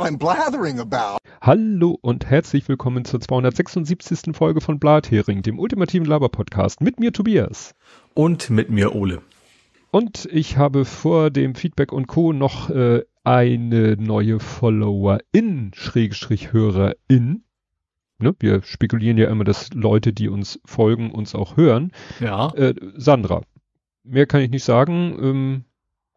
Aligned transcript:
what 0.00 0.08
I'm 0.08 0.16
blathering 0.16 0.80
about. 0.80 1.18
Hallo 1.42 1.98
und 2.00 2.24
herzlich 2.24 2.66
willkommen 2.68 3.04
zur 3.04 3.20
276. 3.20 4.34
Folge 4.34 4.62
von 4.62 4.78
Blathering, 4.78 5.42
dem 5.42 5.58
ultimativen 5.58 6.06
Laber-Podcast. 6.06 6.80
Mit 6.80 6.98
mir 6.98 7.12
Tobias. 7.12 7.74
Und 8.14 8.48
mit 8.48 8.70
mir 8.70 8.94
Ole. 8.94 9.20
Und 9.90 10.26
ich 10.32 10.56
habe 10.56 10.86
vor 10.86 11.30
dem 11.30 11.54
Feedback 11.54 11.92
und 11.92 12.06
Co. 12.06 12.32
noch 12.32 12.70
äh, 12.70 13.02
eine 13.24 13.96
neue 13.96 14.40
Followerin, 14.40 15.72
Schrägstrich 15.74 16.52
Hörerin. 16.52 17.44
Ne? 18.18 18.34
Wir 18.38 18.62
spekulieren 18.62 19.18
ja 19.18 19.28
immer, 19.28 19.44
dass 19.44 19.70
Leute, 19.74 20.14
die 20.14 20.28
uns 20.28 20.60
folgen, 20.64 21.10
uns 21.10 21.34
auch 21.34 21.58
hören. 21.58 21.92
Ja. 22.20 22.54
Äh, 22.54 22.74
Sandra. 22.96 23.42
Mehr 24.02 24.26
kann 24.26 24.40
ich 24.40 24.50
nicht 24.50 24.64
sagen. 24.64 25.18
Ähm, 25.20 25.64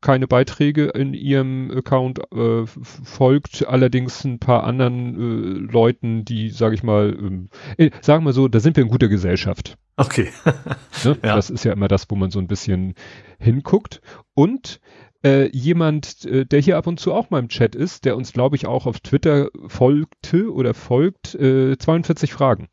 keine 0.03 0.27
Beiträge 0.27 0.85
in 0.89 1.13
ihrem 1.13 1.71
Account 1.71 2.19
äh, 2.31 2.65
folgt 2.65 3.67
allerdings 3.67 4.23
ein 4.23 4.37
paar 4.37 4.63
anderen 4.63 5.15
äh, 5.15 5.71
Leuten, 5.71 6.25
die, 6.25 6.49
sage 6.49 6.75
ich 6.75 6.83
mal, 6.83 7.17
ähm, 7.17 7.49
äh, 7.77 7.89
sagen 8.01 8.23
wir 8.25 8.33
so, 8.33 8.47
da 8.47 8.59
sind 8.59 8.77
wir 8.77 8.83
in 8.83 8.89
guter 8.89 9.07
Gesellschaft. 9.07 9.77
Okay. 9.97 10.29
Ne? 11.03 11.17
Ja. 11.23 11.35
Das 11.35 11.49
ist 11.49 11.65
ja 11.65 11.73
immer 11.73 11.89
das, 11.89 12.09
wo 12.09 12.15
man 12.15 12.31
so 12.31 12.39
ein 12.39 12.47
bisschen 12.47 12.93
hinguckt. 13.37 14.01
Und 14.35 14.79
äh, 15.25 15.49
jemand, 15.51 16.23
äh, 16.23 16.45
der 16.45 16.61
hier 16.61 16.77
ab 16.77 16.87
und 16.87 16.97
zu 16.97 17.11
auch 17.13 17.29
mal 17.29 17.39
im 17.39 17.49
Chat 17.49 17.75
ist, 17.75 18.05
der 18.05 18.15
uns, 18.15 18.31
glaube 18.31 18.55
ich, 18.55 18.67
auch 18.67 18.85
auf 18.85 19.01
Twitter 19.01 19.49
folgte 19.67 20.53
oder 20.53 20.73
folgt, 20.73 21.35
äh, 21.35 21.77
42 21.77 22.31
Fragen. 22.31 22.69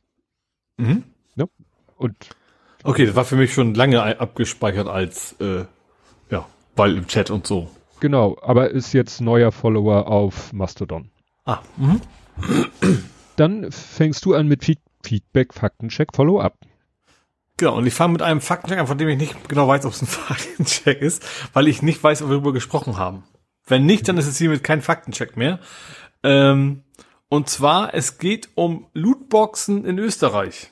Mhm. 0.76 1.04
Und 1.96 2.16
Okay, 2.82 3.04
das 3.04 3.14
war 3.14 3.24
für 3.24 3.36
mich 3.36 3.52
schon 3.52 3.74
lange 3.74 4.02
abgespeichert 4.20 4.88
als, 4.88 5.32
äh, 5.40 5.64
weil 6.80 6.96
im 6.96 7.06
Chat 7.06 7.30
und 7.30 7.46
so. 7.46 7.70
genau, 8.00 8.38
aber 8.40 8.70
ist 8.70 8.94
jetzt 8.94 9.20
neuer 9.20 9.52
Follower 9.52 10.06
auf 10.06 10.52
Mastodon. 10.52 11.10
Ah, 11.44 11.58
mhm. 11.76 12.00
Dann 13.36 13.70
fängst 13.70 14.24
du 14.24 14.34
an 14.34 14.48
mit 14.48 14.64
Feed 14.64 14.78
Feedback, 15.02 15.54
Faktencheck, 15.54 16.08
Follow-up. 16.14 16.58
Genau, 17.56 17.76
und 17.76 17.86
ich 17.86 17.94
fange 17.94 18.14
mit 18.14 18.22
einem 18.22 18.40
Faktencheck 18.40 18.78
an, 18.78 18.86
von 18.86 18.98
dem 18.98 19.08
ich 19.08 19.18
nicht 19.18 19.48
genau 19.48 19.68
weiß, 19.68 19.84
ob 19.84 19.92
es 19.92 20.02
ein 20.02 20.06
Faktencheck 20.08 21.00
ist, 21.00 21.22
weil 21.52 21.68
ich 21.68 21.82
nicht 21.82 22.02
weiß, 22.02 22.22
ob 22.22 22.28
wir 22.28 22.36
darüber 22.36 22.52
gesprochen 22.52 22.96
haben. 22.96 23.24
Wenn 23.66 23.86
nicht, 23.86 24.08
dann 24.08 24.18
ist 24.18 24.26
es 24.26 24.38
hiermit 24.38 24.64
kein 24.64 24.82
Faktencheck 24.82 25.36
mehr. 25.36 25.60
Ähm, 26.22 26.82
und 27.28 27.48
zwar, 27.48 27.94
es 27.94 28.18
geht 28.18 28.48
um 28.54 28.86
Lootboxen 28.94 29.84
in 29.84 29.98
Österreich. 29.98 30.70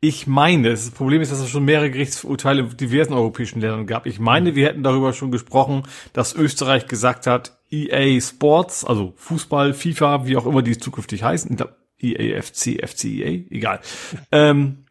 Ich 0.00 0.26
meine, 0.26 0.70
das 0.70 0.90
Problem 0.90 1.20
ist, 1.20 1.30
dass 1.30 1.40
es 1.40 1.50
schon 1.50 1.64
mehrere 1.64 1.90
Gerichtsurteile 1.90 2.62
in 2.62 2.76
diversen 2.76 3.12
europäischen 3.12 3.60
Ländern 3.60 3.86
gab. 3.86 4.06
Ich 4.06 4.18
meine, 4.18 4.54
wir 4.54 4.66
hätten 4.66 4.82
darüber 4.82 5.12
schon 5.12 5.30
gesprochen, 5.30 5.82
dass 6.12 6.34
Österreich 6.34 6.86
gesagt 6.86 7.26
hat, 7.26 7.58
EA 7.70 8.20
Sports, 8.20 8.84
also 8.84 9.12
Fußball, 9.16 9.74
FIFA, 9.74 10.26
wie 10.26 10.36
auch 10.36 10.46
immer 10.46 10.62
die 10.62 10.78
zukünftig 10.78 11.22
heißen, 11.22 11.56
ich 11.98 12.18
EA, 12.18 12.40
FC, 12.42 12.80
FCEA, 12.86 13.44
egal. 13.50 13.80
Ähm, 14.32 14.84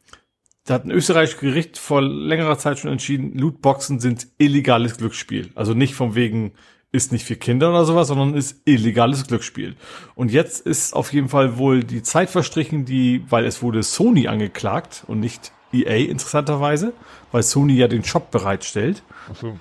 da 0.65 0.75
hat 0.75 0.85
ein 0.85 0.91
österreichisches 0.91 1.39
Gericht 1.39 1.77
vor 1.79 2.01
längerer 2.03 2.59
Zeit 2.59 2.77
schon 2.77 2.91
entschieden, 2.91 3.35
Lootboxen 3.35 3.99
sind 3.99 4.27
illegales 4.37 4.97
Glücksspiel. 4.97 5.49
Also 5.55 5.73
nicht 5.73 5.95
von 5.95 6.13
wegen 6.13 6.51
ist 6.91 7.11
nicht 7.11 7.25
für 7.25 7.35
Kinder 7.35 7.69
oder 7.69 7.85
sowas, 7.85 8.07
sondern 8.07 8.33
ist 8.33 8.61
illegales 8.65 9.27
Glücksspiel. 9.27 9.75
Und 10.15 10.31
jetzt 10.31 10.65
ist 10.65 10.95
auf 10.95 11.13
jeden 11.13 11.29
Fall 11.29 11.57
wohl 11.57 11.83
die 11.83 12.01
Zeit 12.01 12.29
verstrichen, 12.29 12.85
die, 12.85 13.23
weil 13.29 13.45
es 13.45 13.61
wurde 13.61 13.83
Sony 13.83 14.27
angeklagt 14.27 15.03
und 15.07 15.19
nicht 15.19 15.51
EA 15.71 16.09
interessanterweise, 16.09 16.93
weil 17.31 17.43
Sony 17.43 17.73
ja 17.73 17.87
den 17.87 18.03
Shop 18.03 18.31
bereitstellt. 18.31 19.03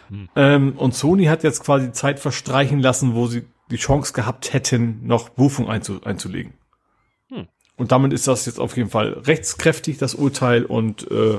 hm. 0.09 0.29
Ähm, 0.37 0.73
und 0.77 0.95
Sony 0.95 1.27
hat 1.27 1.43
jetzt 1.43 1.63
quasi 1.63 1.93
Zeit 1.93 2.19
verstreichen 2.19 2.81
lassen, 2.81 3.15
wo 3.15 3.27
sie 3.27 3.45
die 3.71 3.77
Chance 3.77 4.15
gehabt 4.15 4.55
hätten, 4.55 5.07
noch 5.07 5.29
Berufung 5.29 5.69
einzu 5.69 6.03
einzulegen. 6.05 6.55
Und 7.79 7.93
damit 7.93 8.13
ist 8.13 8.27
das 8.27 8.45
jetzt 8.45 8.59
auf 8.59 8.77
jeden 8.77 8.91
Fall 8.91 9.13
rechtskräftig, 9.13 9.99
das 9.99 10.15
Urteil. 10.15 10.65
Und 10.65 11.09
äh, 11.11 11.39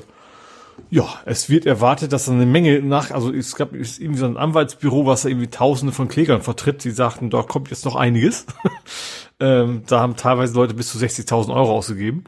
ja, 0.90 1.08
es 1.26 1.50
wird 1.50 1.66
erwartet, 1.66 2.14
dass 2.14 2.30
eine 2.30 2.46
Menge 2.46 2.82
nach, 2.82 3.12
also 3.12 3.32
es 3.34 3.56
gab 3.56 3.74
ist 3.74 4.00
irgendwie 4.00 4.20
so 4.20 4.26
ein 4.26 4.38
Anwaltsbüro, 4.38 5.06
was 5.06 5.24
da 5.24 5.30
irgendwie 5.30 5.48
tausende 5.48 5.94
von 5.94 6.08
Klägern 6.08 6.42
vertritt, 6.42 6.84
die 6.84 6.92
sagten, 6.92 7.30
da 7.30 7.42
kommt 7.44 7.70
jetzt 7.70 7.86
noch 7.86 7.96
einiges. 7.96 8.46
ähm, 9.40 9.84
da 9.88 10.00
haben 10.00 10.16
teilweise 10.16 10.54
Leute 10.54 10.74
bis 10.74 10.92
zu 10.92 10.98
60.000 10.98 11.54
Euro 11.54 11.72
ausgegeben. 11.72 12.24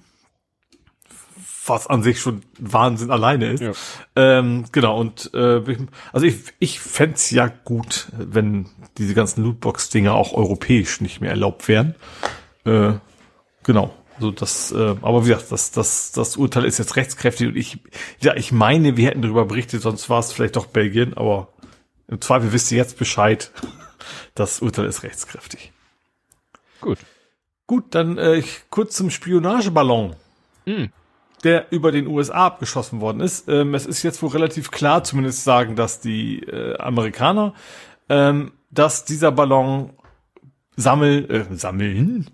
Was 1.66 1.88
an 1.88 2.04
sich 2.04 2.20
schon 2.20 2.42
Wahnsinn 2.60 3.12
alleine 3.12 3.52
ist. 3.52 3.62
Ja. 3.62 3.72
Ähm, 4.16 4.66
genau, 4.72 5.00
und 5.00 5.32
äh, 5.34 5.62
also 6.12 6.26
ich, 6.26 6.38
ich 6.60 6.80
fänd's 6.80 7.30
ja 7.30 7.48
gut, 7.48 8.08
wenn 8.18 8.68
diese 8.98 9.14
ganzen 9.14 9.44
Lootbox-Dinger 9.44 10.14
auch 10.14 10.34
europäisch 10.34 11.02
nicht 11.02 11.22
mehr 11.22 11.30
erlaubt 11.30 11.68
wären. 11.68 11.96
Äh, 12.66 12.94
genau. 13.64 13.94
So 14.22 14.32
das, 14.32 14.72
äh, 14.72 14.96
aber 15.02 15.26
wie 15.26 15.30
gesagt, 15.30 15.52
das, 15.52 15.72
das, 15.72 16.12
das 16.12 16.38
Urteil 16.38 16.66
ist 16.66 16.78
jetzt 16.78 16.96
rechtskräftig 16.96 17.48
und 17.48 17.56
ich, 17.58 17.80
ja, 18.22 18.36
ich 18.36 18.52
meine, 18.52 18.96
wir 18.98 19.08
hätten 19.08 19.22
darüber 19.22 19.46
berichtet, 19.46 19.82
sonst 19.82 20.10
war 20.10 20.20
es 20.20 20.32
vielleicht 20.32 20.56
doch 20.56 20.68
Belgien, 20.68 21.16
aber 21.16 21.50
im 22.08 22.22
Zweifel 22.22 22.54
wisst 22.54 22.72
ihr 22.72 22.78
jetzt 22.78 22.98
Bescheid. 22.98 23.52
Das 24.34 24.62
Urteil 24.62 24.86
ist 24.86 25.04
rechtskräftig. 25.04 25.72
Gut. 26.80 26.98
Gut, 27.68 27.94
dann 27.94 28.18
äh, 28.18 28.44
kurz 28.70 28.96
zum 28.96 29.10
Spionageballon, 29.10 30.16
Mhm. 30.66 30.90
der 31.44 31.72
über 31.72 31.92
den 31.92 32.08
USA 32.08 32.48
abgeschossen 32.48 33.00
worden 33.00 33.20
ist. 33.22 33.48
Ähm, 33.48 33.76
es 33.76 33.86
ist 33.86 34.04
jetzt 34.04 34.22
wohl 34.24 34.32
relativ 34.32 34.72
klar, 34.72 35.04
zumindest 35.04 35.44
sagen 35.44 35.76
das 35.76 36.00
die 36.02 36.40
äh, 36.44 36.78
Amerikaner, 36.78 37.54
ähm, 38.10 38.54
dass 38.72 39.06
dieser 39.06 39.32
Ballon 39.32 39.92
sammel, 40.76 41.30
äh, 41.30 41.56
sammeln, 41.56 42.30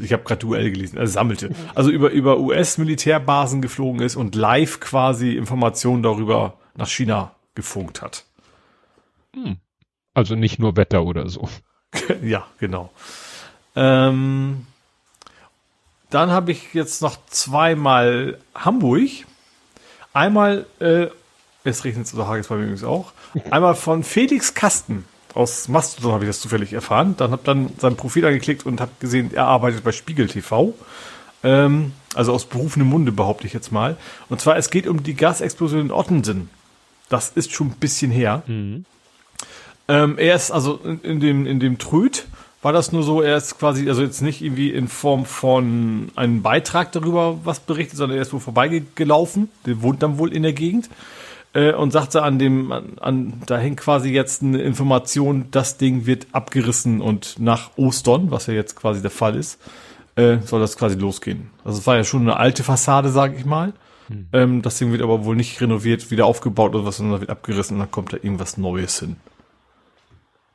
ich 0.00 0.12
habe 0.12 0.24
gerade 0.24 0.40
Duell 0.40 0.70
gelesen, 0.70 0.98
also 0.98 1.12
sammelte, 1.12 1.50
also 1.74 1.90
über, 1.90 2.10
über 2.10 2.38
US-Militärbasen 2.38 3.62
geflogen 3.62 4.00
ist 4.00 4.16
und 4.16 4.34
live 4.34 4.80
quasi 4.80 5.36
Informationen 5.36 6.02
darüber 6.02 6.58
nach 6.76 6.88
China 6.88 7.34
gefunkt 7.54 8.02
hat. 8.02 8.24
Also 10.14 10.34
nicht 10.34 10.58
nur 10.58 10.76
Wetter 10.76 11.04
oder 11.04 11.28
so. 11.28 11.48
ja, 12.22 12.46
genau. 12.58 12.90
Ähm, 13.76 14.66
dann 16.10 16.30
habe 16.30 16.52
ich 16.52 16.74
jetzt 16.74 17.02
noch 17.02 17.16
zweimal 17.26 18.38
Hamburg. 18.54 19.08
Einmal, 20.12 20.66
äh, 20.80 21.08
es 21.64 21.84
regnet 21.84 22.06
so 22.06 22.26
Hages 22.26 22.48
bei 22.48 22.56
mir 22.56 22.62
übrigens 22.62 22.84
auch. 22.84 23.12
Einmal 23.50 23.74
von 23.74 24.02
Felix 24.02 24.54
Kasten. 24.54 25.04
Aus 25.38 25.68
Mastodon 25.68 26.10
habe 26.10 26.24
ich 26.24 26.30
das 26.30 26.40
zufällig 26.40 26.72
erfahren. 26.72 27.14
Dann 27.16 27.30
habe 27.30 27.42
dann 27.44 27.70
sein 27.78 27.94
Profil 27.94 28.26
angeklickt 28.26 28.66
und 28.66 28.80
habe 28.80 28.90
gesehen, 28.98 29.30
er 29.32 29.46
arbeitet 29.46 29.84
bei 29.84 29.92
Spiegel 29.92 30.26
TV. 30.26 30.74
Ähm, 31.44 31.92
also 32.16 32.32
aus 32.32 32.44
berufenem 32.44 32.88
Munde 32.88 33.12
behaupte 33.12 33.46
ich 33.46 33.52
jetzt 33.52 33.70
mal. 33.70 33.96
Und 34.28 34.40
zwar, 34.40 34.56
es 34.56 34.68
geht 34.68 34.88
um 34.88 35.04
die 35.04 35.14
Gasexplosion 35.14 35.80
in 35.80 35.90
Ottensen. 35.92 36.50
Das 37.08 37.30
ist 37.30 37.52
schon 37.52 37.68
ein 37.68 37.76
bisschen 37.78 38.10
her. 38.10 38.42
Ähm, 39.86 40.18
er 40.18 40.34
ist 40.34 40.50
also 40.50 40.80
in, 40.82 41.02
in 41.02 41.20
dem 41.20 41.46
in 41.46 41.60
dem 41.60 41.78
Tröd 41.78 42.26
war 42.60 42.72
das 42.72 42.90
nur 42.90 43.04
so, 43.04 43.22
er 43.22 43.36
ist 43.36 43.60
quasi, 43.60 43.88
also 43.88 44.02
jetzt 44.02 44.20
nicht 44.20 44.42
irgendwie 44.42 44.72
in 44.72 44.88
Form 44.88 45.24
von 45.24 46.10
einem 46.16 46.42
Beitrag 46.42 46.90
darüber 46.90 47.38
was 47.44 47.60
berichtet, 47.60 47.96
sondern 47.96 48.18
er 48.18 48.22
ist 48.22 48.32
wohl 48.32 48.40
vorbeigelaufen, 48.40 49.48
der 49.66 49.82
wohnt 49.82 50.02
dann 50.02 50.18
wohl 50.18 50.32
in 50.32 50.42
der 50.42 50.52
Gegend 50.52 50.90
äh, 51.58 51.72
und 51.74 51.90
sagte 51.90 52.22
an 52.22 52.38
dem, 52.38 52.70
an, 52.70 52.98
an, 53.00 53.42
da 53.46 53.58
hängt 53.58 53.80
quasi 53.80 54.10
jetzt 54.10 54.42
eine 54.42 54.62
Information, 54.62 55.46
das 55.50 55.76
Ding 55.76 56.06
wird 56.06 56.28
abgerissen 56.32 57.00
und 57.00 57.38
nach 57.38 57.70
Ostern, 57.76 58.30
was 58.30 58.46
ja 58.46 58.54
jetzt 58.54 58.76
quasi 58.76 59.02
der 59.02 59.10
Fall 59.10 59.34
ist, 59.34 59.60
äh, 60.16 60.38
soll 60.44 60.60
das 60.60 60.76
quasi 60.76 60.96
losgehen. 60.96 61.50
Also 61.64 61.78
es 61.78 61.86
war 61.86 61.96
ja 61.96 62.04
schon 62.04 62.22
eine 62.22 62.36
alte 62.36 62.62
Fassade, 62.62 63.10
sage 63.10 63.36
ich 63.36 63.44
mal. 63.44 63.72
Ähm, 64.32 64.62
das 64.62 64.78
Ding 64.78 64.92
wird 64.92 65.02
aber 65.02 65.24
wohl 65.24 65.36
nicht 65.36 65.60
renoviert, 65.60 66.10
wieder 66.10 66.26
aufgebaut 66.26 66.74
oder 66.74 66.86
was, 66.86 66.96
sondern 66.96 67.20
wird 67.20 67.30
abgerissen 67.30 67.76
und 67.76 67.80
dann 67.80 67.90
kommt 67.90 68.12
da 68.12 68.16
irgendwas 68.16 68.56
Neues 68.56 69.00
hin. 69.00 69.16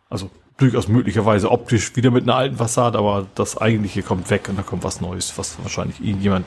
Also 0.10 0.32
durchaus 0.58 0.88
möglicherweise 0.88 1.52
optisch 1.52 1.96
wieder 1.96 2.12
mit 2.12 2.24
einer 2.24 2.36
alten 2.36 2.58
Fassade, 2.58 2.98
aber 2.98 3.28
das 3.36 3.58
eigentliche 3.58 4.02
kommt 4.04 4.30
weg 4.30 4.48
und 4.50 4.58
da 4.58 4.64
kommt 4.64 4.84
was 4.84 5.02
Neues, 5.02 5.38
was 5.38 5.62
wahrscheinlich 5.62 6.00
irgendjemand 6.00 6.46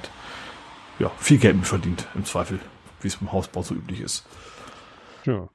ja, 0.99 1.11
viel 1.19 1.39
Geld 1.39 1.57
mit 1.57 1.67
verdient, 1.67 2.07
im 2.15 2.25
Zweifel, 2.25 2.59
wie 3.03 3.09
es 3.09 3.17
beim 3.17 3.33
Hausbau 3.33 3.63
so 3.63 3.75
üblich 3.75 4.01
ist. 4.01 4.25
Ja. 5.27 5.49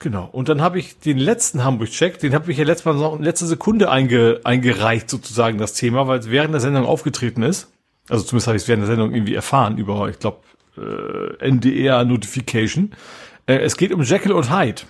Genau. 0.00 0.28
Und 0.30 0.48
dann 0.48 0.60
habe 0.60 0.78
ich 0.78 0.98
den 0.98 1.18
letzten 1.18 1.64
Hamburg-Check, 1.64 2.18
den 2.18 2.34
habe 2.34 2.50
ich 2.50 2.58
ja 2.58 2.64
letztes 2.64 2.84
Mal 2.84 2.94
noch 2.94 3.16
in 3.16 3.22
letzter 3.22 3.46
Sekunde 3.46 3.90
einge, 3.90 4.40
eingereicht, 4.44 5.08
sozusagen, 5.08 5.56
das 5.58 5.74
Thema, 5.74 6.06
weil 6.08 6.18
es 6.18 6.30
während 6.30 6.52
der 6.52 6.60
Sendung 6.60 6.84
aufgetreten 6.84 7.42
ist. 7.42 7.70
Also 8.08 8.24
zumindest 8.24 8.48
habe 8.48 8.56
ich 8.56 8.62
es 8.64 8.68
während 8.68 8.82
der 8.82 8.88
Sendung 8.88 9.14
irgendwie 9.14 9.34
erfahren 9.34 9.78
über, 9.78 10.08
ich 10.08 10.18
glaube, 10.18 10.40
äh, 10.76 11.48
NDR-Notification. 11.48 12.92
Äh, 13.46 13.58
es 13.58 13.76
geht 13.76 13.92
um 13.92 14.02
Jekyll 14.02 14.32
und 14.32 14.50
Hyde. 14.50 14.82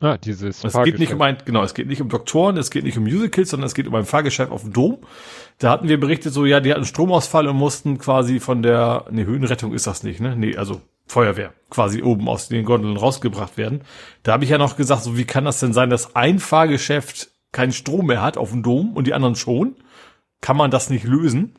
Ah, 0.00 0.18
dieses 0.18 0.62
Es 0.62 0.74
geht 0.82 0.98
nicht 0.98 1.14
um 1.14 1.22
ein, 1.22 1.38
genau, 1.46 1.62
es 1.62 1.72
geht 1.72 1.86
nicht 1.86 2.02
um 2.02 2.10
Doktoren, 2.10 2.58
es 2.58 2.70
geht 2.70 2.84
nicht 2.84 2.98
um 2.98 3.04
Musicals, 3.04 3.48
sondern 3.48 3.66
es 3.66 3.74
geht 3.74 3.86
um 3.86 3.94
ein 3.94 4.04
Fahrgeschäft 4.04 4.52
auf 4.52 4.60
dem 4.60 4.74
Dom. 4.74 4.98
Da 5.58 5.70
hatten 5.70 5.88
wir 5.88 5.98
berichtet, 5.98 6.34
so, 6.34 6.44
ja, 6.44 6.60
die 6.60 6.70
hatten 6.70 6.84
Stromausfall 6.84 7.48
und 7.48 7.56
mussten 7.56 7.96
quasi 7.96 8.38
von 8.38 8.62
der, 8.62 9.06
ne, 9.10 9.24
Höhenrettung 9.24 9.72
ist 9.72 9.86
das 9.86 10.02
nicht, 10.02 10.20
ne? 10.20 10.36
Nee, 10.36 10.56
also 10.56 10.82
Feuerwehr, 11.06 11.52
quasi 11.70 12.02
oben 12.02 12.28
aus 12.28 12.48
den 12.48 12.64
Gondeln 12.64 12.96
rausgebracht 12.96 13.56
werden. 13.56 13.82
Da 14.22 14.32
habe 14.32 14.44
ich 14.44 14.50
ja 14.50 14.58
noch 14.58 14.76
gesagt, 14.76 15.04
so, 15.04 15.16
wie 15.16 15.24
kann 15.24 15.44
das 15.44 15.60
denn 15.60 15.72
sein, 15.72 15.90
dass 15.90 16.16
ein 16.16 16.38
Fahrgeschäft 16.38 17.30
keinen 17.52 17.72
Strom 17.72 18.06
mehr 18.06 18.22
hat 18.22 18.36
auf 18.36 18.50
dem 18.50 18.62
Dom 18.62 18.94
und 18.94 19.06
die 19.06 19.14
anderen 19.14 19.36
schon, 19.36 19.76
kann 20.40 20.56
man 20.56 20.70
das 20.70 20.90
nicht 20.90 21.04
lösen. 21.04 21.58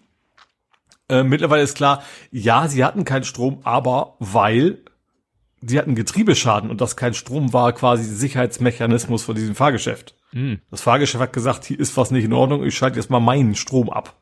Äh, 1.10 1.24
mittlerweile 1.24 1.64
ist 1.64 1.76
klar, 1.76 2.04
ja, 2.32 2.68
sie 2.68 2.84
hatten 2.84 3.06
keinen 3.06 3.24
Strom, 3.24 3.60
aber 3.64 4.16
weil 4.20 4.80
sie 5.62 5.80
hatten 5.80 5.96
Getriebeschaden 5.96 6.70
und 6.70 6.82
das 6.82 6.98
kein 6.98 7.14
Strom 7.14 7.54
war 7.54 7.74
quasi 7.74 8.04
Sicherheitsmechanismus 8.04 9.24
von 9.24 9.36
diesem 9.36 9.56
Fahrgeschäft. 9.56 10.16
Mhm. 10.34 10.60
Das 10.70 10.82
Fahrgeschäft 10.82 11.22
hat 11.22 11.34
gesagt, 11.34 11.66
hier 11.66 11.80
ist 11.80 11.96
was 11.98 12.12
nicht 12.12 12.26
in 12.26 12.34
Ordnung, 12.34 12.64
ich 12.64 12.76
schalte 12.76 13.00
jetzt 13.00 13.10
mal 13.10 13.20
meinen 13.20 13.56
Strom 13.56 13.90
ab. 13.90 14.16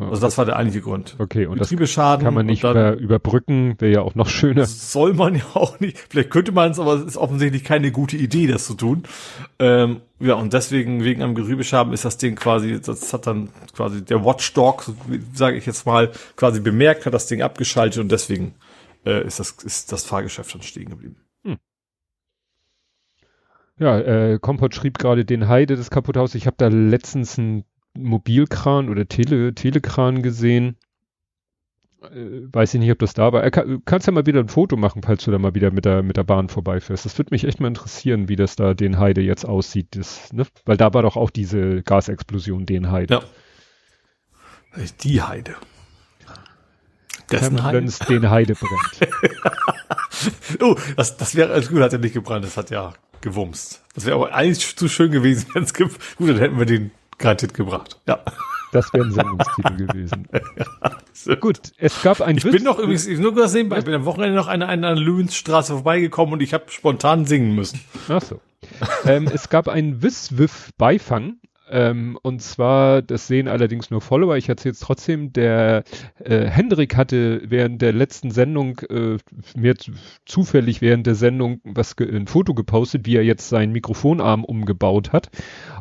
Also 0.00 0.20
das 0.20 0.38
war 0.38 0.44
der 0.44 0.56
eigentliche 0.56 0.82
Grund. 0.82 1.16
Okay, 1.18 1.46
und 1.46 1.58
Getriebeschaden 1.58 2.20
das 2.20 2.28
kann 2.28 2.34
man 2.34 2.46
nicht 2.46 2.62
dann, 2.62 2.98
überbrücken, 2.98 3.74
wäre 3.80 3.92
ja 3.92 4.00
auch 4.02 4.14
noch 4.14 4.28
schöner. 4.28 4.64
Soll 4.64 5.14
man 5.14 5.34
ja 5.34 5.42
auch 5.54 5.80
nicht. 5.80 5.98
Vielleicht 6.08 6.30
könnte 6.30 6.52
man 6.52 6.70
es, 6.70 6.78
aber 6.78 6.94
es 6.94 7.02
ist 7.02 7.16
offensichtlich 7.16 7.64
keine 7.64 7.90
gute 7.90 8.16
Idee, 8.16 8.46
das 8.46 8.66
zu 8.66 8.74
tun. 8.74 9.02
Ähm, 9.58 10.00
ja, 10.20 10.34
und 10.34 10.52
deswegen, 10.52 11.02
wegen 11.02 11.22
einem 11.22 11.34
Getriebeschaden 11.34 11.92
ist 11.92 12.04
das 12.04 12.16
Ding 12.16 12.36
quasi, 12.36 12.80
das 12.80 13.12
hat 13.12 13.26
dann 13.26 13.48
quasi 13.74 14.04
der 14.04 14.24
Watchdog, 14.24 14.88
sage 15.34 15.56
ich 15.56 15.66
jetzt 15.66 15.84
mal, 15.84 16.12
quasi 16.36 16.60
bemerkt, 16.60 17.04
hat 17.04 17.14
das 17.14 17.26
Ding 17.26 17.42
abgeschaltet 17.42 18.00
und 18.00 18.12
deswegen 18.12 18.54
äh, 19.04 19.26
ist, 19.26 19.40
das, 19.40 19.50
ist 19.64 19.90
das 19.90 20.04
Fahrgeschäft 20.04 20.54
dann 20.54 20.62
stehen 20.62 20.90
geblieben. 20.90 21.16
Hm. 21.42 21.56
Ja, 23.78 23.98
äh, 23.98 24.38
Kompott 24.40 24.76
schrieb 24.76 24.98
gerade 24.98 25.24
den 25.24 25.48
Heide 25.48 25.74
des 25.74 25.90
Kaputthaus. 25.90 26.36
Ich 26.36 26.46
habe 26.46 26.56
da 26.56 26.68
letztens 26.68 27.36
ein 27.36 27.64
Mobilkran 27.98 28.88
oder 28.88 29.06
Tele, 29.06 29.54
Telekran 29.54 30.22
gesehen. 30.22 30.76
Äh, 32.02 32.46
weiß 32.52 32.74
ich 32.74 32.80
nicht, 32.80 32.92
ob 32.92 32.98
das 32.98 33.14
da 33.14 33.32
war. 33.32 33.50
Kann, 33.50 33.82
kannst 33.84 34.06
ja 34.06 34.12
mal 34.12 34.26
wieder 34.26 34.40
ein 34.40 34.48
Foto 34.48 34.76
machen, 34.76 35.02
falls 35.02 35.24
du 35.24 35.30
da 35.30 35.38
mal 35.38 35.54
wieder 35.54 35.70
mit 35.70 35.84
der, 35.84 36.02
mit 36.02 36.16
der 36.16 36.24
Bahn 36.24 36.48
vorbeifährst. 36.48 37.04
Das 37.04 37.18
würde 37.18 37.30
mich 37.32 37.44
echt 37.44 37.60
mal 37.60 37.68
interessieren, 37.68 38.28
wie 38.28 38.36
das 38.36 38.56
da 38.56 38.74
den 38.74 38.98
Heide 38.98 39.20
jetzt 39.20 39.44
aussieht. 39.44 39.96
Das, 39.96 40.32
ne? 40.32 40.46
Weil 40.64 40.76
da 40.76 40.94
war 40.94 41.02
doch 41.02 41.16
auch 41.16 41.30
diese 41.30 41.82
Gasexplosion 41.82 42.66
den 42.66 42.90
Heide. 42.90 43.14
Ja. 43.14 43.22
Die 45.02 45.22
Heide. 45.22 45.56
Dessen 47.30 47.62
Heide. 47.62 47.78
Wenn 47.78 47.86
es 47.86 47.98
den 47.98 48.30
Heide 48.30 48.54
brennt. 48.54 49.12
oh, 50.62 50.76
das, 50.96 51.16
das 51.16 51.34
wäre, 51.34 51.52
also 51.52 51.70
gut, 51.70 51.80
hat 51.80 51.92
ja 51.92 51.98
nicht 51.98 52.14
gebrannt, 52.14 52.44
das 52.44 52.56
hat 52.56 52.70
ja 52.70 52.94
gewumst. 53.20 53.82
Das 53.94 54.06
wäre 54.06 54.16
aber 54.16 54.32
eigentlich 54.32 54.76
zu 54.76 54.88
schön 54.88 55.10
gewesen, 55.10 55.48
wenn 55.54 55.64
es 55.64 55.74
gibt. 55.74 56.16
Gut, 56.16 56.28
dann 56.30 56.38
hätten 56.38 56.58
wir 56.58 56.66
den 56.66 56.90
Grantit 57.18 57.54
gebracht. 57.54 58.00
Ja. 58.06 58.20
Das 58.72 58.92
wäre 58.92 59.06
ein 59.06 59.12
Sendungstitel 59.12 59.76
gewesen. 59.86 60.28
ja, 61.26 61.34
Gut, 61.36 61.72
es 61.78 62.02
gab 62.02 62.20
ein 62.20 62.36
Ich 62.36 62.44
Witz 62.44 62.52
bin 62.52 62.64
noch 62.64 62.78
übrigens, 62.78 63.06
ich 63.06 63.18
nur 63.18 63.34
gesehen, 63.34 63.72
ich 63.74 63.84
bin 63.84 63.94
am 63.94 64.04
Wochenende 64.04 64.36
noch 64.36 64.48
an 64.48 64.62
einer 64.62 64.94
Löwensstraße 64.94 65.72
vorbeigekommen 65.72 66.34
und 66.34 66.42
ich 66.42 66.52
habe 66.54 66.64
spontan 66.68 67.24
singen 67.24 67.54
müssen. 67.54 67.80
Ach 68.08 68.22
so. 68.22 68.40
ähm, 69.06 69.28
es 69.32 69.48
gab 69.48 69.68
einen 69.68 70.02
Wisswiff-Beifang 70.02 71.38
ähm, 71.70 72.18
und 72.22 72.42
zwar, 72.42 73.02
das 73.02 73.26
sehen 73.26 73.48
allerdings 73.48 73.90
nur 73.90 74.00
Follower, 74.00 74.36
ich 74.36 74.48
erzähle 74.48 74.72
es 74.72 74.80
trotzdem, 74.80 75.32
der 75.32 75.84
äh, 76.22 76.44
Hendrik 76.46 76.96
hatte 76.96 77.42
während 77.44 77.82
der 77.82 77.92
letzten 77.92 78.30
Sendung, 78.30 78.78
äh, 78.90 79.18
mir 79.56 79.74
zufällig 80.24 80.80
während 80.80 81.06
der 81.06 81.14
Sendung 81.14 81.60
was 81.64 81.96
ein 81.98 82.26
Foto 82.26 82.54
gepostet, 82.54 83.06
wie 83.06 83.16
er 83.16 83.24
jetzt 83.24 83.48
seinen 83.48 83.72
Mikrofonarm 83.72 84.44
umgebaut 84.44 85.12
hat. 85.12 85.30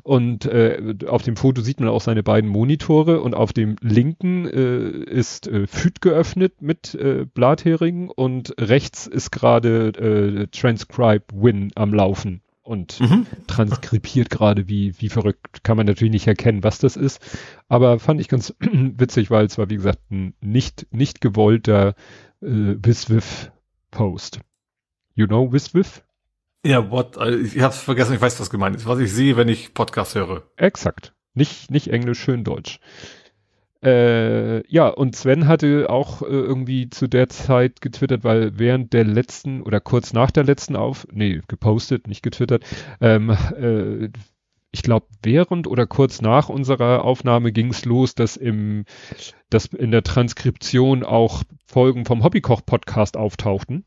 Und 0.03 0.45
äh, 0.45 0.95
auf 1.07 1.23
dem 1.23 1.35
Foto 1.35 1.61
sieht 1.61 1.79
man 1.79 1.89
auch 1.89 2.01
seine 2.01 2.23
beiden 2.23 2.49
Monitore 2.49 3.21
und 3.21 3.35
auf 3.35 3.53
dem 3.53 3.75
linken 3.81 4.45
äh, 4.45 4.89
ist 4.89 5.47
äh, 5.47 5.67
FÜD 5.67 6.01
geöffnet 6.01 6.61
mit 6.61 6.95
äh, 6.95 7.25
Blatheringen 7.25 8.09
und 8.09 8.53
rechts 8.59 9.07
ist 9.07 9.31
gerade 9.31 9.87
äh, 9.89 10.47
Transcribe 10.47 11.25
Win 11.33 11.71
am 11.75 11.93
Laufen 11.93 12.41
und 12.67 12.99
mhm. 12.99 13.25
transkribiert 13.47 14.29
gerade 14.29 14.67
wie, 14.67 14.99
wie 14.99 15.09
verrückt. 15.09 15.63
Kann 15.63 15.77
man 15.77 15.85
natürlich 15.85 16.11
nicht 16.11 16.27
erkennen, 16.27 16.63
was 16.63 16.79
das 16.79 16.97
ist. 16.97 17.25
Aber 17.69 17.97
fand 17.99 18.19
ich 18.19 18.27
ganz 18.27 18.53
witzig, 18.59 19.31
weil 19.31 19.45
es 19.45 19.57
war, 19.57 19.69
wie 19.69 19.77
gesagt, 19.77 19.99
ein 20.11 20.33
nicht, 20.41 20.85
nicht 20.91 21.21
gewollter 21.21 21.95
äh, 22.41 22.75
Wiswiff-Post. 22.81 24.41
You 25.15 25.27
know 25.27 25.51
Wiswiff? 25.51 26.03
Ja, 26.65 26.91
what? 26.91 27.17
Also, 27.17 27.39
ich 27.39 27.61
hab's 27.61 27.79
vergessen, 27.79 28.13
ich 28.13 28.21
weiß, 28.21 28.39
was 28.39 28.49
gemeint 28.49 28.75
ist. 28.75 28.85
Was 28.85 28.99
ich 28.99 29.13
sehe, 29.13 29.37
wenn 29.37 29.47
ich 29.47 29.73
Podcast 29.73 30.15
höre. 30.15 30.43
Exakt. 30.57 31.13
Nicht, 31.33 31.71
nicht 31.71 31.87
Englisch, 31.87 32.19
schön 32.19 32.43
Deutsch. 32.43 32.79
Äh, 33.83 34.67
ja, 34.71 34.87
und 34.87 35.15
Sven 35.15 35.47
hatte 35.47 35.89
auch 35.89 36.21
äh, 36.21 36.25
irgendwie 36.25 36.89
zu 36.89 37.07
der 37.07 37.29
Zeit 37.29 37.81
getwittert, 37.81 38.23
weil 38.23 38.57
während 38.57 38.93
der 38.93 39.03
letzten 39.03 39.61
oder 39.61 39.79
kurz 39.79 40.13
nach 40.13 40.31
der 40.31 40.43
letzten 40.43 40.75
auf, 40.75 41.07
nee, 41.11 41.41
gepostet, 41.47 42.07
nicht 42.07 42.23
getwittert, 42.23 42.63
ähm, 43.01 43.29
äh, 43.29 44.09
ich 44.71 44.83
glaube, 44.83 45.07
während 45.23 45.67
oder 45.67 45.87
kurz 45.87 46.21
nach 46.21 46.49
unserer 46.49 47.03
Aufnahme 47.03 47.51
ging 47.51 47.69
es 47.69 47.85
los, 47.85 48.15
dass 48.15 48.35
im, 48.35 48.85
dass 49.49 49.67
in 49.67 49.91
der 49.91 50.03
Transkription 50.03 51.03
auch 51.03 51.43
Folgen 51.65 52.05
vom 52.05 52.23
Hobbykoch-Podcast 52.23 53.17
auftauchten. 53.17 53.85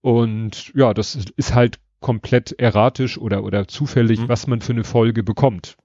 Und 0.00 0.72
ja, 0.74 0.94
das 0.94 1.14
ist 1.14 1.54
halt 1.54 1.78
komplett 2.00 2.52
erratisch 2.52 3.18
oder, 3.18 3.42
oder 3.42 3.66
zufällig, 3.68 4.20
mhm. 4.20 4.28
was 4.28 4.46
man 4.46 4.60
für 4.60 4.72
eine 4.72 4.84
Folge 4.84 5.22
bekommt. 5.22 5.76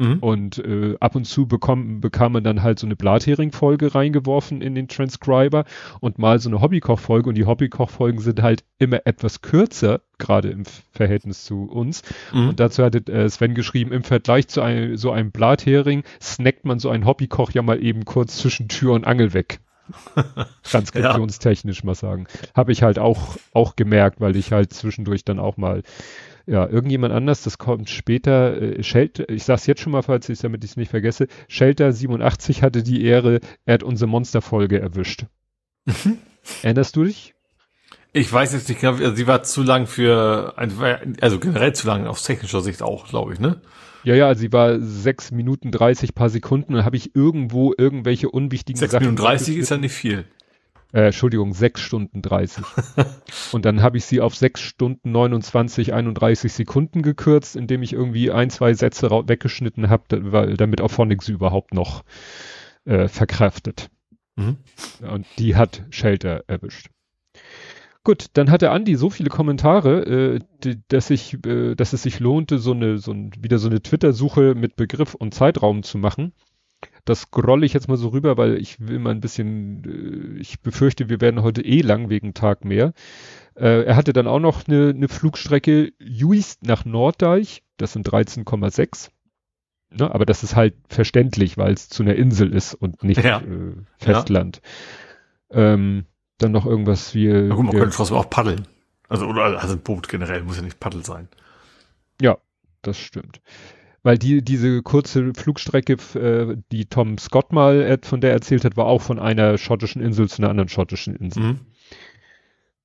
Mhm. 0.00 0.18
Und 0.20 0.58
äh, 0.58 0.96
ab 0.98 1.14
und 1.14 1.24
zu 1.26 1.46
bekommen, 1.46 2.00
bekam 2.00 2.32
man 2.32 2.42
dann 2.42 2.62
halt 2.62 2.78
so 2.78 2.86
eine 2.86 2.96
Blathering-Folge 2.96 3.94
reingeworfen 3.94 4.62
in 4.62 4.74
den 4.74 4.88
Transcriber 4.88 5.64
und 6.00 6.18
mal 6.18 6.38
so 6.38 6.48
eine 6.48 6.62
Hobbykoch-Folge. 6.62 7.28
Und 7.28 7.34
die 7.34 7.44
Hobbykoch-Folgen 7.44 8.18
sind 8.18 8.40
halt 8.40 8.64
immer 8.78 9.00
etwas 9.04 9.42
kürzer, 9.42 10.00
gerade 10.16 10.48
im 10.48 10.64
Verhältnis 10.92 11.44
zu 11.44 11.64
uns. 11.64 12.02
Mhm. 12.32 12.48
Und 12.48 12.60
dazu 12.60 12.82
hatte 12.82 13.12
äh, 13.12 13.28
Sven 13.28 13.54
geschrieben, 13.54 13.92
im 13.92 14.02
Vergleich 14.02 14.48
zu 14.48 14.62
einem, 14.62 14.96
so 14.96 15.10
einem 15.10 15.32
Blathering 15.32 16.02
snackt 16.20 16.64
man 16.64 16.78
so 16.78 16.88
einen 16.88 17.04
Hobbykoch 17.04 17.50
ja 17.50 17.60
mal 17.60 17.82
eben 17.84 18.06
kurz 18.06 18.38
zwischen 18.38 18.68
Tür 18.68 18.94
und 18.94 19.06
Angel 19.06 19.34
weg. 19.34 19.60
Transkriptionstechnisch 20.62 21.80
ja. 21.80 21.86
mal 21.86 21.94
sagen. 21.94 22.26
Habe 22.54 22.72
ich 22.72 22.82
halt 22.82 22.98
auch, 22.98 23.36
auch 23.52 23.76
gemerkt, 23.76 24.20
weil 24.20 24.36
ich 24.36 24.52
halt 24.52 24.72
zwischendurch 24.72 25.24
dann 25.24 25.38
auch 25.38 25.58
mal 25.58 25.82
ja, 26.46 26.66
irgendjemand 26.68 27.12
anders, 27.12 27.42
das 27.42 27.58
kommt 27.58 27.90
später, 27.90 28.60
äh, 28.60 28.82
Shelter, 28.82 29.28
ich 29.28 29.44
sag's 29.44 29.66
jetzt 29.66 29.80
schon 29.80 29.92
mal, 29.92 30.02
falls 30.02 30.28
ich 30.28 30.40
damit 30.40 30.64
ich 30.64 30.72
es 30.72 30.76
nicht 30.76 30.90
vergesse, 30.90 31.26
Shelter 31.48 31.92
87 31.92 32.62
hatte 32.62 32.82
die 32.82 33.04
Ehre, 33.04 33.40
er 33.64 33.74
hat 33.74 33.82
unsere 33.82 34.08
Monsterfolge 34.08 34.80
erwischt. 34.80 35.26
Mhm. 35.84 36.18
Erinnerst 36.62 36.96
du 36.96 37.04
dich? 37.04 37.34
Ich 38.12 38.32
weiß 38.32 38.52
jetzt 38.54 38.68
nicht 38.68 38.80
genau, 38.80 38.94
also 38.94 39.14
sie 39.14 39.26
war 39.26 39.42
zu 39.44 39.62
lang 39.62 39.86
für, 39.86 40.54
also 41.20 41.38
generell 41.38 41.74
zu 41.74 41.86
lang 41.86 42.06
aus 42.06 42.24
technischer 42.24 42.60
Sicht 42.60 42.82
auch, 42.82 43.08
glaube 43.08 43.32
ich, 43.32 43.38
ne? 43.38 43.60
Ja, 44.02 44.14
ja, 44.14 44.34
sie 44.34 44.52
war 44.52 44.80
sechs 44.80 45.30
Minuten 45.30 45.70
dreißig 45.70 46.14
paar 46.14 46.30
Sekunden 46.30 46.74
und 46.74 46.84
habe 46.84 46.96
ich 46.96 47.14
irgendwo 47.14 47.74
irgendwelche 47.76 48.30
unwichtigen 48.30 48.78
sechs 48.78 48.92
Sachen. 48.92 49.04
Sechs 49.04 49.10
Minuten 49.10 49.22
dreißig 49.22 49.56
ist 49.58 49.70
ja 49.70 49.76
nicht 49.76 49.92
viel. 49.92 50.24
Äh, 50.92 51.06
Entschuldigung, 51.06 51.52
sechs 51.54 51.80
Stunden 51.80 52.22
dreißig. 52.22 52.64
und 53.52 53.64
dann 53.64 53.82
habe 53.82 53.98
ich 53.98 54.04
sie 54.04 54.20
auf 54.20 54.34
sechs 54.34 54.60
Stunden 54.60 55.12
29, 55.12 55.92
31 55.92 56.52
Sekunden 56.52 57.02
gekürzt, 57.02 57.56
indem 57.56 57.82
ich 57.82 57.92
irgendwie 57.92 58.30
ein, 58.30 58.50
zwei 58.50 58.74
Sätze 58.74 59.10
weggeschnitten 59.10 59.88
habe, 59.88 60.32
weil 60.32 60.56
damit 60.56 60.80
auch 60.80 60.90
Phonics 60.90 61.28
überhaupt 61.28 61.74
noch 61.74 62.02
äh, 62.84 63.08
verkraftet. 63.08 63.90
Mhm. 64.36 64.56
Und 65.00 65.26
die 65.38 65.56
hat 65.56 65.84
Shelter 65.90 66.44
erwischt. 66.46 66.88
Gut, 68.02 68.26
dann 68.32 68.50
hatte 68.50 68.70
Andi 68.70 68.96
so 68.96 69.10
viele 69.10 69.28
Kommentare, 69.28 70.00
äh, 70.06 70.38
die, 70.64 70.80
dass 70.88 71.10
ich, 71.10 71.44
äh, 71.46 71.74
dass 71.74 71.92
es 71.92 72.02
sich 72.02 72.18
lohnte, 72.18 72.58
so 72.58 72.72
eine, 72.72 72.96
so 72.98 73.12
ein, 73.12 73.30
wieder 73.38 73.58
so 73.58 73.68
eine 73.68 73.82
Twitter-Suche 73.82 74.54
mit 74.54 74.76
Begriff 74.76 75.14
und 75.14 75.34
Zeitraum 75.34 75.82
zu 75.82 75.98
machen. 75.98 76.32
Das 77.04 77.22
scrolle 77.22 77.66
ich 77.66 77.72
jetzt 77.72 77.88
mal 77.88 77.96
so 77.96 78.08
rüber, 78.08 78.36
weil 78.36 78.56
ich 78.56 78.80
will 78.80 78.98
mal 78.98 79.10
ein 79.10 79.20
bisschen, 79.20 80.36
äh, 80.36 80.40
ich 80.40 80.60
befürchte, 80.60 81.08
wir 81.08 81.20
werden 81.20 81.42
heute 81.42 81.62
eh 81.62 81.80
lang 81.80 82.10
wegen 82.10 82.34
Tag 82.34 82.64
mehr. 82.64 82.92
Äh, 83.54 83.84
er 83.84 83.96
hatte 83.96 84.12
dann 84.12 84.26
auch 84.26 84.40
noch 84.40 84.66
eine, 84.66 84.90
eine 84.90 85.08
Flugstrecke 85.08 85.92
Juist 85.98 86.64
nach 86.64 86.84
Norddeich, 86.84 87.62
das 87.76 87.92
sind 87.92 88.08
13,6. 88.08 89.10
Ne, 89.92 90.14
aber 90.14 90.24
das 90.24 90.44
ist 90.44 90.54
halt 90.54 90.74
verständlich, 90.88 91.58
weil 91.58 91.72
es 91.72 91.88
zu 91.88 92.04
einer 92.04 92.14
Insel 92.14 92.54
ist 92.54 92.74
und 92.74 93.02
nicht 93.02 93.24
ja. 93.24 93.40
äh, 93.40 93.74
Festland. 93.98 94.60
Ja. 95.52 95.74
Ähm, 95.74 96.04
dann 96.38 96.52
noch 96.52 96.64
irgendwas 96.64 97.12
wie. 97.14 97.26
Ja, 97.26 97.54
gut, 97.54 97.66
man 97.66 97.76
könnte 97.76 97.96
trotzdem 97.96 98.16
auch 98.16 98.30
paddeln. 98.30 98.68
Also, 99.08 99.26
oder 99.26 99.60
also 99.60 99.74
ein 99.74 99.80
Boot 99.80 100.08
generell 100.08 100.44
muss 100.44 100.56
ja 100.56 100.62
nicht 100.62 100.78
Paddel 100.78 101.04
sein. 101.04 101.28
Ja, 102.20 102.38
das 102.82 102.98
stimmt 102.98 103.40
weil 104.02 104.18
die 104.18 104.42
diese 104.42 104.82
kurze 104.82 105.32
Flugstrecke, 105.34 105.96
äh, 106.14 106.56
die 106.72 106.86
Tom 106.86 107.18
Scott 107.18 107.52
mal 107.52 107.98
von 108.02 108.20
der 108.20 108.32
erzählt 108.32 108.64
hat, 108.64 108.76
war 108.76 108.86
auch 108.86 109.02
von 109.02 109.18
einer 109.18 109.58
schottischen 109.58 110.02
Insel 110.02 110.28
zu 110.28 110.42
einer 110.42 110.50
anderen 110.50 110.68
schottischen 110.68 111.16
Insel. 111.16 111.42
Mhm. 111.42 111.60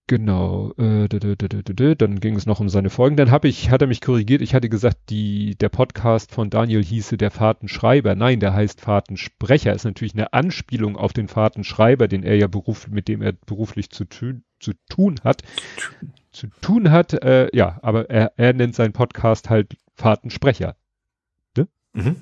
Genau. 0.07 0.72
Äh, 0.77 1.07
dann 1.07 2.19
ging 2.19 2.36
es 2.36 2.45
noch 2.45 2.60
um 2.60 2.69
seine 2.69 2.91
Folgen. 2.91 3.15
Dann 3.15 3.31
habe 3.31 3.48
ich, 3.48 3.72
hat 3.72 3.81
er 3.81 3.88
mich 3.88 4.01
korrigiert. 4.01 4.41
Ich 4.43 4.53
hatte 4.53 4.69
gesagt, 4.69 5.10
die 5.10 5.55
der 5.55 5.69
Podcast 5.69 6.31
von 6.31 6.51
Daniel 6.51 6.84
hieße 6.84 7.17
der 7.17 7.31
Fahrtenschreiber. 7.31 8.13
Nein, 8.13 8.39
der 8.39 8.53
heißt 8.53 8.81
Fahrtensprecher. 8.81 9.74
Ist 9.74 9.86
natürlich 9.86 10.13
eine 10.13 10.31
Anspielung 10.31 10.95
auf 10.95 11.12
den 11.12 11.27
Fahrtenschreiber, 11.27 12.07
den 12.07 12.22
er 12.22 12.36
ja 12.36 12.45
beruf, 12.45 12.88
mit 12.88 13.07
dem 13.07 13.24
er 13.24 13.31
beruflich 13.31 13.89
zu, 13.89 14.05
zu 14.07 14.74
tun 14.89 15.19
hat. 15.24 15.41
Zu 16.31 16.48
tun 16.62 16.91
hat. 16.91 17.13
Äh, 17.24 17.50
ja, 17.53 17.79
aber 17.81 18.07
er, 18.07 18.34
er 18.38 18.53
nennt 18.53 18.75
seinen 18.75 18.93
Podcast 18.93 19.50
halt 19.50 19.75
Fahrtensprecher. 19.95 20.75
Mhm. 21.96 22.16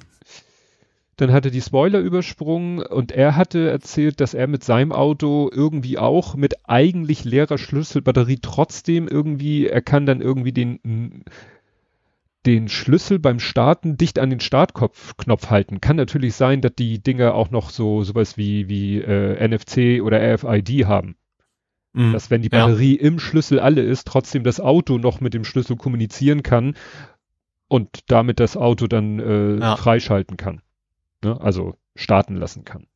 Dann 1.17 1.31
hatte 1.31 1.51
die 1.51 1.61
Spoiler 1.61 1.99
übersprungen 1.99 2.79
und 2.79 3.11
er 3.11 3.35
hatte 3.35 3.69
erzählt, 3.69 4.19
dass 4.19 4.33
er 4.33 4.47
mit 4.47 4.63
seinem 4.63 4.91
Auto 4.91 5.49
irgendwie 5.53 5.99
auch 5.99 6.35
mit 6.35 6.55
eigentlich 6.67 7.23
leerer 7.23 7.59
Schlüsselbatterie 7.59 8.39
trotzdem 8.41 9.07
irgendwie, 9.07 9.67
er 9.67 9.81
kann 9.81 10.07
dann 10.07 10.21
irgendwie 10.21 10.53
den, 10.53 11.23
den 12.47 12.67
Schlüssel 12.67 13.19
beim 13.19 13.39
Starten 13.39 13.95
dicht 13.95 14.17
an 14.17 14.31
den 14.31 14.39
Startknopf 14.39 15.49
halten. 15.51 15.81
Kann 15.81 15.97
natürlich 15.97 16.33
sein, 16.33 16.61
dass 16.61 16.73
die 16.73 16.97
Dinger 16.97 17.35
auch 17.35 17.51
noch 17.51 17.69
so 17.69 18.03
sowas 18.03 18.35
wie, 18.35 18.67
wie 18.67 18.99
äh, 18.99 19.47
NFC 19.47 20.03
oder 20.03 20.19
RFID 20.19 20.85
haben. 20.85 21.15
Mhm. 21.93 22.13
Dass 22.13 22.31
wenn 22.31 22.41
die 22.41 22.49
Batterie 22.49 22.97
ja. 22.97 23.03
im 23.03 23.19
Schlüssel 23.19 23.59
alle 23.59 23.81
ist, 23.81 24.07
trotzdem 24.07 24.43
das 24.43 24.59
Auto 24.59 24.97
noch 24.97 25.21
mit 25.21 25.35
dem 25.35 25.43
Schlüssel 25.43 25.77
kommunizieren 25.77 26.41
kann 26.41 26.73
und 27.73 28.11
damit 28.11 28.39
das 28.39 28.55
Auto 28.55 28.87
dann 28.87 29.19
äh, 29.19 29.59
ja. 29.59 29.75
freischalten 29.75 30.37
kann 30.37 30.61
ne? 31.23 31.39
also 31.41 31.75
starten 31.95 32.35
lassen 32.35 32.63
kann. 32.63 32.87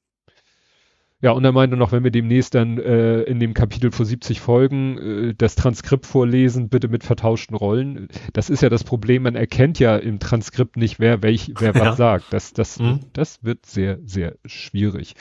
Ja, 1.19 1.31
und 1.31 1.43
er 1.43 1.51
meinte 1.51 1.77
noch, 1.77 1.91
wenn 1.91 2.03
wir 2.03 2.11
demnächst 2.11 2.53
dann 2.53 2.77
äh, 2.77 3.23
in 3.23 3.39
dem 3.39 3.55
Kapitel 3.55 3.91
vor 3.91 4.05
70 4.05 4.39
Folgen 4.39 4.97
äh, 4.99 5.33
das 5.35 5.55
Transkript 5.55 6.05
vorlesen, 6.05 6.69
bitte 6.69 6.89
mit 6.89 7.03
vertauschten 7.03 7.55
Rollen. 7.57 8.07
Das 8.33 8.51
ist 8.51 8.61
ja 8.61 8.69
das 8.69 8.83
Problem, 8.83 9.23
man 9.23 9.33
erkennt 9.33 9.79
ja 9.79 9.97
im 9.97 10.19
Transkript 10.19 10.77
nicht, 10.77 10.99
wer 10.99 11.23
welch, 11.23 11.53
wer 11.57 11.73
ja. 11.73 11.79
was 11.87 11.97
sagt. 11.97 12.25
Das, 12.29 12.53
das, 12.53 12.77
mhm. 12.77 12.99
das 13.13 13.43
wird 13.43 13.65
sehr, 13.65 13.97
sehr 14.05 14.35
schwierig. 14.45 15.15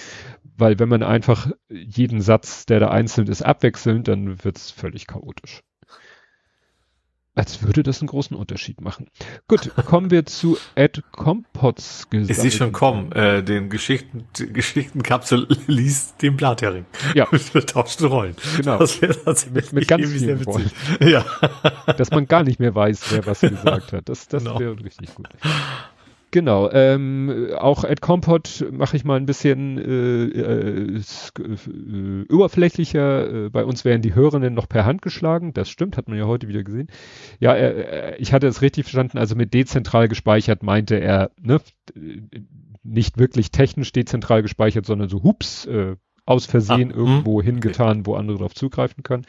Weil 0.58 0.78
wenn 0.78 0.90
man 0.90 1.02
einfach 1.02 1.50
jeden 1.70 2.20
Satz, 2.20 2.66
der 2.66 2.80
da 2.80 2.88
einzeln 2.88 3.28
ist, 3.28 3.40
abwechselnd, 3.40 4.06
dann 4.06 4.44
wird 4.44 4.58
es 4.58 4.70
völlig 4.70 5.06
chaotisch. 5.06 5.62
Als 7.36 7.62
würde 7.62 7.82
das 7.82 8.00
einen 8.00 8.08
großen 8.08 8.34
Unterschied 8.34 8.80
machen. 8.80 9.08
Gut, 9.46 9.70
kommen 9.84 10.10
wir 10.10 10.24
zu 10.24 10.56
Ed 10.74 11.02
Compots 11.12 12.08
Ich 12.10 12.36
sehe 12.38 12.50
schon 12.50 12.72
kommen. 12.72 13.12
Äh, 13.12 13.44
den 13.44 13.68
Geschichten, 13.68 14.26
Geschichtenkapsel 14.32 15.46
liest 15.66 16.22
den 16.22 16.38
Blathering. 16.38 16.86
Ja. 17.14 17.28
mit 17.52 17.68
tauschten 17.68 18.06
Rollen. 18.06 18.36
Genau. 18.56 18.78
Das 18.78 19.02
wäre 19.02 19.22
tatsächlich 19.22 19.72
mit, 19.72 19.86
ganz 19.86 20.10
vielen 20.10 20.42
Rollen. 20.44 20.70
Ja. 21.00 21.26
Dass 21.98 22.10
man 22.10 22.26
gar 22.26 22.42
nicht 22.42 22.58
mehr 22.58 22.74
weiß, 22.74 23.12
wer 23.12 23.26
was 23.26 23.40
gesagt 23.40 23.92
hat. 23.92 24.08
Das, 24.08 24.28
das 24.28 24.42
genau. 24.42 24.58
wäre 24.58 24.82
richtig 24.82 25.14
gut. 25.14 25.28
Genau, 26.36 26.70
ähm, 26.70 27.48
auch 27.56 27.82
at 27.84 28.02
Compot 28.02 28.66
mache 28.70 28.94
ich 28.94 29.06
mal 29.06 29.16
ein 29.16 29.24
bisschen 29.24 29.78
äh, 29.78 30.24
äh, 30.26 31.00
äh, 31.00 32.24
oberflächlicher. 32.30 33.46
Äh, 33.46 33.48
bei 33.48 33.64
uns 33.64 33.86
werden 33.86 34.02
die 34.02 34.14
Hörenden 34.14 34.52
noch 34.52 34.68
per 34.68 34.84
Hand 34.84 35.00
geschlagen. 35.00 35.54
Das 35.54 35.70
stimmt, 35.70 35.96
hat 35.96 36.08
man 36.08 36.18
ja 36.18 36.26
heute 36.26 36.46
wieder 36.46 36.62
gesehen. 36.62 36.88
Ja, 37.40 37.54
äh, 37.54 38.16
ich 38.18 38.34
hatte 38.34 38.48
es 38.48 38.60
richtig 38.60 38.84
verstanden. 38.84 39.16
Also 39.16 39.34
mit 39.34 39.54
dezentral 39.54 40.08
gespeichert 40.08 40.62
meinte 40.62 40.96
er, 40.96 41.30
ne, 41.40 41.58
nicht 42.82 43.16
wirklich 43.16 43.50
technisch 43.50 43.92
dezentral 43.92 44.42
gespeichert, 44.42 44.84
sondern 44.84 45.08
so 45.08 45.22
hups, 45.22 45.64
äh, 45.64 45.96
aus 46.26 46.44
Versehen 46.46 46.92
ah, 46.92 46.96
irgendwo 46.96 47.38
mh. 47.38 47.44
hingetan, 47.44 48.04
wo 48.04 48.16
andere 48.16 48.38
darauf 48.38 48.54
zugreifen 48.54 49.02
können. 49.02 49.24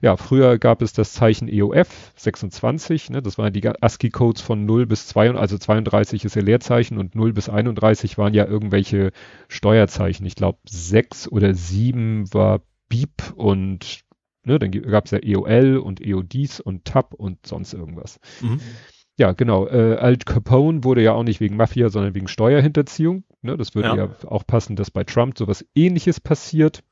Ja, 0.00 0.16
früher 0.16 0.58
gab 0.58 0.80
es 0.80 0.92
das 0.92 1.12
Zeichen 1.12 1.48
EOF 1.48 2.12
26, 2.16 3.10
ne, 3.10 3.20
das 3.20 3.36
waren 3.36 3.52
die 3.52 3.66
ASCII-Codes 3.68 4.40
von 4.40 4.64
0 4.64 4.86
bis 4.86 5.08
32, 5.08 5.40
also 5.40 5.58
32 5.58 6.24
ist 6.24 6.36
ihr 6.36 6.42
Leerzeichen 6.42 6.98
und 6.98 7.14
0 7.14 7.32
bis 7.32 7.48
31 7.48 8.16
waren 8.16 8.32
ja 8.32 8.46
irgendwelche 8.46 9.10
Steuerzeichen. 9.48 10.24
Ich 10.24 10.36
glaube 10.36 10.58
6 10.68 11.28
oder 11.30 11.52
7 11.52 12.32
war 12.32 12.62
Beep 12.88 13.34
und 13.34 14.00
ne, 14.44 14.58
dann 14.58 14.70
gab 14.70 15.06
es 15.06 15.10
ja 15.10 15.18
EOL 15.18 15.78
und 15.78 16.00
EODs 16.00 16.60
und 16.60 16.84
Tab 16.84 17.12
und 17.12 17.44
sonst 17.44 17.74
irgendwas. 17.74 18.20
Mhm. 18.40 18.60
Ja, 19.18 19.32
genau. 19.32 19.66
Äh, 19.66 19.96
Alt 19.96 20.26
Capone 20.26 20.84
wurde 20.84 21.02
ja 21.02 21.12
auch 21.12 21.22
nicht 21.22 21.40
wegen 21.40 21.56
Mafia, 21.56 21.88
sondern 21.88 22.14
wegen 22.14 22.28
Steuerhinterziehung. 22.28 23.24
Ne, 23.42 23.56
das 23.56 23.74
würde 23.74 23.88
ja. 23.88 23.96
ja 23.96 24.10
auch 24.26 24.46
passen, 24.46 24.76
dass 24.76 24.90
bei 24.90 25.04
Trump 25.04 25.38
sowas 25.38 25.64
ähnliches 25.74 26.20
passiert. 26.20 26.82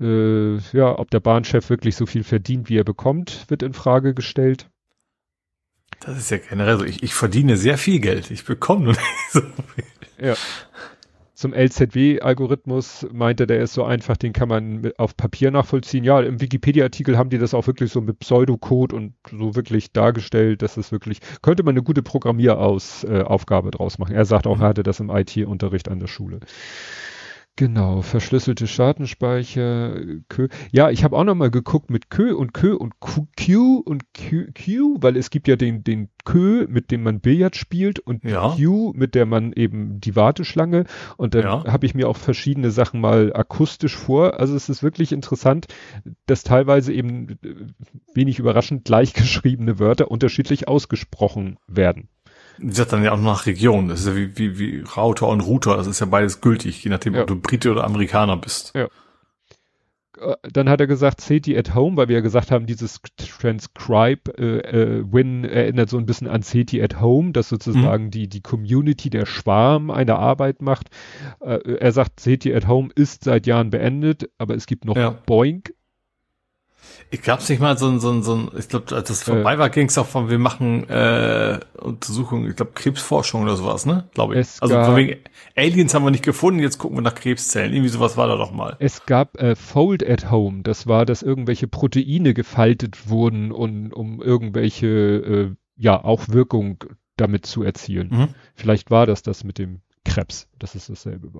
Äh, 0.00 0.56
ja, 0.72 0.98
ob 0.98 1.10
der 1.10 1.20
Bahnchef 1.20 1.68
wirklich 1.68 1.96
so 1.96 2.06
viel 2.06 2.24
verdient, 2.24 2.70
wie 2.70 2.78
er 2.78 2.84
bekommt, 2.84 3.44
wird 3.48 3.62
in 3.62 3.74
Frage 3.74 4.14
gestellt. 4.14 4.70
Das 6.00 6.16
ist 6.16 6.30
ja 6.30 6.38
generell 6.38 6.78
so. 6.78 6.84
Ich, 6.84 7.02
ich 7.02 7.12
verdiene 7.12 7.58
sehr 7.58 7.76
viel 7.76 8.00
Geld. 8.00 8.30
Ich 8.30 8.46
bekomme 8.46 8.84
nur 8.84 8.92
nicht 8.94 9.32
so 9.32 9.40
viel. 9.42 9.84
Ja 10.18 10.34
zum 11.40 11.54
LZW-Algorithmus 11.54 13.06
meinte, 13.12 13.46
der 13.46 13.60
ist 13.60 13.72
so 13.72 13.82
einfach, 13.82 14.18
den 14.18 14.34
kann 14.34 14.48
man 14.48 14.92
auf 14.98 15.16
Papier 15.16 15.50
nachvollziehen. 15.50 16.04
Ja, 16.04 16.20
im 16.20 16.38
Wikipedia-Artikel 16.38 17.16
haben 17.16 17.30
die 17.30 17.38
das 17.38 17.54
auch 17.54 17.66
wirklich 17.66 17.90
so 17.90 18.02
mit 18.02 18.18
Pseudocode 18.18 18.92
und 18.92 19.14
so 19.30 19.54
wirklich 19.56 19.90
dargestellt, 19.90 20.60
dass 20.60 20.76
es 20.76 20.92
wirklich, 20.92 21.20
könnte 21.40 21.62
man 21.62 21.72
eine 21.72 21.82
gute 21.82 22.02
Programmieraufgabe 22.02 23.68
äh, 23.68 23.70
draus 23.70 23.98
machen. 23.98 24.14
Er 24.14 24.26
sagt 24.26 24.46
auch, 24.46 24.60
er 24.60 24.68
hatte 24.68 24.82
das 24.82 25.00
im 25.00 25.08
IT-Unterricht 25.08 25.88
an 25.88 25.98
der 25.98 26.08
Schule. 26.08 26.40
Genau, 27.56 28.00
verschlüsselte 28.00 28.64
Datenspeicher, 28.64 30.00
Kö. 30.28 30.48
Ja, 30.72 30.88
ich 30.88 31.04
habe 31.04 31.14
auch 31.16 31.24
noch 31.24 31.34
mal 31.34 31.50
geguckt 31.50 31.90
mit 31.90 32.08
Kö 32.08 32.34
und 32.34 32.54
Kö 32.54 32.74
und 32.74 32.94
Q 33.00 33.82
und 33.84 34.04
Q, 34.14 34.46
Q, 34.54 34.96
weil 35.00 35.16
es 35.16 35.28
gibt 35.28 35.46
ja 35.46 35.56
den, 35.56 35.84
den 35.84 36.08
Kö, 36.24 36.66
mit 36.70 36.90
dem 36.90 37.02
man 37.02 37.20
Billard 37.20 37.56
spielt 37.56 37.98
und 37.98 38.24
ja. 38.24 38.54
Q, 38.56 38.92
mit 38.94 39.14
der 39.14 39.26
man 39.26 39.52
eben 39.52 40.00
die 40.00 40.16
Warteschlange 40.16 40.84
und 41.18 41.34
dann 41.34 41.42
ja. 41.42 41.64
habe 41.66 41.84
ich 41.84 41.94
mir 41.94 42.08
auch 42.08 42.16
verschiedene 42.16 42.70
Sachen 42.70 43.00
mal 43.00 43.32
akustisch 43.34 43.96
vor. 43.96 44.40
Also 44.40 44.54
es 44.54 44.70
ist 44.70 44.82
wirklich 44.82 45.12
interessant, 45.12 45.66
dass 46.24 46.44
teilweise 46.44 46.94
eben 46.94 47.38
äh, 47.42 47.54
wenig 48.14 48.38
überraschend 48.38 48.86
gleichgeschriebene 48.86 49.78
Wörter 49.78 50.10
unterschiedlich 50.10 50.66
ausgesprochen 50.66 51.58
werden. 51.66 52.08
Das 52.62 52.78
ist 52.78 52.92
dann 52.92 53.04
ja 53.04 53.12
auch 53.12 53.20
nach 53.20 53.46
Region. 53.46 53.88
Das 53.88 54.00
ist 54.00 54.08
ja 54.08 54.16
wie, 54.16 54.36
wie, 54.36 54.58
wie 54.58 54.84
Router 54.96 55.28
und 55.28 55.40
Router. 55.40 55.76
Das 55.76 55.86
ist 55.86 56.00
ja 56.00 56.06
beides 56.06 56.40
gültig, 56.40 56.84
je 56.84 56.90
nachdem, 56.90 57.14
ja. 57.14 57.22
ob 57.22 57.26
du 57.26 57.36
Brite 57.36 57.70
oder 57.70 57.84
Amerikaner 57.84 58.36
bist. 58.36 58.72
Ja. 58.74 58.88
Äh, 60.20 60.36
dann 60.52 60.68
hat 60.68 60.80
er 60.80 60.86
gesagt, 60.86 61.20
CT 61.20 61.56
at 61.56 61.74
Home, 61.74 61.96
weil 61.96 62.08
wir 62.08 62.16
ja 62.16 62.20
gesagt 62.20 62.50
haben, 62.50 62.66
dieses 62.66 63.00
Transcribe 63.16 64.32
äh, 64.38 64.58
äh, 64.58 65.04
Win 65.10 65.44
erinnert 65.44 65.88
so 65.88 65.98
ein 65.98 66.06
bisschen 66.06 66.28
an 66.28 66.42
CT 66.42 66.74
at 66.80 67.00
Home, 67.00 67.32
dass 67.32 67.48
sozusagen 67.48 68.06
mhm. 68.06 68.10
die, 68.10 68.28
die 68.28 68.42
Community, 68.42 69.10
der 69.10 69.26
Schwarm 69.26 69.90
eine 69.90 70.16
Arbeit 70.16 70.62
macht. 70.62 70.88
Äh, 71.40 71.76
er 71.78 71.92
sagt, 71.92 72.20
CT 72.22 72.46
at 72.54 72.68
Home 72.68 72.90
ist 72.94 73.24
seit 73.24 73.46
Jahren 73.46 73.70
beendet, 73.70 74.30
aber 74.38 74.54
es 74.54 74.66
gibt 74.66 74.84
noch 74.84 74.96
ja. 74.96 75.10
Boink 75.10 75.72
ich 77.10 77.22
gab's 77.22 77.48
nicht 77.48 77.60
mal 77.60 77.76
so 77.76 77.88
ein, 77.88 78.00
so 78.00 78.10
ein, 78.10 78.22
so 78.22 78.34
ein 78.34 78.50
ich 78.56 78.68
glaube, 78.68 78.94
als 78.94 79.08
das 79.08 79.22
vorbei 79.22 79.54
äh, 79.54 79.58
war, 79.58 79.70
ging's 79.70 79.98
auch 79.98 80.06
von, 80.06 80.30
wir 80.30 80.38
machen 80.38 80.88
äh, 80.88 81.58
Untersuchungen, 81.78 82.48
ich 82.48 82.56
glaube 82.56 82.72
Krebsforschung 82.74 83.42
oder 83.42 83.56
sowas, 83.56 83.84
ne? 83.86 84.08
Glaube 84.14 84.34
ich. 84.34 84.40
Es 84.40 84.62
also 84.62 84.80
von 84.82 84.96
wegen 84.96 85.18
Aliens 85.56 85.92
haben 85.94 86.04
wir 86.04 86.10
nicht 86.10 86.24
gefunden, 86.24 86.60
jetzt 86.60 86.78
gucken 86.78 86.96
wir 86.98 87.02
nach 87.02 87.14
Krebszellen. 87.14 87.72
Irgendwie 87.72 87.90
sowas 87.90 88.16
war 88.16 88.28
da 88.28 88.36
doch 88.36 88.52
mal. 88.52 88.76
Es 88.78 89.06
gab 89.06 89.40
äh, 89.40 89.56
Fold 89.56 90.08
at 90.08 90.30
Home, 90.30 90.62
das 90.62 90.86
war, 90.86 91.04
dass 91.04 91.22
irgendwelche 91.22 91.66
Proteine 91.66 92.32
gefaltet 92.34 93.08
wurden, 93.08 93.50
und, 93.50 93.92
um 93.92 94.22
irgendwelche, 94.22 94.86
äh, 94.86 95.50
ja, 95.76 96.02
auch 96.04 96.28
Wirkung 96.28 96.84
damit 97.16 97.46
zu 97.46 97.62
erzielen. 97.62 98.08
Mhm. 98.10 98.28
Vielleicht 98.54 98.90
war 98.90 99.06
das 99.06 99.22
das 99.22 99.44
mit 99.44 99.58
dem 99.58 99.80
Krebs, 100.10 100.48
dass 100.58 100.74
es 100.74 100.88
dasselbe. 100.88 101.30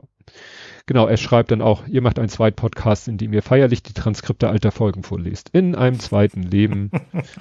Genau, 0.87 1.09
er 1.09 1.17
schreibt 1.17 1.51
dann 1.51 1.61
auch, 1.61 1.89
ihr 1.89 2.03
macht 2.03 2.21
einen 2.21 2.29
zweiten 2.29 2.55
Podcast, 2.55 3.09
in 3.09 3.19
dem 3.19 3.33
ihr 3.33 3.43
feierlich 3.43 3.83
die 3.83 3.93
Transkripte 3.93 4.49
alter 4.49 4.71
Folgen 4.71 5.03
vorlest. 5.03 5.49
In 5.53 5.75
einem 5.75 5.99
zweiten 5.99 6.45
Leben. 6.45 6.93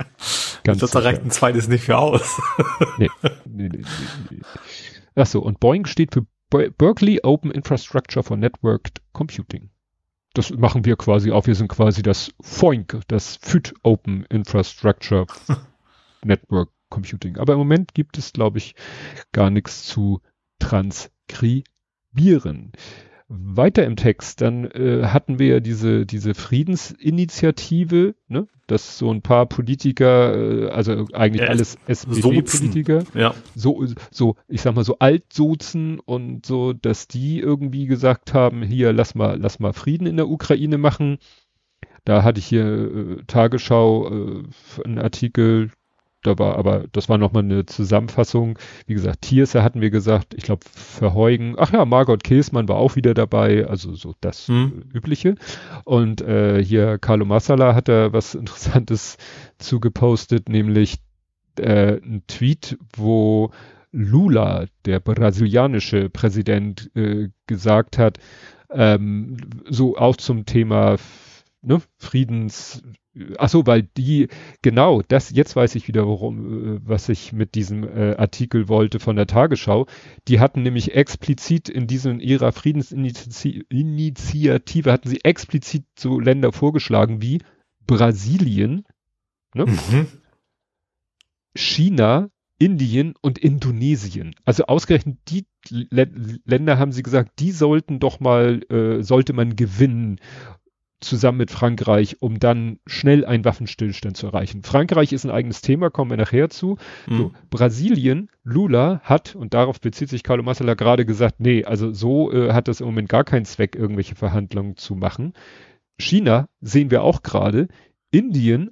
Ganz 0.63 0.79
das 0.79 0.95
reicht 0.95 1.23
ein 1.23 1.29
zweites 1.29 1.67
nicht 1.67 1.83
für 1.83 1.99
aus. 1.99 2.41
nee, 2.97 3.09
nee, 3.45 3.69
nee, 3.69 3.83
nee. 4.31 4.41
Achso, 5.13 5.39
und 5.39 5.59
Boeing 5.59 5.85
steht 5.85 6.15
für 6.15 6.25
Berkeley 6.49 7.19
Open 7.21 7.51
Infrastructure 7.51 8.23
for 8.23 8.35
Networked 8.35 8.99
Computing. 9.13 9.69
Das 10.33 10.49
machen 10.49 10.83
wir 10.83 10.95
quasi 10.95 11.31
auch. 11.31 11.45
Wir 11.45 11.55
sind 11.55 11.67
quasi 11.67 12.01
das 12.01 12.31
FOINC, 12.41 13.01
das 13.07 13.37
FIT 13.41 13.73
Open 13.83 14.25
Infrastructure 14.29 15.27
Network 16.23 16.69
Computing. 16.89 17.37
Aber 17.37 17.53
im 17.53 17.59
Moment 17.59 17.93
gibt 17.93 18.17
es, 18.17 18.33
glaube 18.33 18.57
ich, 18.57 18.73
gar 19.31 19.51
nichts 19.51 19.85
zu 19.85 20.21
transkribieren. 20.59 22.73
Weiter 23.31 23.85
im 23.85 23.95
Text, 23.95 24.41
dann 24.41 24.65
äh, 24.65 25.05
hatten 25.05 25.37
wir 25.37 25.47
ja 25.47 25.59
diese, 25.59 26.07
diese 26.07 26.33
Friedensinitiative, 26.33 28.15
ne? 28.27 28.47
dass 28.65 28.97
so 28.97 29.11
ein 29.11 29.21
paar 29.21 29.45
Politiker, 29.45 30.35
äh, 30.35 30.69
also 30.69 31.05
eigentlich 31.13 31.43
ja, 31.43 31.49
alles 31.49 31.77
SPD-Politiker, 31.85 33.03
ja. 33.13 33.35
so, 33.55 33.85
so, 34.09 34.35
ich 34.47 34.61
sag 34.61 34.73
mal 34.73 34.83
so 34.83 34.97
altsozen 34.97 35.99
und 35.99 36.43
so, 36.43 36.73
dass 36.73 37.07
die 37.07 37.39
irgendwie 37.39 37.85
gesagt 37.85 38.33
haben, 38.33 38.63
hier, 38.63 38.93
lass 38.93 39.13
mal, 39.13 39.39
lass 39.39 39.59
mal 39.59 39.73
Frieden 39.73 40.07
in 40.07 40.17
der 40.17 40.27
Ukraine 40.27 40.79
machen. 40.79 41.19
Da 42.05 42.23
hatte 42.23 42.39
ich 42.39 42.47
hier 42.47 42.65
äh, 42.65 43.23
Tagesschau 43.27 44.09
äh, 44.09 44.43
einen 44.83 44.97
Artikel, 44.97 45.69
da 46.23 46.37
war 46.37 46.57
aber, 46.57 46.85
das 46.91 47.07
war 47.07 47.17
nochmal 47.17 47.43
eine 47.43 47.65
Zusammenfassung. 47.65 48.59
Wie 48.85 48.93
gesagt, 48.93 49.21
Tierse 49.21 49.63
hatten 49.63 49.79
wir 49.79 49.89
gesagt, 49.89 50.33
ich 50.33 50.43
glaube 50.43 50.65
Verheugen. 50.69 51.55
Ach 51.57 51.71
ja, 51.71 51.85
Margot 51.85 52.23
Käsmann 52.23 52.67
war 52.67 52.75
auch 52.75 52.95
wieder 52.95 53.13
dabei, 53.13 53.65
also 53.65 53.95
so 53.95 54.13
das 54.19 54.47
hm. 54.47 54.83
Übliche. 54.93 55.35
Und 55.85 56.21
äh, 56.21 56.63
hier 56.63 56.97
Carlo 56.97 57.25
Massala 57.25 57.73
hat 57.73 57.87
da 57.87 58.11
was 58.11 58.35
Interessantes 58.39 59.17
zugepostet, 59.59 60.49
nämlich 60.49 60.97
äh, 61.57 62.01
ein 62.01 62.23
Tweet, 62.27 62.77
wo 62.95 63.51
Lula, 63.91 64.65
der 64.85 64.99
brasilianische 64.99 66.09
Präsident, 66.09 66.91
äh, 66.95 67.29
gesagt 67.47 67.97
hat, 67.97 68.19
ähm, 68.71 69.37
so 69.67 69.97
auch 69.97 70.17
zum 70.17 70.45
Thema 70.45 70.97
ne, 71.61 71.81
Friedens, 71.97 72.81
ach 73.37 73.49
so, 73.49 73.67
weil 73.67 73.83
die, 73.83 74.29
genau, 74.61 75.01
das, 75.07 75.29
jetzt 75.31 75.55
weiß 75.55 75.75
ich 75.75 75.87
wieder, 75.87 76.05
worum, 76.07 76.77
äh, 76.77 76.79
was 76.83 77.07
ich 77.09 77.33
mit 77.33 77.55
diesem 77.55 77.83
äh, 77.83 78.15
Artikel 78.15 78.67
wollte 78.67 78.99
von 78.99 79.15
der 79.15 79.27
Tagesschau. 79.27 79.87
Die 80.27 80.39
hatten 80.39 80.63
nämlich 80.63 80.95
explizit 80.95 81.69
in 81.69 81.85
diesem 81.87 82.19
ihrer 82.19 82.51
Friedensinitiative 82.51 84.91
hatten 84.91 85.09
sie 85.09 85.23
explizit 85.23 85.85
so 85.97 86.19
Länder 86.19 86.51
vorgeschlagen 86.51 87.21
wie 87.21 87.41
Brasilien, 87.85 88.85
ne? 89.53 89.65
Mhm. 89.65 90.07
China, 91.55 92.29
Indien 92.59 93.15
und 93.21 93.39
Indonesien. 93.39 94.35
Also 94.45 94.65
ausgerechnet 94.65 95.17
die 95.29 95.45
Länder 95.69 96.77
haben 96.77 96.91
sie 96.91 97.03
gesagt, 97.03 97.39
die 97.39 97.51
sollten 97.51 97.99
doch 97.99 98.19
mal, 98.19 98.61
äh, 98.69 99.01
sollte 99.01 99.33
man 99.33 99.55
gewinnen 99.55 100.19
zusammen 100.99 101.37
mit 101.37 101.51
Frankreich, 101.51 102.17
um 102.19 102.39
dann 102.39 102.79
schnell 102.85 103.25
einen 103.25 103.45
Waffenstillstand 103.45 104.17
zu 104.17 104.27
erreichen. 104.27 104.63
Frankreich 104.63 105.13
ist 105.13 105.25
ein 105.25 105.31
eigenes 105.31 105.61
Thema, 105.61 105.89
kommen 105.89 106.11
wir 106.11 106.17
nachher 106.17 106.49
zu. 106.49 106.77
Mhm. 107.07 107.17
So, 107.17 107.31
Brasilien, 107.49 108.29
Lula 108.43 108.99
hat, 109.03 109.35
und 109.35 109.53
darauf 109.53 109.79
bezieht 109.79 110.09
sich 110.09 110.23
Carlo 110.23 110.43
Massala 110.43 110.73
gerade 110.73 111.05
gesagt, 111.05 111.39
nee, 111.39 111.63
also 111.63 111.93
so 111.93 112.31
äh, 112.31 112.51
hat 112.53 112.67
das 112.67 112.81
im 112.81 112.87
Moment 112.87 113.09
gar 113.09 113.23
keinen 113.23 113.45
Zweck, 113.45 113.75
irgendwelche 113.75 114.15
Verhandlungen 114.15 114.75
zu 114.75 114.95
machen. 114.95 115.33
China 115.97 116.47
sehen 116.61 116.91
wir 116.91 117.03
auch 117.03 117.23
gerade. 117.23 117.67
Indien 118.11 118.71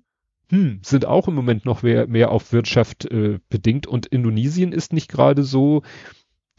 hm, 0.49 0.79
sind 0.83 1.05
auch 1.05 1.27
im 1.27 1.35
Moment 1.35 1.65
noch 1.65 1.83
mehr, 1.83 2.07
mehr 2.07 2.31
auf 2.31 2.53
Wirtschaft 2.53 3.05
äh, 3.05 3.39
bedingt 3.49 3.85
und 3.85 4.05
Indonesien 4.05 4.71
ist 4.71 4.93
nicht 4.93 5.09
gerade 5.09 5.43
so 5.43 5.83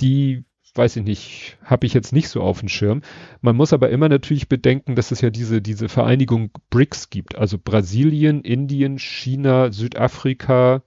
die 0.01 0.45
weiß 0.75 0.97
ich 0.97 1.05
nicht, 1.05 1.59
habe 1.65 1.87
ich 1.87 1.95
jetzt 1.95 2.13
nicht 2.13 2.29
so 2.29 2.41
auf 2.41 2.61
dem 2.61 2.69
Schirm. 2.69 3.03
Man 3.41 3.57
muss 3.57 3.73
aber 3.73 3.91
immer 3.91 4.09
natürlich 4.09 4.49
bedenken, 4.49 4.95
dass 4.95 5.11
es 5.11 5.21
ja 5.21 5.31
diese, 5.31 5.61
diese 5.61 5.89
Vereinigung 5.89 6.51
BRICS 6.71 7.11
gibt. 7.11 7.37
Also 7.37 7.59
Brasilien, 7.59 8.43
Indien, 8.43 8.99
China, 8.99 9.73
Südafrika. 9.73 10.83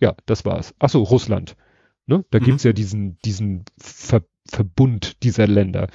Ja, 0.00 0.14
das 0.26 0.44
war's. 0.44 0.74
Ach 0.78 0.88
so, 0.88 1.02
Russland. 1.02 1.56
Ne? 2.06 2.24
Da 2.30 2.40
mhm. 2.40 2.44
gibt's 2.44 2.64
ja 2.64 2.72
diesen, 2.72 3.18
diesen 3.24 3.64
Ver 3.78 4.22
Verbund 4.44 5.22
dieser 5.22 5.46
Länder. 5.46 5.88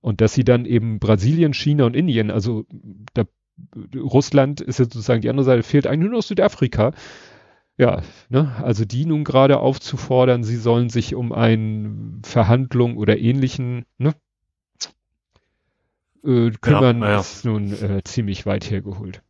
Und 0.00 0.22
dass 0.22 0.32
sie 0.32 0.44
dann 0.44 0.64
eben 0.64 0.98
Brasilien, 0.98 1.52
China 1.52 1.84
und 1.84 1.94
Indien, 1.94 2.30
also 2.30 2.64
da, 3.12 3.24
Russland 3.94 4.62
ist 4.62 4.78
jetzt 4.78 4.94
sozusagen 4.94 5.20
die 5.20 5.28
andere 5.28 5.44
Seite, 5.44 5.62
fehlt 5.62 5.86
eigentlich 5.86 6.10
nur 6.10 6.18
noch 6.18 6.22
Südafrika 6.22 6.92
ja, 7.76 8.02
ne, 8.28 8.54
also 8.62 8.84
die 8.84 9.04
nun 9.04 9.24
gerade 9.24 9.58
aufzufordern, 9.58 10.44
sie 10.44 10.56
sollen 10.56 10.90
sich 10.90 11.14
um 11.14 11.32
eine 11.32 12.20
Verhandlung 12.22 12.96
oder 12.96 13.18
ähnlichen 13.18 13.84
ne, 13.98 14.14
äh, 16.24 16.50
kümmern, 16.60 17.00
ja, 17.00 17.10
ja. 17.10 17.20
ist 17.20 17.44
nun 17.44 17.72
äh, 17.72 18.02
ziemlich 18.04 18.46
weit 18.46 18.70
hergeholt. 18.70 19.22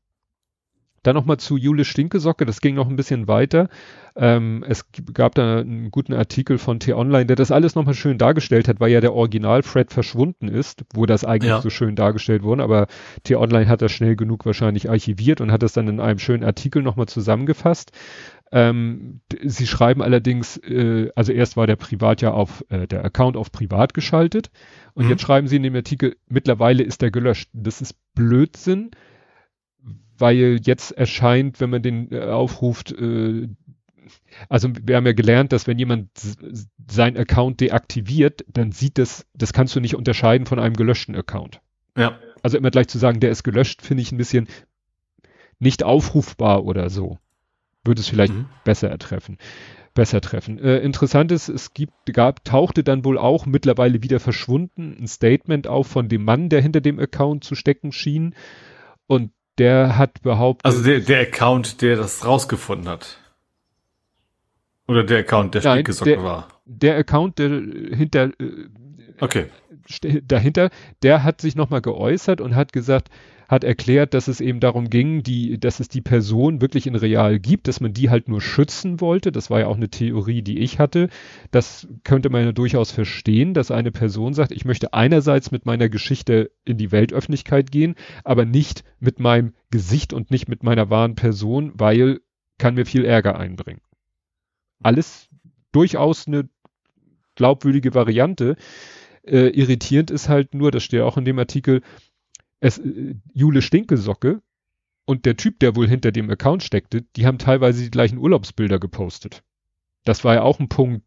Dann 1.05 1.17
nochmal 1.17 1.37
zu 1.37 1.59
Jule 1.59 1.85
Stinkesocke, 1.85 2.47
das 2.47 2.63
ging 2.63 2.75
noch 2.75 2.89
ein 2.89 2.97
bisschen 2.97 3.29
weiter. 3.29 3.69
Ähm, 4.17 4.65
es 4.67 4.87
gab 5.13 5.35
da 5.35 5.59
einen 5.59 5.91
guten 5.91 6.15
Artikel 6.15 6.57
von 6.57 6.81
T-Online, 6.81 7.27
der 7.27 7.37
das 7.37 7.51
alles 7.51 7.75
nochmal 7.75 7.93
schön 7.93 8.17
dargestellt 8.17 8.69
hat, 8.69 8.81
weil 8.81 8.91
ja 8.91 9.03
der 9.03 9.13
Original-Fred 9.13 9.93
verschwunden 9.93 10.49
ist, 10.49 10.85
wo 10.95 11.05
das 11.05 11.25
eigentlich 11.27 11.51
ja. 11.51 11.61
so 11.61 11.69
schön 11.69 11.95
dargestellt 11.95 12.43
wurde, 12.43 12.63
aber 12.63 12.87
T-Online 13.25 13.69
hat 13.69 13.83
das 13.83 13.93
schnell 13.93 14.17
genug 14.17 14.47
wahrscheinlich 14.47 14.89
archiviert 14.89 15.43
und 15.43 15.53
hat 15.53 15.63
das 15.63 15.75
dann 15.75 15.89
in 15.89 16.01
einem 16.01 16.19
schönen 16.19 16.43
Artikel 16.43 16.83
nochmal 16.83 17.07
zusammengefasst. 17.07 17.93
Ähm, 18.53 19.21
sie 19.43 19.67
schreiben 19.67 20.03
allerdings, 20.03 20.59
äh, 20.59 21.11
also 21.17 21.33
erst 21.33 21.57
war 21.57 21.67
der 21.67 21.77
Privat 21.77 22.23
ja 22.23 22.33
auf, 22.33 22.65
äh, 22.69 22.87
der 22.87 23.05
Account 23.05 23.37
auf 23.37 23.51
Privat 23.51 23.95
geschaltet 23.95 24.51
und 24.95 25.07
mhm. 25.07 25.11
jetzt 25.11 25.23
schreiben 25.23 25.49
sie 25.49 25.57
in 25.57 25.63
dem 25.63 25.75
Artikel, 25.75 26.17
mittlerweile 26.29 26.83
ist 26.83 27.03
er 27.03 27.11
gelöscht. 27.11 27.51
Das 27.53 27.81
ist 27.81 27.97
Blödsinn, 28.15 28.93
weil 30.19 30.61
jetzt 30.63 30.93
erscheint, 30.93 31.61
wenn 31.61 31.71
man 31.71 31.83
den 31.83 32.13
äh, 32.13 32.21
aufruft, 32.21 32.93
äh, 32.93 33.49
also 34.49 34.69
wir 34.83 34.97
haben 34.97 35.07
ja 35.07 35.15
gelernt, 35.15 35.53
dass 35.53 35.67
wenn 35.67 35.79
jemand 35.79 36.11
sein 36.87 37.17
Account 37.17 37.61
deaktiviert, 37.61 38.45
dann 38.49 38.71
sieht 38.71 38.99
das, 38.99 39.27
das 39.35 39.53
kannst 39.53 39.75
du 39.75 39.81
nicht 39.81 39.97
unterscheiden 39.97 40.47
von 40.47 40.59
einem 40.59 40.77
gelöschten 40.77 41.17
Account. 41.17 41.61
Ja. 41.97 42.19
Also 42.43 42.59
immer 42.59 42.71
gleich 42.71 42.89
zu 42.89 42.99
sagen, 42.99 43.21
der 43.21 43.31
ist 43.31 43.43
gelöscht, 43.43 43.81
finde 43.81 44.03
ich 44.03 44.13
ein 44.13 44.19
bisschen 44.19 44.49
nicht 45.59 45.83
aufrufbar 45.83 46.65
oder 46.65 46.91
so 46.91 47.19
würde 47.85 48.01
es 48.01 48.09
vielleicht 48.09 48.35
mhm. 48.35 48.47
besser 48.65 48.91
ertreffen. 48.91 49.39
Besser 49.95 50.21
treffen. 50.21 50.59
Äh, 50.59 50.79
interessant 50.79 51.31
ist, 51.31 51.49
es 51.49 51.73
gibt, 51.73 52.13
gab, 52.13 52.45
tauchte 52.45 52.83
dann 52.83 53.05
wohl 53.05 53.17
auch 53.17 53.47
mittlerweile 53.47 54.03
wieder 54.03 54.19
verschwunden 54.19 54.97
ein 55.01 55.07
Statement 55.07 55.69
auf 55.69 55.87
von 55.87 56.09
dem 56.09 56.25
Mann, 56.25 56.49
der 56.49 56.61
hinter 56.61 56.81
dem 56.81 56.99
Account 56.99 57.45
zu 57.45 57.55
stecken 57.55 57.93
schien. 57.93 58.35
Und 59.07 59.31
der 59.59 59.97
hat 59.97 60.23
behauptet. 60.23 60.65
Also 60.65 60.83
der, 60.83 61.01
der 61.01 61.21
Account, 61.21 61.81
der 61.81 61.97
das 61.97 62.27
rausgefunden 62.27 62.89
hat. 62.89 63.19
Oder 64.87 65.05
der 65.05 65.21
Account, 65.21 65.55
der 65.55 65.63
Nein, 65.63 65.85
der, 65.85 66.23
war. 66.23 66.49
Der 66.67 66.97
Account, 66.97 67.39
der 67.39 67.49
hinter, 67.51 68.25
äh, 68.39 68.69
okay. 69.21 69.47
dahinter, 70.25 70.71
der 71.03 71.23
hat 71.23 71.41
sich 71.41 71.57
nochmal 71.57 71.81
geäußert 71.83 72.41
und 72.41 72.55
hat 72.55 72.73
gesagt, 72.73 73.11
hat 73.49 73.65
erklärt, 73.65 74.15
dass 74.15 74.29
es 74.29 74.41
eben 74.41 74.61
darum 74.61 74.89
ging, 74.91 75.23
die, 75.23 75.59
dass 75.59 75.81
es 75.81 75.89
die 75.89 76.01
Person 76.01 76.61
wirklich 76.61 76.87
in 76.87 76.95
real 76.95 77.39
gibt, 77.39 77.69
dass 77.69 77.81
man 77.81 77.93
die 77.93 78.11
halt 78.11 78.29
nur 78.29 78.41
schützen 78.41 79.01
wollte. 79.01 79.33
Das 79.33 79.51
war 79.51 79.61
ja 79.61 79.67
auch 79.67 79.77
eine 79.77 79.91
Theorie, 79.91 80.43
die 80.43 80.59
ich 80.59 80.79
hatte. 80.79 81.09
Das 81.51 81.87
könnte 82.05 82.31
man 82.31 82.45
ja 82.45 82.53
durchaus 82.53 82.91
verstehen, 82.91 83.55
dass 83.55 83.71
eine 83.71 83.93
Person 83.93 84.35
sagt, 84.35 84.53
ich 84.53 84.65
möchte 84.65 84.95
einerseits 84.95 85.51
mit 85.51 85.67
meiner 85.67 85.89
Geschichte 85.89 86.51
in 86.65 86.79
die 86.79 86.91
Weltöffentlichkeit 86.91 87.71
gehen, 87.71 87.97
aber 88.25 88.45
nicht 88.45 88.85
mit 88.99 89.21
meinem 89.21 89.53
Gesicht 89.71 90.13
und 90.13 90.31
nicht 90.31 90.49
mit 90.49 90.63
meiner 90.63 90.91
wahren 90.91 91.15
Person, 91.15 91.73
weil 91.75 92.21
kann 92.59 92.75
mir 92.75 92.87
viel 92.87 93.05
Ärger 93.05 93.39
einbringen. 93.39 93.81
Alles 94.83 95.29
durchaus 95.73 96.27
eine 96.27 96.49
glaubwürdige 97.35 97.95
Variante. 97.95 98.57
Äh, 99.27 99.49
irritierend 99.49 100.11
ist 100.11 100.29
halt 100.29 100.55
nur, 100.55 100.71
das 100.71 100.83
steht 100.83 101.01
auch 101.01 101.17
in 101.17 101.25
dem 101.25 101.39
Artikel, 101.39 101.83
es, 102.61 102.79
äh, 102.79 103.15
Jule 103.33 103.63
Stinkesocke 103.63 104.43
und 105.05 105.27
der 105.27 105.37
Typ, 105.37 105.61
der 105.61 105.77
wohl 105.77 105.89
hinter 105.89 106.13
dem 106.13 106.31
Account 106.31 106.63
steckte, 106.63 107.03
die 107.17 107.27
haben 107.27 107.39
teilweise 107.39 107.83
die 107.83 107.91
gleichen 107.91 108.19
Urlaubsbilder 108.19 108.79
gepostet. 108.79 109.43
Das 110.05 110.25
war 110.25 110.35
ja 110.35 110.43
auch 110.43 110.61
ein 110.61 110.69
Punkt, 110.69 111.05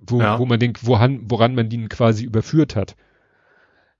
wo, 0.00 0.20
ja. 0.20 0.38
wo 0.38 0.46
man 0.46 0.60
denkt, 0.60 0.86
woran, 0.86 1.30
woran 1.30 1.54
man 1.54 1.70
ihn 1.70 1.88
quasi 1.88 2.24
überführt 2.24 2.76
hat. 2.76 2.96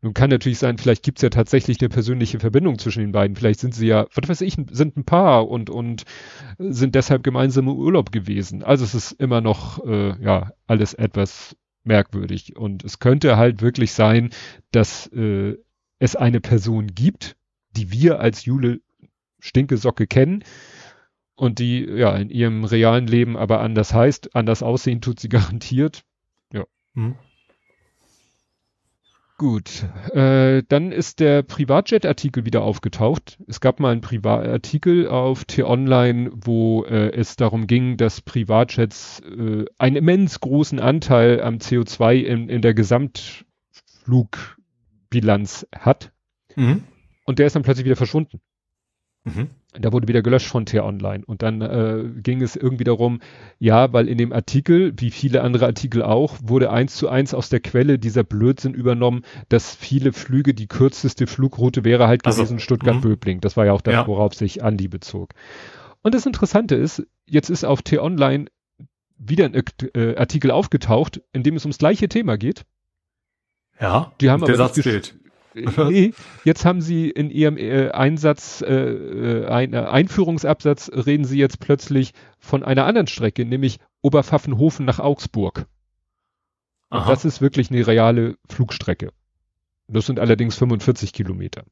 Nun 0.01 0.15
kann 0.15 0.31
natürlich 0.31 0.59
sein, 0.59 0.79
vielleicht 0.79 1.03
gibt's 1.03 1.23
ja 1.23 1.29
tatsächlich 1.29 1.81
eine 1.81 1.89
persönliche 1.89 2.39
Verbindung 2.39 2.79
zwischen 2.79 3.01
den 3.01 3.11
beiden. 3.11 3.35
Vielleicht 3.35 3.59
sind 3.59 3.75
sie 3.75 3.89
ja, 3.89 4.07
was 4.15 4.29
weiß 4.29 4.41
ich, 4.43 4.57
sind 4.71 4.97
ein 4.97 5.05
Paar 5.05 5.49
und, 5.49 5.71
und 5.71 6.05
sind 6.59 6.95
deshalb 6.95 7.25
gemeinsam 7.25 7.67
im 7.67 7.77
Urlaub 7.77 8.13
gewesen. 8.13 8.63
Also 8.63 8.85
es 8.85 8.95
ist 8.95 9.13
immer 9.13 9.41
noch, 9.41 9.85
äh, 9.85 10.23
ja, 10.23 10.53
alles 10.69 10.95
etwas 10.95 11.57
merkwürdig. 11.89 12.57
Und 12.57 12.85
es 12.85 13.01
könnte 13.01 13.37
halt 13.37 13.61
wirklich 13.61 13.93
sein, 13.93 14.31
dass 14.71 15.09
äh, 15.09 15.57
es 15.99 16.15
eine 16.15 16.41
Person 16.41 16.87
gibt, 16.95 17.37
die 17.77 17.91
wir 17.91 18.21
als 18.21 18.45
Jule 18.45 18.81
Stinkesocke 19.41 20.07
kennen 20.07 20.45
und 21.35 21.59
die 21.59 21.85
ja 21.85 22.17
in 22.17 22.31
ihrem 22.31 22.65
realen 22.65 23.07
Leben 23.07 23.37
aber 23.37 23.61
anders 23.61 23.95
heißt, 23.95 24.35
anders 24.35 24.63
aussehen 24.63 25.01
tut 25.01 25.21
sie 25.21 25.29
garantiert. 25.29 26.05
Ja. 26.53 26.65
Mhm. 26.95 27.17
Gut, 29.39 29.85
äh, 30.15 30.65
dann 30.69 30.91
ist 30.91 31.21
der 31.21 31.45
Privatjet-Artikel 31.45 32.45
wieder 32.45 32.63
aufgetaucht. 32.63 33.39
Es 33.47 33.61
gab 33.61 33.79
mal 33.79 33.93
einen 33.93 34.01
Privatartikel 34.01 35.07
auf 35.07 35.45
T-Online, 35.45 36.33
wo 36.35 36.85
äh, 36.85 37.13
es 37.13 37.37
darum 37.37 37.69
ging, 37.69 37.97
dass 37.97 38.21
Privatjets 38.21 39.21
äh, 39.21 39.65
einen 39.79 39.95
immens 39.95 40.41
großen 40.41 40.81
Anteil 40.81 41.41
am 41.41 41.59
CO2 41.59 42.15
in, 42.15 42.49
in 42.49 42.63
der 42.63 42.75
Gesamtflug 42.75 44.59
Bilanz 45.09 45.69
hat. 45.73 46.11
Mhm. 46.57 46.83
Und 47.25 47.39
der 47.39 47.47
ist 47.47 47.55
dann 47.55 47.63
plötzlich 47.63 47.85
wieder 47.85 47.95
verschwunden. 47.95 48.41
Mhm. 49.23 49.51
Da 49.81 49.93
wurde 49.93 50.09
wieder 50.09 50.23
gelöscht 50.23 50.49
von 50.49 50.67
T-Online. 50.67 51.25
Und 51.27 51.43
dann 51.43 51.61
äh, 51.61 52.05
ging 52.21 52.43
es 52.43 52.57
irgendwie 52.57 52.85
darum, 52.85 53.21
ja, 53.59 53.93
weil 53.93 54.09
in 54.09 54.19
dem 54.19 54.33
Artikel, 54.33 54.93
wie 54.97 55.11
viele 55.11 55.43
andere 55.43 55.67
Artikel 55.67 56.03
auch, 56.03 56.37
wurde 56.43 56.71
eins 56.71 56.97
zu 56.97 57.09
eins 57.09 57.35
aus 57.35 57.49
der 57.49 57.61
Quelle 57.61 57.99
dieser 57.99 58.25
Blödsinn 58.25 58.75
übernommen, 58.75 59.23
dass 59.49 59.75
viele 59.75 60.13
Flüge, 60.13 60.55
die 60.55 60.67
kürzeste 60.67 61.27
Flugroute 61.27 61.85
wäre 61.85 62.09
halt 62.09 62.27
also, 62.27 62.43
gewesen 62.43 62.59
Stuttgart-Böbling. 62.59 63.41
Das 63.41 63.57
war 63.57 63.67
ja 63.67 63.73
auch 63.73 63.83
das, 63.83 63.95
ja. 63.95 64.07
worauf 64.07 64.35
sich 64.35 64.63
Andi 64.63 64.89
bezog. 64.89 65.31
Und 66.03 66.15
das 66.15 66.27
Interessante 66.27 66.75
ist, 66.75 67.07
jetzt 67.27 67.51
ist 67.51 67.65
auf 67.65 67.83
T-Online 67.83 68.47
wieder 69.19 69.45
ein 69.45 69.55
äh, 69.95 70.17
Artikel 70.17 70.51
aufgetaucht, 70.51 71.21
in 71.33 71.43
dem 71.43 71.57
es 71.57 71.65
ums 71.65 71.79
gleiche 71.79 72.09
Thema 72.09 72.39
geht. 72.39 72.63
Ja, 73.81 74.13
die 74.21 74.31
haben 74.31 74.41
der 74.45 74.55
aber 74.55 74.69
Satz 74.69 74.81
fehlt. 74.81 75.15
nee, 75.89 76.13
jetzt 76.45 76.65
haben 76.65 76.81
sie 76.81 77.11
in 77.11 77.31
ihrem 77.31 77.57
äh, 77.57 77.91
Einsatz, 77.91 78.63
äh, 78.63 78.75
äh 78.75 79.47
ein, 79.47 79.73
äh, 79.73 79.79
Einführungsabsatz 79.79 80.91
reden 80.93 81.25
sie 81.25 81.39
jetzt 81.39 81.61
plötzlich 81.61 82.13
von 82.39 82.63
einer 82.63 82.87
anderen 82.87 83.07
Strecke, 83.07 83.45
nämlich 83.45 83.79
Oberpfaffenhofen 84.03 84.87
nach 84.87 84.99
Augsburg. 84.99 85.67
Das 86.91 87.25
ist 87.25 87.41
wirklich 87.41 87.71
eine 87.71 87.87
reale 87.87 88.37
Flugstrecke. 88.49 89.13
Das 89.89 90.07
sind 90.07 90.19
allerdings 90.19 90.57
45 90.57 91.13
Kilometer. 91.13 91.65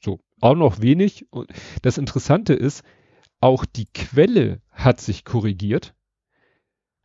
So, 0.00 0.20
auch 0.40 0.54
noch 0.54 0.80
wenig. 0.80 1.26
Und 1.30 1.50
das 1.82 1.98
Interessante 1.98 2.54
ist, 2.54 2.84
auch 3.40 3.64
die 3.64 3.86
Quelle 3.86 4.60
hat 4.70 5.00
sich 5.00 5.24
korrigiert, 5.24 5.94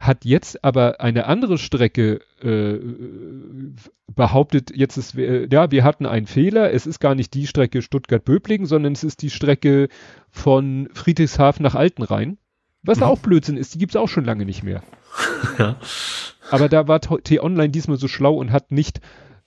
hat 0.04 0.26
jetzt 0.26 0.64
aber 0.66 1.00
eine 1.00 1.26
andere 1.28 1.58
Strecke 1.58 2.20
äh, 2.42 2.78
behauptet, 4.14 4.76
jetzt 4.76 4.98
ist, 4.98 5.18
äh, 5.18 5.48
ja, 5.50 5.72
wir 5.72 5.84
hatten 5.84 6.06
einen 6.06 6.28
Fehler, 6.28 6.74
es 6.74 6.86
ist 6.86 7.00
gar 7.00 7.16
nicht 7.16 7.34
die 7.34 7.48
Strecke 7.48 7.82
Stuttgart-Böblingen, 7.82 8.68
sondern 8.68 8.94
es 8.94 9.04
ist 9.04 9.22
die 9.22 9.30
Strecke 9.30 9.88
von 10.30 10.90
Friedrichshafen 10.94 11.64
nach 11.64 11.76
Altenrhein. 11.76 12.38
Was 12.84 12.98
Mhm. 12.98 13.04
auch 13.04 13.20
Blödsinn 13.20 13.56
ist, 13.56 13.74
die 13.74 13.80
gibt's 13.80 13.96
auch 13.96 14.10
schon 14.10 14.26
lange 14.26 14.46
nicht 14.46 14.64
mehr. 14.64 14.84
Ja. 15.58 15.78
Aber 16.50 16.70
da 16.70 16.88
war 16.88 17.00
T-Online 17.00 17.70
diesmal 17.70 17.98
so 17.98 18.08
schlau 18.08 18.36
und 18.36 18.52
hat 18.52 18.72
nicht 18.72 19.02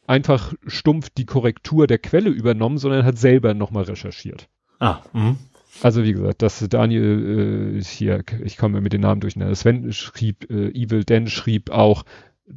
einfach 0.07 0.55
stumpf 0.67 1.11
die 1.11 1.25
Korrektur 1.27 1.87
der 1.87 1.99
Quelle 1.99 2.31
übernommen, 2.31 2.79
sondern 2.79 3.05
hat 3.05 3.19
selber 3.19 3.55
nochmal 3.55 3.85
recherchiert. 3.85 4.49
Ah, 4.79 5.01
mhm. 5.13 5.37
Also 5.83 6.05
wie 6.05 6.13
gesagt, 6.13 6.43
dass 6.43 6.65
Daniel 6.69 7.77
äh, 7.79 7.83
hier, 7.83 8.25
ich 8.43 8.57
komme 8.57 8.81
mit 8.81 8.93
den 8.93 9.03
Namen 9.03 9.21
durcheinander, 9.21 9.55
Sven 9.55 9.93
schrieb, 9.93 10.51
äh, 10.51 10.69
Evil 10.71 11.05
Dan 11.05 11.29
schrieb 11.29 11.71
auch, 11.71 12.05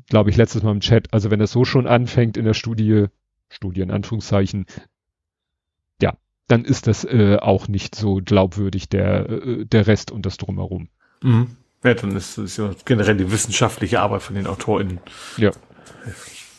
glaube 0.08 0.30
ich, 0.30 0.38
letztes 0.38 0.64
Mal 0.64 0.72
im 0.72 0.80
Chat, 0.80 1.14
also 1.14 1.32
wenn 1.32 1.42
es 1.42 1.52
so 1.52 1.66
schon 1.66 1.88
anfängt 1.88 2.38
in 2.38 2.46
der 2.46 2.54
Studie, 2.54 3.06
Studie 3.50 3.82
in 3.82 3.92
Anführungszeichen, 3.92 4.66
ja, 6.02 6.14
dann 6.48 6.66
ist 6.66 6.88
das 6.88 7.04
äh, 7.04 7.38
auch 7.42 7.68
nicht 7.68 7.96
so 7.96 8.22
glaubwürdig, 8.24 8.90
der, 8.90 9.30
äh, 9.30 9.66
der 9.66 9.88
Rest 9.88 10.12
und 10.12 10.26
das 10.26 10.38
drumherum. 10.38 10.90
Mhm. 11.22 11.48
Ja, 11.84 11.94
dann 11.94 12.16
ist 12.16 12.38
es 12.38 12.58
ja 12.58 12.72
generell 12.86 13.18
die 13.18 13.32
wissenschaftliche 13.32 14.02
Arbeit 14.02 14.22
von 14.22 14.36
den 14.36 14.48
AutorInnen. 14.48 15.00
Ja. 15.38 15.52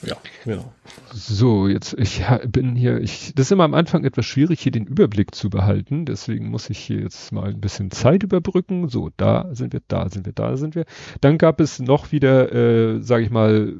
Ja, 0.02 0.16
genau. 0.44 0.72
So, 1.12 1.68
jetzt, 1.68 1.94
ich 1.98 2.22
bin 2.46 2.74
hier, 2.74 3.00
ich, 3.00 3.34
das 3.34 3.46
ist 3.46 3.52
immer 3.52 3.64
am 3.64 3.74
Anfang 3.74 4.04
etwas 4.04 4.24
schwierig, 4.24 4.60
hier 4.60 4.72
den 4.72 4.86
Überblick 4.86 5.34
zu 5.34 5.50
behalten. 5.50 6.06
Deswegen 6.06 6.50
muss 6.50 6.70
ich 6.70 6.78
hier 6.78 7.00
jetzt 7.00 7.32
mal 7.32 7.50
ein 7.50 7.60
bisschen 7.60 7.90
Zeit 7.90 8.22
überbrücken. 8.22 8.88
So, 8.88 9.10
da 9.16 9.48
sind 9.52 9.72
wir, 9.72 9.80
da 9.88 10.08
sind 10.08 10.24
wir, 10.26 10.32
da 10.32 10.56
sind 10.56 10.74
wir. 10.74 10.84
Dann 11.20 11.36
gab 11.36 11.60
es 11.60 11.78
noch 11.80 12.12
wieder, 12.12 12.52
äh, 12.52 13.02
sage 13.02 13.24
ich 13.24 13.30
mal, 13.30 13.74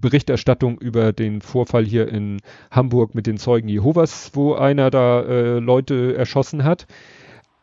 Berichterstattung 0.00 0.78
über 0.78 1.12
den 1.12 1.40
Vorfall 1.40 1.84
hier 1.84 2.08
in 2.08 2.38
Hamburg 2.70 3.14
mit 3.14 3.26
den 3.26 3.38
Zeugen 3.38 3.68
Jehovas, 3.68 4.30
wo 4.34 4.54
einer 4.54 4.90
da 4.90 5.22
äh, 5.22 5.58
Leute 5.58 6.16
erschossen 6.16 6.64
hat. 6.64 6.86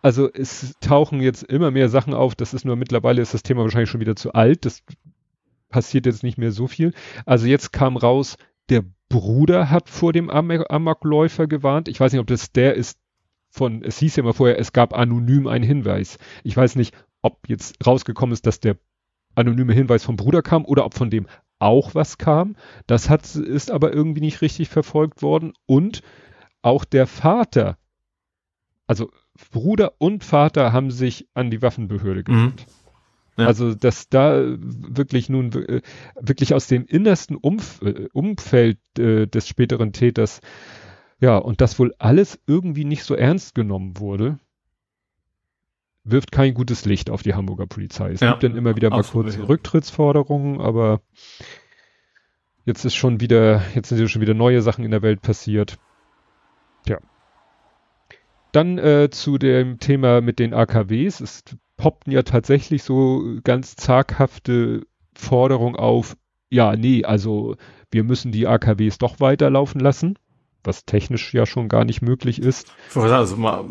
Also 0.02 0.30
es 0.32 0.74
tauchen 0.82 1.22
jetzt 1.22 1.44
immer 1.44 1.72
mehr 1.72 1.88
Sachen 1.88 2.14
auf. 2.14 2.36
Das 2.36 2.54
ist 2.54 2.66
nur 2.66 2.76
mittlerweile 2.76 3.22
ist 3.22 3.34
das 3.34 3.44
Thema 3.44 3.62
wahrscheinlich 3.64 3.90
schon 3.90 4.02
wieder 4.02 4.18
zu 4.18 4.34
alt. 4.34 4.66
Das 4.66 4.84
passiert 5.74 6.06
jetzt 6.06 6.22
nicht 6.22 6.38
mehr 6.38 6.52
so 6.52 6.68
viel. 6.68 6.94
Also 7.26 7.48
jetzt 7.48 7.74
kam 7.74 7.98
raus, 7.98 8.38
der 8.70 8.84
Bruder 9.10 9.72
hat 9.72 9.90
vor 9.90 10.14
dem 10.14 10.30
Am 10.30 10.52
Amokläufer 10.52 11.48
gewarnt. 11.48 11.88
Ich 11.88 12.00
weiß 12.00 12.12
nicht, 12.12 12.22
ob 12.22 12.28
das 12.28 12.52
der 12.52 12.76
ist 12.76 13.00
von, 13.50 13.84
es 13.84 13.98
hieß 13.98 14.16
ja 14.16 14.24
immer 14.24 14.36
vorher, 14.36 14.60
es 14.60 14.72
gab 14.72 14.94
anonym 14.94 15.48
einen 15.48 15.64
Hinweis. 15.64 16.20
Ich 16.44 16.56
weiß 16.56 16.76
nicht, 16.76 16.96
ob 17.24 17.40
jetzt 17.48 17.84
rausgekommen 17.86 18.34
ist, 18.34 18.46
dass 18.46 18.60
der 18.60 18.78
anonyme 19.34 19.74
Hinweis 19.74 20.04
vom 20.04 20.16
Bruder 20.16 20.44
kam 20.44 20.64
oder 20.64 20.86
ob 20.86 20.94
von 20.94 21.10
dem 21.10 21.26
auch 21.58 21.96
was 21.96 22.20
kam. 22.20 22.56
Das 22.86 23.10
hat, 23.10 23.36
ist 23.36 23.72
aber 23.72 23.94
irgendwie 23.94 24.22
nicht 24.22 24.42
richtig 24.42 24.70
verfolgt 24.70 25.24
worden. 25.24 25.54
Und 25.66 26.04
auch 26.62 26.86
der 26.86 27.08
Vater, 27.08 27.78
also 28.86 29.10
Bruder 29.52 29.94
und 29.98 30.24
Vater 30.24 30.72
haben 30.72 30.92
sich 30.92 31.28
an 31.34 31.50
die 31.50 31.64
Waffenbehörde 31.64 32.24
Mhm. 32.32 32.54
Ja. 33.38 33.48
Also, 33.48 33.74
dass 33.74 34.10
da 34.10 34.44
wirklich 34.46 35.30
nun 35.30 35.52
äh, 35.54 35.82
wirklich 36.20 36.54
aus 36.54 36.68
dem 36.68 36.86
innersten 36.86 37.36
Umf 37.36 37.82
äh, 37.82 38.08
Umfeld 38.14 38.78
äh, 38.98 39.26
des 39.26 39.48
späteren 39.48 39.92
Täters, 39.92 40.42
ja, 41.20 41.38
und 41.38 41.62
das 41.62 41.80
wohl 41.80 41.94
alles 41.98 42.40
irgendwie 42.46 42.86
nicht 42.86 43.04
so 43.04 43.16
ernst 43.16 43.56
genommen 43.56 43.98
wurde, 43.98 44.40
wirft 46.04 46.32
kein 46.32 46.54
gutes 46.54 46.86
Licht 46.86 47.10
auf 47.10 47.24
die 47.24 47.34
Hamburger 47.34 47.66
Polizei. 47.66 48.12
Es 48.12 48.20
Ja, 48.20 48.32
gibt 48.32 48.44
dann 48.44 48.56
immer 48.56 48.76
wieder 48.76 48.90
mal 48.90 49.00
absolut, 49.00 49.28
kurze 49.28 49.40
ja. 49.40 49.46
Rücktrittsforderungen, 49.46 50.60
aber 50.60 51.02
jetzt 52.66 52.86
ist 52.86 52.96
schon 52.96 53.20
wieder, 53.20 53.64
jetzt 53.74 53.90
sind 53.90 54.00
ja 54.00 54.08
schon 54.08 54.22
wieder 54.22 54.34
neue 54.34 54.62
Sachen 54.62 54.86
in 54.86 54.92
der 54.92 55.02
Welt 55.02 55.22
passiert. 55.22 55.78
Tja. 56.86 57.00
Dann 58.52 58.78
äh, 58.78 59.10
zu 59.10 59.38
dem 59.38 59.80
Thema 59.80 60.22
mit 60.22 60.40
den 60.40 60.54
AKWs. 60.54 61.22
Es 61.22 61.44
poppten 61.84 62.14
ja 62.14 62.24
tatsächlich 62.24 62.82
so 62.84 63.40
ganz 63.44 63.76
zaghafte 63.76 64.84
Forderungen 65.16 65.76
auf. 65.76 66.16
Ja, 66.50 66.78
nee, 66.78 67.04
also 67.04 67.58
wir 67.92 68.06
müssen 68.06 68.32
die 68.32 68.48
AKWs 68.48 69.00
doch 69.00 69.20
weiterlaufen 69.20 69.82
lassen, 69.82 70.18
was 70.64 70.86
technisch 70.86 71.34
ja 71.34 71.46
schon 71.46 71.68
gar 71.68 71.84
nicht 71.84 72.02
möglich 72.02 72.40
ist. 72.42 72.72
Also 72.96 73.36
mal, 73.36 73.66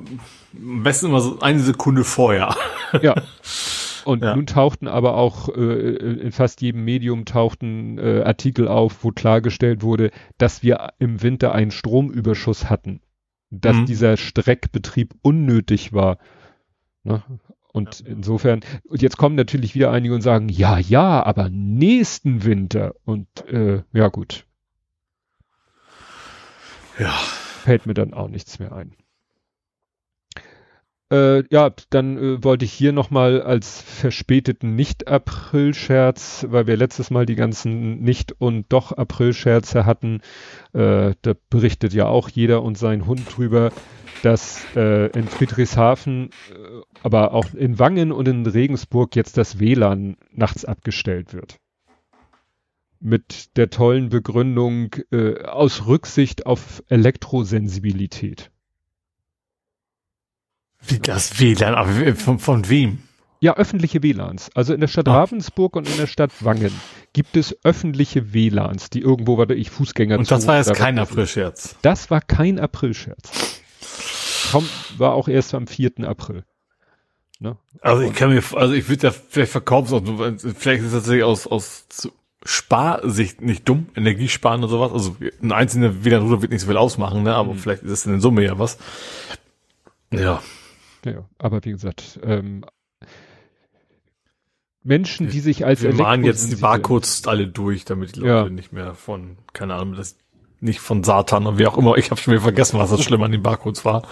am 0.55 0.83
besten 0.83 1.07
immer 1.07 1.21
so 1.23 1.41
eine 1.41 1.61
Sekunde 1.61 2.05
vorher. 2.05 2.55
Ja. 3.01 3.15
Und 4.05 4.23
Ja. 4.23 4.37
nun 4.37 4.47
tauchten 4.47 4.89
aber 4.89 5.15
auch 5.17 5.49
äh, 5.49 5.95
in 5.97 6.33
fast 6.33 6.61
jedem 6.61 6.85
Medium 6.85 7.25
tauchten 7.25 7.97
äh, 7.99 8.23
Artikel 8.27 8.69
auf, 8.69 9.05
wo 9.05 9.11
klargestellt 9.13 9.83
wurde, 9.83 10.11
dass 10.37 10.63
wir 10.63 10.91
im 10.99 11.23
Winter 11.23 11.55
einen 11.55 11.71
Stromüberschuss 11.71 12.69
hatten. 12.69 13.01
Dass 13.51 13.77
Mhm. 13.79 13.87
dieser 13.87 14.17
Streckbetrieb 14.19 15.15
unnötig 15.23 15.95
war. 15.95 16.19
Ne? 17.05 17.23
Und 17.73 18.01
insofern, 18.01 18.61
und 18.85 19.01
jetzt 19.01 19.17
kommen 19.17 19.35
natürlich 19.35 19.75
wieder 19.75 19.91
einige 19.91 20.15
und 20.15 20.21
sagen, 20.21 20.49
ja, 20.51 20.79
ja, 20.79 21.23
aber 21.23 21.49
nächsten 21.49 22.45
Winter. 22.45 22.95
Und 23.05 23.27
äh, 23.49 23.83
ja 23.93 24.09
gut, 24.09 24.45
Ja. 26.99 27.11
fällt 27.11 27.87
mir 27.87 27.95
dann 27.95 28.13
auch 28.13 28.29
nichts 28.29 28.59
mehr 28.59 28.73
ein. 28.73 28.95
Äh, 31.13 31.45
ja, 31.51 31.71
dann 31.91 32.17
äh, 32.17 32.43
wollte 32.43 32.65
ich 32.65 32.73
hier 32.73 32.93
nochmal 32.93 33.43
als 33.43 33.83
verspäteten 33.83 34.75
Nicht-April-Scherz, 34.77 36.47
weil 36.49 36.67
wir 36.67 36.79
letztes 36.79 37.11
Mal 37.11 37.27
die 37.27 37.35
ganzen 37.35 38.01
Nicht- 38.01 38.41
und 38.41 38.73
Doch-April-Scherze 38.73 39.85
hatten, 39.85 40.23
äh, 40.73 41.13
da 41.21 41.35
berichtet 41.51 41.93
ja 41.93 42.07
auch 42.07 42.31
jeder 42.31 42.63
und 42.63 42.79
sein 42.79 43.07
Hund 43.07 43.37
drüber, 43.37 43.73
dass 44.23 44.65
äh, 44.75 45.09
in 45.09 45.29
Friedrichshafen, 45.29 46.31
äh, 46.51 46.81
aber 47.03 47.35
auch 47.35 47.53
in 47.53 47.79
Wangen 47.79 48.11
und 48.11 48.27
in 48.27 48.47
Regensburg 48.47 49.15
jetzt 49.15 49.37
das 49.37 49.61
WLAN 49.61 50.17
nachts 50.33 50.65
abgestellt 50.65 51.35
wird. 51.35 51.57
Mit 53.01 53.55
der 53.59 53.69
tollen 53.69 54.09
Begründung 54.09 54.95
äh, 55.11 55.43
aus 55.43 55.87
Rücksicht 55.87 56.47
auf 56.47 56.83
Elektrosensibilität. 56.89 58.51
Wie 60.87 60.99
das 60.99 61.39
WLAN, 61.41 61.75
aber 61.75 62.15
von, 62.17 62.39
von 62.39 62.69
wem? 62.69 62.99
Ja, 63.41 63.57
öffentliche 63.57 64.03
WLANs. 64.03 64.51
Also 64.55 64.73
in 64.73 64.81
der 64.81 64.89
Stadt 64.89 65.09
Ah. 65.09 65.15
Ravensburg 65.15 65.75
und 65.75 65.89
in 65.89 65.97
der 65.97 66.07
Stadt 66.07 66.31
Wangen 66.41 66.73
gibt 67.13 67.37
es 67.37 67.57
öffentliche 67.65 68.33
WLANs, 68.33 68.89
die 68.91 69.01
irgendwo, 69.01 69.37
warte 69.37 69.55
ich, 69.55 69.71
Fußgänger 69.71 70.19
Und 70.19 70.31
das 70.31 70.47
war 70.47 70.59
jetzt 70.59 70.75
kein 70.75 70.99
Aprilscherz. 70.99 71.77
Das 71.83 72.11
war 72.11 72.21
kein 72.21 72.61
Aprilscherz. 72.61 73.61
Komm, 74.53 74.69
war 74.97 75.15
auch 75.15 75.29
erst 75.29 75.55
am 75.55 75.67
4. 75.67 75.93
April. 76.05 76.45
Ne? 77.41 77.57
Also 77.81 78.03
ich 78.03 78.15
kann 78.15 78.33
mir, 78.33 78.43
also 78.55 78.75
ich 78.75 78.89
würde 78.89 79.09
ja 79.09 79.13
vielleicht 79.13 79.51
verkaufen, 79.51 80.39
vielleicht 80.57 80.83
ist 80.83 80.89
es 80.89 80.93
tatsächlich 80.93 81.25
aus, 81.25 81.49
aus 81.49 81.87
Sparsicht 82.45 83.41
nicht 83.41 83.69
dumm, 83.69 83.89
Energiesparen 83.97 84.63
oder 84.63 84.71
sowas. 84.71 84.93
Also 84.93 85.17
ein 85.43 85.51
einzelner 85.51 86.05
WLAN-Router 86.05 86.43
wird 86.43 86.53
nicht 86.53 86.61
so 86.61 86.69
viel 86.69 86.77
ausmachen, 86.77 87.25
ne? 87.25 87.35
aber 87.35 87.55
vielleicht 87.55 87.83
ist 87.83 87.91
es 87.91 88.07
in 88.07 88.21
Summe 88.21 88.45
ja 88.45 88.59
was. 88.59 88.79
Ja. 90.13 90.41
Ja, 91.05 91.29
aber 91.39 91.65
wie 91.65 91.71
gesagt, 91.73 92.21
ähm, 92.23 92.65
Menschen, 94.85 95.29
die 95.29 95.41
sich 95.41 95.65
als 95.65 95.83
Wir 95.83 95.95
machen 95.95 96.25
jetzt 96.25 96.51
die 96.51 96.57
Barcodes 96.57 97.27
alle 97.27 97.47
durch, 97.47 97.85
damit 97.85 98.17
die 98.17 98.21
Leute 98.21 98.31
Ja. 98.33 98.49
nicht 98.49 98.73
mehr 98.73 98.95
von, 98.95 99.39
keine 99.53 99.75
Ahnung, 99.75 99.95
das 99.95 100.17
nicht 100.61 100.81
von 100.81 101.03
Satan 101.03 101.47
und 101.47 101.59
wie 101.59 101.67
auch 101.67 101.77
immer. 101.77 101.97
Ich 101.97 102.11
habe 102.11 102.21
schon 102.21 102.33
wieder 102.33 102.43
vergessen, 102.43 102.79
was 102.79 102.91
das 102.91 103.03
Schlimme 103.03 103.25
an 103.25 103.33
den 103.33 103.43
Barcodes 103.43 103.85
war. 103.85 104.03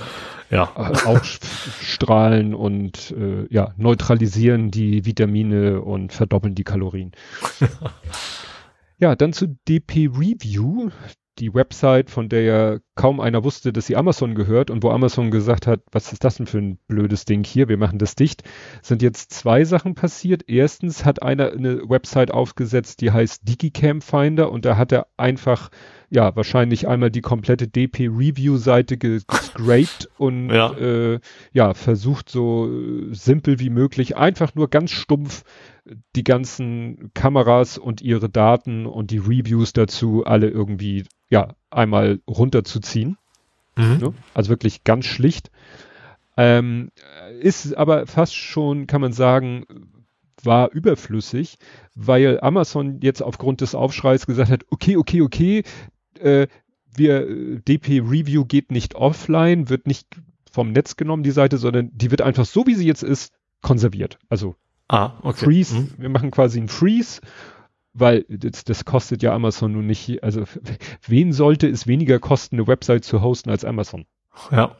Ja. 0.50 0.64
äh, 0.76 1.06
ausstrahlen 1.06 2.54
und 2.54 3.12
äh, 3.16 3.46
ja, 3.50 3.72
neutralisieren 3.76 4.72
die 4.72 5.04
Vitamine 5.04 5.80
und 5.80 6.12
verdoppeln 6.12 6.56
die 6.56 6.64
Kalorien. 6.64 7.12
ja, 8.98 9.14
dann 9.14 9.32
zu 9.32 9.46
DP 9.68 10.08
Review, 10.08 10.90
die 11.38 11.54
Website, 11.54 12.10
von 12.10 12.28
der 12.28 12.42
ja 12.42 12.78
kaum 13.00 13.18
einer 13.18 13.44
wusste, 13.44 13.72
dass 13.72 13.86
sie 13.86 13.96
Amazon 13.96 14.34
gehört 14.34 14.70
und 14.70 14.82
wo 14.82 14.90
Amazon 14.90 15.30
gesagt 15.30 15.66
hat, 15.66 15.80
was 15.90 16.12
ist 16.12 16.22
das 16.22 16.36
denn 16.36 16.46
für 16.46 16.58
ein 16.58 16.76
blödes 16.86 17.24
Ding 17.24 17.44
hier, 17.44 17.66
wir 17.70 17.78
machen 17.78 17.98
das 17.98 18.14
dicht, 18.14 18.42
sind 18.82 19.00
jetzt 19.00 19.32
zwei 19.32 19.64
Sachen 19.64 19.94
passiert. 19.94 20.44
Erstens 20.48 21.06
hat 21.06 21.22
einer 21.22 21.50
eine 21.50 21.88
Website 21.88 22.30
aufgesetzt, 22.30 23.00
die 23.00 23.10
heißt 23.10 23.48
Digicam 23.48 24.02
Finder 24.02 24.52
und 24.52 24.66
da 24.66 24.76
hat 24.76 24.92
er 24.92 25.06
einfach 25.16 25.70
ja, 26.10 26.36
wahrscheinlich 26.36 26.88
einmal 26.88 27.10
die 27.10 27.22
komplette 27.22 27.68
DP-Review-Seite 27.68 28.98
gescraped 28.98 30.10
und 30.18 30.50
ja. 30.50 30.72
Äh, 30.72 31.20
ja, 31.52 31.72
versucht 31.72 32.28
so 32.28 32.68
simpel 33.12 33.60
wie 33.60 33.70
möglich, 33.70 34.16
einfach 34.16 34.54
nur 34.54 34.68
ganz 34.68 34.90
stumpf 34.90 35.44
die 36.16 36.24
ganzen 36.24 37.12
Kameras 37.14 37.78
und 37.78 38.02
ihre 38.02 38.28
Daten 38.28 38.86
und 38.86 39.10
die 39.10 39.18
Reviews 39.18 39.72
dazu 39.72 40.24
alle 40.24 40.48
irgendwie, 40.48 41.04
ja, 41.30 41.54
einmal 41.70 42.20
runterzuziehen. 42.26 43.16
Mhm. 43.76 43.98
Ne? 43.98 44.14
Also 44.34 44.50
wirklich 44.50 44.84
ganz 44.84 45.06
schlicht. 45.06 45.50
Ähm, 46.36 46.90
ist 47.40 47.76
aber 47.76 48.06
fast 48.06 48.34
schon, 48.34 48.86
kann 48.86 49.00
man 49.00 49.12
sagen, 49.12 49.66
war 50.42 50.70
überflüssig, 50.72 51.58
weil 51.94 52.40
Amazon 52.40 53.00
jetzt 53.00 53.22
aufgrund 53.22 53.60
des 53.60 53.74
Aufschreis 53.74 54.26
gesagt 54.26 54.50
hat, 54.50 54.64
okay, 54.70 54.96
okay, 54.96 55.20
okay, 55.22 55.64
äh, 56.18 56.46
wir, 56.94 57.60
DP 57.60 58.00
Review 58.00 58.44
geht 58.44 58.72
nicht 58.72 58.94
offline, 58.94 59.68
wird 59.68 59.86
nicht 59.86 60.08
vom 60.50 60.72
Netz 60.72 60.96
genommen, 60.96 61.22
die 61.22 61.30
Seite, 61.30 61.58
sondern 61.58 61.90
die 61.92 62.10
wird 62.10 62.22
einfach 62.22 62.44
so, 62.44 62.66
wie 62.66 62.74
sie 62.74 62.86
jetzt 62.86 63.02
ist, 63.02 63.32
konserviert. 63.62 64.18
Also 64.28 64.56
ah, 64.88 65.18
okay. 65.22 65.44
Freeze, 65.44 65.74
mhm. 65.74 65.94
wir 65.98 66.08
machen 66.08 66.30
quasi 66.30 66.58
einen 66.58 66.68
Freeze, 66.68 67.20
weil 67.92 68.24
das, 68.28 68.64
das 68.64 68.84
kostet 68.84 69.22
ja 69.22 69.32
Amazon 69.32 69.72
nun 69.72 69.86
nicht, 69.86 70.22
also 70.22 70.44
wen 71.06 71.32
sollte 71.32 71.68
es 71.68 71.86
weniger 71.86 72.18
kosten, 72.18 72.56
eine 72.56 72.66
Website 72.66 73.04
zu 73.04 73.22
hosten 73.22 73.50
als 73.50 73.64
Amazon? 73.64 74.06
Ja. 74.50 74.76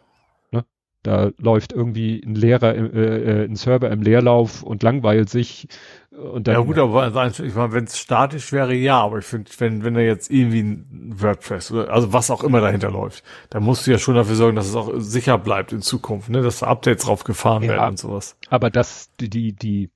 Da 1.03 1.31
läuft 1.39 1.73
irgendwie 1.73 2.23
ein 2.23 2.35
Lehrer, 2.35 2.75
äh, 2.75 2.83
äh, 2.83 3.45
ein 3.47 3.57
Server 3.57 3.91
im 3.91 4.03
Leerlauf 4.03 4.63
und 4.63 4.83
langweilt 4.83 5.31
sich. 5.31 5.67
Und 6.11 6.47
dann, 6.47 6.57
ja 6.57 6.61
gut, 6.61 6.77
aber 6.77 7.07
ich 7.27 7.55
meine, 7.55 7.73
wenn 7.73 7.85
es 7.85 7.99
statisch 7.99 8.53
wäre, 8.53 8.75
ja, 8.75 9.01
aber 9.01 9.19
ich 9.19 9.25
finde, 9.25 9.51
wenn, 9.59 9.83
wenn 9.83 9.95
da 9.95 10.01
jetzt 10.01 10.31
irgendwie 10.31 10.61
ein 10.61 11.15
WordPress 11.17 11.73
oder 11.73 11.91
also 11.91 12.13
was 12.13 12.31
auch 12.31 12.45
immer 12.45 12.61
dahinter 12.61 12.91
läuft, 12.91 13.25
dann 13.49 13.63
musst 13.63 13.87
du 13.87 13.93
ja 13.93 13.99
schon 13.99 14.15
dafür 14.15 14.35
sorgen, 14.35 14.57
dass 14.57 14.69
es 14.69 14.75
auch 14.75 14.93
sicher 14.97 15.39
bleibt 15.39 15.73
in 15.73 15.81
Zukunft, 15.81 16.29
ne? 16.29 16.43
dass 16.43 16.59
da 16.59 16.67
Updates 16.67 17.07
drauf 17.07 17.25
gefahren 17.25 17.63
ja, 17.63 17.71
werden 17.71 17.91
und 17.91 17.99
sowas. 17.99 18.37
Aber 18.51 18.69
das, 18.69 19.11
die, 19.19 19.55
die, 19.55 19.91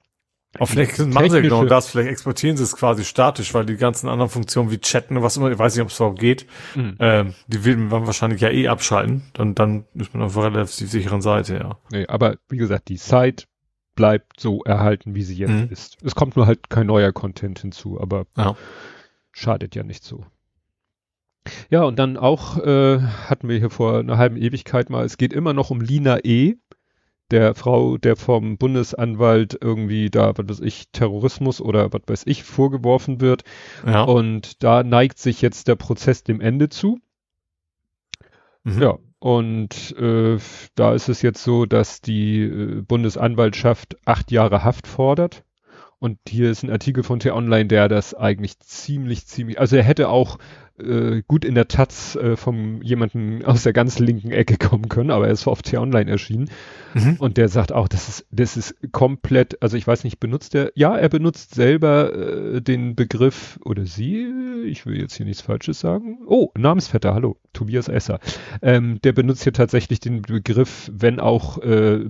aber 0.54 0.66
vielleicht 0.66 0.98
machen 0.98 1.30
sie 1.30 1.42
genau 1.42 1.64
das, 1.64 1.88
vielleicht 1.88 2.10
exportieren 2.10 2.56
sie 2.56 2.62
es 2.62 2.76
quasi 2.76 3.04
statisch, 3.04 3.54
weil 3.54 3.66
die 3.66 3.76
ganzen 3.76 4.08
anderen 4.08 4.30
Funktionen 4.30 4.70
wie 4.70 4.78
Chatten 4.78 5.16
und 5.16 5.22
was 5.22 5.36
immer, 5.36 5.50
ich 5.50 5.58
weiß 5.58 5.74
nicht, 5.74 5.82
ob 5.82 5.88
es 5.88 5.96
überhaupt 5.96 6.20
geht, 6.20 6.46
mhm. 6.74 6.96
ähm, 6.98 7.34
die 7.46 7.64
will 7.64 7.76
man 7.76 8.06
wahrscheinlich 8.06 8.40
ja 8.40 8.50
eh 8.50 8.68
abschalten. 8.68 9.22
Dann, 9.32 9.54
dann 9.54 9.84
ist 9.94 10.14
man 10.14 10.22
auf 10.22 10.36
einer 10.36 10.54
relativ 10.54 10.90
sicheren 10.90 11.22
Seite, 11.22 11.56
ja. 11.56 11.78
Nee, 11.90 12.06
aber 12.06 12.36
wie 12.48 12.56
gesagt, 12.56 12.88
die 12.88 12.96
Site 12.96 13.44
bleibt 13.94 14.40
so 14.40 14.62
erhalten, 14.64 15.14
wie 15.14 15.22
sie 15.22 15.36
jetzt 15.36 15.50
mhm. 15.50 15.68
ist. 15.70 15.98
Es 16.02 16.14
kommt 16.14 16.36
nur 16.36 16.46
halt 16.46 16.70
kein 16.70 16.86
neuer 16.86 17.12
Content 17.12 17.60
hinzu, 17.60 18.00
aber 18.00 18.26
ja. 18.36 18.56
schadet 19.32 19.74
ja 19.74 19.82
nicht 19.82 20.04
so. 20.04 20.24
Ja, 21.70 21.82
und 21.84 21.98
dann 21.98 22.16
auch 22.16 22.58
äh, 22.58 23.00
hatten 23.00 23.48
wir 23.48 23.58
hier 23.58 23.70
vor 23.70 23.98
einer 23.98 24.16
halben 24.16 24.36
Ewigkeit 24.36 24.88
mal, 24.88 25.04
es 25.04 25.18
geht 25.18 25.32
immer 25.32 25.52
noch 25.52 25.70
um 25.70 25.80
Lina 25.80 26.18
E 26.24 26.56
der 27.30 27.54
Frau, 27.54 27.96
der 27.96 28.16
vom 28.16 28.58
Bundesanwalt 28.58 29.58
irgendwie 29.60 30.10
da, 30.10 30.36
was 30.36 30.48
weiß 30.48 30.60
ich, 30.60 30.90
Terrorismus 30.92 31.60
oder 31.60 31.92
was 31.92 32.02
weiß 32.06 32.22
ich, 32.26 32.44
vorgeworfen 32.44 33.20
wird. 33.20 33.44
Ja. 33.86 34.02
Und 34.02 34.62
da 34.62 34.82
neigt 34.82 35.18
sich 35.18 35.42
jetzt 35.42 35.68
der 35.68 35.76
Prozess 35.76 36.22
dem 36.22 36.40
Ende 36.40 36.68
zu. 36.68 37.00
Mhm. 38.64 38.82
Ja, 38.82 38.98
und 39.18 39.96
äh, 39.98 40.38
da 40.74 40.94
ist 40.94 41.08
es 41.08 41.22
jetzt 41.22 41.42
so, 41.42 41.64
dass 41.64 42.02
die 42.02 42.42
äh, 42.42 42.82
Bundesanwaltschaft 42.82 43.96
acht 44.04 44.30
Jahre 44.30 44.64
Haft 44.64 44.86
fordert. 44.86 45.44
Und 45.98 46.18
hier 46.28 46.50
ist 46.50 46.62
ein 46.62 46.70
Artikel 46.70 47.02
von 47.02 47.20
T-Online, 47.20 47.66
der 47.66 47.88
das 47.88 48.12
eigentlich 48.12 48.58
ziemlich, 48.58 49.26
ziemlich, 49.26 49.58
also 49.58 49.76
er 49.76 49.82
hätte 49.82 50.10
auch 50.10 50.38
äh, 50.78 51.22
gut 51.26 51.44
in 51.44 51.54
der 51.54 51.68
Taz 51.68 52.16
äh, 52.16 52.36
von 52.36 52.82
jemanden 52.82 53.44
aus 53.44 53.62
der 53.62 53.72
ganz 53.72 53.98
linken 53.98 54.32
Ecke 54.32 54.56
kommen 54.56 54.88
können, 54.88 55.10
aber 55.10 55.26
er 55.26 55.32
ist 55.32 55.46
auf 55.46 55.62
T-Online 55.62 56.10
erschienen. 56.10 56.50
Mhm. 56.94 57.16
Und 57.18 57.36
der 57.36 57.48
sagt 57.48 57.72
auch, 57.72 57.88
das 57.88 58.08
ist, 58.08 58.26
das 58.30 58.56
ist 58.56 58.74
komplett, 58.92 59.62
also 59.62 59.76
ich 59.76 59.86
weiß 59.86 60.04
nicht, 60.04 60.20
benutzt 60.20 60.54
er, 60.54 60.72
ja, 60.74 60.96
er 60.96 61.08
benutzt 61.08 61.54
selber 61.54 62.12
äh, 62.12 62.60
den 62.60 62.96
Begriff, 62.96 63.58
oder 63.64 63.86
sie, 63.86 64.26
ich 64.66 64.86
will 64.86 65.00
jetzt 65.00 65.14
hier 65.14 65.26
nichts 65.26 65.42
Falsches 65.42 65.80
sagen. 65.80 66.18
Oh, 66.26 66.50
Namensvetter, 66.56 67.14
hallo, 67.14 67.36
Tobias 67.52 67.88
Esser. 67.88 68.20
Ähm, 68.62 69.00
der 69.02 69.12
benutzt 69.12 69.44
hier 69.44 69.52
tatsächlich 69.52 70.00
den 70.00 70.22
Begriff, 70.22 70.90
wenn 70.92 71.20
auch 71.20 71.58
äh, 71.58 72.04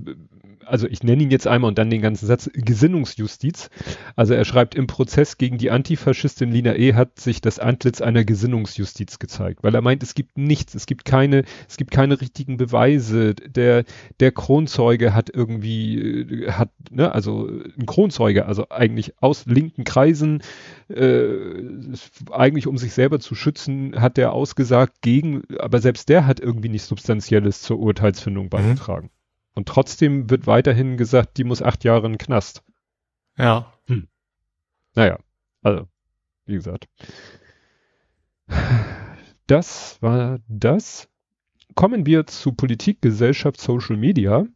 also 0.67 0.87
ich 0.89 1.03
nenne 1.03 1.23
ihn 1.23 1.31
jetzt 1.31 1.47
einmal 1.47 1.69
und 1.69 1.79
dann 1.79 1.91
den 1.91 2.03
ganzen 2.03 2.27
Satz, 2.27 2.51
Gesinnungsjustiz. 2.53 3.71
Also 4.17 4.35
er 4.35 4.45
schreibt, 4.45 4.75
im 4.75 4.87
Prozess 4.87 5.39
gegen 5.39 5.59
die 5.59 5.71
Antifaschistin 5.71 6.51
Lina 6.51 6.75
E. 6.75 6.95
hat 6.95 7.19
sich 7.21 7.41
das 7.41 7.59
Antlitz 7.59 8.01
einer 8.01 8.25
Gesinnungsjustiz 8.25 8.54
gezeigt, 8.63 9.63
weil 9.63 9.75
er 9.75 9.83
meint, 9.83 10.03
es 10.03 10.15
gibt 10.15 10.39
nichts, 10.39 10.75
es 10.75 10.87
gibt 10.87 11.05
keine, 11.05 11.45
es 11.69 11.77
gibt 11.77 11.91
keine 11.91 12.21
richtigen 12.21 12.57
Beweise. 12.57 13.35
Der, 13.35 13.85
der 14.21 14.33
Kronzeuge 14.33 15.15
hat 15.15 15.31
irgendwie, 15.35 15.99
äh, 15.99 16.53
hat, 16.53 16.71
ne, 16.91 17.13
also 17.13 17.49
ein 17.49 17.87
Kronzeuge, 17.87 18.47
also 18.47 18.69
eigentlich 18.71 19.15
aus 19.21 19.47
linken 19.47 19.85
Kreisen, 19.85 20.43
äh, 20.89 21.27
eigentlich 22.31 22.67
um 22.67 22.79
sich 22.79 22.93
selber 22.93 23.21
zu 23.21 23.35
schützen, 23.35 24.01
hat 24.01 24.17
der 24.17 24.33
ausgesagt 24.33 25.03
gegen, 25.03 25.43
aber 25.59 25.81
selbst 25.81 26.09
der 26.09 26.27
hat 26.27 26.41
irgendwie 26.41 26.69
nichts 26.69 26.89
Substanzielles 26.89 27.63
zur 27.63 27.79
Urteilsfindung 27.79 28.45
mhm. 28.45 28.51
beigetragen. 28.51 29.07
Mhm. 29.07 29.11
Und 29.55 29.69
trotzdem 29.69 30.31
wird 30.31 30.47
weiterhin 30.47 30.97
gesagt, 30.97 31.39
die 31.39 31.45
muss 31.45 31.63
acht 31.63 31.85
Jahre 31.85 32.07
in 32.07 32.13
den 32.13 32.19
Knast. 32.19 32.63
Ja. 33.39 33.73
Hm. 33.87 34.09
Naja, 34.95 35.19
also, 35.63 35.89
wie 36.47 36.55
gesagt. 36.55 36.87
Das 39.47 39.99
war 40.01 40.39
das. 40.49 41.09
Kommen 41.75 42.07
wir 42.07 42.27
zu 42.27 42.53
Politik, 42.53 43.03
Gesellschaft, 43.03 43.61
Social 43.61 43.99
Media. 43.99 44.47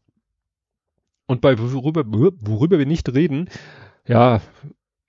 Und 1.27 1.43
bei 1.43 1.59
worüber, 1.59 2.05
worüber 2.07 2.79
wir 2.79 2.87
nicht 2.87 3.13
reden, 3.13 3.51
ja, 4.07 4.41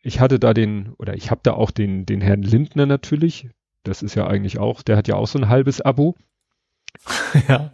ich 0.02 0.20
hatte 0.20 0.40
da 0.40 0.54
den, 0.54 0.94
oder 0.98 1.14
ich 1.16 1.32
habe 1.32 1.42
da 1.44 1.54
auch 1.54 1.72
den, 1.72 2.06
den 2.06 2.20
Herrn 2.20 2.42
Lindner 2.42 2.86
natürlich. 2.86 3.50
Das 3.84 4.04
ist 4.04 4.16
ja 4.16 4.28
eigentlich 4.28 4.60
auch, 4.60 4.82
der 4.82 4.98
hat 4.98 5.08
ja 5.08 5.16
auch 5.16 5.28
so 5.28 5.40
ein 5.40 5.48
halbes 5.48 5.80
Abo. 5.80 6.16
ja. 7.48 7.72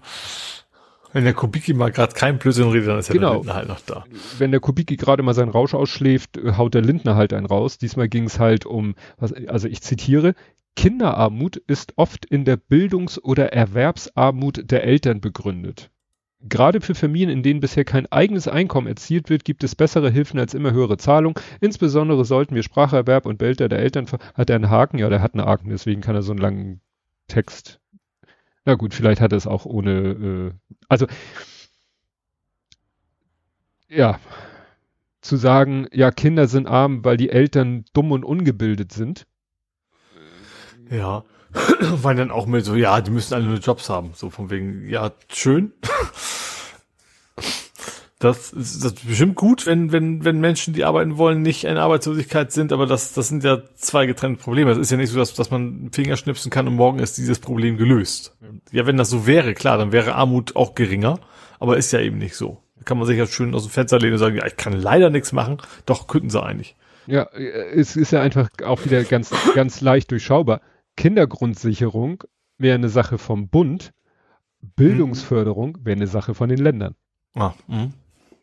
Wenn 1.12 1.24
der 1.24 1.34
Kubicki 1.34 1.74
mal 1.74 1.91
gerade 1.91 2.13
kein 2.13 2.38
Blödsinn 2.38 2.70
redet, 2.70 2.89
dann 2.89 3.00
ist 3.00 3.10
genau. 3.10 3.30
der 3.30 3.36
Lindner 3.38 3.56
halt 3.56 3.68
noch 3.70 3.80
da. 3.80 4.04
Wenn 4.38 4.52
der 4.52 4.60
Kubicki 4.60 4.98
gerade 4.98 5.24
mal 5.24 5.34
seinen 5.34 5.50
Rausch 5.50 5.74
ausschläft, 5.74 6.38
haut 6.58 6.74
der 6.74 6.82
Lindner 6.82 7.15
halt 7.15 7.32
einen 7.32 7.46
raus. 7.46 7.78
Diesmal 7.78 8.10
ging 8.10 8.26
es 8.26 8.38
halt 8.38 8.65
um, 8.65 8.96
also 9.18 9.68
ich 9.68 9.82
zitiere, 9.82 10.36
Kinderarmut 10.76 11.58
ist 11.58 11.94
oft 11.98 12.26
in 12.26 12.46
der 12.46 12.58
Bildungs- 12.58 13.22
oder 13.24 13.54
Erwerbsarmut 13.54 14.70
der 14.72 14.84
Eltern 14.84 15.22
begründet. 15.22 15.90
Gerade 16.42 16.82
für 16.82 16.94
Familien, 16.94 17.30
in 17.30 17.44
denen 17.44 17.60
bisher 17.60 17.86
kein 17.86 18.06
eigenes 18.12 18.48
Einkommen 18.48 18.88
erzielt 18.88 19.30
wird, 19.30 19.46
gibt 19.46 19.64
es 19.64 19.76
bessere 19.76 20.12
Hilfen 20.12 20.40
als 20.40 20.54
immer 20.54 20.74
höhere 20.74 20.98
Zahlungen. 20.98 21.42
Insbesondere 21.60 22.24
sollten 22.24 22.54
wir 22.54 22.62
Spracherwerb 22.62 23.26
und 23.26 23.38
Behälter 23.40 23.68
der 23.68 23.80
Eltern, 23.80 24.06
hat 24.36 24.50
er 24.50 24.58
einen 24.58 24.70
Haken? 24.70 25.00
Ja, 25.00 25.10
der 25.10 25.22
hat 25.22 25.34
einen 25.34 25.46
Haken, 25.46 25.70
deswegen 25.70 26.02
kann 26.02 26.16
er 26.16 26.22
so 26.22 26.34
einen 26.34 26.42
langen 26.42 26.82
Text 27.28 27.80
na 28.66 28.74
gut, 28.74 28.94
vielleicht 28.94 29.22
hat 29.22 29.32
er 29.32 29.38
es 29.38 29.48
auch 29.48 29.66
ohne, 29.66 29.92
äh, 29.92 30.52
also 30.90 31.06
ja, 33.88 34.20
zu 35.22 35.38
sagen, 35.38 35.88
ja, 35.92 36.12
Kinder 36.12 36.48
sind 36.48 36.68
arm, 36.68 37.06
weil 37.06 37.18
die 37.18 37.30
Eltern 37.30 37.86
dumm 37.94 38.12
und 38.12 38.26
ungebildet 38.26 38.92
sind. 38.92 39.28
Ja, 40.89 41.24
weil 41.80 42.15
dann 42.15 42.32
auch 42.32 42.45
mit 42.45 42.65
so, 42.65 42.76
ja, 42.76 43.02
die 43.02 43.12
müssen 43.12 43.34
alle 43.34 43.45
nur 43.45 43.58
Jobs 43.58 43.89
haben, 43.89 44.12
so 44.13 44.30
von 44.30 44.50
wegen, 44.50 44.88
ja, 44.89 45.12
schön. 45.30 45.74
Das 48.19 48.54
ist, 48.54 48.84
das 48.84 48.93
ist 48.93 49.08
bestimmt 49.08 49.36
gut, 49.36 49.67
wenn, 49.67 49.91
wenn, 49.91 50.24
wenn 50.24 50.39
Menschen, 50.39 50.74
die 50.74 50.86
arbeiten 50.86 51.17
wollen, 51.17 51.41
nicht 51.41 51.65
in 51.65 51.78
Arbeitslosigkeit 51.78 52.52
sind, 52.52 52.71
aber 52.71 52.88
das, 52.88 53.13
das 53.13 53.28
sind 53.28 53.43
ja 53.43 53.62
zwei 53.76 54.06
getrennte 54.06 54.41
Probleme. 54.41 54.71
Es 54.71 54.78
ist 54.78 54.89
ja 54.89 54.98
nicht 54.98 55.12
so, 55.12 55.19
dass, 55.19 55.34
dass 55.34 55.52
man 55.52 55.62
einen 55.62 55.91
Finger 55.91 56.15
schnipsen 56.15 56.50
kann 56.50 56.67
und 56.67 56.76
morgen 56.76 57.00
ist 57.00 57.17
dieses 57.17 57.39
Problem 57.39 57.78
gelöst. 57.78 58.36
Ja, 58.71 58.88
wenn 58.88 58.95
das 58.95 59.10
so 59.10 59.28
wäre, 59.28 59.54
klar, 59.54 59.78
dann 59.78 59.91
wäre 59.91 60.15
Armut 60.15 60.56
auch 60.56 60.76
geringer, 60.76 61.19
aber 61.60 61.78
ist 61.78 61.91
ja 61.91 62.00
eben 62.00 62.17
nicht 62.17 62.36
so. 62.36 62.63
Da 62.78 62.84
kann 62.84 62.98
man 62.98 63.06
sich 63.06 63.17
ja 63.17 63.28
schön 63.28 63.54
aus 63.54 63.63
dem 63.63 63.71
Fenster 63.71 64.00
lehnen 64.00 64.13
und 64.13 64.19
sagen, 64.19 64.38
ja, 64.38 64.45
ich 64.48 64.56
kann 64.56 64.74
leider 64.74 65.10
nichts 65.10 65.34
machen. 65.34 65.58
Doch, 65.86 66.08
könnten 66.08 66.30
sie 66.30 66.41
eigentlich. 66.41 66.76
Ja, 67.08 67.24
es 67.34 67.95
ist 67.95 68.12
ja 68.12 68.21
einfach 68.21 68.50
auch 68.63 68.84
wieder 68.86 69.04
ganz, 69.04 69.32
ganz 69.54 69.82
leicht 69.82 70.10
durchschaubar. 70.10 70.62
Kindergrundsicherung 70.95 72.23
wäre 72.58 72.75
eine 72.75 72.89
Sache 72.89 73.17
vom 73.17 73.49
Bund, 73.49 73.93
Bildungsförderung 74.62 75.77
wäre 75.84 75.97
eine 75.97 76.08
Sache 76.08 76.34
von 76.34 76.49
den 76.49 76.60
Ländern. 76.60 76.95
Ah, 77.36 77.53
mh 77.67 77.91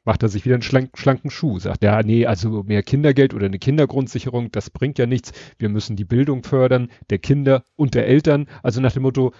macht 0.05 0.23
er 0.23 0.29
sich 0.29 0.45
wieder 0.45 0.55
einen 0.55 0.63
schlank, 0.63 0.99
schlanken 0.99 1.31
Schuh. 1.31 1.59
Sagt 1.59 1.85
er, 1.85 2.03
nee, 2.03 2.27
also 2.27 2.63
mehr 2.65 2.83
Kindergeld 2.83 3.35
oder 3.35 3.47
eine 3.47 3.59
Kindergrundsicherung, 3.59 4.51
das 4.51 4.71
bringt 4.71 4.99
ja 4.99 5.07
nichts. 5.07 5.33
Wir 5.59 5.69
müssen 5.69 5.97
die 5.97 6.05
Bildung 6.05 6.43
fördern, 6.43 6.91
der 7.11 7.19
Kinder 7.19 7.65
und 7.77 7.95
der 7.95 8.07
Eltern. 8.07 8.47
Also 8.63 8.81
nach 8.81 8.93
dem 8.93 9.03
Motto, 9.03 9.33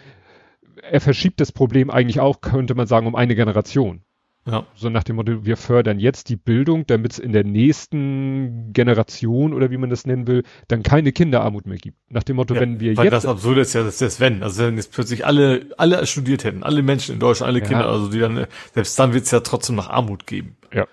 er 0.83 1.01
verschiebt 1.01 1.41
das 1.41 1.53
Problem 1.53 1.91
eigentlich 1.91 2.21
auch, 2.21 2.41
könnte 2.41 2.75
man 2.75 2.87
sagen, 2.87 3.07
um 3.07 3.15
eine 3.15 3.35
Generation. 3.35 4.03
Ja. 4.45 4.67
So 4.75 4.91
nach 4.91 5.05
dem 5.05 5.17
Motto, 5.17 5.45
wir 5.45 5.57
fördern 5.57 6.01
jetzt 6.01 6.29
die 6.29 6.35
Bildung, 6.37 6.85
damit 6.87 7.13
es 7.13 7.19
in 7.21 7.33
der 7.33 7.45
nächsten 7.45 8.73
Generation 8.73 9.55
oder 9.55 9.71
wie 9.71 9.77
man 9.77 9.89
das 9.89 10.05
nennen 10.05 10.27
will, 10.27 10.43
dann 10.67 10.83
keine 10.83 11.13
Kinderarmut 11.13 11.67
mehr 11.67 11.77
gibt. 11.79 11.97
Nach 12.11 12.25
dem 12.25 12.37
Motto, 12.37 12.55
Ja, 12.55 12.61
wenn 12.61 12.81
wir 12.81 12.97
Weil 12.97 13.05
jetzt. 13.05 13.13
das 13.13 13.27
Absurde 13.27 13.61
ist 13.61 13.73
ja, 13.75 13.85
dass 13.85 13.99
das 13.99 14.19
wenn. 14.19 14.43
Also 14.43 14.65
wenn 14.65 14.77
jetzt 14.77 14.93
plötzlich 14.93 15.25
alle, 15.25 15.67
alle 15.77 16.05
studiert 16.07 16.43
hätten, 16.43 16.65
alle 16.65 16.83
Menschen 16.83 17.15
in 17.15 17.21
Deutschland, 17.21 17.49
alle 17.51 17.61
Ja. 17.61 17.67
Kinder, 17.67 17.89
also 17.89 18.11
die 18.11 18.19
dann, 18.19 18.47
selbst 18.75 18.99
dann 18.99 19.13
wird 19.15 19.25
es 19.25 19.31
ja 19.31 19.41
trotzdem 19.41 19.77
nach 19.77 19.89
Armut 19.91 20.27
geben. 20.27 20.57
Ja. 20.73 20.87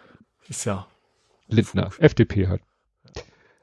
Ist 0.47 0.65
ja. 0.65 0.85
Lindner, 1.47 1.89
FDP 1.97 2.47
halt. 2.47 2.61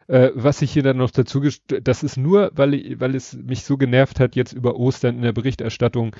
Äh, 0.09 0.31
was 0.35 0.63
ich 0.63 0.73
hier 0.73 0.83
dann 0.83 0.97
noch 0.97 1.11
dazu, 1.13 1.41
das 1.69 2.03
ist 2.03 2.17
nur, 2.17 2.51
weil, 2.55 2.75
ich, 2.75 3.01
weil 3.01 3.15
es 3.15 3.35
mich 3.35 3.65
so 3.65 3.77
genervt 3.77 4.19
hat, 4.19 4.35
jetzt 4.37 4.53
über 4.53 4.77
Ostern 4.77 5.17
in 5.17 5.23
der 5.23 5.33
Berichterstattung, 5.33 6.15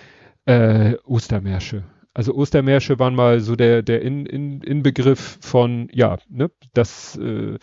äh, 0.45 0.95
Ostermärsche. 1.05 1.85
Also 2.17 2.33
Ostermärsche 2.33 2.99
waren 2.99 3.15
mal 3.15 3.41
so 3.41 3.57
der, 3.57 3.83
der 3.83 4.01
In, 4.01 4.25
In, 4.25 4.63
Inbegriff 4.63 5.37
von, 5.43 5.91
ja, 5.93 6.17
ne, 6.31 6.51
das, 6.73 7.15
äh, 7.19 7.59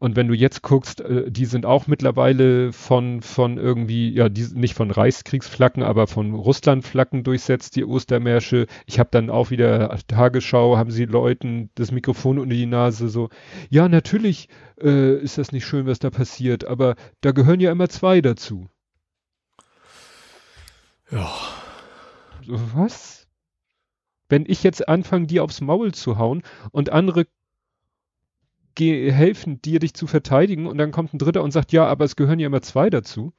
und 0.00 0.16
wenn 0.16 0.26
du 0.26 0.34
jetzt 0.34 0.62
guckst, 0.62 1.00
äh, 1.00 1.30
die 1.30 1.44
sind 1.44 1.64
auch 1.64 1.86
mittlerweile 1.86 2.72
von, 2.72 3.22
von 3.22 3.56
irgendwie, 3.56 4.12
ja, 4.12 4.28
die, 4.28 4.48
nicht 4.54 4.74
von 4.74 4.90
Reichskriegsflaggen, 4.90 5.84
aber 5.84 6.08
von 6.08 6.34
Russlandflaggen 6.34 7.22
durchsetzt, 7.22 7.76
die 7.76 7.84
Ostermärsche. 7.84 8.66
Ich 8.86 8.98
habe 8.98 9.10
dann 9.12 9.30
auch 9.30 9.52
wieder 9.52 10.00
Tagesschau, 10.08 10.76
haben 10.76 10.90
sie 10.90 11.04
Leuten 11.04 11.70
das 11.76 11.92
Mikrofon 11.92 12.40
unter 12.40 12.56
die 12.56 12.66
Nase 12.66 13.08
so, 13.08 13.28
ja, 13.70 13.88
natürlich 13.88 14.48
äh, 14.82 15.16
ist 15.18 15.38
das 15.38 15.52
nicht 15.52 15.64
schön, 15.64 15.86
was 15.86 16.00
da 16.00 16.10
passiert, 16.10 16.64
aber 16.64 16.96
da 17.20 17.30
gehören 17.30 17.60
ja 17.60 17.70
immer 17.70 17.88
zwei 17.88 18.20
dazu. 18.20 18.66
Ja. 21.08 21.30
Was? 22.46 23.23
Wenn 24.28 24.44
ich 24.46 24.62
jetzt 24.62 24.88
anfange, 24.88 25.26
dir 25.26 25.44
aufs 25.44 25.60
Maul 25.60 25.92
zu 25.92 26.18
hauen 26.18 26.42
und 26.72 26.90
andere 26.90 27.26
helfen 28.78 29.62
dir, 29.62 29.78
dich 29.78 29.94
zu 29.94 30.06
verteidigen 30.06 30.66
und 30.66 30.78
dann 30.78 30.90
kommt 30.90 31.14
ein 31.14 31.18
Dritter 31.18 31.42
und 31.42 31.52
sagt, 31.52 31.72
ja, 31.72 31.86
aber 31.86 32.04
es 32.04 32.16
gehören 32.16 32.40
ja 32.40 32.46
immer 32.46 32.62
zwei 32.62 32.90
dazu. 32.90 33.32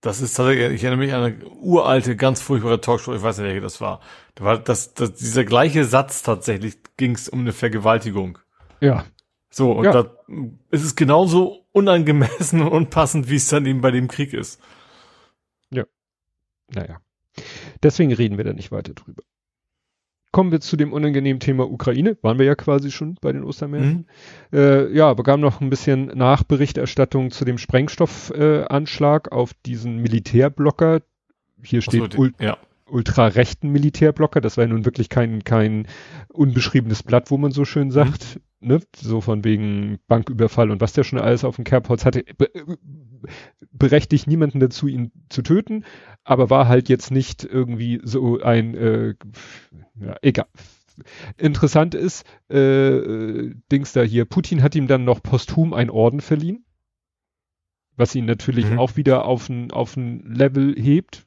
Das 0.00 0.20
ist 0.20 0.34
tatsächlich, 0.34 0.72
ich 0.72 0.84
erinnere 0.84 1.06
mich 1.06 1.14
an 1.14 1.22
eine 1.22 1.46
uralte, 1.46 2.16
ganz 2.16 2.40
furchtbare 2.40 2.80
Talkshow, 2.80 3.14
ich 3.14 3.22
weiß 3.22 3.38
nicht, 3.38 3.46
welche 3.46 3.60
das 3.60 3.80
war. 3.80 4.00
Da 4.34 4.44
war 4.44 4.58
das, 4.58 4.94
das, 4.94 5.14
dieser 5.14 5.44
gleiche 5.44 5.84
Satz 5.84 6.22
tatsächlich, 6.22 6.78
ging 6.96 7.14
es 7.14 7.28
um 7.28 7.40
eine 7.40 7.52
Vergewaltigung. 7.52 8.38
Ja, 8.80 9.04
So, 9.50 9.72
und 9.72 9.84
Ja. 9.84 9.92
da 9.92 10.16
ist 10.70 10.84
es 10.84 10.96
genauso 10.96 11.66
unangemessen 11.72 12.62
und 12.62 12.68
unpassend, 12.68 13.28
wie 13.28 13.36
es 13.36 13.48
dann 13.48 13.66
eben 13.66 13.80
bei 13.82 13.90
dem 13.90 14.08
Krieg 14.08 14.32
ist. 14.32 14.60
naja. 16.72 17.00
Deswegen 17.82 18.12
reden 18.12 18.36
wir 18.36 18.44
da 18.44 18.52
nicht 18.52 18.70
weiter 18.72 18.94
drüber. 18.94 19.22
Kommen 20.32 20.52
wir 20.52 20.60
zu 20.60 20.76
dem 20.76 20.92
unangenehmen 20.92 21.40
Thema 21.40 21.68
Ukraine. 21.68 22.16
Waren 22.22 22.38
wir 22.38 22.46
ja 22.46 22.54
quasi 22.54 22.90
schon 22.92 23.16
bei 23.20 23.32
den 23.32 23.42
Ostermärkten. 23.42 24.06
Äh, 24.52 24.92
ja, 24.94 25.12
bekam 25.14 25.40
noch 25.40 25.60
ein 25.60 25.70
bisschen 25.70 26.06
Nachberichterstattung 26.06 27.32
zu 27.32 27.44
dem 27.44 27.58
Sprengstoffanschlag 27.58 29.26
äh, 29.26 29.34
auf 29.34 29.54
diesen 29.66 29.98
Militärblocker. 30.02 31.00
Hier 31.64 31.80
Ach 31.80 31.90
so, 31.90 32.06
steht 32.06 32.14
die- 32.16 32.44
ja. 32.44 32.58
ultrarechten 32.86 33.70
Militärblocker. 33.70 34.40
Das 34.40 34.56
war 34.56 34.64
ja 34.64 34.68
nun 34.68 34.84
wirklich 34.84 35.08
kein, 35.08 35.42
kein 35.42 35.86
unbeschriebenes 36.28 37.02
Blatt, 37.02 37.30
wo 37.30 37.36
man 37.36 37.50
so 37.50 37.64
schön 37.64 37.90
sagt. 37.90 38.40
Ne? 38.60 38.80
So 38.94 39.20
von 39.20 39.42
wegen 39.44 39.98
Banküberfall 40.06 40.70
und 40.70 40.80
was 40.80 40.92
der 40.92 41.04
schon 41.04 41.18
alles 41.18 41.44
auf 41.44 41.56
dem 41.56 41.64
Kerbholz 41.64 42.04
hatte. 42.04 42.24
Be 42.36 42.50
berechtigt 43.72 44.26
niemanden 44.26 44.60
dazu, 44.60 44.86
ihn 44.88 45.12
zu 45.28 45.42
töten, 45.42 45.84
aber 46.24 46.50
war 46.50 46.68
halt 46.68 46.88
jetzt 46.88 47.10
nicht 47.10 47.44
irgendwie 47.44 48.00
so 48.02 48.40
ein, 48.40 48.74
äh, 48.74 49.14
ja, 49.98 50.16
egal. 50.22 50.46
Interessant 51.38 51.94
ist, 51.94 52.24
äh, 52.50 52.58
äh, 52.58 53.54
Dings 53.72 53.92
da 53.92 54.02
hier, 54.02 54.24
Putin 54.26 54.62
hat 54.62 54.74
ihm 54.74 54.86
dann 54.86 55.04
noch 55.04 55.22
posthum 55.22 55.72
einen 55.72 55.90
Orden 55.90 56.20
verliehen, 56.20 56.64
was 57.96 58.14
ihn 58.14 58.26
natürlich 58.26 58.70
Mhm. 58.70 58.78
auch 58.78 58.96
wieder 58.96 59.24
auf 59.24 59.48
ein, 59.48 59.70
auf 59.70 59.96
ein 59.96 60.24
Level 60.34 60.74
hebt, 60.76 61.26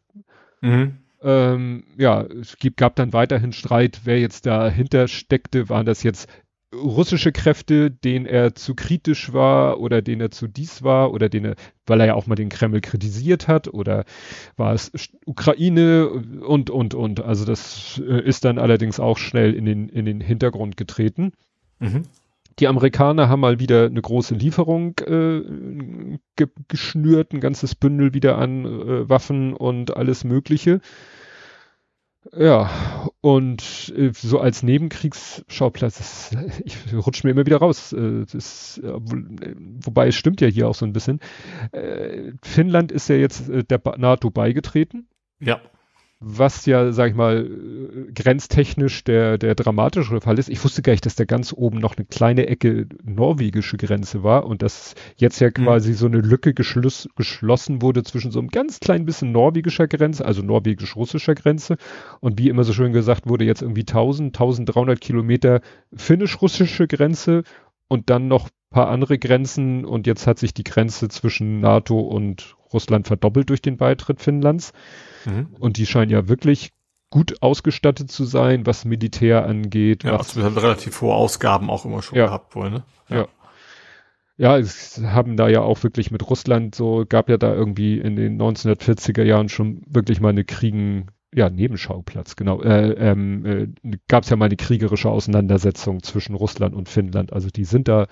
Mhm. 0.62 0.98
ähm, 1.22 1.84
ja, 1.98 2.22
es 2.24 2.58
gibt, 2.58 2.78
gab 2.78 2.96
dann 2.96 3.14
weiterhin 3.14 3.54
Streit, 3.54 4.02
wer 4.04 4.20
jetzt 4.20 4.46
dahinter 4.46 5.08
steckte. 5.08 5.70
Waren 5.70 5.86
das 5.86 6.04
jetzt 6.04 6.28
russische 6.74 7.32
Kräfte, 7.32 7.92
denen 7.92 8.26
er 8.26 8.56
zu 8.56 8.76
kritisch 8.76 9.34
war 9.34 9.80
oder 9.80 10.02
denen 10.02 10.22
er 10.22 10.32
zu 10.32 10.48
dies 10.48 10.84
war 10.84 11.14
oder 11.14 11.30
den 11.30 11.46
er, 11.46 11.56
weil 11.86 12.00
er 12.00 12.08
ja 12.08 12.14
auch 12.16 12.28
mal 12.28 12.36
den 12.36 12.50
Kreml 12.50 12.82
kritisiert 12.82 13.48
hat 13.48 13.74
oder 13.74 14.06
war 14.58 14.74
es 14.74 14.92
Ukraine 15.26 16.10
und, 16.10 16.70
und, 16.70 16.94
und. 16.94 17.22
Also 17.22 17.46
das 17.46 18.02
äh, 18.06 18.22
ist 18.22 18.46
dann 18.46 18.60
allerdings 18.60 19.00
auch 19.00 19.18
schnell 19.18 19.54
in 19.54 19.66
den, 19.66 19.90
in 19.90 20.06
den 20.06 20.22
Hintergrund 20.22 20.78
getreten. 20.78 21.34
Mhm. 21.80 22.04
Die 22.60 22.68
Amerikaner 22.68 23.30
haben 23.30 23.40
mal 23.40 23.60
wieder 23.60 23.86
eine 23.86 24.02
große 24.02 24.36
Lieferung 24.36 24.96
äh, 25.00 25.42
ge 26.36 26.48
geschnürt, 26.68 27.34
ein 27.34 27.40
ganzes 27.40 27.74
Bündel 27.74 28.14
wieder 28.14 28.38
an 28.38 28.66
äh, 28.66 29.10
Waffen 29.10 29.54
und 29.54 29.96
alles 29.98 30.24
Mögliche. 30.24 30.80
Ja, 32.32 33.10
und 33.22 33.94
äh, 33.98 34.12
so 34.14 34.40
als 34.40 34.64
Nebenkriegsschauplatz, 34.64 35.98
das, 35.98 36.32
ich 36.66 36.78
rutsch 36.94 37.24
mir 37.24 37.32
immer 37.32 37.46
wieder 37.46 37.58
raus. 37.58 37.94
Äh, 37.94 38.26
das, 38.32 38.80
wo, 38.84 39.16
äh, 39.16 39.56
wobei 39.58 40.08
es 40.08 40.16
stimmt 40.16 40.42
ja 40.42 40.48
hier 40.48 40.68
auch 40.68 40.76
so 40.76 40.86
ein 40.86 40.94
bisschen. 40.94 41.20
Äh, 41.72 42.32
Finnland 42.42 42.92
ist 42.92 43.10
ja 43.10 43.16
jetzt 43.16 43.50
äh, 43.50 43.64
der 43.64 43.82
NATO 43.98 44.30
beigetreten 44.30 45.08
Ja. 45.40 45.62
Was 46.26 46.66
ja, 46.66 46.92
sag 46.92 47.10
ich 47.10 47.16
mal, 47.16 47.50
grenztechnisch 48.14 49.04
der, 49.04 49.38
der 49.38 49.56
dramatischere 49.56 50.22
Fall 50.22 50.40
ist. 50.40 50.50
Ich 50.50 50.64
wusste 50.64 50.82
gar 50.82 50.94
nicht, 50.94 51.06
dass 51.06 51.16
da 51.16 51.26
ganz 51.26 51.54
oben 51.54 51.80
noch 51.80 51.98
eine 51.98 52.06
kleine 52.06 52.48
Ecke 52.48 52.88
norwegische 53.04 53.78
Grenze 53.78 54.24
war 54.24 54.46
und 54.46 54.62
dass 54.62 54.96
jetzt 55.18 55.40
ja 55.40 55.52
quasi 55.52 55.94
so 55.94 56.06
eine 56.06 56.20
Lücke 56.20 56.54
geschloss, 56.54 57.10
geschlossen 57.16 57.82
wurde 57.82 58.04
zwischen 58.04 58.32
so 58.32 58.40
einem 58.40 58.50
ganz 58.50 58.80
klein 58.80 59.06
bisschen 59.06 59.32
norwegischer 59.34 59.88
Grenze, 59.88 60.26
also 60.26 60.42
norwegisch-russischer 60.42 61.36
Grenze 61.36 61.76
und 62.22 62.40
wie 62.40 62.50
immer 62.50 62.64
so 62.64 62.72
schön 62.74 62.94
gesagt 62.94 63.28
wurde, 63.28 63.44
jetzt 63.44 63.62
irgendwie 63.62 63.82
1000, 63.82 64.36
1300 64.36 65.02
Kilometer 65.02 65.62
finnisch-russische 65.94 66.88
Grenze 66.88 67.44
und 67.90 68.10
dann 68.10 68.28
noch 68.28 68.50
paar 68.74 68.90
andere 68.90 69.20
Grenzen 69.20 69.86
und 69.86 70.08
jetzt 70.08 70.28
hat 70.28 70.40
sich 70.40 70.54
die 70.54 70.64
Grenze 70.64 71.08
zwischen 71.08 71.60
NATO 71.60 72.00
und 72.00 72.56
Russland 72.74 73.08
verdoppelt 73.08 73.50
durch 73.50 73.62
den 73.62 73.78
Beitritt 73.78 74.22
Finnlands. 74.22 74.74
Mhm. 75.26 75.48
Und 75.60 75.78
die 75.78 75.86
scheinen 75.86 76.12
ja 76.12 76.28
wirklich 76.28 76.72
gut 77.10 77.42
ausgestattet 77.44 78.10
zu 78.10 78.26
sein, 78.26 78.66
was 78.66 78.86
Militär 78.86 79.46
angeht. 79.46 80.04
Ja, 80.04 80.14
was, 80.14 80.30
also 80.30 80.40
wir 80.40 80.46
haben 80.46 80.58
relativ 80.58 81.00
hohe 81.02 81.14
Ausgaben 81.14 81.70
auch 81.70 81.86
immer 81.86 82.02
schon 82.02 82.18
Ja. 82.18 82.26
gehabt 82.26 82.56
wohl, 82.56 82.72
ne? 82.72 82.84
Ja. 83.10 83.28
ja, 84.38 84.58
es 84.58 85.00
haben 85.04 85.38
da 85.38 85.48
ja 85.48 85.62
auch 85.62 85.84
wirklich 85.84 86.10
mit 86.10 86.28
Russland 86.28 86.74
so, 86.74 87.06
gab 87.08 87.30
ja 87.30 87.38
da 87.38 87.54
irgendwie 87.54 88.00
in 88.00 88.16
den 88.16 88.42
1940er 88.42 89.22
Jahren 89.22 89.50
schon 89.50 89.84
wirklich 89.86 90.22
mal 90.22 90.30
eine 90.30 90.44
Kriegen, 90.44 91.08
ja, 91.36 91.52
Nebenschauplatz, 91.52 92.36
genau. 92.36 92.64
Äh, 92.64 92.94
ähm, 92.94 93.46
äh, 93.46 93.98
gab 94.08 94.24
es 94.24 94.32
ja 94.32 94.36
mal 94.36 94.46
eine 94.46 94.56
kriegerische 94.56 95.10
Auseinandersetzung 95.10 96.02
zwischen 96.02 96.34
Russland 96.36 96.74
und 96.74 96.90
Finnland. 96.90 97.32
Also 97.32 97.50
die 97.50 97.66
sind 97.66 97.88
da 97.88 98.08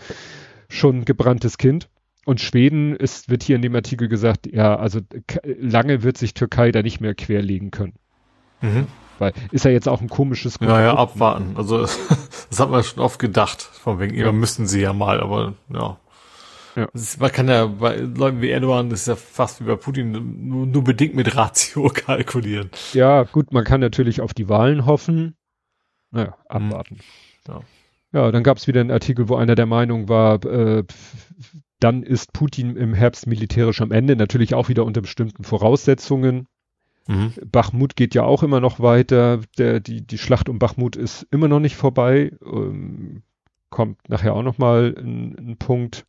schon 0.70 1.00
ein 1.00 1.06
gebranntes 1.06 1.58
Kind. 1.58 1.90
Und 2.26 2.40
Schweden 2.40 2.96
ist, 2.96 3.30
wird 3.30 3.42
hier 3.44 3.56
in 3.56 3.62
dem 3.64 3.76
Artikel 3.76 4.08
gesagt, 4.08 4.46
ja, 4.48 4.76
also 4.76 5.00
lange 5.46 6.04
wird 6.04 6.18
sich 6.18 6.34
Türkei 6.34 6.72
da 6.72 6.82
nicht 6.84 7.02
mehr 7.02 7.16
querlegen 7.16 7.72
können. 7.72 7.94
Mhm. 8.62 8.88
Weil 9.18 9.34
ist 9.52 9.66
ja 9.66 9.72
jetzt 9.72 9.88
auch 9.88 10.02
ein 10.02 10.10
komisches 10.10 10.58
Ja, 10.62 10.68
ja, 10.82 10.96
Konstrukt. 10.96 11.00
abwarten. 11.16 11.54
Also 11.58 11.80
das 12.50 12.60
hat 12.60 12.70
man 12.70 12.84
schon 12.84 13.02
oft 13.04 13.18
gedacht. 13.20 13.62
Von 13.62 14.00
wegen, 14.00 14.16
Ja. 14.16 14.32
müssten 14.32 14.68
sie 14.68 14.82
ja 14.82 14.94
mal, 14.94 15.20
aber 15.20 15.54
ja. 15.74 15.98
Ja. 16.76 16.86
Ist, 16.94 17.20
man 17.20 17.32
kann 17.32 17.50
ja 17.50 17.66
bei 17.66 17.98
Leuten 17.98 18.42
wie 18.42 18.50
Erdogan, 18.50 18.90
das 18.90 19.02
ist 19.02 19.08
ja 19.08 19.16
fast 19.18 19.60
wie 19.60 19.66
bei 19.66 19.76
Putin, 19.76 20.48
nur, 20.48 20.66
nur 20.66 20.84
bedingt 20.84 21.16
mit 21.16 21.36
Ratio 21.36 21.90
kalkulieren. 21.94 22.70
Ja, 22.94 23.24
gut, 23.24 23.52
man 23.52 23.66
kann 23.66 23.82
natürlich 23.82 24.22
auf 24.22 24.34
die 24.34 24.48
Wahlen 24.48 24.86
hoffen. 24.86 25.36
Naja, 26.12 26.38
abwarten. 26.48 27.00
Ja. 27.48 27.62
Ja, 28.14 28.32
dann 28.32 28.44
gab 28.44 28.58
es 28.58 28.68
wieder 28.68 28.80
einen 28.82 28.92
Artikel, 28.92 29.28
wo 29.28 29.36
einer 29.36 29.56
der 29.56 29.66
Meinung 29.66 30.08
war, 30.08 30.44
äh, 30.46 30.84
dann 31.82 32.04
ist 32.04 32.32
Putin 32.32 32.76
im 32.78 32.94
Herbst 32.94 33.28
militärisch 33.28 33.82
am 33.82 33.92
Ende, 33.92 34.16
natürlich 34.16 34.54
auch 34.54 34.70
wieder 34.70 34.86
unter 34.86 35.02
bestimmten 35.02 35.44
Voraussetzungen. 35.44 36.48
Mhm. 37.08 37.34
Bachmut 37.52 37.96
geht 37.96 38.16
ja 38.16 38.24
auch 38.24 38.44
immer 38.44 38.60
noch 38.60 38.80
weiter. 38.80 39.42
Der, 39.58 39.80
die, 39.80 40.06
die 40.06 40.18
Schlacht 40.18 40.48
um 40.48 40.60
Bachmut 40.60 40.96
ist 40.96 41.28
immer 41.32 41.48
noch 41.48 41.60
nicht 41.60 41.76
vorbei. 41.76 42.32
Ähm, 42.46 43.24
kommt 43.70 44.08
nachher 44.10 44.36
auch 44.36 44.44
noch 44.44 44.60
mal 44.60 44.96
ein, 44.98 45.36
ein 45.38 45.58
Punkt. 45.58 46.06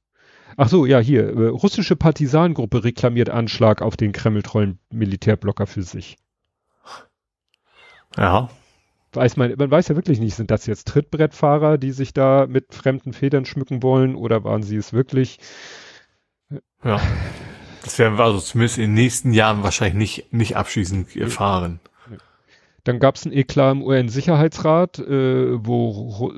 Ach 0.58 0.68
so, 0.68 0.84
ja, 0.84 0.98
hier. 0.98 1.28
Äh, 1.28 1.48
russische 1.48 1.96
Partisanengruppe 1.96 2.84
reklamiert 2.84 3.30
Anschlag 3.30 3.80
auf 3.80 3.96
den 3.96 4.12
kremltreuen 4.12 4.78
Militärblocker 4.90 5.66
für 5.66 5.82
sich. 5.82 6.18
Ja. 8.16 8.50
Weiß 9.12 9.36
man, 9.36 9.54
man 9.58 9.70
weiß 9.70 9.88
ja 9.88 9.96
wirklich 9.96 10.20
nicht, 10.20 10.34
sind 10.34 10.50
das 10.50 10.66
jetzt 10.66 10.88
Trittbrettfahrer, 10.88 11.76
die 11.76 11.92
sich 11.92 12.14
da 12.14 12.46
mit 12.48 12.74
fremden 12.74 13.12
Federn 13.12 13.44
schmücken 13.44 13.82
wollen 13.82 14.14
oder 14.14 14.42
waren 14.44 14.62
sie 14.62 14.76
es 14.76 14.92
wirklich? 14.92 15.38
Ja. 16.82 17.00
Das 17.82 17.98
werden 17.98 18.16
wir 18.16 18.24
also 18.24 18.38
zumindest 18.38 18.78
in 18.78 18.84
den 18.84 18.94
nächsten 18.94 19.32
Jahren 19.32 19.62
wahrscheinlich 19.62 19.94
nicht, 19.94 20.32
nicht 20.32 20.56
abschließend 20.56 21.16
erfahren. 21.16 21.80
Dann 22.84 22.98
gab 22.98 23.16
es 23.16 23.24
ein 23.24 23.32
Eklat 23.32 23.76
im 23.76 23.82
UN-Sicherheitsrat, 23.82 24.98
äh, 24.98 25.64
wo 25.64 26.32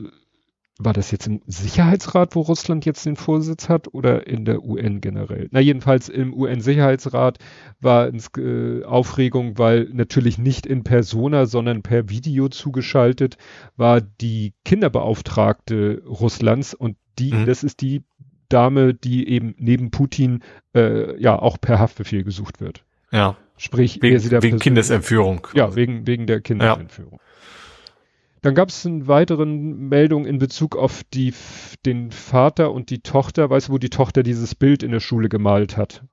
war 0.79 0.93
das 0.93 1.13
jetzt 1.13 1.29
im 1.29 1.41
Sicherheitsrat, 1.47 2.35
wo 2.35 2.41
Russland 2.41 2.85
jetzt 2.85 3.07
den 3.07 3.15
Vorsitz 3.15 3.69
hat 3.69 3.95
oder 3.95 4.27
in 4.27 4.45
der 4.45 4.65
UN 4.65 5.01
generell? 5.01 5.49
Na 5.53 5.61
jedenfalls 5.61 6.09
im 6.09 6.35
UN-Sicherheitsrat 6.35 7.39
war 7.81 8.09
ins, 8.09 8.29
äh, 8.37 8.83
Aufregung, 8.83 9.57
weil 9.57 9.89
natürlich 9.93 10.37
nicht 10.37 10.67
in 10.67 10.83
Persona, 10.83 11.47
sondern 11.47 11.83
per 11.83 12.09
Video 12.09 12.49
zugeschaltet 12.49 13.37
war 13.77 14.01
die 14.01 14.53
Kinderbeauftragte 14.65 16.03
Russlands 16.07 16.75
und 16.75 16.97
die, 17.21 17.33
mhm. 17.33 17.47
das 17.47 17.63
ist 17.63 17.81
die 17.81 18.03
Dame, 18.49 18.95
die 18.95 19.29
eben 19.29 19.55
neben 19.59 19.93
Putin 19.93 20.43
äh, 20.75 21.21
ja 21.21 21.39
auch 21.39 21.61
per 21.61 21.79
Haftbefehl 21.79 22.25
gesucht 22.25 22.61
wird. 22.61 22.85
Ja. 23.13 23.37
Sprich, 23.57 24.03
wegen, 24.03 24.43
wegen 24.43 24.59
Kindesentführung. 24.59 25.47
Ja, 25.55 25.77
wegen, 25.77 26.07
wegen 26.09 26.27
der 26.27 26.41
Kindesentführung. 26.41 27.21
Ja. 27.21 27.25
Dann 28.45 28.55
gab 28.55 28.69
es 28.69 28.85
eine 28.85 29.09
weiteren 29.09 29.89
Meldung 29.89 30.27
in 30.27 30.37
Bezug 30.37 30.77
auf 30.77 31.03
die, 31.15 31.33
den 31.87 32.11
Vater 32.11 32.73
und 32.73 32.91
die 32.91 32.99
Tochter, 32.99 33.49
weißt 33.49 33.69
du, 33.69 33.73
wo 33.73 33.79
die 33.79 33.89
Tochter 33.89 34.23
dieses 34.23 34.55
Bild 34.55 34.83
in 34.83 34.91
der 34.91 35.01
Schule 35.01 35.31
gemalt 35.31 35.79
hat. 35.79 36.05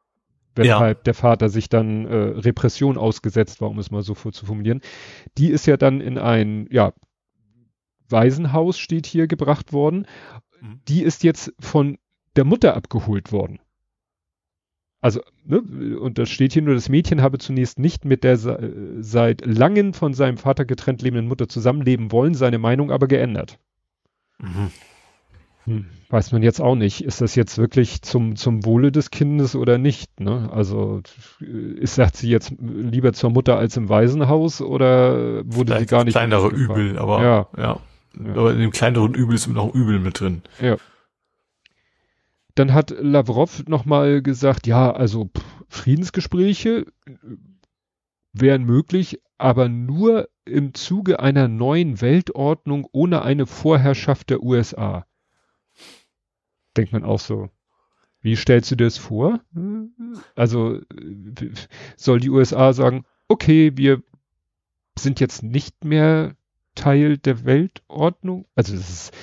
Weshalb 0.56 1.00
ja. 1.00 1.04
der 1.04 1.14
Vater 1.14 1.50
sich 1.50 1.68
dann 1.68 2.06
äh, 2.06 2.16
Repression 2.16 2.98
ausgesetzt 2.98 3.60
war, 3.60 3.70
um 3.70 3.80
es 3.80 3.92
mal 3.92 4.02
so 4.02 4.14
zu 4.14 4.46
formulieren. 4.46 4.80
Die 5.38 5.50
ist 5.50 5.66
ja 5.66 5.76
dann 5.76 6.00
in 6.00 6.18
ein, 6.18 6.68
ja, 6.72 6.94
Waisenhaus 8.08 8.80
steht 8.80 9.08
hier 9.08 9.28
gebracht 9.28 9.74
worden. 9.74 10.08
Mhm. 10.62 10.80
Die 10.88 11.04
ist 11.04 11.26
jetzt 11.26 11.52
von 11.60 11.98
der 12.38 12.46
Mutter 12.46 12.78
abgeholt 12.78 13.34
worden. 13.34 13.60
Also, 15.02 15.22
ne, 15.46 15.62
und 16.00 16.20
da 16.20 16.28
steht 16.28 16.54
hier 16.54 16.62
nur, 16.62 16.76
das 16.76 16.88
Mädchen 16.88 17.24
habe 17.24 17.40
zunächst 17.40 17.80
nicht 17.80 18.06
mit 18.06 18.24
der 18.24 18.38
seit 18.38 19.46
langem 19.46 19.94
von 19.94 20.14
seinem 20.14 20.38
Vater 20.38 20.64
getrennt 20.64 21.02
lebenden 21.02 21.28
Mutter 21.28 21.50
zusammenleben 21.50 22.12
wollen, 22.12 22.36
seine 22.36 22.60
Meinung 22.60 22.92
aber 22.92 23.08
geändert. 23.08 23.58
Mhm. 24.38 24.72
Hm, 25.66 25.86
weiß 26.10 26.32
man 26.32 26.42
jetzt 26.42 26.60
auch 26.60 26.76
nicht. 26.76 27.04
Ist 27.04 27.22
das 27.22 27.36
jetzt 27.36 27.58
wirklich 27.58 28.02
zum, 28.02 28.36
zum 28.36 28.66
Wohle 28.66 28.92
des 28.92 29.12
Kindes 29.12 29.56
oder 29.56 29.78
nicht? 29.78 30.20
Ne? 30.20 30.50
Also 30.52 31.02
ist, 31.40 31.96
sagt 31.96 32.18
sie 32.18 32.30
jetzt 32.30 32.54
lieber 32.60 33.14
zur 33.14 33.30
Mutter 33.30 33.58
als 33.58 33.78
im 33.78 33.90
Waisenhaus 33.90 34.62
oder 34.62 35.44
wurde 35.46 35.74
Vielleicht 35.74 35.90
sie 35.90 35.96
gar 35.96 36.04
nicht. 36.04 36.14
Kleinere 36.14 36.48
Übel, 36.48 36.98
aber 36.98 37.24
ja. 37.24 37.48
ja. 37.58 37.80
ja. 38.24 38.32
Aber 38.36 38.54
in 38.54 38.60
dem 38.60 38.72
kleineren 38.72 39.14
Übel 39.14 39.36
ist 39.36 39.48
noch 39.48 39.74
Übel 39.74 40.00
mit 40.00 40.20
drin. 40.20 40.42
Ja. 40.60 40.78
Dann 42.62 42.76
hat 42.76 42.92
Lavrov 42.92 43.68
nochmal 43.68 44.22
gesagt, 44.22 44.68
ja, 44.68 44.92
also 44.92 45.26
pff, 45.36 45.44
Friedensgespräche 45.68 46.86
äh, 47.08 47.14
wären 48.34 48.66
möglich, 48.66 49.20
aber 49.40 49.68
nur 49.68 50.30
im 50.46 50.76
Zuge 50.76 51.20
einer 51.20 51.48
neuen 51.48 52.02
Weltordnung 52.02 52.88
ohne 52.92 53.24
eine 53.24 53.48
Vorherrschaft 53.48 54.30
der 54.30 54.44
USA. 54.44 55.08
Denkt 56.78 56.94
man 56.94 57.04
auch 57.04 57.20
so. 57.20 57.50
Wie 58.22 58.36
stellst 58.36 58.70
du 58.70 58.76
dir 58.76 58.84
das 58.84 59.00
vor? 59.00 59.42
Also 60.36 60.82
soll 61.96 62.20
die 62.20 62.30
USA 62.30 62.74
sagen, 62.74 63.06
okay, 63.28 63.72
wir 63.76 64.04
sind 65.00 65.20
jetzt 65.20 65.42
nicht 65.42 65.84
mehr 65.84 66.36
Teil 66.76 67.18
der 67.18 67.44
Weltordnung? 67.44 68.46
Also 68.54 68.76
es 68.76 68.88
ist, 68.88 69.18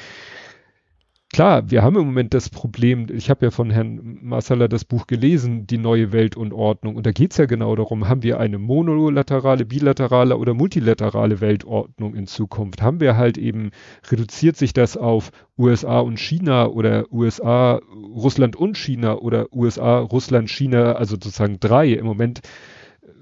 klar, 1.38 1.70
wir 1.70 1.84
haben 1.84 1.94
im 1.94 2.06
Moment 2.06 2.34
das 2.34 2.50
Problem, 2.50 3.06
ich 3.12 3.30
habe 3.30 3.46
ja 3.46 3.52
von 3.52 3.70
Herrn 3.70 4.18
Massala 4.22 4.66
das 4.66 4.84
Buch 4.84 5.06
gelesen, 5.06 5.68
die 5.68 5.78
neue 5.78 6.10
Welt 6.10 6.36
und 6.36 6.52
Ordnung. 6.52 6.96
Und 6.96 7.06
da 7.06 7.12
geht's 7.12 7.36
ja 7.36 7.46
genau 7.46 7.76
darum, 7.76 8.08
haben 8.08 8.24
wir 8.24 8.40
eine 8.40 8.58
monolaterale, 8.58 9.64
bilaterale 9.64 10.36
oder 10.36 10.52
multilaterale 10.52 11.40
Weltordnung 11.40 12.16
in 12.16 12.26
Zukunft? 12.26 12.82
Haben 12.82 12.98
wir 12.98 13.16
halt 13.16 13.38
eben, 13.38 13.70
reduziert 14.10 14.56
sich 14.56 14.72
das 14.72 14.96
auf 14.96 15.30
USA 15.56 16.00
und 16.00 16.18
China 16.18 16.66
oder 16.66 17.04
USA, 17.12 17.80
Russland 17.94 18.56
und 18.56 18.76
China 18.76 19.18
oder 19.18 19.46
USA, 19.52 20.00
Russland, 20.00 20.50
China, 20.50 20.94
also 20.94 21.14
sozusagen 21.14 21.60
drei. 21.60 21.92
Im 21.92 22.06
Moment 22.06 22.40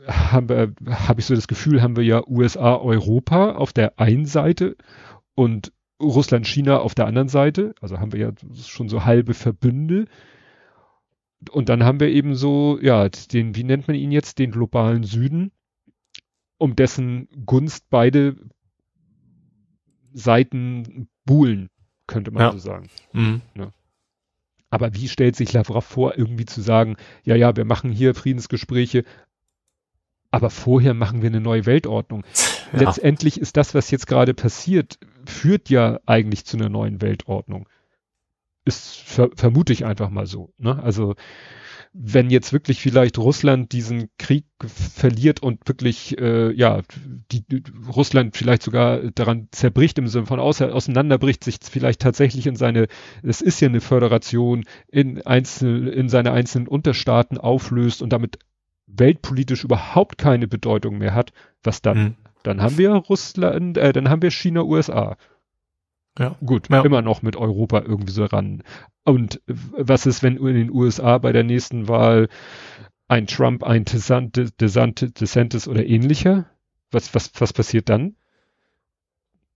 wir, 0.07 0.73
habe 0.89 1.21
ich 1.21 1.27
so 1.27 1.35
das 1.35 1.49
Gefühl, 1.49 1.83
haben 1.83 1.97
wir 1.97 2.05
ja 2.05 2.27
USA, 2.27 2.77
Europa 2.77 3.57
auf 3.57 3.75
der 3.75 4.01
einen 4.01 4.25
Seite 4.25 4.75
und 5.35 5.71
Russland, 6.01 6.47
China 6.47 6.79
auf 6.79 6.95
der 6.95 7.07
anderen 7.07 7.29
Seite. 7.29 7.75
Also 7.81 7.99
haben 7.99 8.13
wir 8.13 8.21
ja 8.21 8.33
schon 8.63 8.89
so 8.89 9.05
halbe 9.05 9.35
Verbünde. 9.35 10.07
Und 11.51 11.69
dann 11.69 11.85
haben 11.85 12.01
wir 12.01 12.09
eben 12.09 12.35
so, 12.35 12.79
ja, 12.81 13.09
den, 13.09 13.55
wie 13.57 13.65
nennt 13.65 13.89
man 13.89 13.97
ihn 13.97 14.11
jetzt, 14.11 14.39
den 14.39 14.51
globalen 14.51 15.05
Süden, 15.05 15.53
um 16.59 16.77
dessen 16.77 17.29
Gunst 17.45 17.89
beide 17.91 18.37
Seiten 20.13 21.09
buhlen, 21.25 21.69
könnte 22.07 22.31
man 22.31 22.43
ja. 22.43 22.53
so 22.53 22.59
sagen. 22.59 22.89
Mhm. 23.13 23.43
Ja. 23.55 23.71
Aber 24.71 24.95
wie 24.95 25.09
stellt 25.09 25.37
sich 25.37 25.53
Lavrov 25.53 25.85
vor, 25.85 26.19
irgendwie 26.19 26.47
zu 26.47 26.61
sagen, 26.61 26.97
ja, 27.23 27.37
ja, 27.37 27.55
wir 27.55 27.65
machen 27.65 27.93
hier 27.93 28.15
Friedensgespräche, 28.15 29.05
aber 30.31 30.51
vorher 30.51 30.95
machen 30.95 31.23
wir 31.23 31.29
eine 31.29 31.41
neue 31.41 31.67
Weltordnung. 31.67 32.25
Ja. 32.73 32.81
Letztendlich 32.81 33.41
ist 33.41 33.57
das, 33.57 33.75
was 33.75 33.91
jetzt 33.91 34.07
gerade 34.07 34.35
passiert, 34.35 34.99
führt 35.25 35.71
ja 35.71 36.01
eigentlich 36.07 36.45
zu 36.45 36.57
einer 36.57 36.69
neuen 36.69 37.01
Weltordnung. 37.01 37.69
Ist 38.65 38.97
ver 38.97 39.31
vermute 39.35 39.73
ich 39.73 39.85
einfach 39.85 40.11
mal 40.11 40.27
so. 40.27 40.53
Ne? 40.59 40.83
Also 40.83 41.15
wenn 41.99 42.29
jetzt 42.29 42.53
wirklich 42.53 42.81
vielleicht 42.81 43.17
Russland 43.17 43.73
diesen 43.73 44.11
Krieg 44.19 44.45
verliert 44.67 45.43
und 45.43 45.67
wirklich 45.67 46.19
äh, 46.19 46.53
ja 46.53 46.83
die, 47.33 47.63
Russland 47.89 48.37
vielleicht 48.37 48.63
sogar 48.63 48.99
daran 49.13 49.49
zerbricht 49.51 49.99
im 49.99 50.07
Sinne 50.07 50.27
von 50.27 50.39
auseinanderbricht 50.39 51.43
sich 51.43 51.57
vielleicht 51.63 52.03
tatsächlich 52.03 52.47
in 52.47 52.57
seine 52.57 52.89
es 53.23 53.41
ist 53.41 53.61
ja 53.61 53.69
eine 53.69 53.81
Föderation 53.81 54.65
in 54.89 55.25
einzelne 55.25 55.91
in 55.91 56.11
seine 56.11 56.33
einzelnen 56.33 56.69
Unterstaaten 56.69 57.39
auflöst 57.39 58.03
und 58.03 58.13
damit 58.13 58.41
weltpolitisch 58.87 59.65
überhaupt 59.65 60.19
keine 60.19 60.49
Bedeutung 60.49 60.99
mehr 60.99 61.15
hat, 61.15 61.33
was 61.63 61.83
dann? 61.83 61.99
Mhm. 61.99 62.15
Dann 62.47 62.63
haben 62.63 62.79
wir 62.79 62.91
Russland, 62.93 63.77
äh, 63.77 63.93
dann 63.93 64.09
haben 64.09 64.23
wir 64.23 64.31
China, 64.31 64.63
USA. 64.63 65.17
Ja. 66.17 66.37
Gut, 66.45 66.71
ja. 66.71 66.83
immer 66.83 67.03
noch 67.03 67.23
mit 67.23 67.35
Europa 67.35 67.81
irgendwie 67.81 68.13
so 68.13 68.25
ran. 68.25 68.63
Und 69.05 69.43
was 69.47 70.07
ist, 70.07 70.23
wenn 70.23 70.37
in 70.37 70.55
den 70.55 70.71
USA 70.71 71.19
bei 71.19 71.33
der 71.33 71.43
nächsten 71.43 71.89
Wahl 71.89 72.29
ein 73.09 73.27
Trump, 73.27 73.65
ein 73.65 73.85
DeSantis, 73.85 75.69
oder 75.69 75.85
ähnlicher? 75.85 76.47
Was, 76.93 77.15
was, 77.15 77.33
was 77.39 77.53
passiert 77.53 77.89
dann? 77.89 78.15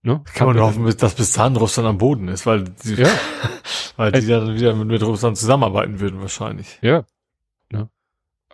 Ne? 0.03 0.21
Kann 0.33 0.47
man 0.47 0.57
nur 0.57 0.65
hoffen, 0.65 0.83
dass 0.97 1.15
bis 1.15 1.31
dahin 1.31 1.55
Russland 1.55 1.87
am 1.87 1.97
Boden 1.97 2.27
ist, 2.27 2.45
weil 2.45 2.65
die, 2.65 2.95
ja. 2.95 3.09
weil 3.95 4.11
die 4.11 4.27
dann 4.27 4.53
wieder 4.55 4.75
mit, 4.75 4.87
mit 4.87 5.03
Russland 5.03 5.37
zusammenarbeiten 5.37 6.01
würden 6.01 6.19
wahrscheinlich. 6.19 6.77
Ja. 6.81 7.05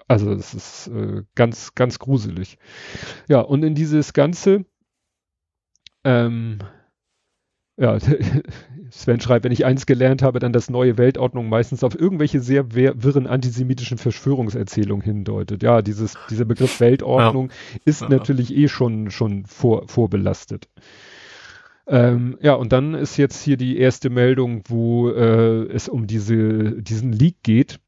Also 0.07 0.31
es 0.31 0.53
ist 0.53 0.87
äh, 0.87 1.23
ganz, 1.35 1.75
ganz 1.75 1.99
gruselig. 1.99 2.57
Ja, 3.27 3.41
und 3.41 3.63
in 3.63 3.75
dieses 3.75 4.13
Ganze, 4.13 4.65
ähm, 6.03 6.59
ja, 7.77 7.97
Sven 8.89 9.19
schreibt, 9.19 9.43
wenn 9.43 9.51
ich 9.51 9.65
eins 9.65 9.85
gelernt 9.85 10.21
habe, 10.21 10.39
dann 10.39 10.53
dass 10.53 10.69
neue 10.69 10.97
Weltordnung 10.97 11.49
meistens 11.49 11.83
auf 11.83 11.99
irgendwelche 11.99 12.39
sehr 12.39 12.73
wirren 12.73 13.27
antisemitischen 13.27 13.97
Verschwörungserzählungen 13.97 15.03
hindeutet. 15.03 15.61
Ja, 15.61 15.81
dieses, 15.81 16.17
dieser 16.29 16.45
Begriff 16.45 16.79
Weltordnung 16.79 17.49
ja. 17.49 17.79
ist 17.83 18.01
ja. 18.01 18.09
natürlich 18.09 18.55
eh 18.55 18.69
schon, 18.69 19.11
schon 19.11 19.45
vor, 19.45 19.87
vorbelastet. 19.89 20.69
Ähm, 21.85 22.37
ja, 22.41 22.53
und 22.53 22.71
dann 22.71 22.93
ist 22.93 23.17
jetzt 23.17 23.41
hier 23.41 23.57
die 23.57 23.77
erste 23.77 24.09
Meldung, 24.09 24.63
wo 24.67 25.09
äh, 25.09 25.65
es 25.67 25.89
um 25.89 26.07
diese, 26.07 26.81
diesen 26.81 27.11
Leak 27.11 27.37
geht. 27.43 27.79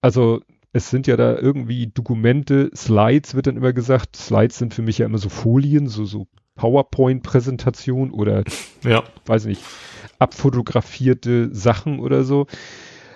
Also 0.00 0.40
es 0.78 0.90
sind 0.90 1.06
ja 1.06 1.16
da 1.16 1.36
irgendwie 1.36 1.88
Dokumente, 1.88 2.70
Slides 2.74 3.34
wird 3.34 3.46
dann 3.46 3.56
immer 3.56 3.72
gesagt. 3.72 4.16
Slides 4.16 4.58
sind 4.58 4.74
für 4.74 4.82
mich 4.82 4.98
ja 4.98 5.06
immer 5.06 5.18
so 5.18 5.28
Folien, 5.28 5.88
so, 5.88 6.04
so 6.04 6.26
PowerPoint-Präsentation 6.54 8.10
oder, 8.10 8.44
ja. 8.84 9.04
weiß 9.26 9.44
nicht, 9.44 9.62
abfotografierte 10.18 11.54
Sachen 11.54 12.00
oder 12.00 12.24
so. 12.24 12.46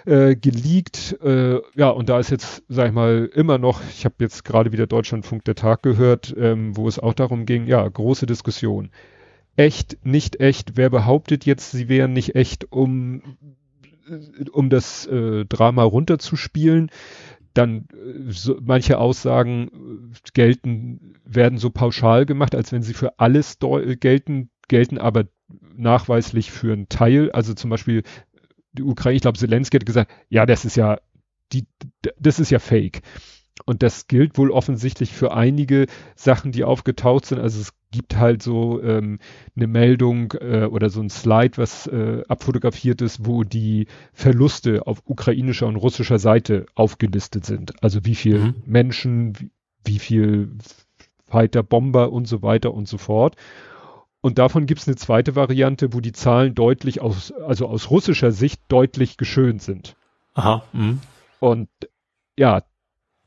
Äh, 0.05 0.35
geleakt, 0.35 1.17
äh, 1.23 1.61
ja, 1.77 1.89
und 1.91 2.09
da 2.09 2.19
ist 2.19 2.31
jetzt, 2.31 2.65
sag 2.69 2.89
ich 2.89 2.93
mal, 2.93 3.31
immer 3.35 3.59
noch, 3.59 3.81
ich 3.89 4.05
habe 4.05 4.17
jetzt 4.19 4.45
gerade 4.45 4.73
wieder 4.73 4.89
Deutschlandfunk 4.89 5.45
der 5.45 5.55
Tag 5.55 5.83
gehört, 5.83 6.35
ähm, 6.37 6.77
wo 6.77 6.89
es 6.89 6.99
auch 6.99 7.15
darum 7.15 7.47
ging, 7.47 7.67
ja, 7.67 7.87
große 7.87 8.27
Diskussion. 8.27 8.91
Echt, 9.55 10.05
nicht 10.05 10.41
echt, 10.41 10.77
wer 10.77 10.91
behauptet 10.91 11.47
jetzt, 11.47 11.71
sie 11.71 11.89
wären 11.89 12.15
nicht 12.15 12.35
echt, 12.35 12.73
um, 12.73 13.23
um 14.51 14.71
das 14.71 15.07
äh, 15.07 15.45
Drama 15.45 15.85
runterzuspielen? 15.85 16.91
Dann 17.55 17.87
äh, 17.93 18.31
so, 18.31 18.59
manche 18.61 18.99
Aussagen 18.99 20.13
äh, 20.15 20.31
gelten, 20.35 21.15
werden 21.25 21.59
so 21.59 21.71
pauschal 21.71 22.27
gemacht, 22.27 22.55
als 22.55 22.73
wenn 22.73 22.83
sie 22.83 22.95
für 22.95 23.19
alles 23.19 23.59
äh, 23.63 23.97
gelten, 23.97 24.51
gelten 24.69 24.99
aber 24.99 25.27
nachweislich 25.77 26.51
für 26.51 26.73
einen 26.73 26.89
Teil. 26.89 27.31
Also 27.33 27.55
zum 27.55 27.71
Beispiel 27.71 28.03
die 28.73 28.83
Ukraine, 28.83 29.17
ich 29.17 29.23
glaube, 29.23 29.39
Zelensky 29.39 29.79
hat 29.79 29.87
gesagt, 29.87 30.11
ja, 30.29 30.47
das 30.47 30.65
ist 30.65 30.77
ja 30.77 30.99
die, 31.53 31.67
das 32.19 32.41
ist 32.41 32.51
ja 32.51 32.59
fake. 32.59 33.03
Und 33.67 33.83
das 33.83 34.07
gilt 34.07 34.39
wohl 34.39 34.51
offensichtlich 34.51 35.13
für 35.13 35.35
einige 35.35 35.87
Sachen, 36.17 36.53
die 36.53 36.65
aufgetaucht 36.65 37.27
sind. 37.27 37.39
Also 37.39 37.61
es 37.61 37.75
gibt 37.93 38.17
halt 38.17 38.43
so 38.43 38.83
ähm, 38.83 39.21
eine 39.55 39.69
Meldung 39.69 40.33
äh, 40.41 40.65
oder 40.65 40.91
so 40.91 41.01
ein 41.01 41.11
Slide, 41.11 41.57
was 41.59 41.87
äh, 41.87 42.25
abfotografiert 42.27 43.01
ist, 43.01 43.25
wo 43.25 43.45
die 43.45 43.87
Verluste 44.13 44.87
auf 44.89 45.03
ukrainischer 45.05 45.69
und 45.69 45.77
russischer 45.77 46.19
Seite 46.19 46.67
aufgelistet 46.75 47.47
sind. 47.47 47.81
Also 47.85 48.05
wie 48.05 48.17
viel 48.17 48.39
mhm. 48.39 48.55
Menschen, 48.67 49.39
wie, 49.39 49.51
wie 49.85 49.99
viel 50.01 50.57
Fighter, 51.25 51.63
Bomber 51.63 52.11
und 52.11 52.27
so 52.27 52.43
weiter 52.43 52.75
und 52.75 52.89
so 52.89 52.99
fort. 52.99 53.37
Und 54.21 54.39
davon 54.39 54.67
gibt 54.67 54.81
es 54.81 54.89
eine 54.89 54.97
zweite 54.97 55.37
Variante, 55.37 55.93
wo 55.93 56.01
die 56.01 56.13
Zahlen 56.13 56.55
deutlich 56.55 57.01
aus, 57.01 57.33
also 57.33 57.69
aus 57.69 57.91
russischer 57.91 58.33
Sicht 58.33 58.61
deutlich 58.69 59.17
geschönt 59.17 59.63
sind. 59.63 59.97
Aha. 60.35 60.65
Mh. 60.73 60.99
Und 61.41 61.69
ja, 62.37 62.63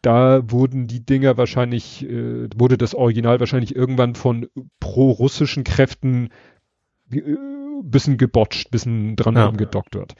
da 0.06 0.52
wurden 0.52 0.88
die 0.88 1.04
Dinger 1.04 1.38
wahrscheinlich, 1.38 2.08
äh, 2.08 2.48
wurde 2.56 2.78
das 2.78 2.94
Original 2.94 3.40
wahrscheinlich 3.40 3.76
irgendwann 3.76 4.14
von 4.16 4.48
pro-russischen 4.80 5.64
Kräften 5.64 6.30
äh, 7.12 7.22
bisschen 7.82 8.18
gebotcht, 8.18 8.70
bisschen 8.72 9.16
dran 9.16 9.36
ja. 9.36 9.50
gedoktert. 9.50 10.14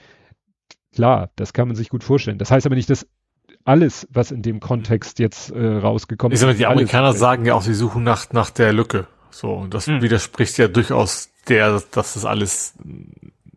Klar, 0.92 1.30
das 1.36 1.52
kann 1.52 1.68
man 1.68 1.76
sich 1.76 1.88
gut 1.88 2.02
vorstellen. 2.02 2.38
Das 2.38 2.50
heißt 2.50 2.66
aber 2.66 2.74
nicht, 2.74 2.90
dass 2.90 3.06
alles, 3.64 4.08
was 4.10 4.30
in 4.30 4.42
dem 4.42 4.60
Kontext 4.60 5.18
jetzt 5.18 5.50
äh, 5.50 5.76
rausgekommen 5.76 6.32
ist. 6.32 6.42
Die 6.58 6.66
Amerikaner 6.66 7.08
alles, 7.08 7.20
sagen 7.20 7.44
ja 7.44 7.54
auch, 7.54 7.62
sie 7.62 7.74
suchen 7.74 8.02
nach, 8.02 8.32
nach 8.32 8.50
der 8.50 8.72
Lücke. 8.72 9.06
So, 9.30 9.52
und 9.52 9.74
das 9.74 9.86
mhm. 9.86 10.02
widerspricht 10.02 10.58
ja 10.58 10.68
durchaus 10.68 11.30
der, 11.48 11.82
dass 11.92 12.14
das 12.14 12.24
alles 12.24 12.74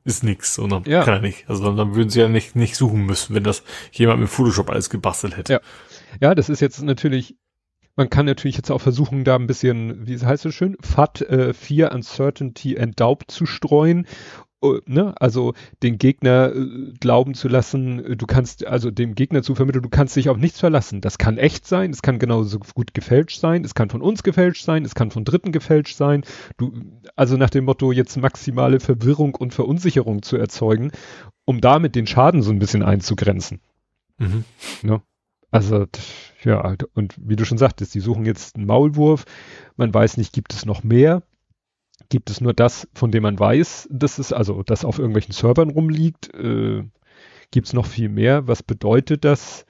ist 0.04 0.24
nix 0.24 0.58
und 0.58 0.72
dann 0.72 0.84
ja. 0.86 1.04
kann 1.04 1.16
er 1.16 1.22
nicht. 1.22 1.50
Also 1.50 1.64
dann, 1.64 1.78
dann 1.78 1.96
würden 1.96 2.10
sie 2.10 2.20
ja 2.20 2.28
nicht, 2.28 2.56
nicht 2.56 2.76
suchen 2.76 3.06
müssen, 3.06 3.36
wenn 3.36 3.44
das 3.44 3.64
jemand 3.92 4.20
mit 4.20 4.30
Photoshop 4.30 4.70
alles 4.70 4.90
gebastelt 4.90 5.38
hätte. 5.38 5.54
Ja. 5.54 5.60
Ja, 6.22 6.36
das 6.36 6.50
ist 6.50 6.60
jetzt 6.60 6.82
natürlich, 6.82 7.36
man 7.96 8.10
kann 8.10 8.26
natürlich 8.26 8.58
jetzt 8.58 8.72
auch 8.72 8.82
versuchen, 8.82 9.24
da 9.24 9.36
ein 9.36 9.48
bisschen, 9.48 10.08
wie 10.08 10.18
heißt 10.18 10.46
es 10.46 10.56
schön, 10.56 10.78
FAT 10.82 11.22
äh, 11.22 11.54
Fear, 11.54 11.94
Uncertainty 11.94 12.78
and 12.80 13.00
Doubt 13.00 13.26
zu 13.28 13.46
streuen. 13.46 14.06
Uh, 14.62 14.80
ne? 14.86 15.14
Also 15.22 15.54
den 15.84 15.98
Gegner 15.98 16.54
äh, 16.54 16.92
glauben 17.00 17.34
zu 17.34 17.48
lassen, 17.48 18.04
äh, 18.04 18.18
du 18.18 18.26
kannst, 18.26 18.68
also 18.68 18.92
dem 18.92 19.16
Gegner 19.16 19.42
zu 19.42 19.56
vermitteln, 19.56 19.84
du 19.84 19.90
kannst 19.90 20.18
dich 20.18 20.28
auf 20.28 20.36
nichts 20.36 20.60
verlassen. 20.60 21.00
Das 21.00 21.18
kann 21.18 21.38
echt 21.38 21.66
sein, 21.66 21.92
es 21.92 22.02
kann 22.02 22.20
genauso 22.20 22.60
gut 22.76 22.94
gefälscht 22.94 23.40
sein, 23.40 23.64
es 23.64 23.74
kann 23.74 23.90
von 23.90 24.02
uns 24.02 24.22
gefälscht 24.22 24.66
sein, 24.66 24.84
es 24.84 24.96
kann 24.96 25.12
von 25.12 25.24
Dritten 25.24 25.54
gefälscht 25.54 25.96
sein. 25.96 26.26
Du, 26.58 26.74
also 27.16 27.38
nach 27.38 27.50
dem 27.50 27.64
Motto, 27.64 27.94
jetzt 27.94 28.18
maximale 28.18 28.82
Verwirrung 28.82 29.34
und 29.34 29.54
Verunsicherung 29.54 30.24
zu 30.24 30.36
erzeugen, 30.36 30.92
um 31.46 31.62
damit 31.62 31.96
den 31.96 32.06
Schaden 32.06 32.42
so 32.42 32.52
ein 32.52 32.60
bisschen 32.60 32.84
einzugrenzen. 32.84 33.62
Mhm. 34.18 34.44
Ne? 34.84 35.02
Also, 35.52 35.88
ja, 36.44 36.76
und 36.94 37.16
wie 37.20 37.36
du 37.36 37.46
schon 37.46 37.58
sagtest, 37.58 37.96
die 37.96 38.00
suchen 38.00 38.26
jetzt 38.26 38.56
einen 38.56 38.68
Maulwurf. 38.68 39.26
Man 39.78 39.94
weiß 39.94 40.18
nicht, 40.18 40.34
gibt 40.34 40.54
es 40.54 40.66
noch 40.66 40.84
mehr? 40.84 41.24
Gibt 42.10 42.30
es 42.30 42.42
nur 42.42 42.54
das, 42.54 42.88
von 42.94 43.12
dem 43.12 43.24
man 43.24 43.40
weiß, 43.40 43.88
dass 43.92 44.20
es, 44.20 44.32
also, 44.32 44.64
das 44.64 44.86
auf 44.86 45.00
irgendwelchen 45.00 45.34
Servern 45.34 45.72
rumliegt? 45.72 46.34
Äh, 46.34 46.84
gibt 47.52 47.68
es 47.68 47.74
noch 47.74 47.88
viel 47.88 48.10
mehr? 48.10 48.48
Was 48.48 48.64
bedeutet 48.64 49.26
das? 49.26 49.66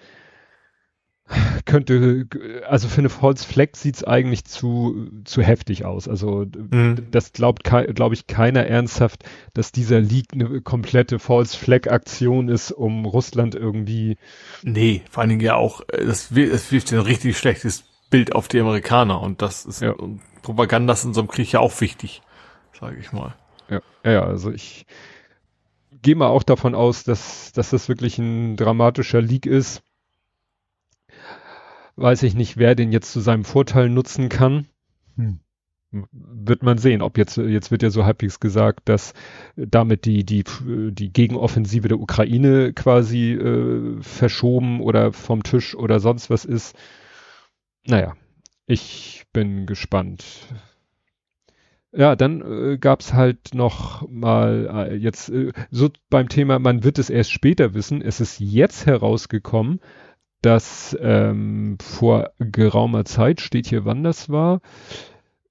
Könnte, 1.66 2.28
also 2.68 2.88
für 2.88 3.00
eine 3.00 3.10
False 3.10 3.46
Flag 3.46 3.70
sieht's 3.74 4.04
eigentlich 4.04 4.46
zu, 4.46 5.10
zu 5.26 5.42
heftig 5.42 5.86
aus. 5.86 6.08
Also 6.08 6.46
mhm. 6.72 7.08
das 7.12 7.34
glaubt, 7.34 7.64
glaube 7.64 8.16
ich, 8.16 8.28
keiner 8.28 8.66
ernsthaft, 8.66 9.24
dass 9.54 9.72
dieser 9.72 10.00
Leak 10.00 10.28
eine 10.34 10.62
komplette 10.62 11.20
False 11.20 11.58
Flag 11.58 11.88
Aktion 11.90 12.50
ist, 12.50 12.72
um 12.72 13.06
Russland 13.06 13.56
irgendwie. 13.56 14.18
Nee, 14.64 15.04
vor 15.10 15.22
allen 15.22 15.30
Dingen 15.30 15.42
ja 15.42 15.56
auch, 15.56 15.82
äh, 15.90 16.06
das, 16.06 16.30
das 16.30 16.72
wirft 16.72 16.92
ein 16.94 17.00
richtig 17.00 17.38
schlechtes 17.38 17.84
Bild 18.10 18.34
auf 18.34 18.48
die 18.48 18.60
Amerikaner 18.60 19.22
und 19.22 19.42
das 19.42 19.66
ist 19.66 19.82
ja. 19.82 19.94
Propaganda 20.42 20.94
ist 20.94 21.04
in 21.04 21.14
so 21.14 21.22
einem 21.22 21.28
Krieg 21.28 21.52
ja 21.52 21.60
auch 21.60 21.80
wichtig, 21.82 22.22
sage 22.80 22.98
ich 23.00 23.12
mal. 23.12 23.36
Ja, 23.70 23.82
ja, 24.04 24.24
also 24.24 24.52
ich 24.52 24.86
gehe 26.02 26.16
mal 26.16 26.28
auch 26.28 26.44
davon 26.44 26.76
aus, 26.76 27.04
dass, 27.04 27.52
dass 27.52 27.72
das 27.72 27.90
wirklich 27.90 28.18
ein 28.18 28.56
dramatischer 28.56 29.22
Leak 29.22 29.46
ist 29.46 29.84
weiß 32.00 32.24
ich 32.24 32.36
nicht, 32.36 32.58
wer 32.58 32.76
den 32.76 32.92
jetzt 32.92 33.12
zu 33.12 33.20
seinem 33.20 33.44
Vorteil 33.44 33.90
nutzen 33.90 34.30
kann. 34.30 34.68
Hm. 35.16 35.40
Wird 35.92 36.62
man 36.62 36.78
sehen, 36.78 37.02
ob 37.02 37.18
jetzt, 37.18 37.38
jetzt 37.38 37.72
wird 37.72 37.82
ja 37.82 37.90
so 37.90 38.06
halbwegs 38.06 38.40
gesagt, 38.40 38.88
dass 38.88 39.14
damit 39.56 40.06
die, 40.06 40.24
die, 40.24 40.44
die 40.92 41.12
Gegenoffensive 41.12 41.88
der 41.88 42.00
Ukraine 42.00 42.74
quasi 42.74 43.32
äh, 43.34 44.00
verschoben 44.02 44.82
oder 44.82 45.14
vom 45.14 45.42
Tisch 45.42 45.76
oder 45.76 46.00
sonst 46.00 46.30
was 46.30 46.46
ist. 46.46 46.78
Naja, 47.88 48.16
ich 48.68 49.26
bin 49.34 49.66
gespannt. 49.66 50.24
Ja, 51.92 52.16
dann 52.16 52.42
äh, 52.42 52.78
gab's 52.78 53.14
halt 53.14 53.56
noch 53.56 54.08
mal 54.08 54.90
äh, 54.92 54.96
jetzt 54.96 55.30
äh, 55.30 55.54
so 55.72 55.90
beim 56.12 56.30
Thema, 56.30 56.60
man 56.60 56.84
wird 56.84 57.00
es 57.00 57.10
erst 57.10 57.32
später 57.32 57.74
wissen. 57.74 58.04
Es 58.04 58.22
ist 58.22 58.40
jetzt 58.40 58.86
herausgekommen, 58.86 59.80
dass 60.42 60.98
ähm, 61.02 61.78
vor 61.82 62.32
geraumer 62.40 63.06
Zeit, 63.06 63.42
steht 63.42 63.68
hier 63.68 63.86
wann 63.86 64.04
das 64.04 64.30
war, 64.30 64.62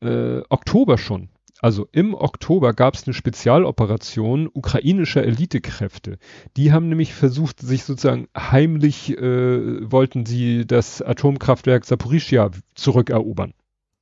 äh, 0.01 0.41
Oktober 0.49 0.99
schon. 0.99 1.29
Also 1.61 1.89
im 1.91 2.15
Oktober 2.15 2.73
gab 2.73 2.95
es 2.95 3.07
eine 3.07 3.15
Spezialoperation 3.15 4.49
ukrainischer 4.53 5.25
Elitekräfte. 5.25 6.19
Die 6.57 6.73
haben 6.73 6.89
nämlich 6.89 7.15
versucht, 7.15 7.61
sich 7.61 7.83
sozusagen 7.83 8.29
heimlich, 8.37 9.19
äh, 9.19 9.91
wollten 9.91 10.25
sie 10.25 10.67
das 10.67 11.03
Atomkraftwerk 11.03 11.85
Saporischia 11.85 12.51
zurückerobern. 12.75 13.55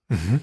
Mhm. 0.08 0.40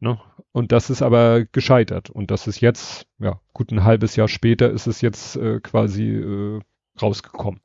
Ne? 0.00 0.20
Und 0.50 0.72
das 0.72 0.90
ist 0.90 1.02
aber 1.02 1.44
gescheitert. 1.44 2.10
Und 2.10 2.30
das 2.30 2.48
ist 2.48 2.60
jetzt, 2.60 3.06
ja, 3.18 3.40
gut 3.52 3.70
ein 3.70 3.84
halbes 3.84 4.16
Jahr 4.16 4.28
später 4.28 4.70
ist 4.70 4.88
es 4.88 5.00
jetzt 5.00 5.36
äh, 5.36 5.60
quasi 5.60 6.08
äh, 6.10 6.60
rausgekommen. 7.00 7.60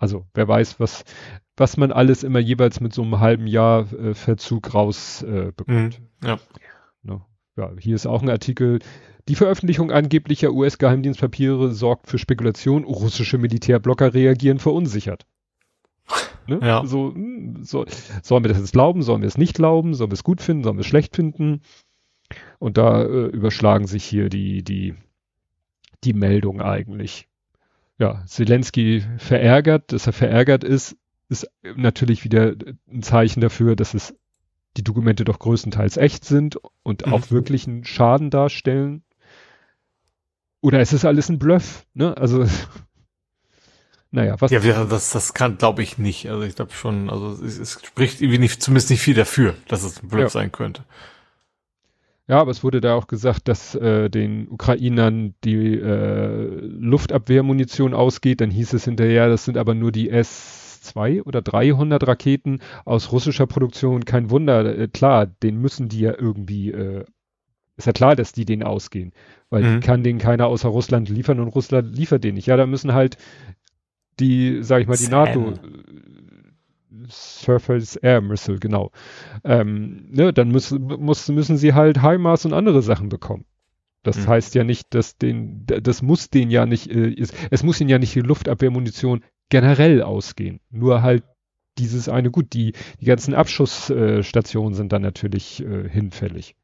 Also 0.00 0.24
wer 0.32 0.48
weiß, 0.48 0.80
was, 0.80 1.04
was 1.56 1.76
man 1.76 1.92
alles 1.92 2.24
immer 2.24 2.38
jeweils 2.38 2.80
mit 2.80 2.94
so 2.94 3.02
einem 3.02 3.20
halben 3.20 3.46
Jahr 3.46 3.92
äh, 3.92 4.14
Verzug 4.14 4.74
rausbekommt. 4.74 5.68
Äh, 5.68 5.72
mhm, 5.72 5.90
ja. 6.24 6.38
No. 7.02 7.26
ja. 7.56 7.70
Hier 7.78 7.94
ist 7.94 8.06
auch 8.06 8.22
ein 8.22 8.30
Artikel. 8.30 8.80
Die 9.28 9.34
Veröffentlichung 9.34 9.92
angeblicher 9.92 10.52
US-Geheimdienstpapiere 10.52 11.72
sorgt 11.72 12.08
für 12.08 12.18
Spekulation. 12.18 12.84
Russische 12.84 13.36
Militärblocker 13.36 14.14
reagieren 14.14 14.58
verunsichert. 14.58 15.26
Ne? 16.46 16.60
Ja. 16.62 16.84
So, 16.86 17.12
hm, 17.14 17.62
so, 17.62 17.84
sollen 18.22 18.42
wir 18.42 18.48
das 18.48 18.58
jetzt 18.58 18.72
glauben? 18.72 19.02
Sollen 19.02 19.20
wir 19.20 19.28
es 19.28 19.38
nicht 19.38 19.54
glauben? 19.54 19.92
Sollen 19.92 20.10
wir 20.10 20.14
es 20.14 20.24
gut 20.24 20.40
finden? 20.40 20.64
Sollen 20.64 20.78
wir 20.78 20.80
es 20.80 20.86
schlecht 20.86 21.14
finden? 21.14 21.60
Und 22.58 22.78
da 22.78 23.02
äh, 23.02 23.26
überschlagen 23.26 23.86
sich 23.86 24.04
hier 24.04 24.30
die, 24.30 24.64
die, 24.64 24.94
die 26.04 26.14
Meldung 26.14 26.62
eigentlich 26.62 27.28
ja, 28.00 28.24
Zelensky 28.26 29.04
verärgert, 29.18 29.92
dass 29.92 30.06
er 30.06 30.14
verärgert 30.14 30.64
ist, 30.64 30.96
ist 31.28 31.46
natürlich 31.76 32.24
wieder 32.24 32.54
ein 32.90 33.02
Zeichen 33.02 33.42
dafür, 33.42 33.76
dass 33.76 33.92
es 33.92 34.14
die 34.78 34.82
Dokumente 34.82 35.24
doch 35.24 35.38
größtenteils 35.38 35.98
echt 35.98 36.24
sind 36.24 36.56
und 36.82 37.06
mhm. 37.06 37.12
auch 37.12 37.30
wirklich 37.30 37.68
einen 37.68 37.84
Schaden 37.84 38.30
darstellen. 38.30 39.04
Oder 40.62 40.80
ist 40.80 40.94
es 40.94 41.04
alles 41.04 41.28
ein 41.28 41.38
Bluff, 41.38 41.86
ne? 41.92 42.16
Also, 42.16 42.46
naja, 44.10 44.36
was. 44.40 44.50
Ja, 44.50 44.60
das, 44.84 45.10
das 45.10 45.34
kann, 45.34 45.58
glaube 45.58 45.82
ich, 45.82 45.98
nicht. 45.98 46.28
Also 46.30 46.44
ich 46.44 46.56
glaube 46.56 46.72
schon, 46.72 47.10
also 47.10 47.32
es, 47.44 47.58
es, 47.58 47.80
spricht 47.84 48.22
irgendwie 48.22 48.38
nicht, 48.38 48.62
zumindest 48.62 48.88
nicht 48.88 49.02
viel 49.02 49.14
dafür, 49.14 49.54
dass 49.68 49.82
es 49.82 50.02
ein 50.02 50.08
Bluff 50.08 50.22
ja. 50.22 50.28
sein 50.30 50.52
könnte. 50.52 50.84
Ja, 52.30 52.38
aber 52.38 52.52
es 52.52 52.62
wurde 52.62 52.80
da 52.80 52.94
auch 52.94 53.08
gesagt, 53.08 53.48
dass 53.48 53.74
äh, 53.74 54.08
den 54.08 54.46
Ukrainern 54.48 55.34
die 55.42 55.74
äh, 55.74 56.60
Luftabwehrmunition 56.60 57.92
ausgeht. 57.92 58.40
Dann 58.40 58.52
hieß 58.52 58.72
es 58.72 58.84
hinterher, 58.84 59.28
das 59.28 59.44
sind 59.44 59.58
aber 59.58 59.74
nur 59.74 59.90
die 59.90 60.12
S2 60.12 61.24
oder 61.24 61.42
300 61.42 62.06
Raketen 62.06 62.60
aus 62.84 63.10
russischer 63.10 63.48
Produktion. 63.48 64.04
Kein 64.04 64.30
Wunder, 64.30 64.78
äh, 64.78 64.86
klar, 64.86 65.26
den 65.26 65.56
müssen 65.56 65.88
die 65.88 66.02
ja 66.02 66.14
irgendwie, 66.16 66.70
äh, 66.70 67.04
ist 67.76 67.88
ja 67.88 67.92
klar, 67.92 68.14
dass 68.14 68.30
die 68.30 68.44
denen 68.44 68.62
ausgehen, 68.62 69.12
weil 69.48 69.64
mhm. 69.64 69.80
kann 69.80 70.04
den 70.04 70.18
keiner 70.18 70.46
außer 70.46 70.68
Russland 70.68 71.08
liefern 71.08 71.40
und 71.40 71.48
Russland 71.48 71.96
liefert 71.96 72.22
den 72.22 72.36
nicht. 72.36 72.46
Ja, 72.46 72.56
da 72.56 72.66
müssen 72.66 72.94
halt 72.94 73.16
die, 74.20 74.62
sag 74.62 74.82
ich 74.82 74.86
mal, 74.86 74.96
die 74.96 75.02
Sam. 75.02 75.24
NATO 75.24 75.54
Surface 77.08 77.96
Air 77.96 78.20
Missile, 78.20 78.58
genau. 78.58 78.90
Ähm, 79.44 80.08
ne, 80.10 80.32
dann 80.32 80.50
müssen, 80.50 80.82
muss, 80.82 81.28
müssen 81.28 81.56
sie 81.56 81.74
halt 81.74 82.02
HIMARS 82.02 82.44
und 82.44 82.52
andere 82.52 82.82
Sachen 82.82 83.08
bekommen. 83.08 83.44
Das 84.02 84.18
mhm. 84.18 84.28
heißt 84.28 84.54
ja 84.54 84.64
nicht, 84.64 84.94
dass 84.94 85.16
den, 85.18 85.66
das 85.66 86.02
muss 86.02 86.30
den 86.30 86.50
ja 86.50 86.66
nicht, 86.66 86.90
äh, 86.90 87.10
ist, 87.10 87.34
es 87.50 87.62
muss 87.62 87.80
ihnen 87.80 87.90
ja 87.90 87.98
nicht 87.98 88.14
die 88.14 88.20
Luftabwehrmunition 88.20 89.22
generell 89.50 90.02
ausgehen. 90.02 90.60
Nur 90.70 91.02
halt 91.02 91.24
dieses 91.78 92.08
eine, 92.08 92.30
gut, 92.30 92.52
die, 92.52 92.72
die 93.00 93.04
ganzen 93.04 93.34
Abschussstationen 93.34 94.72
äh, 94.72 94.76
sind 94.76 94.92
dann 94.92 95.02
natürlich 95.02 95.62
äh, 95.62 95.88
hinfällig. 95.88 96.56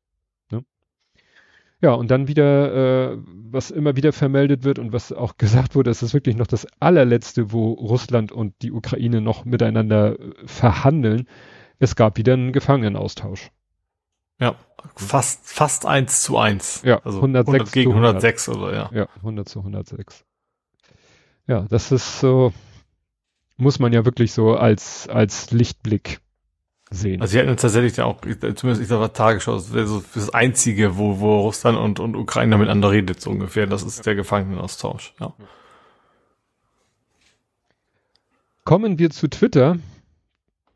Ja, 1.82 1.92
und 1.92 2.10
dann 2.10 2.26
wieder, 2.26 3.12
äh, 3.12 3.18
was 3.50 3.70
immer 3.70 3.96
wieder 3.96 4.12
vermeldet 4.12 4.64
wird 4.64 4.78
und 4.78 4.92
was 4.92 5.12
auch 5.12 5.36
gesagt 5.38 5.74
wurde, 5.74 5.90
es 5.90 6.02
ist 6.02 6.14
wirklich 6.14 6.36
noch 6.36 6.46
das 6.46 6.66
allerletzte, 6.80 7.52
wo 7.52 7.72
Russland 7.72 8.32
und 8.32 8.54
die 8.62 8.72
Ukraine 8.72 9.20
noch 9.20 9.44
miteinander 9.44 10.18
äh, 10.18 10.32
verhandeln. 10.46 11.28
Es 11.78 11.94
gab 11.94 12.16
wieder 12.16 12.32
einen 12.32 12.52
Gefangenenaustausch. 12.52 13.50
Ja, 14.40 14.54
fast, 14.94 15.46
fast 15.46 15.86
eins 15.86 16.22
zu 16.22 16.38
eins. 16.38 16.82
Ja, 16.84 17.00
also 17.04 17.18
106 17.18 17.48
100 17.48 17.72
gegen 17.72 17.90
zu 17.90 17.96
100. 17.96 18.08
106 18.08 18.48
oder 18.50 18.74
ja. 18.74 18.90
Ja, 18.92 19.08
100 19.16 19.48
zu 19.48 19.58
106. 19.60 20.24
Ja, 21.46 21.66
das 21.68 21.92
ist 21.92 22.20
so, 22.20 22.52
muss 23.56 23.78
man 23.78 23.92
ja 23.92 24.04
wirklich 24.04 24.32
so 24.32 24.56
als, 24.56 25.08
als 25.08 25.50
Lichtblick 25.52 26.20
sehen. 26.90 27.20
Also 27.20 27.32
sie 27.32 27.38
hätten 27.38 27.56
tatsächlich 27.56 27.96
ja 27.96 28.04
auch, 28.04 28.20
zumindest 28.20 28.80
ich 28.80 28.88
sag 28.88 28.98
mal 28.98 29.08
Tagesschau, 29.08 29.54
das 29.54 29.72
wäre 29.72 29.86
so 29.86 30.02
das 30.14 30.30
Einzige, 30.30 30.96
wo, 30.96 31.20
wo 31.20 31.40
Russland 31.40 31.78
und, 31.78 32.00
und 32.00 32.14
Ukraine 32.16 32.56
miteinander 32.58 32.90
redet, 32.90 33.20
so 33.20 33.30
ungefähr. 33.30 33.66
Das 33.66 33.82
ist 33.82 34.06
der 34.06 34.14
Gefangenenaustausch, 34.14 35.14
ja. 35.20 35.32
Kommen 38.64 38.98
wir 38.98 39.10
zu 39.10 39.28
Twitter. 39.28 39.78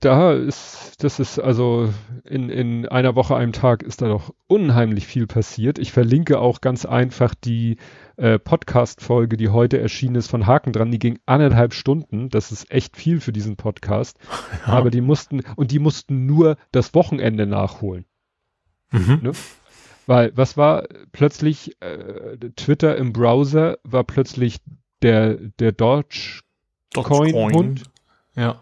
Da 0.00 0.32
ist, 0.32 1.04
das 1.04 1.20
ist 1.20 1.38
also 1.38 1.92
in, 2.24 2.48
in 2.48 2.88
einer 2.88 3.16
Woche, 3.16 3.36
einem 3.36 3.52
Tag 3.52 3.82
ist 3.82 4.00
da 4.00 4.08
doch 4.08 4.32
unheimlich 4.46 5.06
viel 5.06 5.26
passiert. 5.26 5.78
Ich 5.78 5.92
verlinke 5.92 6.38
auch 6.38 6.62
ganz 6.62 6.86
einfach 6.86 7.34
die 7.34 7.76
äh, 8.16 8.38
Podcast-Folge, 8.38 9.36
die 9.36 9.50
heute 9.50 9.78
erschienen 9.78 10.14
ist 10.14 10.28
von 10.28 10.46
Haken 10.46 10.72
dran. 10.72 10.90
Die 10.90 10.98
ging 10.98 11.18
anderthalb 11.26 11.74
Stunden. 11.74 12.30
Das 12.30 12.50
ist 12.50 12.70
echt 12.70 12.96
viel 12.96 13.20
für 13.20 13.32
diesen 13.32 13.56
Podcast. 13.56 14.18
Ja. 14.66 14.74
Aber 14.74 14.90
die 14.90 15.00
mussten, 15.00 15.42
und 15.56 15.70
die 15.70 15.78
mussten 15.78 16.26
nur 16.26 16.56
das 16.70 16.92
Wochenende 16.94 17.46
nachholen. 17.46 18.04
Mhm. 18.90 19.20
Ne? 19.22 19.32
Weil 20.06 20.32
was 20.34 20.56
war 20.56 20.84
plötzlich, 21.12 21.80
äh, 21.80 22.36
Twitter 22.56 22.96
im 22.96 23.12
Browser 23.12 23.78
war 23.84 24.04
plötzlich 24.04 24.58
der, 25.02 25.34
der 25.34 25.72
Dogecoin 25.72 27.54
Hund 27.54 27.84
Ja. 28.36 28.60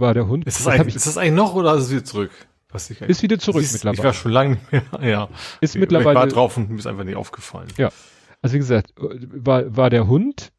War 0.00 0.14
der 0.14 0.28
Hund. 0.28 0.44
Ist 0.46 0.58
das, 0.58 0.64
Das 0.66 0.74
eigentlich, 0.74 0.96
ist 0.96 1.06
das 1.06 1.16
eigentlich 1.18 1.34
noch 1.34 1.54
oder 1.54 1.74
ist 1.74 1.84
es 1.84 1.90
wieder 1.90 2.04
zurück? 2.04 2.30
Was 2.70 2.90
ich, 2.90 3.00
Ist 3.00 3.22
wieder 3.22 3.38
zurück 3.38 3.62
Ich 3.62 3.72
mittlerweile. 3.72 4.04
war 4.04 4.12
schon 4.12 4.32
lange 4.32 4.50
nicht 4.56 4.72
mehr, 4.72 4.82
ja. 5.02 5.28
Ist 5.60 5.74
Ich 5.74 5.80
mittlerweile, 5.80 6.14
war 6.18 6.26
drauf 6.26 6.56
und 6.56 6.68
mir 6.70 6.78
ist 6.78 6.86
einfach 6.86 7.04
nicht 7.04 7.16
aufgefallen. 7.16 7.68
Ja. 7.78 7.90
also 8.42 8.54
wie 8.54 8.58
gesagt, 8.58 8.92
war, 8.96 9.74
war 9.74 9.88
der 9.88 10.06
Hund. 10.06 10.52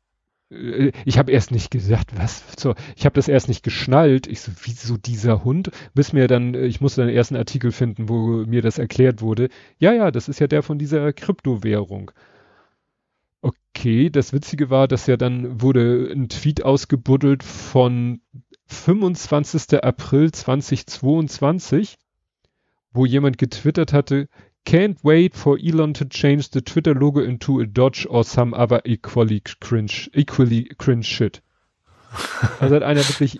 äh, 0.51 0.91
Ich 1.05 1.19
habe 1.19 1.31
erst 1.31 1.51
nicht 1.51 1.69
gesagt, 1.69 2.17
was 2.17 2.41
so, 2.57 2.73
ich 2.95 3.05
habe 3.05 3.13
das 3.13 3.27
erst 3.27 3.47
nicht 3.47 3.61
geschnallt. 3.63 4.25
Ich 4.25 4.41
so, 4.41 4.51
wieso 4.63 4.97
dieser 4.97 5.43
Hund? 5.43 5.69
Bis 5.93 6.11
mir 6.11 6.27
dann, 6.27 6.55
äh, 6.55 6.65
ich 6.65 6.81
musste 6.81 7.01
dann 7.01 7.11
erst 7.11 7.31
einen 7.31 7.37
Artikel 7.39 7.71
finden, 7.71 8.09
wo 8.09 8.43
mir 8.45 8.63
das 8.63 8.79
erklärt 8.79 9.21
wurde. 9.21 9.49
Ja, 9.77 9.93
ja, 9.93 10.09
das 10.09 10.27
ist 10.29 10.39
ja 10.39 10.47
der 10.47 10.63
von 10.63 10.79
dieser 10.79 11.13
Kryptowährung. 11.13 12.09
Okay, 13.41 14.09
das 14.09 14.33
Witzige 14.33 14.69
war, 14.69 14.87
dass 14.87 15.05
ja 15.07 15.15
dann 15.15 15.61
wurde 15.61 16.09
ein 16.11 16.27
Tweet 16.27 16.65
ausgebuddelt 16.65 17.43
von 17.43 18.19
25. 18.69 19.83
April 19.83 20.31
2022, 20.31 21.97
wo 22.93 23.05
jemand 23.05 23.37
getwittert 23.37 23.93
hatte, 23.93 24.29
Can't 24.65 25.03
wait 25.03 25.35
for 25.35 25.57
Elon 25.57 25.93
to 25.95 26.05
change 26.05 26.49
the 26.51 26.61
Twitter 26.61 26.93
logo 26.93 27.21
into 27.21 27.59
a 27.59 27.65
Dodge 27.65 28.05
or 28.07 28.23
some 28.23 28.53
other 28.53 28.81
equally 28.85 29.41
cringe, 29.41 30.09
equally 30.13 30.65
cringe 30.77 31.05
shit. 31.05 31.41
Also 32.59 32.75
hat 32.75 32.83
einer 32.83 33.07
wirklich 33.07 33.39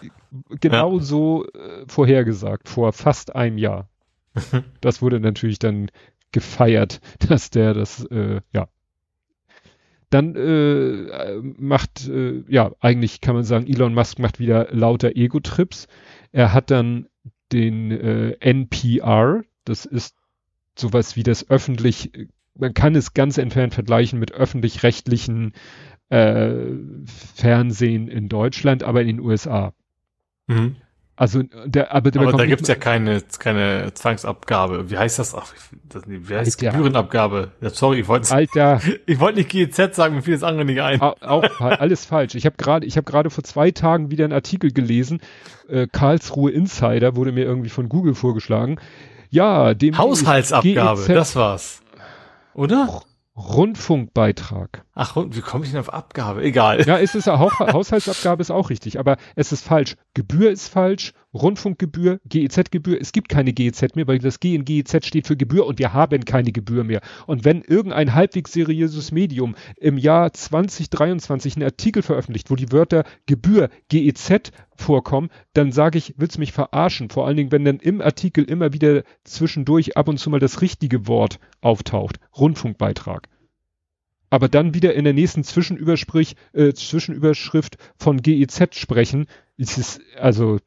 genau 0.59 0.99
so 0.99 1.45
äh, 1.45 1.86
vorhergesagt, 1.88 2.69
vor 2.69 2.93
fast 2.93 3.36
einem 3.36 3.57
Jahr. 3.57 3.89
Das 4.82 5.01
wurde 5.01 5.19
natürlich 5.19 5.59
dann 5.59 5.91
gefeiert, 6.32 7.01
dass 7.27 7.49
der 7.49 7.73
das, 7.73 8.03
äh, 8.05 8.41
ja. 8.53 8.67
Dann 10.10 10.36
äh, 10.36 11.36
macht, 11.57 12.07
äh, 12.07 12.43
ja, 12.47 12.72
eigentlich 12.80 13.22
kann 13.22 13.36
man 13.36 13.43
sagen, 13.43 13.68
Elon 13.68 13.93
Musk 13.93 14.20
macht 14.20 14.39
wieder 14.39 14.68
lauter 14.72 15.16
Ego-Trips. 15.16 15.88
Er 16.32 16.53
hat 16.53 16.72
dann 16.72 17.07
den 17.51 17.91
äh, 17.91 18.32
NPR, 18.39 19.43
das 19.66 19.86
ist 19.86 20.16
sowas 20.76 21.16
wie 21.16 21.24
das 21.24 21.49
öffentlich, 21.49 22.12
man 22.55 22.74
kann 22.74 22.95
es 22.95 23.14
ganz 23.14 23.38
entfernt 23.38 23.74
vergleichen 23.74 24.20
mit 24.20 24.32
öffentlich-rechtlichen 24.32 25.53
äh, 26.10 26.55
Fernsehen 27.36 28.07
in 28.07 28.30
Deutschland, 28.30 28.84
aber 28.84 29.01
in 29.01 29.07
den 29.07 29.20
USA. 29.20 29.74
Mhm. 30.47 30.76
Also 31.20 31.43
der, 31.65 31.93
aber, 31.93 32.11
der 32.11 32.22
Aber 32.22 32.32
da 32.32 32.45
gibt's 32.45 32.70
ja 32.70 32.76
keine, 32.76 33.22
keine 33.39 33.93
Zwangsabgabe. 33.93 34.89
Wie 34.89 34.97
heißt 34.97 35.20
das? 35.20 35.36
Ach, 35.36 35.47
das, 35.89 36.03
wie 36.07 36.34
heißt 36.34 36.63
Alter. 36.63 36.78
Gebührenabgabe? 36.78 37.51
Ja, 37.59 37.70
sorry, 37.72 37.99
ich 37.99 38.07
wollte 38.07 38.34
Alter, 38.34 38.80
ich 39.05 39.20
wollte 39.20 39.39
nicht 39.39 39.49
GEZ 39.49 39.95
sagen, 39.97 40.15
mir 40.15 40.22
fiel 40.22 40.36
das 40.36 40.43
andere 40.43 40.63
nicht 40.63 40.82
ein. 40.82 41.01
au- 41.01 41.15
auch 41.20 41.43
alles 41.59 42.05
falsch. 42.05 42.36
Ich 42.36 42.45
habe 42.45 42.55
gerade, 42.55 42.86
ich 42.88 42.95
habe 42.95 43.03
gerade 43.03 43.30
vor 43.30 43.43
zwei 43.43 43.72
Tagen 43.72 44.11
wieder 44.11 44.24
einen 44.24 44.32
Artikel 44.32 44.72
gelesen. 44.72 45.20
Äh, 45.67 45.88
Karlsruhe 45.91 46.51
Insider 46.51 47.17
wurde 47.17 47.34
mir 47.34 47.43
irgendwie 47.43 47.70
von 47.70 47.89
Google 47.89 48.15
vorgeschlagen. 48.15 48.80
Ja, 49.30 49.74
dem 49.74 49.97
Haushaltsabgabe, 49.97 51.01
GEZ 51.01 51.07
das 51.13 51.36
war's. 51.36 51.82
Oder? 52.53 53.01
Rundfunkbeitrag. 53.39 54.83
Ach, 54.93 55.15
und 55.15 55.35
wie 55.35 55.41
komme 55.41 55.63
ich 55.63 55.71
denn 55.71 55.79
auf 55.79 55.93
Abgabe? 55.93 56.43
Egal. 56.43 56.85
Ja, 56.85 56.99
es 56.99 57.15
ist 57.15 57.29
auch, 57.29 57.59
Haushaltsabgabe 57.59 58.41
ist 58.41 58.51
auch 58.51 58.69
richtig, 58.69 58.99
aber 58.99 59.17
es 59.35 59.51
ist 59.51 59.65
falsch. 59.65 59.95
Gebühr 60.13 60.51
ist 60.51 60.67
falsch, 60.67 61.13
Rundfunkgebühr, 61.34 62.19
GEZ-Gebühr. 62.25 62.99
Es 62.99 63.11
gibt 63.11 63.30
keine 63.30 63.53
GEZ 63.53 63.95
mehr, 63.95 64.07
weil 64.07 64.19
das 64.19 64.39
G 64.39 64.55
in 64.55 64.65
GEZ 64.65 65.05
steht 65.05 65.27
für 65.27 65.38
Gebühr 65.38 65.65
und 65.65 65.80
wir 65.80 65.93
haben 65.93 66.25
keine 66.25 66.51
Gebühr 66.51 66.84
mehr. 66.84 67.01
Und 67.27 67.45
wenn 67.45 67.61
irgendein 67.61 68.15
halbwegs 68.15 68.53
seriöses 68.53 69.11
Medium 69.11 69.55
im 69.77 69.97
Jahr 69.97 70.34
2023 70.34 71.55
einen 71.55 71.65
Artikel 71.65 72.01
veröffentlicht, 72.01 72.49
wo 72.49 72.55
die 72.55 72.71
Wörter 72.71 73.03
Gebühr, 73.25 73.69
GEZ 73.89 74.51
vorkommen, 74.75 75.30
dann 75.53 75.71
sage 75.71 75.97
ich, 75.97 76.15
willst 76.17 76.39
mich 76.39 76.51
verarschen? 76.51 77.09
Vor 77.09 77.27
allen 77.27 77.38
Dingen, 77.38 77.51
wenn 77.51 77.65
dann 77.65 77.77
im 77.77 78.01
Artikel 78.01 78.43
immer 78.43 78.73
wieder 78.73 79.03
zwischendurch 79.23 79.97
ab 79.97 80.07
und 80.07 80.17
zu 80.17 80.30
mal 80.30 80.39
das 80.39 80.61
richtige 80.61 81.07
Wort 81.07 81.39
auftaucht. 81.61 82.19
Rundfunkbeitrag 82.38 83.27
aber 84.30 84.47
dann 84.47 84.73
wieder 84.73 84.93
in 84.93 85.05
der 85.05 85.13
nächsten 85.13 85.43
Zwischenübersprich, 85.43 86.36
äh, 86.53 86.73
Zwischenüberschrift 86.73 87.77
von 87.97 88.21
GEZ 88.21 88.75
sprechen, 88.75 89.25
ist 89.57 89.77
es, 89.77 89.99
also 90.17 90.59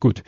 gut. 0.00 0.22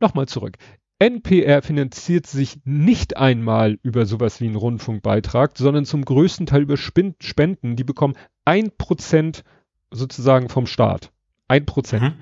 Nochmal 0.00 0.26
zurück. 0.26 0.56
NPR 0.98 1.62
finanziert 1.62 2.26
sich 2.26 2.60
nicht 2.64 3.16
einmal 3.16 3.78
über 3.82 4.04
sowas 4.04 4.40
wie 4.40 4.46
einen 4.46 4.56
Rundfunkbeitrag, 4.56 5.56
sondern 5.56 5.86
zum 5.86 6.04
größten 6.04 6.44
Teil 6.46 6.62
über 6.62 6.76
Spenden. 6.76 7.76
Die 7.76 7.84
bekommen 7.84 8.14
ein 8.44 8.70
Prozent 8.76 9.42
sozusagen 9.90 10.50
vom 10.50 10.66
Staat. 10.66 11.10
Ein 11.48 11.64
Prozent. 11.64 12.02
Mhm. 12.02 12.12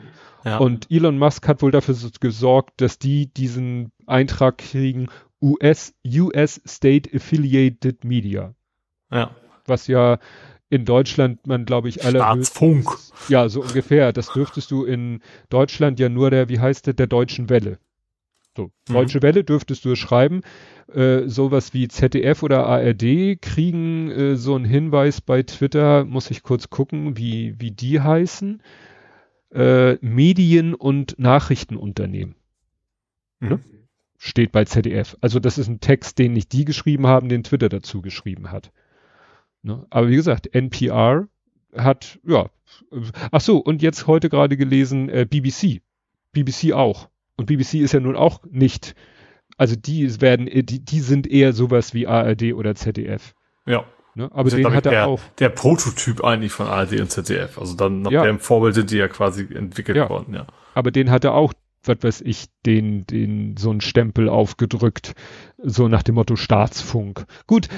Ja. 0.45 0.59
Und 0.59 0.91
Elon 0.91 1.18
Musk 1.18 1.47
hat 1.49 1.61
wohl 1.62 1.72
dafür 1.72 1.95
so 1.95 2.09
gesorgt, 2.20 2.81
dass 2.81 3.01
die 3.01 3.33
diesen 3.33 3.91
Eintrag 4.07 4.59
kriegen, 4.59 5.09
US, 5.43 5.95
US 6.07 6.61
State 6.66 7.11
Affiliated 7.14 8.05
Media. 8.05 8.55
ja. 9.11 9.31
Was 9.66 9.87
ja 9.87 10.18
in 10.70 10.84
Deutschland 10.84 11.46
man, 11.46 11.64
glaube 11.64 11.88
ich, 11.88 12.04
alle. 12.04 12.18
Staatsfunk. 12.18 12.88
Ja, 13.28 13.48
so 13.48 13.62
ungefähr. 13.62 14.12
Das 14.12 14.32
dürftest 14.32 14.70
du 14.70 14.84
in 14.84 15.20
Deutschland 15.48 15.98
ja 15.98 16.08
nur 16.08 16.30
der, 16.30 16.48
wie 16.48 16.60
heißt 16.60 16.86
der, 16.86 16.94
der 16.94 17.06
Deutschen 17.06 17.48
Welle. 17.48 17.78
So, 18.56 18.70
Mhm. 18.88 18.92
Deutsche 18.92 19.22
Welle 19.22 19.44
dürftest 19.44 19.84
du 19.84 19.94
schreiben. 19.94 20.40
Äh, 20.92 21.28
sowas 21.28 21.74
wie 21.74 21.88
ZDF 21.88 22.42
oder 22.42 22.66
ARD 22.66 23.40
kriegen 23.40 24.10
äh, 24.10 24.36
so 24.36 24.54
einen 24.54 24.64
Hinweis 24.64 25.20
bei 25.20 25.42
Twitter, 25.42 26.04
muss 26.04 26.30
ich 26.30 26.42
kurz 26.42 26.68
gucken, 26.70 27.16
wie, 27.16 27.54
wie 27.58 27.70
die 27.70 28.00
heißen. 28.00 28.62
Äh, 29.54 29.94
Medien- 30.00 30.74
und 30.74 31.18
Nachrichtenunternehmen 31.18 32.34
Mhm. 33.40 33.60
steht 34.18 34.50
bei 34.52 34.64
ZDF. 34.64 35.16
Also 35.20 35.38
das 35.40 35.56
ist 35.58 35.68
ein 35.68 35.80
Text, 35.80 36.18
den 36.18 36.32
nicht 36.32 36.52
die 36.52 36.64
geschrieben 36.64 37.06
haben, 37.06 37.28
den 37.28 37.44
Twitter 37.44 37.68
dazu 37.68 38.02
geschrieben 38.02 38.50
hat. 38.50 38.72
Ne? 39.62 39.86
Aber 39.90 40.09
wie 40.09 40.16
gesagt, 40.16 40.54
NPR 40.54 41.28
hat, 41.76 42.18
ja, 42.26 42.48
ach 43.30 43.40
so, 43.40 43.59
und 43.59 43.82
jetzt 43.82 44.06
heute 44.06 44.28
gerade 44.28 44.56
gelesen, 44.56 45.09
äh, 45.09 45.26
BBC. 45.28 45.80
BBC 46.32 46.72
auch. 46.72 47.09
Und 47.36 47.46
BBC 47.46 47.74
ist 47.80 47.92
ja 47.92 48.00
nun 48.00 48.16
auch 48.16 48.40
nicht, 48.50 48.94
also 49.56 49.76
die 49.76 50.20
werden, 50.20 50.48
äh, 50.48 50.62
die, 50.62 50.84
die 50.84 51.00
sind 51.00 51.26
eher 51.26 51.52
sowas 51.52 51.94
wie 51.94 52.06
ARD 52.06 52.54
oder 52.54 52.74
ZDF. 52.74 53.34
Ja. 53.66 53.84
Ne? 54.14 54.30
Aber 54.32 54.50
den 54.50 54.72
hat 54.74 54.86
er 54.86 54.92
der, 54.92 55.06
auch. 55.06 55.20
der 55.38 55.48
Prototyp 55.50 56.24
eigentlich 56.24 56.52
von 56.52 56.66
ARD 56.66 57.00
und 57.00 57.11
ZDF. 57.11 57.59
Also 57.59 57.76
dann 57.76 58.02
nach 58.02 58.11
Ja. 58.11 58.24
dem 58.24 58.40
Vorbild 58.40 58.74
sind 58.74 58.90
die 58.90 58.96
ja 58.96 59.06
quasi 59.09 59.46
entwickelt 59.54 59.96
Ja. 59.96 60.09
worden, 60.09 60.34
ja. 60.34 60.46
aber 60.74 60.90
den 60.90 61.11
hat 61.11 61.24
er 61.24 61.34
auch, 61.34 61.52
was 61.89 62.03
weiß 62.03 62.20
ich, 62.22 62.47
den, 62.64 63.07
den, 63.07 63.57
so 63.57 63.70
einen 63.70 63.80
Stempel 63.80 64.28
aufgedrückt, 64.28 65.14
so 65.59 65.89
nach 65.89 66.03
dem 66.03 66.16
Motto 66.16 66.36
Staatsfunk. 66.36 67.26
Gut, 67.47 67.68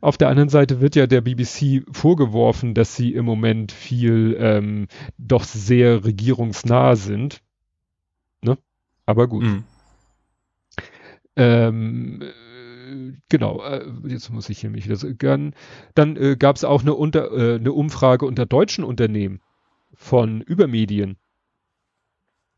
auf 0.00 0.16
der 0.16 0.28
anderen 0.28 0.48
Seite 0.48 0.80
wird 0.80 0.96
ja 0.96 1.06
der 1.06 1.20
BBC 1.20 1.84
vorgeworfen, 1.90 2.74
dass 2.74 2.96
sie 2.96 3.12
im 3.12 3.24
Moment 3.24 3.72
viel, 3.72 4.36
ähm, 4.38 4.88
doch 5.18 5.44
sehr 5.44 6.04
regierungsnah 6.04 6.96
sind. 6.96 7.42
Ne? 8.42 8.56
Aber 9.04 9.28
gut. 9.28 9.44
Mhm. 9.44 9.64
Ähm, 11.36 12.22
äh, 12.22 13.12
genau, 13.28 13.62
äh, 13.62 13.84
jetzt 14.06 14.30
muss 14.30 14.48
ich 14.48 14.60
hier 14.60 14.70
mich 14.70 14.86
wieder 14.86 14.96
so, 14.96 15.12
dann, 15.12 15.54
dann 15.94 16.16
äh, 16.16 16.36
gab 16.36 16.56
es 16.56 16.64
auch 16.64 16.82
eine, 16.82 16.94
unter, 16.94 17.30
äh, 17.32 17.56
eine 17.56 17.72
Umfrage 17.72 18.26
unter 18.26 18.46
deutschen 18.46 18.84
Unternehmen 18.84 19.40
von 19.94 20.40
Übermedien. 20.40 21.16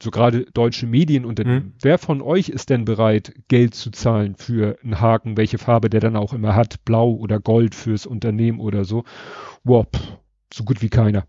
So 0.00 0.10
gerade 0.10 0.46
deutsche 0.52 0.86
Medienunternehmen. 0.86 1.62
Hm. 1.62 1.74
Wer 1.80 1.98
von 1.98 2.22
euch 2.22 2.48
ist 2.48 2.70
denn 2.70 2.84
bereit, 2.84 3.34
Geld 3.48 3.74
zu 3.74 3.90
zahlen 3.90 4.36
für 4.36 4.78
einen 4.82 5.00
Haken, 5.00 5.36
welche 5.36 5.58
Farbe 5.58 5.90
der 5.90 6.00
dann 6.00 6.16
auch 6.16 6.32
immer 6.32 6.54
hat, 6.54 6.84
blau 6.84 7.12
oder 7.12 7.40
gold 7.40 7.74
fürs 7.74 8.06
Unternehmen 8.06 8.60
oder 8.60 8.84
so? 8.84 9.04
Wow, 9.64 9.86
pff, 9.92 10.18
so 10.54 10.64
gut 10.64 10.82
wie 10.82 10.88
keiner. 10.88 11.26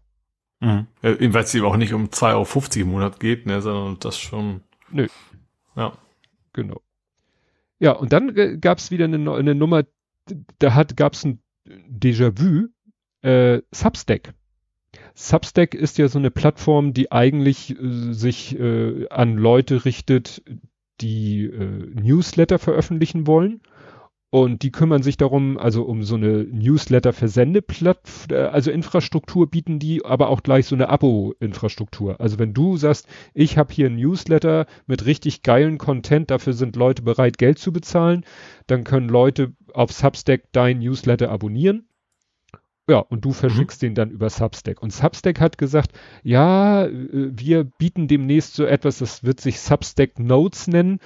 Mhm. 0.60 0.88
Ja, 1.02 1.34
weil 1.34 1.44
es 1.44 1.56
eben 1.56 1.66
auch 1.66 1.78
nicht 1.78 1.94
um 1.94 2.10
2,50 2.10 2.28
Euro 2.34 2.82
im 2.82 2.92
Monat 2.92 3.20
geht, 3.20 3.46
ne, 3.48 3.62
sondern 3.62 3.98
das 4.00 4.20
schon. 4.20 4.62
Nö. 4.92 5.08
Ja. 5.76 5.94
Genau. 6.54 6.82
Ja, 7.80 7.94
und 7.94 8.12
dann 8.12 8.36
äh, 8.36 8.58
gab 8.58 8.78
es 8.78 8.92
wieder 8.92 9.06
eine, 9.06 9.32
eine 9.32 9.56
Nummer, 9.56 9.84
da 10.60 10.74
hat 10.74 10.98
gab 10.98 11.14
es 11.14 11.26
ein 11.26 11.42
Déjà-vu, 11.66 12.68
äh, 13.22 13.62
Substack. 13.72 14.34
Substack 15.14 15.74
ist 15.74 15.98
ja 15.98 16.08
so 16.08 16.20
eine 16.20 16.32
Plattform, 16.32 16.94
die 16.94 17.12
eigentlich 17.12 17.72
äh, 17.72 18.14
sich 18.14 18.58
äh, 18.60 19.08
an 19.10 19.36
Leute 19.36 19.86
richtet, 19.86 20.42
die 21.02 21.46
äh, 21.46 21.88
Newsletter 21.94 22.60
veröffentlichen 22.60 23.28
wollen 23.28 23.62
und 24.32 24.62
die 24.62 24.72
kümmern 24.72 25.02
sich 25.02 25.18
darum, 25.18 25.58
also 25.58 25.84
um 25.84 26.04
so 26.04 26.16
eine 26.16 26.44
Newsletter-Versendeplattform, 26.44 28.38
äh, 28.38 28.44
also 28.44 28.70
Infrastruktur 28.70 29.50
bieten 29.50 29.80
die, 29.80 30.06
aber 30.06 30.30
auch 30.30 30.44
gleich 30.44 30.68
so 30.68 30.76
eine 30.76 30.90
Abo-Infrastruktur. 30.90 32.20
Also 32.22 32.38
wenn 32.38 32.54
du 32.54 32.78
sagst, 32.78 33.08
ich 33.34 33.58
habe 33.58 33.74
hier 33.74 33.88
ein 33.88 33.96
Newsletter 33.96 34.68
mit 34.86 35.06
richtig 35.06 35.42
geilen 35.42 35.78
Content, 35.80 36.30
dafür 36.30 36.54
sind 36.54 36.76
Leute 36.76 37.02
bereit, 37.02 37.38
Geld 37.38 37.58
zu 37.58 37.74
bezahlen, 37.74 38.24
dann 38.68 38.84
können 38.84 39.10
Leute 39.10 39.54
auf 39.74 39.92
Substack 39.92 40.44
dein 40.52 40.80
Newsletter 40.80 41.32
abonnieren. 41.32 41.89
Ja, 42.90 42.98
und 42.98 43.24
du 43.24 43.34
verschickst 43.34 43.82
mhm. 43.82 43.88
den 43.88 43.96
dann 43.96 44.10
über 44.10 44.32
Substack. 44.32 44.82
Und 44.82 44.92
Substack 44.92 45.40
hat 45.40 45.60
gesagt, 45.60 45.92
ja, 46.24 46.86
äh, 46.86 46.92
wir 47.14 47.64
bieten 47.64 48.08
demnächst 48.08 48.56
so 48.56 48.66
etwas, 48.66 48.98
das 48.98 49.24
wird 49.24 49.40
sich 49.40 49.60
Substack 49.60 50.18
Notes 50.18 50.68
nennen 50.68 51.00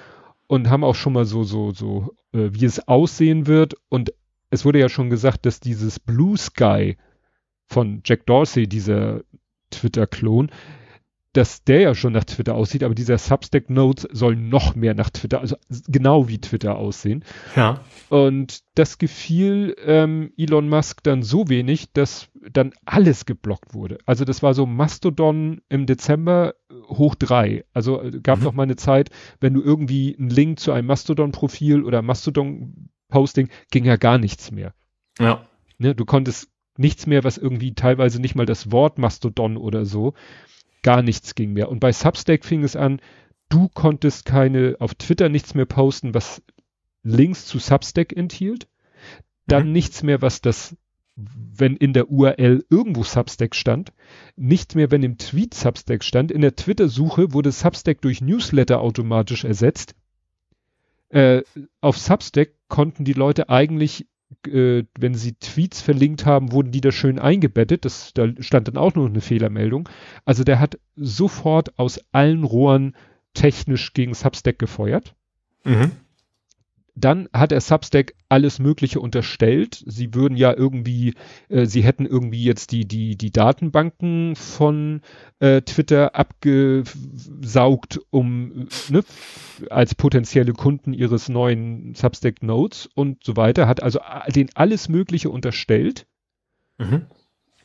und 0.47 0.69
haben 0.69 0.86
auch 0.86 0.95
schon 0.95 1.11
mal 1.11 1.25
so, 1.25 1.43
so, 1.43 1.71
so, 1.71 2.15
äh, 2.31 2.49
wie 2.51 2.63
es 2.63 2.88
aussehen 2.88 3.47
wird. 3.47 3.75
Und 3.89 4.13
es 4.49 4.63
wurde 4.63 4.79
ja 4.79 4.88
schon 4.88 5.09
gesagt, 5.09 5.45
dass 5.45 5.59
dieses 5.59 5.99
Blue 5.99 6.38
Sky 6.38 6.95
von 7.67 8.01
Jack 8.05 8.25
Dorsey, 8.27 8.67
dieser 8.67 9.21
Twitter-Klon, 9.69 10.51
dass 11.34 11.63
der 11.63 11.81
ja 11.81 11.95
schon 11.95 12.13
nach 12.13 12.23
Twitter 12.23 12.53
aussieht, 12.53 12.84
aber 12.84 12.93
dieser 12.93 13.17
Substack 13.17 13.69
Notes 13.69 14.07
soll 14.11 14.36
noch 14.36 14.75
mehr 14.75 14.93
nach 14.93 15.09
Twitter, 15.09 15.41
also 15.41 15.55
genau 15.88 16.27
wie 16.27 16.39
Twitter 16.39 16.77
aussehen. 16.77 17.25
Ja. 17.55 17.81
Und 18.09 18.61
das 18.75 18.99
gefiel 18.99 19.75
ähm, 19.84 20.31
Elon 20.38 20.69
Musk 20.69 21.01
dann 21.03 21.23
so 21.23 21.49
wenig, 21.49 21.91
dass 21.91 22.29
dann 22.51 22.73
alles 22.86 23.25
geblockt 23.25 23.73
wurde. 23.73 23.97
Also 24.05 24.25
das 24.25 24.43
war 24.43 24.53
so 24.53 24.67
Mastodon 24.67 25.61
im 25.69 25.88
Dezember 25.88 26.53
hoch 26.88 27.15
drei. 27.15 27.65
Also 27.73 28.01
äh, 28.01 28.19
gab 28.21 28.38
mhm. 28.38 28.45
noch 28.45 28.53
mal 28.53 28.63
eine 28.63 28.75
Zeit, 28.75 29.09
wenn 29.39 29.55
du 29.55 29.61
irgendwie 29.61 30.15
einen 30.17 30.29
Link 30.29 30.59
zu 30.59 30.71
einem 30.71 30.88
Mastodon-Profil 30.88 31.84
oder 31.84 32.03
Mastodon-Posting, 32.03 33.49
ging 33.71 33.86
ja 33.86 33.95
gar 33.95 34.19
nichts 34.19 34.51
mehr. 34.51 34.75
Ja. 35.19 35.47
Ne, 35.79 35.95
du 35.95 36.05
konntest 36.05 36.49
nichts 36.77 37.07
mehr, 37.07 37.23
was 37.23 37.39
irgendwie 37.39 37.73
teilweise 37.73 38.19
nicht 38.19 38.36
mal 38.36 38.45
das 38.45 38.71
Wort 38.71 38.99
Mastodon 38.99 39.57
oder 39.57 39.86
so 39.86 40.13
gar 40.84 41.01
nichts 41.01 41.36
ging 41.36 41.53
mehr. 41.53 41.69
Und 41.69 41.79
bei 41.79 41.91
Substack 41.91 42.45
fing 42.45 42.63
es 42.63 42.75
an, 42.75 43.01
du 43.49 43.69
konntest 43.69 44.25
keine, 44.25 44.75
auf 44.79 44.95
Twitter 44.95 45.29
nichts 45.29 45.55
mehr 45.55 45.65
posten, 45.65 46.13
was 46.13 46.41
Links 47.01 47.45
zu 47.45 47.59
Substack 47.59 48.13
enthielt. 48.15 48.67
Dann 49.47 49.67
mhm. 49.67 49.73
nichts 49.73 50.03
mehr, 50.03 50.21
was 50.21 50.41
das, 50.41 50.75
wenn 51.15 51.75
in 51.75 51.93
der 51.93 52.09
URL 52.09 52.65
irgendwo 52.69 53.03
Substack 53.03 53.55
stand. 53.55 53.91
Nichts 54.36 54.75
mehr, 54.75 54.91
wenn 54.91 55.03
im 55.03 55.17
Tweet 55.17 55.53
Substack 55.53 56.03
stand. 56.03 56.31
In 56.31 56.41
der 56.41 56.55
Twitter-Suche 56.55 57.34
wurde 57.34 57.51
Substack 57.51 58.01
durch 58.01 58.21
Newsletter 58.21 58.79
automatisch 58.79 59.43
ersetzt. 59.43 59.95
Äh, 61.09 61.43
auf 61.81 61.97
Substack 61.97 62.53
konnten 62.67 63.05
die 63.05 63.13
Leute 63.13 63.49
eigentlich 63.49 64.07
äh, 64.47 64.86
wenn 64.99 65.15
sie 65.15 65.34
Tweets 65.34 65.81
verlinkt 65.81 66.25
haben, 66.25 66.51
wurden 66.51 66.71
die 66.71 66.81
da 66.81 66.91
schön 66.91 67.19
eingebettet. 67.19 67.86
Das, 67.86 68.13
da 68.13 68.27
stand 68.39 68.67
dann 68.67 68.77
auch 68.77 68.95
noch 68.95 69.05
eine 69.05 69.21
Fehlermeldung. 69.21 69.89
Also 70.25 70.43
der 70.43 70.59
hat 70.59 70.79
sofort 70.95 71.77
aus 71.79 71.99
allen 72.11 72.43
Rohren 72.43 72.95
technisch 73.34 73.93
gegen 73.93 74.13
Substack 74.13 74.59
gefeuert. 74.59 75.15
Mhm. 75.63 75.91
Dann 76.95 77.27
hat 77.33 77.51
er 77.51 77.59
Substack 77.59 78.13
alles 78.29 78.59
Mögliche 78.59 78.99
unterstellt. 78.99 79.83
Sie 79.87 80.13
würden 80.13 80.37
ja 80.37 80.53
irgendwie, 80.55 81.15
äh, 81.49 81.65
sie 81.65 81.83
hätten 81.83 82.05
irgendwie 82.05 82.43
jetzt 82.43 82.71
die, 82.71 82.85
die, 82.85 83.15
die 83.15 83.31
Datenbanken 83.31 84.35
von 84.35 85.01
äh, 85.39 85.61
Twitter 85.61 86.15
abgesaugt, 86.15 87.99
um 88.11 88.67
ne, 88.89 89.03
als 89.69 89.95
potenzielle 89.95 90.53
Kunden 90.53 90.93
ihres 90.93 91.29
neuen 91.29 91.95
Substack 91.95 92.43
Notes 92.43 92.87
und 92.93 93.23
so 93.23 93.35
weiter. 93.35 93.67
Hat 93.67 93.81
also 93.81 93.99
den 94.35 94.49
alles 94.53 94.87
Mögliche 94.87 95.31
unterstellt. 95.31 96.05
Mhm. 96.77 97.07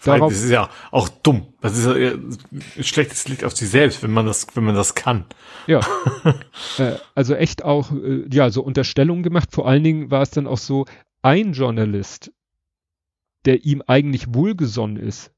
Darauf, 0.05 0.33
das 0.33 0.43
ist 0.43 0.51
ja 0.51 0.71
auch 0.91 1.09
dumm. 1.09 1.47
Das 1.61 1.77
ist 1.77 1.87
ja 1.87 1.93
ein 1.93 2.39
schlechtes 2.85 3.27
Licht 3.29 3.45
auf 3.45 3.57
sich 3.57 3.69
selbst, 3.69 4.03
wenn 4.03 4.13
man 4.13 4.27
das, 4.27 4.47
wenn 4.55 4.65
man 4.65 4.75
das 4.75 4.95
kann. 4.95 5.25
Ja. 5.67 5.81
äh, 6.79 6.95
also 7.15 7.35
echt 7.35 7.65
auch, 7.65 7.91
äh, 7.93 8.25
ja, 8.33 8.51
so 8.51 8.63
Unterstellungen 8.63 9.23
gemacht. 9.23 9.51
Vor 9.53 9.67
allen 9.67 9.83
Dingen 9.83 10.11
war 10.11 10.23
es 10.23 10.31
dann 10.31 10.47
auch 10.47 10.59
so, 10.59 10.87
ein 11.21 11.53
Journalist, 11.53 12.33
der 13.45 13.65
ihm 13.65 13.83
eigentlich 13.87 14.35
wohlgesonnen 14.35 14.97
ist, 14.97 15.33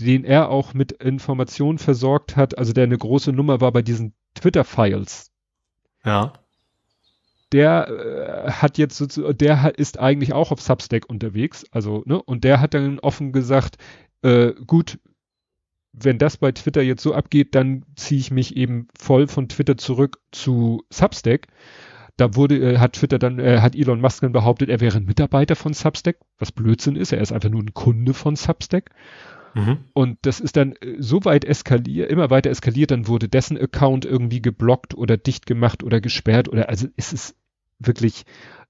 den 0.00 0.24
er 0.24 0.48
auch 0.48 0.72
mit 0.72 0.92
Informationen 0.92 1.78
versorgt 1.78 2.36
hat, 2.36 2.56
also 2.56 2.72
der 2.72 2.84
eine 2.84 2.96
große 2.96 3.32
Nummer 3.32 3.60
war 3.60 3.72
bei 3.72 3.82
diesen 3.82 4.14
Twitter-Files. 4.34 5.30
Ja 6.04 6.32
der 7.52 7.88
äh, 7.88 8.50
hat 8.50 8.78
jetzt 8.78 8.96
sozusagen, 8.96 9.36
der 9.38 9.78
ist 9.78 9.98
eigentlich 9.98 10.32
auch 10.32 10.52
auf 10.52 10.60
Substack 10.60 11.08
unterwegs, 11.08 11.64
also, 11.70 12.02
ne, 12.06 12.22
und 12.22 12.44
der 12.44 12.60
hat 12.60 12.74
dann 12.74 12.98
offen 12.98 13.32
gesagt, 13.32 13.76
äh, 14.22 14.52
gut, 14.66 14.98
wenn 15.92 16.18
das 16.18 16.38
bei 16.38 16.52
Twitter 16.52 16.82
jetzt 16.82 17.02
so 17.02 17.14
abgeht, 17.14 17.54
dann 17.54 17.84
ziehe 17.96 18.20
ich 18.20 18.30
mich 18.30 18.56
eben 18.56 18.88
voll 18.98 19.28
von 19.28 19.48
Twitter 19.48 19.76
zurück 19.76 20.18
zu 20.32 20.84
Substack. 20.90 21.48
Da 22.16 22.34
wurde, 22.34 22.58
äh, 22.58 22.78
hat 22.78 22.94
Twitter 22.94 23.18
dann, 23.18 23.38
äh, 23.38 23.60
hat 23.60 23.74
Elon 23.74 24.00
Musk 24.00 24.22
dann 24.22 24.32
behauptet, 24.32 24.68
er 24.68 24.80
wäre 24.80 24.96
ein 24.96 25.04
Mitarbeiter 25.04 25.56
von 25.56 25.74
Substack, 25.74 26.16
was 26.38 26.52
Blödsinn 26.52 26.96
ist, 26.96 27.12
er 27.12 27.20
ist 27.20 27.32
einfach 27.32 27.50
nur 27.50 27.62
ein 27.62 27.74
Kunde 27.74 28.14
von 28.14 28.36
Substack. 28.36 28.90
Mhm. 29.54 29.78
Und 29.92 30.18
das 30.22 30.40
ist 30.40 30.56
dann 30.56 30.72
äh, 30.80 30.96
so 30.98 31.24
weit 31.24 31.44
eskaliert, 31.44 32.10
immer 32.10 32.30
weiter 32.30 32.50
eskaliert, 32.50 32.90
dann 32.90 33.08
wurde 33.08 33.28
dessen 33.28 33.58
Account 33.58 34.04
irgendwie 34.04 34.40
geblockt 34.40 34.94
oder 34.94 35.16
dicht 35.16 35.46
gemacht 35.46 35.82
oder 35.82 36.00
gesperrt 36.00 36.48
oder 36.48 36.68
also 36.68 36.88
es 36.96 37.12
ist 37.12 37.36
wirklich, 37.86 38.24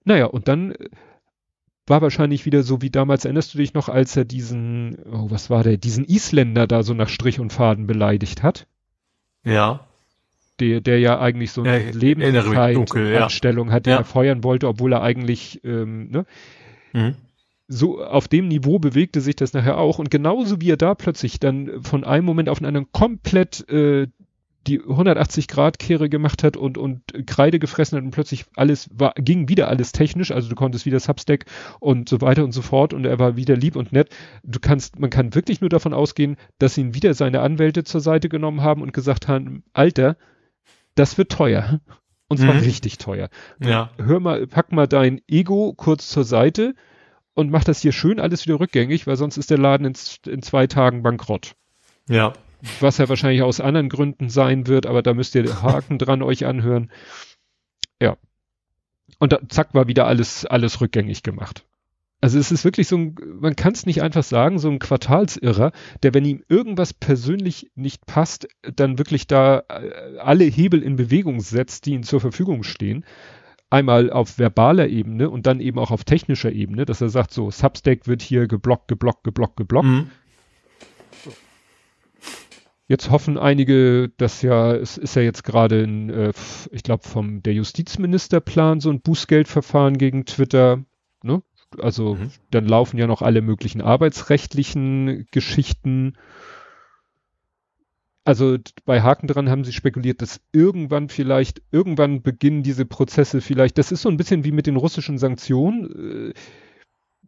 naja, 0.05 0.27
und 0.27 0.49
dann 0.49 0.73
äh, 0.73 0.89
war 1.87 2.03
wahrscheinlich 2.03 2.47
wieder 2.47 2.63
so 2.63 2.81
wie 2.83 2.91
damals, 2.91 3.25
erinnerst 3.25 3.55
du 3.55 3.59
dich 3.59 3.75
noch, 3.75 3.89
als 3.89 4.17
er 4.17 4.25
diesen, 4.25 4.97
oh, 5.11 5.31
was 5.31 5.51
war 5.51 5.65
der, 5.65 5.77
diesen 5.77 6.05
Isländer 6.05 6.67
da 6.67 6.83
so 6.83 6.95
nach 6.95 7.09
Strich 7.09 7.41
und 7.41 7.53
Faden 7.53 7.87
beleidigt 7.87 8.43
hat? 8.43 8.67
Ja. 9.45 9.87
Der, 10.61 10.81
der 10.81 11.01
ja 11.01 11.19
eigentlich 11.19 11.51
so 11.51 11.63
eine 11.63 11.87
ja, 11.87 11.91
Lebenszeitanstellung 11.91 13.69
ja. 13.69 13.75
hat, 13.75 13.87
die 13.87 13.91
ja. 13.91 13.97
er 13.97 14.05
feuern 14.05 14.45
wollte, 14.45 14.69
obwohl 14.69 14.93
er 14.93 15.03
eigentlich, 15.03 15.61
ähm, 15.65 16.11
ne? 16.11 16.27
Mhm. 16.93 17.15
So 17.69 18.05
auf 18.05 18.29
dem 18.29 18.49
Niveau 18.49 18.79
bewegte 18.79 19.23
sich 19.23 19.35
das 19.35 19.55
nachher 19.55 19.79
auch 19.79 19.99
und 19.99 20.11
genauso 20.11 20.61
wie 20.61 20.71
er 20.71 20.77
da 20.77 20.95
plötzlich 20.95 21.41
dann 21.41 21.83
von 21.83 22.05
einem 22.05 22.27
Moment 22.27 22.51
auf 22.51 22.59
den 22.59 22.67
anderen 22.67 22.93
komplett 22.93 23.67
äh, 23.71 24.09
die 24.67 24.81
180 24.81 25.49
Grad 25.49 25.79
Kehre 25.79 26.09
gemacht 26.09 26.43
hat 26.43 26.57
und, 26.57 26.79
und 26.79 27.03
Kreide 27.27 27.59
gefressen 27.59 27.97
hat 27.97 28.05
und 28.05 28.11
plötzlich 28.13 28.45
alles 28.55 28.89
war, 28.93 29.13
ging 29.17 29.49
wieder 29.49 29.69
alles 29.69 29.93
technisch, 29.93 30.31
also 30.31 30.49
du 30.49 30.55
konntest 30.55 30.87
wieder 30.87 31.01
Substack 31.01 31.47
und 31.81 32.09
so 32.09 32.21
weiter 32.21 32.45
und 32.45 32.53
so 32.53 32.63
fort 32.63 32.95
und 32.95 33.05
er 33.05 33.19
war 33.19 33.37
wieder 33.37 33.57
lieb 33.57 33.77
und 33.77 33.93
nett. 33.93 34.11
Du 34.45 34.61
kannst, 34.61 34.99
man 34.99 35.11
kann 35.11 35.35
wirklich 35.35 35.61
nur 35.61 35.71
davon 35.71 35.93
ausgehen, 35.93 36.37
dass 36.59 36.79
ihn 36.79 36.95
wieder 36.95 37.15
seine 37.15 37.41
Anwälte 37.41 37.85
zur 37.85 38.01
Seite 38.01 38.29
genommen 38.29 38.63
haben 38.63 38.83
und 38.83 38.93
gesagt 38.93 39.29
haben, 39.29 39.65
Alter, 39.73 40.17
das 40.95 41.19
wird 41.19 41.33
teuer. 41.33 41.81
Und 42.29 42.39
zwar 42.39 42.55
mhm. 42.55 42.61
richtig 42.61 42.97
teuer. 42.97 43.29
Ja. 43.63 43.91
Hör 43.99 44.19
mal, 44.19 44.47
pack 44.47 44.73
mal 44.73 44.89
dein 44.89 45.21
Ego 45.29 45.75
kurz 45.77 46.09
zur 46.09 46.25
Seite 46.25 46.75
und 47.35 47.51
mach 47.51 47.63
das 47.63 47.83
hier 47.83 47.93
schön 47.93 48.19
alles 48.19 48.47
wieder 48.47 48.59
rückgängig, 48.59 49.07
weil 49.07 49.17
sonst 49.17 49.37
ist 49.37 49.51
der 49.51 49.59
Laden 49.59 49.87
in, 49.87 49.95
in 50.27 50.41
zwei 50.41 50.67
Tagen 50.67 51.03
bankrott. 51.03 51.57
Ja 52.09 52.33
was 52.81 52.99
ja 52.99 53.09
wahrscheinlich 53.09 53.43
aus 53.43 53.61
anderen 53.61 53.89
Gründen 53.89 54.29
sein 54.29 54.67
wird, 54.67 54.87
aber 54.87 55.03
da 55.03 55.15
müsst 55.15 55.35
ihr 55.35 55.63
Haken 55.63 55.99
dran 55.99 56.23
euch 56.23 56.47
anhören. 56.47 56.91
Ja. 58.01 58.17
Und 59.19 59.33
da, 59.33 59.41
zack, 59.49 59.75
war 59.75 59.89
wieder 59.89 60.07
alles, 60.07 60.47
alles 60.47 60.81
rückgängig 60.81 61.23
gemacht. 61.23 61.67
Also 62.21 62.39
es 62.39 62.53
ist 62.53 62.65
wirklich 62.65 62.87
so 62.87 62.97
ein, 62.97 63.17
man 63.41 63.57
kann 63.57 63.73
es 63.73 63.85
nicht 63.85 64.01
einfach 64.01 64.23
sagen, 64.23 64.61
so 64.61 64.71
ein 64.71 64.79
Quartalsirrer, 64.79 65.73
der, 66.05 66.15
wenn 66.15 66.25
ihm 66.25 66.45
irgendwas 66.49 66.95
persönlich 66.95 67.73
nicht 67.75 68.07
passt, 68.07 68.47
dann 68.63 68.97
wirklich 68.97 69.27
da 69.27 69.65
äh, 69.69 70.19
alle 70.19 70.45
Hebel 70.45 70.85
in 70.85 70.95
Bewegung 70.95 71.41
setzt, 71.41 71.87
die 71.87 71.95
ihm 71.95 72.05
zur 72.05 72.21
Verfügung 72.21 72.63
stehen. 72.63 73.05
einmal 73.73 74.11
auf 74.11 74.39
verbaler 74.39 74.89
Ebene 74.89 75.31
und 75.31 75.47
dann 75.47 75.59
eben 75.61 75.79
auch 75.79 75.91
auf 75.91 76.05
technischer 76.05 76.53
Ebene, 76.53 76.85
dass 76.85 77.01
er 77.01 77.09
sagt, 77.09 77.33
so, 77.33 77.51
Substack 77.51 78.07
wird 78.07 78.21
hier 78.21 78.47
geblockt, 78.47 78.87
geblockt, 78.87 79.25
geblockt, 79.25 79.57
geblockt. 79.57 79.89
Mhm. 79.89 80.11
Jetzt 82.89 83.11
hoffen 83.11 83.39
einige, 83.39 84.11
dass 84.17 84.43
ja, 84.43 84.75
es 84.75 84.99
ist 84.99 85.15
ja 85.15 85.23
jetzt 85.23 85.45
gerade 85.45 85.83
ein, 85.85 86.11
äh, 86.11 86.33
ich 86.71 86.83
glaube, 86.83 87.05
vom 87.07 87.43
der 87.43 87.55
Justizministerplan 87.55 88.81
so 88.81 88.91
ein 88.91 89.01
Bußgeldverfahren 89.01 89.99
gegen 89.99 90.27
Twitter. 90.27 90.85
Ne? 91.23 91.43
Also 91.79 92.17
mhm. 92.17 92.31
dann 92.51 92.67
laufen 92.67 92.99
ja 92.99 93.07
noch 93.07 93.23
alle 93.23 93.41
möglichen 93.41 93.81
arbeitsrechtlichen 93.81 95.27
Geschichten. 95.31 96.15
Also 98.25 98.59
bei 98.85 99.01
Haken 99.01 99.27
dran 99.27 99.49
haben 99.49 99.65
sie 99.65 99.73
spekuliert, 99.73 100.21
dass 100.21 100.41
irgendwann 100.53 101.09
vielleicht, 101.09 101.63
irgendwann 101.71 102.23
beginnen 102.23 102.63
diese 102.63 102.85
Prozesse 102.85 103.41
vielleicht, 103.41 103.79
das 103.79 103.93
ist 103.93 104.03
so 104.03 104.09
ein 104.09 104.17
bisschen 104.17 104.45
wie 104.45 104.53
mit 104.53 104.67
den 104.67 104.77
russischen 104.77 105.19
Sanktionen. 105.19 106.31
Äh, 106.31 106.35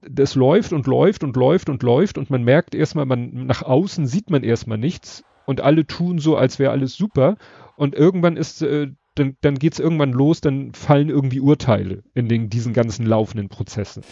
das 0.06 0.34
läuft 0.34 0.72
und 0.72 0.86
läuft 0.86 1.24
und 1.24 1.36
läuft 1.36 1.70
und 1.70 1.82
läuft 1.82 2.18
und 2.18 2.28
man 2.28 2.42
merkt 2.42 2.74
erstmal, 2.74 3.06
man 3.06 3.46
nach 3.46 3.62
außen 3.62 4.06
sieht 4.06 4.28
man 4.28 4.42
erstmal 4.42 4.76
nichts 4.76 5.24
und 5.46 5.60
alle 5.60 5.86
tun 5.86 6.18
so, 6.18 6.36
als 6.36 6.58
wäre 6.58 6.72
alles 6.72 6.94
super. 6.96 7.36
Und 7.76 7.94
irgendwann 7.94 8.36
ist, 8.36 8.62
äh, 8.62 8.88
dann, 9.14 9.36
dann 9.40 9.56
geht 9.56 9.74
es 9.74 9.80
irgendwann 9.80 10.12
los, 10.12 10.40
dann 10.40 10.72
fallen 10.72 11.08
irgendwie 11.08 11.40
Urteile 11.40 12.02
in 12.14 12.28
den, 12.28 12.50
diesen 12.50 12.72
ganzen 12.72 13.06
laufenden 13.06 13.48
Prozessen. 13.48 14.02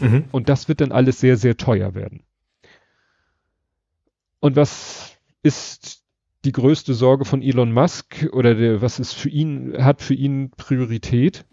Mhm. 0.00 0.24
Und 0.30 0.48
das 0.48 0.68
wird 0.68 0.80
dann 0.80 0.92
alles 0.92 1.20
sehr, 1.20 1.36
sehr 1.36 1.56
teuer 1.56 1.94
werden. 1.94 2.22
Und 4.40 4.56
was 4.56 5.16
ist 5.42 6.02
die 6.44 6.52
größte 6.52 6.94
Sorge 6.94 7.24
von 7.24 7.42
Elon 7.42 7.72
Musk 7.72 8.28
oder 8.32 8.54
der, 8.54 8.82
was 8.82 8.98
ist 8.98 9.14
für 9.14 9.30
ihn, 9.30 9.74
hat 9.78 10.02
für 10.02 10.14
ihn 10.14 10.50
Priorität? 10.50 11.46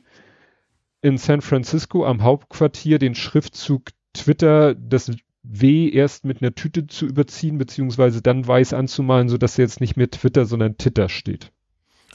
In 1.02 1.18
San 1.18 1.42
Francisco 1.42 2.06
am 2.06 2.22
Hauptquartier 2.22 3.00
den 3.00 3.16
Schriftzug 3.16 3.90
Twitter 4.14 4.76
das 4.76 5.12
W 5.44 5.90
erst 5.90 6.26
mit 6.26 6.42
einer 6.42 6.54
Tüte 6.54 6.88
zu 6.88 7.06
überziehen, 7.06 7.58
beziehungsweise 7.58 8.22
dann 8.22 8.48
weiß 8.48 8.74
anzumalen, 8.74 9.30
sodass 9.30 9.58
jetzt 9.58 9.82
nicht 9.82 9.98
mehr 9.98 10.10
Twitter, 10.10 10.46
sondern 10.46 10.78
Titter 10.78 11.10
steht. 11.10 11.52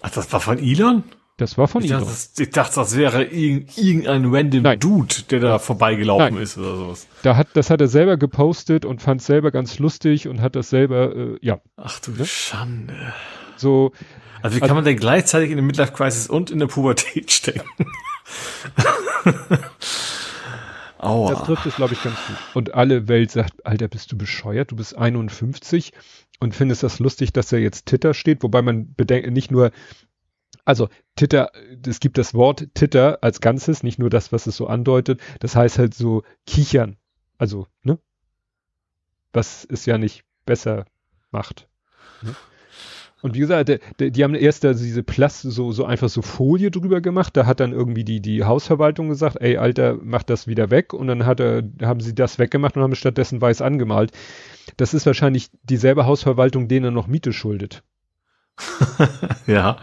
Ach, 0.03 0.11
das 0.11 0.33
war 0.33 0.41
von 0.41 0.59
Elon? 0.59 1.03
Das 1.37 1.59
war 1.59 1.69
von 1.69 1.83
ich 1.83 1.91
Elon. 1.91 2.03
Dachte, 2.03 2.15
das, 2.15 2.39
ich 2.39 2.51
dachte, 2.51 2.77
das 2.77 2.97
wäre 2.97 3.25
irgendein 3.25 4.25
random 4.27 4.63
Nein. 4.63 4.79
Dude, 4.79 5.23
der 5.31 5.41
da 5.41 5.59
vorbeigelaufen 5.59 6.35
Nein. 6.35 6.43
ist 6.43 6.57
oder 6.57 6.77
sowas. 6.77 7.09
Da 7.23 7.37
hat, 7.37 7.49
das 7.55 7.69
hat 7.69 7.81
er 7.81 7.89
selber 7.89 8.17
gepostet 8.17 8.85
und 8.85 9.03
fand 9.03 9.21
es 9.21 9.27
selber 9.27 9.51
ganz 9.51 9.79
lustig 9.79 10.29
und 10.29 10.41
hat 10.41 10.57
das 10.57 10.71
selber, 10.71 11.15
äh, 11.15 11.39
ja. 11.43 11.61
Ach 11.77 12.01
du 12.01 12.13
ne? 12.13 12.25
Schande. 12.25 12.95
So. 13.57 13.93
Also 14.41 14.57
wie 14.57 14.61
kann 14.61 14.71
also, 14.71 14.75
man 14.77 14.85
denn 14.85 14.97
gleichzeitig 14.97 15.51
in 15.51 15.57
der 15.57 15.65
Midlife 15.65 15.93
Crisis 15.93 16.29
und 16.29 16.51
in 16.51 16.59
der 16.59 16.67
Pubertät 16.69 17.33
stecken? 17.33 17.69
Aua. 21.07 21.31
Das 21.31 21.45
trifft 21.45 21.67
es, 21.67 21.77
glaube 21.77 21.95
ich, 21.95 22.03
ganz 22.03 22.17
gut. 22.27 22.37
Und 22.55 22.75
alle 22.75 23.09
Welt 23.09 23.31
sagt, 23.31 23.65
Alter, 23.65 23.89
bist 23.89 24.13
du 24.13 24.19
bescheuert? 24.19 24.71
Du 24.73 24.77
bist 24.77 24.97
51 24.97 25.93
und 26.41 26.55
findest 26.55 26.83
das 26.83 26.99
lustig, 26.99 27.33
dass 27.33 27.53
er 27.53 27.61
jetzt 27.61 27.87
Titter 27.87 28.15
steht, 28.15 28.43
wobei 28.43 28.63
man 28.63 28.95
bedenkt, 28.95 29.31
nicht 29.31 29.51
nur, 29.51 29.71
also 30.65 30.89
Titter, 31.15 31.51
es 31.87 32.01
gibt 32.01 32.19
das 32.19 32.35
Wort 32.35 32.69
Titter 32.75 33.19
als 33.23 33.41
Ganzes, 33.41 33.83
nicht 33.83 33.99
nur 33.99 34.11
das, 34.11 34.33
was 34.33 34.47
es 34.47 34.57
so 34.57 34.67
andeutet. 34.67 35.21
Das 35.41 35.57
heißt 35.57 35.79
halt 35.79 35.95
so 35.95 36.25
kichern. 36.47 36.97
Also, 37.39 37.67
ne? 37.83 37.99
Was 39.33 39.67
es 39.71 39.87
ja 39.87 39.99
nicht 39.99 40.25
besser 40.45 40.87
macht. 41.31 41.69
Ne? 42.23 42.35
Und 43.27 43.35
wie 43.35 43.41
gesagt, 43.41 43.69
der, 43.69 43.81
der, 43.99 44.11
die 44.11 44.23
haben 44.23 44.37
erst 44.37 44.63
da 44.63 44.73
diese 44.73 45.03
Plast, 45.03 45.43
so, 45.43 45.73
so 45.73 45.85
einfach 45.85 46.09
so 46.09 46.23
Folie 46.23 46.71
drüber 46.71 47.01
gemacht. 47.01 47.37
Da 47.37 47.45
hat 47.45 47.59
dann 47.59 47.73
irgendwie 47.73 48.05
die, 48.05 48.21
die 48.21 48.45
Hausverwaltung 48.45 49.09
gesagt, 49.09 49.39
ey, 49.41 49.57
Alter, 49.57 49.99
mach 50.01 50.23
das 50.23 50.47
wieder 50.47 50.71
weg. 50.71 50.93
Und 50.93 51.09
dann 51.09 51.27
hat 51.27 51.41
er, 51.41 51.65
haben 51.83 51.99
sie 51.99 52.15
das 52.15 52.39
weggemacht 52.39 52.77
und 52.77 52.85
haben 52.85 52.95
stattdessen 52.95 53.41
weiß 53.41 53.63
angemalt. 53.63 54.13
Das 54.77 54.95
ist 54.95 55.07
wahrscheinlich 55.07 55.51
dieselbe 55.65 56.07
Hausverwaltung, 56.07 56.69
denen 56.69 56.85
er 56.85 56.91
noch 56.93 57.09
Miete 57.09 57.33
schuldet. 57.33 57.83
ja. 59.49 59.79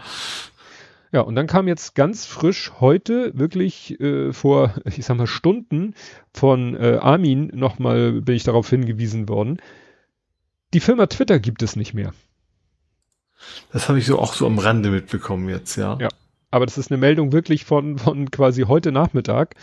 Ja, 1.12 1.20
und 1.20 1.34
dann 1.34 1.46
kam 1.46 1.68
jetzt 1.68 1.94
ganz 1.94 2.24
frisch 2.24 2.72
heute, 2.80 3.30
wirklich 3.38 4.00
äh, 4.00 4.32
vor, 4.32 4.72
ich 4.86 5.04
sag 5.04 5.18
mal, 5.18 5.26
Stunden 5.26 5.92
von 6.32 6.74
äh, 6.76 6.96
Armin 6.98 7.50
nochmal, 7.52 8.22
bin 8.22 8.36
ich 8.36 8.44
darauf 8.44 8.70
hingewiesen 8.70 9.28
worden. 9.28 9.58
Die 10.72 10.80
Firma 10.80 11.08
Twitter 11.08 11.38
gibt 11.40 11.62
es 11.62 11.76
nicht 11.76 11.92
mehr. 11.92 12.14
Das 13.72 13.88
habe 13.88 13.98
ich 13.98 14.06
so 14.06 14.18
auch 14.18 14.34
so 14.34 14.46
am 14.46 14.58
Rande 14.58 14.90
mitbekommen 14.90 15.48
jetzt, 15.48 15.76
ja. 15.76 15.98
Ja. 16.00 16.08
Aber 16.50 16.66
das 16.66 16.78
ist 16.78 16.90
eine 16.90 16.98
Meldung 16.98 17.32
wirklich 17.32 17.64
von, 17.64 17.98
von 17.98 18.30
quasi 18.30 18.62
heute 18.62 18.92
Nachmittag. 18.92 19.56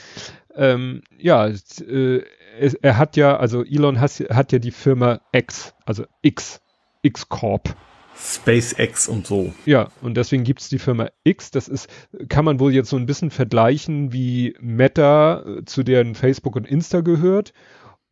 Ähm, 0.55 1.03
ja, 1.17 1.47
äh, 1.47 2.23
er, 2.59 2.73
er, 2.81 2.97
hat 2.97 3.15
ja, 3.15 3.37
also 3.37 3.63
Elon 3.63 4.01
has, 4.01 4.19
hat 4.29 4.51
ja 4.51 4.59
die 4.59 4.71
Firma 4.71 5.21
X, 5.31 5.73
also 5.85 6.03
X, 6.21 6.59
X 7.01 7.29
Corp. 7.29 7.73
SpaceX 8.17 9.07
und 9.07 9.25
so. 9.25 9.53
Ja, 9.65 9.87
und 10.01 10.15
deswegen 10.15 10.43
gibt's 10.43 10.69
die 10.69 10.79
Firma 10.79 11.09
X. 11.23 11.51
Das 11.51 11.67
ist, 11.67 11.89
kann 12.27 12.45
man 12.45 12.59
wohl 12.59 12.73
jetzt 12.73 12.89
so 12.89 12.97
ein 12.97 13.05
bisschen 13.05 13.31
vergleichen, 13.31 14.11
wie 14.11 14.55
Meta 14.59 15.43
äh, 15.45 15.65
zu 15.65 15.83
deren 15.83 16.13
Facebook 16.13 16.55
und 16.55 16.67
Insta 16.67 17.01
gehört 17.01 17.53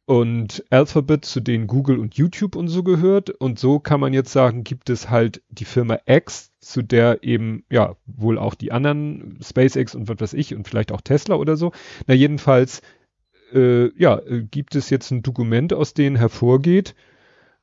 und 0.09 0.65
Alphabet, 0.71 1.23
zu 1.23 1.39
denen 1.39 1.67
Google 1.67 1.99
und 1.99 2.15
YouTube 2.15 2.55
und 2.55 2.67
so 2.67 2.81
gehört. 2.81 3.29
Und 3.29 3.59
so 3.59 3.77
kann 3.77 3.99
man 3.99 4.11
jetzt 4.11 4.31
sagen, 4.31 4.63
gibt 4.63 4.89
es 4.89 5.11
halt 5.11 5.43
die 5.49 5.65
Firma 5.65 5.99
X, 6.07 6.49
zu 6.59 6.81
der 6.81 7.19
eben, 7.21 7.63
ja, 7.69 7.95
wohl 8.07 8.39
auch 8.39 8.55
die 8.55 8.71
anderen, 8.71 9.37
SpaceX 9.39 9.93
und 9.93 10.09
was 10.09 10.19
weiß 10.19 10.33
ich 10.33 10.55
und 10.55 10.67
vielleicht 10.67 10.91
auch 10.91 11.01
Tesla 11.01 11.35
oder 11.35 11.57
so. 11.57 11.73
Na, 12.07 12.15
jedenfalls, 12.15 12.81
äh, 13.53 13.95
ja, 14.01 14.17
äh, 14.17 14.41
gibt 14.49 14.73
es 14.73 14.89
jetzt 14.89 15.11
ein 15.11 15.21
Dokument, 15.21 15.73
aus 15.73 15.93
dem 15.93 16.15
hervorgeht, 16.15 16.95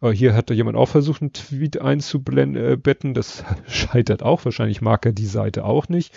äh, 0.00 0.10
hier 0.10 0.32
hat 0.32 0.48
da 0.48 0.54
jemand 0.54 0.76
auch 0.76 0.90
versucht, 0.90 1.22
einen 1.22 1.32
Tweet 1.32 1.80
einzubetten. 1.80 3.12
Das 3.12 3.42
scheitert 3.66 4.22
auch. 4.22 4.44
Wahrscheinlich 4.44 4.80
mag 4.80 5.04
er 5.04 5.12
die 5.12 5.26
Seite 5.26 5.64
auch 5.64 5.88
nicht. 5.88 6.14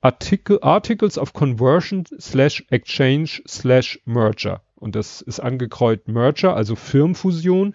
Artikel, 0.00 0.60
Articles 0.62 1.18
of 1.18 1.32
Conversion 1.32 2.04
slash 2.20 2.64
Exchange 2.70 3.42
slash 3.48 4.00
Merger 4.04 4.62
und 4.84 4.94
das 4.94 5.22
ist 5.22 5.40
angekreuzt 5.40 6.08
Merger, 6.08 6.54
also 6.54 6.76
Firmenfusion, 6.76 7.74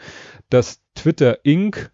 dass 0.52 0.84
Twitter 0.94 1.44
Inc. 1.44 1.92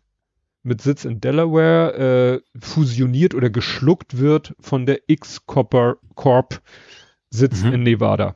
mit 0.62 0.82
Sitz 0.82 1.06
in 1.06 1.22
Delaware 1.22 2.42
äh, 2.54 2.60
fusioniert 2.60 3.34
oder 3.34 3.50
geschluckt 3.50 4.18
wird 4.18 4.54
von 4.60 4.86
der 4.86 5.00
X 5.08 5.46
Corp 5.46 6.62
Sitz 7.30 7.64
mhm. 7.64 7.74
in 7.74 7.84
Nevada. 7.84 8.36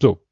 So. 0.00 0.24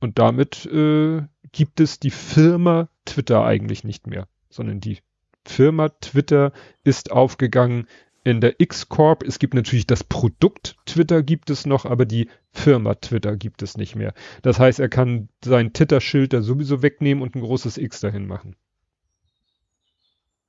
Und 0.00 0.18
damit 0.18 0.66
äh, 0.66 1.22
gibt 1.50 1.80
es 1.80 1.98
die 1.98 2.10
Firma 2.10 2.90
Twitter 3.06 3.44
eigentlich 3.44 3.84
nicht 3.84 4.06
mehr, 4.06 4.28
sondern 4.50 4.80
die 4.80 4.98
Firma 5.46 5.88
Twitter 5.88 6.52
ist 6.84 7.10
aufgegangen 7.10 7.86
in 8.28 8.40
der 8.40 8.60
X-Corp. 8.60 9.22
Es 9.22 9.38
gibt 9.38 9.54
natürlich 9.54 9.86
das 9.86 10.04
Produkt 10.04 10.76
Twitter 10.84 11.22
gibt 11.22 11.50
es 11.50 11.66
noch, 11.66 11.86
aber 11.86 12.04
die 12.04 12.28
Firma 12.52 12.94
Twitter 12.94 13.36
gibt 13.36 13.62
es 13.62 13.76
nicht 13.76 13.96
mehr. 13.96 14.12
Das 14.42 14.58
heißt, 14.58 14.80
er 14.80 14.88
kann 14.88 15.28
sein 15.42 15.72
Twitter-Schild 15.72 16.32
da 16.32 16.42
sowieso 16.42 16.82
wegnehmen 16.82 17.22
und 17.22 17.34
ein 17.34 17.40
großes 17.40 17.78
X 17.78 18.00
dahin 18.00 18.26
machen. 18.26 18.56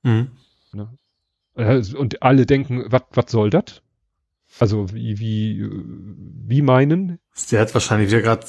Mhm. 0.02 0.30
Ne? 0.72 0.88
Und 1.96 2.22
alle 2.22 2.46
denken, 2.46 2.84
was 2.88 3.30
soll 3.30 3.50
das? 3.50 3.82
Also 4.58 4.92
wie, 4.92 5.18
wie, 5.18 5.70
wie 6.46 6.62
meinen? 6.62 7.18
Der 7.50 7.60
hat 7.60 7.72
wahrscheinlich 7.72 8.10
wieder 8.10 8.20
gerade 8.20 8.46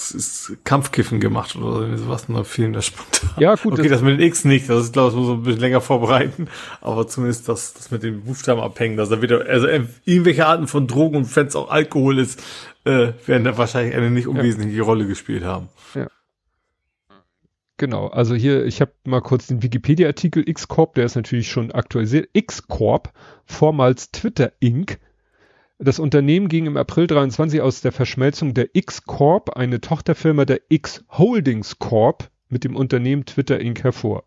Kampfkiffen 0.63 1.19
gemacht 1.19 1.55
oder 1.55 1.95
sowas, 1.97 2.27
nur 2.27 2.43
fehlen 2.43 2.73
da 2.73 2.81
spontan. 2.81 3.29
Ja, 3.37 3.55
gut. 3.55 3.73
Okay, 3.73 3.83
das, 3.83 3.91
das 3.91 4.01
mit 4.01 4.19
den 4.19 4.27
X 4.27 4.43
nicht, 4.43 4.69
das 4.69 4.85
ist, 4.85 4.93
glaube 4.93 5.11
ich, 5.11 5.15
muss 5.15 5.27
man 5.27 5.37
ein 5.37 5.43
bisschen 5.43 5.61
länger 5.61 5.79
vorbereiten, 5.79 6.47
aber 6.81 7.07
zumindest 7.07 7.47
das, 7.47 7.73
das 7.73 7.91
mit 7.91 8.03
den 8.03 8.23
Buchstaben 8.23 8.59
abhängen, 8.59 8.97
dass 8.97 9.11
er 9.11 9.21
wieder, 9.21 9.45
also 9.45 9.67
irgendwelche 10.05 10.45
Arten 10.47 10.67
von 10.67 10.87
Drogen 10.87 11.17
und 11.17 11.35
wenn 11.35 11.47
es 11.47 11.55
auch 11.55 11.69
Alkohol 11.69 12.19
ist, 12.19 12.43
äh, 12.83 13.13
werden 13.25 13.43
da 13.43 13.57
wahrscheinlich 13.57 13.95
eine 13.95 14.11
nicht 14.11 14.27
unwesentliche 14.27 14.79
ja. 14.79 14.83
Rolle 14.83 15.05
gespielt 15.05 15.43
haben. 15.43 15.69
Ja. 15.93 16.07
Genau, 17.77 18.07
also 18.07 18.35
hier, 18.35 18.65
ich 18.65 18.81
habe 18.81 18.91
mal 19.05 19.21
kurz 19.21 19.47
den 19.47 19.63
Wikipedia-Artikel 19.63 20.47
X-Corp, 20.47 20.95
der 20.95 21.05
ist 21.05 21.15
natürlich 21.15 21.49
schon 21.49 21.71
aktualisiert. 21.71 22.29
X-Corp, 22.33 23.13
vormals 23.45 24.11
Twitter 24.11 24.51
Inc., 24.59 24.99
das 25.83 25.97
Unternehmen 25.97 26.47
ging 26.47 26.67
im 26.67 26.77
April 26.77 27.07
23 27.07 27.59
aus 27.61 27.81
der 27.81 27.91
Verschmelzung 27.91 28.53
der 28.53 28.75
X-Corp, 28.75 29.57
eine 29.57 29.81
Tochterfirma 29.81 30.45
der 30.45 30.61
X 30.69 31.03
Holdings 31.09 31.79
Corp, 31.79 32.29
mit 32.49 32.63
dem 32.63 32.75
Unternehmen 32.75 33.25
Twitter 33.25 33.59
Inc. 33.59 33.83
hervor. 33.83 34.25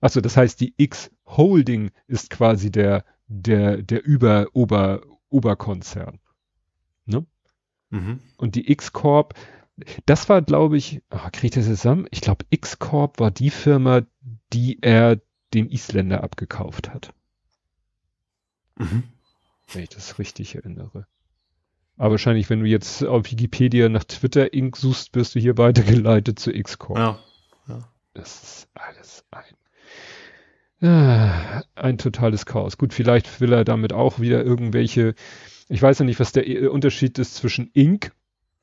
Achso, 0.00 0.20
das 0.20 0.36
heißt, 0.36 0.60
die 0.60 0.74
X 0.76 1.10
Holding 1.26 1.90
ist 2.06 2.28
quasi 2.28 2.70
der, 2.70 3.04
der, 3.26 3.82
der 3.82 4.04
Über, 4.04 4.48
Ober, 4.52 5.00
Oberkonzern. 5.30 6.18
Ne? 7.06 7.24
Mhm. 7.90 8.20
Und 8.36 8.54
die 8.54 8.70
X-Corp, 8.70 9.34
das 10.04 10.28
war, 10.28 10.42
glaube 10.42 10.76
ich, 10.76 11.02
oh, 11.10 11.28
kriege 11.32 11.46
ich 11.46 11.52
das 11.52 11.66
zusammen? 11.66 12.06
Ich 12.10 12.20
glaube, 12.20 12.44
X-Corp 12.50 13.18
war 13.18 13.30
die 13.30 13.50
Firma, 13.50 14.02
die 14.52 14.82
er 14.82 15.20
dem 15.54 15.70
Isländer 15.70 16.22
abgekauft 16.22 16.90
hat. 16.92 17.14
Mhm 18.78 19.04
wenn 19.72 19.82
ich 19.82 19.88
das 19.88 20.18
richtig 20.18 20.54
erinnere. 20.54 21.06
Aber 21.96 22.12
wahrscheinlich, 22.12 22.50
wenn 22.50 22.60
du 22.60 22.66
jetzt 22.66 23.04
auf 23.04 23.30
Wikipedia 23.30 23.88
nach 23.88 24.04
Twitter 24.04 24.52
Inc. 24.52 24.76
suchst, 24.76 25.14
wirst 25.14 25.34
du 25.34 25.40
hier 25.40 25.56
weitergeleitet 25.56 26.38
zu 26.38 26.52
X-Corp. 26.54 26.98
Ja. 26.98 27.18
ja. 27.68 27.88
Das 28.12 28.42
ist 28.42 28.68
alles 28.74 29.24
ein, 29.30 30.88
ah, 30.88 31.62
ein 31.74 31.98
totales 31.98 32.44
Chaos. 32.44 32.76
Gut, 32.76 32.92
vielleicht 32.92 33.40
will 33.40 33.52
er 33.52 33.64
damit 33.64 33.92
auch 33.92 34.20
wieder 34.20 34.44
irgendwelche, 34.44 35.14
ich 35.68 35.80
weiß 35.80 35.98
ja 36.00 36.04
nicht, 36.04 36.20
was 36.20 36.32
der 36.32 36.70
Unterschied 36.70 37.18
ist 37.18 37.34
zwischen 37.34 37.70
Inc. 37.72 38.12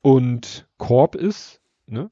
und 0.00 0.66
Corp 0.78 1.16
ist, 1.16 1.60
ne? 1.86 2.10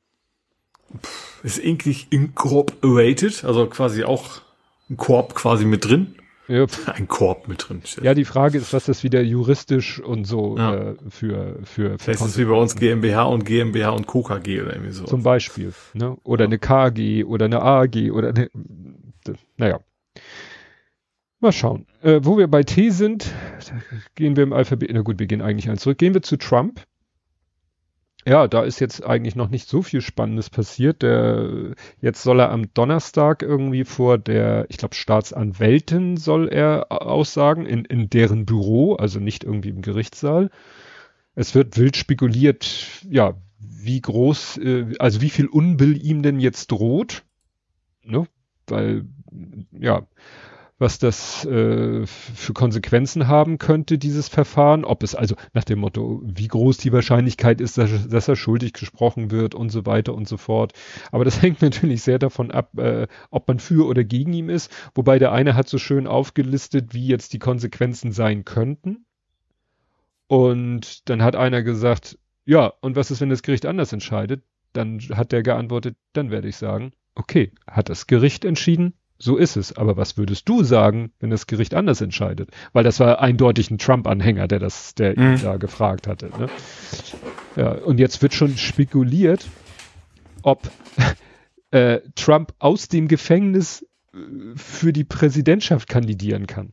Ist 1.42 1.58
Inc. 1.58 1.86
nicht 1.86 2.12
incorporated, 2.12 3.44
also 3.44 3.66
quasi 3.66 4.04
auch 4.04 4.42
ein 4.90 4.96
Korb 4.96 5.34
quasi 5.34 5.64
mit 5.64 5.84
drin? 5.84 6.16
Ja. 6.48 6.66
Ein 6.86 7.06
Korb 7.08 7.46
mit 7.48 7.68
drin. 7.68 7.82
Steht. 7.84 8.04
Ja, 8.04 8.14
die 8.14 8.24
Frage 8.24 8.58
ist, 8.58 8.72
was 8.72 8.84
das 8.86 9.02
wieder 9.04 9.22
juristisch 9.22 10.00
und 10.00 10.24
so 10.24 10.56
Ja. 10.58 10.74
äh, 10.74 10.94
für 11.08 11.58
für, 11.64 11.90
für 11.90 11.98
Vielleicht 11.98 12.20
ist 12.20 12.38
wie 12.38 12.44
bei 12.44 12.54
uns 12.54 12.74
GmbH 12.76 13.22
und 13.24 13.44
GmbH 13.44 13.90
und 13.90 14.06
KKG 14.06 14.60
oder 14.62 14.72
irgendwie 14.74 14.92
so. 14.92 15.04
zum 15.04 15.22
Beispiel, 15.22 15.72
ne? 15.94 16.16
Oder 16.24 16.44
eine 16.46 16.58
KG 16.58 17.24
oder 17.24 17.44
eine 17.46 17.62
AG 17.62 18.10
oder 18.10 18.30
eine, 18.30 18.48
naja. 19.56 19.80
Mal 21.40 21.52
schauen. 21.52 21.86
Äh, 22.02 22.20
wo 22.22 22.38
wir 22.38 22.46
bei 22.48 22.62
T 22.62 22.90
sind, 22.90 23.32
gehen 24.14 24.36
wir 24.36 24.44
im 24.44 24.52
Alphabet, 24.52 24.90
na 24.92 25.00
gut, 25.02 25.18
wir 25.18 25.26
gehen 25.26 25.42
eigentlich 25.42 25.68
eins 25.70 25.82
zurück. 25.82 25.98
Gehen 25.98 26.14
wir 26.14 26.22
zu 26.22 26.36
Trump. 26.36 26.84
Ja, 28.24 28.46
da 28.46 28.62
ist 28.62 28.78
jetzt 28.78 29.04
eigentlich 29.04 29.34
noch 29.34 29.50
nicht 29.50 29.68
so 29.68 29.82
viel 29.82 30.00
Spannendes 30.00 30.48
passiert. 30.48 31.02
Der, 31.02 31.74
jetzt 32.00 32.22
soll 32.22 32.40
er 32.40 32.50
am 32.50 32.72
Donnerstag 32.72 33.42
irgendwie 33.42 33.84
vor 33.84 34.16
der, 34.16 34.66
ich 34.68 34.76
glaube, 34.76 34.94
Staatsanwältin 34.94 36.16
soll 36.16 36.48
er 36.48 36.86
aussagen, 36.90 37.66
in, 37.66 37.84
in 37.84 38.10
deren 38.10 38.46
Büro, 38.46 38.94
also 38.94 39.18
nicht 39.18 39.42
irgendwie 39.42 39.70
im 39.70 39.82
Gerichtssaal. 39.82 40.50
Es 41.34 41.54
wird 41.56 41.76
wild 41.76 41.96
spekuliert, 41.96 43.02
ja, 43.10 43.34
wie 43.58 44.00
groß, 44.00 44.58
äh, 44.58 44.94
also 45.00 45.20
wie 45.20 45.30
viel 45.30 45.46
Unbill 45.46 46.00
ihm 46.00 46.22
denn 46.22 46.38
jetzt 46.38 46.70
droht. 46.70 47.24
Ne? 48.04 48.26
Weil, 48.68 49.04
ja, 49.72 50.06
was 50.82 50.98
das 50.98 51.46
äh, 51.46 52.04
für 52.06 52.52
Konsequenzen 52.52 53.28
haben 53.28 53.56
könnte, 53.58 53.96
dieses 53.96 54.28
Verfahren, 54.28 54.84
ob 54.84 55.02
es 55.02 55.14
also 55.14 55.36
nach 55.54 55.64
dem 55.64 55.78
Motto, 55.78 56.20
wie 56.24 56.48
groß 56.48 56.76
die 56.76 56.92
Wahrscheinlichkeit 56.92 57.60
ist, 57.60 57.78
dass, 57.78 58.08
dass 58.08 58.28
er 58.28 58.36
schuldig 58.36 58.74
gesprochen 58.74 59.30
wird 59.30 59.54
und 59.54 59.70
so 59.70 59.86
weiter 59.86 60.12
und 60.12 60.28
so 60.28 60.36
fort. 60.36 60.72
Aber 61.12 61.24
das 61.24 61.40
hängt 61.42 61.62
natürlich 61.62 62.02
sehr 62.02 62.18
davon 62.18 62.50
ab, 62.50 62.76
äh, 62.78 63.06
ob 63.30 63.48
man 63.48 63.60
für 63.60 63.86
oder 63.86 64.04
gegen 64.04 64.34
ihm 64.34 64.50
ist. 64.50 64.70
Wobei 64.94 65.18
der 65.18 65.32
eine 65.32 65.54
hat 65.54 65.68
so 65.68 65.78
schön 65.78 66.06
aufgelistet, 66.06 66.92
wie 66.92 67.06
jetzt 67.06 67.32
die 67.32 67.38
Konsequenzen 67.38 68.12
sein 68.12 68.44
könnten. 68.44 69.06
Und 70.26 71.08
dann 71.08 71.22
hat 71.22 71.36
einer 71.36 71.62
gesagt, 71.62 72.18
ja, 72.44 72.72
und 72.80 72.96
was 72.96 73.10
ist, 73.12 73.20
wenn 73.20 73.30
das 73.30 73.42
Gericht 73.42 73.66
anders 73.66 73.92
entscheidet? 73.92 74.42
Dann 74.72 74.98
hat 75.14 75.30
der 75.30 75.44
geantwortet, 75.44 75.96
dann 76.12 76.30
werde 76.30 76.48
ich 76.48 76.56
sagen, 76.56 76.92
okay, 77.14 77.52
hat 77.70 77.88
das 77.88 78.08
Gericht 78.08 78.44
entschieden, 78.44 78.94
so 79.22 79.36
ist 79.36 79.56
es. 79.56 79.76
Aber 79.76 79.96
was 79.96 80.16
würdest 80.16 80.48
du 80.48 80.64
sagen, 80.64 81.12
wenn 81.20 81.30
das 81.30 81.46
Gericht 81.46 81.74
anders 81.74 82.00
entscheidet? 82.00 82.50
Weil 82.72 82.82
das 82.84 82.98
war 83.00 83.20
eindeutig 83.20 83.70
ein 83.70 83.78
Trump-Anhänger, 83.78 84.48
der 84.48 84.58
das, 84.58 84.94
der 84.94 85.16
ihn 85.16 85.32
Mhm. 85.34 85.42
da 85.42 85.56
gefragt 85.56 86.06
hatte. 86.08 86.26
Ne? 86.38 86.48
Ja, 87.56 87.72
und 87.72 88.00
jetzt 88.00 88.20
wird 88.22 88.34
schon 88.34 88.56
spekuliert, 88.56 89.46
ob 90.42 90.70
äh, 91.70 92.00
Trump 92.16 92.52
aus 92.58 92.88
dem 92.88 93.06
Gefängnis 93.08 93.86
äh, 94.12 94.18
für 94.56 94.92
die 94.92 95.04
Präsidentschaft 95.04 95.88
kandidieren 95.88 96.46
kann. 96.46 96.72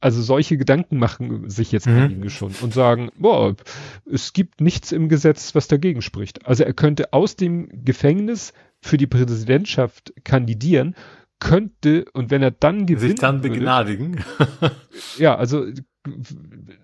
Also 0.00 0.20
solche 0.20 0.58
Gedanken 0.58 0.98
machen 0.98 1.48
sich 1.48 1.72
jetzt 1.72 1.86
Mhm. 1.86 1.96
einige 1.96 2.30
schon 2.30 2.52
und 2.60 2.74
sagen, 2.74 3.08
boah, 3.16 3.56
es 4.04 4.34
gibt 4.34 4.60
nichts 4.60 4.92
im 4.92 5.08
Gesetz, 5.08 5.54
was 5.54 5.66
dagegen 5.66 6.02
spricht. 6.02 6.46
Also 6.46 6.62
er 6.64 6.74
könnte 6.74 7.12
aus 7.14 7.36
dem 7.36 7.84
Gefängnis 7.84 8.52
für 8.84 8.98
die 8.98 9.06
Präsidentschaft 9.06 10.12
kandidieren, 10.24 10.94
könnte, 11.40 12.04
und 12.12 12.30
wenn 12.30 12.42
er 12.42 12.50
dann 12.50 12.86
Sich 12.86 12.96
gewinnt, 12.96 13.22
dann 13.22 13.40
begnadigen. 13.40 14.22
ja, 15.18 15.34
also 15.36 15.66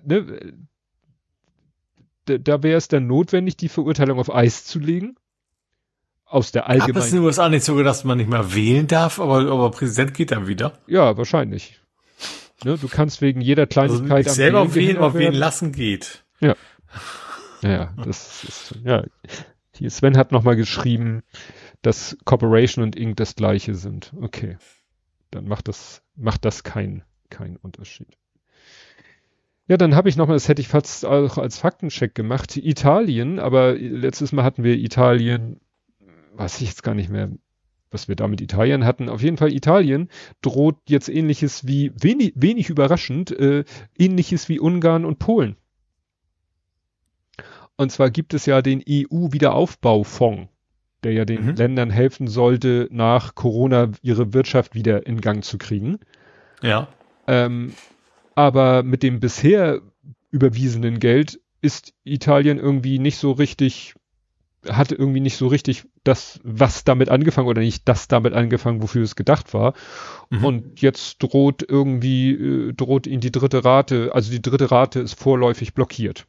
ne, 0.05 0.55
da, 2.25 2.63
wäre 2.63 2.79
es 2.79 2.89
dann 2.89 3.07
notwendig, 3.07 3.57
die 3.57 3.69
Verurteilung 3.69 4.19
auf 4.19 4.35
Eis 4.35 4.65
zu 4.65 4.79
legen. 4.79 5.17
Aus 6.25 6.53
der 6.53 6.63
Hab 6.63 6.71
es 6.71 6.77
in 6.77 6.83
allgemeinen. 6.83 7.11
den 7.11 7.21
USA 7.21 7.49
nicht 7.49 7.65
so, 7.65 7.83
dass 7.83 8.05
man 8.05 8.19
nicht 8.19 8.31
mehr 8.31 8.55
wählen 8.55 8.87
darf, 8.87 9.19
aber, 9.19 9.51
aber 9.51 9.71
Präsident 9.71 10.15
geht 10.15 10.31
dann 10.31 10.47
wieder. 10.47 10.79
Ja, 10.87 11.17
wahrscheinlich. 11.17 11.81
Ne, 12.65 12.79
du 12.79 12.89
kannst 12.89 13.21
wegen 13.21 13.41
jeder 13.41 13.63
Also 13.63 13.75
Kleinigkeit 13.75 14.25
nicht 14.27 14.35
selber 14.35 14.75
wählen, 14.75 14.97
aber 14.99 15.15
wählen 15.15 15.25
werden. 15.25 15.39
lassen 15.39 15.73
geht. 15.73 16.25
Ja, 16.41 16.55
ja, 17.63 17.93
das 18.05 18.45
ist, 18.45 18.75
ja. 18.85 19.05
Hier 19.75 19.91
Sven 19.91 20.17
hat 20.17 20.33
nochmal 20.33 20.57
geschrieben, 20.57 21.23
dass 21.83 22.17
Corporation 22.25 22.85
und 22.85 22.97
Inc. 22.97 23.17
das 23.17 23.35
gleiche 23.35 23.75
sind. 23.75 24.13
Okay. 24.21 24.59
Dann 25.31 25.47
macht 25.47 25.69
das, 25.69 26.03
macht 26.17 26.45
das 26.45 26.65
keinen 26.65 27.05
keinen 27.31 27.57
Unterschied. 27.57 28.19
Ja, 29.69 29.77
dann 29.77 29.95
habe 29.95 30.09
ich 30.09 30.17
nochmal, 30.17 30.35
das 30.35 30.49
hätte 30.49 30.61
ich 30.61 30.69
fast 30.69 31.07
auch 31.07 31.39
als 31.39 31.59
Faktencheck 31.59 32.15
gemacht, 32.15 32.57
Italien, 32.57 33.39
aber 33.39 33.75
letztes 33.75 34.33
Mal 34.33 34.43
hatten 34.43 34.65
wir 34.65 34.77
Italien, 34.77 35.61
weiß 36.35 36.61
ich 36.61 36.69
jetzt 36.69 36.83
gar 36.83 36.95
nicht 36.95 37.09
mehr, 37.09 37.31
was 37.93 38.09
wir 38.09 38.17
da 38.17 38.27
mit 38.27 38.41
Italien 38.41 38.85
hatten. 38.85 39.09
Auf 39.09 39.23
jeden 39.23 39.37
Fall 39.37 39.53
Italien 39.53 40.09
droht 40.43 40.77
jetzt 40.89 41.09
ähnliches 41.09 41.69
wie, 41.69 41.93
wenig, 41.95 42.33
wenig 42.35 42.69
überraschend, 42.69 43.31
äh, 43.31 43.65
ähnliches 43.97 44.49
wie 44.49 44.59
Ungarn 44.59 45.05
und 45.05 45.21
Polen. 45.21 45.57
Und 47.77 47.93
zwar 47.93 48.11
gibt 48.11 48.35
es 48.35 48.47
ja 48.47 48.63
den 48.63 48.83
EU-Wiederaufbaufonds, 48.87 50.49
der 51.03 51.13
ja 51.13 51.25
den 51.25 51.47
Mhm. 51.47 51.55
Ländern 51.57 51.91
helfen 51.91 52.29
sollte, 52.29 52.89
nach 52.91 53.35
Corona 53.35 53.91
ihre 54.03 54.33
Wirtschaft 54.33 54.75
wieder 54.75 55.07
in 55.07 55.21
Gang 55.21 55.45
zu 55.45 55.59
kriegen. 55.59 55.99
Ja. 56.63 56.89
Ähm, 57.27 57.73
aber 58.35 58.83
mit 58.83 59.03
dem 59.03 59.21
bisher 59.21 59.81
überwiesenen 60.31 61.01
Geld 61.01 61.41
ist 61.63 61.93
Italien 62.05 62.59
irgendwie 62.59 62.99
nicht 62.99 63.19
so 63.19 63.33
richtig, 63.33 63.95
hatte 64.69 64.95
irgendwie 64.95 65.21
nicht 65.21 65.37
so 65.37 65.47
richtig 65.47 65.85
das, 66.05 66.41
was 66.43 66.85
damit 66.85 67.09
angefangen 67.09 67.49
oder 67.49 67.61
nicht 67.61 67.87
das 67.89 68.09
damit 68.09 68.33
angefangen, 68.33 68.83
wofür 68.83 69.03
es 69.03 69.17
gedacht 69.17 69.53
war. 69.53 69.75
Mhm. 70.31 70.45
Und 70.45 70.81
jetzt 70.81 71.23
droht 71.23 71.65
irgendwie, 71.69 72.33
äh, 72.33 72.73
droht 72.73 73.07
ihnen 73.07 73.21
die 73.21 73.33
dritte 73.33 73.65
Rate, 73.65 74.11
also 74.15 74.31
die 74.31 74.43
dritte 74.43 74.71
Rate 74.71 75.01
ist 75.01 75.15
vorläufig 75.15 75.75
blockiert. 75.75 76.27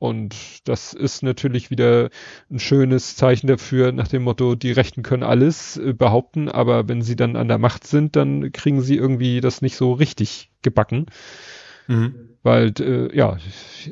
Und 0.00 0.34
das 0.66 0.94
ist 0.94 1.22
natürlich 1.22 1.70
wieder 1.70 2.08
ein 2.50 2.58
schönes 2.58 3.16
Zeichen 3.16 3.48
dafür, 3.48 3.92
nach 3.92 4.08
dem 4.08 4.22
Motto, 4.22 4.54
die 4.54 4.72
Rechten 4.72 5.02
können 5.02 5.22
alles 5.22 5.76
äh, 5.76 5.92
behaupten, 5.92 6.48
aber 6.48 6.88
wenn 6.88 7.02
sie 7.02 7.16
dann 7.16 7.36
an 7.36 7.48
der 7.48 7.58
Macht 7.58 7.86
sind, 7.86 8.16
dann 8.16 8.50
kriegen 8.50 8.80
sie 8.80 8.96
irgendwie 8.96 9.42
das 9.42 9.60
nicht 9.60 9.76
so 9.76 9.92
richtig 9.92 10.50
gebacken. 10.62 11.04
Mhm. 11.86 12.14
Weil, 12.42 12.72
äh, 12.80 13.14
ja, 13.14 13.36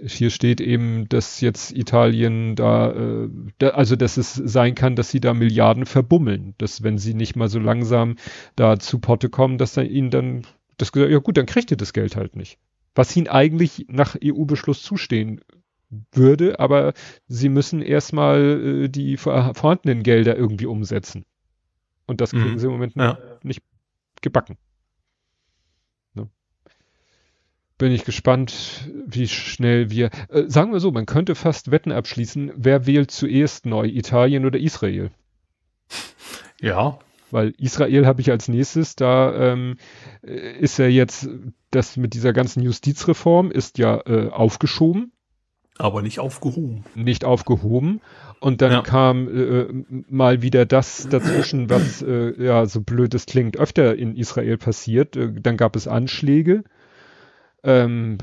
hier 0.07 0.31
steht 0.31 0.63
eben, 0.63 1.11
dass 1.11 1.43
jetzt 1.43 1.77
Italien 1.77 2.57
da, 2.57 2.91
äh, 2.91 3.29
da, 3.59 3.69
also 3.69 3.95
dass 3.95 4.17
es 4.17 4.33
sein 4.33 4.75
kann, 4.75 4.97
dass 4.97 5.11
sie 5.11 5.21
da 5.21 5.35
Milliarden 5.35 5.85
verbummeln. 5.85 6.55
Dass 6.57 6.83
wenn 6.83 6.97
sie 6.97 7.13
nicht 7.13 7.37
mal 7.37 7.51
so 7.51 7.59
langsam 7.59 8.17
da 8.57 8.79
zu 8.79 8.99
Potte 8.99 9.29
kommen, 9.29 9.59
dass 9.59 9.75
da 9.75 9.83
ihnen 9.83 10.09
dann, 10.09 10.47
das 10.79 10.91
gesagt, 10.91 11.13
ja 11.13 11.19
gut, 11.19 11.37
dann 11.37 11.45
kriegt 11.45 11.71
ihr 11.71 11.77
das 11.77 11.93
Geld 11.93 12.17
halt 12.17 12.35
nicht. 12.35 12.57
Was 12.95 13.15
ihnen 13.15 13.29
eigentlich 13.29 13.85
nach 13.91 14.17
EU-Beschluss 14.25 14.83
zustehen 14.83 15.43
würde, 16.13 16.61
aber 16.61 16.93
sie 17.27 17.49
müssen 17.49 17.81
erstmal 17.83 18.85
äh, 18.85 18.89
die 18.89 19.17
vor 19.17 19.55
vorhandenen 19.55 20.03
Gelder 20.03 20.37
irgendwie 20.37 20.67
umsetzen. 20.67 21.25
Und 22.07 22.21
das 22.21 22.31
kriegen 22.33 22.53
Mhm. 22.53 22.59
sie 22.59 22.67
im 22.67 22.73
Moment 22.73 22.95
Ja. 22.97 23.19
nicht 23.43 23.63
gebacken. 24.23 24.57
Ne? 26.15 26.29
Bin 27.79 27.93
ich 27.93 28.05
gespannt, 28.05 28.91
wie 29.07 29.29
schnell 29.29 29.91
wir, 29.91 30.11
äh, 30.29 30.45
sagen 30.49 30.73
wir 30.73 30.81
so, 30.81 30.91
man 30.91 31.07
könnte 31.07 31.35
fast 31.35 31.71
Wetten 31.71 31.93
abschließen, 31.93 32.53
wer 32.57 32.87
wählt 32.87 33.11
zuerst 33.11 33.67
neu, 33.67 33.87
Italien 33.87 34.45
oder 34.47 34.59
Israel? 34.59 35.11
Ja. 36.61 36.99
Weil 37.31 37.55
Israel 37.59 38.07
habe 38.07 38.21
ich 38.23 38.31
als 38.31 38.49
nächstes, 38.49 38.97
da 38.97 39.53
ähm, 39.53 39.77
äh, 40.23 40.59
ist 40.59 40.79
ja 40.79 40.87
jetzt, 40.87 41.29
das 41.71 41.97
mit 41.97 42.15
dieser 42.15 42.33
ganzen 42.33 42.63
Justizreform 42.63 43.51
ist 43.51 43.79
ja 43.79 44.01
äh, 44.07 44.29
aufgeschoben, 44.31 45.13
Aber 45.79 46.03
nicht 46.03 46.19
aufgehoben. 46.19 46.85
nicht 46.95 47.25
aufgehoben. 47.25 48.01
Und 48.41 48.63
dann 48.63 48.73
Ja. 48.73 48.83
kam 48.83 49.29
äh, 49.29 49.67
mal 50.09 50.43
wieder 50.43 50.67
das 50.67 51.09
dazwischen, 51.09 51.71
was 51.71 52.03
äh, 52.03 52.33
ja 52.43 52.67
so 52.67 52.81
blöd 52.81 53.15
es 53.15 53.27
klingt, 53.27 53.57
öfter 53.57 53.97
in 53.97 54.17
Israel 54.17 54.59
passiert. 54.59 55.17
Äh, 55.17 55.33
dann 55.41 55.57
gab 55.57 55.77
es 55.77 55.89
Anschläge. 55.89 56.65
Ähm, 57.65 58.19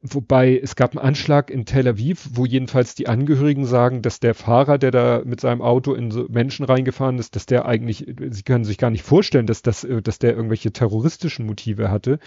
Wobei 0.00 0.58
es 0.62 0.76
gab 0.76 0.96
einen 0.96 1.04
Anschlag 1.04 1.50
in 1.50 1.64
Tel 1.64 1.88
Aviv, 1.88 2.28
wo 2.32 2.46
jedenfalls 2.46 2.94
die 2.94 3.08
Angehörigen 3.08 3.66
sagen, 3.66 4.00
dass 4.00 4.20
der 4.20 4.34
Fahrer, 4.34 4.78
der 4.78 4.92
da 4.92 5.22
mit 5.24 5.40
seinem 5.40 5.60
Auto 5.60 5.92
in 5.92 6.10
so 6.10 6.26
Menschen 6.28 6.64
reingefahren 6.64 7.18
ist, 7.18 7.34
dass 7.34 7.46
der 7.46 7.66
eigentlich, 7.66 8.06
sie 8.30 8.42
können 8.42 8.64
sich 8.64 8.78
gar 8.78 8.90
nicht 8.90 9.02
vorstellen, 9.02 9.46
dass 9.46 9.62
das, 9.62 9.82
äh, 9.84 10.00
dass 10.00 10.18
der 10.18 10.36
irgendwelche 10.36 10.72
terroristischen 10.72 11.46
Motive 11.46 11.90
hatte. 11.90 12.20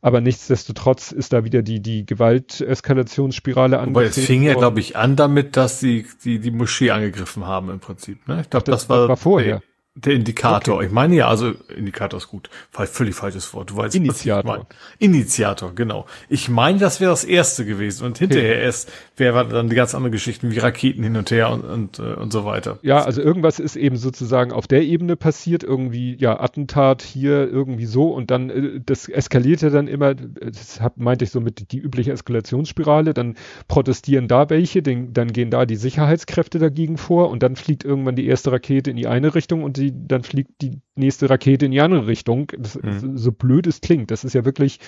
Aber 0.00 0.20
nichtsdestotrotz 0.20 1.12
ist 1.12 1.32
da 1.32 1.44
wieder 1.44 1.62
die, 1.62 1.80
die 1.80 2.04
Gewalteskalationsspirale 2.06 3.78
an. 3.78 3.90
Aber 3.90 4.04
es 4.04 4.18
fing 4.18 4.42
ja, 4.42 4.54
glaube 4.54 4.80
ich, 4.80 4.96
an 4.96 5.14
damit, 5.14 5.56
dass 5.56 5.78
sie 5.78 6.06
die, 6.24 6.40
die 6.40 6.50
Moschee 6.50 6.90
angegriffen 6.90 7.46
haben 7.46 7.70
im 7.70 7.78
Prinzip. 7.78 8.26
Ne? 8.26 8.40
Ich 8.40 8.50
glaube, 8.50 8.64
das, 8.64 8.82
das, 8.82 8.88
war, 8.88 9.08
war 9.08 9.16
vorher. 9.16 9.62
Der 9.94 10.14
Indikator. 10.14 10.76
Okay. 10.76 10.86
Ich 10.86 10.92
meine 10.92 11.14
ja, 11.14 11.28
also 11.28 11.52
Indikator 11.76 12.16
ist 12.16 12.28
gut. 12.28 12.48
Völlig 12.70 13.14
falsches 13.14 13.52
Wort. 13.52 13.70
Du 13.70 13.76
weißt, 13.76 13.94
Initiator. 13.94 14.66
Initiator, 14.98 15.74
genau. 15.74 16.06
Ich 16.30 16.48
meine, 16.48 16.78
das 16.78 16.98
wäre 16.98 17.10
das 17.10 17.24
erste 17.24 17.66
gewesen. 17.66 18.06
Und 18.06 18.16
hinterher 18.16 18.54
okay. 18.54 18.64
erst 18.64 18.90
wäre 19.18 19.46
dann 19.46 19.68
die 19.68 19.76
ganz 19.76 19.94
andere 19.94 20.10
Geschichten 20.10 20.50
wie 20.50 20.58
Raketen 20.58 21.02
hin 21.02 21.14
und 21.14 21.30
her 21.30 21.50
und, 21.50 21.64
und, 21.64 21.98
äh, 21.98 22.14
und 22.14 22.32
so 22.32 22.46
weiter. 22.46 22.78
Ja, 22.80 23.04
also 23.04 23.20
irgendwas 23.20 23.58
ist 23.58 23.76
eben 23.76 23.98
sozusagen 23.98 24.50
auf 24.50 24.66
der 24.66 24.82
Ebene 24.82 25.14
passiert. 25.14 25.62
Irgendwie, 25.62 26.16
ja, 26.18 26.40
Attentat 26.40 27.02
hier 27.02 27.46
irgendwie 27.46 27.84
so. 27.84 28.14
Und 28.14 28.30
dann, 28.30 28.48
äh, 28.48 28.80
das 28.84 29.10
eskalierte 29.10 29.68
dann 29.68 29.88
immer, 29.88 30.14
das 30.14 30.80
hab, 30.80 30.96
meinte 30.96 31.26
ich 31.26 31.30
so 31.30 31.42
mit 31.42 31.70
die 31.70 31.78
übliche 31.78 32.12
Eskalationsspirale. 32.12 33.12
Dann 33.12 33.36
protestieren 33.68 34.26
da 34.26 34.48
welche, 34.48 34.82
den, 34.82 35.12
dann 35.12 35.34
gehen 35.34 35.50
da 35.50 35.66
die 35.66 35.76
Sicherheitskräfte 35.76 36.58
dagegen 36.58 36.96
vor. 36.96 37.28
Und 37.28 37.42
dann 37.42 37.56
fliegt 37.56 37.84
irgendwann 37.84 38.16
die 38.16 38.26
erste 38.26 38.52
Rakete 38.52 38.90
in 38.90 38.96
die 38.96 39.06
eine 39.06 39.34
Richtung 39.34 39.62
und 39.62 39.76
die, 39.76 39.81
dann 39.90 40.22
fliegt 40.22 40.60
die 40.60 40.80
nächste 40.94 41.28
Rakete 41.28 41.66
in 41.66 41.72
die 41.72 41.80
andere 41.80 42.06
Richtung. 42.06 42.52
Das, 42.58 42.80
mhm. 42.80 43.16
So 43.16 43.32
blöd 43.32 43.66
es 43.66 43.80
klingt, 43.80 44.10
das 44.10 44.22
ist 44.22 44.34
ja 44.34 44.44
wirklich. 44.44 44.78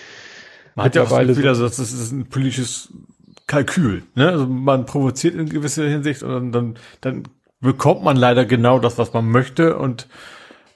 Man 0.77 0.87
hat 0.87 0.95
ja 0.95 1.03
auch 1.03 1.11
wieder 1.11 1.55
so, 1.55 1.65
das 1.65 1.79
ist 1.79 2.13
ein 2.13 2.27
politisches 2.27 2.93
Kalkül. 3.47 4.03
Ne? 4.15 4.29
Also 4.29 4.47
man 4.47 4.87
provoziert 4.87 5.35
in 5.35 5.49
gewisser 5.49 5.89
Hinsicht 5.89 6.23
und 6.23 6.53
dann, 6.53 6.79
dann 7.01 7.25
bekommt 7.61 8.03
man 8.03 8.17
leider 8.17 8.45
genau 8.45 8.79
das, 8.79 8.99
was 8.99 9.13
man 9.13 9.29
möchte 9.29 9.77
und 9.79 10.09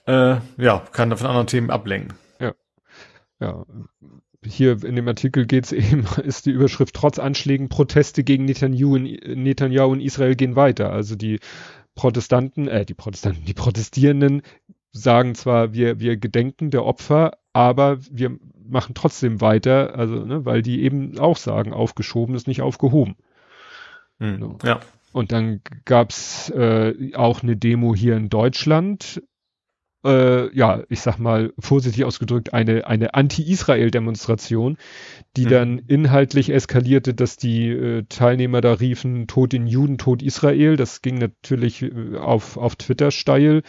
äh, 0.07 0.37
ja, 0.57 0.83
kann 0.93 1.15
von 1.17 1.27
anderen 1.27 1.47
Themen 1.47 1.71
ablenken. 1.71 2.15
Ja. 2.41 2.53
Ja. 3.41 3.67
Hier 4.45 4.83
in 4.85 4.97
dem 4.97 5.09
Artikel 5.09 5.47
geht's 5.47 5.73
eben, 5.73 6.07
ist 6.23 6.47
die 6.47 6.51
Überschrift 6.51 6.95
trotz 6.95 7.19
Anschlägen 7.19 7.69
Proteste 7.69 8.25
gegen 8.25 8.45
Netanyahu 8.47 8.97
in, 8.97 9.43
Netanyahu 9.43 9.95
in 9.95 10.01
Israel 10.01 10.35
gehen 10.35 10.57
weiter. 10.57 10.91
Also 10.91 11.17
die 11.17 11.41
Protestanten, 11.99 12.69
äh, 12.69 12.87
die 12.87 12.95
Protestanten, 12.95 13.45
die 13.45 13.55
Protestierenden 13.55 14.43
sagen 14.93 15.35
zwar, 15.35 15.73
wir, 15.73 15.99
wir 15.99 16.17
gedenken 16.17 16.71
der 16.71 16.85
Opfer, 16.85 17.33
aber 17.53 17.99
wir 18.09 18.39
machen 18.69 18.95
trotzdem 18.95 19.41
weiter, 19.41 19.97
also, 19.97 20.25
ne, 20.25 20.45
weil 20.45 20.63
die 20.63 20.83
eben 20.83 21.19
auch 21.19 21.37
sagen, 21.37 21.73
aufgeschoben 21.73 22.37
ist 22.37 22.47
nicht 22.47 22.63
aufgehoben. 22.63 23.17
Hm, 24.21 24.39
so. 24.39 24.59
Ja. 24.65 24.79
Und 25.13 25.33
dann 25.33 25.61
gab's 25.87 26.51
äh, 26.51 27.17
auch 27.17 27.43
eine 27.43 27.57
Demo 27.57 27.97
hier 27.97 28.17
in 28.17 28.29
Deutschland, 28.29 29.21
äh, 30.09 30.57
ja, 30.57 30.83
ich 30.89 31.01
sag 31.01 31.19
mal 31.19 31.53
vorsichtig 31.59 32.05
ausgedrückt, 32.05 32.53
eine, 32.55 32.87
eine 32.87 33.15
Anti-Israel-Demonstration, 33.15 34.77
die 35.37 35.45
mhm. 35.47 35.51
dann 35.51 35.79
inhaltlich 35.87 36.51
eskalierte, 36.51 37.15
dass 37.15 37.37
die 37.37 37.69
äh, 37.69 38.05
Teilnehmer 38.09 38.61
da 38.61 38.75
riefen, 38.75 39.27
Tod 39.27 39.53
den 39.53 39.67
Juden, 39.67 39.99
Tod 39.99 40.23
Israel. 40.23 40.77
Das 40.77 41.03
ging 41.03 41.19
natürlich 41.19 41.83
äh, 41.83 42.17
auf, 42.17 42.57
auf 42.57 42.77
Twitter 42.77 43.11
steil. 43.11 43.63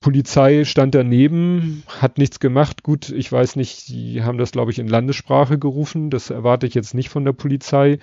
Polizei 0.00 0.64
stand 0.64 0.94
daneben, 0.94 1.82
hat 1.88 2.18
nichts 2.18 2.38
gemacht. 2.40 2.82
Gut, 2.82 3.10
ich 3.10 3.30
weiß 3.30 3.56
nicht, 3.56 3.88
die 3.88 4.22
haben 4.22 4.38
das, 4.38 4.52
glaube 4.52 4.70
ich, 4.70 4.78
in 4.78 4.88
Landessprache 4.88 5.58
gerufen. 5.58 6.10
Das 6.10 6.30
erwarte 6.30 6.66
ich 6.66 6.74
jetzt 6.74 6.94
nicht 6.94 7.08
von 7.08 7.24
der 7.24 7.32
Polizei. 7.32 7.98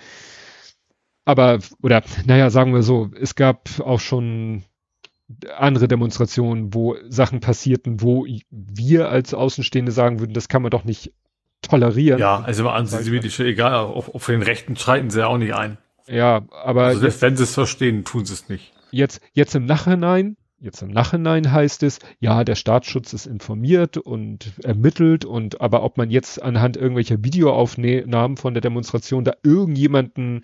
Aber, 1.26 1.60
oder, 1.82 2.04
naja, 2.26 2.50
sagen 2.50 2.74
wir 2.74 2.84
so, 2.84 3.10
es 3.20 3.36
gab 3.36 3.80
auch 3.80 4.00
schon 4.00 4.64
andere 5.58 5.88
Demonstrationen, 5.88 6.74
wo 6.74 6.96
Sachen 7.10 7.40
passierten, 7.40 8.02
wo 8.02 8.26
wir 8.50 9.10
als 9.10 9.34
Außenstehende 9.34 9.92
sagen 9.92 10.20
würden, 10.20 10.34
das 10.34 10.48
kann 10.48 10.62
man 10.62 10.72
doch 10.72 10.84
nicht 10.84 11.14
tolerieren. 11.62 12.20
Ja, 12.20 12.42
also 12.42 12.64
mal 12.64 12.76
antisemitische, 12.76 13.46
egal, 13.46 13.74
auf, 13.74 14.14
auf 14.14 14.26
den 14.26 14.42
Rechten 14.42 14.76
streiten 14.76 15.10
sie 15.10 15.20
ja 15.20 15.28
auch 15.28 15.38
nicht 15.38 15.54
ein. 15.54 15.78
Ja, 16.08 16.46
aber. 16.52 16.86
Also 16.86 17.02
selbst 17.02 17.22
wenn 17.22 17.38
sie 17.38 17.44
es 17.44 17.54
verstehen, 17.54 18.04
tun 18.04 18.26
sie 18.26 18.34
es 18.34 18.50
nicht. 18.50 18.74
Jetzt, 18.92 19.22
jetzt 19.32 19.56
im 19.56 19.66
Nachhinein, 19.66 20.38
jetzt 20.60 20.82
im 20.82 20.90
Nachhinein 20.90 21.52
heißt 21.52 21.84
es, 21.84 22.00
ja, 22.20 22.44
der 22.44 22.56
Staatsschutz 22.56 23.14
ist 23.14 23.26
informiert 23.26 23.98
und 23.98 24.54
ermittelt 24.64 25.26
und 25.26 25.62
aber 25.62 25.84
ob 25.84 25.98
man 25.98 26.12
jetzt 26.12 26.42
anhand 26.42 26.78
irgendwelcher 26.78 27.24
Videoaufnahmen 27.24 28.38
von 28.38 28.54
der 28.54 28.62
Demonstration 28.62 29.24
da 29.24 29.34
irgendjemanden 29.44 30.44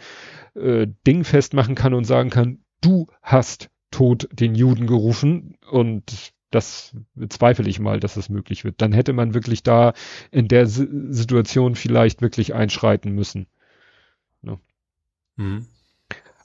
äh, 0.56 0.88
Ding 1.06 1.24
festmachen 1.24 1.76
kann 1.76 1.94
und 1.94 2.06
sagen 2.06 2.30
kann, 2.30 2.60
du 2.82 3.08
hast 3.22 3.70
Tod 3.92 4.30
den 4.32 4.56
Juden 4.56 4.88
gerufen 4.88 5.58
und 5.70 6.34
das 6.52 6.96
bezweifle 7.14 7.70
ich 7.70 7.80
mal, 7.80 8.00
dass 8.00 8.16
das 8.16 8.30
möglich 8.30 8.64
wird. 8.64 8.82
Dann 8.82 8.92
hätte 8.92 9.14
man 9.14 9.34
wirklich 9.34 9.64
da 9.64 9.94
in 10.32 10.48
der 10.48 10.64
S 10.64 10.76
Situation 10.76 11.76
vielleicht 11.76 12.22
wirklich 12.22 12.54
einschreiten 12.54 13.12
müssen. 13.14 13.48
Ne? 14.42 14.60
Mhm. 15.36 15.68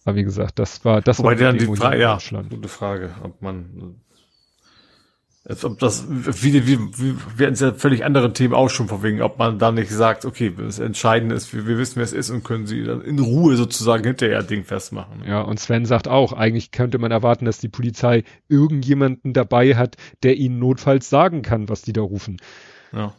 Aber 0.04 0.16
wie 0.16 0.24
gesagt, 0.24 0.58
das 0.58 0.84
war 0.84 1.00
das 1.00 1.18
Wobei 1.18 1.40
war 1.40 1.52
dann 1.52 1.58
die 1.58 1.66
Frage, 1.66 2.00
ja, 2.00 2.18
gute 2.50 2.68
Frage, 2.68 3.14
ob 3.22 3.40
man 3.40 4.00
als 5.46 5.62
ob 5.64 5.78
das, 5.78 6.06
wie, 6.08 6.66
wie, 6.66 6.78
wie, 6.78 7.16
wir 7.36 7.46
hatten 7.46 7.62
ja 7.62 7.74
völlig 7.74 8.04
andere 8.04 8.32
Themen 8.32 8.54
auch 8.54 8.70
schon 8.70 8.88
vorwegen, 8.88 9.20
ob 9.20 9.38
man 9.38 9.58
da 9.58 9.72
nicht 9.72 9.90
sagt, 9.90 10.24
okay, 10.24 10.50
das 10.56 10.78
Entscheidende 10.78 11.34
ist, 11.34 11.52
wir, 11.52 11.66
wir 11.66 11.76
wissen, 11.76 11.96
wer 11.96 12.04
es 12.04 12.14
ist 12.14 12.30
und 12.30 12.44
können 12.44 12.66
sie 12.66 12.82
dann 12.82 13.02
in 13.02 13.18
Ruhe 13.18 13.54
sozusagen 13.56 14.04
hinterher 14.04 14.42
Ding 14.42 14.64
festmachen. 14.64 15.22
Ja, 15.26 15.42
und 15.42 15.60
Sven 15.60 15.84
sagt 15.84 16.08
auch, 16.08 16.32
eigentlich 16.32 16.70
könnte 16.70 16.98
man 16.98 17.10
erwarten, 17.10 17.44
dass 17.44 17.58
die 17.58 17.68
Polizei 17.68 18.24
irgendjemanden 18.48 19.34
dabei 19.34 19.76
hat, 19.76 19.96
der 20.22 20.36
ihnen 20.36 20.58
notfalls 20.58 21.10
sagen 21.10 21.42
kann, 21.42 21.68
was 21.68 21.82
die 21.82 21.92
da 21.92 22.00
rufen. 22.00 22.38
Ja. 22.92 23.12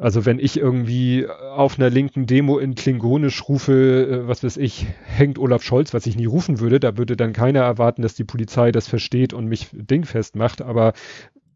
Also 0.00 0.24
wenn 0.26 0.38
ich 0.38 0.56
irgendwie 0.56 1.26
auf 1.28 1.78
einer 1.78 1.90
linken 1.90 2.26
Demo 2.26 2.58
in 2.58 2.76
Klingonisch 2.76 3.48
rufe, 3.48 4.22
äh, 4.24 4.28
was 4.28 4.42
weiß 4.42 4.56
ich, 4.56 4.86
hängt 5.04 5.38
Olaf 5.38 5.62
Scholz, 5.62 5.94
was 5.94 6.06
ich 6.06 6.16
nie 6.16 6.26
rufen 6.26 6.58
würde, 6.60 6.80
da 6.80 6.96
würde 6.96 7.16
dann 7.16 7.32
keiner 7.32 7.60
erwarten, 7.60 8.02
dass 8.02 8.14
die 8.14 8.24
Polizei 8.24 8.72
das 8.72 8.88
versteht 8.88 9.32
und 9.32 9.46
mich 9.46 9.68
dingfest 9.72 10.36
macht. 10.36 10.62
Aber 10.62 10.92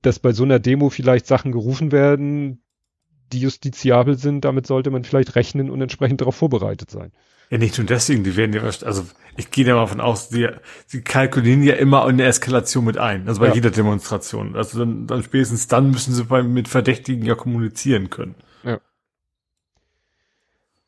dass 0.02 0.18
bei 0.18 0.32
so 0.32 0.42
einer 0.44 0.58
Demo 0.58 0.90
vielleicht 0.90 1.26
Sachen 1.26 1.52
gerufen 1.52 1.92
werden, 1.92 2.62
die 3.32 3.40
justiziabel 3.40 4.18
sind, 4.18 4.44
damit 4.44 4.66
sollte 4.66 4.90
man 4.90 5.04
vielleicht 5.04 5.34
rechnen 5.34 5.70
und 5.70 5.80
entsprechend 5.80 6.20
darauf 6.20 6.36
vorbereitet 6.36 6.90
sein. 6.90 7.12
Ja, 7.50 7.58
nicht 7.58 7.76
nur 7.76 7.86
deswegen, 7.86 8.24
die 8.24 8.36
werden 8.36 8.54
ja, 8.54 8.62
also 8.62 9.04
ich 9.36 9.50
gehe 9.50 9.64
da 9.64 9.74
mal 9.74 9.86
von 9.86 10.00
aus, 10.00 10.30
die, 10.30 10.48
die 10.92 11.02
kalkulieren 11.02 11.62
ja 11.62 11.74
immer 11.74 12.06
eine 12.06 12.24
Eskalation 12.24 12.84
mit 12.84 12.96
ein, 12.96 13.28
also 13.28 13.40
bei 13.40 13.48
ja. 13.48 13.54
jeder 13.54 13.70
Demonstration. 13.70 14.56
Also 14.56 14.78
dann, 14.78 15.06
dann 15.06 15.22
spätestens 15.22 15.68
dann 15.68 15.90
müssen 15.90 16.14
sie 16.14 16.24
bei, 16.24 16.42
mit 16.42 16.68
Verdächtigen 16.68 17.24
ja 17.26 17.34
kommunizieren 17.34 18.08
können. 18.08 18.34
Ja. 18.64 18.80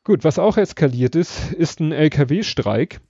Gut, 0.05 0.25
was 0.25 0.39
auch 0.39 0.57
eskaliert 0.57 1.17
ist, 1.17 1.53
ist 1.53 1.81
ein 1.81 1.93
LKW-Streik. 1.93 3.01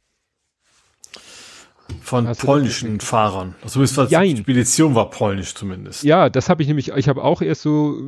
Von 2.01 2.27
Hast 2.27 2.45
polnischen 2.45 3.01
Fahrern. 3.01 3.55
Also 3.63 3.81
die 3.81 4.37
Spedition 4.37 4.95
war 4.95 5.11
polnisch 5.11 5.55
zumindest. 5.55 6.03
Ja, 6.03 6.31
das 6.31 6.49
habe 6.49 6.63
ich 6.63 6.69
nämlich, 6.69 6.93
ich 6.93 7.09
habe 7.09 7.23
auch 7.23 7.43
erst 7.43 7.63
so 7.63 7.99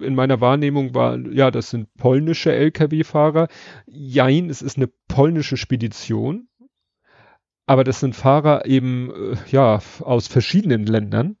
in 0.00 0.14
meiner 0.14 0.40
Wahrnehmung 0.40 0.94
war, 0.94 1.18
ja, 1.18 1.50
das 1.50 1.70
sind 1.70 1.94
polnische 1.96 2.52
Lkw-Fahrer. 2.52 3.48
Jein, 3.86 4.48
es 4.48 4.62
ist 4.62 4.76
eine 4.76 4.88
polnische 5.08 5.56
Spedition. 5.56 6.48
Aber 7.66 7.84
das 7.84 8.00
sind 8.00 8.16
Fahrer 8.16 8.66
eben, 8.66 9.10
äh, 9.10 9.36
ja, 9.50 9.80
aus 10.00 10.26
verschiedenen 10.26 10.86
Ländern. 10.86 11.36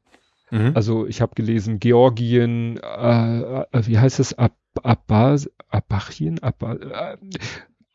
Mhm. 0.50 0.72
Also 0.74 1.06
ich 1.06 1.20
habe 1.20 1.34
gelesen, 1.34 1.80
Georgien, 1.80 2.76
äh, 2.78 3.62
äh, 3.62 3.86
wie 3.86 3.98
heißt 3.98 4.20
es, 4.20 4.38
Ab 4.38 4.54
Abbas, 4.82 5.50
Abachien, 5.68 6.38
Ab 6.40 6.62
äh, 6.62 7.16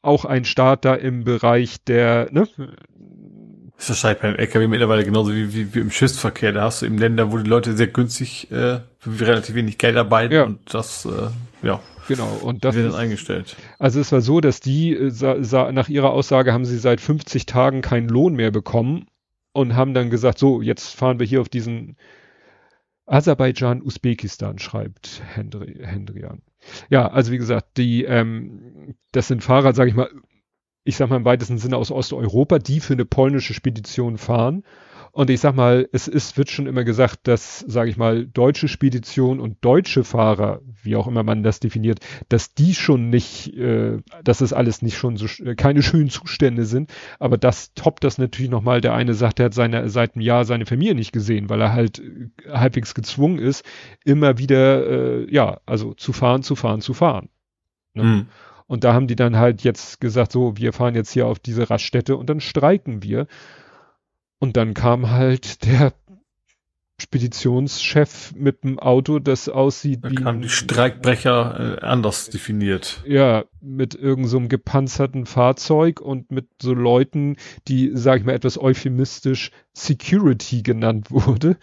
auch 0.02 0.26
ein 0.26 0.46
Staat 0.46 0.86
da 0.86 0.96
im 0.96 1.24
Bereich 1.24 1.84
der, 1.84 2.30
ne, 2.32 2.48
ist 3.78 3.90
wahrscheinlich 3.90 4.22
beim 4.22 4.36
LKW 4.36 4.68
mittlerweile 4.68 5.04
genauso 5.04 5.34
wie, 5.34 5.54
wie, 5.54 5.74
wie 5.74 5.80
im 5.80 5.92
Schiffsverkehr. 5.92 6.54
Da 6.54 6.64
hast 6.64 6.82
du 6.82 6.86
eben 6.86 6.98
Länder, 6.98 7.32
wo 7.32 7.38
die 7.38 7.50
Leute 7.50 7.76
sehr 7.76 7.88
günstig 7.88 8.52
äh, 8.52 8.80
für 9.00 9.28
relativ 9.28 9.56
wenig 9.56 9.78
Geld 9.78 9.98
arbeiten 9.98 10.34
ja. 10.34 10.44
und 10.44 10.74
das, 10.74 11.06
äh, 11.06 11.30
ja. 11.66 11.82
Genau, 12.08 12.28
und 12.44 12.64
das 12.64 12.76
wird 12.76 12.94
eingestellt. 12.94 13.56
Also 13.80 14.00
es 14.00 14.12
war 14.12 14.22
so, 14.22 14.40
dass 14.40 14.60
die, 14.60 14.94
äh, 14.94 15.72
nach 15.72 15.90
ihrer 15.90 16.12
Aussage 16.12 16.54
haben 16.54 16.66
sie 16.66 16.78
seit 16.78 17.02
50 17.02 17.48
Tagen 17.48 17.82
keinen 17.82 18.10
Lohn 18.10 18.36
mehr 18.36 18.52
bekommen 18.52 19.08
und 19.54 19.76
haben 19.76 19.94
dann 19.94 20.10
gesagt, 20.10 20.38
so, 20.38 20.62
jetzt 20.62 20.96
fahren 20.96 21.20
wir 21.20 21.26
hier 21.26 21.42
auf 21.42 21.50
diesen 21.50 21.98
Aserbaidschan, 23.08 23.82
Usbekistan, 23.82 24.60
schreibt 24.60 25.22
Hendri, 25.26 25.80
Hendrian. 25.82 26.42
Ja, 26.90 27.08
also 27.08 27.32
wie 27.32 27.38
gesagt, 27.38 27.78
die, 27.78 28.04
ähm, 28.04 28.96
das 29.12 29.28
sind 29.28 29.44
Fahrer, 29.44 29.74
sage 29.74 29.90
ich 29.90 29.96
mal, 29.96 30.10
ich 30.86 30.96
sag 30.96 31.10
mal 31.10 31.18
im 31.18 31.26
weitesten 31.26 31.58
Sinne 31.58 31.78
aus 31.78 31.92
Osteuropa, 31.92 32.60
die 32.60 32.80
für 32.80 32.94
eine 32.94 33.06
polnische 33.06 33.54
Spedition 33.54 34.18
fahren. 34.18 34.64
Und 35.12 35.30
ich 35.30 35.40
sag 35.40 35.56
mal, 35.56 35.88
es 35.94 36.10
ist, 36.10 36.38
wird 36.38 36.52
schon 36.52 36.68
immer 36.68 36.84
gesagt, 36.84 37.22
dass, 37.30 37.60
sage 37.60 37.90
ich 37.90 37.96
mal, 37.96 38.28
deutsche 38.28 38.68
Spedition 38.68 39.40
und 39.40 39.58
deutsche 39.62 40.04
Fahrer, 40.04 40.60
wie 40.84 40.98
auch 40.98 41.08
immer 41.08 41.24
man 41.24 41.42
das 41.42 41.62
definiert, 41.62 42.00
dass 42.28 42.54
die 42.54 42.76
schon 42.76 43.10
nicht, 43.10 43.56
äh, 43.56 44.00
dass 44.26 44.42
es 44.42 44.52
alles 44.52 44.82
nicht 44.82 44.98
schon 44.98 45.16
so, 45.16 45.28
äh, 45.42 45.56
keine 45.56 45.82
schönen 45.82 46.10
Zustände 46.10 46.66
sind. 46.66 46.92
Aber 47.18 47.38
das 47.38 47.74
toppt 47.76 48.04
das 48.04 48.18
natürlich 48.18 48.52
nochmal. 48.52 48.82
Der 48.82 48.94
eine 48.94 49.14
sagt, 49.14 49.40
er 49.40 49.46
hat 49.46 49.54
seine, 49.54 49.88
seit 49.88 50.16
einem 50.16 50.22
Jahr 50.22 50.44
seine 50.44 50.66
Familie 50.66 50.96
nicht 50.96 51.14
gesehen, 51.14 51.50
weil 51.50 51.62
er 51.62 51.72
halt 51.72 52.00
äh, 52.00 52.52
halbwegs 52.52 52.94
gezwungen 52.94 53.40
ist, 53.40 53.66
immer 54.04 54.38
wieder, 54.38 54.86
äh, 54.86 55.34
ja, 55.34 55.62
also 55.66 55.94
zu 55.94 56.12
fahren, 56.12 56.44
zu 56.44 56.58
fahren, 56.58 56.82
zu 56.82 56.94
fahren. 56.94 57.30
Ne? 57.94 58.04
Mhm. 58.04 58.26
Und 58.68 58.84
da 58.84 58.94
haben 58.94 59.08
die 59.08 59.16
dann 59.16 59.38
halt 59.38 59.64
jetzt 59.64 60.02
gesagt, 60.02 60.32
so, 60.32 60.58
wir 60.58 60.74
fahren 60.74 60.96
jetzt 60.96 61.12
hier 61.12 61.28
auf 61.28 61.40
diese 61.40 61.70
Raststätte 61.70 62.18
und 62.18 62.30
dann 62.30 62.40
streiken 62.40 63.04
wir. 63.04 63.28
Und 64.40 64.58
dann 64.58 64.74
kam 64.74 65.12
halt 65.12 65.64
der 65.66 65.94
Speditionschef 67.00 68.34
mit 68.36 68.64
dem 68.64 68.80
Auto, 68.80 69.20
das 69.20 69.50
aussieht 69.50 70.04
da 70.04 70.12
wie. 70.12 70.16
Kam 70.16 70.42
die 70.42 70.50
Streikbrecher 70.50 71.80
äh, 71.82 71.86
anders 71.86 72.30
definiert. 72.30 73.04
Ja, 73.06 73.44
mit 73.60 73.96
irgendeinem 73.96 74.28
so 74.28 74.48
gepanzerten 74.48 75.26
Fahrzeug 75.26 76.00
und 76.00 76.32
mit 76.32 76.48
so 76.62 76.74
Leuten, 76.74 77.36
die, 77.68 77.92
sag 77.94 78.20
ich 78.20 78.26
mal, 78.26 78.34
etwas 78.34 78.58
euphemistisch 78.58 79.52
Security 79.74 80.64
genannt 80.64 81.08
wurde. 81.12 81.58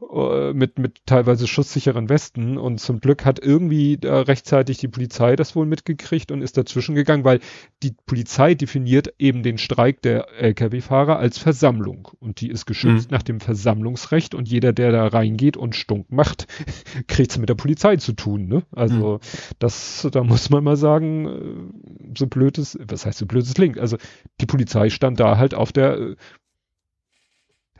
Äh, 0.00 0.54
mit, 0.54 0.78
mit 0.78 1.04
teilweise 1.04 1.46
schusssicheren 1.46 2.08
Westen 2.08 2.56
und 2.56 2.80
zum 2.80 3.00
Glück 3.00 3.26
hat 3.26 3.38
irgendwie 3.38 3.98
äh, 4.02 4.08
rechtzeitig 4.08 4.78
die 4.78 4.88
Polizei 4.88 5.36
das 5.36 5.54
wohl 5.54 5.66
mitgekriegt 5.66 6.32
und 6.32 6.40
ist 6.40 6.56
dazwischen 6.56 6.94
gegangen, 6.94 7.24
weil 7.24 7.40
die 7.82 7.94
Polizei 8.06 8.54
definiert 8.54 9.12
eben 9.18 9.42
den 9.42 9.58
Streik 9.58 10.00
der 10.00 10.26
Lkw-Fahrer 10.40 11.18
als 11.18 11.36
Versammlung 11.36 12.08
und 12.18 12.40
die 12.40 12.48
ist 12.48 12.64
geschützt 12.64 13.10
mhm. 13.10 13.16
nach 13.16 13.22
dem 13.22 13.40
Versammlungsrecht 13.40 14.34
und 14.34 14.48
jeder, 14.48 14.72
der 14.72 14.90
da 14.90 15.06
reingeht 15.06 15.58
und 15.58 15.76
Stunk 15.76 16.10
macht, 16.10 16.46
kriegt's 17.06 17.36
mit 17.36 17.50
der 17.50 17.54
Polizei 17.54 17.96
zu 17.96 18.14
tun, 18.14 18.48
ne? 18.48 18.62
Also 18.72 19.14
mhm. 19.14 19.54
das, 19.58 20.08
da 20.10 20.24
muss 20.24 20.48
man 20.48 20.64
mal 20.64 20.76
sagen, 20.76 21.26
äh, 21.26 22.18
so 22.18 22.26
blödes, 22.26 22.78
was 22.80 23.04
heißt 23.04 23.18
so 23.18 23.26
blödes 23.26 23.56
Link? 23.58 23.76
Also 23.76 23.98
die 24.40 24.46
Polizei 24.46 24.88
stand 24.88 25.20
da 25.20 25.36
halt 25.36 25.54
auf 25.54 25.72
der 25.72 26.16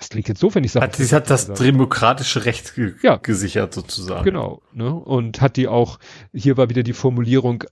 das 0.01 0.09
klingt 0.09 0.29
jetzt 0.29 0.41
so, 0.41 0.55
wenn 0.55 0.65
ich 0.65 0.73
sage. 0.73 0.91
Sie 0.97 1.15
hat 1.15 1.29
das 1.29 1.53
demokratische 1.53 2.47
Recht 2.47 2.75
ge 2.75 2.95
ja. 3.03 3.17
gesichert 3.17 3.75
sozusagen. 3.75 4.25
Genau. 4.25 4.63
Ne? 4.73 4.91
Und 4.91 5.43
hat 5.43 5.59
die 5.59 5.69
auch, 5.69 5.99
hier 6.33 6.57
war 6.57 6.71
wieder 6.71 6.83
die 6.83 6.95
Formulierung 6.95 7.65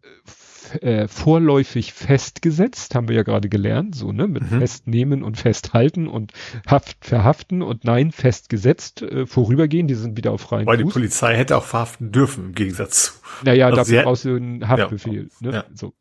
äh, 0.82 1.08
vorläufig 1.08 1.94
festgesetzt, 1.94 2.94
haben 2.94 3.08
wir 3.08 3.16
ja 3.16 3.22
gerade 3.22 3.48
gelernt, 3.48 3.94
so, 3.94 4.12
ne, 4.12 4.26
mit 4.26 4.42
mhm. 4.42 4.58
festnehmen 4.58 5.22
und 5.22 5.38
festhalten 5.38 6.06
und 6.06 6.32
Haft, 6.66 7.02
verhaften 7.02 7.62
und 7.62 7.84
nein, 7.84 8.12
festgesetzt, 8.12 9.00
äh, 9.00 9.24
vorübergehen, 9.24 9.88
die 9.88 9.94
sind 9.94 10.18
wieder 10.18 10.32
auf 10.32 10.42
freien 10.42 10.66
Weil 10.66 10.76
Fuß. 10.80 10.86
die 10.86 10.92
Polizei 10.92 11.34
hätte 11.34 11.56
auch 11.56 11.64
verhaften 11.64 12.12
dürfen, 12.12 12.48
im 12.48 12.54
Gegensatz 12.54 13.04
zu. 13.04 13.12
Naja, 13.44 13.66
also 13.66 13.76
dafür 13.76 14.02
brauchst 14.02 14.26
du 14.26 14.36
einen 14.36 14.68
Haftbefehl, 14.68 15.30
ja, 15.40 15.50
ne, 15.50 15.56
ja. 15.56 15.64
so. 15.72 15.94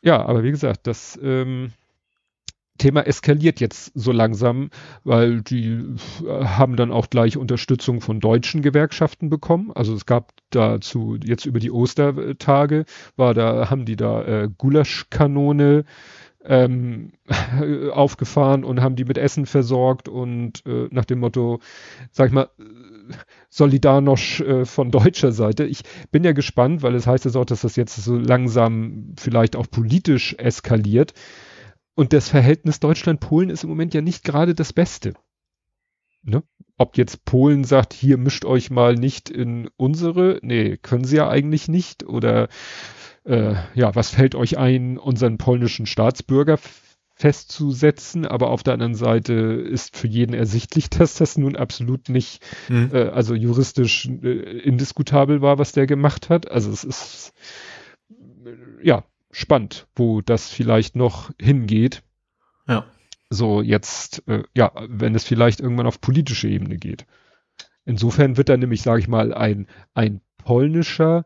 Ja, 0.00 0.24
aber 0.24 0.42
wie 0.44 0.50
gesagt, 0.50 0.86
das, 0.86 1.20
ähm, 1.22 1.72
Thema 2.78 3.06
eskaliert 3.06 3.60
jetzt 3.60 3.92
so 3.94 4.12
langsam, 4.12 4.70
weil 5.04 5.42
die 5.42 5.96
äh, 6.26 6.44
haben 6.44 6.76
dann 6.76 6.90
auch 6.90 7.10
gleich 7.10 7.36
Unterstützung 7.36 8.00
von 8.00 8.20
deutschen 8.20 8.62
Gewerkschaften 8.62 9.30
bekommen. 9.30 9.70
Also 9.74 9.94
es 9.94 10.06
gab 10.06 10.32
dazu 10.50 11.16
jetzt 11.22 11.46
über 11.46 11.60
die 11.60 11.70
Ostertage 11.70 12.84
war 13.16 13.34
da 13.34 13.70
haben 13.70 13.84
die 13.84 13.96
da 13.96 14.24
äh, 14.24 14.48
Gulaschkanone 14.56 15.84
ähm, 16.44 17.12
aufgefahren 17.92 18.64
und 18.64 18.80
haben 18.80 18.96
die 18.96 19.04
mit 19.04 19.18
Essen 19.18 19.46
versorgt 19.46 20.08
und 20.08 20.64
äh, 20.66 20.88
nach 20.90 21.04
dem 21.04 21.20
Motto, 21.20 21.60
sag 22.10 22.28
ich 22.28 22.32
mal, 22.32 22.48
Solidarność 23.50 24.40
äh, 24.44 24.64
von 24.64 24.90
deutscher 24.90 25.32
Seite. 25.32 25.64
Ich 25.64 25.82
bin 26.10 26.24
ja 26.24 26.32
gespannt, 26.32 26.82
weil 26.82 26.94
es 26.94 27.06
heißt 27.06 27.24
ja 27.24 27.34
auch, 27.34 27.44
dass 27.44 27.62
das 27.62 27.76
jetzt 27.76 27.96
so 27.96 28.16
langsam 28.16 29.14
vielleicht 29.18 29.56
auch 29.56 29.66
politisch 29.70 30.34
eskaliert. 30.38 31.12
Und 31.94 32.12
das 32.12 32.28
Verhältnis 32.28 32.80
Deutschland-Polen 32.80 33.50
ist 33.50 33.64
im 33.64 33.70
Moment 33.70 33.94
ja 33.94 34.00
nicht 34.00 34.24
gerade 34.24 34.54
das 34.54 34.72
Beste. 34.72 35.14
Ne? 36.22 36.42
Ob 36.78 36.96
jetzt 36.96 37.24
Polen 37.24 37.64
sagt, 37.64 37.92
hier 37.92 38.16
mischt 38.16 38.44
euch 38.44 38.70
mal 38.70 38.94
nicht 38.94 39.28
in 39.28 39.68
unsere, 39.76 40.38
nee, 40.42 40.76
können 40.76 41.04
sie 41.04 41.16
ja 41.16 41.28
eigentlich 41.28 41.68
nicht. 41.68 42.04
Oder 42.04 42.48
äh, 43.24 43.54
ja, 43.74 43.94
was 43.94 44.10
fällt 44.10 44.34
euch 44.34 44.58
ein, 44.58 44.98
unseren 44.98 45.38
polnischen 45.38 45.86
Staatsbürger 45.86 46.58
festzusetzen, 47.14 48.26
aber 48.26 48.50
auf 48.50 48.62
der 48.62 48.74
anderen 48.74 48.94
Seite 48.94 49.34
ist 49.34 49.96
für 49.96 50.08
jeden 50.08 50.34
ersichtlich, 50.34 50.90
dass 50.90 51.14
das 51.14 51.36
nun 51.36 51.56
absolut 51.56 52.08
nicht, 52.08 52.44
mhm. 52.68 52.90
äh, 52.92 53.08
also 53.08 53.34
juristisch 53.34 54.08
äh, 54.08 54.58
indiskutabel 54.60 55.42
war, 55.42 55.58
was 55.58 55.72
der 55.72 55.86
gemacht 55.86 56.30
hat. 56.30 56.50
Also 56.50 56.70
es 56.70 56.84
ist 56.84 57.32
ja 58.82 59.04
spannend, 59.32 59.88
wo 59.96 60.20
das 60.20 60.50
vielleicht 60.50 60.94
noch 60.94 61.30
hingeht. 61.40 62.02
Ja. 62.68 62.86
So 63.30 63.62
jetzt, 63.62 64.26
äh, 64.28 64.42
ja, 64.54 64.72
wenn 64.88 65.14
es 65.14 65.24
vielleicht 65.24 65.60
irgendwann 65.60 65.86
auf 65.86 66.00
politische 66.00 66.48
Ebene 66.48 66.76
geht. 66.76 67.06
Insofern 67.84 68.36
wird 68.36 68.48
da 68.48 68.56
nämlich, 68.56 68.82
sage 68.82 69.00
ich 69.00 69.08
mal, 69.08 69.34
ein, 69.34 69.66
ein 69.94 70.20
polnischer 70.38 71.24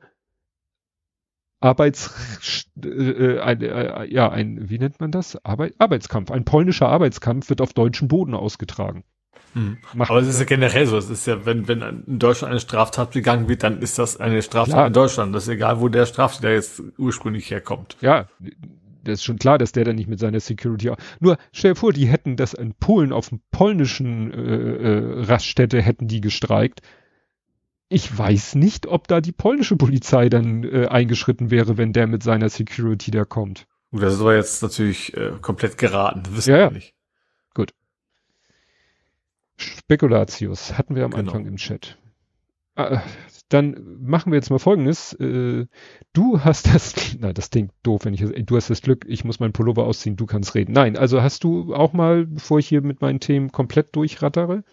Arbeits, 1.60 2.64
äh, 2.82 2.88
äh, 2.88 3.40
ein, 3.40 3.60
äh, 3.60 4.06
ja, 4.06 4.30
ein, 4.30 4.70
wie 4.70 4.78
nennt 4.78 5.00
man 5.00 5.10
das? 5.10 5.44
Arbeit, 5.44 5.74
Arbeitskampf. 5.78 6.30
Ein 6.30 6.44
polnischer 6.44 6.88
Arbeitskampf 6.88 7.48
wird 7.48 7.60
auf 7.60 7.72
deutschem 7.72 8.08
Boden 8.08 8.34
ausgetragen. 8.34 9.04
Mhm. 9.54 9.78
Aber 9.98 10.18
es 10.18 10.28
ist 10.28 10.38
ja 10.38 10.44
generell 10.44 10.86
so. 10.86 10.96
Es 10.98 11.08
ist 11.08 11.26
ja, 11.26 11.46
wenn, 11.46 11.66
wenn 11.68 12.04
in 12.06 12.18
Deutschland 12.18 12.50
eine 12.50 12.60
Straftat 12.60 13.12
begangen 13.12 13.48
wird, 13.48 13.62
dann 13.62 13.80
ist 13.80 13.98
das 13.98 14.18
eine 14.18 14.42
Straftat 14.42 14.74
klar. 14.74 14.86
in 14.86 14.92
Deutschland. 14.92 15.34
Das 15.34 15.44
ist 15.44 15.48
egal, 15.48 15.80
wo 15.80 15.88
der 15.88 16.06
Straftäter 16.06 16.52
jetzt 16.52 16.82
ursprünglich 16.98 17.50
herkommt. 17.50 17.96
Ja, 18.00 18.26
das 19.06 19.20
ist 19.20 19.24
schon 19.24 19.38
klar, 19.38 19.58
dass 19.58 19.72
der 19.72 19.84
dann 19.84 19.96
nicht 19.96 20.08
mit 20.08 20.18
seiner 20.18 20.40
Security. 20.40 20.92
Nur 21.20 21.38
stell 21.52 21.72
dir 21.72 21.76
vor, 21.76 21.92
die 21.92 22.06
hätten 22.06 22.36
das 22.36 22.54
in 22.54 22.74
Polen 22.74 23.12
auf 23.12 23.28
dem 23.30 23.40
polnischen 23.50 24.32
äh, 24.32 24.38
äh, 24.38 25.22
Raststätte 25.24 25.80
hätten 25.80 26.08
die 26.08 26.20
gestreikt. 26.20 26.80
Ich 27.88 28.16
weiß 28.16 28.56
nicht, 28.56 28.86
ob 28.88 29.06
da 29.06 29.20
die 29.20 29.32
polnische 29.32 29.76
Polizei 29.76 30.28
dann 30.28 30.64
äh, 30.64 30.88
eingeschritten 30.88 31.50
wäre, 31.50 31.78
wenn 31.78 31.92
der 31.92 32.08
mit 32.08 32.24
seiner 32.24 32.48
Security 32.48 33.12
da 33.12 33.24
kommt. 33.24 33.66
Das 33.92 34.14
ist 34.14 34.20
aber 34.20 34.34
jetzt 34.34 34.62
natürlich 34.62 35.16
äh, 35.16 35.32
komplett 35.40 35.78
geraten. 35.78 36.24
Das 36.24 36.36
wissen 36.36 36.50
ja, 36.50 36.58
wir 36.58 36.70
nicht. 36.72 36.95
Spekulatius 39.56 40.76
hatten 40.76 40.94
wir 40.94 41.04
am 41.04 41.12
genau. 41.12 41.22
Anfang 41.22 41.46
im 41.46 41.56
Chat. 41.56 41.98
Ah, 42.76 43.00
dann 43.48 43.98
machen 44.02 44.32
wir 44.32 44.36
jetzt 44.36 44.50
mal 44.50 44.58
folgendes. 44.58 45.14
Äh, 45.14 45.66
du 46.12 46.40
hast 46.40 46.66
das, 46.66 46.94
na, 47.18 47.32
das 47.32 47.50
Ding 47.50 47.70
doof, 47.82 48.04
wenn 48.04 48.14
ich, 48.14 48.20
du 48.20 48.56
hast 48.56 48.70
das 48.70 48.82
Glück, 48.82 49.04
ich 49.08 49.24
muss 49.24 49.40
meinen 49.40 49.52
Pullover 49.52 49.84
ausziehen, 49.84 50.16
du 50.16 50.26
kannst 50.26 50.54
reden. 50.54 50.72
Nein, 50.72 50.96
also 50.96 51.22
hast 51.22 51.44
du 51.44 51.74
auch 51.74 51.92
mal, 51.92 52.26
bevor 52.26 52.58
ich 52.58 52.68
hier 52.68 52.82
mit 52.82 53.00
meinen 53.00 53.20
Themen 53.20 53.52
komplett 53.52 53.94
durchrattere? 53.96 54.64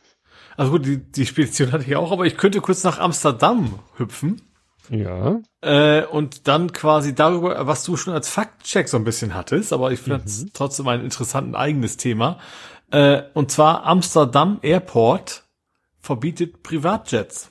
Also 0.58 0.72
gut, 0.72 0.86
die, 0.86 0.98
die 0.98 1.26
Spedition 1.26 1.72
hatte 1.72 1.86
ich 1.86 1.96
auch, 1.96 2.12
aber 2.12 2.26
ich 2.26 2.38
könnte 2.38 2.62
kurz 2.62 2.84
nach 2.84 3.00
Amsterdam 3.00 3.80
hüpfen. 3.98 4.42
Ja. 4.90 5.40
Äh, 5.62 6.06
und 6.06 6.48
dann 6.48 6.74
quasi 6.74 7.16
darüber, 7.16 7.66
was 7.66 7.86
du 7.86 7.96
schon 7.96 8.14
als 8.14 8.30
Faktcheck 8.30 8.90
so 8.90 8.98
ein 8.98 9.06
bisschen 9.06 9.34
hattest, 9.34 9.72
aber 9.72 9.92
ich 9.92 10.00
finde 10.00 10.24
es 10.26 10.44
mhm. 10.44 10.50
trotzdem 10.54 10.88
ein 10.90 11.02
interessantes 11.02 11.56
eigenes 11.56 11.96
Thema. 11.96 12.40
Äh, 12.94 13.24
und 13.34 13.52
zwar 13.52 13.86
Amsterdam 13.86 14.60
Airport 14.62 15.44
verbietet 16.00 16.62
Privatjets. 16.62 17.50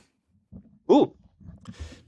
Oh. 0.87 1.09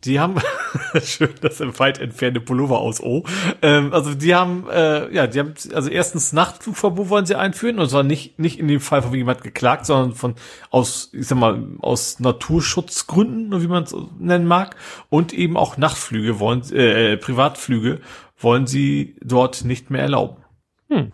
Die 0.05 0.21
haben 0.21 0.37
schön 1.03 1.35
das 1.41 1.61
im 1.61 1.77
weit 1.79 1.99
entfernte 1.99 2.41
Pullover 2.41 2.79
aus 2.79 3.01
Oh. 3.01 3.25
Ähm, 3.61 3.93
also 3.93 4.15
die 4.15 4.37
haben 4.37 4.69
äh, 4.71 5.13
ja, 5.13 5.27
die 5.27 5.41
haben 5.41 5.55
also 5.73 5.91
erstens 5.91 6.33
Nachtflugverbot 6.33 7.09
wollen 7.09 7.27
sie 7.27 7.35
einführen 7.35 7.81
und 7.81 7.89
zwar 7.89 8.05
nicht 8.05 8.39
nicht 8.39 8.61
in 8.61 8.69
dem 8.69 8.81
Fall 8.81 9.03
von 9.03 9.15
jemand 9.15 9.43
geklagt, 9.43 9.87
sondern 9.87 10.13
von 10.13 10.35
aus 10.71 11.11
ich 11.13 11.27
sag 11.27 11.39
mal 11.39 11.61
aus 11.81 12.21
Naturschutzgründen, 12.21 13.61
wie 13.63 13.67
man 13.67 13.83
es 13.85 13.97
nennen 14.19 14.47
mag 14.47 14.77
und 15.09 15.33
eben 15.33 15.57
auch 15.57 15.77
Nachtflüge 15.77 16.39
wollen 16.39 16.63
äh, 16.73 17.17
Privatflüge 17.17 18.01
wollen 18.39 18.69
sie 18.69 19.17
dort 19.23 19.65
nicht 19.65 19.91
mehr 19.91 20.03
erlauben. 20.03 20.45
Hm. 20.89 21.13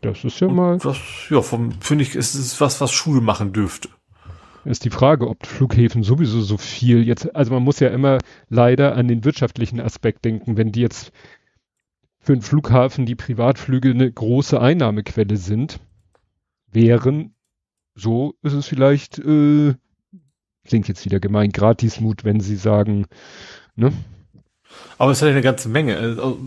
Das 0.00 0.24
ist 0.24 0.40
ja 0.40 0.48
mal. 0.48 0.78
Das, 0.78 0.98
ja, 1.30 1.40
finde 1.42 2.02
ich, 2.02 2.14
ist 2.14 2.34
es 2.34 2.60
was, 2.60 2.80
was 2.80 2.92
Schule 2.92 3.20
machen 3.20 3.52
dürfte. 3.52 3.88
Ist 4.64 4.84
die 4.84 4.90
Frage, 4.90 5.28
ob 5.28 5.46
Flughäfen 5.46 6.02
sowieso 6.02 6.42
so 6.42 6.56
viel 6.56 7.06
jetzt, 7.06 7.34
also 7.34 7.52
man 7.52 7.62
muss 7.62 7.80
ja 7.80 7.88
immer 7.88 8.18
leider 8.48 8.96
an 8.96 9.08
den 9.08 9.24
wirtschaftlichen 9.24 9.80
Aspekt 9.80 10.24
denken, 10.24 10.56
wenn 10.56 10.72
die 10.72 10.80
jetzt 10.80 11.12
für 12.20 12.32
einen 12.32 12.42
Flughafen 12.42 13.06
die 13.06 13.14
Privatflüge 13.14 13.90
eine 13.90 14.10
große 14.12 14.60
Einnahmequelle 14.60 15.36
sind, 15.36 15.80
wären, 16.70 17.34
so 17.94 18.34
ist 18.42 18.52
es 18.52 18.66
vielleicht, 18.66 19.18
äh, 19.18 19.74
klingt 20.66 20.88
jetzt 20.88 21.04
wieder 21.04 21.20
gemein, 21.20 21.50
Gratismut, 21.50 22.24
wenn 22.24 22.40
sie 22.40 22.56
sagen, 22.56 23.06
ne? 23.74 23.92
Aber 24.98 25.12
es 25.12 25.18
ist 25.18 25.22
ja 25.22 25.28
eine 25.28 25.42
ganze 25.42 25.68
Menge. 25.68 25.96
Also, 25.96 26.38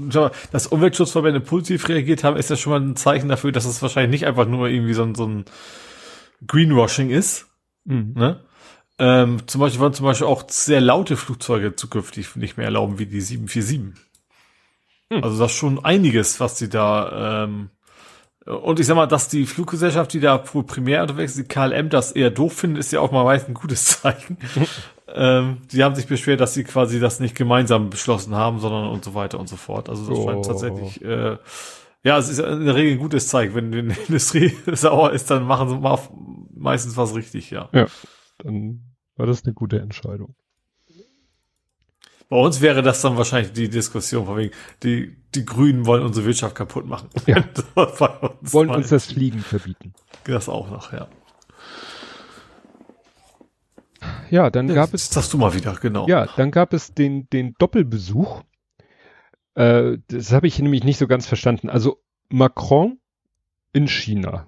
dass 0.52 0.68
Umweltschutzverbände 0.68 1.40
positiv 1.40 1.88
reagiert 1.90 2.24
haben, 2.24 2.38
ist 2.38 2.50
ja 2.50 2.56
schon 2.56 2.72
mal 2.72 2.82
ein 2.82 2.96
Zeichen 2.96 3.30
dafür, 3.30 3.52
dass 3.52 3.66
es 3.66 3.82
wahrscheinlich 3.82 4.12
nicht 4.22 4.28
einfach 4.28 4.48
nur 4.48 4.68
irgendwie 4.68 4.94
so 4.94 5.04
ein, 5.04 5.16
so 5.16 5.26
ein 5.26 5.46
Greenwashing 6.46 7.10
ist. 7.10 7.48
Mhm. 7.86 8.14
Ne? 8.16 8.40
Ähm, 9.00 9.48
zum 9.48 9.62
Beispiel 9.62 9.80
wollen 9.80 9.94
zum 9.94 10.06
Beispiel 10.06 10.28
auch 10.28 10.44
sehr 10.48 10.82
laute 10.82 11.18
Flugzeuge 11.18 11.76
zukünftig 11.76 12.36
nicht 12.36 12.58
mehr 12.58 12.66
erlauben, 12.66 13.00
wie 13.00 13.06
die 13.06 13.22
747. 13.22 13.80
Mhm. 15.10 15.24
Also 15.24 15.40
das 15.40 15.52
ist 15.52 15.58
schon 15.58 15.84
einiges, 15.84 16.40
was 16.40 16.58
sie 16.58 16.70
da 16.70 17.44
ähm, 17.44 17.70
und 18.46 18.80
ich 18.80 18.88
sag 18.88 18.96
mal, 18.96 19.06
dass 19.06 19.28
die 19.28 19.46
Fluggesellschaft, 19.46 20.14
die 20.14 20.20
da 20.20 20.38
primär 20.40 21.04
unterwegs 21.04 21.34
ist, 21.36 21.38
die 21.38 21.54
KLM, 21.54 21.90
das 21.90 22.12
eher 22.12 22.32
doof 22.32 22.54
findet, 22.54 22.80
ist 22.80 22.92
ja 22.92 23.00
auch 23.00 23.12
mal 23.12 23.24
meist 23.24 23.48
ein 23.48 23.54
gutes 23.54 23.86
Zeichen. 24.02 24.38
Ähm, 25.16 25.58
die 25.72 25.84
haben 25.84 25.96
sich 25.96 26.08
beschwert, 26.08 26.40
dass 26.42 26.54
sie 26.54 26.64
quasi 26.64 27.00
das 27.00 27.20
nicht 27.20 27.36
gemeinsam 27.36 27.90
beschlossen 27.90 28.36
haben, 28.36 28.60
sondern 28.60 28.90
und 28.90 29.04
so 29.04 29.14
weiter 29.14 29.40
und 29.40 29.48
so 29.48 29.56
fort. 29.56 29.90
Also 29.90 30.08
das 30.08 30.18
oh. 30.18 30.28
scheint 30.28 30.46
tatsächlich, 30.46 31.04
äh, 31.04 31.38
ja, 32.04 32.18
es 32.18 32.30
ist 32.30 32.40
in 32.40 32.66
der 32.66 32.76
Regel 32.76 32.94
ein 32.94 33.00
gutes 33.00 33.28
Zeichen. 33.28 33.54
Wenn 33.56 33.72
die 33.72 33.80
Industrie 34.08 34.54
sauer 34.68 35.12
ist, 35.12 35.30
dann 35.30 35.44
machen 35.44 35.70
sie 35.70 35.78
mal 35.78 36.00
meistens 36.54 36.98
was 36.98 37.16
richtig, 37.16 37.52
ja. 37.52 37.70
Ja, 37.74 37.88
dann 38.40 38.96
war 39.16 39.26
das 39.26 39.44
eine 39.44 39.54
gute 39.54 39.80
Entscheidung. 39.80 40.36
Bei 42.30 42.38
uns 42.38 42.62
wäre 42.62 42.82
das 42.82 43.02
dann 43.02 43.18
wahrscheinlich 43.18 43.52
die 43.52 43.68
Diskussion, 43.68 44.26
von 44.26 44.38
wegen, 44.38 44.54
die, 44.84 45.18
die 45.36 45.44
Grünen 45.44 45.86
wollen 45.86 46.02
unsere 46.04 46.26
Wirtschaft 46.26 46.56
kaputt 46.56 46.86
machen. 46.86 47.10
Ja. 47.28 47.44
uns 47.76 48.54
wollen 48.54 48.70
uns 48.70 48.88
das 48.88 49.08
Fliegen 49.08 49.40
verbieten. 49.40 49.94
Das 50.24 50.48
auch 50.48 50.72
noch, 50.72 50.94
ja. 50.94 51.10
Ja, 54.30 54.50
dann 54.50 54.68
ja, 54.68 54.76
gab 54.76 54.94
es. 54.94 55.08
Das 55.08 55.14
sagst 55.16 55.34
du 55.34 55.38
mal 55.38 55.54
wieder, 55.54 55.76
genau. 55.76 56.08
Ja, 56.08 56.28
dann 56.38 56.52
gab 56.52 56.74
es 56.74 56.94
den, 56.94 57.30
den 57.30 57.54
Doppelbesuch. 57.58 58.44
Äh, 59.56 59.98
das 60.08 60.32
habe 60.32 60.48
ich 60.48 60.60
nämlich 60.60 60.84
nicht 60.84 60.98
so 60.98 61.08
ganz 61.08 61.28
verstanden. 61.28 61.70
Also 61.70 62.02
Macron 62.30 63.00
in 63.74 63.88
China. 63.88 64.48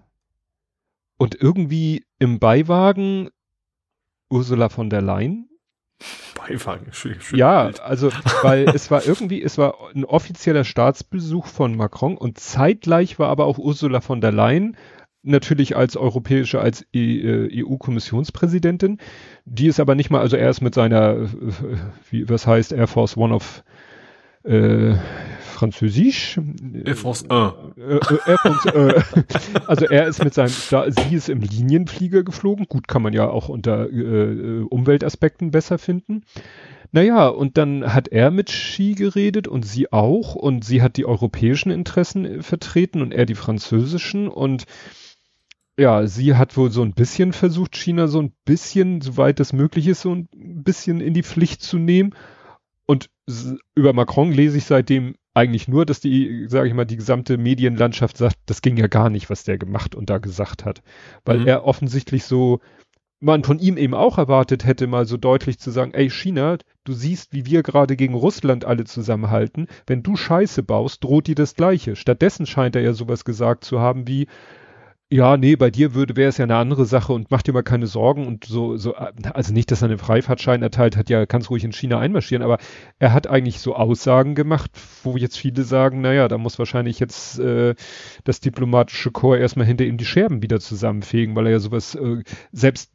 Und 1.17 1.35
irgendwie 1.35 2.05
im 2.19 2.39
Beiwagen 2.39 3.29
Ursula 4.29 4.69
von 4.69 4.89
der 4.89 5.01
Leyen 5.01 5.49
Beiwagen. 6.35 6.91
Schön, 6.91 7.19
schön 7.21 7.39
ja, 7.39 7.65
Bild. 7.65 7.79
also 7.79 8.11
weil 8.41 8.67
es 8.75 8.91
war 8.91 9.05
irgendwie, 9.05 9.41
es 9.41 9.57
war 9.57 9.75
ein 9.93 10.05
offizieller 10.05 10.63
Staatsbesuch 10.63 11.47
von 11.47 11.75
Macron 11.75 12.17
und 12.17 12.39
zeitgleich 12.39 13.19
war 13.19 13.29
aber 13.29 13.45
auch 13.45 13.57
Ursula 13.57 14.01
von 14.01 14.21
der 14.21 14.31
Leyen 14.31 14.75
natürlich 15.23 15.75
als 15.75 15.97
europäische, 15.97 16.59
als 16.59 16.85
EU-Kommissionspräsidentin. 16.95 18.99
Die 19.45 19.65
ist 19.67 19.79
aber 19.79 19.95
nicht 19.95 20.11
mal, 20.11 20.19
also 20.19 20.37
er 20.37 20.49
ist 20.49 20.61
mit 20.61 20.75
seiner, 20.75 21.29
wie 22.09 22.29
was 22.29 22.45
heißt 22.45 22.73
Air 22.73 22.87
Force 22.87 23.17
One 23.17 23.33
of 23.33 23.63
äh, 24.43 24.95
Französisch. 25.41 26.39
Air 26.83 26.95
Force 26.95 27.29
1. 27.29 27.53
Äh, 27.77 27.95
äh, 27.95 27.99
Air 28.27 28.37
France, 28.37 28.69
äh, 28.69 29.01
also 29.67 29.85
er 29.85 30.07
ist 30.07 30.23
mit 30.23 30.33
seinem, 30.33 30.53
da, 30.69 30.91
sie 30.91 31.15
ist 31.15 31.29
im 31.29 31.41
Linienflieger 31.41 32.23
geflogen. 32.23 32.65
Gut, 32.67 32.87
kann 32.87 33.01
man 33.01 33.13
ja 33.13 33.29
auch 33.29 33.49
unter 33.49 33.89
äh, 33.89 34.63
Umweltaspekten 34.69 35.51
besser 35.51 35.77
finden. 35.77 36.23
Naja, 36.91 37.27
und 37.27 37.57
dann 37.57 37.93
hat 37.93 38.09
er 38.09 38.29
mit 38.29 38.49
Xi 38.49 38.93
geredet 38.93 39.47
und 39.47 39.65
sie 39.65 39.91
auch 39.91 40.35
und 40.35 40.63
sie 40.63 40.81
hat 40.81 40.97
die 40.97 41.05
europäischen 41.05 41.71
Interessen 41.71 42.25
äh, 42.25 42.43
vertreten 42.43 43.01
und 43.01 43.13
er 43.13 43.25
die 43.25 43.35
französischen 43.35 44.27
und 44.27 44.65
ja, 45.77 46.05
sie 46.05 46.35
hat 46.35 46.55
wohl 46.55 46.71
so 46.71 46.83
ein 46.83 46.93
bisschen 46.93 47.33
versucht, 47.33 47.75
China 47.75 48.07
so 48.07 48.21
ein 48.21 48.33
bisschen, 48.45 49.01
soweit 49.01 49.39
das 49.39 49.53
möglich 49.53 49.87
ist, 49.87 50.01
so 50.01 50.13
ein 50.13 50.27
bisschen 50.31 51.01
in 51.01 51.13
die 51.13 51.23
Pflicht 51.23 51.61
zu 51.61 51.77
nehmen. 51.77 52.13
Und 52.85 53.09
über 53.75 53.93
Macron 53.93 54.31
lese 54.31 54.57
ich 54.57 54.65
seitdem 54.65 55.15
eigentlich 55.33 55.67
nur, 55.67 55.85
dass 55.85 55.99
die, 55.99 56.45
sage 56.47 56.67
ich 56.67 56.75
mal, 56.75 56.85
die 56.85 56.97
gesamte 56.97 57.37
Medienlandschaft 57.37 58.17
sagt, 58.17 58.35
das 58.45 58.61
ging 58.61 58.77
ja 58.77 58.87
gar 58.87 59.09
nicht, 59.09 59.29
was 59.31 59.45
der 59.45 59.57
gemacht 59.57 59.95
und 59.95 60.09
da 60.09 60.19
gesagt 60.19 60.63
hat. 60.63 60.83
Weil 61.25 61.39
mhm. 61.39 61.47
er 61.47 61.65
offensichtlich 61.65 62.25
so, 62.25 62.59
man 63.19 63.43
von 63.43 63.57
ihm 63.57 63.77
eben 63.77 63.95
auch 63.95 64.19
erwartet 64.19 64.65
hätte, 64.65 64.85
mal 64.85 65.05
so 65.05 65.17
deutlich 65.17 65.57
zu 65.57 65.71
sagen, 65.71 65.93
ey 65.95 66.09
China, 66.09 66.57
du 66.83 66.93
siehst, 66.93 67.33
wie 67.33 67.45
wir 67.47 67.63
gerade 67.63 67.95
gegen 67.95 68.13
Russland 68.13 68.65
alle 68.65 68.83
zusammenhalten. 68.83 69.67
Wenn 69.87 70.03
du 70.03 70.15
Scheiße 70.15 70.61
baust, 70.61 71.03
droht 71.03 71.25
dir 71.25 71.35
das 71.35 71.55
Gleiche. 71.55 71.95
Stattdessen 71.95 72.45
scheint 72.45 72.75
er 72.75 72.83
ja 72.83 72.93
sowas 72.93 73.25
gesagt 73.25 73.63
zu 73.63 73.79
haben 73.79 74.07
wie, 74.07 74.27
ja, 75.13 75.37
nee, 75.37 75.55
bei 75.55 75.69
dir 75.69 75.93
würde, 75.93 76.15
wäre 76.15 76.29
es 76.29 76.39
ja 76.39 76.43
eine 76.43 76.55
andere 76.55 76.85
Sache 76.87 77.13
und 77.13 77.29
mach 77.29 77.43
dir 77.43 77.53
mal 77.53 77.61
keine 77.61 77.85
Sorgen 77.85 78.25
und 78.25 78.45
so, 78.45 78.77
so, 78.77 78.95
also 78.95 79.53
nicht, 79.53 79.69
dass 79.69 79.83
er 79.83 79.89
einen 79.89 79.99
Freifahrtschein 79.99 80.63
erteilt 80.63 80.97
hat, 80.97 81.07
ja, 81.07 81.27
kannst 81.27 81.51
ruhig 81.51 81.63
in 81.63 81.71
China 81.71 81.99
einmarschieren, 81.99 82.41
aber 82.41 82.57
er 82.97 83.13
hat 83.13 83.27
eigentlich 83.27 83.59
so 83.59 83.75
Aussagen 83.75 84.33
gemacht, 84.33 84.71
wo 85.03 85.15
jetzt 85.15 85.37
viele 85.37 85.65
sagen, 85.65 86.01
naja, 86.01 86.27
da 86.27 86.39
muss 86.39 86.57
wahrscheinlich 86.57 86.99
jetzt 86.99 87.37
äh, 87.37 87.75
das 88.23 88.39
diplomatische 88.39 89.11
Korps 89.11 89.39
erstmal 89.39 89.67
hinter 89.67 89.85
ihm 89.85 89.97
die 89.97 90.05
Scherben 90.05 90.41
wieder 90.41 90.59
zusammenfegen, 90.59 91.35
weil 91.35 91.45
er 91.45 91.51
ja 91.51 91.59
sowas, 91.59 91.93
äh, 91.93 92.23
selbst 92.51 92.91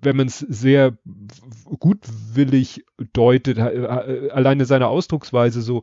wenn 0.00 0.16
man 0.16 0.28
es 0.28 0.38
sehr 0.38 0.96
gutwillig 1.78 2.86
deutet, 3.12 3.58
alleine 3.58 4.64
seine 4.64 4.86
Ausdrucksweise 4.86 5.60
so, 5.60 5.82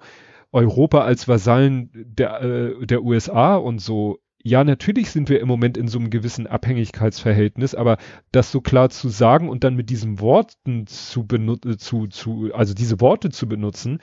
Europa 0.51 1.01
als 1.01 1.27
Vasallen 1.27 1.89
der, 1.93 2.41
äh, 2.41 2.85
der 2.85 3.03
USA 3.03 3.57
und 3.57 3.79
so, 3.79 4.19
ja, 4.47 4.63
natürlich 4.63 5.09
sind 5.09 5.27
wir 5.29 5.41
im 5.41 5.47
Moment 5.47 5.75
in 5.75 5.87
so 5.87 5.97
einem 5.97 6.11
gewissen 6.11 6.45
Abhängigkeitsverhältnis, 6.45 7.73
aber 7.73 7.97
das 8.31 8.51
so 8.51 8.61
klar 8.61 8.91
zu 8.91 9.09
sagen 9.09 9.49
und 9.49 9.63
dann 9.63 9.75
mit 9.75 9.89
diesen 9.89 10.19
Worten 10.19 10.85
zu 10.85 11.25
benutzen, 11.25 11.79
zu, 11.79 12.05
zu, 12.05 12.51
also 12.53 12.75
diese 12.75 13.01
Worte 13.01 13.31
zu 13.31 13.49
benutzen, 13.49 14.01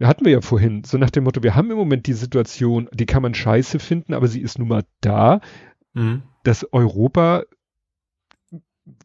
hatten 0.00 0.24
wir 0.24 0.30
ja 0.30 0.40
vorhin, 0.40 0.84
so 0.84 0.98
nach 0.98 1.10
dem 1.10 1.24
Motto, 1.24 1.42
wir 1.42 1.56
haben 1.56 1.72
im 1.72 1.76
Moment 1.76 2.06
die 2.06 2.12
Situation, 2.12 2.88
die 2.92 3.06
kann 3.06 3.22
man 3.22 3.34
scheiße 3.34 3.80
finden, 3.80 4.14
aber 4.14 4.28
sie 4.28 4.40
ist 4.40 4.60
nun 4.60 4.68
mal 4.68 4.84
da, 5.00 5.40
mhm. 5.94 6.22
dass 6.44 6.72
Europa 6.72 7.42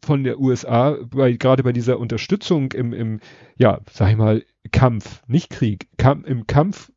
von 0.00 0.22
der 0.22 0.38
USA, 0.38 0.96
bei, 1.10 1.32
gerade 1.32 1.64
bei 1.64 1.72
dieser 1.72 1.98
Unterstützung 1.98 2.70
im, 2.70 2.92
im, 2.92 3.18
ja, 3.56 3.80
sag 3.90 4.12
ich 4.12 4.16
mal, 4.16 4.44
Kampf, 4.70 5.24
nicht 5.26 5.50
Krieg, 5.50 5.88
Kamp, 5.96 6.24
im 6.24 6.46
Kampf 6.46 6.92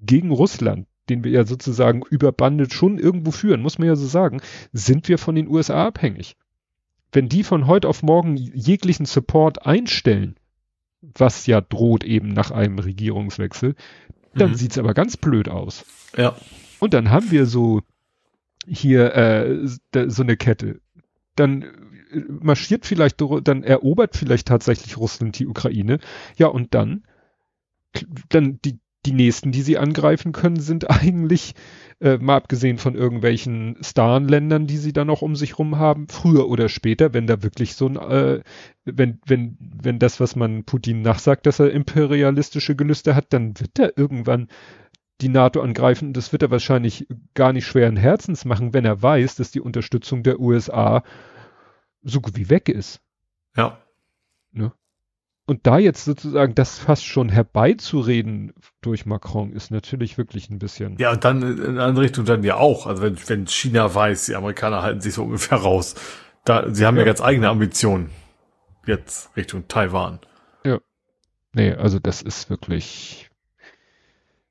gegen 0.00 0.30
Russland, 0.30 0.86
den 1.08 1.24
wir 1.24 1.32
ja 1.32 1.44
sozusagen 1.44 2.02
über 2.10 2.32
Bande 2.32 2.70
schon 2.70 2.98
irgendwo 2.98 3.30
führen, 3.30 3.62
muss 3.62 3.78
man 3.78 3.88
ja 3.88 3.96
so 3.96 4.06
sagen, 4.06 4.40
sind 4.72 5.08
wir 5.08 5.18
von 5.18 5.34
den 5.34 5.48
USA 5.48 5.86
abhängig. 5.86 6.36
Wenn 7.10 7.28
die 7.28 7.44
von 7.44 7.66
heute 7.66 7.88
auf 7.88 8.02
morgen 8.02 8.36
jeglichen 8.36 9.06
Support 9.06 9.66
einstellen, 9.66 10.36
was 11.02 11.46
ja 11.46 11.60
droht 11.60 12.04
eben 12.04 12.28
nach 12.28 12.50
einem 12.50 12.78
Regierungswechsel, 12.78 13.74
dann 14.34 14.50
mhm. 14.50 14.54
sieht's 14.54 14.78
aber 14.78 14.94
ganz 14.94 15.16
blöd 15.16 15.48
aus. 15.48 15.84
Ja. 16.16 16.36
Und 16.78 16.94
dann 16.94 17.10
haben 17.10 17.30
wir 17.30 17.46
so 17.46 17.82
hier 18.66 19.14
äh, 19.14 19.66
so 20.08 20.22
eine 20.22 20.36
Kette. 20.36 20.80
Dann 21.36 21.62
äh, 21.62 21.68
marschiert 22.28 22.86
vielleicht, 22.86 23.20
dann 23.20 23.62
erobert 23.62 24.16
vielleicht 24.16 24.48
tatsächlich 24.48 24.96
Russland 24.96 25.38
die 25.38 25.46
Ukraine. 25.46 25.98
Ja, 26.36 26.46
und 26.46 26.74
dann, 26.74 27.04
dann 28.28 28.60
die, 28.64 28.78
die 29.06 29.12
nächsten, 29.12 29.52
die 29.52 29.62
sie 29.62 29.78
angreifen 29.78 30.32
können, 30.32 30.60
sind 30.60 30.90
eigentlich, 30.90 31.54
äh, 32.00 32.18
mal 32.18 32.36
abgesehen 32.36 32.78
von 32.78 32.94
irgendwelchen 32.94 33.76
Starländern, 33.80 34.66
die 34.66 34.76
sie 34.76 34.92
dann 34.92 35.08
noch 35.08 35.22
um 35.22 35.36
sich 35.36 35.58
rum 35.58 35.78
haben, 35.78 36.08
früher 36.08 36.48
oder 36.48 36.68
später, 36.68 37.14
wenn 37.14 37.26
da 37.26 37.42
wirklich 37.42 37.74
so 37.74 37.86
ein, 37.88 37.96
äh, 37.96 38.42
wenn, 38.84 39.20
wenn, 39.26 39.56
wenn 39.60 39.98
das, 39.98 40.20
was 40.20 40.36
man 40.36 40.64
Putin 40.64 41.02
nachsagt, 41.02 41.46
dass 41.46 41.60
er 41.60 41.70
imperialistische 41.70 42.76
Gelüste 42.76 43.14
hat, 43.14 43.32
dann 43.32 43.58
wird 43.60 43.78
er 43.78 43.96
irgendwann 43.96 44.48
die 45.20 45.28
NATO 45.28 45.60
angreifen. 45.60 46.12
Das 46.12 46.32
wird 46.32 46.42
er 46.42 46.50
wahrscheinlich 46.50 47.06
gar 47.34 47.52
nicht 47.52 47.66
schweren 47.66 47.96
Herzens 47.96 48.44
machen, 48.44 48.74
wenn 48.74 48.84
er 48.84 49.00
weiß, 49.00 49.36
dass 49.36 49.52
die 49.52 49.60
Unterstützung 49.60 50.22
der 50.22 50.40
USA 50.40 51.02
so 52.02 52.20
gut 52.20 52.36
wie 52.36 52.50
weg 52.50 52.68
ist. 52.68 53.00
Ja. 53.56 53.78
Ne? 54.50 54.72
Und 55.52 55.66
da 55.66 55.78
jetzt 55.78 56.06
sozusagen 56.06 56.54
das 56.54 56.78
fast 56.78 57.04
schon 57.04 57.28
herbeizureden 57.28 58.54
durch 58.80 59.04
Macron 59.04 59.52
ist 59.52 59.70
natürlich 59.70 60.16
wirklich 60.16 60.48
ein 60.48 60.58
bisschen. 60.58 60.96
Ja, 60.96 61.12
und 61.12 61.22
dann 61.26 61.42
in 61.42 61.78
andere 61.78 62.06
Richtung 62.06 62.24
dann 62.24 62.42
ja 62.42 62.56
auch. 62.56 62.86
Also 62.86 63.02
wenn, 63.02 63.18
wenn 63.28 63.46
China 63.46 63.94
weiß, 63.94 64.24
die 64.24 64.34
Amerikaner 64.34 64.80
halten 64.80 65.02
sich 65.02 65.12
so 65.12 65.24
ungefähr 65.24 65.58
raus. 65.58 65.94
Da, 66.46 66.72
sie 66.72 66.86
haben 66.86 66.96
ja, 66.96 67.02
ja 67.02 67.04
ganz 67.06 67.20
eigene 67.20 67.50
Ambitionen. 67.50 68.08
Jetzt 68.86 69.36
Richtung 69.36 69.68
Taiwan. 69.68 70.20
Ja. 70.64 70.78
Nee, 71.52 71.72
also 71.72 71.98
das 71.98 72.22
ist 72.22 72.48
wirklich, 72.48 73.28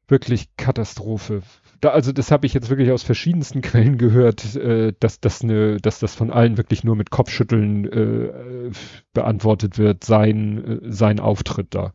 wirklich 0.08 0.56
Katastrophe 0.56 1.42
da, 1.82 1.90
also 1.90 2.12
das 2.12 2.32
habe 2.32 2.46
ich 2.46 2.54
jetzt 2.54 2.70
wirklich 2.70 2.92
aus 2.92 3.04
verschiedensten 3.04 3.62
Quellen 3.62 3.98
gehört, 3.98 4.56
äh, 4.56 4.94
dass 5.00 5.20
das 5.20 5.44
ne, 5.44 5.78
dass 5.78 6.00
das 6.00 6.16
von 6.16 6.32
allen 6.32 6.58
wirklich 6.58 6.84
nur 6.84 6.96
mit 6.96 7.10
Kopfschütteln 7.10 7.86
äh, 7.86 8.72
beantwortet 9.14 9.78
wird, 9.78 10.04
sein 10.04 10.64
äh, 10.64 10.92
sein 10.92 11.20
Auftritt 11.20 11.76
da, 11.76 11.94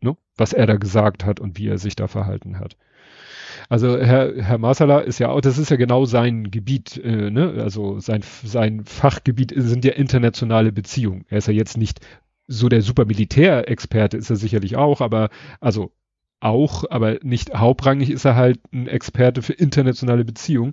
ne? 0.00 0.16
was 0.36 0.52
er 0.52 0.66
da 0.66 0.76
gesagt 0.76 1.24
hat 1.24 1.40
und 1.40 1.58
wie 1.58 1.68
er 1.68 1.78
sich 1.78 1.96
da 1.96 2.08
verhalten 2.08 2.58
hat. 2.58 2.76
Also 3.68 3.98
Herr, 3.98 4.34
Herr 4.36 4.58
Masala 4.58 5.00
ist 5.00 5.20
ja 5.20 5.30
auch, 5.30 5.40
das 5.40 5.56
ist 5.58 5.70
ja 5.70 5.76
genau 5.76 6.04
sein 6.04 6.50
Gebiet, 6.50 7.00
äh, 7.02 7.30
ne? 7.30 7.54
also 7.62 7.98
sein, 8.00 8.22
sein 8.22 8.84
Fachgebiet 8.84 9.54
sind 9.56 9.84
ja 9.84 9.92
internationale 9.92 10.72
Beziehungen. 10.72 11.24
Er 11.28 11.38
ist 11.38 11.48
ja 11.48 11.54
jetzt 11.54 11.78
nicht 11.78 12.00
so 12.46 12.68
der 12.68 12.82
super 12.82 13.06
Militärexperte 13.06 14.16
ist 14.16 14.28
er 14.28 14.36
sicherlich 14.36 14.76
auch, 14.76 15.00
aber 15.00 15.30
also 15.60 15.92
auch, 16.44 16.84
aber 16.90 17.18
nicht 17.22 17.54
hauptrangig 17.54 18.10
ist 18.10 18.24
er 18.24 18.36
halt 18.36 18.60
ein 18.72 18.86
Experte 18.86 19.42
für 19.42 19.54
internationale 19.54 20.24
Beziehungen. 20.24 20.72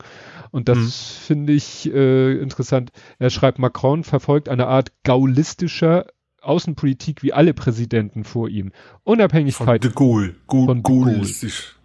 Und 0.52 0.68
das 0.68 0.78
mhm. 0.78 1.26
finde 1.26 1.54
ich 1.54 1.92
äh, 1.94 2.38
interessant. 2.38 2.92
Er 3.20 3.30
schreibt, 3.30 3.58
Macron 3.58 4.04
verfolgt 4.04 4.50
eine 4.50 4.68
Art 4.68 4.92
gaullistischer 5.04 6.08
Außenpolitik 6.42 7.24
wie 7.24 7.34
alle 7.34 7.54
Präsidenten 7.54 8.24
vor 8.24 8.50
ihm. 8.50 8.72
Unabhängigkeit. 9.04 9.84
Von 9.84 9.92
de 9.92 9.92
Gaulle. 9.94 10.36
Gaulle 10.48 10.66
von 10.66 10.84
de 10.84 10.84
Gaulle. 10.84 11.28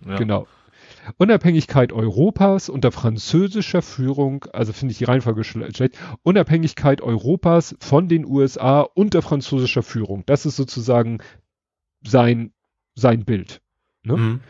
Ja. 0.07 0.17
Genau. 0.17 0.47
Unabhängigkeit 1.19 1.93
Europas 1.93 2.69
unter 2.69 2.91
französischer 2.91 3.83
Führung, 3.83 4.47
also 4.53 4.73
finde 4.73 4.93
ich 4.93 4.99
die 4.99 5.05
Reihenfolge 5.05 5.45
schlecht, 5.45 5.97
Unabhängigkeit 6.25 7.01
Europas 7.01 7.77
von 7.79 8.09
den 8.09 8.27
USA 8.27 8.81
unter 8.81 9.23
französischer 9.23 9.85
Führung. 9.85 10.25
Das 10.27 10.47
ist 10.47 10.57
sozusagen 10.57 11.19
sein, 12.03 12.53
sein 12.97 13.25
Bild. 13.25 13.61
Ne? 14.07 14.17
Mhm. 14.17 14.41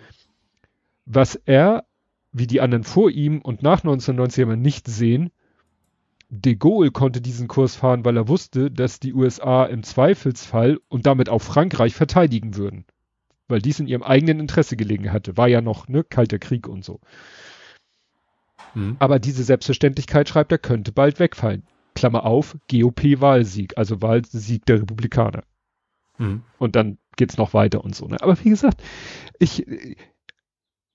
Was 1.07 1.35
er, 1.35 1.85
wie 2.33 2.47
die 2.47 2.61
anderen 2.61 2.85
vor 2.85 3.11
ihm 3.11 3.41
und 3.41 3.63
nach 3.63 3.79
1990 3.79 4.45
aber 4.45 4.57
nicht 4.57 4.87
sehen, 4.87 5.31
de 6.29 6.57
Gaulle 6.57 6.91
konnte 6.91 7.21
diesen 7.21 7.49
Kurs 7.49 7.77
fahren, 7.77 8.05
weil 8.05 8.17
er 8.17 8.29
wusste, 8.29 8.71
dass 8.71 9.01
die 9.01 9.15
USA 9.15 9.65
im 9.65 9.83
Zweifelsfall 9.83 10.79
und 10.89 11.07
damit 11.07 11.29
auch 11.29 11.41
Frankreich 11.41 11.95
verteidigen 11.95 12.57
würden. 12.57 12.85
Weil 13.49 13.63
dies 13.63 13.79
in 13.81 13.87
ihrem 13.87 14.03
eigenen 14.03 14.41
Interesse 14.41 14.77
gelegen 14.77 15.13
hatte. 15.13 15.37
War 15.37 15.49
ja 15.49 15.61
noch, 15.61 15.89
ne, 15.89 16.05
kalter 16.05 16.39
Krieg 16.39 16.67
und 16.69 16.85
so. 16.85 17.01
Mhm. 18.75 18.97
Aber 18.99 19.21
diese 19.21 19.45
Selbstverständlichkeit, 19.45 20.29
schreibt 20.29 20.53
er, 20.53 20.59
könnte 20.59 20.93
bald 20.93 21.21
wegfallen. 21.21 21.63
Klammer 21.95 22.25
auf, 22.25 22.57
GOP-Wahlsieg, 22.71 23.79
also 23.79 24.03
Wahlsieg 24.03 24.67
der 24.67 24.83
Republikaner. 24.83 25.45
Mhm. 26.19 26.43
Und 26.59 26.77
dann 26.77 26.99
geht's 27.17 27.37
noch 27.37 27.55
weiter 27.55 27.83
und 27.83 27.95
so. 27.95 28.07
Ne? 28.07 28.17
Aber 28.21 28.37
wie 28.45 28.51
gesagt, 28.51 28.83
ich 29.39 29.67
äh, 29.67 29.97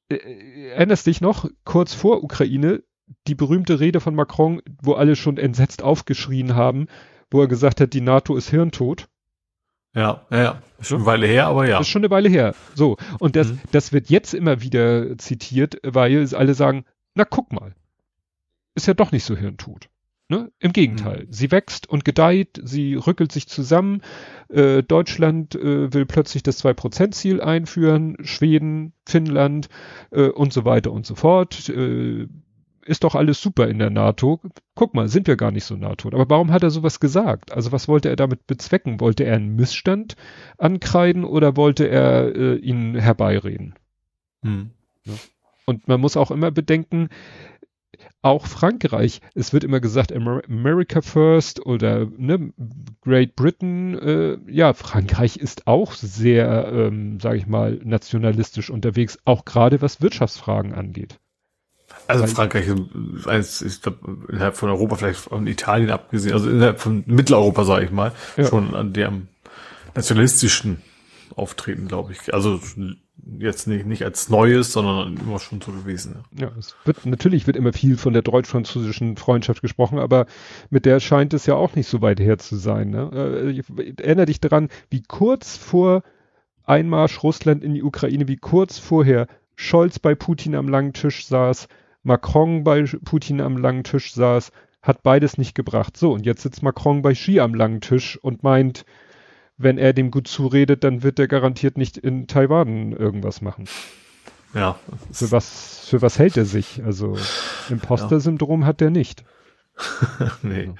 äh, 0.09 0.69
erinnerst 0.69 1.07
dich 1.07 1.21
noch, 1.21 1.49
kurz 1.63 1.93
vor 1.93 2.23
Ukraine, 2.23 2.83
die 3.27 3.35
berühmte 3.35 3.79
Rede 3.79 3.99
von 3.99 4.15
Macron, 4.15 4.61
wo 4.81 4.93
alle 4.93 5.15
schon 5.15 5.37
entsetzt 5.37 5.83
aufgeschrien 5.83 6.55
haben, 6.55 6.87
wo 7.29 7.41
er 7.41 7.47
gesagt 7.47 7.81
hat, 7.81 7.93
die 7.93 8.01
NATO 8.01 8.35
ist 8.35 8.49
hirntot. 8.49 9.07
Ja, 9.93 10.25
ja, 10.31 10.37
ja. 10.37 10.61
Ist 10.79 10.87
schon 10.87 10.99
eine 10.99 11.05
Weile 11.05 11.27
her, 11.27 11.47
aber 11.47 11.67
ja. 11.67 11.79
ist 11.79 11.89
schon 11.89 12.01
eine 12.01 12.09
Weile 12.09 12.29
her. 12.29 12.55
So. 12.75 12.97
Und 13.19 13.35
das, 13.35 13.49
mhm. 13.49 13.59
das 13.71 13.91
wird 13.91 14.09
jetzt 14.09 14.33
immer 14.33 14.61
wieder 14.61 15.17
zitiert, 15.17 15.77
weil 15.83 16.33
alle 16.33 16.53
sagen, 16.53 16.85
na 17.13 17.25
guck 17.25 17.51
mal. 17.51 17.75
Ist 18.73 18.87
ja 18.87 18.93
doch 18.93 19.11
nicht 19.11 19.25
so 19.25 19.35
hirntot. 19.35 19.89
Ne? 20.31 20.49
Im 20.59 20.71
Gegenteil. 20.71 21.25
Mhm. 21.25 21.33
Sie 21.33 21.51
wächst 21.51 21.89
und 21.89 22.05
gedeiht, 22.05 22.61
sie 22.63 22.95
rückelt 22.95 23.33
sich 23.33 23.49
zusammen. 23.49 24.01
Äh, 24.47 24.81
Deutschland 24.81 25.55
äh, 25.55 25.93
will 25.93 26.05
plötzlich 26.05 26.41
das 26.41 26.63
2%-Ziel 26.63 27.41
einführen, 27.41 28.15
Schweden, 28.21 28.93
Finnland 29.05 29.67
äh, 30.11 30.29
und 30.29 30.53
so 30.53 30.63
weiter 30.63 30.93
und 30.93 31.05
so 31.05 31.15
fort. 31.15 31.67
Äh, 31.67 32.29
ist 32.85 33.03
doch 33.03 33.15
alles 33.15 33.41
super 33.41 33.67
in 33.67 33.77
der 33.77 33.89
NATO. 33.89 34.39
Guck 34.73 34.93
mal, 34.93 35.09
sind 35.09 35.27
wir 35.27 35.35
gar 35.35 35.51
nicht 35.51 35.65
so 35.65 35.75
NATO. 35.75 36.07
Aber 36.07 36.29
warum 36.29 36.53
hat 36.53 36.63
er 36.63 36.69
sowas 36.69 37.01
gesagt? 37.01 37.51
Also 37.51 37.73
was 37.73 37.89
wollte 37.89 38.07
er 38.07 38.15
damit 38.15 38.47
bezwecken? 38.47 39.01
Wollte 39.01 39.25
er 39.25 39.35
einen 39.35 39.57
Missstand 39.57 40.15
ankreiden 40.57 41.25
oder 41.25 41.57
wollte 41.57 41.89
er 41.89 42.33
äh, 42.33 42.55
ihn 42.55 42.95
herbeireden? 42.95 43.75
Hm. 44.43 44.69
Ja. 45.03 45.13
Und 45.65 45.89
man 45.89 45.99
muss 45.99 46.15
auch 46.15 46.31
immer 46.31 46.51
bedenken, 46.51 47.09
auch 48.21 48.45
Frankreich, 48.45 49.21
es 49.33 49.53
wird 49.53 49.63
immer 49.63 49.79
gesagt 49.79 50.11
America 50.13 51.01
First 51.01 51.65
oder 51.65 52.07
ne, 52.17 52.53
Great 53.01 53.35
Britain, 53.35 53.97
äh, 53.97 54.37
ja, 54.47 54.73
Frankreich 54.73 55.37
ist 55.37 55.67
auch 55.67 55.93
sehr, 55.93 56.71
ähm, 56.71 57.19
sage 57.19 57.37
ich 57.37 57.47
mal, 57.47 57.79
nationalistisch 57.83 58.69
unterwegs, 58.69 59.17
auch 59.25 59.45
gerade 59.45 59.81
was 59.81 60.01
Wirtschaftsfragen 60.01 60.73
angeht. 60.73 61.19
Also 62.07 62.27
Frankreich 62.27 62.67
ist, 62.67 63.61
ich 63.61 63.81
glaube, 63.81 64.27
innerhalb 64.29 64.55
von 64.55 64.69
Europa, 64.69 64.95
vielleicht 64.95 65.19
von 65.19 65.47
Italien 65.47 65.89
abgesehen, 65.91 66.33
also 66.33 66.49
innerhalb 66.49 66.79
von 66.79 67.03
Mitteleuropa, 67.05 67.63
sage 67.63 67.85
ich 67.85 67.91
mal, 67.91 68.11
ja. 68.37 68.45
schon 68.45 68.75
an 68.75 68.93
dem 68.93 69.27
nationalistischen 69.95 70.81
Auftreten, 71.35 71.87
glaube 71.87 72.13
ich. 72.13 72.33
Also 72.33 72.59
jetzt 73.39 73.67
nicht, 73.67 73.85
nicht 73.85 74.03
als 74.03 74.29
Neues, 74.29 74.71
sondern 74.73 75.17
immer 75.17 75.39
schon 75.39 75.61
so 75.61 75.71
gewesen. 75.71 76.23
Ja, 76.37 76.51
es 76.57 76.75
wird, 76.85 77.05
natürlich 77.05 77.47
wird 77.47 77.57
immer 77.57 77.73
viel 77.73 77.97
von 77.97 78.13
der 78.13 78.21
deutsch-französischen 78.21 79.17
Freundschaft 79.17 79.61
gesprochen, 79.61 79.99
aber 79.99 80.25
mit 80.69 80.85
der 80.85 80.99
scheint 80.99 81.33
es 81.33 81.45
ja 81.45 81.55
auch 81.55 81.75
nicht 81.75 81.87
so 81.87 82.01
weit 82.01 82.19
her 82.19 82.37
zu 82.37 82.55
sein. 82.55 82.89
Ne? 82.89 83.09
Äh, 83.13 83.51
ich 83.51 83.63
erinnere 83.99 84.25
dich 84.25 84.39
daran, 84.39 84.69
wie 84.89 85.03
kurz 85.03 85.57
vor 85.57 86.03
Einmarsch 86.63 87.23
Russland 87.23 87.63
in 87.63 87.73
die 87.73 87.83
Ukraine, 87.83 88.27
wie 88.27 88.37
kurz 88.37 88.79
vorher 88.79 89.27
Scholz 89.55 89.99
bei 89.99 90.15
Putin 90.15 90.55
am 90.55 90.67
langen 90.67 90.93
Tisch 90.93 91.25
saß, 91.25 91.67
Macron 92.03 92.63
bei 92.63 92.83
Putin 93.05 93.41
am 93.41 93.57
langen 93.57 93.83
Tisch 93.83 94.13
saß, 94.13 94.51
hat 94.81 95.03
beides 95.03 95.37
nicht 95.37 95.53
gebracht. 95.53 95.97
So, 95.97 96.13
und 96.13 96.25
jetzt 96.25 96.41
sitzt 96.41 96.63
Macron 96.63 97.01
bei 97.01 97.13
Xi 97.13 97.39
am 97.39 97.53
langen 97.53 97.81
Tisch 97.81 98.17
und 98.17 98.43
meint, 98.43 98.85
wenn 99.63 99.77
er 99.77 99.93
dem 99.93 100.11
gut 100.11 100.27
zuredet, 100.27 100.83
dann 100.83 101.03
wird 101.03 101.19
er 101.19 101.27
garantiert 101.27 101.77
nicht 101.77 101.97
in 101.97 102.27
Taiwan 102.27 102.91
irgendwas 102.91 103.41
machen. 103.41 103.65
Ja. 104.53 104.79
Für 105.11 105.31
was, 105.31 105.87
für 105.87 106.01
was 106.01 106.19
hält 106.19 106.37
er 106.37 106.45
sich? 106.45 106.83
Also 106.83 107.17
Imposter-Syndrom 107.69 108.61
ja. 108.61 108.67
hat 108.67 108.81
er 108.81 108.89
nicht. 108.89 109.23
nee. 110.41 110.71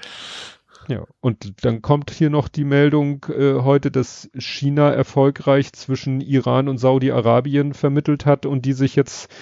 Ja, 0.88 1.04
und 1.20 1.64
dann 1.64 1.80
kommt 1.80 2.10
hier 2.10 2.28
noch 2.28 2.48
die 2.48 2.64
Meldung 2.64 3.24
äh, 3.28 3.54
heute, 3.60 3.90
dass 3.90 4.28
China 4.36 4.90
erfolgreich 4.90 5.72
zwischen 5.72 6.20
Iran 6.20 6.68
und 6.68 6.78
Saudi-Arabien 6.78 7.72
vermittelt 7.72 8.26
hat 8.26 8.46
und 8.46 8.66
die 8.66 8.72
sich 8.72 8.96
jetzt 8.96 9.32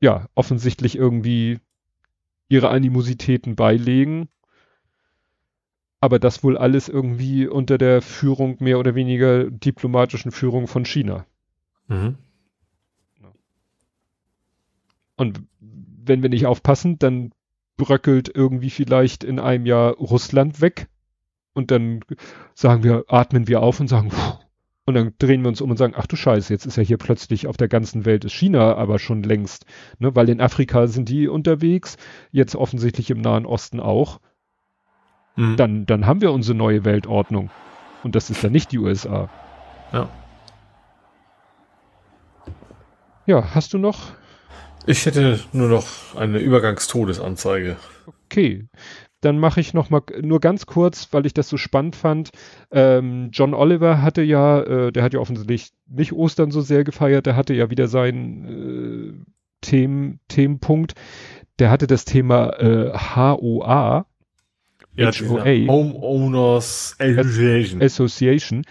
ja, 0.00 0.26
offensichtlich 0.34 0.96
irgendwie 0.96 1.60
ihre 2.48 2.68
Animositäten 2.68 3.56
beilegen. 3.56 4.28
Aber 6.00 6.18
das 6.18 6.44
wohl 6.44 6.58
alles 6.58 6.88
irgendwie 6.88 7.46
unter 7.46 7.78
der 7.78 8.02
Führung, 8.02 8.56
mehr 8.60 8.78
oder 8.78 8.94
weniger 8.94 9.50
diplomatischen 9.50 10.30
Führung 10.30 10.66
von 10.66 10.84
China. 10.84 11.26
Mhm. 11.88 12.16
Und 15.16 15.42
wenn 15.58 16.22
wir 16.22 16.28
nicht 16.28 16.46
aufpassen, 16.46 16.98
dann 16.98 17.32
bröckelt 17.76 18.30
irgendwie 18.34 18.70
vielleicht 18.70 19.24
in 19.24 19.38
einem 19.38 19.66
Jahr 19.66 19.94
Russland 19.94 20.60
weg. 20.60 20.88
Und 21.54 21.70
dann 21.70 22.00
sagen 22.54 22.84
wir, 22.84 23.04
atmen 23.08 23.48
wir 23.48 23.62
auf 23.62 23.80
und 23.80 23.88
sagen, 23.88 24.10
pff, 24.10 24.38
und 24.86 24.94
dann 24.94 25.14
drehen 25.18 25.42
wir 25.42 25.48
uns 25.48 25.60
um 25.60 25.70
und 25.70 25.76
sagen, 25.76 25.94
ach 25.96 26.06
du 26.06 26.14
Scheiße, 26.14 26.52
jetzt 26.52 26.64
ist 26.64 26.76
ja 26.76 26.82
hier 26.82 26.96
plötzlich 26.96 27.48
auf 27.48 27.56
der 27.56 27.68
ganzen 27.68 28.04
Welt 28.04 28.24
ist 28.24 28.34
China 28.34 28.76
aber 28.76 28.98
schon 29.00 29.24
längst, 29.24 29.66
ne, 29.98 30.14
weil 30.14 30.28
in 30.28 30.40
Afrika 30.40 30.86
sind 30.86 31.08
die 31.08 31.26
unterwegs, 31.26 31.96
jetzt 32.30 32.54
offensichtlich 32.54 33.10
im 33.10 33.20
Nahen 33.20 33.46
Osten 33.46 33.80
auch. 33.80 34.20
Mhm. 35.36 35.56
Dann, 35.56 35.86
dann 35.86 36.06
haben 36.06 36.20
wir 36.20 36.32
unsere 36.32 36.56
neue 36.56 36.84
Weltordnung. 36.84 37.50
Und 38.02 38.14
das 38.14 38.30
ist 38.30 38.42
ja 38.42 38.50
nicht 38.50 38.72
die 38.72 38.78
USA. 38.78 39.28
Ja. 39.92 40.08
Ja, 43.26 43.54
hast 43.54 43.72
du 43.72 43.78
noch? 43.78 44.12
Ich 44.86 45.04
hätte 45.04 45.40
nur 45.52 45.68
noch 45.68 45.86
eine 46.16 46.38
Übergangstodesanzeige. 46.38 47.76
Okay 48.06 48.68
dann 49.26 49.38
mache 49.38 49.60
ich 49.60 49.74
noch 49.74 49.90
mal 49.90 50.02
nur 50.22 50.40
ganz 50.40 50.66
kurz, 50.66 51.08
weil 51.10 51.26
ich 51.26 51.34
das 51.34 51.48
so 51.48 51.56
spannend 51.56 51.96
fand. 51.96 52.30
Ähm, 52.70 53.30
John 53.32 53.54
Oliver 53.54 54.00
hatte 54.00 54.22
ja, 54.22 54.60
äh, 54.60 54.92
der 54.92 55.02
hat 55.02 55.14
ja 55.14 55.20
offensichtlich 55.20 55.72
nicht 55.88 56.12
Ostern 56.12 56.50
so 56.50 56.60
sehr 56.60 56.84
gefeiert, 56.84 57.26
der 57.26 57.34
hatte 57.34 57.52
ja 57.52 57.68
wieder 57.68 57.88
seinen 57.88 59.24
äh, 59.24 59.32
Themen, 59.62 60.20
Themenpunkt. 60.28 60.94
Der 61.58 61.70
hatte 61.70 61.86
das 61.86 62.04
Thema 62.04 62.50
äh, 62.60 62.92
HOA. 62.92 64.06
Ja, 64.96 65.10
HOA, 65.12 65.66
Homeowners 65.68 66.96
Association. 66.98 67.82
Association. 67.82 68.64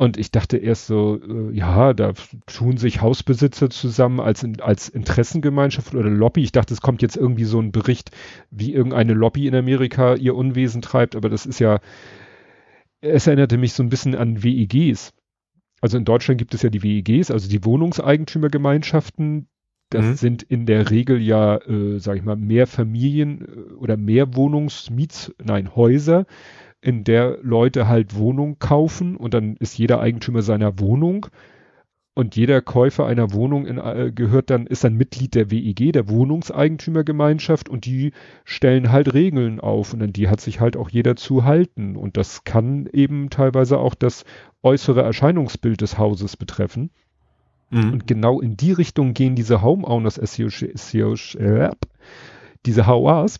Und 0.00 0.16
ich 0.16 0.30
dachte 0.30 0.56
erst 0.56 0.86
so, 0.86 1.20
äh, 1.22 1.54
ja, 1.54 1.92
da 1.92 2.14
tun 2.46 2.78
sich 2.78 3.02
Hausbesitzer 3.02 3.68
zusammen 3.68 4.18
als, 4.18 4.46
als 4.60 4.88
Interessengemeinschaft 4.88 5.94
oder 5.94 6.08
Lobby. 6.08 6.42
Ich 6.42 6.52
dachte, 6.52 6.72
es 6.72 6.80
kommt 6.80 7.02
jetzt 7.02 7.18
irgendwie 7.18 7.44
so 7.44 7.60
ein 7.60 7.70
Bericht, 7.70 8.10
wie 8.50 8.72
irgendeine 8.72 9.12
Lobby 9.12 9.46
in 9.46 9.54
Amerika 9.54 10.14
ihr 10.14 10.34
Unwesen 10.36 10.80
treibt, 10.80 11.16
aber 11.16 11.28
das 11.28 11.44
ist 11.44 11.58
ja, 11.58 11.80
es 13.02 13.26
erinnerte 13.26 13.58
mich 13.58 13.74
so 13.74 13.82
ein 13.82 13.90
bisschen 13.90 14.14
an 14.14 14.42
WEGs. 14.42 15.12
Also 15.82 15.98
in 15.98 16.06
Deutschland 16.06 16.38
gibt 16.38 16.54
es 16.54 16.62
ja 16.62 16.70
die 16.70 16.82
WEGs, 16.82 17.30
also 17.30 17.50
die 17.50 17.62
Wohnungseigentümergemeinschaften. 17.62 19.48
Das 19.90 20.04
mhm. 20.04 20.14
sind 20.14 20.42
in 20.44 20.66
der 20.66 20.90
Regel 20.90 21.20
ja, 21.20 21.56
äh, 21.56 21.98
sage 21.98 22.18
ich 22.18 22.24
mal, 22.24 22.36
mehr 22.36 22.66
Familien 22.66 23.42
äh, 23.42 23.74
oder 23.74 23.96
mehr 23.96 24.34
Wohnungsmiets, 24.36 25.34
nein, 25.42 25.74
Häuser, 25.74 26.26
in 26.80 27.04
der 27.04 27.38
Leute 27.42 27.88
halt 27.88 28.16
Wohnung 28.16 28.58
kaufen 28.58 29.16
und 29.16 29.34
dann 29.34 29.56
ist 29.56 29.76
jeder 29.76 30.00
Eigentümer 30.00 30.42
seiner 30.42 30.78
Wohnung. 30.78 31.26
Und 32.14 32.36
jeder 32.36 32.60
Käufer 32.60 33.06
einer 33.06 33.32
Wohnung 33.32 33.66
in, 33.66 33.78
äh, 33.78 34.12
gehört 34.14 34.50
dann, 34.50 34.66
ist 34.66 34.84
dann 34.84 34.94
Mitglied 34.94 35.34
der 35.34 35.50
WEG, 35.50 35.92
der 35.92 36.08
Wohnungseigentümergemeinschaft, 36.08 37.68
und 37.68 37.86
die 37.86 38.12
stellen 38.44 38.90
halt 38.92 39.14
Regeln 39.14 39.60
auf 39.60 39.94
und 39.94 40.02
an 40.02 40.12
die 40.12 40.28
hat 40.28 40.40
sich 40.40 40.60
halt 40.60 40.76
auch 40.76 40.90
jeder 40.90 41.16
zu 41.16 41.44
halten. 41.44 41.96
Und 41.96 42.16
das 42.16 42.44
kann 42.44 42.88
eben 42.92 43.30
teilweise 43.30 43.78
auch 43.78 43.94
das 43.94 44.24
äußere 44.62 45.02
Erscheinungsbild 45.02 45.80
des 45.80 45.98
Hauses 45.98 46.36
betreffen. 46.36 46.90
Mhm. 47.70 47.92
Und 47.92 48.06
genau 48.06 48.40
in 48.40 48.56
die 48.56 48.72
Richtung 48.72 49.14
gehen 49.14 49.34
diese 49.34 49.62
Homeowners 49.62 50.18
Association, 50.18 51.40
äh, 51.40 51.70
diese 52.66 52.86
HOAs. 52.86 53.38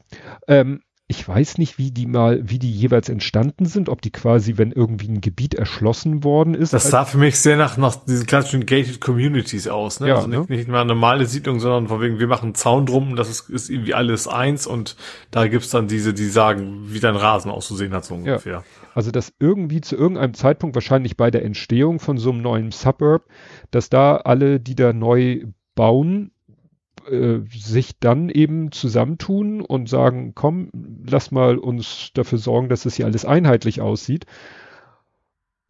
Ähm, 0.48 0.80
ich 1.10 1.26
weiß 1.26 1.58
nicht, 1.58 1.76
wie 1.76 1.90
die 1.90 2.06
mal, 2.06 2.40
wie 2.48 2.60
die 2.60 2.70
jeweils 2.70 3.08
entstanden 3.08 3.66
sind, 3.66 3.88
ob 3.88 4.00
die 4.00 4.12
quasi, 4.12 4.58
wenn 4.58 4.70
irgendwie 4.70 5.08
ein 5.08 5.20
Gebiet 5.20 5.54
erschlossen 5.54 6.22
worden 6.22 6.54
ist. 6.54 6.72
Das 6.72 6.88
sah 6.88 7.04
für 7.04 7.18
mich 7.18 7.40
sehr 7.40 7.56
nach, 7.56 7.76
nach 7.76 7.96
diesen 7.96 8.26
klassischen 8.26 8.64
Gated 8.64 9.00
Communities 9.00 9.66
aus, 9.66 9.98
ne? 9.98 10.06
Ja, 10.06 10.16
also 10.16 10.28
nicht, 10.28 10.48
ne? 10.48 10.56
nicht 10.56 10.68
mal 10.68 10.82
eine 10.82 10.94
normale 10.94 11.26
Siedlung, 11.26 11.58
sondern 11.58 11.88
von 11.88 12.00
wegen, 12.00 12.20
wir 12.20 12.28
machen 12.28 12.44
einen 12.44 12.54
Zaun 12.54 12.86
drum, 12.86 13.16
das 13.16 13.28
ist, 13.28 13.50
ist 13.50 13.70
irgendwie 13.70 13.92
alles 13.92 14.28
eins 14.28 14.68
und 14.68 14.94
da 15.32 15.48
gibt's 15.48 15.70
dann 15.70 15.88
diese, 15.88 16.14
die 16.14 16.28
sagen, 16.28 16.84
wie 16.90 17.00
dein 17.00 17.16
Rasen 17.16 17.50
auszusehen 17.50 17.92
hat, 17.92 18.04
so 18.04 18.14
ungefähr. 18.14 18.52
Ja. 18.52 18.64
Also, 18.94 19.10
dass 19.10 19.32
irgendwie 19.38 19.80
zu 19.80 19.96
irgendeinem 19.96 20.34
Zeitpunkt, 20.34 20.74
wahrscheinlich 20.74 21.16
bei 21.16 21.30
der 21.30 21.44
Entstehung 21.44 22.00
von 22.00 22.18
so 22.18 22.30
einem 22.30 22.42
neuen 22.42 22.70
Suburb, 22.72 23.26
dass 23.70 23.88
da 23.88 24.16
alle, 24.16 24.60
die 24.60 24.74
da 24.74 24.92
neu 24.92 25.44
bauen, 25.74 26.32
äh, 27.08 27.40
sich 27.48 27.98
dann 27.98 28.28
eben 28.28 28.72
zusammentun 28.72 29.60
und 29.60 29.88
sagen, 29.88 30.34
komm, 30.34 30.70
lass 31.08 31.30
mal 31.30 31.58
uns 31.58 32.10
dafür 32.14 32.38
sorgen, 32.38 32.68
dass 32.68 32.84
es 32.84 32.94
hier 32.94 33.06
alles 33.06 33.24
einheitlich 33.24 33.80
aussieht. 33.80 34.26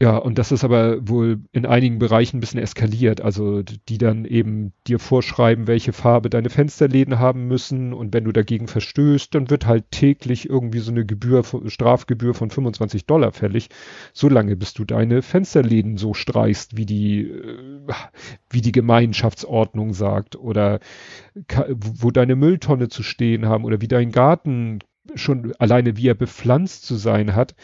Ja, 0.02 0.16
und 0.16 0.38
das 0.38 0.50
ist 0.50 0.64
aber 0.64 1.06
wohl 1.06 1.40
in 1.52 1.66
einigen 1.66 1.98
Bereichen 1.98 2.38
ein 2.38 2.40
bisschen 2.40 2.58
eskaliert. 2.58 3.20
Also 3.20 3.62
die 3.62 3.98
dann 3.98 4.24
eben 4.24 4.72
dir 4.86 4.98
vorschreiben, 4.98 5.66
welche 5.66 5.92
Farbe 5.92 6.30
deine 6.30 6.48
Fensterläden 6.48 7.18
haben 7.18 7.46
müssen. 7.48 7.92
Und 7.92 8.14
wenn 8.14 8.24
du 8.24 8.32
dagegen 8.32 8.66
verstößt, 8.66 9.34
dann 9.34 9.50
wird 9.50 9.66
halt 9.66 9.90
täglich 9.90 10.48
irgendwie 10.48 10.78
so 10.78 10.90
eine 10.90 11.04
Gebühr, 11.04 11.42
Strafgebühr 11.66 12.32
von 12.32 12.48
25 12.48 13.04
Dollar 13.04 13.32
fällig. 13.32 13.68
Solange 14.14 14.56
bis 14.56 14.72
du 14.72 14.86
deine 14.86 15.20
Fensterläden 15.20 15.98
so 15.98 16.14
streichst, 16.14 16.78
wie 16.78 16.86
die, 16.86 17.24
äh, 17.28 17.92
wie 18.48 18.62
die 18.62 18.72
Gemeinschaftsordnung 18.72 19.92
sagt. 19.92 20.34
Oder 20.34 20.80
wo 21.68 22.10
deine 22.10 22.36
Mülltonne 22.36 22.88
zu 22.88 23.02
stehen 23.02 23.44
haben 23.46 23.64
oder 23.64 23.82
wie 23.82 23.88
dein 23.88 24.12
Garten 24.12 24.78
schon 25.14 25.52
alleine 25.58 25.96
wie 25.96 26.08
er 26.08 26.14
bepflanzt 26.14 26.86
zu 26.86 26.94
sein 26.94 27.34
hat 27.34 27.54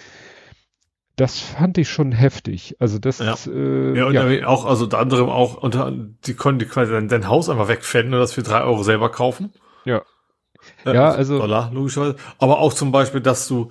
das 1.17 1.41
fand 1.41 1.79
ich 1.79 1.89
schon 1.89 2.13
heftig. 2.13 2.77
Also 2.79 2.99
das 2.99 3.19
ja. 3.19 3.35
Äh, 3.47 3.99
ja, 3.99 4.07
und 4.07 4.15
ja. 4.15 4.47
auch, 4.47 4.67
also 4.67 4.85
unter 4.85 4.99
anderem 4.99 5.31
auch, 5.31 5.57
unter, 5.57 5.91
die 5.91 6.35
konnten 6.35 6.59
die 6.59 6.67
quasi 6.67 6.93
dein, 6.93 7.09
dein 7.09 7.29
Haus 7.29 7.49
einfach 7.49 7.69
wegfänden 7.69 8.15
und 8.15 8.21
das 8.21 8.35
für 8.35 8.43
drei 8.43 8.63
Euro 8.63 8.83
selber 8.83 9.11
kaufen. 9.11 9.53
Ja. 9.87 10.03
Äh, 10.85 10.95
ja, 10.95 11.11
also. 11.11 11.39
Dollar, 11.39 11.71
logischerweise. 11.73 12.17
Aber 12.39 12.59
auch 12.59 12.75
zum 12.75 12.93
Beispiel, 12.93 13.23
dass 13.23 13.49
du 13.49 13.71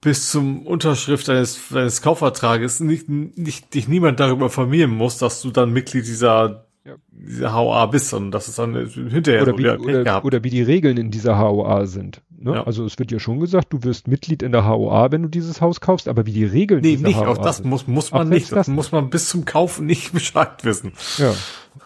bis 0.00 0.30
zum 0.30 0.64
Unterschrift 0.64 1.26
deines, 1.26 1.68
deines 1.70 2.02
Kaufvertrages 2.02 2.78
nicht, 2.78 3.08
nicht, 3.08 3.74
dich 3.74 3.88
niemand 3.88 4.20
darüber 4.20 4.44
informieren 4.44 4.90
muss, 4.90 5.18
dass 5.18 5.42
du 5.42 5.50
dann 5.50 5.72
Mitglied 5.72 6.06
dieser, 6.06 6.68
ja. 6.84 6.94
dieser 7.10 7.52
HOA 7.52 7.86
bist, 7.86 8.10
sondern 8.10 8.30
dass 8.30 8.46
es 8.46 8.54
dann 8.54 8.74
hinterher 8.86 9.42
oder, 9.42 9.58
wie, 9.58 9.68
oder, 9.68 10.24
oder 10.24 10.44
wie 10.44 10.50
die 10.50 10.62
Regeln 10.62 10.98
in 10.98 11.10
dieser 11.10 11.38
HOA 11.38 11.86
sind. 11.86 12.22
Ne? 12.46 12.54
Ja. 12.54 12.64
Also 12.64 12.84
es 12.84 12.96
wird 12.98 13.10
ja 13.10 13.18
schon 13.18 13.40
gesagt, 13.40 13.72
du 13.72 13.82
wirst 13.82 14.06
Mitglied 14.06 14.40
in 14.40 14.52
der 14.52 14.66
HOA, 14.66 15.10
wenn 15.10 15.24
du 15.24 15.28
dieses 15.28 15.60
Haus 15.60 15.80
kaufst, 15.80 16.06
aber 16.06 16.26
wie 16.26 16.32
die 16.32 16.44
Regeln 16.44 16.80
Nee, 16.80 16.96
nicht, 16.96 17.18
HOA 17.18 17.26
auch 17.26 17.38
das 17.38 17.56
sind. 17.56 17.68
muss, 17.68 17.88
muss 17.88 18.12
man 18.12 18.28
Ach, 18.28 18.30
nicht. 18.30 18.52
Das, 18.52 18.68
muss 18.68 18.92
man 18.92 19.10
bis 19.10 19.28
zum 19.28 19.44
Kaufen 19.44 19.84
nicht 19.84 20.12
Bescheid 20.14 20.64
wissen. 20.64 20.92
Ja. 21.18 21.34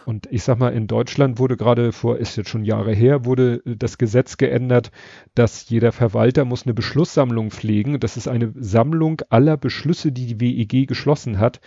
Und 0.05 0.27
ich 0.31 0.43
sag 0.43 0.59
mal, 0.59 0.69
in 0.69 0.85
Deutschland 0.85 1.39
wurde 1.39 1.57
gerade 1.57 1.91
vor, 1.91 2.17
ist 2.17 2.35
jetzt 2.37 2.49
schon 2.49 2.63
Jahre 2.63 2.93
her, 2.93 3.25
wurde 3.25 3.61
das 3.65 3.97
Gesetz 3.97 4.37
geändert, 4.37 4.91
dass 5.33 5.67
jeder 5.67 5.91
Verwalter 5.91 6.45
muss 6.45 6.63
eine 6.65 6.75
Beschlusssammlung 6.75 7.49
pflegen. 7.49 7.99
Das 7.99 8.15
ist 8.15 8.27
eine 8.27 8.53
Sammlung 8.55 9.21
aller 9.29 9.57
Beschlüsse, 9.57 10.11
die 10.11 10.35
die 10.35 10.39
WEG 10.39 10.87
geschlossen 10.87 11.39
hat. 11.39 11.59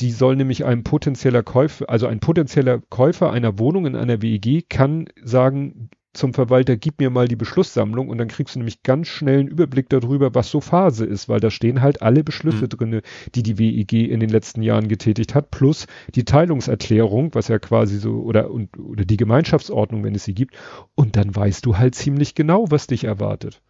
Die 0.00 0.12
soll 0.12 0.36
nämlich 0.36 0.64
ein 0.64 0.84
potenzieller 0.84 1.42
Käufer, 1.42 1.90
also 1.90 2.06
ein 2.06 2.20
potenzieller 2.20 2.78
Käufer 2.88 3.32
einer 3.32 3.58
Wohnung 3.58 3.84
in 3.84 3.96
einer 3.96 4.22
WEG 4.22 4.70
kann 4.70 5.08
sagen, 5.24 5.90
zum 6.14 6.34
Verwalter, 6.34 6.76
gib 6.76 7.00
mir 7.00 7.10
mal 7.10 7.28
die 7.28 7.36
Beschlusssammlung 7.36 8.08
und 8.08 8.18
dann 8.18 8.28
kriegst 8.28 8.54
du 8.54 8.58
nämlich 8.58 8.82
ganz 8.82 9.08
schnell 9.08 9.40
einen 9.40 9.48
Überblick 9.48 9.88
darüber, 9.88 10.34
was 10.34 10.50
so 10.50 10.60
Phase 10.60 11.04
ist, 11.04 11.28
weil 11.28 11.40
da 11.40 11.50
stehen 11.50 11.80
halt 11.82 12.02
alle 12.02 12.24
Beschlüsse 12.24 12.64
mhm. 12.64 12.68
drinne, 12.68 13.02
die 13.34 13.42
die 13.42 13.58
WEG 13.58 13.92
in 13.92 14.20
den 14.20 14.30
letzten 14.30 14.62
Jahren 14.62 14.88
getätigt 14.88 15.34
hat, 15.34 15.50
plus 15.50 15.86
die 16.14 16.24
Teilungserklärung, 16.24 17.34
was 17.34 17.48
ja 17.48 17.58
quasi 17.58 17.98
so, 17.98 18.22
oder, 18.22 18.50
und, 18.50 18.78
oder 18.78 19.04
die 19.04 19.16
Gemeinschaftsordnung, 19.16 20.02
wenn 20.04 20.14
es 20.14 20.24
sie 20.24 20.34
gibt. 20.34 20.56
Und 20.94 21.16
dann 21.16 21.34
weißt 21.34 21.64
du 21.64 21.76
halt 21.78 21.94
ziemlich 21.94 22.34
genau, 22.34 22.70
was 22.70 22.86
dich 22.86 23.04
erwartet. 23.04 23.60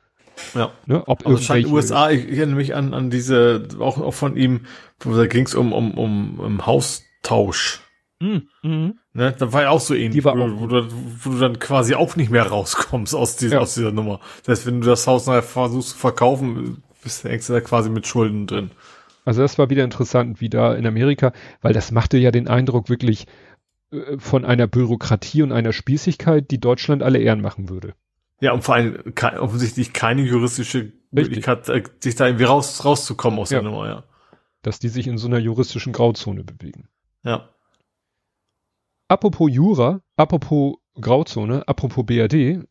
Ja. 0.55 0.71
Ne, 0.87 1.03
ob 1.07 1.27
also 1.27 1.43
scheint 1.43 1.67
USA, 1.67 2.11
ich 2.11 2.39
erinnere 2.39 2.57
mich 2.57 2.75
an, 2.75 2.95
an 2.95 3.11
diese, 3.11 3.69
auch, 3.81 3.99
auch 3.99 4.15
von 4.15 4.37
ihm, 4.37 4.67
da 5.01 5.27
ging 5.27 5.47
es 5.47 5.55
um, 5.55 5.73
um, 5.73 5.99
um, 5.99 6.39
um 6.39 6.67
Haustausch. 6.67 7.81
Mhm. 8.21 8.49
Mhm. 8.63 8.99
Ne, 9.13 9.35
da 9.39 9.53
war 9.53 9.63
ja 9.63 9.71
auch 9.71 9.81
so 9.81 9.95
ähnlich, 9.95 10.25
wo, 10.25 10.31
wo, 10.31 10.67
du, 10.67 10.89
wo, 11.25 11.31
du, 11.31 11.39
dann 11.39 11.59
quasi 11.59 11.95
auch 11.95 12.17
nicht 12.17 12.31
mehr 12.31 12.47
rauskommst 12.47 13.15
aus 13.15 13.37
dieser, 13.37 13.57
ja. 13.57 13.61
aus 13.61 13.75
dieser 13.75 13.93
Nummer. 13.93 14.21
Das 14.45 14.59
heißt, 14.59 14.67
wenn 14.67 14.81
du 14.81 14.87
das 14.87 15.07
Haus 15.07 15.27
nachher 15.27 15.43
versuchst 15.43 15.91
zu 15.91 15.97
verkaufen, 15.97 16.83
bist 17.03 17.25
du 17.25 17.53
da 17.53 17.61
quasi 17.61 17.91
mit 17.91 18.07
Schulden 18.07 18.47
drin. 18.47 18.71
Also 19.25 19.43
das 19.43 19.59
war 19.59 19.71
wieder 19.71 19.85
interessant, 19.85 20.41
wie 20.41 20.49
da 20.49 20.75
in 20.75 20.87
Amerika, 20.87 21.33
weil 21.61 21.75
das 21.75 21.93
machte 21.93 22.17
ja 22.17 22.31
den 22.31 22.49
Eindruck 22.49 22.89
wirklich 22.89 23.27
äh, 23.91 24.19
von 24.19 24.45
einer 24.45 24.67
Bürokratie 24.67 25.43
und 25.43 25.53
einer 25.53 25.73
Spießigkeit, 25.73 26.51
die 26.51 26.61
Deutschland 26.61 27.03
alle 27.03 27.19
Ehren 27.19 27.41
machen 27.41 27.69
würde. 27.69 27.95
Ja, 28.41 28.53
und 28.53 28.63
vor 28.63 28.77
allem 28.77 29.15
ke 29.15 29.41
offensichtlich 29.41 29.93
keine 29.93 30.23
juristische 30.23 30.93
Möglichkeit, 31.11 31.69
äh, 31.69 31.83
sich 32.01 32.15
da 32.15 32.27
irgendwie 32.27 32.45
raus, 32.45 32.85
rauszukommen 32.85 33.39
aus 33.39 33.51
ja. 33.51 33.61
der 33.61 33.71
Nummer, 33.71 33.87
ja. 33.87 34.05
Dass 34.63 34.79
die 34.79 34.89
sich 34.89 35.07
in 35.07 35.19
so 35.19 35.29
einer 35.29 35.39
juristischen 35.39 35.93
Grauzone 35.93 36.45
bewegen. 36.45 36.89
Ja. 37.23 37.49
Apropos 39.09 39.51
Jura, 39.51 40.03
apropos 40.17 40.77
Grauzone, 41.01 41.67
apropos 41.67 42.05
BRD, 42.05 42.63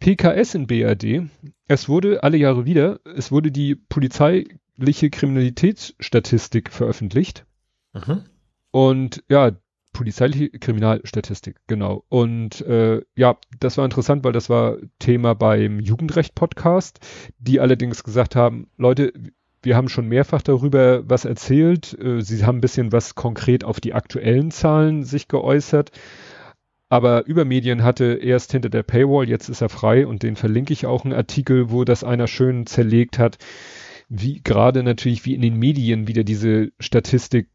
PKS 0.00 0.54
in 0.56 0.66
BRD, 0.66 1.30
es 1.68 1.88
wurde 1.88 2.22
alle 2.22 2.36
Jahre 2.36 2.64
wieder, 2.66 3.00
es 3.04 3.30
wurde 3.30 3.52
die 3.52 3.76
polizeiliche 3.76 5.10
Kriminalitätsstatistik 5.10 6.72
veröffentlicht. 6.72 7.46
Mhm. 7.92 8.24
Und 8.72 9.22
ja, 9.28 9.52
polizeiliche 9.92 10.50
Kriminalstatistik, 10.50 11.60
genau. 11.68 12.04
Und 12.08 12.60
äh, 12.62 13.02
ja, 13.14 13.38
das 13.60 13.78
war 13.78 13.84
interessant, 13.84 14.24
weil 14.24 14.32
das 14.32 14.50
war 14.50 14.76
Thema 14.98 15.34
beim 15.34 15.78
Jugendrecht-Podcast, 15.78 16.98
die 17.38 17.60
allerdings 17.60 18.02
gesagt 18.02 18.34
haben, 18.34 18.68
Leute, 18.76 19.12
wir 19.64 19.76
haben 19.76 19.88
schon 19.88 20.08
mehrfach 20.08 20.42
darüber 20.42 21.08
was 21.08 21.24
erzählt. 21.24 21.98
Äh, 21.98 22.20
Sie 22.20 22.44
haben 22.44 22.58
ein 22.58 22.62
bisschen 22.62 22.92
was 22.92 23.14
konkret 23.14 23.64
auf 23.64 23.80
die 23.80 23.94
aktuellen 23.94 24.50
Zahlen 24.50 25.04
sich 25.04 25.28
geäußert. 25.28 25.90
Aber 26.88 27.26
Übermedien 27.26 27.82
hatte 27.82 28.14
erst 28.14 28.52
hinter 28.52 28.68
der 28.68 28.82
Paywall, 28.82 29.28
jetzt 29.28 29.48
ist 29.48 29.62
er 29.62 29.68
frei 29.68 30.06
und 30.06 30.22
den 30.22 30.36
verlinke 30.36 30.72
ich 30.72 30.86
auch 30.86 31.04
einen 31.04 31.14
Artikel, 31.14 31.70
wo 31.70 31.84
das 31.84 32.04
einer 32.04 32.28
schön 32.28 32.66
zerlegt 32.66 33.18
hat, 33.18 33.38
wie 34.08 34.40
gerade 34.42 34.82
natürlich 34.82 35.24
wie 35.24 35.34
in 35.34 35.40
den 35.40 35.58
Medien 35.58 36.06
wieder 36.06 36.24
diese 36.24 36.70
Statistik 36.78 37.48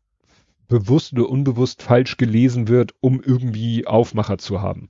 bewusst 0.68 1.14
oder 1.14 1.30
unbewusst 1.30 1.82
falsch 1.84 2.18
gelesen 2.18 2.68
wird, 2.68 2.94
um 3.00 3.22
irgendwie 3.22 3.88
Aufmacher 3.88 4.38
zu 4.40 4.62
haben. 4.62 4.90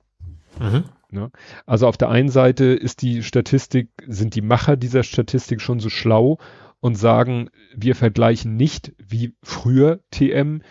Mhm. 0.58 0.84
Ne? 1.10 1.30
Also 1.66 1.86
auf 1.86 1.96
der 1.96 2.08
einen 2.08 2.28
Seite 2.28 2.64
ist 2.66 3.02
die 3.02 3.22
Statistik, 3.22 3.88
sind 4.06 4.34
die 4.34 4.42
Macher 4.42 4.76
dieser 4.76 5.02
Statistik 5.02 5.60
schon 5.60 5.80
so 5.80 5.90
schlau 5.90 6.38
und 6.80 6.96
sagen, 6.96 7.50
wir 7.74 7.94
vergleichen 7.94 8.56
nicht 8.56 8.92
wie 8.98 9.34
früher 9.42 10.00
TM 10.10 10.62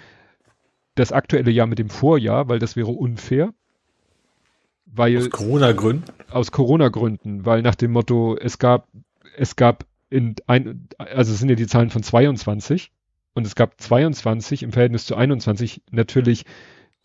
das 0.95 1.11
aktuelle 1.11 1.51
Jahr 1.51 1.67
mit 1.67 1.79
dem 1.79 1.89
Vorjahr, 1.89 2.49
weil 2.49 2.59
das 2.59 2.75
wäre 2.75 2.91
unfair. 2.91 3.53
Weil, 4.85 5.17
aus 5.17 5.29
Corona-Gründen? 5.29 6.03
Aus 6.31 6.51
Corona-Gründen, 6.51 7.45
weil 7.45 7.61
nach 7.61 7.75
dem 7.75 7.91
Motto, 7.91 8.35
es 8.35 8.57
gab, 8.57 8.87
es 9.37 9.55
gab 9.55 9.85
in 10.09 10.35
ein, 10.47 10.87
also 10.97 11.31
es 11.31 11.39
sind 11.39 11.49
ja 11.49 11.55
die 11.55 11.67
Zahlen 11.67 11.91
von 11.91 12.01
22 12.01 12.91
und 13.35 13.45
es 13.45 13.55
gab 13.55 13.79
22 13.79 14.63
im 14.63 14.71
Verhältnis 14.71 15.05
zu 15.05 15.15
21 15.15 15.83
natürlich 15.91 16.45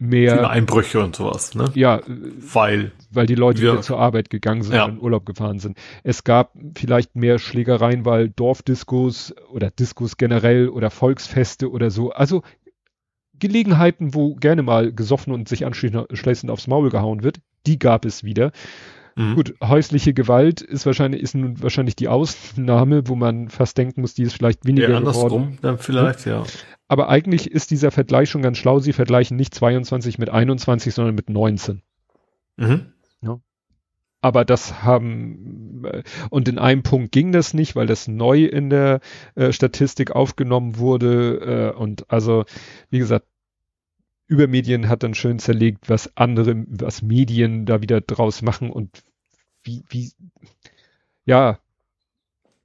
mehr 0.01 0.33
Viele 0.33 0.51
Einbrüche 0.51 1.03
und 1.03 1.15
sowas, 1.15 1.55
ne? 1.55 1.71
Ja, 1.75 2.01
weil 2.07 2.93
weil 3.11 3.27
die 3.27 3.35
Leute 3.35 3.62
wieder 3.62 3.81
zur 3.81 3.99
Arbeit 3.99 4.29
gegangen 4.31 4.62
sind 4.62 4.75
ja. 4.75 4.85
und 4.85 4.95
in 4.95 5.01
Urlaub 5.01 5.25
gefahren 5.25 5.61
sind. 5.61 5.79
Es 6.03 6.25
gab 6.25 6.53
vielleicht 6.77 7.15
mehr 7.15 7.39
Schlägereien, 7.39 8.05
weil 8.05 8.29
Dorfdiskos 8.29 9.35
oder 9.51 9.71
Diskos 9.71 10.16
generell 10.16 10.69
oder 10.69 10.91
Volksfeste 10.91 11.71
oder 11.71 11.91
so. 11.91 12.11
Also 12.11 12.43
Gelegenheiten, 13.39 14.15
wo 14.15 14.35
gerne 14.35 14.62
mal 14.62 14.93
gesoffen 14.93 15.33
und 15.33 15.49
sich 15.49 15.65
anschließend 15.65 16.51
aufs 16.51 16.66
Maul 16.66 16.91
gehauen 16.91 17.23
wird, 17.23 17.41
die 17.66 17.79
gab 17.79 18.05
es 18.05 18.25
wieder. 18.25 18.53
Mhm. 19.16 19.35
Gut, 19.36 19.55
häusliche 19.62 20.12
Gewalt 20.12 20.61
ist 20.61 20.86
wahrscheinlich, 20.86 21.23
ist 21.23 21.35
nun 21.35 21.62
wahrscheinlich 21.62 21.97
die 21.97 22.09
Ausnahme, 22.09 23.07
wo 23.09 23.15
man 23.15 23.49
fast 23.49 23.78
denken 23.78 24.01
muss, 24.01 24.15
die 24.15 24.24
ist 24.24 24.35
vielleicht 24.35 24.66
weniger 24.66 24.91
ja, 24.91 24.97
andersrum 24.97 25.28
geworden. 25.28 25.59
dann 25.62 25.78
vielleicht, 25.78 26.27
ja. 26.27 26.43
Aber 26.89 27.09
eigentlich 27.09 27.51
ist 27.51 27.70
dieser 27.70 27.91
Vergleich 27.91 28.28
schon 28.28 28.43
ganz 28.43 28.59
schlau. 28.59 28.78
Sie 28.78 28.93
vergleichen 28.93 29.36
nicht 29.36 29.55
22 29.55 30.19
mit 30.19 30.31
21, 30.31 30.93
sondern 30.95 31.15
mit 31.15 31.31
19. 31.31 31.82
Mhm. 32.57 32.93
Ja. 33.23 33.41
Aber 34.20 34.45
das 34.45 34.82
haben, 34.82 35.85
äh, 35.85 36.03
und 36.31 36.49
in 36.49 36.59
einem 36.59 36.82
Punkt 36.82 37.12
ging 37.12 37.32
das 37.32 37.55
nicht, 37.55 37.77
weil 37.77 37.86
das 37.86 38.09
neu 38.09 38.45
in 38.45 38.69
der 38.69 39.01
äh, 39.35 39.53
Statistik 39.53 40.11
aufgenommen 40.11 40.78
wurde. 40.78 41.73
Äh, 41.74 41.78
und 41.78 42.11
also, 42.11 42.45
wie 42.91 42.99
gesagt, 42.99 43.27
Übermedien 44.35 44.89
hat 44.89 45.02
dann 45.02 45.15
schön 45.15 45.39
zerlegt, 45.39 45.89
was 45.89 46.16
andere, 46.16 46.65
was 46.66 47.02
Medien 47.02 47.66
da 47.66 47.81
wieder 47.81 48.01
draus 48.01 48.43
machen 48.43 48.70
und 48.70 49.02
wie, 49.62 49.85
wie, 49.89 50.12
ja, 51.24 51.59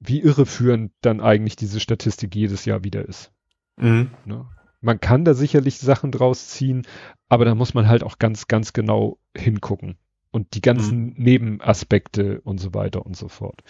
wie 0.00 0.20
irreführend 0.20 0.92
dann 1.00 1.20
eigentlich 1.20 1.56
diese 1.56 1.80
Statistik 1.80 2.34
jedes 2.34 2.64
Jahr 2.64 2.84
wieder 2.84 3.06
ist. 3.06 3.32
Mhm. 3.76 4.10
Ne? 4.24 4.46
Man 4.80 5.00
kann 5.00 5.24
da 5.24 5.34
sicherlich 5.34 5.78
Sachen 5.78 6.10
draus 6.10 6.48
ziehen, 6.48 6.86
aber 7.28 7.44
da 7.44 7.54
muss 7.54 7.74
man 7.74 7.86
halt 7.86 8.02
auch 8.02 8.18
ganz, 8.18 8.48
ganz 8.48 8.72
genau 8.72 9.18
hingucken 9.36 9.96
und 10.32 10.54
die 10.54 10.60
ganzen 10.60 11.06
mhm. 11.06 11.14
Nebenaspekte 11.16 12.40
und 12.42 12.58
so 12.58 12.72
weiter 12.72 13.04
und 13.04 13.16
so 13.16 13.28
fort. 13.28 13.62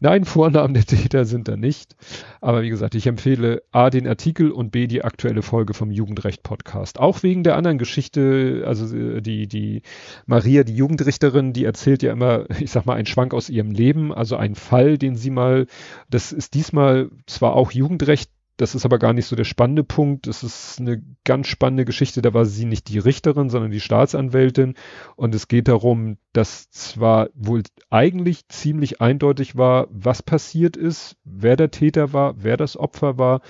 Nein, 0.00 0.24
Vornamen 0.24 0.74
der 0.74 0.84
Täter 0.84 1.24
sind 1.24 1.48
da 1.48 1.56
nicht. 1.56 1.96
Aber 2.40 2.62
wie 2.62 2.68
gesagt, 2.68 2.94
ich 2.94 3.06
empfehle 3.06 3.62
A 3.72 3.90
den 3.90 4.06
Artikel 4.06 4.50
und 4.50 4.70
B 4.70 4.86
die 4.86 5.02
aktuelle 5.02 5.42
Folge 5.42 5.72
vom 5.72 5.90
Jugendrecht 5.90 6.42
Podcast. 6.42 7.00
Auch 7.00 7.22
wegen 7.22 7.42
der 7.42 7.56
anderen 7.56 7.78
Geschichte, 7.78 8.64
also 8.66 8.94
äh, 8.94 9.22
die, 9.22 9.46
die 9.46 9.82
Maria, 10.26 10.62
die 10.64 10.76
Jugendrichterin, 10.76 11.52
die 11.52 11.64
erzählt 11.64 12.02
ja 12.02 12.12
immer, 12.12 12.44
ich 12.60 12.70
sag 12.70 12.84
mal, 12.84 12.94
einen 12.94 13.06
Schwank 13.06 13.32
aus 13.32 13.48
ihrem 13.48 13.70
Leben, 13.70 14.12
also 14.12 14.36
einen 14.36 14.56
Fall, 14.56 14.98
den 14.98 15.16
sie 15.16 15.30
mal, 15.30 15.66
das 16.10 16.32
ist 16.32 16.54
diesmal 16.54 17.10
zwar 17.26 17.54
auch 17.54 17.70
Jugendrecht, 17.70 18.30
das 18.56 18.76
ist 18.76 18.84
aber 18.84 18.98
gar 18.98 19.12
nicht 19.12 19.26
so 19.26 19.34
der 19.34 19.44
spannende 19.44 19.82
Punkt. 19.82 20.28
Das 20.28 20.44
ist 20.44 20.78
eine 20.78 21.02
ganz 21.24 21.48
spannende 21.48 21.84
Geschichte. 21.84 22.22
Da 22.22 22.34
war 22.34 22.44
sie 22.44 22.66
nicht 22.66 22.88
die 22.88 23.00
Richterin, 23.00 23.50
sondern 23.50 23.72
die 23.72 23.80
Staatsanwältin. 23.80 24.74
Und 25.16 25.34
es 25.34 25.48
geht 25.48 25.66
darum, 25.66 26.18
dass 26.32 26.70
zwar 26.70 27.30
wohl 27.34 27.62
eigentlich 27.90 28.46
ziemlich 28.48 29.00
eindeutig 29.00 29.56
war, 29.56 29.88
was 29.90 30.22
passiert 30.22 30.76
ist, 30.76 31.16
wer 31.24 31.56
der 31.56 31.72
Täter 31.72 32.12
war, 32.12 32.42
wer 32.44 32.56
das 32.56 32.76
Opfer 32.76 33.18
war, 33.18 33.40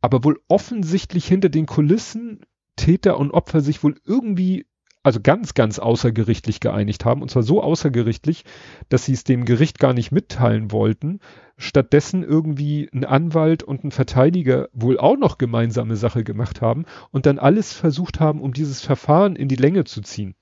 aber 0.00 0.22
wohl 0.22 0.40
offensichtlich 0.46 1.26
hinter 1.26 1.48
den 1.48 1.66
Kulissen 1.66 2.46
Täter 2.76 3.18
und 3.18 3.32
Opfer 3.32 3.60
sich 3.60 3.82
wohl 3.82 3.96
irgendwie 4.04 4.66
also 5.06 5.20
ganz, 5.22 5.54
ganz 5.54 5.78
außergerichtlich 5.78 6.58
geeinigt 6.58 7.04
haben. 7.04 7.22
Und 7.22 7.30
zwar 7.30 7.44
so 7.44 7.62
außergerichtlich, 7.62 8.44
dass 8.88 9.04
sie 9.04 9.12
es 9.12 9.22
dem 9.22 9.44
Gericht 9.44 9.78
gar 9.78 9.92
nicht 9.92 10.10
mitteilen 10.10 10.72
wollten. 10.72 11.20
Stattdessen 11.56 12.24
irgendwie 12.24 12.90
ein 12.92 13.04
Anwalt 13.04 13.62
und 13.62 13.84
ein 13.84 13.92
Verteidiger 13.92 14.68
wohl 14.72 14.98
auch 14.98 15.16
noch 15.16 15.38
gemeinsame 15.38 15.94
Sache 15.94 16.24
gemacht 16.24 16.60
haben 16.60 16.86
und 17.12 17.24
dann 17.24 17.38
alles 17.38 17.72
versucht 17.72 18.18
haben, 18.18 18.40
um 18.40 18.52
dieses 18.52 18.82
Verfahren 18.82 19.36
in 19.36 19.46
die 19.46 19.54
Länge 19.54 19.84
zu 19.84 20.00
ziehen. 20.00 20.34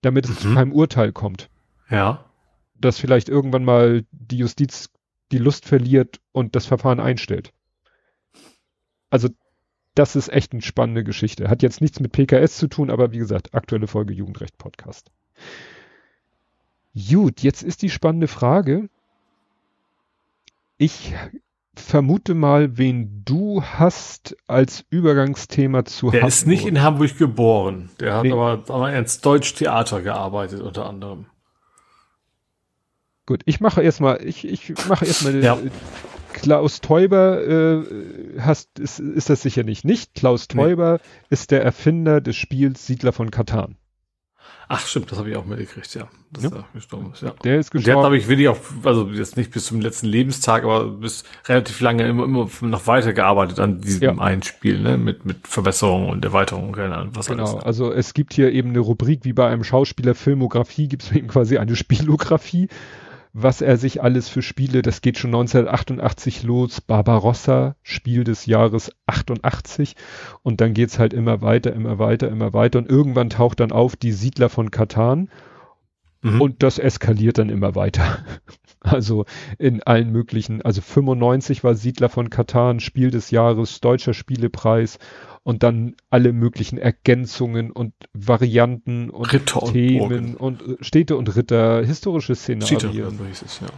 Damit 0.00 0.24
es 0.24 0.30
mhm. 0.30 0.38
zu 0.38 0.54
keinem 0.54 0.72
Urteil 0.72 1.12
kommt. 1.12 1.50
Ja. 1.90 2.24
Dass 2.74 2.98
vielleicht 2.98 3.28
irgendwann 3.28 3.66
mal 3.66 4.06
die 4.10 4.38
Justiz 4.38 4.88
die 5.32 5.38
Lust 5.38 5.66
verliert 5.66 6.18
und 6.32 6.56
das 6.56 6.64
Verfahren 6.64 6.98
einstellt. 6.98 7.52
Also 9.10 9.28
das 9.94 10.16
ist 10.16 10.28
echt 10.28 10.52
eine 10.52 10.62
spannende 10.62 11.04
Geschichte. 11.04 11.48
Hat 11.48 11.62
jetzt 11.62 11.80
nichts 11.80 12.00
mit 12.00 12.12
PKS 12.12 12.56
zu 12.56 12.68
tun, 12.68 12.90
aber 12.90 13.12
wie 13.12 13.18
gesagt, 13.18 13.54
aktuelle 13.54 13.86
Folge 13.86 14.14
Jugendrecht 14.14 14.58
Podcast. 14.58 15.10
Gut, 16.94 17.40
jetzt 17.40 17.62
ist 17.62 17.82
die 17.82 17.90
spannende 17.90 18.28
Frage. 18.28 18.88
Ich 20.78 21.14
vermute 21.74 22.34
mal, 22.34 22.76
wen 22.76 23.22
du 23.24 23.62
hast 23.62 24.36
als 24.46 24.84
Übergangsthema 24.90 25.84
zu 25.84 26.10
Der 26.10 26.20
Hamburg. 26.20 26.28
ist 26.28 26.46
nicht 26.46 26.66
in 26.66 26.82
Hamburg 26.82 27.16
geboren. 27.16 27.90
Der 27.98 28.14
hat 28.16 28.24
nee. 28.24 28.32
aber, 28.32 28.62
aber 28.68 28.92
ins 28.94 29.20
Deutschtheater 29.20 30.02
gearbeitet, 30.02 30.60
unter 30.60 30.86
anderem. 30.86 31.26
Gut, 33.24 33.42
ich 33.46 33.60
mache 33.60 33.82
erstmal, 33.82 34.26
ich, 34.26 34.46
ich 34.46 34.74
mache 34.88 35.06
erstmal 35.06 35.42
ja. 35.42 35.58
Klaus 36.32 36.80
Teuber 36.80 37.42
äh, 37.46 38.40
hast, 38.40 38.78
ist, 38.78 38.98
ist 38.98 39.30
das 39.30 39.42
sicherlich 39.42 39.84
nicht. 39.84 40.14
Klaus 40.14 40.48
Teuber 40.48 40.94
nee. 41.02 41.26
ist 41.30 41.50
der 41.50 41.62
Erfinder 41.62 42.20
des 42.20 42.36
Spiels 42.36 42.86
Siedler 42.86 43.12
von 43.12 43.30
Katan. 43.30 43.76
Ach 44.74 44.86
stimmt, 44.86 45.10
das 45.10 45.18
habe 45.18 45.28
ich 45.28 45.36
auch 45.36 45.44
mitgekriegt, 45.44 45.94
ja. 45.94 46.08
Dass 46.30 46.44
ja. 46.44 46.50
er 46.50 46.64
gestorben 46.72 47.12
ist, 47.12 47.22
ja. 47.22 47.34
Der 47.44 47.58
ist 47.58 47.70
gestorben. 47.70 47.84
Der 47.84 47.94
hat, 47.96 48.02
glaube 48.02 48.16
ich, 48.16 48.28
wirklich 48.28 48.48
auch, 48.48 48.56
also 48.84 49.06
jetzt 49.08 49.36
nicht 49.36 49.50
bis 49.50 49.66
zum 49.66 49.80
letzten 49.82 50.06
Lebenstag, 50.06 50.64
aber 50.64 50.86
bis 50.86 51.24
relativ 51.46 51.80
lange 51.80 52.08
immer, 52.08 52.24
immer 52.24 52.48
noch 52.62 52.86
weiter 52.86 53.12
gearbeitet 53.12 53.60
an 53.60 53.82
diesem 53.82 54.02
ja. 54.02 54.18
einen 54.18 54.42
Spiel, 54.42 54.80
ne? 54.80 54.96
Mit, 54.96 55.26
mit 55.26 55.46
Verbesserungen 55.46 56.08
und 56.08 56.24
Erweiterungen, 56.24 56.74
was 57.14 57.26
genau. 57.26 57.42
alles. 57.42 57.52
Genau, 57.52 57.64
also 57.64 57.92
es 57.92 58.14
gibt 58.14 58.32
hier 58.32 58.50
eben 58.50 58.70
eine 58.70 58.78
Rubrik, 58.78 59.24
wie 59.24 59.34
bei 59.34 59.46
einem 59.46 59.62
Schauspieler 59.62 60.14
Filmografie, 60.14 60.88
gibt 60.88 61.02
es 61.02 61.12
eben 61.14 61.28
quasi 61.28 61.58
eine 61.58 61.76
Spielografie 61.76 62.68
was 63.32 63.62
er 63.62 63.78
sich 63.78 64.02
alles 64.02 64.28
für 64.28 64.42
Spiele, 64.42 64.82
das 64.82 65.00
geht 65.00 65.18
schon 65.18 65.30
1988 65.30 66.42
los, 66.42 66.80
Barbarossa, 66.80 67.76
Spiel 67.82 68.24
des 68.24 68.46
Jahres 68.46 68.92
88 69.06 69.96
und 70.42 70.60
dann 70.60 70.74
geht's 70.74 70.98
halt 70.98 71.14
immer 71.14 71.40
weiter, 71.40 71.72
immer 71.72 71.98
weiter, 71.98 72.28
immer 72.28 72.52
weiter 72.52 72.78
und 72.78 72.90
irgendwann 72.90 73.30
taucht 73.30 73.60
dann 73.60 73.72
auf 73.72 73.96
die 73.96 74.12
Siedler 74.12 74.50
von 74.50 74.70
Katan 74.70 75.30
mhm. 76.20 76.40
und 76.42 76.62
das 76.62 76.78
eskaliert 76.78 77.38
dann 77.38 77.48
immer 77.48 77.74
weiter. 77.74 78.18
Also 78.84 79.26
in 79.58 79.82
allen 79.82 80.10
möglichen, 80.10 80.62
also 80.62 80.80
95 80.80 81.62
war 81.62 81.74
Siedler 81.74 82.08
von 82.08 82.30
Katan, 82.30 82.80
Spiel 82.80 83.10
des 83.10 83.30
Jahres, 83.30 83.80
deutscher 83.80 84.12
Spielepreis 84.12 84.98
und 85.44 85.62
dann 85.62 85.94
alle 86.10 86.32
möglichen 86.32 86.78
Ergänzungen 86.78 87.70
und 87.70 87.94
Varianten 88.12 89.10
und 89.10 89.32
Ritter 89.32 89.60
Themen 89.72 90.36
und, 90.36 90.62
und, 90.62 90.80
äh, 90.80 90.84
Städte 90.84 91.16
und 91.16 91.34
Ritter, 91.34 91.84
historische 91.84 92.34
Szenarien. 92.34 93.18
Es, 93.30 93.60
ja. 93.60 93.68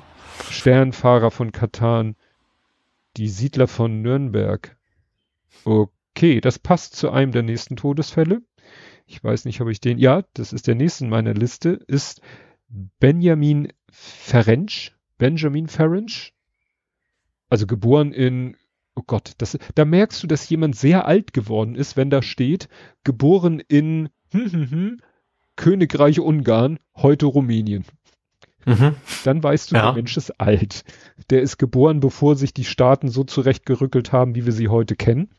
Sternfahrer 0.51 1.31
von 1.31 1.53
Katan, 1.53 2.17
die 3.17 3.29
Siedler 3.29 3.69
von 3.69 4.03
Nürnberg. 4.03 4.77
Okay, 5.65 6.41
das 6.41 6.59
passt 6.59 6.97
zu 6.97 7.11
einem 7.11 7.33
der 7.33 7.43
nächsten 7.43 7.77
Todesfälle. 7.77 8.43
Ich 9.07 9.23
weiß 9.23 9.45
nicht, 9.45 9.61
ob 9.61 9.69
ich 9.69 9.81
den, 9.81 9.99
ja, 9.99 10.23
das 10.35 10.53
ist 10.53 10.67
der 10.67 10.75
nächste 10.75 11.05
in 11.05 11.11
meiner 11.11 11.35
Liste, 11.35 11.79
ist 11.87 12.21
Benjamin 12.99 13.69
Ferenc, 13.95 14.93
Benjamin 15.19 15.69
Ferenc, 15.69 16.33
also 17.49 17.67
geboren 17.67 18.13
in 18.13 18.57
Oh 18.97 19.03
Gott, 19.05 19.33
das, 19.39 19.59
da 19.75 19.85
merkst 19.85 20.23
du, 20.23 20.29
dass 20.29 20.49
jemand 20.49 20.77
sehr 20.77 21.07
alt 21.07 21.33
geworden 21.33 21.75
ist, 21.75 21.97
wenn 21.97 22.11
da 22.11 22.23
steht, 22.23 22.69
geboren 23.03 23.59
in 23.59 24.09
hm, 24.31 24.53
hm, 24.53 24.71
hm, 24.71 25.01
Königreich 25.57 26.21
Ungarn, 26.21 26.79
heute 26.95 27.27
Rumänien. 27.27 27.85
Mhm. 28.67 28.95
Dann 29.25 29.43
weißt 29.43 29.71
du, 29.71 29.77
ja. 29.77 29.83
der 29.83 29.93
Mensch 29.95 30.17
ist 30.17 30.41
alt. 30.41 30.85
Der 31.31 31.43
ist 31.43 31.59
geboren, 31.59 32.01
bevor 32.01 32.37
sich 32.37 32.55
die 32.55 32.65
Staaten 32.65 33.09
so 33.09 33.25
zurechtgerückelt 33.25 34.13
haben, 34.13 34.35
wie 34.35 34.47
wir 34.47 34.53
sie 34.53 34.69
heute 34.69 34.97
kennen. 34.97 35.31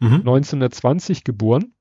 Mhm. 0.00 0.20
1920 0.20 1.24
geboren. 1.24 1.74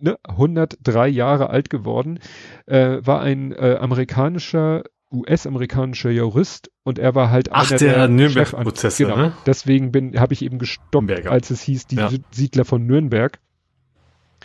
Ne, 0.00 0.18
103 0.24 1.08
Jahre 1.08 1.50
alt 1.50 1.70
geworden, 1.70 2.18
äh, 2.66 2.98
war 3.02 3.20
ein 3.20 3.52
äh, 3.52 3.76
amerikanischer 3.80 4.84
US-amerikanischer 5.12 6.10
Jurist 6.10 6.70
und 6.84 6.98
er 6.98 7.14
war 7.14 7.30
halt 7.30 7.50
Ach, 7.50 7.68
einer 7.68 7.78
der, 7.78 7.94
der 7.94 8.08
Nürnberg-Prozesse, 8.08 9.04
genau. 9.04 9.16
ne? 9.16 9.32
Deswegen 9.44 9.90
bin, 9.90 10.18
habe 10.20 10.32
ich 10.34 10.42
eben 10.42 10.58
gestoppt, 10.58 10.92
Nürnberger. 10.94 11.32
als 11.32 11.50
es 11.50 11.62
hieß, 11.62 11.88
die 11.88 11.96
ja. 11.96 12.10
Siedler 12.30 12.64
von 12.64 12.86
Nürnberg. 12.86 13.40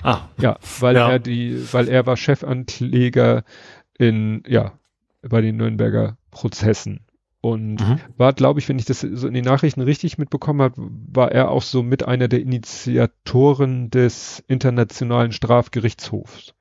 Ah. 0.02 0.22
Ja, 0.40 0.58
weil 0.80 0.96
ja. 0.96 1.12
er 1.12 1.20
die, 1.20 1.72
weil 1.72 1.88
er 1.88 2.06
war 2.06 2.18
Chefankläger 2.18 3.44
in, 3.98 4.44
ja, 4.48 4.74
bei 5.22 5.42
den 5.42 5.58
Nürnberger 5.58 6.18
Prozessen. 6.32 7.02
Und 7.46 7.76
mhm. 7.76 8.00
war, 8.18 8.34
glaube 8.34 8.60
ich, 8.60 8.68
wenn 8.70 8.80
ich 8.80 8.86
das 8.86 9.02
so 9.02 9.28
in 9.28 9.36
den 9.36 9.46
Nachrichten 9.46 9.82
richtig 9.82 10.18
mitbekommen 10.18 10.64
habe, 10.64 10.82
war 11.14 11.32
er 11.32 11.52
auch 11.52 11.62
so 11.62 11.84
mit 11.84 12.04
einer 12.04 12.28
der 12.28 12.40
Initiatoren 12.40 13.92
des 13.92 14.44
Internationalen 14.48 15.32
Strafgerichtshofs. 15.32 16.56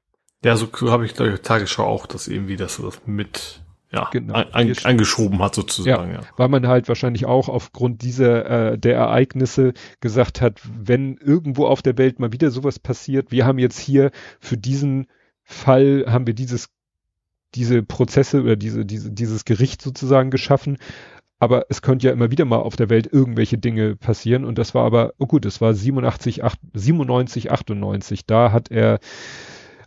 Ja, 0.44 0.56
so 0.56 0.68
habe 0.90 1.06
ich, 1.06 1.14
glaube 1.14 1.32
ich, 1.32 1.40
Tagesschau 1.40 1.86
auch, 1.86 2.04
dass 2.04 2.28
irgendwie 2.28 2.56
das 2.56 2.74
so 2.74 2.92
mit 3.06 3.62
ja, 3.92 4.10
genau. 4.12 4.34
ein, 4.34 4.74
angeschoben 4.84 5.38
hat 5.38 5.54
sozusagen. 5.54 6.10
Ja, 6.10 6.20
ja, 6.20 6.26
Weil 6.36 6.48
man 6.50 6.68
halt 6.68 6.86
wahrscheinlich 6.88 7.24
auch 7.24 7.48
aufgrund 7.48 8.02
dieser 8.02 8.72
äh, 8.72 8.78
der 8.78 8.96
Ereignisse 8.96 9.72
gesagt 10.00 10.42
hat, 10.42 10.60
wenn 10.64 11.16
irgendwo 11.16 11.64
auf 11.64 11.80
der 11.80 11.96
Welt 11.96 12.20
mal 12.20 12.34
wieder 12.34 12.50
sowas 12.50 12.78
passiert, 12.78 13.30
wir 13.30 13.46
haben 13.46 13.58
jetzt 13.58 13.78
hier 13.78 14.10
für 14.38 14.58
diesen 14.58 15.06
Fall 15.44 16.04
haben 16.06 16.26
wir 16.26 16.34
dieses 16.34 16.68
diese 17.54 17.82
Prozesse 17.82 18.42
oder 18.42 18.56
diese, 18.56 18.84
diese 18.84 19.10
dieses 19.10 19.44
Gericht 19.44 19.82
sozusagen 19.82 20.30
geschaffen. 20.30 20.78
Aber 21.38 21.66
es 21.68 21.82
könnte 21.82 22.06
ja 22.06 22.12
immer 22.12 22.30
wieder 22.30 22.44
mal 22.44 22.58
auf 22.58 22.76
der 22.76 22.88
Welt 22.88 23.08
irgendwelche 23.12 23.58
Dinge 23.58 23.96
passieren 23.96 24.44
und 24.44 24.56
das 24.56 24.74
war 24.74 24.84
aber, 24.84 25.14
oh 25.18 25.26
gut, 25.26 25.44
es 25.44 25.60
war 25.60 25.74
87, 25.74 26.44
8, 26.44 26.58
97, 26.72 27.50
98. 27.50 28.24
Da 28.26 28.52
hat 28.52 28.70
er 28.70 28.98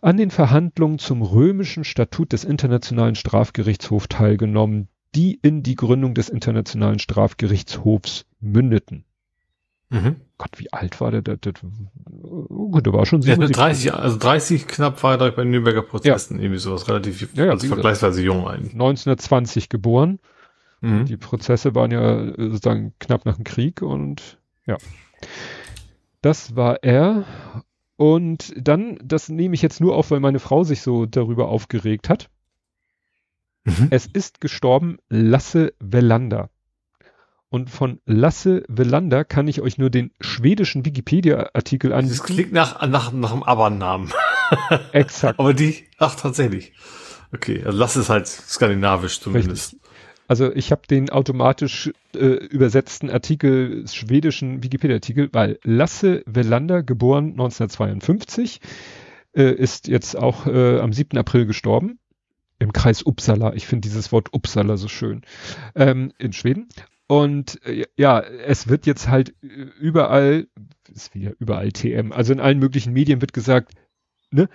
an 0.01 0.17
den 0.17 0.29
Verhandlungen 0.29 0.99
zum 0.99 1.21
römischen 1.21 1.83
Statut 1.83 2.33
des 2.33 2.43
Internationalen 2.43 3.15
Strafgerichtshofs 3.15 4.07
teilgenommen, 4.09 4.87
die 5.15 5.39
in 5.41 5.63
die 5.63 5.75
Gründung 5.75 6.13
des 6.13 6.29
Internationalen 6.29 6.99
Strafgerichtshofs 6.99 8.25
mündeten. 8.39 9.05
Mhm. 9.89 10.17
Gott, 10.37 10.51
wie 10.57 10.71
alt 10.71 11.01
war 11.01 11.11
der? 11.11 11.21
der, 11.21 11.37
der 11.37 11.53
gut, 12.47 12.85
der 12.85 12.93
war 12.93 13.05
schon 13.05 13.21
77. 13.21 13.55
30, 13.55 13.93
also 13.93 14.17
30 14.17 14.67
knapp 14.67 15.01
war 15.01 15.19
er 15.19 15.31
bei 15.31 15.43
den 15.43 15.51
Nürnberger 15.51 15.81
Prozessen, 15.81 16.37
ja. 16.37 16.43
irgendwie 16.43 16.59
sowas, 16.59 16.87
relativ, 16.87 17.27
ja, 17.33 17.45
ja, 17.45 17.51
also 17.51 17.67
vergleichsweise 17.67 18.21
jung 18.21 18.47
eigentlich. 18.47 18.73
1920 18.73 19.69
geboren. 19.69 20.19
Mhm. 20.81 21.05
Die 21.05 21.17
Prozesse 21.17 21.73
waren 21.73 21.91
ja 21.91 22.33
sozusagen 22.37 22.93
knapp 22.99 23.25
nach 23.25 23.35
dem 23.35 23.43
Krieg 23.43 23.81
und 23.81 24.37
ja. 24.65 24.77
Das 26.21 26.55
war 26.55 26.83
er. 26.83 27.25
Und 27.95 28.53
dann, 28.55 28.99
das 29.03 29.29
nehme 29.29 29.55
ich 29.55 29.63
jetzt 29.63 29.81
nur 29.81 29.95
auf, 29.95 30.11
weil 30.11 30.19
meine 30.19 30.39
Frau 30.39 30.63
sich 30.63 30.81
so 30.81 31.07
darüber 31.07 31.47
aufgeregt 31.49 32.09
hat. 32.09 32.29
Mhm. 33.63 33.87
Es 33.89 34.05
ist 34.05 34.39
gestorben 34.39 34.97
Lasse 35.09 35.73
Wellander. 35.79 36.49
Und 37.49 37.69
von 37.69 37.99
Lasse 38.05 38.63
Wellander 38.67 39.23
kann 39.23 39.47
ich 39.47 39.61
euch 39.61 39.77
nur 39.77 39.89
den 39.89 40.11
schwedischen 40.19 40.85
Wikipedia-Artikel 40.85 41.93
an. 41.93 42.07
Das 42.07 42.23
klingt 42.23 42.51
nach, 42.51 42.85
nach, 42.87 43.13
nach 43.13 43.31
einem 43.31 43.43
Aber-Namen. 43.43 44.11
Exakt. 44.91 45.39
Aber 45.39 45.53
die, 45.53 45.85
ach, 45.97 46.15
tatsächlich. 46.15 46.73
Okay, 47.33 47.63
also 47.63 47.77
Lasse 47.77 48.01
ist 48.01 48.09
halt 48.09 48.27
skandinavisch 48.27 49.21
zumindest. 49.21 49.73
Richtig. 49.73 49.87
Also 50.27 50.51
ich 50.53 50.71
habe 50.71 50.81
den 50.89 51.09
automatisch 51.09 51.91
äh, 52.13 52.19
übersetzten 52.19 53.09
Artikel, 53.09 53.87
schwedischen 53.87 54.61
Wikipedia-Artikel, 54.61 55.29
weil 55.31 55.57
Lasse 55.63 56.23
Wellander, 56.25 56.83
geboren 56.83 57.31
1952, 57.31 58.59
äh, 59.33 59.53
ist 59.53 59.87
jetzt 59.87 60.17
auch 60.17 60.47
äh, 60.47 60.79
am 60.79 60.91
7. 60.91 61.17
April 61.17 61.45
gestorben. 61.45 61.99
Im 62.59 62.73
Kreis 62.73 63.05
Uppsala. 63.05 63.53
Ich 63.53 63.67
finde 63.67 63.87
dieses 63.87 64.11
Wort 64.11 64.33
Uppsala 64.33 64.77
so 64.77 64.87
schön. 64.87 65.21
Ähm, 65.75 66.11
in 66.17 66.33
Schweden. 66.33 66.67
Und 67.07 67.65
äh, 67.65 67.85
ja, 67.95 68.19
es 68.19 68.67
wird 68.67 68.85
jetzt 68.85 69.07
halt 69.07 69.33
überall, 69.39 70.47
ist 70.93 71.15
wieder 71.15 71.33
überall 71.39 71.71
TM, 71.71 72.11
also 72.11 72.33
in 72.33 72.39
allen 72.39 72.59
möglichen 72.59 72.93
Medien 72.93 73.21
wird 73.21 73.33
gesagt, 73.33 73.73
ne, 74.29 74.49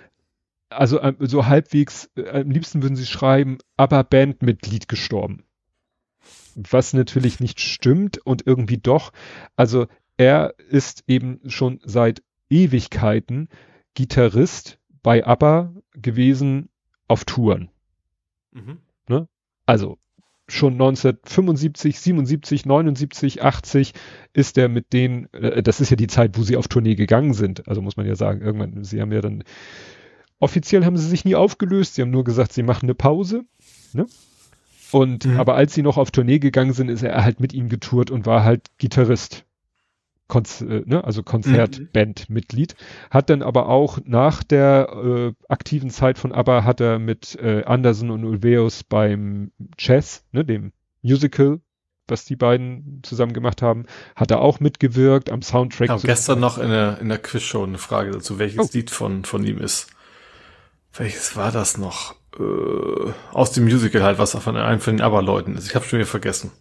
also 0.69 0.99
äh, 0.99 1.13
so 1.19 1.47
halbwegs, 1.47 2.09
äh, 2.15 2.41
am 2.41 2.51
liebsten 2.51 2.83
würden 2.83 2.95
sie 2.95 3.05
schreiben, 3.05 3.57
aber 3.75 4.03
Bandmitglied 4.03 4.87
gestorben. 4.87 5.43
Was 6.55 6.93
natürlich 6.93 7.39
nicht 7.39 7.59
stimmt 7.59 8.19
und 8.19 8.45
irgendwie 8.45 8.77
doch. 8.77 9.11
Also 9.55 9.87
er 10.17 10.53
ist 10.69 11.03
eben 11.07 11.39
schon 11.49 11.79
seit 11.83 12.21
Ewigkeiten 12.49 13.49
Gitarrist 13.95 14.79
bei 15.01 15.25
ABBA 15.25 15.73
gewesen 15.93 16.69
auf 17.07 17.25
Touren. 17.25 17.69
Mhm. 18.51 18.77
Ne? 19.07 19.27
Also 19.65 19.97
schon 20.53 20.73
1975, 20.73 21.99
77, 21.99 22.65
79, 22.65 23.41
80 23.43 23.93
ist 24.33 24.57
er 24.57 24.69
mit 24.69 24.93
denen, 24.93 25.31
äh, 25.33 25.63
das 25.63 25.81
ist 25.81 25.89
ja 25.89 25.95
die 25.95 26.07
Zeit, 26.07 26.37
wo 26.37 26.43
sie 26.43 26.57
auf 26.57 26.67
Tournee 26.67 26.95
gegangen 26.95 27.33
sind. 27.33 27.67
Also 27.67 27.81
muss 27.81 27.97
man 27.97 28.05
ja 28.05 28.15
sagen, 28.15 28.41
irgendwann, 28.41 28.83
sie 28.83 29.01
haben 29.01 29.11
ja 29.11 29.21
dann, 29.21 29.43
offiziell 30.39 30.85
haben 30.85 30.97
sie 30.97 31.07
sich 31.07 31.25
nie 31.25 31.35
aufgelöst, 31.35 31.95
sie 31.95 32.01
haben 32.01 32.11
nur 32.11 32.23
gesagt, 32.23 32.53
sie 32.53 32.63
machen 32.63 32.85
eine 32.85 32.95
Pause. 32.95 33.43
Ne? 33.93 34.05
Und, 34.91 35.25
mhm. 35.25 35.39
aber 35.39 35.55
als 35.55 35.73
sie 35.73 35.81
noch 35.81 35.97
auf 35.97 36.11
Tournee 36.11 36.39
gegangen 36.39 36.73
sind, 36.73 36.89
ist 36.89 37.03
er 37.03 37.23
halt 37.23 37.39
mit 37.39 37.53
ihnen 37.53 37.69
getourt 37.69 38.11
und 38.11 38.25
war 38.25 38.43
halt 38.43 38.67
Gitarrist. 38.77 39.45
Konz 40.27 40.61
äh, 40.61 40.83
ne, 40.85 41.03
also 41.03 41.21
Konzertbandmitglied, 41.23 42.75
mhm. 42.77 43.09
hat 43.09 43.29
dann 43.29 43.41
aber 43.41 43.67
auch 43.69 43.99
nach 44.05 44.43
der 44.43 44.89
äh, 44.93 45.33
aktiven 45.49 45.89
Zeit 45.89 46.17
von 46.17 46.31
ABBA 46.31 46.63
hat 46.63 46.81
er 46.81 46.99
mit 46.99 47.35
äh, 47.35 47.63
Anderson 47.65 48.09
und 48.09 48.23
Ulveus 48.23 48.83
beim 48.83 49.51
Chess, 49.77 50.23
ne, 50.31 50.45
dem 50.45 50.71
Musical, 51.01 51.59
was 52.07 52.25
die 52.25 52.35
beiden 52.35 53.01
zusammen 53.03 53.33
gemacht 53.33 53.61
haben, 53.61 53.85
hat 54.15 54.31
er 54.31 54.41
auch 54.41 54.59
mitgewirkt 54.59 55.29
am 55.29 55.41
Soundtrack. 55.41 55.85
Ich 55.85 55.91
habe 55.91 56.01
gestern 56.01 56.39
noch 56.39 56.57
in 56.57 56.69
der, 56.69 56.99
in 56.99 57.09
der 57.09 57.17
Quizshow 57.19 57.63
eine 57.63 57.77
Frage 57.77 58.11
dazu, 58.11 58.39
welches 58.39 58.59
oh. 58.59 58.69
Lied 58.73 58.89
von, 58.91 59.25
von 59.25 59.45
ihm 59.45 59.59
ist. 59.59 59.87
Welches 60.93 61.35
war 61.35 61.51
das 61.51 61.77
noch? 61.77 62.15
Äh, 62.39 63.11
aus 63.31 63.51
dem 63.51 63.65
Musical 63.65 64.03
halt, 64.03 64.19
was 64.19 64.31
von 64.31 64.57
einem 64.57 64.79
von 64.79 64.97
den 64.97 65.05
ABBA-Leuten 65.05 65.55
ist. 65.55 65.67
Ich 65.67 65.75
habe 65.75 65.85
schon 65.85 65.99
wieder 65.99 66.07
vergessen. 66.07 66.51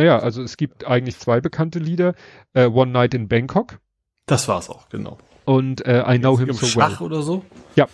Naja, 0.00 0.18
also 0.18 0.42
es 0.42 0.56
gibt 0.56 0.86
eigentlich 0.86 1.18
zwei 1.18 1.42
bekannte 1.42 1.78
Lieder. 1.78 2.14
Äh, 2.54 2.64
One 2.64 2.90
Night 2.90 3.12
in 3.12 3.28
Bangkok. 3.28 3.80
Das 4.24 4.48
war's 4.48 4.70
auch, 4.70 4.88
genau. 4.88 5.18
Und 5.44 5.84
äh, 5.84 6.02
I 6.14 6.18
Know 6.18 6.38
Him 6.38 6.54
So 6.54 6.64
Schach 6.64 7.02
Well. 7.02 7.06
oder 7.08 7.20
so? 7.20 7.44
Ja. 7.76 7.86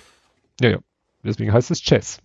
Ja, 0.60 0.68
ja. 0.68 0.78
Deswegen 1.24 1.52
heißt 1.52 1.72
es 1.72 1.82
Chess. 1.82 2.20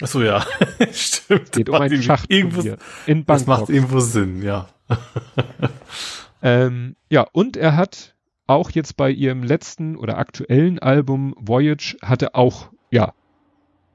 Ach 0.00 0.06
so, 0.06 0.22
ja. 0.22 0.46
Stimmt. 0.92 1.42
Es 1.42 1.50
geht 1.50 1.68
um 1.68 1.74
ein 1.74 2.02
Schachturnier 2.02 2.78
in 3.04 3.26
Bangkok. 3.26 3.26
Das 3.26 3.46
macht 3.46 3.68
irgendwo 3.68 4.00
Sinn, 4.00 4.40
ja. 4.40 4.70
ähm, 6.42 6.96
ja, 7.10 7.26
und 7.32 7.58
er 7.58 7.76
hat 7.76 8.14
auch 8.46 8.70
jetzt 8.70 8.96
bei 8.96 9.10
ihrem 9.10 9.42
letzten 9.42 9.94
oder 9.94 10.16
aktuellen 10.16 10.78
Album 10.78 11.34
Voyage 11.38 11.98
hatte 12.00 12.34
auch, 12.34 12.70
ja, 12.90 13.12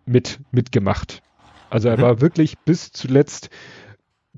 mit, 0.06 0.42
mitgemacht. 0.52 1.24
Also 1.72 1.90
er 1.90 1.98
mhm. 1.98 2.02
war 2.04 2.22
wirklich 2.22 2.60
bis 2.60 2.92
zuletzt 2.92 3.50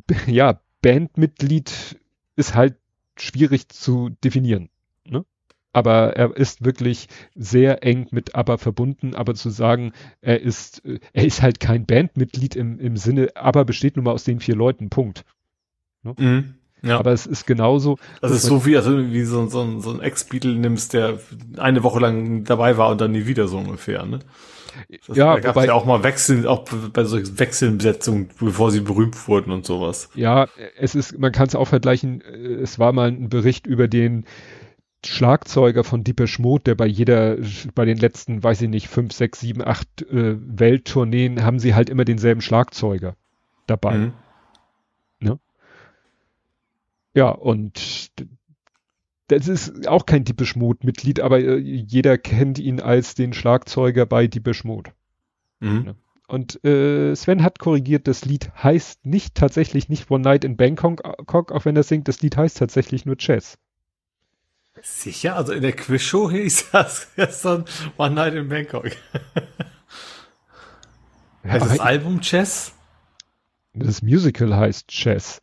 ja, 0.25 0.61
Bandmitglied 0.81 1.99
ist 2.35 2.55
halt 2.55 2.75
schwierig 3.17 3.69
zu 3.69 4.09
definieren. 4.23 4.69
Ne? 5.05 5.25
Aber 5.73 6.15
er 6.15 6.35
ist 6.35 6.63
wirklich 6.63 7.07
sehr 7.35 7.83
eng 7.83 8.07
mit 8.11 8.35
ABBA 8.35 8.57
verbunden, 8.57 9.13
aber 9.13 9.35
zu 9.35 9.49
sagen, 9.49 9.93
er 10.21 10.41
ist, 10.41 10.83
er 11.13 11.25
ist 11.25 11.41
halt 11.41 11.59
kein 11.59 11.85
Bandmitglied 11.85 12.55
im, 12.55 12.79
im 12.79 12.97
Sinne, 12.97 13.35
ABBA 13.35 13.63
besteht 13.63 13.95
nun 13.95 14.05
mal 14.05 14.11
aus 14.11 14.23
den 14.23 14.39
vier 14.39 14.55
Leuten, 14.55 14.89
Punkt. 14.89 15.25
Ne? 16.03 16.15
Mhm. 16.17 16.55
Ja. 16.81 16.97
Aber 16.97 17.11
es 17.11 17.25
ist 17.25 17.45
genauso. 17.45 17.97
Das 18.21 18.31
ist 18.31 18.43
so 18.43 18.65
wie, 18.65 18.77
also 18.77 19.11
wie 19.11 19.23
so, 19.23 19.47
so, 19.47 19.79
so 19.81 19.91
ein 19.91 19.99
Ex-Beatle 19.99 20.55
nimmst, 20.55 20.93
der 20.93 21.19
eine 21.57 21.83
Woche 21.83 21.99
lang 21.99 22.45
dabei 22.45 22.77
war 22.77 22.89
und 22.89 23.01
dann 23.01 23.11
nie 23.11 23.25
wieder 23.25 23.47
so 23.47 23.57
ungefähr, 23.57 24.05
ne? 24.05 24.19
Das, 25.07 25.17
ja, 25.17 25.35
da 25.35 25.39
gab 25.39 25.57
es 25.57 25.65
ja 25.65 25.73
auch 25.73 25.85
mal 25.85 26.03
Wechsel, 26.03 26.47
auch 26.47 26.65
bei 26.93 27.03
solchen 27.03 27.39
Wechselbesetzungen, 27.39 28.29
bevor 28.39 28.71
sie 28.71 28.81
berühmt 28.81 29.27
wurden 29.27 29.51
und 29.51 29.65
sowas. 29.65 30.09
Ja, 30.15 30.47
es 30.77 30.95
ist, 30.95 31.17
man 31.17 31.31
kann 31.31 31.47
es 31.47 31.55
auch 31.55 31.67
vergleichen, 31.67 32.21
äh, 32.21 32.61
es 32.61 32.79
war 32.79 32.91
mal 32.93 33.09
ein 33.09 33.29
Bericht 33.29 33.67
über 33.67 33.87
den 33.87 34.25
Schlagzeuger 35.05 35.83
von 35.83 36.03
Deepesh 36.03 36.39
Mode, 36.39 36.63
der 36.65 36.75
bei 36.75 36.85
jeder, 36.85 37.37
bei 37.73 37.85
den 37.85 37.97
letzten, 37.97 38.43
weiß 38.43 38.61
ich 38.61 38.69
nicht, 38.69 38.89
fünf, 38.89 39.13
sechs, 39.13 39.39
sieben, 39.39 39.65
acht 39.65 40.01
äh, 40.03 40.35
Welttourneen 40.37 41.43
haben 41.43 41.59
sie 41.59 41.73
halt 41.73 41.89
immer 41.89 42.03
denselben 42.03 42.41
Schlagzeuger 42.41 43.15
dabei. 43.65 43.97
Mhm. 43.97 44.13
Ne? 45.21 45.39
Ja, 47.13 47.29
und 47.29 48.11
das 49.29 49.47
ist 49.47 49.87
auch 49.87 50.05
kein 50.05 50.23
Deepish 50.23 50.55
Mode 50.55 50.79
Mitglied, 50.83 51.19
aber 51.19 51.39
äh, 51.39 51.57
jeder 51.57 52.17
kennt 52.17 52.59
ihn 52.59 52.81
als 52.81 53.15
den 53.15 53.33
Schlagzeuger 53.33 54.05
bei 54.05 54.27
Deepish 54.27 54.63
Mode. 54.63 54.91
Mhm. 55.59 55.95
Und 56.27 56.63
äh, 56.63 57.15
Sven 57.15 57.43
hat 57.43 57.57
korrigiert, 57.59 58.07
das 58.07 58.25
Lied 58.25 58.51
heißt 58.55 59.05
nicht 59.05 59.35
tatsächlich 59.35 59.89
nicht 59.89 60.11
One 60.11 60.23
Night 60.23 60.43
in 60.43 60.57
Bangkok, 60.57 61.01
auch 61.51 61.65
wenn 61.65 61.75
er 61.75 61.83
singt, 61.83 62.07
das 62.07 62.21
Lied 62.21 62.37
heißt 62.37 62.57
tatsächlich 62.57 63.05
nur 63.05 63.17
Chess. 63.17 63.57
Sicher? 64.81 65.35
Also 65.35 65.53
in 65.53 65.61
der 65.61 65.73
Quizshow 65.73 66.29
hieß 66.29 66.69
das 66.71 67.07
gestern 67.15 67.65
One 67.97 68.15
Night 68.15 68.35
in 68.35 68.47
Bangkok. 68.47 68.91
heißt 71.43 71.65
das 71.65 71.79
Album 71.79 72.21
Chess? 72.21 72.73
Das 73.73 74.01
Musical 74.01 74.55
heißt 74.55 74.87
Chess. 74.87 75.41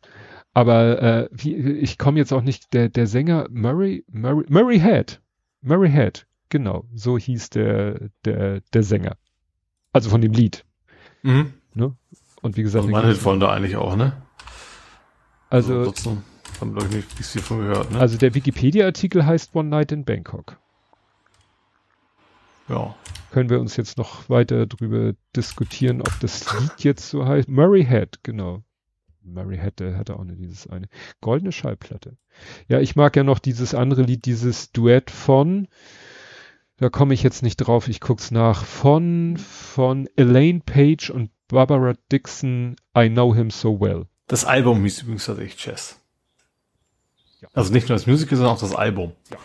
Aber 0.57 1.03
äh, 1.03 1.29
wie, 1.31 1.53
ich 1.53 1.99
komme 1.99 2.17
jetzt 2.17 2.33
auch 2.33 2.41
nicht, 2.41 2.73
der, 2.73 2.89
der 2.89 3.05
Sänger 3.05 3.45
Murray, 3.51 4.03
Murray, 4.11 4.43
Murray 4.49 4.79
Head. 4.79 5.21
Murray 5.61 5.91
Head, 5.91 6.25
genau, 6.49 6.85
so 6.95 7.15
hieß 7.15 7.51
der, 7.51 8.09
der, 8.25 8.61
der 8.73 8.81
Sänger. 8.81 9.17
Also 9.93 10.09
von 10.09 10.19
dem 10.19 10.31
Lied. 10.31 10.65
Mhm. 11.21 11.53
Ne? 11.75 11.95
Und 12.41 12.57
wie 12.57 12.63
gesagt. 12.63 12.85
Also 12.85 12.91
man 12.91 13.23
wollen 13.23 13.39
da 13.39 13.51
eigentlich 13.51 13.75
auch, 13.75 13.95
ne? 13.95 14.13
Also. 15.51 15.81
also 15.81 16.17
haben 16.59 16.75
wir 16.75 16.83
nicht 16.85 17.13
viel 17.13 17.41
von 17.43 17.59
gehört, 17.59 17.91
ne? 17.91 17.99
Also 17.99 18.17
der 18.17 18.33
Wikipedia-Artikel 18.33 19.27
heißt 19.27 19.53
One 19.53 19.69
Night 19.69 19.91
in 19.91 20.05
Bangkok. 20.05 20.57
Ja. 22.67 22.95
Können 23.29 23.51
wir 23.51 23.59
uns 23.59 23.77
jetzt 23.77 23.99
noch 23.99 24.27
weiter 24.27 24.65
drüber 24.65 25.13
diskutieren, 25.35 26.01
ob 26.01 26.19
das 26.19 26.51
Lied 26.59 26.83
jetzt 26.83 27.09
so 27.09 27.27
heißt? 27.27 27.47
Murray 27.47 27.85
Head, 27.85 28.23
genau. 28.23 28.63
Mary 29.33 29.57
hatte, 29.57 29.97
hatte 29.97 30.17
auch 30.17 30.23
nur 30.23 30.35
dieses 30.35 30.67
eine. 30.67 30.87
Goldene 31.21 31.51
Schallplatte. 31.51 32.17
Ja, 32.67 32.79
ich 32.79 32.95
mag 32.95 33.15
ja 33.15 33.23
noch 33.23 33.39
dieses 33.39 33.73
andere 33.73 34.03
Lied, 34.03 34.25
dieses 34.25 34.71
Duett 34.71 35.11
von, 35.11 35.67
da 36.77 36.89
komme 36.89 37.13
ich 37.13 37.23
jetzt 37.23 37.43
nicht 37.43 37.57
drauf, 37.57 37.87
ich 37.87 37.99
guck's 37.99 38.31
nach, 38.31 38.63
von, 38.63 39.37
von 39.37 40.07
Elaine 40.15 40.61
Page 40.65 41.09
und 41.09 41.31
Barbara 41.47 41.95
Dixon, 42.11 42.75
I 42.95 43.09
Know 43.09 43.33
Him 43.33 43.49
So 43.49 43.79
Well. 43.79 44.05
Das 44.27 44.45
Album 44.45 44.83
hieß 44.83 45.03
übrigens 45.03 45.25
tatsächlich 45.25 45.57
Chess. 45.57 45.99
Ja. 47.41 47.47
Also 47.53 47.71
nicht 47.71 47.87
nur 47.87 47.95
das 47.95 48.07
Musical, 48.07 48.37
sondern 48.37 48.55
auch 48.55 48.59
das 48.59 48.75
Album. 48.75 49.13
Ja. 49.31 49.37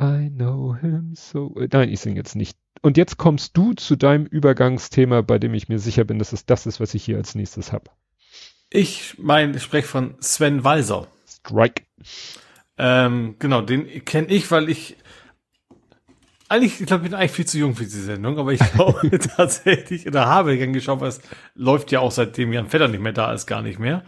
I 0.00 0.28
know 0.28 0.76
him 0.80 1.14
so. 1.14 1.54
Nein, 1.72 1.88
ich 1.88 2.00
singe 2.00 2.16
jetzt 2.16 2.34
nicht. 2.34 2.58
Und 2.82 2.96
jetzt 2.96 3.16
kommst 3.16 3.56
du 3.56 3.72
zu 3.72 3.96
deinem 3.96 4.26
Übergangsthema, 4.26 5.22
bei 5.22 5.38
dem 5.38 5.54
ich 5.54 5.68
mir 5.68 5.78
sicher 5.78 6.04
bin, 6.04 6.18
dass 6.18 6.32
es 6.32 6.46
das 6.46 6.66
ist, 6.66 6.80
was 6.80 6.94
ich 6.94 7.04
hier 7.04 7.16
als 7.16 7.34
nächstes 7.34 7.72
habe. 7.72 7.90
Ich 8.74 9.14
meine, 9.18 9.56
ich 9.56 9.62
spreche 9.62 9.86
von 9.86 10.16
Sven 10.18 10.64
Walser. 10.64 11.06
Strike. 11.28 11.84
Ähm, 12.76 13.36
genau, 13.38 13.60
den 13.60 14.04
kenne 14.04 14.26
ich, 14.26 14.50
weil 14.50 14.68
ich 14.68 14.96
eigentlich, 16.48 16.80
ich 16.80 16.86
glaube, 16.88 17.04
ich 17.04 17.10
bin 17.10 17.18
eigentlich 17.18 17.30
viel 17.30 17.46
zu 17.46 17.56
jung 17.56 17.76
für 17.76 17.84
diese 17.84 18.02
Sendung, 18.02 18.36
aber 18.36 18.52
ich 18.52 18.58
glaube 18.74 19.16
tatsächlich, 19.36 20.08
oder 20.08 20.26
habe 20.26 20.58
gern 20.58 20.72
geschaut, 20.72 21.00
weil 21.00 21.08
es 21.08 21.20
läuft 21.54 21.92
ja 21.92 22.00
auch 22.00 22.10
seitdem 22.10 22.52
Jan 22.52 22.68
Vetter 22.68 22.88
nicht 22.88 23.00
mehr 23.00 23.12
da 23.12 23.32
ist, 23.32 23.46
gar 23.46 23.62
nicht 23.62 23.78
mehr. 23.78 24.02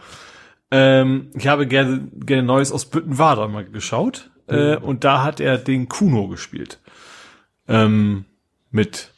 Ähm, 0.69 1.31
ich 1.33 1.47
habe 1.47 1.65
gerne, 1.65 2.09
gerne 2.13 2.43
Neues 2.43 2.73
aus 2.73 2.89
Büttenwader 2.89 3.47
mal 3.47 3.63
geschaut. 3.63 4.31
Äh, 4.47 4.75
und 4.75 5.05
da 5.05 5.23
hat 5.23 5.39
er 5.39 5.57
den 5.57 5.87
Kuno 5.87 6.27
gespielt. 6.27 6.81
Ähm, 7.69 8.25
mit 8.69 9.13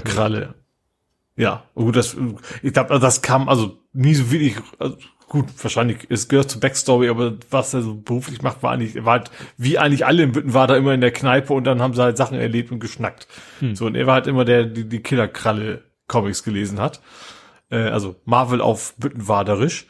Kralle. 0.00 0.54
Ja, 1.36 1.64
gut, 1.74 1.96
das, 1.96 2.16
ich 2.62 2.72
glaube, 2.72 2.98
das 2.98 3.22
kam 3.22 3.48
also 3.48 3.78
nie 3.92 4.14
so 4.14 4.30
wenig, 4.30 4.56
also 4.78 4.96
gut, 5.28 5.46
wahrscheinlich, 5.62 6.06
es 6.10 6.28
gehört 6.28 6.50
zur 6.50 6.60
Backstory, 6.60 7.08
aber 7.08 7.34
was 7.50 7.72
er 7.72 7.80
so 7.80 7.94
beruflich 7.94 8.42
macht, 8.42 8.62
war 8.62 8.72
eigentlich, 8.72 9.02
war 9.02 9.12
halt, 9.12 9.30
wie 9.56 9.78
eigentlich 9.78 10.04
alle 10.04 10.24
in 10.24 10.32
Bütten 10.32 10.52
war 10.52 10.66
da 10.66 10.76
immer 10.76 10.92
in 10.92 11.00
der 11.00 11.10
Kneipe 11.10 11.54
und 11.54 11.64
dann 11.64 11.80
haben 11.80 11.94
sie 11.94 12.02
halt 12.02 12.18
Sachen 12.18 12.38
erlebt 12.38 12.70
und 12.70 12.80
geschnackt. 12.80 13.26
Hm. 13.60 13.74
So, 13.74 13.86
und 13.86 13.94
er 13.94 14.06
war 14.06 14.14
halt 14.14 14.26
immer 14.26 14.44
der, 14.44 14.66
die, 14.66 14.86
die 14.86 15.00
Killerkralle 15.00 15.84
Comics 16.06 16.44
gelesen 16.44 16.78
hat. 16.78 17.00
Äh, 17.70 17.76
also 17.88 18.16
Marvel 18.26 18.60
auf 18.60 18.94
Büttenwaderisch. 18.98 19.86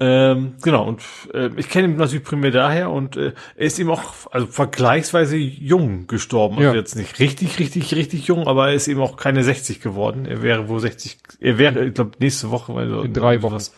Ähm, 0.00 0.54
genau, 0.60 0.88
und 0.88 1.02
äh, 1.32 1.50
ich 1.56 1.68
kenne 1.68 1.86
ihn 1.86 1.96
natürlich 1.96 2.24
primär 2.24 2.50
daher 2.50 2.90
und 2.90 3.16
äh, 3.16 3.32
er 3.56 3.66
ist 3.66 3.78
eben 3.78 3.90
auch 3.90 4.02
also 4.32 4.46
vergleichsweise 4.46 5.36
jung 5.36 6.08
gestorben. 6.08 6.56
Also 6.56 6.70
ja. 6.70 6.74
jetzt 6.74 6.96
nicht 6.96 7.20
richtig, 7.20 7.60
richtig, 7.60 7.94
richtig 7.94 8.26
jung, 8.26 8.48
aber 8.48 8.68
er 8.68 8.74
ist 8.74 8.88
eben 8.88 9.00
auch 9.00 9.16
keine 9.16 9.44
60 9.44 9.80
geworden. 9.80 10.26
Er 10.26 10.42
wäre 10.42 10.68
wohl 10.68 10.80
60, 10.80 11.18
er 11.40 11.58
wäre, 11.58 11.84
ich 11.86 11.94
glaube, 11.94 12.12
nächste 12.18 12.50
Woche, 12.50 12.72
also 12.72 13.02
in 13.02 13.12
drei 13.12 13.42
Wochen. 13.42 13.54
Was, 13.54 13.72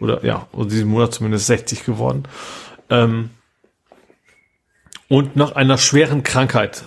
oder 0.00 0.24
ja, 0.24 0.48
oder 0.52 0.68
diesen 0.68 0.88
Monat 0.88 1.14
zumindest 1.14 1.46
60 1.46 1.84
geworden. 1.84 2.24
Ähm, 2.88 3.30
und 5.08 5.36
nach 5.36 5.52
einer 5.52 5.78
schweren 5.78 6.22
Krankheit. 6.22 6.84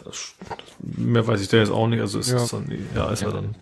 Mehr 0.79 1.25
weiß 1.25 1.41
ich 1.41 1.47
da 1.47 1.57
jetzt 1.57 1.71
auch 1.71 1.87
nicht, 1.87 2.01
also 2.01 2.19
ist 2.19 2.31
ja. 2.31 2.37
es 2.37 2.49
dann, 2.49 2.71
ja, 2.95 3.09
ist 3.11 3.21
ja. 3.21 3.29
er 3.29 3.33
dann. 3.33 3.55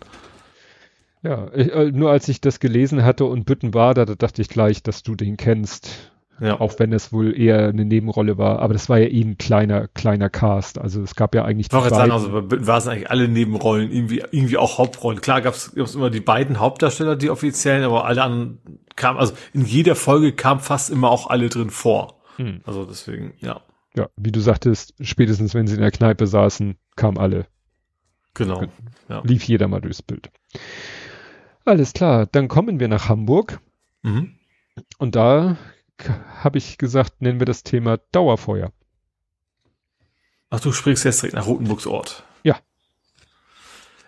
Ja, 1.22 1.48
ich, 1.54 1.72
äh, 1.72 1.92
nur 1.92 2.10
als 2.10 2.28
ich 2.28 2.40
das 2.40 2.60
gelesen 2.60 3.04
hatte 3.04 3.24
und 3.24 3.44
Bütten 3.44 3.74
war, 3.74 3.94
da, 3.94 4.04
da 4.04 4.14
dachte 4.14 4.42
ich 4.42 4.48
gleich, 4.48 4.82
dass 4.82 5.02
du 5.02 5.14
den 5.14 5.36
kennst. 5.36 6.10
Ja. 6.40 6.58
Auch 6.58 6.76
wenn 6.78 6.92
es 6.92 7.12
wohl 7.12 7.38
eher 7.38 7.68
eine 7.68 7.84
Nebenrolle 7.84 8.36
war. 8.36 8.58
Aber 8.58 8.72
das 8.72 8.88
war 8.88 8.98
ja 8.98 9.06
eh 9.06 9.22
ein 9.22 9.38
kleiner, 9.38 9.86
kleiner 9.86 10.28
Cast. 10.28 10.76
Also 10.76 11.00
es 11.00 11.14
gab 11.14 11.36
ja 11.36 11.44
eigentlich. 11.44 11.68
Ich 11.70 11.72
jetzt 11.72 11.90
sagen, 11.90 12.10
also 12.10 12.42
bei 12.42 12.66
war 12.66 12.78
es 12.78 12.88
eigentlich 12.88 13.10
alle 13.10 13.28
Nebenrollen, 13.28 13.92
irgendwie, 13.92 14.24
irgendwie 14.32 14.56
auch 14.56 14.78
Hauptrollen. 14.78 15.20
Klar 15.20 15.40
gab 15.40 15.54
es 15.54 15.68
immer 15.68 16.10
die 16.10 16.20
beiden 16.20 16.58
Hauptdarsteller, 16.58 17.14
die 17.14 17.30
offiziellen, 17.30 17.84
aber 17.84 18.06
alle 18.06 18.24
anderen 18.24 18.58
kamen, 18.96 19.20
also 19.20 19.34
in 19.52 19.64
jeder 19.64 19.94
Folge 19.94 20.32
kam 20.32 20.58
fast 20.58 20.90
immer 20.90 21.10
auch 21.10 21.28
alle 21.28 21.48
drin 21.48 21.70
vor. 21.70 22.20
Hm. 22.36 22.60
Also 22.64 22.86
deswegen, 22.86 23.34
ja. 23.38 23.60
Ja, 23.94 24.08
wie 24.16 24.32
du 24.32 24.40
sagtest, 24.40 24.94
spätestens 25.00 25.54
wenn 25.54 25.68
sie 25.68 25.74
in 25.74 25.80
der 25.80 25.92
Kneipe 25.92 26.26
saßen, 26.26 26.76
kamen 26.96 27.18
alle. 27.18 27.46
Genau. 28.34 28.64
Ja. 29.08 29.20
Lief 29.22 29.44
jeder 29.44 29.68
mal 29.68 29.80
durchs 29.80 30.02
Bild. 30.02 30.30
Alles 31.64 31.92
klar, 31.92 32.26
dann 32.26 32.48
kommen 32.48 32.80
wir 32.80 32.88
nach 32.88 33.08
Hamburg. 33.08 33.60
Mhm. 34.02 34.34
Und 34.98 35.14
da 35.14 35.56
habe 36.42 36.58
ich 36.58 36.78
gesagt, 36.78 37.20
nennen 37.22 37.40
wir 37.40 37.46
das 37.46 37.62
Thema 37.62 37.98
Dauerfeuer. 38.10 38.72
Ach, 40.50 40.60
du 40.60 40.72
sprichst 40.72 41.04
jetzt 41.04 41.22
direkt 41.22 41.36
nach 41.36 41.46
Rotenburgs 41.46 41.86
Ort. 41.86 42.24
Ja. 42.42 42.58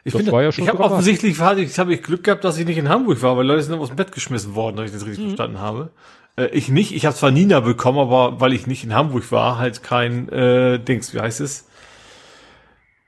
Ich, 0.03 0.13
das 0.13 0.31
war 0.31 0.43
ja 0.43 0.53
schon 0.53 0.65
ich 0.65 0.71
habe 0.71 0.83
offensichtlich 0.83 1.35
ich 1.35 1.79
habe 1.79 1.95
ich 1.95 2.03
Glück 2.03 2.25
gehabt, 2.25 2.45
dass 2.45 2.59
ich 2.59 2.67
nicht 2.67 2.77
in 2.77 2.91
Hamburg 2.91 3.23
war, 3.23 3.37
weil 3.37 3.47
Leute 3.47 3.63
sind 3.63 3.75
aus 3.79 3.89
dem 3.89 3.97
Bett 3.97 4.13
geschmissen 4.13 4.55
worden, 4.55 4.77
wenn 4.77 4.85
ich 4.85 4.93
das 4.93 5.07
richtig 5.07 5.25
mhm. 5.25 5.29
verstanden 5.29 5.61
habe. 5.61 5.91
Äh, 6.37 6.47
ich 6.49 6.69
nicht, 6.69 6.95
ich 6.95 7.07
habe 7.07 7.17
zwar 7.17 7.31
Nina 7.31 7.61
bekommen, 7.61 7.99
aber 7.99 8.41
weil 8.41 8.53
ich 8.53 8.67
nicht 8.67 8.85
in 8.85 8.93
Hamburg 8.93 9.31
war, 9.33 9.57
halt 9.59 9.83
kein 9.83 10.29
äh, 10.29 10.79
Dings, 10.79 11.15
wie 11.15 11.21
heißt 11.21 11.41
es? 11.41 11.69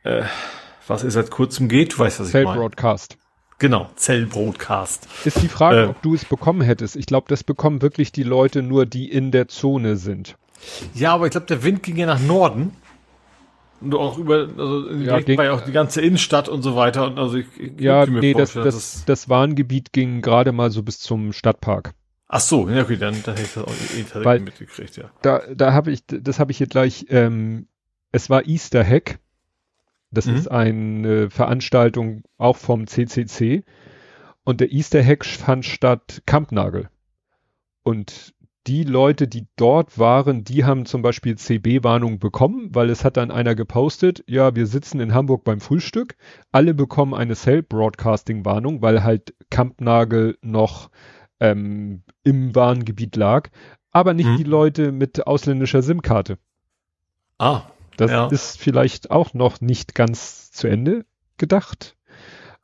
Äh, 0.04 0.22
was 0.86 1.02
es 1.02 1.14
seit 1.14 1.30
kurzem 1.30 1.68
geht, 1.68 1.94
du 1.94 1.98
weißt, 1.98 2.20
was 2.20 2.28
ich 2.28 2.44
meine. 2.44 2.58
Broadcast. 2.58 3.18
Genau, 3.58 3.88
Zellbroadcast. 3.96 5.08
Ist 5.24 5.42
die 5.42 5.48
Frage, 5.48 5.84
äh, 5.84 5.86
ob 5.86 6.02
du 6.02 6.14
es 6.14 6.24
bekommen 6.24 6.60
hättest. 6.60 6.94
Ich 6.96 7.06
glaube, 7.06 7.26
das 7.28 7.42
bekommen 7.42 7.80
wirklich 7.80 8.12
die 8.12 8.22
Leute 8.22 8.62
nur, 8.62 8.84
die 8.84 9.10
in 9.10 9.30
der 9.30 9.48
Zone 9.48 9.96
sind. 9.96 10.36
Ja, 10.94 11.14
aber 11.14 11.26
ich 11.26 11.30
glaube, 11.30 11.46
der 11.46 11.62
Wind 11.62 11.82
ging 11.82 11.96
ja 11.96 12.06
nach 12.06 12.20
Norden. 12.20 12.72
Und 13.80 13.94
auch 13.94 14.18
über, 14.18 14.48
also 14.56 14.90
ja, 14.90 15.20
ging, 15.20 15.38
war 15.38 15.44
ja 15.44 15.52
auch 15.52 15.60
die 15.60 15.72
ganze 15.72 16.00
Innenstadt 16.00 16.48
und 16.48 16.62
so 16.62 16.76
weiter. 16.76 17.06
Und 17.06 17.18
also 17.18 17.36
ich, 17.36 17.46
ich 17.58 17.80
ja, 17.80 18.06
nee, 18.06 18.34
das, 18.34 18.54
das, 18.54 18.64
das, 18.64 19.04
das 19.06 19.28
Warngebiet 19.28 19.92
ging 19.92 20.22
gerade 20.22 20.52
mal 20.52 20.70
so 20.70 20.82
bis 20.82 20.98
zum 20.98 21.32
Stadtpark. 21.32 21.92
Ach 22.28 22.40
so, 22.40 22.68
ja 22.68 22.82
okay, 22.82 22.96
dann, 22.96 23.22
dann 23.22 23.36
hätte 23.36 23.46
ich 23.46 23.54
das 23.54 23.64
auch 23.64 24.20
eh 24.20 24.24
Weil 24.24 24.40
mitgekriegt, 24.40 24.96
ja. 24.96 25.10
Da, 25.22 25.42
da 25.54 25.72
habe 25.72 25.92
ich, 25.92 26.00
das 26.06 26.40
habe 26.40 26.50
ich 26.50 26.58
hier 26.58 26.66
gleich, 26.66 27.06
ähm, 27.08 27.68
es 28.12 28.28
war 28.30 28.46
Easter 28.46 28.84
Hack 28.84 29.18
das 30.10 30.26
mhm. 30.26 30.34
ist 30.34 30.48
eine 30.48 31.30
Veranstaltung 31.30 32.22
auch 32.38 32.56
vom 32.56 32.86
CCC. 32.86 33.64
Und 34.44 34.60
der 34.60 34.72
Easter 34.72 35.04
Hack 35.04 35.24
fand 35.24 35.64
statt 35.64 36.22
Kampnagel. 36.24 36.88
Und 37.82 38.34
die 38.66 38.82
Leute, 38.82 39.28
die 39.28 39.46
dort 39.56 39.98
waren, 39.98 40.42
die 40.42 40.64
haben 40.64 40.86
zum 40.86 41.02
Beispiel 41.02 41.36
CB-Warnung 41.36 42.18
bekommen, 42.18 42.74
weil 42.74 42.90
es 42.90 43.04
hat 43.04 43.16
dann 43.16 43.30
einer 43.30 43.54
gepostet, 43.54 44.24
ja, 44.26 44.56
wir 44.56 44.66
sitzen 44.66 45.00
in 45.00 45.14
Hamburg 45.14 45.44
beim 45.44 45.60
Frühstück, 45.60 46.16
alle 46.50 46.74
bekommen 46.74 47.14
eine 47.14 47.34
Cell-Broadcasting-Warnung, 47.34 48.82
weil 48.82 49.04
halt 49.04 49.34
Kampnagel 49.50 50.36
noch 50.42 50.90
ähm, 51.38 52.02
im 52.24 52.54
Warngebiet 52.54 53.14
lag, 53.14 53.50
aber 53.92 54.14
nicht 54.14 54.30
mhm. 54.30 54.36
die 54.36 54.44
Leute 54.44 54.92
mit 54.92 55.26
ausländischer 55.26 55.82
SIM-Karte. 55.82 56.38
Ah. 57.38 57.62
Das 57.96 58.10
ja. 58.10 58.28
ist 58.28 58.58
vielleicht 58.58 59.10
auch 59.10 59.34
noch 59.34 59.60
nicht 59.60 59.94
ganz 59.94 60.50
zu 60.52 60.68
Ende 60.68 61.04
gedacht. 61.38 61.96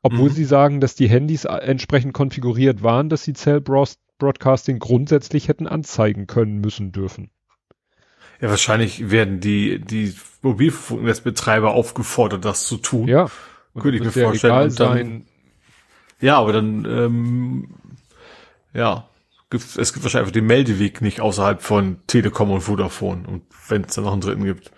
Obwohl 0.03 0.31
mhm. 0.31 0.35
sie 0.35 0.45
sagen, 0.45 0.81
dass 0.81 0.95
die 0.95 1.09
Handys 1.09 1.45
entsprechend 1.45 2.13
konfiguriert 2.13 2.83
waren, 2.83 3.09
dass 3.09 3.23
sie 3.23 3.35
Cell 3.35 3.61
Broadcasting 3.61 4.79
grundsätzlich 4.79 5.49
hätten 5.49 5.69
anzeigen 5.69 6.27
können 6.27 6.59
müssen 6.59 6.91
dürfen. 6.91 7.31
Ja, 8.41 8.51
wahrscheinlich 8.51 9.11
werden 9.11 9.39
die, 9.39 9.79
die 9.79 10.15
Mobilfunknetzbetreiber 10.43 11.73
aufgefordert, 11.73 12.45
das 12.45 12.67
zu 12.67 12.77
tun. 12.77 13.07
Ja. 13.07 13.31
Könnte 13.75 13.99
ich 13.99 14.05
mir 14.05 14.11
vorstellen. 14.11 14.55
Dann, 14.55 14.71
sein. 14.71 15.27
Ja, 16.21 16.39
aber 16.39 16.53
dann, 16.53 16.85
ähm, 16.85 17.69
ja, 18.75 19.09
es 19.53 19.93
gibt 19.93 20.05
wahrscheinlich 20.05 20.17
einfach 20.17 20.33
den 20.33 20.47
Meldeweg 20.47 21.01
nicht 21.01 21.21
außerhalb 21.21 21.63
von 21.63 21.99
Telekom 22.07 22.51
und 22.51 22.63
Vodafone 22.63 23.27
und 23.27 23.45
wenn 23.69 23.85
es 23.85 23.95
dann 23.95 24.05
noch 24.05 24.13
einen 24.13 24.21
dritten 24.21 24.45
gibt. 24.45 24.73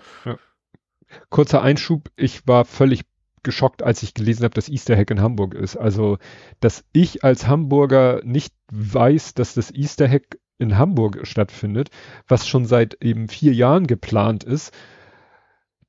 Kurzer 1.30 1.62
Einschub, 1.62 2.10
ich 2.16 2.46
war 2.46 2.64
völlig 2.64 3.05
geschockt, 3.42 3.82
als 3.82 4.02
ich 4.02 4.14
gelesen 4.14 4.44
habe, 4.44 4.55
dass 4.55 4.68
Easter 4.68 4.96
Hack 4.96 5.10
in 5.10 5.20
Hamburg 5.20 5.55
ist. 5.55 5.76
Also, 5.76 6.18
dass 6.60 6.84
ich 6.92 7.22
als 7.22 7.46
Hamburger 7.46 8.20
nicht 8.24 8.55
weiß, 8.72 9.34
dass 9.34 9.55
das 9.55 9.70
Easter 9.70 10.09
Hack 10.09 10.38
in 10.59 10.78
Hamburg 10.78 11.26
stattfindet, 11.26 11.90
was 12.26 12.48
schon 12.48 12.64
seit 12.64 13.02
eben 13.02 13.28
vier 13.28 13.52
Jahren 13.52 13.86
geplant 13.86 14.44
ist, 14.44 14.72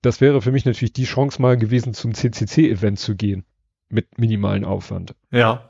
das 0.01 0.21
wäre 0.21 0.41
für 0.41 0.51
mich 0.51 0.65
natürlich 0.65 0.93
die 0.93 1.05
Chance 1.05 1.41
mal 1.41 1.57
gewesen, 1.57 1.93
zum 1.95 2.13
CCC-Event 2.13 2.99
zu 2.99 3.15
gehen. 3.15 3.45
Mit 3.89 4.19
minimalen 4.19 4.65
Aufwand. 4.65 5.15
Ja. 5.31 5.69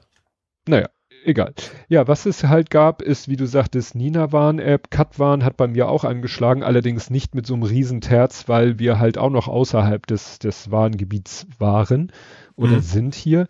Naja, 0.67 0.89
egal. 1.26 1.53
Ja, 1.88 2.07
was 2.07 2.26
es 2.26 2.43
halt 2.43 2.69
gab, 2.69 3.02
ist, 3.02 3.27
wie 3.27 3.35
du 3.35 3.45
sagtest, 3.47 3.95
Nina-Warn-App, 3.95 4.91
Cut-Warn 4.91 5.43
hat 5.43 5.57
bei 5.57 5.68
mir 5.68 5.89
auch 5.89 6.03
angeschlagen, 6.03 6.64
allerdings 6.64 7.10
nicht 7.10 7.35
mit 7.35 7.45
so 7.45 7.53
einem 7.53 7.64
riesen 7.64 8.02
Terz, 8.02 8.47
weil 8.47 8.80
wir 8.80 8.99
halt 8.99 9.18
auch 9.18 9.30
noch 9.30 9.47
außerhalb 9.47 10.06
des, 10.07 10.39
des 10.39 10.72
Warngebiets 10.72 11.47
waren 11.60 12.11
oder 12.56 12.77
mhm. 12.77 12.81
sind 12.81 13.15
hier. 13.15 13.47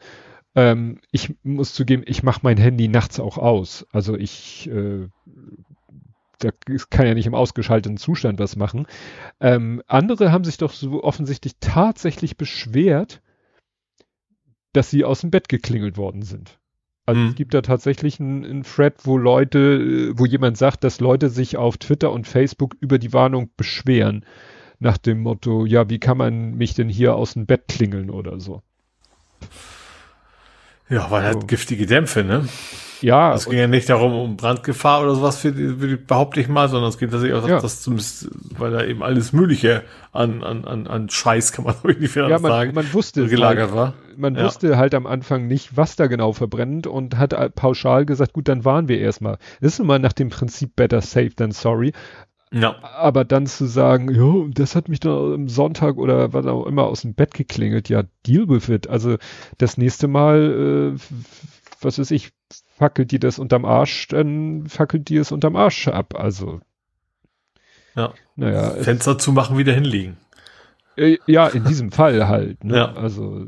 Ähm, 0.55 0.99
ich 1.11 1.35
muss 1.43 1.73
zugeben, 1.73 2.03
ich 2.05 2.23
mache 2.23 2.41
mein 2.43 2.57
Handy 2.57 2.87
nachts 2.87 3.19
auch 3.19 3.37
aus. 3.37 3.85
Also 3.91 4.15
ich 4.15 4.69
äh, 4.71 5.07
da 6.39 6.51
kann 6.89 7.07
ja 7.07 7.13
nicht 7.13 7.27
im 7.27 7.35
ausgeschalteten 7.35 7.97
Zustand 7.97 8.39
was 8.39 8.55
machen. 8.55 8.87
Ähm, 9.39 9.81
andere 9.87 10.31
haben 10.31 10.43
sich 10.43 10.57
doch 10.57 10.71
so 10.71 11.03
offensichtlich 11.03 11.53
tatsächlich 11.59 12.37
beschwert, 12.37 13.21
dass 14.73 14.89
sie 14.89 15.05
aus 15.05 15.21
dem 15.21 15.31
Bett 15.31 15.49
geklingelt 15.49 15.97
worden 15.97 16.21
sind. 16.21 16.59
Also 17.05 17.21
mhm. 17.21 17.27
es 17.29 17.35
gibt 17.35 17.53
da 17.53 17.61
tatsächlich 17.61 18.19
einen 18.19 18.63
Thread, 18.63 18.95
wo 19.03 19.17
Leute, 19.17 20.17
wo 20.17 20.25
jemand 20.25 20.57
sagt, 20.57 20.83
dass 20.83 20.99
Leute 20.99 21.29
sich 21.29 21.57
auf 21.57 21.77
Twitter 21.77 22.11
und 22.11 22.27
Facebook 22.27 22.75
über 22.79 22.97
die 22.97 23.13
Warnung 23.13 23.49
beschweren. 23.57 24.25
Nach 24.79 24.97
dem 24.97 25.21
Motto, 25.21 25.65
ja, 25.65 25.89
wie 25.89 25.99
kann 25.99 26.17
man 26.17 26.55
mich 26.55 26.73
denn 26.73 26.89
hier 26.89 27.15
aus 27.15 27.33
dem 27.33 27.45
Bett 27.45 27.67
klingeln 27.67 28.09
oder 28.09 28.39
so. 28.39 28.61
Ja, 30.89 31.09
weil 31.11 31.23
er 31.23 31.33
so. 31.33 31.39
hat 31.39 31.47
giftige 31.47 31.85
Dämpfe, 31.85 32.23
ne? 32.23 32.47
Ja. 33.01 33.33
Es 33.33 33.45
ging 33.45 33.59
ja 33.59 33.67
nicht 33.67 33.89
darum, 33.89 34.13
um 34.13 34.37
Brandgefahr 34.37 35.01
oder 35.03 35.15
sowas, 35.15 35.37
für 35.37 35.51
die, 35.51 35.67
für 35.79 35.87
die, 35.87 35.95
behaupte 35.95 36.39
ich 36.39 36.47
mal, 36.47 36.69
sondern 36.69 36.89
es 36.89 36.97
geht 36.97 37.11
tatsächlich 37.11 37.37
auch, 37.37 37.47
ja. 37.47 37.59
dass 37.59 37.81
zumindest, 37.81 38.29
weil 38.57 38.71
da 38.71 38.83
eben 38.83 39.03
alles 39.03 39.33
Mögliche 39.33 39.83
an, 40.11 40.43
an, 40.43 40.65
an, 40.65 40.87
an 40.87 41.09
Scheiß, 41.09 41.51
kann 41.51 41.65
man 41.65 41.75
nicht 41.99 42.15
ja, 42.15 42.27
man, 42.27 42.41
sagen, 42.41 42.73
man 42.73 42.93
wusste 42.93 43.27
gelagert 43.27 43.71
halt, 43.71 43.75
war. 43.75 43.93
Man 44.17 44.35
ja. 44.35 44.45
wusste 44.45 44.77
halt 44.77 44.93
am 44.95 45.07
Anfang 45.07 45.47
nicht, 45.47 45.75
was 45.77 45.95
da 45.95 46.07
genau 46.07 46.33
verbrennt 46.33 46.87
und 46.87 47.17
hat 47.17 47.55
pauschal 47.55 48.05
gesagt, 48.05 48.33
gut, 48.33 48.47
dann 48.47 48.65
waren 48.65 48.87
wir 48.87 48.99
erstmal. 48.99 49.37
Das 49.61 49.73
ist 49.73 49.79
immer 49.79 49.99
nach 49.99 50.13
dem 50.13 50.29
Prinzip 50.29 50.75
better 50.75 51.01
safe 51.01 51.35
than 51.35 51.51
sorry. 51.51 51.91
Ja. 52.51 52.75
Aber 52.81 53.25
dann 53.25 53.47
zu 53.47 53.65
sagen, 53.65 54.13
ja, 54.13 54.47
das 54.53 54.75
hat 54.75 54.87
mich 54.87 55.01
dann 55.01 55.33
am 55.33 55.49
Sonntag 55.49 55.97
oder 55.97 56.31
was 56.31 56.45
auch 56.45 56.65
immer 56.65 56.85
aus 56.85 57.01
dem 57.01 57.13
Bett 57.13 57.33
geklingelt, 57.33 57.89
ja, 57.89 58.03
deal 58.25 58.47
with 58.47 58.69
it. 58.69 58.87
Also 58.87 59.17
das 59.57 59.77
nächste 59.77 60.07
Mal, 60.07 60.95
äh, 60.95 60.99
was 61.81 61.99
weiß 61.99 62.11
ich, 62.11 62.31
fackelt 62.75 63.11
die 63.11 63.19
das 63.19 63.39
unterm 63.39 63.65
Arsch, 63.65 64.07
dann 64.09 64.67
fackelt 64.67 65.09
die 65.09 65.17
es 65.17 65.31
unterm 65.31 65.55
Arsch 65.55 65.87
ab. 65.87 66.13
Also. 66.15 66.61
Ja. 67.95 68.13
Naja. 68.35 68.71
Fenster 68.71 69.17
zumachen, 69.17 69.57
wieder 69.57 69.73
hinlegen. 69.73 70.17
Äh, 70.97 71.17
ja, 71.25 71.47
in 71.47 71.63
diesem 71.63 71.91
Fall 71.91 72.27
halt. 72.27 72.63
Ne? 72.63 72.77
Ja. 72.77 72.93
Also 72.93 73.45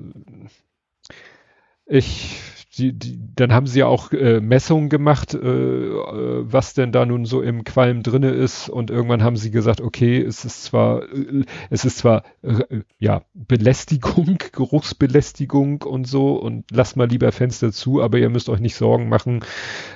ich 1.85 2.41
die, 2.77 2.93
die, 2.93 3.19
dann 3.35 3.53
haben 3.53 3.67
sie 3.67 3.79
ja 3.79 3.87
auch 3.87 4.11
äh, 4.11 4.39
Messungen 4.39 4.89
gemacht, 4.89 5.33
äh, 5.33 5.37
äh, 5.37 6.43
was 6.43 6.73
denn 6.73 6.91
da 6.91 7.05
nun 7.05 7.25
so 7.25 7.41
im 7.41 7.63
Qualm 7.63 8.03
drinne 8.03 8.29
ist 8.29 8.69
und 8.69 8.91
irgendwann 8.91 9.23
haben 9.23 9.35
sie 9.35 9.51
gesagt, 9.51 9.81
okay, 9.81 10.21
es 10.21 10.45
ist 10.45 10.63
zwar, 10.63 11.03
äh, 11.03 11.43
es 11.69 11.85
ist 11.85 11.97
zwar, 11.97 12.23
äh, 12.43 12.81
ja, 12.99 13.23
Belästigung, 13.33 14.37
Geruchsbelästigung 14.51 15.81
und 15.81 16.07
so 16.07 16.33
und 16.35 16.65
lasst 16.71 16.97
mal 16.97 17.07
lieber 17.07 17.31
Fenster 17.31 17.71
zu, 17.71 18.01
aber 18.01 18.19
ihr 18.19 18.29
müsst 18.29 18.49
euch 18.49 18.59
nicht 18.59 18.75
Sorgen 18.75 19.09
machen, 19.09 19.43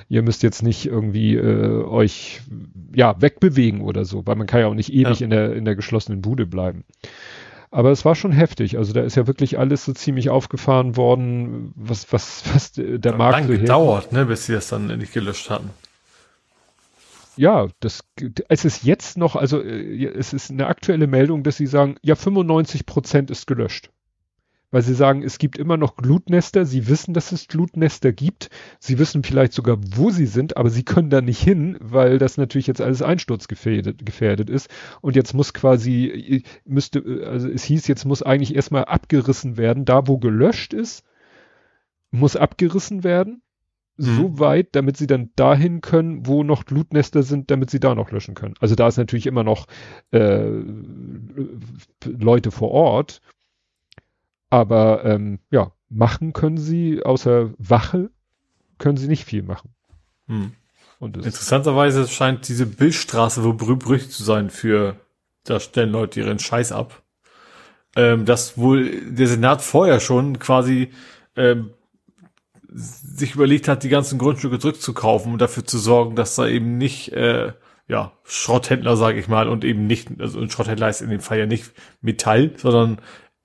ihr 0.08 0.22
müsst 0.22 0.42
jetzt 0.42 0.62
nicht 0.62 0.86
irgendwie 0.86 1.36
äh, 1.36 1.84
euch, 1.84 2.42
ja, 2.94 3.20
wegbewegen 3.20 3.80
oder 3.80 4.04
so, 4.04 4.26
weil 4.26 4.36
man 4.36 4.46
kann 4.46 4.60
ja 4.60 4.66
auch 4.66 4.74
nicht 4.74 4.92
ewig 4.92 5.20
ja. 5.20 5.24
in 5.24 5.30
der, 5.30 5.54
in 5.54 5.64
der 5.64 5.76
geschlossenen 5.76 6.20
Bude 6.20 6.46
bleiben. 6.46 6.84
Aber 7.72 7.90
es 7.90 8.04
war 8.04 8.14
schon 8.14 8.32
heftig. 8.32 8.76
Also 8.76 8.92
da 8.92 9.00
ist 9.00 9.16
ja 9.16 9.26
wirklich 9.26 9.58
alles 9.58 9.84
so 9.84 9.92
ziemlich 9.92 10.28
aufgefahren 10.28 10.96
worden, 10.96 11.72
was, 11.74 12.12
was, 12.12 12.44
was 12.54 12.72
der 12.74 13.16
Markt 13.16 13.32
lange 13.32 13.46
so 13.46 13.60
gedauert, 13.60 14.12
ne, 14.12 14.26
bis 14.26 14.46
sie 14.46 14.52
das 14.52 14.68
dann 14.68 14.90
endlich 14.90 15.12
gelöscht 15.12 15.50
hatten. 15.50 15.70
Ja, 17.34 17.68
das, 17.80 18.04
es 18.50 18.66
ist 18.66 18.84
jetzt 18.84 19.16
noch, 19.16 19.36
also 19.36 19.60
äh, 19.62 20.04
es 20.04 20.34
ist 20.34 20.50
eine 20.50 20.66
aktuelle 20.66 21.06
Meldung, 21.06 21.42
dass 21.42 21.56
sie 21.56 21.66
sagen, 21.66 21.96
ja, 22.02 22.14
95 22.14 22.84
Prozent 22.84 23.30
ist 23.30 23.46
gelöscht 23.46 23.90
weil 24.72 24.82
sie 24.82 24.94
sagen, 24.94 25.22
es 25.22 25.38
gibt 25.38 25.58
immer 25.58 25.76
noch 25.76 25.96
Glutnester. 25.96 26.64
Sie 26.64 26.88
wissen, 26.88 27.14
dass 27.14 27.30
es 27.30 27.46
Glutnester 27.46 28.10
gibt. 28.10 28.48
Sie 28.80 28.98
wissen 28.98 29.22
vielleicht 29.22 29.52
sogar, 29.52 29.78
wo 29.94 30.10
sie 30.10 30.26
sind, 30.26 30.56
aber 30.56 30.70
sie 30.70 30.82
können 30.82 31.10
da 31.10 31.20
nicht 31.20 31.40
hin, 31.40 31.76
weil 31.80 32.18
das 32.18 32.38
natürlich 32.38 32.66
jetzt 32.66 32.80
alles 32.80 33.02
einsturzgefährdet 33.02 34.04
gefährdet 34.04 34.50
ist. 34.50 34.70
Und 35.02 35.14
jetzt 35.14 35.34
muss 35.34 35.52
quasi, 35.52 36.42
müsste, 36.64 37.04
also 37.26 37.48
es 37.48 37.64
hieß, 37.64 37.86
jetzt 37.86 38.06
muss 38.06 38.22
eigentlich 38.22 38.56
erstmal 38.56 38.86
abgerissen 38.86 39.58
werden. 39.58 39.84
Da, 39.84 40.08
wo 40.08 40.16
gelöscht 40.16 40.72
ist, 40.72 41.04
muss 42.10 42.34
abgerissen 42.34 43.04
werden. 43.04 43.42
Mhm. 43.98 44.16
So 44.16 44.38
weit, 44.38 44.68
damit 44.72 44.96
sie 44.96 45.06
dann 45.06 45.32
dahin 45.36 45.82
können, 45.82 46.26
wo 46.26 46.44
noch 46.44 46.64
Glutnester 46.64 47.22
sind, 47.22 47.50
damit 47.50 47.68
sie 47.68 47.78
da 47.78 47.94
noch 47.94 48.10
löschen 48.10 48.34
können. 48.34 48.54
Also 48.58 48.74
da 48.74 48.88
ist 48.88 48.96
natürlich 48.96 49.26
immer 49.26 49.44
noch 49.44 49.66
äh, 50.12 50.48
Leute 52.06 52.50
vor 52.50 52.70
Ort 52.70 53.20
aber 54.52 55.02
ähm, 55.06 55.38
ja, 55.50 55.72
machen 55.88 56.34
können 56.34 56.58
sie, 56.58 57.02
außer 57.02 57.54
Wache, 57.56 58.10
können 58.76 58.98
sie 58.98 59.08
nicht 59.08 59.24
viel 59.24 59.42
machen. 59.42 59.70
Hm. 60.26 60.52
Interessanterweise 61.00 62.06
scheint 62.06 62.46
diese 62.48 62.66
Bildstraße 62.66 63.42
wohl 63.44 63.54
berühmt 63.54 64.12
zu 64.12 64.22
sein 64.22 64.50
für, 64.50 64.96
da 65.44 65.58
stellen 65.58 65.90
Leute 65.90 66.20
ihren 66.20 66.38
Scheiß 66.38 66.70
ab. 66.70 67.02
Ähm, 67.96 68.26
dass 68.26 68.58
wohl 68.58 69.10
der 69.10 69.26
Senat 69.26 69.62
vorher 69.62 70.00
schon 70.00 70.38
quasi 70.38 70.90
ähm, 71.34 71.70
sich 72.68 73.34
überlegt 73.34 73.68
hat, 73.68 73.84
die 73.84 73.88
ganzen 73.88 74.18
Grundstücke 74.18 74.58
zurückzukaufen 74.58 75.32
und 75.32 75.40
dafür 75.40 75.64
zu 75.64 75.78
sorgen, 75.78 76.14
dass 76.14 76.34
da 76.34 76.46
eben 76.46 76.76
nicht 76.76 77.12
äh, 77.12 77.52
ja, 77.88 78.12
Schrotthändler, 78.24 78.98
sage 78.98 79.18
ich 79.18 79.28
mal, 79.28 79.48
und 79.48 79.64
eben 79.64 79.86
nicht, 79.86 80.08
also 80.18 80.40
ein 80.40 80.50
Schrotthändler 80.50 80.90
ist 80.90 81.00
in 81.00 81.08
dem 81.08 81.20
Fall 81.20 81.38
ja 81.38 81.46
nicht 81.46 81.72
Metall, 82.02 82.52
sondern 82.56 83.00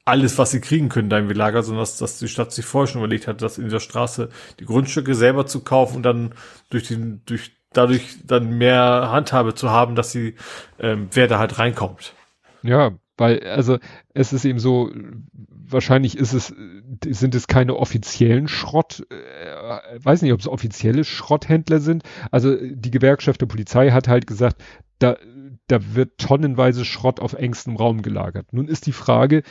alles, 0.08 0.38
was 0.38 0.52
sie 0.52 0.62
kriegen 0.62 0.90
können, 0.90 1.10
da 1.10 1.18
im 1.18 1.30
Lager, 1.30 1.64
sondern 1.64 1.82
dass, 1.82 1.98
dass 1.98 2.20
die 2.20 2.28
Stadt 2.28 2.52
sich 2.52 2.66
vorher 2.66 2.88
schon 2.88 3.02
überlegt 3.02 3.28
hat, 3.28 3.42
dass 3.42 3.58
in 3.58 3.66
dieser 3.66 3.80
Straße 3.80 4.30
die 4.60 4.66
Grundstücke 4.66 5.16
selber 5.16 5.46
zu 5.46 5.62
kaufen 5.62 5.98
und 5.98 6.04
dann 6.04 6.34
durch 6.70 6.88
den, 6.88 7.22
durch 7.26 7.52
dadurch 7.74 8.18
dann 8.26 8.58
mehr 8.58 9.10
Handhabe 9.12 9.54
zu 9.54 9.70
haben, 9.70 9.96
dass 9.96 10.12
sie, 10.12 10.36
ähm, 10.80 11.10
wer 11.12 11.28
da 11.28 11.40
halt 11.40 11.60
reinkommt. 11.60 12.14
Ja, 12.64 12.92
weil, 13.18 13.42
also 13.44 13.78
es 14.14 14.34
ist 14.34 14.46
eben 14.46 14.60
so, 14.60 14.92
wahrscheinlich 15.70 16.18
ist 16.18 16.34
es, 16.34 16.54
sind 17.06 17.36
es 17.36 17.48
keine 17.48 17.76
offiziellen 17.76 18.48
Schrott, 18.48 19.06
äh, 19.10 20.00
weiß 20.04 20.22
nicht, 20.22 20.34
ob 20.34 20.40
es 20.40 20.48
offizielle 20.48 21.04
Schrotthändler 21.04 21.80
sind. 21.80 22.04
Also 22.32 22.56
die 22.56 22.92
Gewerkschaft 22.92 23.42
der 23.42 23.48
Polizei 23.48 23.92
hat 23.92 24.08
halt 24.08 24.28
gesagt, 24.28 24.64
da, 25.00 25.18
da 25.68 25.96
wird 25.96 26.18
tonnenweise 26.18 26.86
Schrott 26.86 27.20
auf 27.20 27.34
engstem 27.34 27.76
Raum 27.76 28.02
gelagert. 28.02 28.54
Nun 28.54 28.68
ist 28.68 28.86
die 28.86 28.94
Frage, 28.94 29.44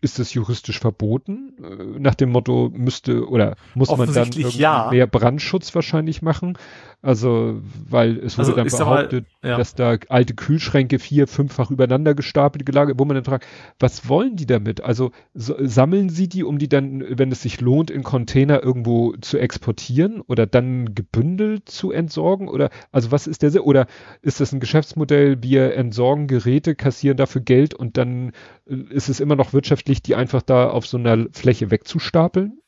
ist 0.00 0.18
es 0.18 0.34
juristisch 0.34 0.78
verboten? 0.78 1.54
Äh, 1.62 1.98
nach 1.98 2.14
dem 2.14 2.30
Motto 2.30 2.70
müsste 2.72 3.28
oder 3.28 3.56
muss 3.74 3.94
man 3.96 4.12
dann 4.12 4.30
ja. 4.32 4.88
mehr 4.90 5.06
Brandschutz 5.06 5.74
wahrscheinlich 5.74 6.22
machen? 6.22 6.58
Also, 7.02 7.62
weil 7.88 8.18
es 8.18 8.36
wurde 8.36 8.48
also, 8.48 8.56
dann 8.56 8.66
behauptet, 8.66 9.26
mal, 9.42 9.50
ja. 9.50 9.56
dass 9.56 9.74
da 9.74 9.96
alte 10.10 10.34
Kühlschränke 10.34 10.98
vier, 10.98 11.26
fünffach 11.26 11.70
übereinander 11.70 12.14
gestapelt 12.14 12.66
gelagert, 12.66 12.98
wo 12.98 13.06
man 13.06 13.14
dann 13.14 13.24
fragt, 13.24 13.46
was 13.78 14.06
wollen 14.06 14.36
die 14.36 14.44
damit? 14.44 14.82
Also 14.82 15.10
so, 15.32 15.54
sammeln 15.58 16.10
sie 16.10 16.28
die, 16.28 16.44
um 16.44 16.58
die 16.58 16.68
dann, 16.68 17.02
wenn 17.08 17.32
es 17.32 17.40
sich 17.40 17.62
lohnt, 17.62 17.90
in 17.90 18.02
Container 18.02 18.62
irgendwo 18.62 19.14
zu 19.16 19.38
exportieren 19.38 20.20
oder 20.20 20.46
dann 20.46 20.94
gebündelt 20.94 21.70
zu 21.70 21.90
entsorgen? 21.90 22.48
Oder 22.48 22.68
also 22.92 23.10
was 23.10 23.26
ist 23.26 23.42
der 23.42 23.64
oder 23.64 23.86
ist 24.20 24.40
das 24.40 24.52
ein 24.52 24.60
Geschäftsmodell, 24.60 25.42
wir 25.42 25.74
entsorgen 25.74 26.26
Geräte, 26.26 26.74
kassieren 26.74 27.16
dafür 27.16 27.40
Geld 27.40 27.72
und 27.72 27.96
dann 27.96 28.32
äh, 28.66 28.74
ist 28.90 29.08
es 29.08 29.20
immer 29.20 29.36
noch 29.36 29.54
wirtschaftlich, 29.54 30.02
die 30.02 30.16
einfach 30.16 30.42
da 30.42 30.68
auf 30.68 30.86
so 30.86 30.98
einer 30.98 31.28
Fläche 31.32 31.70
wegzustapeln? 31.70 32.60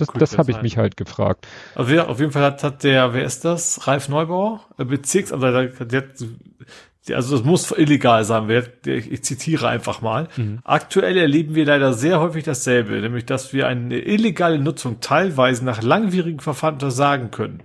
Das, 0.00 0.08
das 0.18 0.38
habe 0.38 0.50
ich 0.50 0.62
mich 0.62 0.76
halt 0.76 0.96
gefragt. 0.96 1.46
Also 1.74 1.94
ja, 1.94 2.06
auf 2.06 2.20
jeden 2.20 2.32
Fall 2.32 2.42
hat, 2.42 2.62
hat 2.64 2.82
der, 2.84 3.12
wer 3.14 3.24
ist 3.24 3.44
das? 3.44 3.86
Ralf 3.86 4.08
Neubauer, 4.08 4.64
Bezirksamtleiter, 4.76 5.84
der, 5.84 6.02
der, 7.06 7.16
also 7.16 7.36
das 7.36 7.44
muss 7.44 7.70
illegal 7.72 8.24
sein. 8.24 8.48
Der, 8.48 8.62
der, 8.62 8.96
ich 8.96 9.22
zitiere 9.24 9.68
einfach 9.68 10.00
mal. 10.00 10.28
Mhm. 10.36 10.60
Aktuell 10.64 11.16
erleben 11.16 11.54
wir 11.54 11.64
leider 11.64 11.92
sehr 11.92 12.20
häufig 12.20 12.44
dasselbe, 12.44 13.00
nämlich 13.00 13.26
dass 13.26 13.52
wir 13.52 13.66
eine 13.66 13.98
illegale 13.98 14.58
Nutzung 14.58 15.00
teilweise 15.00 15.64
nach 15.64 15.82
langwierigen 15.82 16.40
Verfahren 16.40 16.74
untersagen 16.74 17.30
können. 17.30 17.62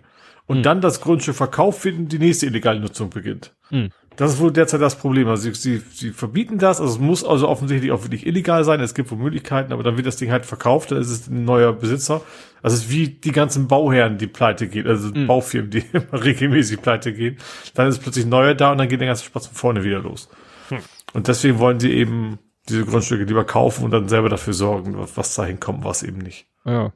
Und 0.48 0.60
mhm. 0.60 0.64
dann 0.64 0.82
das 0.82 1.02
Grundstück 1.02 1.36
verkauft 1.36 1.86
wird 1.86 1.98
und 1.98 2.12
die 2.12 2.20
nächste 2.20 2.46
illegale 2.46 2.80
Nutzung 2.80 3.10
beginnt. 3.10 3.54
Mhm. 3.72 3.90
Das 4.18 4.34
ist 4.34 4.40
wohl 4.40 4.52
derzeit 4.52 4.82
das 4.82 4.98
Problem. 4.98 5.28
Also 5.28 5.52
sie, 5.52 5.82
sie, 5.92 6.12
verbieten 6.12 6.58
das, 6.58 6.80
also 6.80 6.94
es 6.94 7.00
muss 7.00 7.24
also 7.24 7.48
offensichtlich 7.48 7.92
auch 7.92 8.04
wirklich 8.04 8.26
illegal 8.26 8.64
sein. 8.64 8.80
Es 8.80 8.94
gibt 8.94 9.12
wohl 9.12 9.18
Möglichkeiten, 9.18 9.74
aber 9.74 9.84
dann 9.84 9.98
wird 9.98 10.08
das 10.08 10.16
Ding 10.16 10.32
halt 10.32 10.46
verkauft, 10.46 10.92
dann 10.92 11.00
ist 11.00 11.10
es 11.10 11.28
ein 11.28 11.44
neuer 11.44 11.74
Besitzer. 11.74 12.22
Also 12.62 12.78
es 12.78 12.84
ist 12.84 12.92
wie 12.92 13.10
die 13.10 13.32
ganzen 13.32 13.68
Bauherren, 13.68 14.18
die 14.18 14.28
pleite 14.28 14.68
gehen, 14.68 14.88
also 14.88 15.10
mhm. 15.10 15.28
Baufirmen, 15.28 15.72
die 15.72 15.84
immer 15.94 16.24
regelmäßig 16.24 16.82
pleite 16.82 17.14
gehen. 17.14 17.38
Dann 17.74 17.88
ist 17.88 18.00
plötzlich 18.00 18.26
neuer 18.26 18.56
da 18.56 18.72
und 18.72 18.78
dann 18.78 18.88
geht 18.88 19.02
der 19.02 19.08
ganze 19.08 19.26
Spaß 19.26 19.48
von 19.48 19.56
vorne 19.56 19.84
wieder 19.84 20.00
los. 20.00 20.30
Mhm. 20.70 20.80
Und 21.14 21.28
deswegen 21.28 21.60
wollen 21.60 21.80
sie 21.80 21.92
eben 21.92 22.40
diese 22.70 22.86
Grundstücke 22.86 23.26
lieber 23.26 23.46
kaufen 23.46 23.86
und 23.86 23.92
dann 23.92 24.08
selber 24.08 24.30
dafür 24.30 24.54
sorgen, 24.54 24.96
was 24.98 25.36
da 25.36 25.46
hinkommt, 25.46 25.84
was 25.84 26.04
eben 26.04 26.18
nicht. 26.18 26.48
Ja. 26.66 26.94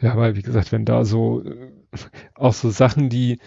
Ja, 0.00 0.16
weil 0.16 0.34
wie 0.34 0.42
gesagt, 0.42 0.72
wenn 0.72 0.84
da 0.84 1.04
so 1.04 1.44
äh, 1.44 1.72
auch 2.34 2.54
so 2.54 2.70
Sachen, 2.70 3.10
die 3.10 3.38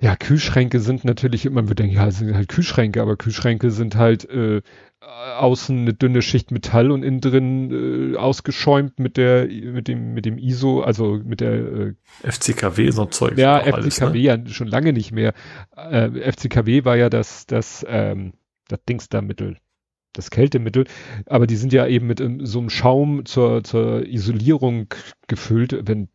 ja, 0.00 0.16
Kühlschränke 0.16 0.80
sind 0.80 1.04
natürlich 1.04 1.46
immer, 1.46 1.68
wir 1.68 1.74
denken, 1.74 1.94
ja, 1.94 2.10
sind 2.10 2.34
halt 2.34 2.48
Kühlschränke, 2.48 3.00
aber 3.00 3.16
Kühlschränke 3.16 3.70
sind 3.70 3.96
halt 3.96 4.28
äh, 4.28 4.60
außen 5.00 5.78
eine 5.78 5.94
dünne 5.94 6.22
Schicht 6.22 6.50
Metall 6.50 6.90
und 6.90 7.02
innen 7.02 7.20
drin 7.20 8.14
äh, 8.14 8.16
ausgeschäumt 8.16 8.98
mit 8.98 9.16
der, 9.16 9.46
mit 9.46 9.88
dem, 9.88 10.14
mit 10.14 10.24
dem 10.24 10.38
ISO, 10.38 10.80
also 10.80 11.20
mit 11.24 11.40
der 11.40 11.52
äh, 11.52 11.94
FCKW, 12.22 12.90
so 12.90 13.02
ein 13.02 13.10
Zeug. 13.12 13.38
Ja, 13.38 13.60
FCKW 13.60 13.72
alles, 13.74 14.00
ne? 14.00 14.18
ja 14.18 14.46
schon 14.46 14.68
lange 14.68 14.92
nicht 14.92 15.12
mehr. 15.12 15.34
Äh, 15.76 16.32
FCKW 16.32 16.84
war 16.84 16.96
ja 16.96 17.08
das, 17.08 17.46
das, 17.46 17.84
ähm, 17.88 18.32
das 18.68 18.80
Dings 18.88 19.08
da 19.08 19.20
Mittel, 19.20 19.58
das 20.12 20.30
Kältemittel, 20.30 20.86
aber 21.26 21.46
die 21.46 21.56
sind 21.56 21.72
ja 21.72 21.86
eben 21.86 22.06
mit 22.06 22.20
um, 22.20 22.44
so 22.44 22.58
einem 22.58 22.70
Schaum 22.70 23.26
zur, 23.26 23.62
zur 23.62 24.06
Isolierung 24.06 24.88
gefüllt. 25.28 25.78
Wenn 25.86 26.08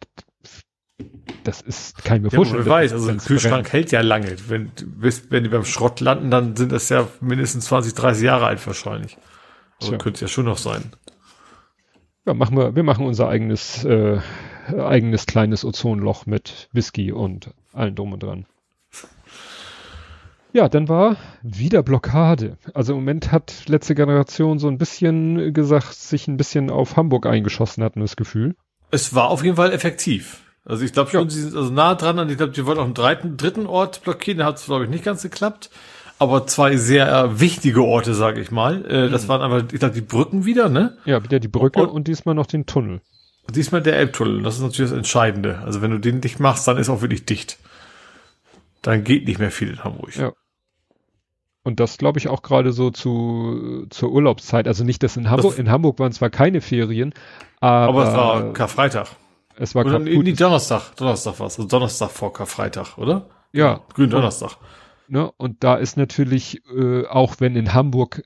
das 1.44 1.62
ist 1.62 2.04
kein 2.04 2.22
mir 2.22 2.32
vorstellen. 2.32 2.64
Ja, 2.66 2.70
weiß, 2.70 2.94
also 2.94 3.10
ein 3.10 3.18
Kühlschrank 3.18 3.64
brennt. 3.64 3.74
hält 3.74 3.92
ja 3.92 4.02
lange. 4.02 4.36
Wenn, 4.48 4.72
bis, 4.86 5.32
wenn 5.32 5.44
die 5.44 5.50
beim 5.50 5.66
Schrott 5.66 6.00
landen, 6.00 6.32
dann 6.32 6.56
sind 6.56 6.72
das 6.72 6.90
ja 6.90 7.08
mindestens 7.22 7.66
20, 7.66 7.94
30 7.94 8.24
Jahre 8.24 8.46
alt 8.46 8.66
wahrscheinlich. 8.66 9.18
Also 9.82 9.98
könnte 9.98 10.16
es 10.16 10.22
ja 10.22 10.28
schon 10.28 10.46
noch 10.46 10.58
sein. 10.58 10.92
Ja, 12.26 12.34
machen 12.34 12.58
wir, 12.58 12.76
wir 12.76 12.84
machen 12.84 13.06
unser 13.06 13.30
eigenes 13.30 13.84
äh, 13.86 14.20
eigenes 14.78 15.26
kleines 15.26 15.66
Ozonloch 15.66 16.26
mit 16.26 16.70
Whisky 16.74 17.12
und 17.12 17.52
allen 17.74 17.96
drum 17.96 18.14
und 18.14 18.24
dran. 18.24 18.46
Ja, 20.52 20.68
dann 20.68 20.90
war 20.90 21.18
wieder 21.44 21.84
Blockade. 21.84 22.58
Also 22.74 22.94
im 22.94 23.00
Moment 23.00 23.32
hat 23.32 23.68
letzte 23.68 23.94
Generation 23.94 24.58
so 24.58 24.68
ein 24.68 24.80
bisschen 24.80 25.54
gesagt, 25.54 25.94
sich 25.94 26.28
ein 26.28 26.38
bisschen 26.38 26.72
auf 26.72 26.98
Hamburg 26.98 27.28
eingeschossen, 27.28 27.84
hatten 27.84 28.00
das 28.00 28.16
Gefühl. 28.16 28.56
Es 28.90 29.14
war 29.14 29.30
auf 29.30 29.44
jeden 29.44 29.58
Fall 29.58 29.72
effektiv. 29.72 30.42
Also 30.66 30.84
ich 30.86 30.94
glaube 30.94 31.10
schon, 31.10 31.24
ja. 31.24 31.30
sie 31.30 31.42
sind 31.42 31.56
also 31.56 31.72
nah 31.72 31.96
dran 31.96 32.20
und 32.20 32.30
ich 32.30 32.38
glaube, 32.38 32.52
die 32.52 32.66
wollten 32.66 32.80
auch 32.80 32.86
einen 32.86 32.94
dritten, 32.94 33.38
dritten 33.38 33.66
Ort 33.66 34.04
blockieren, 34.04 34.40
da 34.40 34.46
hat 34.46 34.58
es, 34.58 34.66
glaube 34.66 34.84
ich, 34.84 34.90
nicht 34.90 35.04
ganz 35.04 35.22
geklappt. 35.22 35.70
Aber 36.20 36.46
zwei 36.48 36.76
sehr 36.76 37.40
wichtige 37.40 37.82
Orte, 37.82 38.14
sage 38.14 38.42
ich 38.42 38.52
mal. 38.52 38.86
Äh, 38.86 39.10
das 39.10 39.24
mhm. 39.24 39.28
waren 39.30 39.42
aber, 39.42 39.60
ich 39.60 39.80
glaube, 39.80 39.96
die 39.96 40.02
Brücken 40.02 40.46
wieder, 40.46 40.68
ne? 40.68 40.98
Ja, 41.06 41.24
wieder 41.24 41.40
die 41.40 41.48
Brücke 41.48 41.82
und, 41.82 41.90
und 41.90 42.08
diesmal 42.08 42.36
noch 42.36 42.46
den 42.46 42.66
Tunnel. 42.66 43.02
Diesmal 43.50 43.82
der 43.82 43.96
Elbtunnel, 43.96 44.44
das 44.44 44.56
ist 44.56 44.62
natürlich 44.62 44.92
das 44.92 44.98
Entscheidende. 44.98 45.60
Also 45.60 45.82
wenn 45.82 45.92
du 45.92 45.98
den 45.98 46.22
dicht 46.22 46.40
machst, 46.40 46.68
dann 46.68 46.78
ist 46.78 46.90
auch 46.90 47.02
wirklich 47.02 47.26
dicht. 47.26 47.58
Dann 48.82 49.04
geht 49.04 49.28
nicht 49.28 49.40
mehr 49.40 49.50
viel 49.50 49.70
in 49.70 49.84
Hamburg. 49.84 50.16
Ja. 50.16 50.34
Und 51.64 51.80
das 51.80 51.98
glaube 51.98 52.20
ich 52.20 52.28
auch 52.28 52.42
gerade 52.42 52.74
so 52.74 52.92
zu, 52.92 53.86
zur 53.90 54.12
Urlaubszeit. 54.12 54.68
Also 54.68 54.84
nicht, 54.84 55.02
dass 55.04 55.18
in 55.18 55.30
Hamburg, 55.30 55.52
das 55.52 55.60
in 55.60 55.70
Hamburg 55.70 56.00
waren 56.00 56.12
zwar 56.12 56.30
keine 56.30 56.62
Ferien, 56.62 57.14
aber. 57.60 57.88
Aber 57.90 58.08
es 58.08 58.14
war 58.14 58.54
Karfreitag. 58.54 59.08
Es 59.60 59.76
war 59.76 59.86
oder 59.86 60.00
nee, 60.00 60.34
Donnerstag. 60.34 60.96
Donnerstag 60.96 61.40
war 61.40 61.48
es. 61.48 61.60
Also 61.60 61.68
Donnerstag 61.68 62.12
vor 62.12 62.32
Karfreitag, 62.32 62.98
oder? 62.98 63.30
Ja. 63.52 63.82
Grün 63.94 64.10
Donnerstag. 64.10 64.58
Ne? 65.10 65.30
Und 65.38 65.64
da 65.64 65.76
ist 65.76 65.98
natürlich, 65.98 66.62
äh, 66.76 67.06
auch 67.06 67.36
wenn 67.40 67.56
in 67.56 67.74
Hamburg 67.74 68.24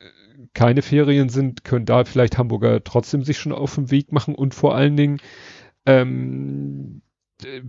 keine 0.54 0.84
Ferien 0.84 1.30
sind, 1.30 1.64
können 1.64 1.86
da 1.86 2.04
vielleicht 2.06 2.38
Hamburger 2.38 2.84
trotzdem 2.84 3.24
sich 3.24 3.40
schon 3.40 3.52
auf 3.52 3.76
den 3.76 3.90
Weg 3.90 4.12
machen 4.12 4.36
und 4.36 4.54
vor 4.54 4.76
allen 4.76 4.96
Dingen 4.96 5.20
ähm, 5.86 7.02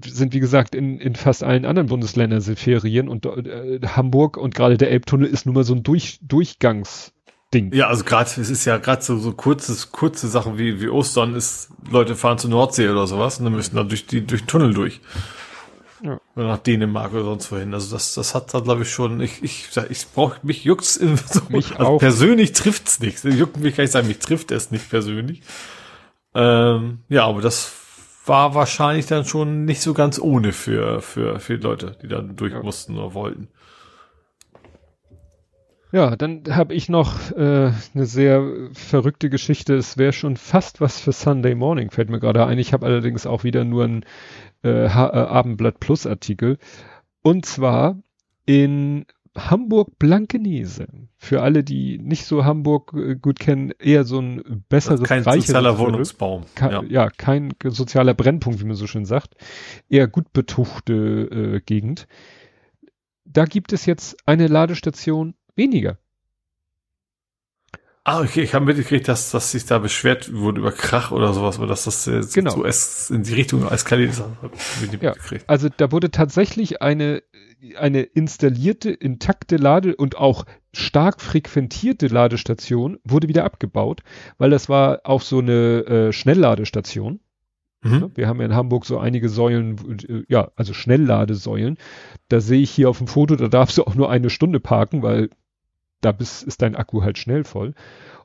sind 0.04 0.34
wie 0.34 0.40
gesagt 0.40 0.74
in, 0.74 0.98
in 0.98 1.14
fast 1.14 1.42
allen 1.42 1.64
anderen 1.64 1.88
Bundesländern 1.88 2.40
sind 2.40 2.58
Ferien 2.58 3.08
und 3.08 3.24
äh, 3.24 3.80
Hamburg 3.86 4.36
und 4.36 4.54
gerade 4.54 4.76
der 4.76 4.90
Elbtunnel 4.90 5.28
ist 5.28 5.46
nun 5.46 5.54
mal 5.54 5.64
so 5.64 5.74
ein 5.74 5.82
Durch, 5.82 6.18
Durchgangsding. 7.54 7.72
Ja, 7.72 7.88
also 7.88 8.04
gerade 8.04 8.28
es 8.40 8.50
ist 8.50 8.64
ja 8.64 8.78
gerade 8.78 9.02
so 9.02 9.18
so 9.18 9.32
kurzes 9.32 9.92
kurze 9.92 10.28
Sachen 10.28 10.58
wie 10.58 10.80
wie 10.80 10.88
Ostern 10.88 11.34
ist 11.34 11.68
Leute 11.90 12.16
fahren 12.16 12.38
zur 12.38 12.50
Nordsee 12.50 12.88
oder 12.88 13.06
sowas 13.06 13.38
und 13.38 13.44
dann 13.44 13.54
müssen 13.54 13.76
dann 13.76 13.88
durch 13.88 14.06
die 14.06 14.26
durch 14.26 14.42
den 14.42 14.46
Tunnel 14.46 14.74
durch. 14.74 15.00
Ja. 16.02 16.20
Oder 16.36 16.48
nach 16.48 16.58
Dänemark 16.58 17.14
oder 17.14 17.24
sonst 17.24 17.50
wohin. 17.50 17.72
Also 17.72 17.94
das, 17.94 18.12
das 18.12 18.34
hat 18.34 18.52
da, 18.52 18.60
glaube 18.60 18.82
ich, 18.82 18.90
schon, 18.90 19.22
ich, 19.22 19.42
ich, 19.42 19.70
ich 19.88 20.06
brauche, 20.08 20.38
mich 20.42 20.62
juckt's 20.62 20.98
in 20.98 21.16
so, 21.26 21.40
mich 21.48 21.78
also 21.78 21.92
auch. 21.92 21.98
persönlich 21.98 22.52
trifft's 22.52 23.00
nicht. 23.00 23.24
Juckt 23.24 23.56
mich 23.56 23.74
kann 23.74 23.86
ich 23.86 23.90
sagen, 23.90 24.08
mich 24.08 24.18
trifft 24.18 24.50
es 24.50 24.70
nicht 24.70 24.90
persönlich. 24.90 25.40
Ähm, 26.34 26.98
ja, 27.08 27.24
aber 27.24 27.40
das 27.40 27.72
war 28.26 28.54
wahrscheinlich 28.54 29.06
dann 29.06 29.24
schon 29.24 29.64
nicht 29.64 29.80
so 29.80 29.94
ganz 29.94 30.18
ohne 30.18 30.52
für, 30.52 31.00
für, 31.00 31.40
für 31.40 31.54
Leute, 31.54 31.96
die 32.02 32.08
dann 32.08 32.36
durch 32.36 32.52
ja. 32.52 32.62
mussten 32.62 32.98
oder 32.98 33.14
wollten. 33.14 33.48
Ja, 35.94 36.16
dann 36.16 36.42
habe 36.50 36.74
ich 36.74 36.88
noch 36.88 37.30
äh, 37.30 37.70
eine 37.94 38.06
sehr 38.06 38.42
verrückte 38.72 39.30
Geschichte. 39.30 39.76
Es 39.76 39.96
wäre 39.96 40.12
schon 40.12 40.36
fast 40.36 40.80
was 40.80 40.98
für 40.98 41.12
Sunday 41.12 41.54
Morning, 41.54 41.92
fällt 41.92 42.10
mir 42.10 42.18
gerade 42.18 42.44
ein. 42.46 42.58
Ich 42.58 42.72
habe 42.72 42.84
allerdings 42.84 43.26
auch 43.26 43.44
wieder 43.44 43.62
nur 43.62 43.84
ein 43.84 44.04
äh, 44.64 44.86
äh, 44.86 44.88
Abendblatt 44.88 45.78
Plus 45.78 46.04
Artikel. 46.04 46.58
Und 47.22 47.46
zwar 47.46 47.96
in 48.44 49.06
Hamburg 49.38 49.96
Blankenese. 50.00 50.88
Für 51.16 51.42
alle, 51.42 51.62
die 51.62 51.98
nicht 51.98 52.26
so 52.26 52.44
Hamburg 52.44 52.92
äh, 52.94 53.14
gut 53.14 53.38
kennen, 53.38 53.70
eher 53.78 54.02
so 54.02 54.18
ein 54.18 54.64
besseres, 54.68 55.04
kein 55.04 55.22
sozialer 55.22 55.78
Wohnungsbaum. 55.78 56.42
Ke 56.56 56.72
ja. 56.72 56.82
ja. 56.88 57.08
kein 57.08 57.54
sozialer 57.64 58.14
Brennpunkt, 58.14 58.60
wie 58.60 58.66
man 58.66 58.74
so 58.74 58.88
schön 58.88 59.04
sagt. 59.04 59.36
Eher 59.88 60.08
gut 60.08 60.32
betuchte 60.32 60.92
äh, 61.54 61.60
Gegend. 61.60 62.08
Da 63.24 63.44
gibt 63.44 63.72
es 63.72 63.86
jetzt 63.86 64.16
eine 64.26 64.48
Ladestation 64.48 65.34
weniger. 65.56 65.98
Ah, 68.06 68.20
okay, 68.20 68.42
ich 68.42 68.52
habe 68.52 68.66
mitgekriegt, 68.66 69.08
dass, 69.08 69.30
dass 69.30 69.52
sich 69.52 69.64
da 69.64 69.78
beschwert 69.78 70.30
wurde 70.34 70.60
über 70.60 70.72
Krach 70.72 71.10
oder 71.10 71.32
sowas, 71.32 71.58
oder 71.58 71.68
dass 71.68 71.84
das 71.84 72.04
jetzt 72.04 72.34
genau. 72.34 72.50
so 72.50 72.64
es 72.64 73.08
in 73.08 73.22
die 73.22 73.32
Richtung 73.32 73.66
eskaliert 73.66 74.10
ist. 74.10 74.22
Ja, 75.00 75.14
also 75.46 75.70
da 75.74 75.90
wurde 75.90 76.10
tatsächlich 76.10 76.82
eine, 76.82 77.22
eine 77.78 78.02
installierte, 78.02 78.90
intakte 78.90 79.56
Lade- 79.56 79.96
und 79.96 80.18
auch 80.18 80.44
stark 80.74 81.22
frequentierte 81.22 82.08
Ladestation 82.08 82.98
wurde 83.04 83.28
wieder 83.28 83.44
abgebaut, 83.44 84.02
weil 84.36 84.50
das 84.50 84.68
war 84.68 85.00
auch 85.04 85.22
so 85.22 85.38
eine 85.38 85.86
äh, 85.86 86.12
Schnellladestation. 86.12 87.20
Mhm. 87.80 88.10
Wir 88.14 88.28
haben 88.28 88.38
ja 88.40 88.46
in 88.46 88.54
Hamburg 88.54 88.84
so 88.84 88.98
einige 88.98 89.30
Säulen, 89.30 89.98
äh, 90.06 90.24
ja, 90.28 90.50
also 90.56 90.74
Schnellladesäulen. 90.74 91.78
Da 92.28 92.40
sehe 92.40 92.60
ich 92.60 92.70
hier 92.70 92.90
auf 92.90 92.98
dem 92.98 93.06
Foto, 93.06 93.34
da 93.36 93.48
darfst 93.48 93.78
du 93.78 93.84
auch 93.84 93.94
nur 93.94 94.10
eine 94.10 94.28
Stunde 94.28 94.60
parken, 94.60 95.02
weil 95.02 95.30
da 96.04 96.12
bist, 96.12 96.42
ist 96.42 96.62
dein 96.62 96.76
Akku 96.76 97.02
halt 97.02 97.18
schnell 97.18 97.44
voll. 97.44 97.74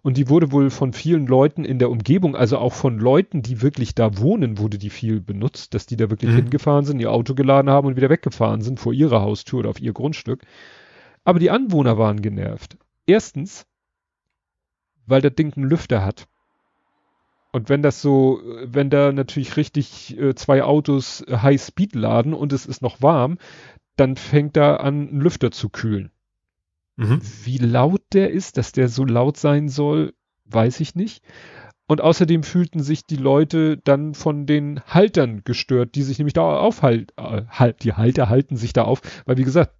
Und 0.02 0.18
die 0.18 0.30
wurde 0.30 0.52
wohl 0.52 0.70
von 0.70 0.94
vielen 0.94 1.28
Leuten 1.28 1.66
in 1.66 1.80
der 1.80 1.90
Umgebung, 1.90 2.36
also 2.36 2.58
auch 2.58 2.74
von 2.74 3.00
Leuten, 3.00 3.42
die 3.42 3.62
wirklich 3.62 3.96
da 3.96 4.18
wohnen, 4.18 4.58
wurde 4.58 4.78
die 4.78 4.90
viel 4.90 5.20
benutzt, 5.20 5.74
dass 5.74 5.86
die 5.86 5.98
da 5.98 6.10
wirklich 6.10 6.32
mhm. 6.32 6.38
hingefahren 6.38 6.86
sind, 6.86 7.00
ihr 7.00 7.12
Auto 7.12 7.36
geladen 7.36 7.70
haben 7.70 7.88
und 7.88 7.98
wieder 7.98 8.10
weggefahren 8.10 8.62
sind 8.62 8.80
vor 8.80 8.94
ihrer 8.94 9.22
Haustür 9.22 9.60
oder 9.60 9.70
auf 9.70 9.82
ihr 9.82 9.94
Grundstück. 9.94 10.42
Aber 11.26 11.40
die 11.40 11.52
Anwohner 11.52 11.98
waren 11.98 12.22
genervt. 12.22 12.78
Erstens, 13.06 13.66
weil 15.06 15.22
der 15.22 15.32
Ding 15.32 15.54
einen 15.56 15.70
Lüfter 15.70 16.06
hat. 16.06 16.28
Und 17.52 17.68
wenn 17.68 17.82
das 17.82 18.02
so, 18.02 18.42
wenn 18.64 18.90
da 18.90 19.12
natürlich 19.12 19.58
richtig 19.58 20.18
äh, 20.18 20.36
zwei 20.36 20.64
Autos 20.64 21.26
High 21.30 21.62
Speed 21.62 21.96
laden 21.96 22.34
und 22.34 22.54
es 22.54 22.66
ist 22.66 22.82
noch 22.82 23.02
warm, 23.02 23.38
dann 23.96 24.16
fängt 24.16 24.56
da 24.56 24.78
an, 24.78 25.10
einen 25.10 25.22
Lüfter 25.22 25.52
zu 25.52 25.70
kühlen. 25.70 26.12
Mhm. 27.00 27.22
Wie 27.46 27.58
laut 27.58 28.02
der 28.12 28.32
ist, 28.32 28.58
dass 28.58 28.74
der 28.74 28.90
so 28.90 29.06
laut 29.06 29.38
sein 29.38 29.70
soll, 29.70 30.14
weiß 30.46 30.82
ich 30.82 30.96
nicht. 30.96 31.24
Und 31.88 32.02
außerdem 32.02 32.44
fühlten 32.44 32.82
sich 32.82 33.06
die 33.06 33.16
Leute 33.16 33.78
dann 33.78 34.14
von 34.14 34.46
den 34.46 34.82
Haltern 34.82 35.42
gestört, 35.46 35.96
die 35.96 36.04
sich 36.04 36.20
nämlich 36.20 36.34
da 36.34 36.60
aufhalten. 36.60 37.08
Äh, 37.18 37.74
die 37.82 37.94
Halter 37.94 38.28
halten 38.28 38.58
sich 38.58 38.74
da 38.74 38.84
auf, 38.84 39.02
weil 39.26 39.38
wie 39.38 39.44
gesagt, 39.44 39.72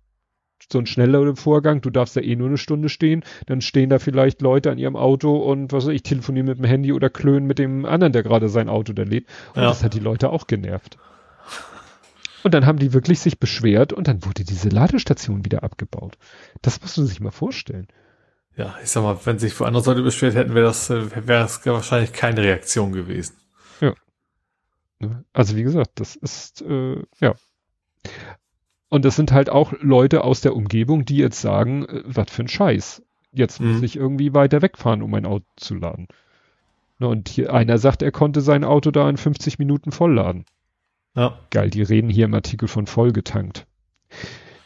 so 0.72 0.80
ein 0.80 0.86
schneller 0.86 1.36
Vorgang, 1.36 1.82
du 1.82 1.90
darfst 1.90 2.16
da 2.16 2.22
eh 2.22 2.36
nur 2.36 2.48
eine 2.48 2.58
Stunde 2.58 2.90
stehen, 2.90 3.24
dann 3.48 3.62
stehen 3.62 3.90
da 3.90 4.00
vielleicht 4.00 4.42
Leute 4.42 4.72
an 4.72 4.78
ihrem 4.78 4.96
Auto 4.96 5.38
und 5.38 5.74
was 5.74 5.88
weiß 5.88 5.94
ich, 5.94 6.04
telefonieren 6.04 6.48
mit 6.48 6.58
dem 6.58 6.66
Handy 6.66 6.94
oder 6.94 7.10
klönen 7.10 7.48
mit 7.48 7.60
dem 7.60 7.86
anderen, 7.86 8.14
der 8.14 8.24
gerade 8.24 8.50
sein 8.50 8.70
Auto 8.70 8.94
da 8.94 9.04
lädt. 9.04 9.28
Und 9.56 9.62
ja. 9.62 9.68
das 9.68 9.84
hat 9.84 9.94
die 9.94 10.00
Leute 10.00 10.30
auch 10.30 10.48
genervt. 10.48 10.98
Und 12.44 12.54
dann 12.54 12.66
haben 12.66 12.80
die 12.80 12.94
wirklich 12.94 13.20
sich 13.20 13.40
beschwert 13.40 13.94
und 13.94 14.08
dann 14.08 14.26
wurde 14.26 14.44
diese 14.44 14.70
Ladestation 14.70 15.46
wieder 15.46 15.64
abgebaut. 15.64 16.18
Das 16.62 16.82
musst 16.82 16.98
du 16.98 17.04
sich 17.04 17.20
mal 17.20 17.32
vorstellen. 17.32 17.88
Ja, 18.56 18.76
ich 18.84 18.90
sag 18.90 19.04
mal, 19.04 19.18
wenn 19.24 19.40
sich 19.40 19.58
woanders 19.60 19.86
Leute 19.86 20.02
beschwert 20.02 20.36
hätten, 20.36 20.54
wäre 20.54 20.66
das, 20.66 20.90
äh, 20.90 21.28
wäre 21.28 21.46
es 21.46 21.66
wahrscheinlich 21.66 22.14
keine 22.14 22.42
Reaktion 22.42 22.92
gewesen. 22.92 23.38
Ja. 23.80 23.94
Ne? 25.00 25.24
Also 25.34 25.56
wie 25.56 25.64
gesagt, 25.64 25.92
das 25.96 26.16
ist, 26.16 26.62
äh, 26.62 27.02
ja. 27.20 27.36
Und 28.90 29.06
das 29.06 29.16
sind 29.16 29.32
halt 29.32 29.50
auch 29.50 29.74
Leute 29.80 30.24
aus 30.24 30.42
der 30.42 30.56
Umgebung, 30.56 31.06
die 31.06 31.18
jetzt 31.18 31.40
sagen, 31.40 31.86
äh, 31.86 32.04
was 32.06 32.32
für 32.32 32.44
ein 32.44 32.48
Scheiß. 32.48 33.04
Jetzt 33.32 33.62
muss 33.62 33.78
mhm. 33.78 33.84
ich 33.84 33.96
irgendwie 33.96 34.34
weiter 34.34 34.62
wegfahren, 34.62 35.04
um 35.04 35.12
mein 35.12 35.26
Auto 35.26 35.46
zu 35.56 35.76
laden. 35.76 36.08
Ne, 36.98 37.08
und 37.08 37.30
hier, 37.30 37.54
einer 37.54 37.78
sagt, 37.78 38.02
er 38.02 38.12
konnte 38.12 38.42
sein 38.42 38.64
Auto 38.64 38.92
da 38.92 39.10
in 39.10 39.18
50 39.18 39.60
Minuten 39.60 39.92
vollladen. 39.92 40.46
Ja. 41.20 41.38
Geil, 41.50 41.70
die 41.70 41.82
reden 41.82 42.10
hier 42.10 42.26
im 42.26 42.34
Artikel 42.34 42.70
von 42.70 42.88
vollgetankt. 42.88 43.68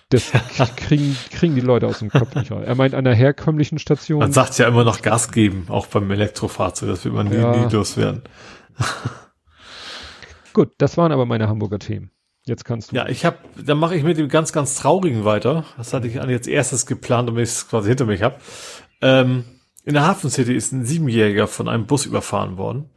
Das 0.09 0.31
kriegen, 0.75 1.17
kriegen 1.31 1.55
die 1.55 1.61
Leute 1.61 1.87
aus 1.87 1.97
dem 1.97 2.09
Kopf 2.09 2.35
nicht 2.35 2.51
raus. 2.51 2.63
Er 2.63 2.75
meint 2.75 2.93
an 2.93 3.05
der 3.05 3.15
herkömmlichen 3.15 3.79
Station. 3.79 4.19
Man 4.19 4.33
sagt 4.33 4.59
ja 4.59 4.67
immer 4.67 4.83
noch 4.83 5.01
Gas 5.01 5.31
geben, 5.31 5.65
auch 5.69 5.87
beim 5.87 6.11
Elektrofahrzeug. 6.11 6.89
Das 6.89 7.03
wird 7.05 7.15
man 7.15 7.27
nie, 7.29 7.37
ja. 7.37 7.57
nie 7.57 7.73
loswerden. 7.73 8.21
Gut, 10.53 10.69
das 10.77 10.95
waren 10.97 11.11
aber 11.11 11.25
meine 11.25 11.47
Hamburger 11.47 11.79
Themen. 11.79 12.11
Jetzt 12.45 12.65
kannst 12.65 12.91
du. 12.91 12.95
Ja, 12.97 13.07
ich 13.07 13.25
habe, 13.25 13.37
dann 13.57 13.79
mache 13.79 13.95
ich 13.95 14.03
mit 14.03 14.17
dem 14.19 14.27
ganz, 14.27 14.53
ganz 14.53 14.75
traurigen 14.75 15.25
weiter. 15.25 15.65
Das 15.77 15.91
hatte 15.91 16.07
ich 16.07 16.21
als 16.21 16.45
erstes 16.45 16.85
geplant, 16.85 17.29
damit 17.29 17.45
ich 17.45 17.49
es 17.49 17.67
quasi 17.67 17.87
hinter 17.87 18.05
mich 18.05 18.21
habe. 18.21 18.35
Ähm, 19.01 19.45
in 19.85 19.95
der 19.95 20.05
Hafen 20.05 20.29
City 20.29 20.53
ist 20.53 20.71
ein 20.71 20.85
Siebenjähriger 20.85 21.47
von 21.47 21.67
einem 21.67 21.87
Bus 21.87 22.05
überfahren 22.05 22.57
worden. 22.57 22.91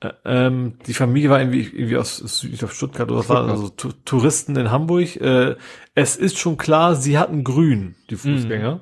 Äh, 0.00 0.12
ähm, 0.24 0.78
die 0.86 0.94
Familie 0.94 1.30
war 1.30 1.40
irgendwie, 1.40 1.62
irgendwie 1.62 1.96
aus, 1.96 2.44
ich 2.44 2.58
glaube 2.58 2.74
Stuttgart 2.74 3.10
oder 3.10 3.20
was 3.20 3.28
war, 3.28 3.48
also 3.48 3.68
Touristen 3.68 4.56
in 4.56 4.70
Hamburg. 4.70 5.16
Äh, 5.16 5.56
es 5.94 6.16
ist 6.16 6.38
schon 6.38 6.56
klar, 6.56 6.96
sie 6.96 7.18
hatten 7.18 7.44
grün, 7.44 7.96
die 8.10 8.16
Fußgänger. 8.16 8.76
Mhm. 8.76 8.80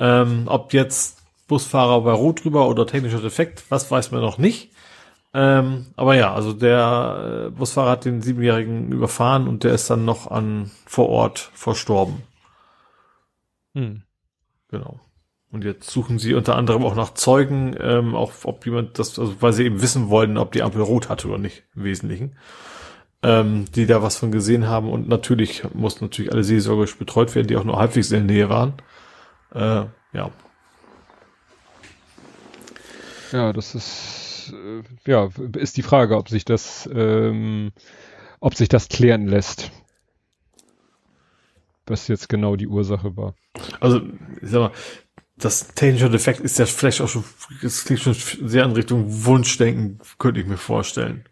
Ähm, 0.00 0.42
ob 0.46 0.72
jetzt 0.72 1.22
Busfahrer 1.46 2.00
bei 2.00 2.12
Rot 2.12 2.44
drüber 2.44 2.68
oder 2.68 2.86
technischer 2.86 3.20
Defekt, 3.20 3.64
was 3.68 3.90
weiß 3.90 4.10
man 4.10 4.22
noch 4.22 4.38
nicht. 4.38 4.72
Ähm, 5.32 5.86
aber 5.96 6.14
ja, 6.14 6.32
also 6.32 6.52
der 6.52 7.46
äh, 7.46 7.50
Busfahrer 7.50 7.90
hat 7.90 8.04
den 8.04 8.22
Siebenjährigen 8.22 8.92
überfahren 8.92 9.48
und 9.48 9.64
der 9.64 9.74
ist 9.74 9.90
dann 9.90 10.04
noch 10.04 10.30
an 10.30 10.70
vor 10.86 11.08
Ort 11.08 11.50
verstorben. 11.54 12.22
Mhm. 13.74 14.02
Genau. 14.68 15.00
Und 15.54 15.62
jetzt 15.62 15.88
suchen 15.88 16.18
sie 16.18 16.34
unter 16.34 16.56
anderem 16.56 16.84
auch 16.84 16.96
nach 16.96 17.14
Zeugen, 17.14 17.76
ähm, 17.80 18.16
auch 18.16 18.32
ob 18.42 18.66
jemand 18.66 18.98
das, 18.98 19.20
also 19.20 19.36
weil 19.40 19.52
sie 19.52 19.62
eben 19.62 19.80
wissen 19.82 20.08
wollten, 20.08 20.36
ob 20.36 20.50
die 20.50 20.64
Ampel 20.64 20.82
rot 20.82 21.08
hatte 21.08 21.28
oder 21.28 21.38
nicht, 21.38 21.62
im 21.76 21.84
Wesentlichen. 21.84 22.36
Ähm, 23.22 23.66
die 23.72 23.86
da 23.86 24.02
was 24.02 24.16
von 24.16 24.32
gesehen 24.32 24.66
haben. 24.66 24.90
Und 24.90 25.08
natürlich 25.08 25.62
mussten 25.72 26.06
natürlich 26.06 26.32
alle 26.32 26.42
seelsorgerisch 26.42 26.98
betreut 26.98 27.32
werden, 27.36 27.46
die 27.46 27.56
auch 27.56 27.62
nur 27.62 27.78
halbwegs 27.78 28.10
in 28.10 28.26
der 28.26 28.34
Nähe 28.34 28.48
waren. 28.48 28.72
Äh, 29.54 29.86
ja. 30.12 30.30
Ja, 33.30 33.52
das 33.52 33.76
ist, 33.76 34.52
äh, 34.52 34.82
ja, 35.08 35.28
ist 35.56 35.76
die 35.76 35.82
Frage, 35.82 36.16
ob 36.16 36.30
sich 36.30 36.44
das, 36.44 36.90
ähm, 36.92 37.70
ob 38.40 38.56
sich 38.56 38.68
das 38.68 38.88
klären 38.88 39.28
lässt. 39.28 39.70
Was 41.86 42.08
jetzt 42.08 42.28
genau 42.28 42.56
die 42.56 42.66
Ursache 42.66 43.16
war. 43.16 43.34
Also, 43.78 44.00
ich 44.42 44.50
sag 44.50 44.60
mal, 44.60 44.72
das 45.36 45.68
technische 45.68 46.10
Defekt 46.10 46.40
ist 46.40 46.58
ja 46.58 46.66
vielleicht 46.66 47.00
auch 47.00 47.08
schon, 47.08 47.24
es 47.62 47.84
klingt 47.84 48.02
schon 48.02 48.14
sehr 48.14 48.64
in 48.64 48.72
Richtung 48.72 49.24
Wunschdenken, 49.24 49.98
könnte 50.18 50.40
ich 50.40 50.46
mir 50.46 50.56
vorstellen. 50.56 51.24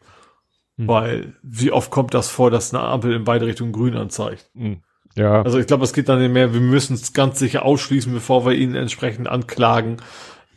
Hm. 0.76 0.88
Weil, 0.88 1.34
wie 1.42 1.70
oft 1.70 1.90
kommt 1.90 2.14
das 2.14 2.28
vor, 2.28 2.50
dass 2.50 2.74
eine 2.74 2.82
Ampel 2.82 3.12
in 3.12 3.24
beide 3.24 3.46
Richtungen 3.46 3.72
grün 3.72 3.96
anzeigt? 3.96 4.50
Hm. 4.54 4.82
Ja. 5.14 5.42
Also 5.42 5.58
ich 5.58 5.66
glaube, 5.66 5.84
es 5.84 5.92
geht 5.92 6.08
dann 6.08 6.32
mehr, 6.32 6.54
wir 6.54 6.60
müssen 6.60 6.94
es 6.94 7.12
ganz 7.12 7.38
sicher 7.38 7.64
ausschließen, 7.64 8.12
bevor 8.12 8.46
wir 8.46 8.52
ihn 8.52 8.74
entsprechend 8.74 9.28
anklagen. 9.28 9.98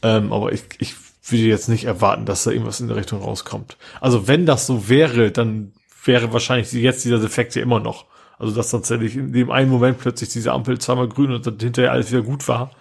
Ähm, 0.02 0.32
aber 0.32 0.54
ich, 0.54 0.64
ich 0.80 0.96
würde 1.28 1.44
jetzt 1.44 1.68
nicht 1.68 1.86
erwarten, 1.86 2.26
dass 2.26 2.46
da 2.46 2.52
irgendwas 2.52 2.80
in 2.80 2.88
der 2.88 2.98
Richtung 2.98 3.22
rauskommt. 3.22 3.78
Also 4.00 4.28
wenn 4.28 4.46
das 4.46 4.66
so 4.66 4.88
wäre, 4.90 5.32
dann 5.32 5.74
wäre 6.04 6.32
wahrscheinlich 6.34 6.72
jetzt 6.72 7.04
dieser 7.04 7.20
Defekt 7.20 7.56
ja 7.56 7.62
immer 7.62 7.80
noch. 7.80 8.06
Also 8.38 8.56
dass 8.56 8.72
tatsächlich 8.72 9.16
in 9.16 9.34
dem 9.34 9.52
einen 9.52 9.70
Moment 9.70 9.98
plötzlich 10.00 10.30
diese 10.30 10.52
Ampel 10.52 10.80
zweimal 10.80 11.08
grün 11.08 11.32
und 11.32 11.46
dann 11.46 11.58
hinterher 11.60 11.92
alles 11.92 12.12
wieder 12.12 12.22
gut 12.22 12.48
war. 12.48 12.72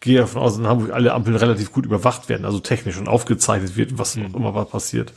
Gehe 0.00 0.18
davon 0.18 0.40
aus, 0.40 0.56
in 0.56 0.66
Hamburg 0.66 0.92
alle 0.92 1.12
Ampeln 1.12 1.36
relativ 1.36 1.72
gut 1.72 1.84
überwacht 1.84 2.28
werden, 2.28 2.46
also 2.46 2.58
technisch 2.58 2.96
und 2.96 3.08
aufgezeichnet 3.08 3.76
wird, 3.76 3.98
was 3.98 4.16
mhm. 4.16 4.26
auch 4.26 4.34
immer 4.34 4.54
was 4.54 4.68
passiert. 4.68 5.12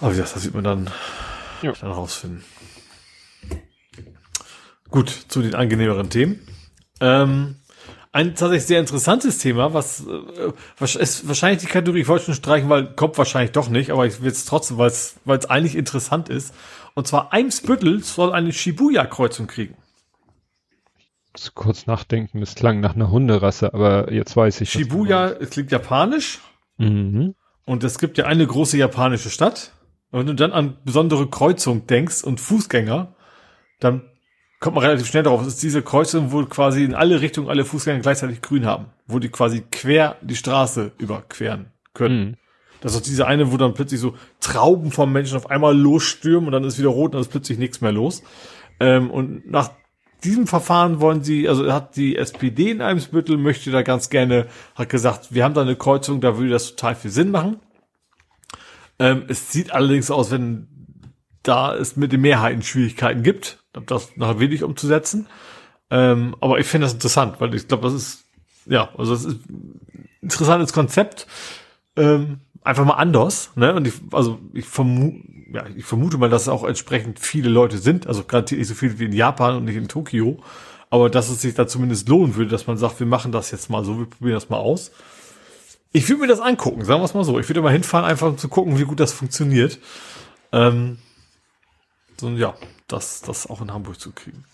Aber 0.00 0.12
wie 0.12 0.16
gesagt, 0.16 0.36
das 0.36 0.44
wird 0.44 0.54
man 0.54 0.64
dann, 0.64 0.90
ja. 1.62 1.72
dann 1.72 1.90
rausfinden. 1.92 2.44
Gut, 4.90 5.10
zu 5.28 5.42
den 5.42 5.54
angenehmeren 5.54 6.10
Themen. 6.10 6.46
Ähm, 7.00 7.56
ein 8.12 8.34
tatsächlich 8.34 8.66
sehr 8.66 8.80
interessantes 8.80 9.38
Thema, 9.38 9.74
was, 9.74 10.00
äh, 10.06 10.52
was 10.78 10.94
ist 10.94 11.28
wahrscheinlich 11.28 11.60
die 11.60 11.66
Kategorie, 11.66 12.00
ich 12.00 12.08
wollte 12.08 12.26
schon 12.26 12.34
streichen, 12.34 12.68
weil 12.68 12.94
kommt 12.94 13.18
wahrscheinlich 13.18 13.52
doch 13.52 13.68
nicht, 13.68 13.90
aber 13.90 14.06
ich 14.06 14.22
will 14.22 14.30
es 14.30 14.44
trotzdem, 14.46 14.78
weil 14.78 14.88
es 14.88 15.16
weil 15.24 15.38
es 15.38 15.46
eigentlich 15.46 15.76
interessant 15.76 16.28
ist. 16.28 16.54
Und 16.94 17.06
zwar 17.06 17.34
Eimsbüttel 17.34 18.02
soll 18.02 18.32
eine 18.32 18.52
Shibuya-Kreuzung 18.52 19.46
kriegen. 19.46 19.74
Kurz 21.54 21.86
nachdenken, 21.86 22.42
es 22.42 22.54
klang 22.54 22.80
nach 22.80 22.94
einer 22.94 23.10
Hunderasse, 23.10 23.72
aber 23.74 24.12
jetzt 24.12 24.36
weiß 24.36 24.60
ich. 24.60 24.70
Shibuya, 24.70 25.28
es 25.28 25.50
klingt 25.50 25.70
japanisch. 25.70 26.40
Mhm. 26.78 27.34
Und 27.64 27.84
es 27.84 27.98
gibt 27.98 28.18
ja 28.18 28.26
eine 28.26 28.46
große 28.46 28.76
japanische 28.76 29.30
Stadt. 29.30 29.72
Und 30.10 30.20
wenn 30.20 30.26
du 30.28 30.34
dann 30.34 30.52
an 30.52 30.78
besondere 30.84 31.28
Kreuzung 31.28 31.86
denkst 31.86 32.22
und 32.22 32.40
Fußgänger, 32.40 33.14
dann 33.80 34.02
kommt 34.60 34.76
man 34.76 34.84
relativ 34.84 35.06
schnell 35.06 35.24
darauf. 35.24 35.42
Es 35.42 35.48
ist 35.48 35.62
diese 35.62 35.82
Kreuzung, 35.82 36.32
wo 36.32 36.44
quasi 36.44 36.84
in 36.84 36.94
alle 36.94 37.20
Richtungen 37.20 37.48
alle 37.48 37.64
Fußgänger 37.64 38.00
gleichzeitig 38.00 38.40
grün 38.40 38.64
haben, 38.64 38.86
wo 39.06 39.18
die 39.18 39.28
quasi 39.28 39.62
quer 39.70 40.16
die 40.22 40.36
Straße 40.36 40.92
überqueren 40.98 41.72
können. 41.92 42.28
Mhm. 42.28 42.36
Das 42.80 42.92
ist 42.92 42.98
auch 42.98 43.04
diese 43.04 43.26
eine, 43.26 43.52
wo 43.52 43.56
dann 43.56 43.74
plötzlich 43.74 44.00
so 44.00 44.14
Trauben 44.40 44.92
vom 44.92 45.12
Menschen 45.12 45.36
auf 45.36 45.50
einmal 45.50 45.76
losstürmen 45.76 46.46
und 46.46 46.52
dann 46.52 46.64
ist 46.64 46.78
wieder 46.78 46.90
rot 46.90 47.06
und 47.06 47.14
dann 47.14 47.22
ist 47.22 47.30
plötzlich 47.30 47.58
nichts 47.58 47.80
mehr 47.80 47.92
los. 47.92 48.22
Ähm, 48.78 49.10
und 49.10 49.50
nach 49.50 49.70
diesem 50.24 50.46
Verfahren 50.46 51.00
wollen 51.00 51.22
sie, 51.22 51.48
also 51.48 51.72
hat 51.72 51.96
die 51.96 52.16
SPD 52.16 52.70
in 52.70 52.80
Eimsbüttel 52.80 53.36
möchte 53.36 53.70
da 53.70 53.82
ganz 53.82 54.10
gerne, 54.10 54.46
hat 54.74 54.88
gesagt, 54.88 55.34
wir 55.34 55.44
haben 55.44 55.54
da 55.54 55.62
eine 55.62 55.76
Kreuzung, 55.76 56.20
da 56.20 56.36
würde 56.36 56.50
das 56.50 56.70
total 56.70 56.94
viel 56.94 57.10
Sinn 57.10 57.30
machen. 57.30 57.60
Ähm, 58.98 59.24
es 59.28 59.52
sieht 59.52 59.72
allerdings 59.72 60.10
aus, 60.10 60.30
wenn 60.30 60.68
da 61.42 61.74
es 61.74 61.96
mit 61.96 62.12
den 62.12 62.22
Mehrheiten 62.22 62.62
Schwierigkeiten 62.62 63.22
gibt, 63.22 63.58
das 63.72 64.16
nachher 64.16 64.40
wenig 64.40 64.62
umzusetzen. 64.62 65.28
Ähm, 65.90 66.34
aber 66.40 66.58
ich 66.58 66.66
finde 66.66 66.86
das 66.86 66.94
interessant, 66.94 67.40
weil 67.40 67.54
ich 67.54 67.68
glaube, 67.68 67.84
das 67.84 67.94
ist, 67.94 68.24
ja, 68.66 68.90
also 68.96 69.12
das 69.12 69.24
ist 69.24 69.48
ein 69.48 70.08
interessantes 70.22 70.72
Konzept. 70.72 71.26
Ähm, 71.96 72.40
einfach 72.66 72.84
mal 72.84 72.94
anders, 72.94 73.50
ne? 73.54 73.74
Und 73.74 73.86
ich, 73.86 73.94
also 74.12 74.38
ich 74.52 74.66
vermute, 74.66 75.22
ja, 75.52 75.64
ich 75.74 75.84
vermute 75.84 76.18
mal, 76.18 76.28
dass 76.28 76.48
auch 76.48 76.64
entsprechend 76.64 77.18
viele 77.18 77.48
Leute 77.48 77.78
sind, 77.78 78.06
also 78.06 78.24
gerade 78.24 78.54
nicht 78.54 78.68
so 78.68 78.74
viele 78.74 78.98
wie 78.98 79.04
in 79.04 79.12
Japan 79.12 79.56
und 79.56 79.64
nicht 79.64 79.76
in 79.76 79.88
Tokio, 79.88 80.38
aber 80.90 81.08
dass 81.08 81.30
es 81.30 81.40
sich 81.40 81.54
da 81.54 81.66
zumindest 81.66 82.08
lohnen 82.08 82.34
würde, 82.36 82.50
dass 82.50 82.66
man 82.66 82.76
sagt, 82.76 83.00
wir 83.00 83.06
machen 83.06 83.32
das 83.32 83.50
jetzt 83.50 83.70
mal 83.70 83.84
so, 83.84 83.98
wir 83.98 84.06
probieren 84.06 84.34
das 84.34 84.48
mal 84.48 84.58
aus. 84.58 84.92
Ich 85.92 86.08
würde 86.08 86.22
mir 86.22 86.28
das 86.28 86.40
angucken, 86.40 86.84
sagen 86.84 87.00
wir 87.00 87.04
es 87.04 87.14
mal 87.14 87.24
so. 87.24 87.38
Ich 87.38 87.48
würde 87.48 87.62
mal 87.62 87.72
hinfahren, 87.72 88.04
einfach 88.04 88.28
um 88.28 88.38
zu 88.38 88.48
gucken, 88.48 88.78
wie 88.78 88.84
gut 88.84 89.00
das 89.00 89.12
funktioniert. 89.12 89.78
Ähm, 90.52 90.98
so, 92.20 92.28
ja, 92.30 92.54
das, 92.88 93.22
das 93.22 93.48
auch 93.48 93.62
in 93.62 93.72
Hamburg 93.72 93.98
zu 93.98 94.12
kriegen. 94.12 94.44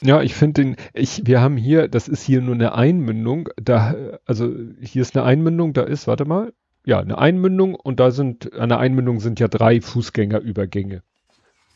Ja, 0.00 0.22
ich 0.22 0.34
finde 0.34 0.62
den, 0.62 0.76
ich, 0.92 1.26
wir 1.26 1.40
haben 1.40 1.56
hier, 1.56 1.88
das 1.88 2.06
ist 2.06 2.22
hier 2.22 2.40
nur 2.40 2.54
eine 2.54 2.72
Einmündung, 2.74 3.48
da, 3.56 3.96
also 4.26 4.54
hier 4.80 5.02
ist 5.02 5.16
eine 5.16 5.24
Einmündung, 5.24 5.72
da 5.72 5.82
ist, 5.82 6.06
warte 6.06 6.24
mal, 6.24 6.52
ja, 6.88 7.00
eine 7.00 7.18
Einmündung 7.18 7.74
und 7.74 8.00
da 8.00 8.10
sind, 8.10 8.54
an 8.54 8.70
der 8.70 8.78
Einmündung 8.78 9.20
sind 9.20 9.38
ja 9.40 9.48
drei 9.48 9.82
Fußgängerübergänge. 9.82 11.02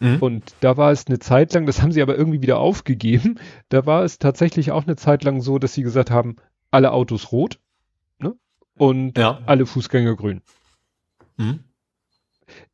Mhm. 0.01 0.16
Und 0.20 0.55
da 0.60 0.78
war 0.78 0.90
es 0.90 1.06
eine 1.06 1.18
Zeit 1.18 1.52
lang, 1.52 1.66
das 1.66 1.82
haben 1.82 1.93
sie 1.93 2.01
aber 2.01 2.16
irgendwie 2.16 2.40
wieder 2.40 2.56
aufgegeben, 2.56 3.39
da 3.68 3.84
war 3.84 4.05
es 4.05 4.18
tatsächlich 4.18 4.72
auch 4.72 4.84
eine 4.84 4.97
Zeit 4.97 5.22
lang 5.22 5.43
so, 5.43 5.59
dass 5.59 5.74
sie 5.74 5.82
gesagt 5.82 6.10
haben, 6.10 6.36
alle 6.70 6.93
Autos 6.93 7.30
rot, 7.30 7.60
ne? 8.18 8.32
Und 8.78 9.18
ja. 9.18 9.40
alle 9.44 9.66
Fußgänger 9.66 10.16
grün. 10.16 10.40
Mhm 11.36 11.60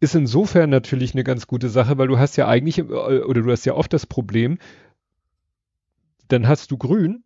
ist 0.01 0.17
insofern 0.17 0.71
natürlich 0.71 1.15
eine 1.15 1.23
ganz 1.23 1.47
gute 1.47 1.69
Sache, 1.69 1.99
weil 1.99 2.09
du 2.09 2.19
hast 2.19 2.37
ja 2.37 2.49
eigentlich, 2.49 2.79
äh, 2.79 2.83
oder 2.83 3.43
du 3.43 3.51
hast 3.53 3.65
ja 3.65 3.75
oft 3.75 3.93
das 3.93 4.07
Problem, 4.07 4.59
dann 6.27 6.49
hast 6.49 6.73
du 6.73 6.79
grün, 6.79 7.23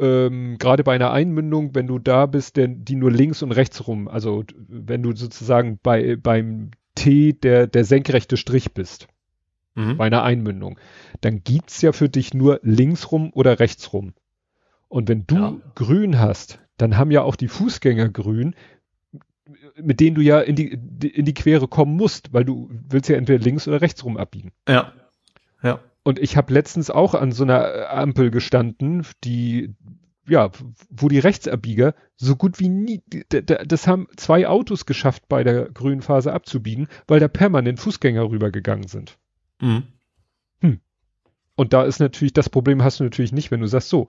ähm, 0.00 0.58
gerade 0.58 0.84
bei 0.84 0.94
einer 0.94 1.12
Einmündung, 1.12 1.74
wenn 1.74 1.86
du 1.86 1.98
da 1.98 2.26
bist, 2.26 2.56
der, 2.56 2.68
die 2.68 2.96
nur 2.96 3.10
links 3.10 3.42
und 3.42 3.52
rechts 3.52 3.86
rum, 3.86 4.08
also 4.08 4.44
wenn 4.56 5.02
du 5.02 5.14
sozusagen 5.14 5.78
bei, 5.82 6.16
beim 6.16 6.70
T 6.94 7.32
der, 7.32 7.66
der 7.66 7.84
senkrechte 7.84 8.36
Strich 8.36 8.72
bist, 8.72 9.08
mhm. 9.74 9.96
bei 9.96 10.06
einer 10.06 10.22
Einmündung, 10.22 10.78
dann 11.20 11.42
gibt's 11.44 11.82
ja 11.82 11.92
für 11.92 12.08
dich 12.08 12.34
nur 12.34 12.60
links 12.62 13.12
rum 13.12 13.30
oder 13.32 13.60
rechts 13.60 13.92
rum. 13.92 14.14
Und 14.88 15.08
wenn 15.08 15.26
du 15.26 15.36
ja. 15.36 15.56
grün 15.74 16.18
hast, 16.18 16.60
dann 16.76 16.96
haben 16.96 17.10
ja 17.10 17.22
auch 17.22 17.36
die 17.36 17.48
Fußgänger 17.48 18.08
grün, 18.08 18.54
mit 19.76 20.00
denen 20.00 20.14
du 20.14 20.22
ja 20.22 20.40
in 20.40 20.56
die, 20.56 20.68
in 20.68 21.24
die 21.24 21.34
Quere 21.34 21.68
kommen 21.68 21.96
musst, 21.96 22.32
weil 22.32 22.44
du 22.44 22.70
willst 22.88 23.08
ja 23.08 23.16
entweder 23.16 23.42
links 23.42 23.68
oder 23.68 23.80
rechts 23.80 24.04
rum 24.04 24.16
abbiegen. 24.16 24.52
Ja. 24.68 24.92
Ja. 25.62 25.80
Und 26.06 26.20
ich 26.20 26.36
habe 26.36 26.54
letztens 26.54 26.88
auch 26.88 27.14
an 27.16 27.32
so 27.32 27.42
einer 27.42 27.90
Ampel 27.90 28.30
gestanden, 28.30 29.04
die, 29.24 29.74
ja, 30.28 30.52
wo 30.88 31.08
die 31.08 31.18
Rechtsabbieger 31.18 31.96
so 32.14 32.36
gut 32.36 32.60
wie 32.60 32.68
nie, 32.68 33.02
das 33.28 33.88
haben 33.88 34.06
zwei 34.14 34.46
Autos 34.46 34.86
geschafft, 34.86 35.24
bei 35.28 35.42
der 35.42 35.68
grünen 35.68 36.02
Phase 36.02 36.32
abzubiegen, 36.32 36.86
weil 37.08 37.18
da 37.18 37.26
permanent 37.26 37.80
Fußgänger 37.80 38.30
rübergegangen 38.30 38.86
sind. 38.86 39.18
Mhm. 39.60 39.82
Hm. 40.60 40.78
Und 41.56 41.72
da 41.72 41.82
ist 41.82 41.98
natürlich, 41.98 42.32
das 42.32 42.50
Problem 42.50 42.84
hast 42.84 43.00
du 43.00 43.04
natürlich 43.04 43.32
nicht, 43.32 43.50
wenn 43.50 43.60
du 43.60 43.66
sagst, 43.66 43.88
so, 43.88 44.06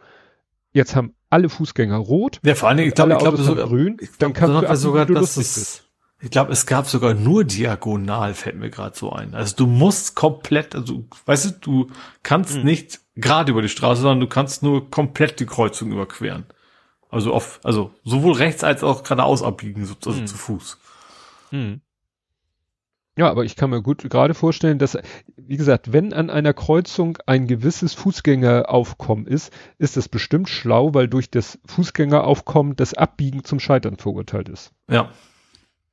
jetzt 0.73 0.95
haben 0.95 1.15
alle 1.31 1.49
Fußgänger 1.49 1.97
rot. 1.97 2.39
Ja, 2.45 2.53
vor 2.53 2.69
allen 2.69 2.77
Dingen, 2.77 2.89
ich 2.89 2.93
glaube, 2.93 3.13
ich 3.13 3.17
glaube 3.17 3.37
sogar 3.37 3.65
grün. 3.65 3.97
Ich 4.01 4.09
glaub, 4.19 4.19
dann 4.19 4.33
kannst 4.33 4.69
du 4.69 4.75
sogar, 4.75 5.07
dass 5.07 5.35
es, 5.35 5.86
ich 6.19 6.31
glaube, 6.31 6.51
es 6.51 6.65
gab 6.65 6.87
sogar 6.87 7.13
nur 7.13 7.43
diagonal, 7.43 8.33
fällt 8.33 8.57
mir 8.57 8.69
gerade 8.69 8.97
so 8.97 9.11
ein. 9.11 9.35
Also 9.35 9.55
du 9.55 9.67
musst 9.67 10.15
komplett, 10.15 10.75
also 10.75 11.05
weißt 11.25 11.45
du, 11.61 11.85
du 11.85 11.91
kannst 12.23 12.57
mhm. 12.57 12.63
nicht 12.63 12.99
gerade 13.15 13.51
über 13.51 13.61
die 13.61 13.69
Straße, 13.69 14.01
sondern 14.01 14.21
du 14.21 14.27
kannst 14.27 14.63
nur 14.63 14.89
komplett 14.89 15.39
die 15.39 15.45
Kreuzung 15.45 15.91
überqueren. 15.91 16.45
Also 17.09 17.33
auf, 17.33 17.59
also 17.63 17.91
sowohl 18.03 18.33
rechts 18.33 18.63
als 18.63 18.83
auch 18.83 19.03
geradeaus 19.03 19.43
abbiegen, 19.43 19.85
so, 19.85 19.95
also 20.05 20.21
mhm. 20.21 20.27
zu 20.27 20.37
Fuß. 20.37 20.77
Mhm. 21.51 21.81
Ja, 23.15 23.29
aber 23.29 23.45
ich 23.45 23.55
kann 23.55 23.71
mir 23.71 23.81
gut 23.81 24.07
gerade 24.09 24.35
vorstellen, 24.35 24.77
dass, 24.77 24.97
wie 25.35 25.57
gesagt, 25.57 25.91
wenn 25.91 26.13
an 26.13 26.29
einer 26.29 26.53
Kreuzung 26.53 27.17
ein 27.25 27.47
gewisses 27.47 27.95
Fußgängeraufkommen 27.95 29.25
ist, 29.25 29.51
ist 29.79 29.97
es 29.97 30.07
bestimmt 30.07 30.49
schlau, 30.49 30.93
weil 30.93 31.07
durch 31.07 31.31
das 31.31 31.57
Fußgängeraufkommen 31.65 32.75
das 32.75 32.93
Abbiegen 32.93 33.43
zum 33.43 33.59
Scheitern 33.59 33.97
verurteilt 33.97 34.49
ist. 34.49 34.71
Ja. 34.89 35.09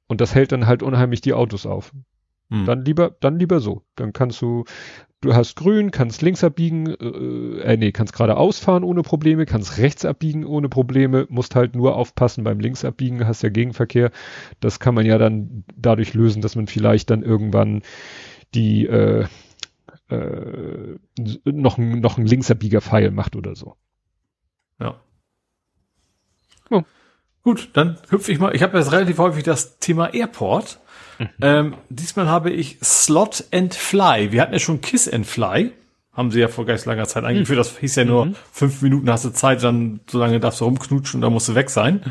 Und 0.06 0.20
das 0.20 0.34
hält 0.34 0.52
dann 0.52 0.66
halt 0.66 0.82
unheimlich 0.82 1.20
die 1.20 1.32
Autos 1.32 1.66
auf. 1.66 1.92
Hm. 2.50 2.66
Dann 2.66 2.84
lieber, 2.84 3.16
dann 3.20 3.38
lieber 3.38 3.60
so. 3.60 3.82
Dann 3.96 4.12
kannst 4.12 4.40
du, 4.42 4.64
du 5.20 5.34
hast 5.34 5.56
grün, 5.56 5.90
kannst 5.90 6.22
links 6.22 6.44
abbiegen, 6.44 6.86
äh, 6.86 7.72
äh, 7.72 7.76
nee, 7.76 7.92
kannst 7.92 8.12
geradeaus 8.12 8.58
fahren 8.58 8.84
ohne 8.84 9.02
Probleme, 9.02 9.46
kannst 9.46 9.78
rechts 9.78 10.04
abbiegen 10.04 10.44
ohne 10.44 10.68
Probleme, 10.68 11.26
musst 11.30 11.54
halt 11.54 11.74
nur 11.74 11.96
aufpassen 11.96 12.44
beim 12.44 12.60
Linksabbiegen, 12.60 13.26
hast 13.26 13.42
ja 13.42 13.48
Gegenverkehr. 13.48 14.10
Das 14.60 14.78
kann 14.78 14.94
man 14.94 15.06
ja 15.06 15.18
dann 15.18 15.64
dadurch 15.76 16.14
lösen, 16.14 16.42
dass 16.42 16.56
man 16.56 16.66
vielleicht 16.66 17.10
dann 17.10 17.22
irgendwann 17.22 17.82
die, 18.54 18.86
äh, 18.86 19.26
äh, 20.10 20.98
noch, 21.44 21.78
ein, 21.78 22.00
noch 22.00 22.18
ein 22.18 22.26
Linksabbieger-Pfeil 22.26 23.10
macht 23.10 23.36
oder 23.36 23.54
so. 23.54 23.76
Ja. 24.78 25.00
Oh. 26.70 26.82
Gut, 27.44 27.68
dann 27.74 27.98
hüpfe 28.08 28.32
ich 28.32 28.38
mal. 28.38 28.56
Ich 28.56 28.62
habe 28.62 28.76
jetzt 28.78 28.90
relativ 28.90 29.18
häufig 29.18 29.44
das 29.44 29.78
Thema 29.78 30.12
Airport. 30.14 30.80
Mhm. 31.18 31.28
Ähm, 31.42 31.74
diesmal 31.90 32.26
habe 32.26 32.50
ich 32.50 32.78
Slot 32.82 33.44
and 33.52 33.74
Fly. 33.74 34.32
Wir 34.32 34.40
hatten 34.40 34.54
ja 34.54 34.58
schon 34.58 34.80
Kiss 34.80 35.08
and 35.08 35.26
Fly. 35.26 35.70
Haben 36.14 36.30
sie 36.30 36.40
ja 36.40 36.48
vor 36.48 36.64
ganz 36.64 36.86
langer 36.86 37.06
Zeit 37.06 37.24
eingeführt. 37.24 37.58
Das 37.58 37.76
hieß 37.78 37.96
ja 37.96 38.04
nur, 38.04 38.26
mhm. 38.26 38.34
fünf 38.50 38.80
Minuten 38.82 39.10
hast 39.10 39.26
du 39.26 39.30
Zeit, 39.30 39.62
dann 39.62 40.00
so 40.10 40.18
lange 40.18 40.40
darfst 40.40 40.60
du 40.60 40.64
rumknutschen 40.64 41.18
und 41.18 41.22
dann 41.22 41.32
musst 41.32 41.48
du 41.48 41.54
weg 41.54 41.70
sein. 41.70 42.02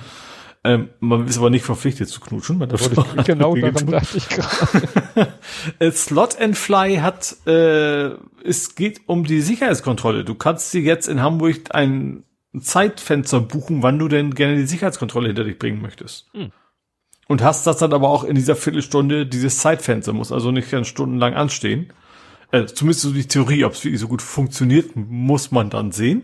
Ähm, 0.66 0.90
man 1.00 1.28
ist 1.28 1.38
aber 1.38 1.50
nicht 1.50 1.66
verpflichtet 1.66 2.10
zu 2.10 2.22
knutschen. 2.22 2.58
Man 2.58 2.70
darf 2.70 2.82
ich, 2.90 3.26
genau 3.26 3.56
daran 3.56 3.88
dachte 3.88 4.18
ich 4.18 4.30
gerade. 4.30 4.54
Äh, 5.80 5.92
Slot 5.92 6.40
and 6.40 6.58
Fly 6.58 6.98
hat, 6.98 7.36
äh, 7.46 8.12
es 8.44 8.76
geht 8.76 9.02
um 9.08 9.26
die 9.26 9.42
Sicherheitskontrolle. 9.42 10.24
Du 10.24 10.36
kannst 10.36 10.74
dir 10.74 10.82
jetzt 10.82 11.08
in 11.08 11.22
Hamburg 11.22 11.70
ein 11.72 12.24
Zeitfenster 12.62 13.40
buchen, 13.40 13.82
wann 13.82 14.00
du 14.00 14.08
denn 14.08 14.36
gerne 14.36 14.56
die 14.56 14.68
Sicherheitskontrolle 14.68 15.28
hinter 15.28 15.44
dich 15.44 15.58
bringen 15.58 15.82
möchtest. 15.82 16.28
Hm. 16.34 16.52
Und 17.28 17.42
hast 17.42 17.66
das 17.66 17.78
dann 17.78 17.94
aber 17.94 18.10
auch 18.10 18.24
in 18.24 18.36
dieser 18.36 18.56
Viertelstunde, 18.56 19.26
dieses 19.26 19.60
Zeitfenster, 19.60 20.14
muss 20.14 20.32
also 20.32 20.52
nicht 20.52 20.72
dann 20.72 20.86
stundenlang 20.86 21.34
anstehen. 21.34 21.92
Äh, 22.52 22.66
zumindest 22.66 23.02
so 23.02 23.12
die 23.12 23.28
Theorie, 23.28 23.66
ob 23.66 23.74
es 23.74 23.84
wirklich 23.84 24.02
so 24.02 24.08
gut 24.08 24.22
funktioniert, 24.22 24.96
muss 24.96 25.52
man 25.52 25.70
dann 25.70 25.92
sehen. 25.92 26.24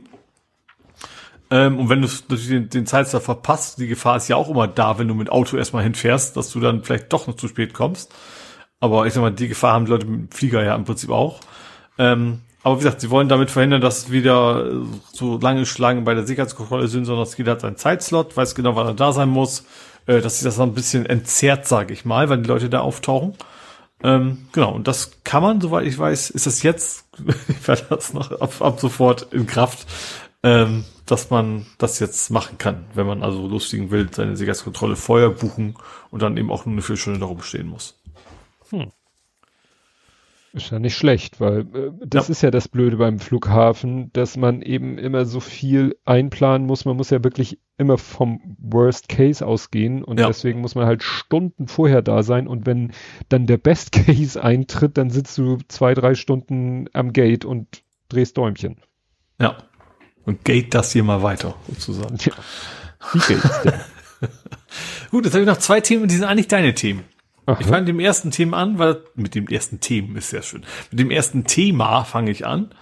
Ähm, 1.52 1.80
und 1.80 1.90
wenn 1.90 2.02
du 2.02 2.08
den, 2.30 2.70
den 2.70 2.86
Zeitfenster 2.86 3.22
verpasst, 3.22 3.80
die 3.80 3.88
Gefahr 3.88 4.18
ist 4.18 4.28
ja 4.28 4.36
auch 4.36 4.50
immer 4.50 4.68
da, 4.68 5.00
wenn 5.00 5.08
du 5.08 5.16
mit 5.16 5.32
Auto 5.32 5.58
erstmal 5.58 5.84
hinfährst, 5.84 6.38
dass 6.38 6.52
du 6.52 6.60
dann 6.60 6.84
vielleicht 6.84 7.12
doch 7.12 7.28
noch 7.28 7.36
zu 7.36 7.48
spät 7.48 7.74
kommst. 7.74 8.14
Aber 8.80 9.08
ich 9.08 9.14
sag 9.14 9.22
mal, 9.22 9.32
die 9.32 9.48
Gefahr 9.48 9.74
haben 9.74 9.86
die 9.86 9.92
Leute 9.92 10.06
mit 10.06 10.20
dem 10.20 10.32
Flieger 10.32 10.64
ja 10.64 10.76
im 10.76 10.86
Prinzip 10.86 11.10
auch. 11.10 11.40
Ähm, 11.98 12.42
aber 12.64 12.76
wie 12.76 12.84
gesagt, 12.84 13.02
sie 13.02 13.10
wollen 13.10 13.30
damit 13.30 13.52
verhindern, 13.52 13.82
dass 13.82 14.12
wieder 14.12 14.70
so 15.14 15.38
lange 15.38 15.66
Schlangen 15.66 16.04
bei 16.04 16.14
der 16.14 16.28
Sicherheitskontrolle 16.28 16.88
sind, 16.88 17.06
sondern 17.06 17.26
dass 17.26 17.38
jeder 17.38 17.54
hat 17.54 17.62
seinen 17.62 17.78
Zeitslot, 17.78 18.36
weiß 18.36 18.56
genau, 18.56 18.76
wann 18.76 18.88
er 18.88 18.94
da 18.94 19.14
sein 19.14 19.30
muss, 19.30 19.66
äh, 20.08 20.22
dass 20.22 20.40
sich 20.40 20.44
das 20.44 20.60
ein 20.60 20.74
bisschen 20.74 21.06
entzerrt, 21.06 21.68
sage 21.68 21.94
ich 21.94 22.04
mal, 22.04 22.30
wenn 22.30 22.44
die 22.44 22.50
Leute 22.50 22.70
da 22.70 22.82
auftauchen. 22.82 23.36
Ähm, 24.04 24.48
genau, 24.52 24.74
und 24.74 24.88
das 24.88 25.12
kann 25.24 25.44
man, 25.44 25.62
soweit 25.62 25.86
ich 25.86 25.98
weiß, 25.98 26.30
ist 26.30 26.46
das 26.46 26.64
jetzt, 26.64 27.06
ich 27.48 27.68
werde 27.68 27.86
das 27.90 28.14
noch 28.14 28.32
ab, 28.40 28.54
ab 28.60 28.80
sofort 28.80 29.34
in 29.34 29.46
Kraft, 29.46 29.88
ähm, 30.44 30.86
dass 31.06 31.30
man 31.30 31.66
das 31.78 32.00
jetzt 32.00 32.30
machen 32.30 32.58
kann, 32.58 32.86
wenn 32.94 33.08
man 33.08 33.24
also 33.24 33.48
lustigen 33.48 33.92
will, 33.92 34.08
seine 34.12 34.38
Sicherheitskontrolle 34.38 34.96
vorher 34.96 35.30
buchen 35.30 35.76
und 36.12 36.22
dann 36.22 36.38
eben 36.38 36.52
auch 36.52 36.66
nur 36.66 36.74
eine 36.74 36.82
Viertelstunde 36.82 37.20
darum 37.20 37.42
stehen 37.42 37.68
muss. 37.68 38.00
Hm. 38.70 38.92
Ist 40.52 40.72
ja 40.72 40.80
nicht 40.80 40.96
schlecht, 40.96 41.40
weil 41.40 41.60
äh, 41.60 41.92
das 42.06 42.28
ja. 42.28 42.32
ist 42.32 42.42
ja 42.42 42.50
das 42.50 42.68
Blöde 42.68 42.98
beim 42.98 43.20
Flughafen, 43.20 44.12
dass 44.14 44.36
man 44.36 44.64
eben 44.64 44.98
immer 44.98 45.26
so 45.26 45.40
viel 45.40 45.96
einplanen 46.06 46.66
muss. 46.66 46.86
Man 46.86 46.98
muss 46.98 47.12
ja 47.12 47.24
wirklich 47.24 47.60
immer 47.78 48.00
vom 48.00 48.58
Worst 48.58 49.10
Case 49.10 49.46
ausgehen 49.46 50.04
und 50.04 50.20
ja. 50.20 50.28
deswegen 50.28 50.60
muss 50.62 50.74
man 50.74 50.88
halt 50.88 51.04
Stunden 51.04 51.68
vorher 51.68 52.02
da 52.02 52.24
sein 52.24 52.48
und 52.48 52.66
wenn 52.66 52.94
dann 53.30 53.46
der 53.46 53.58
Best 53.58 53.92
Case 53.92 54.42
eintritt, 54.44 54.98
dann 54.98 55.12
sitzt 55.12 55.38
du 55.38 55.60
zwei, 55.68 55.94
drei 55.94 56.16
Stunden 56.16 56.88
am 56.94 57.14
Gate 57.14 57.46
und 57.46 57.84
drehst 58.10 58.38
Däumchen. 58.38 58.78
Ja. 59.40 59.58
Und 60.26 60.44
gate 60.46 60.74
das 60.74 60.92
hier 60.92 61.04
mal 61.04 61.22
weiter, 61.22 61.56
sozusagen. 61.68 62.18
Ja. 62.20 62.34
Wie 63.14 63.20
geht's 63.20 63.62
denn? 63.62 63.74
Gut, 65.12 65.26
jetzt 65.26 65.34
habe 65.34 65.44
ich 65.44 65.50
noch 65.50 65.58
zwei 65.58 65.80
Themen, 65.80 66.08
die 66.08 66.16
sind 66.16 66.26
eigentlich 66.26 66.48
deine 66.48 66.74
Themen. 66.74 67.04
Aha. 67.50 67.58
Ich 67.60 67.66
fange 67.66 67.82
mit 67.82 67.88
dem 67.90 68.00
ersten 68.00 68.30
Thema 68.30 68.58
an, 68.58 68.78
weil 68.78 69.02
mit 69.16 69.34
dem 69.34 69.48
ersten 69.48 69.80
Thema 69.80 70.20
ist 70.20 70.30
sehr 70.30 70.44
schön. 70.44 70.64
Mit 70.92 71.00
dem 71.00 71.10
ersten 71.10 71.46
Thema 71.46 72.04
fange 72.04 72.30
ich 72.30 72.46
an. 72.46 72.76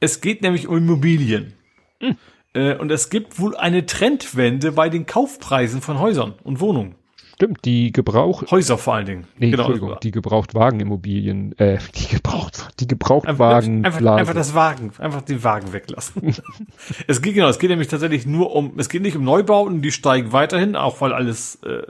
Es 0.00 0.20
geht 0.20 0.42
nämlich 0.42 0.68
um 0.68 0.76
Immobilien. 0.76 1.54
Hm. 2.00 2.16
Äh, 2.52 2.76
und 2.76 2.90
es 2.90 3.08
gibt 3.08 3.38
wohl 3.38 3.56
eine 3.56 3.86
Trendwende 3.86 4.72
bei 4.72 4.90
den 4.90 5.06
Kaufpreisen 5.06 5.80
von 5.80 5.98
Häusern 5.98 6.34
und 6.44 6.60
Wohnungen. 6.60 6.96
Stimmt, 7.36 7.64
die 7.64 7.90
Gebrauch 7.90 8.50
Häuser 8.50 8.76
vor 8.76 8.94
allen 8.94 9.06
Dingen. 9.06 9.26
Nee, 9.38 9.50
genau. 9.50 9.64
Entschuldigung, 9.64 9.96
die 10.02 10.10
Gebrauchtwagenimmobilien, 10.10 11.58
äh, 11.58 11.78
die 11.94 12.08
Gebraucht, 12.08 12.68
die 12.80 12.86
Gebrauchtwagen. 12.86 13.84
Einfach, 13.84 13.98
einfach, 13.98 14.16
einfach, 14.16 14.34
das 14.34 14.54
Wagen, 14.54 14.92
einfach 14.98 15.22
den 15.22 15.42
Wagen 15.42 15.72
weglassen. 15.72 16.34
es 17.06 17.22
geht 17.22 17.34
genau, 17.34 17.48
es 17.48 17.58
geht 17.58 17.70
nämlich 17.70 17.88
tatsächlich 17.88 18.26
nur 18.26 18.54
um, 18.54 18.78
es 18.78 18.90
geht 18.90 19.02
nicht 19.02 19.16
um 19.16 19.24
Neubauten, 19.24 19.80
die 19.80 19.92
steigen 19.92 20.32
weiterhin, 20.32 20.76
auch 20.76 21.00
weil 21.00 21.12
alles 21.12 21.56
äh, 21.62 21.82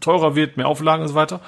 teurer 0.00 0.36
wird, 0.36 0.56
mehr 0.56 0.68
Auflagen 0.68 1.02
und 1.02 1.08
so 1.08 1.14
weiter. 1.14 1.40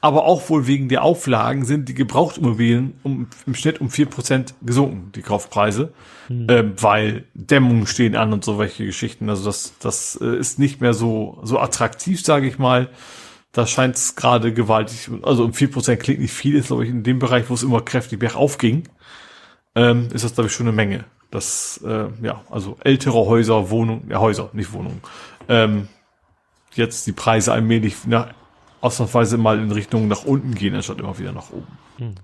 Aber 0.00 0.24
auch 0.24 0.48
wohl 0.48 0.66
wegen 0.66 0.88
der 0.88 1.02
Auflagen 1.02 1.64
sind 1.64 1.88
die 1.88 1.94
Gebrauchtimmobilien 1.94 2.94
um, 3.02 3.28
im 3.46 3.54
Schnitt 3.54 3.80
um 3.80 3.90
vier 3.90 4.06
Prozent 4.06 4.54
gesunken, 4.62 5.12
die 5.14 5.22
Kaufpreise, 5.22 5.92
mhm. 6.28 6.48
äh, 6.48 6.82
weil 6.82 7.24
Dämmungen 7.34 7.86
stehen 7.86 8.16
an 8.16 8.32
und 8.32 8.44
so 8.44 8.58
welche 8.58 8.86
Geschichten. 8.86 9.28
Also 9.28 9.44
das, 9.44 9.74
das 9.80 10.18
äh, 10.20 10.36
ist 10.36 10.58
nicht 10.58 10.80
mehr 10.80 10.94
so, 10.94 11.38
so 11.42 11.58
attraktiv, 11.58 12.22
sage 12.24 12.46
ich 12.46 12.58
mal. 12.58 12.88
Da 13.52 13.66
scheint 13.66 13.96
es 13.96 14.14
gerade 14.14 14.54
gewaltig, 14.54 15.10
also 15.22 15.44
um 15.44 15.52
vier 15.52 15.70
Prozent 15.70 16.00
klingt 16.00 16.20
nicht 16.20 16.32
viel, 16.32 16.54
ist 16.54 16.68
glaube 16.68 16.84
ich 16.84 16.90
in 16.90 17.02
dem 17.02 17.18
Bereich, 17.18 17.50
wo 17.50 17.54
es 17.54 17.64
immer 17.64 17.80
kräftig 17.80 18.20
bergauf 18.20 18.58
ging, 18.58 18.84
ähm, 19.74 20.08
ist 20.12 20.24
das 20.24 20.34
glaube 20.34 20.48
ich 20.48 20.54
schon 20.54 20.68
eine 20.68 20.76
Menge. 20.76 21.04
Das, 21.30 21.80
äh, 21.84 22.06
ja, 22.22 22.42
also 22.48 22.76
ältere 22.82 23.26
Häuser, 23.26 23.70
Wohnungen, 23.70 24.08
ja 24.08 24.18
Häuser, 24.18 24.50
nicht 24.52 24.72
Wohnungen, 24.72 25.00
ähm, 25.48 25.88
jetzt 26.72 27.06
die 27.06 27.12
Preise 27.12 27.52
allmählich 27.52 28.06
nach, 28.06 28.32
ausnahmsweise 28.80 29.38
mal 29.38 29.58
in 29.58 29.70
Richtung 29.70 30.08
nach 30.08 30.24
unten 30.24 30.54
gehen, 30.54 30.74
anstatt 30.74 31.00
immer 31.00 31.18
wieder 31.18 31.32
nach 31.32 31.50
oben. 31.50 31.78
Hm. 31.98 32.14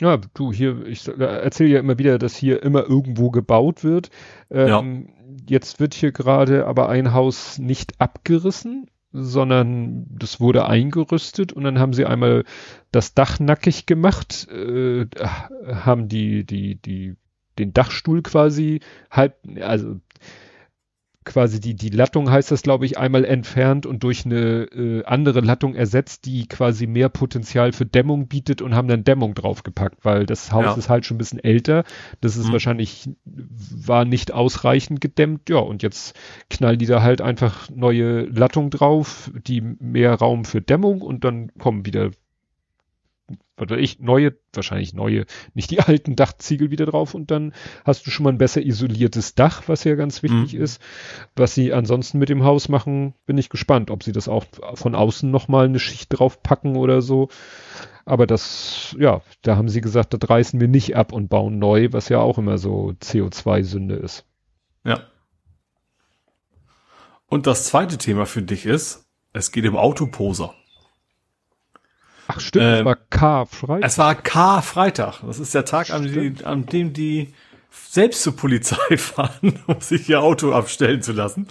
Ja, 0.00 0.18
du, 0.34 0.52
hier, 0.52 0.86
ich 0.86 1.08
erzähle 1.08 1.70
ja 1.70 1.80
immer 1.80 1.98
wieder, 1.98 2.18
dass 2.18 2.36
hier 2.36 2.62
immer 2.62 2.82
irgendwo 2.82 3.30
gebaut 3.30 3.82
wird. 3.82 4.10
Ähm, 4.50 4.68
ja. 4.68 5.12
Jetzt 5.48 5.80
wird 5.80 5.94
hier 5.94 6.12
gerade 6.12 6.66
aber 6.66 6.88
ein 6.88 7.14
Haus 7.14 7.58
nicht 7.58 8.00
abgerissen, 8.00 8.90
sondern 9.12 10.06
das 10.10 10.40
wurde 10.40 10.66
eingerüstet 10.66 11.52
und 11.52 11.64
dann 11.64 11.78
haben 11.78 11.94
sie 11.94 12.04
einmal 12.04 12.44
das 12.92 13.14
Dach 13.14 13.40
nackig 13.40 13.86
gemacht, 13.86 14.48
äh, 14.50 15.06
haben 15.66 16.08
die, 16.08 16.44
die, 16.44 16.74
die, 16.74 17.16
den 17.58 17.72
Dachstuhl 17.72 18.22
quasi 18.22 18.80
halb, 19.10 19.38
also 19.60 19.96
quasi 21.26 21.60
die, 21.60 21.74
die 21.74 21.90
Lattung 21.90 22.30
heißt 22.30 22.50
das, 22.50 22.62
glaube 22.62 22.86
ich, 22.86 22.96
einmal 22.96 23.24
entfernt 23.24 23.84
und 23.84 24.02
durch 24.02 24.24
eine 24.24 24.62
äh, 24.64 25.04
andere 25.04 25.40
Lattung 25.40 25.74
ersetzt, 25.74 26.24
die 26.24 26.46
quasi 26.46 26.86
mehr 26.86 27.10
Potenzial 27.10 27.72
für 27.72 27.84
Dämmung 27.84 28.28
bietet 28.28 28.62
und 28.62 28.74
haben 28.74 28.88
dann 28.88 29.04
Dämmung 29.04 29.34
draufgepackt, 29.34 30.04
weil 30.04 30.24
das 30.24 30.52
Haus 30.52 30.64
ja. 30.64 30.74
ist 30.74 30.88
halt 30.88 31.04
schon 31.04 31.16
ein 31.16 31.18
bisschen 31.18 31.44
älter. 31.44 31.84
Das 32.22 32.36
ist 32.36 32.48
mhm. 32.48 32.52
wahrscheinlich, 32.52 33.10
war 33.24 34.06
nicht 34.06 34.32
ausreichend 34.32 35.02
gedämmt. 35.02 35.50
Ja, 35.50 35.58
und 35.58 35.82
jetzt 35.82 36.16
knallen 36.48 36.78
die 36.78 36.86
da 36.86 37.02
halt 37.02 37.20
einfach 37.20 37.68
neue 37.68 38.22
Lattung 38.26 38.70
drauf, 38.70 39.30
die 39.46 39.60
mehr 39.60 40.14
Raum 40.14 40.44
für 40.44 40.62
Dämmung 40.62 41.02
und 41.02 41.24
dann 41.24 41.52
kommen 41.58 41.84
wieder 41.84 42.10
was 43.56 43.70
weiß 43.70 43.80
ich, 43.80 43.98
neue, 43.98 44.34
wahrscheinlich 44.52 44.92
neue, 44.94 45.26
nicht 45.54 45.70
die 45.70 45.80
alten 45.80 46.14
Dachziegel 46.14 46.70
wieder 46.70 46.86
drauf 46.86 47.14
und 47.14 47.30
dann 47.30 47.52
hast 47.84 48.06
du 48.06 48.10
schon 48.10 48.24
mal 48.24 48.30
ein 48.30 48.38
besser 48.38 48.62
isoliertes 48.62 49.34
Dach, 49.34 49.64
was 49.66 49.84
ja 49.84 49.94
ganz 49.94 50.22
wichtig 50.22 50.54
mhm. 50.54 50.62
ist. 50.62 50.80
Was 51.34 51.54
sie 51.54 51.72
ansonsten 51.72 52.18
mit 52.18 52.28
dem 52.28 52.44
Haus 52.44 52.68
machen, 52.68 53.14
bin 53.26 53.38
ich 53.38 53.48
gespannt, 53.48 53.90
ob 53.90 54.02
sie 54.02 54.12
das 54.12 54.28
auch 54.28 54.44
von 54.74 54.94
außen 54.94 55.30
nochmal 55.30 55.66
eine 55.66 55.78
Schicht 55.78 56.08
drauf 56.10 56.42
packen 56.42 56.76
oder 56.76 57.02
so. 57.02 57.28
Aber 58.04 58.26
das, 58.26 58.94
ja, 58.98 59.22
da 59.42 59.56
haben 59.56 59.68
sie 59.68 59.80
gesagt, 59.80 60.14
das 60.14 60.30
reißen 60.30 60.60
wir 60.60 60.68
nicht 60.68 60.94
ab 60.94 61.12
und 61.12 61.28
bauen 61.28 61.58
neu, 61.58 61.88
was 61.90 62.08
ja 62.08 62.20
auch 62.20 62.38
immer 62.38 62.58
so 62.58 62.94
CO2-Sünde 63.02 63.96
ist. 63.96 64.24
Ja. 64.84 65.00
Und 67.26 67.48
das 67.48 67.64
zweite 67.64 67.98
Thema 67.98 68.26
für 68.26 68.42
dich 68.42 68.66
ist, 68.66 69.08
es 69.32 69.50
geht 69.50 69.66
um 69.66 69.76
Autoposer. 69.76 70.54
Ach 72.28 72.40
stimmt, 72.40 72.64
äh, 72.64 72.78
es 72.80 72.84
war 72.84 72.96
K-Freitag. 72.96 73.86
Es 73.86 73.98
war 73.98 74.14
K-Freitag. 74.14 75.20
Das 75.26 75.38
ist 75.38 75.54
der 75.54 75.64
Tag, 75.64 75.90
an, 75.90 76.04
die, 76.04 76.44
an, 76.44 76.66
dem 76.66 76.92
die 76.92 77.32
selbst 77.88 78.22
zur 78.22 78.36
Polizei 78.36 78.96
fahren, 78.96 79.60
um 79.66 79.80
sich 79.80 80.08
ihr 80.08 80.20
Auto 80.22 80.52
abstellen 80.52 81.02
zu 81.02 81.12
lassen. 81.12 81.46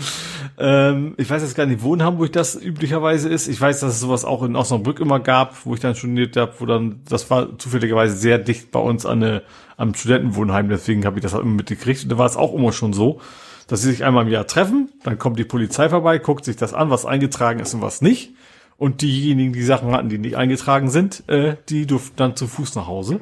Ähm, 0.57 1.13
ich 1.17 1.29
weiß 1.29 1.41
jetzt 1.41 1.55
gar 1.55 1.65
nicht, 1.65 1.81
wo 1.81 1.93
in 1.93 2.03
Hamburg 2.03 2.33
das 2.33 2.55
üblicherweise 2.55 3.29
ist. 3.29 3.47
Ich 3.47 3.59
weiß, 3.59 3.79
dass 3.79 3.93
es 3.93 3.99
sowas 3.99 4.25
auch 4.25 4.43
in 4.43 4.55
Osnabrück 4.55 4.99
immer 4.99 5.19
gab, 5.19 5.65
wo 5.65 5.73
ich 5.73 5.79
dann 5.79 5.95
studiert 5.95 6.35
habe, 6.37 6.53
wo 6.59 6.65
dann, 6.65 7.01
das 7.07 7.29
war 7.29 7.57
zufälligerweise 7.57 8.15
sehr 8.15 8.37
dicht 8.37 8.71
bei 8.71 8.79
uns 8.79 9.05
an 9.05 9.23
eine, 9.23 9.41
am 9.77 9.93
Studentenwohnheim, 9.93 10.69
deswegen 10.69 11.05
habe 11.05 11.17
ich 11.17 11.23
das 11.23 11.33
auch 11.33 11.39
immer 11.39 11.55
mitgekriegt. 11.55 12.03
Und 12.03 12.09
da 12.09 12.17
war 12.17 12.25
es 12.25 12.37
auch 12.37 12.53
immer 12.53 12.71
schon 12.71 12.93
so, 12.93 13.19
dass 13.67 13.81
sie 13.81 13.91
sich 13.91 14.03
einmal 14.03 14.25
im 14.25 14.31
Jahr 14.31 14.47
treffen, 14.47 14.89
dann 15.03 15.17
kommt 15.17 15.39
die 15.39 15.43
Polizei 15.43 15.89
vorbei, 15.89 16.19
guckt 16.19 16.45
sich 16.45 16.55
das 16.55 16.73
an, 16.73 16.89
was 16.89 17.05
eingetragen 17.05 17.59
ist 17.59 17.73
und 17.73 17.81
was 17.81 18.01
nicht. 18.01 18.33
Und 18.77 19.01
diejenigen, 19.01 19.53
die 19.53 19.63
Sachen 19.63 19.91
hatten, 19.91 20.09
die 20.09 20.17
nicht 20.17 20.35
eingetragen 20.35 20.89
sind, 20.89 21.27
äh, 21.29 21.55
die 21.69 21.85
durften 21.85 22.17
dann 22.17 22.35
zu 22.35 22.47
Fuß 22.47 22.75
nach 22.75 22.87
Hause. 22.87 23.21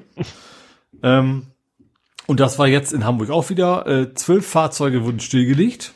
ähm, 1.04 1.48
und 2.26 2.40
das 2.40 2.58
war 2.58 2.68
jetzt 2.68 2.94
in 2.94 3.06
Hamburg 3.06 3.30
auch 3.30 3.50
wieder. 3.50 3.86
Äh, 3.86 4.14
zwölf 4.14 4.48
Fahrzeuge 4.48 5.04
wurden 5.04 5.20
stillgelegt 5.20 5.94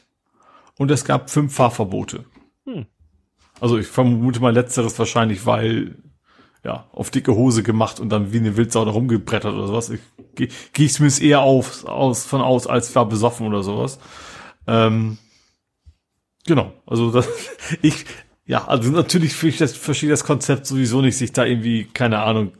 und 0.77 0.91
es 0.91 1.05
gab 1.05 1.29
fünf 1.29 1.55
Fahrverbote. 1.55 2.25
Hm. 2.65 2.85
Also 3.59 3.77
ich 3.77 3.87
vermute 3.87 4.39
mal 4.39 4.53
letzteres 4.53 4.99
wahrscheinlich, 4.99 5.45
weil 5.45 5.95
ja, 6.63 6.85
auf 6.91 7.09
dicke 7.09 7.33
Hose 7.33 7.63
gemacht 7.63 7.99
und 7.99 8.09
dann 8.09 8.33
wie 8.33 8.39
eine 8.39 8.57
Wildsau 8.57 8.83
da 8.83 8.91
rumgebrettert 8.91 9.53
oder 9.53 9.67
sowas. 9.67 9.89
Ich 9.89 10.01
gehe 10.35 10.49
geh 10.73 10.87
zumindest 10.87 11.21
eher 11.21 11.41
auf, 11.41 11.85
aus, 11.85 12.25
von 12.25 12.41
aus, 12.41 12.67
als 12.67 12.93
war 12.93 13.07
besoffen 13.07 13.47
oder 13.47 13.63
sowas. 13.63 13.99
Ähm, 14.67 15.17
genau, 16.45 16.73
also 16.85 17.11
das, 17.11 17.27
ich, 17.81 18.05
ja, 18.47 18.65
also 18.65 18.91
natürlich 18.91 19.33
finde 19.33 19.53
ich 19.53 19.59
das, 19.59 19.75
verstehe 19.75 20.15
Konzept 20.17 20.65
sowieso 20.65 21.01
nicht, 21.01 21.17
sich 21.17 21.33
da 21.33 21.45
irgendwie, 21.45 21.85
keine 21.85 22.19
Ahnung, 22.19 22.53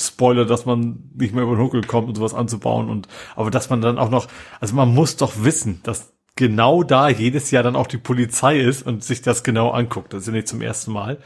Spoiler, 0.00 0.44
dass 0.44 0.66
man 0.66 1.10
nicht 1.14 1.34
mehr 1.34 1.44
über 1.44 1.54
den 1.54 1.62
Huckel 1.62 1.82
kommt 1.82 2.08
und 2.08 2.16
sowas 2.16 2.34
anzubauen 2.34 2.88
und, 2.88 3.06
aber 3.36 3.50
dass 3.50 3.70
man 3.70 3.80
dann 3.80 3.98
auch 3.98 4.10
noch, 4.10 4.26
also 4.58 4.74
man 4.74 4.92
muss 4.92 5.16
doch 5.16 5.44
wissen, 5.44 5.80
dass 5.84 6.14
genau 6.34 6.82
da 6.82 7.08
jedes 7.08 7.50
Jahr 7.52 7.62
dann 7.62 7.76
auch 7.76 7.86
die 7.86 7.98
Polizei 7.98 8.58
ist 8.58 8.84
und 8.84 9.04
sich 9.04 9.22
das 9.22 9.44
genau 9.44 9.70
anguckt. 9.70 10.12
Das 10.12 10.22
ist 10.22 10.26
ja 10.26 10.32
nicht 10.32 10.48
zum 10.48 10.62
ersten 10.62 10.92
Mal. 10.92 11.18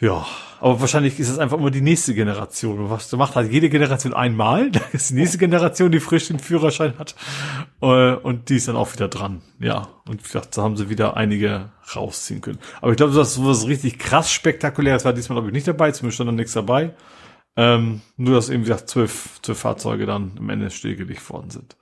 Ja, 0.00 0.26
aber 0.60 0.80
wahrscheinlich 0.80 1.20
ist 1.20 1.28
es 1.28 1.38
einfach 1.38 1.58
immer 1.58 1.70
die 1.70 1.80
nächste 1.80 2.14
Generation. 2.14 2.90
Was 2.90 3.12
macht 3.12 3.36
halt 3.36 3.52
jede 3.52 3.68
Generation 3.68 4.14
einmal, 4.14 4.70
da 4.72 4.80
ist 4.92 5.10
die 5.10 5.14
nächste 5.14 5.38
Generation, 5.38 5.92
die 5.92 6.00
frisch 6.00 6.28
den 6.28 6.38
Führerschein 6.38 6.98
hat 6.98 7.14
äh, 7.82 8.14
und 8.14 8.48
die 8.48 8.56
ist 8.56 8.68
dann 8.68 8.76
auch 8.76 8.92
wieder 8.92 9.08
dran. 9.08 9.42
Ja, 9.60 9.88
und 10.08 10.22
da 10.34 10.62
haben 10.62 10.76
sie 10.76 10.88
wieder 10.88 11.16
einige 11.16 11.70
rausziehen 11.96 12.40
können. 12.40 12.58
Aber 12.80 12.92
ich 12.92 12.96
glaube, 12.96 13.14
das 13.14 13.44
was 13.44 13.66
richtig 13.66 13.98
krass 13.98 14.30
spektakuläres 14.30 15.04
war 15.04 15.12
diesmal 15.12 15.36
glaube 15.36 15.48
ich 15.48 15.54
nicht 15.54 15.68
dabei, 15.68 15.92
zumindest 15.92 16.16
stand 16.16 16.28
da 16.28 16.32
nichts 16.32 16.52
dabei. 16.52 16.94
Ähm, 17.56 18.00
nur 18.16 18.34
dass 18.34 18.48
eben 18.48 18.60
wie 18.60 18.68
gesagt 18.68 18.88
zwölf, 18.88 19.40
zwölf 19.42 19.58
Fahrzeuge 19.58 20.06
dann 20.06 20.32
am 20.38 20.48
Ende 20.48 20.70
stillgelegt 20.70 21.28
worden 21.30 21.50
sind. 21.50 21.76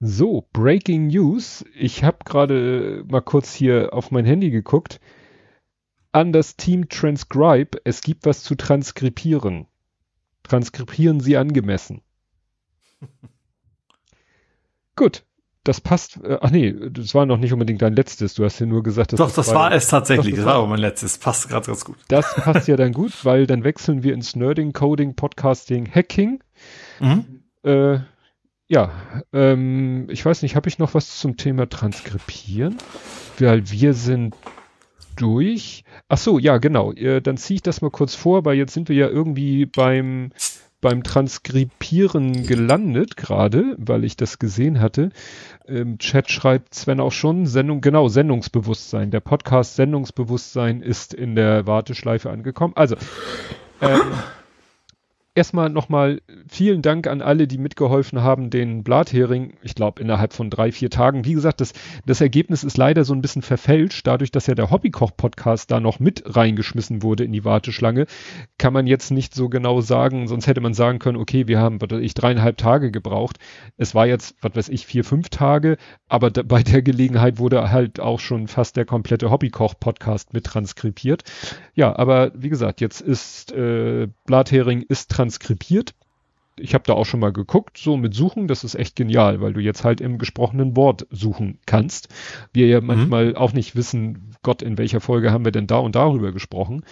So, 0.00 0.46
Breaking 0.52 1.08
News. 1.08 1.64
Ich 1.74 2.04
habe 2.04 2.18
gerade 2.24 3.04
mal 3.08 3.20
kurz 3.20 3.52
hier 3.52 3.92
auf 3.92 4.10
mein 4.10 4.24
Handy 4.24 4.50
geguckt. 4.50 5.00
An 6.12 6.32
das 6.32 6.56
Team 6.56 6.88
Transcribe, 6.88 7.80
es 7.84 8.00
gibt 8.02 8.24
was 8.24 8.42
zu 8.42 8.54
transkribieren. 8.54 9.66
Transkribieren 10.42 11.20
Sie 11.20 11.36
angemessen. 11.36 12.02
Gut, 14.96 15.24
das 15.68 15.80
passt. 15.80 16.18
Äh, 16.24 16.38
ach 16.40 16.50
nee, 16.50 16.74
das 16.90 17.14
war 17.14 17.26
noch 17.26 17.36
nicht 17.36 17.52
unbedingt 17.52 17.82
dein 17.82 17.94
letztes. 17.94 18.34
Du 18.34 18.44
hast 18.44 18.58
ja 18.58 18.66
nur 18.66 18.82
gesagt, 18.82 19.12
dass 19.12 19.18
Doch, 19.18 19.26
das, 19.26 19.46
das 19.46 19.54
war 19.54 19.72
es 19.72 19.88
tatsächlich. 19.88 20.34
Das, 20.34 20.44
das 20.44 20.46
war 20.46 20.54
aber 20.54 20.66
mein 20.66 20.80
letztes. 20.80 21.18
Passt 21.18 21.48
gerade 21.48 21.66
ganz 21.66 21.84
gut. 21.84 21.96
Das 22.08 22.34
passt 22.36 22.68
ja 22.68 22.76
dann 22.76 22.92
gut, 22.92 23.24
weil 23.24 23.46
dann 23.46 23.64
wechseln 23.64 24.02
wir 24.02 24.14
ins 24.14 24.34
Nerding, 24.34 24.72
Coding, 24.72 25.14
Podcasting, 25.14 25.88
Hacking. 25.94 26.40
Mhm. 27.00 27.42
Äh, 27.62 27.98
ja, 28.70 28.92
ähm, 29.32 30.08
ich 30.10 30.24
weiß 30.24 30.42
nicht, 30.42 30.56
habe 30.56 30.68
ich 30.68 30.78
noch 30.78 30.94
was 30.94 31.18
zum 31.18 31.36
Thema 31.36 31.68
Transkribieren? 31.68 32.76
Weil 33.38 33.70
wir 33.70 33.94
sind 33.94 34.34
durch. 35.16 35.84
Ach 36.08 36.18
so, 36.18 36.38
ja, 36.38 36.58
genau. 36.58 36.92
Äh, 36.92 37.20
dann 37.20 37.36
ziehe 37.36 37.56
ich 37.56 37.62
das 37.62 37.82
mal 37.82 37.90
kurz 37.90 38.14
vor, 38.14 38.44
weil 38.44 38.56
jetzt 38.56 38.74
sind 38.74 38.88
wir 38.88 38.96
ja 38.96 39.08
irgendwie 39.08 39.66
beim 39.66 40.30
beim 40.80 41.02
Transkribieren 41.02 42.46
gelandet 42.46 43.16
gerade, 43.16 43.74
weil 43.78 44.04
ich 44.04 44.16
das 44.16 44.38
gesehen 44.38 44.80
hatte. 44.80 45.10
Im 45.68 45.98
Chat 45.98 46.30
schreibt 46.30 46.74
Sven 46.74 46.98
auch 46.98 47.12
schon 47.12 47.44
Sendung, 47.44 47.82
genau, 47.82 48.08
Sendungsbewusstsein. 48.08 49.10
Der 49.10 49.20
Podcast 49.20 49.76
Sendungsbewusstsein 49.76 50.80
ist 50.80 51.12
in 51.12 51.34
der 51.34 51.66
Warteschleife 51.66 52.30
angekommen. 52.30 52.72
Also, 52.74 52.96
ähm, 53.82 54.00
erstmal 55.38 55.70
nochmal 55.70 56.20
vielen 56.48 56.82
Dank 56.82 57.06
an 57.06 57.22
alle, 57.22 57.46
die 57.46 57.58
mitgeholfen 57.58 58.22
haben, 58.22 58.50
den 58.50 58.82
Blathering, 58.82 59.54
ich 59.62 59.76
glaube, 59.76 60.02
innerhalb 60.02 60.32
von 60.32 60.50
drei, 60.50 60.72
vier 60.72 60.90
Tagen. 60.90 61.24
Wie 61.24 61.32
gesagt, 61.32 61.60
das, 61.60 61.72
das 62.04 62.20
Ergebnis 62.20 62.64
ist 62.64 62.76
leider 62.76 63.04
so 63.04 63.14
ein 63.14 63.22
bisschen 63.22 63.42
verfälscht. 63.42 64.06
Dadurch, 64.06 64.32
dass 64.32 64.48
ja 64.48 64.56
der 64.56 64.72
Hobbykoch-Podcast 64.72 65.70
da 65.70 65.78
noch 65.78 66.00
mit 66.00 66.24
reingeschmissen 66.26 67.02
wurde 67.04 67.22
in 67.22 67.32
die 67.32 67.44
Warteschlange, 67.44 68.06
kann 68.58 68.72
man 68.72 68.88
jetzt 68.88 69.12
nicht 69.12 69.32
so 69.32 69.48
genau 69.48 69.80
sagen, 69.80 70.26
sonst 70.26 70.48
hätte 70.48 70.60
man 70.60 70.74
sagen 70.74 70.98
können, 70.98 71.16
okay, 71.16 71.46
wir 71.46 71.60
haben, 71.60 71.80
was 71.80 71.90
weiß 71.90 72.02
ich, 72.02 72.14
dreieinhalb 72.14 72.56
Tage 72.56 72.90
gebraucht. 72.90 73.38
Es 73.76 73.94
war 73.94 74.08
jetzt, 74.08 74.34
was 74.42 74.56
weiß 74.56 74.68
ich, 74.70 74.86
vier, 74.86 75.04
fünf 75.04 75.28
Tage, 75.28 75.76
aber 76.08 76.32
da, 76.32 76.42
bei 76.42 76.64
der 76.64 76.82
Gelegenheit 76.82 77.38
wurde 77.38 77.70
halt 77.70 78.00
auch 78.00 78.18
schon 78.18 78.48
fast 78.48 78.76
der 78.76 78.86
komplette 78.86 79.30
Hobbykoch-Podcast 79.30 80.34
mit 80.34 80.44
transkribiert. 80.44 81.22
Ja, 81.74 81.96
aber 81.96 82.32
wie 82.34 82.48
gesagt, 82.48 82.80
jetzt 82.80 83.00
ist 83.00 83.52
äh, 83.52 84.08
Blathering 84.26 84.82
ist 84.82 85.12
transkribiert 85.12 85.27
transkribiert. 85.28 85.94
Ich 86.60 86.74
habe 86.74 86.84
da 86.84 86.94
auch 86.94 87.04
schon 87.04 87.20
mal 87.20 87.32
geguckt, 87.32 87.78
so 87.78 87.96
mit 87.96 88.14
Suchen, 88.14 88.48
das 88.48 88.64
ist 88.64 88.74
echt 88.74 88.96
genial, 88.96 89.40
weil 89.40 89.52
du 89.52 89.60
jetzt 89.60 89.84
halt 89.84 90.00
im 90.00 90.18
gesprochenen 90.18 90.76
Wort 90.76 91.06
suchen 91.10 91.58
kannst. 91.66 92.08
Wir 92.52 92.66
ja 92.66 92.80
mhm. 92.80 92.86
manchmal 92.88 93.36
auch 93.36 93.52
nicht 93.52 93.76
wissen, 93.76 94.32
Gott, 94.42 94.62
in 94.62 94.76
welcher 94.76 95.00
Folge 95.00 95.30
haben 95.30 95.44
wir 95.44 95.52
denn 95.52 95.68
da 95.68 95.78
und 95.78 95.94
darüber 95.94 96.32
gesprochen. 96.32 96.84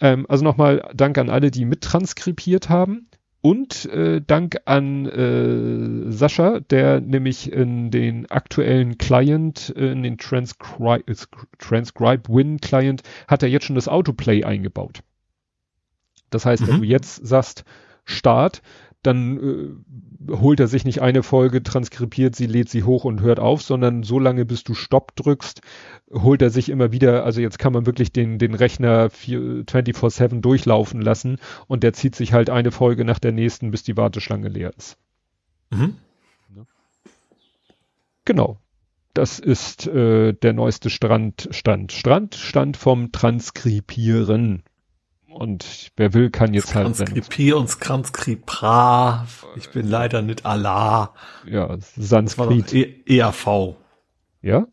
Ähm, 0.00 0.26
also 0.28 0.44
nochmal 0.44 0.90
Dank 0.94 1.16
an 1.16 1.30
alle, 1.30 1.50
die 1.50 1.64
mittranskribiert 1.64 2.68
haben. 2.68 3.08
Und 3.40 3.86
äh, 3.86 4.20
Dank 4.24 4.58
an 4.66 5.06
äh, 5.06 6.12
Sascha, 6.12 6.60
der 6.60 7.00
nämlich 7.00 7.50
in 7.50 7.90
den 7.90 8.30
aktuellen 8.30 8.98
Client, 8.98 9.72
äh, 9.76 9.90
in 9.90 10.04
den 10.04 10.16
Transcribe, 10.18 11.12
Transcribe 11.58 12.22
Win 12.28 12.60
Client, 12.60 13.02
hat 13.26 13.42
er 13.42 13.48
jetzt 13.48 13.64
schon 13.64 13.74
das 13.74 13.88
Autoplay 13.88 14.44
eingebaut. 14.44 15.02
Das 16.34 16.46
heißt, 16.46 16.62
mhm. 16.62 16.68
wenn 16.68 16.80
du 16.80 16.86
jetzt 16.86 17.26
sagst, 17.26 17.64
Start, 18.04 18.62
dann 19.02 19.38
äh, 20.28 20.32
holt 20.32 20.60
er 20.60 20.68
sich 20.68 20.84
nicht 20.84 21.02
eine 21.02 21.22
Folge, 21.22 21.62
transkribiert 21.62 22.36
sie, 22.36 22.46
lädt 22.46 22.68
sie 22.68 22.84
hoch 22.84 23.04
und 23.04 23.20
hört 23.20 23.40
auf, 23.40 23.62
sondern 23.62 24.02
so 24.04 24.18
lange, 24.18 24.44
bis 24.44 24.62
du 24.62 24.74
Stopp 24.74 25.16
drückst, 25.16 25.60
holt 26.12 26.42
er 26.42 26.50
sich 26.50 26.68
immer 26.68 26.92
wieder, 26.92 27.24
also 27.24 27.40
jetzt 27.40 27.58
kann 27.58 27.72
man 27.72 27.86
wirklich 27.86 28.12
den, 28.12 28.38
den 28.38 28.54
Rechner 28.54 29.08
24-7 29.08 30.40
durchlaufen 30.40 31.00
lassen 31.00 31.38
und 31.66 31.82
der 31.82 31.92
zieht 31.92 32.14
sich 32.14 32.32
halt 32.32 32.50
eine 32.50 32.70
Folge 32.70 33.04
nach 33.04 33.18
der 33.18 33.32
nächsten, 33.32 33.70
bis 33.70 33.82
die 33.82 33.96
Warteschlange 33.96 34.48
leer 34.48 34.72
ist. 34.76 34.96
Mhm. 35.70 35.96
Genau. 38.24 38.58
Das 39.14 39.40
ist 39.40 39.86
äh, 39.88 40.32
der 40.32 40.52
neueste 40.54 40.88
Strand, 40.88 41.48
Stand. 41.50 41.92
Strand, 41.92 42.34
Stand 42.34 42.76
vom 42.76 43.12
Transkribieren. 43.12 44.62
Und 45.34 45.90
wer 45.96 46.14
will, 46.14 46.30
kann 46.30 46.54
jetzt 46.54 46.74
halt. 46.74 46.96
Transkripier 46.96 47.56
und 47.56 47.68
Transkripra. 47.68 49.26
Ich 49.56 49.70
bin 49.70 49.88
leider 49.88 50.22
nicht 50.22 50.44
Allah. 50.46 51.14
Ja, 51.46 51.76
Sanskrit. 51.96 52.72
E 52.72 53.02
EAV. 53.06 53.76
Ja? 54.42 54.66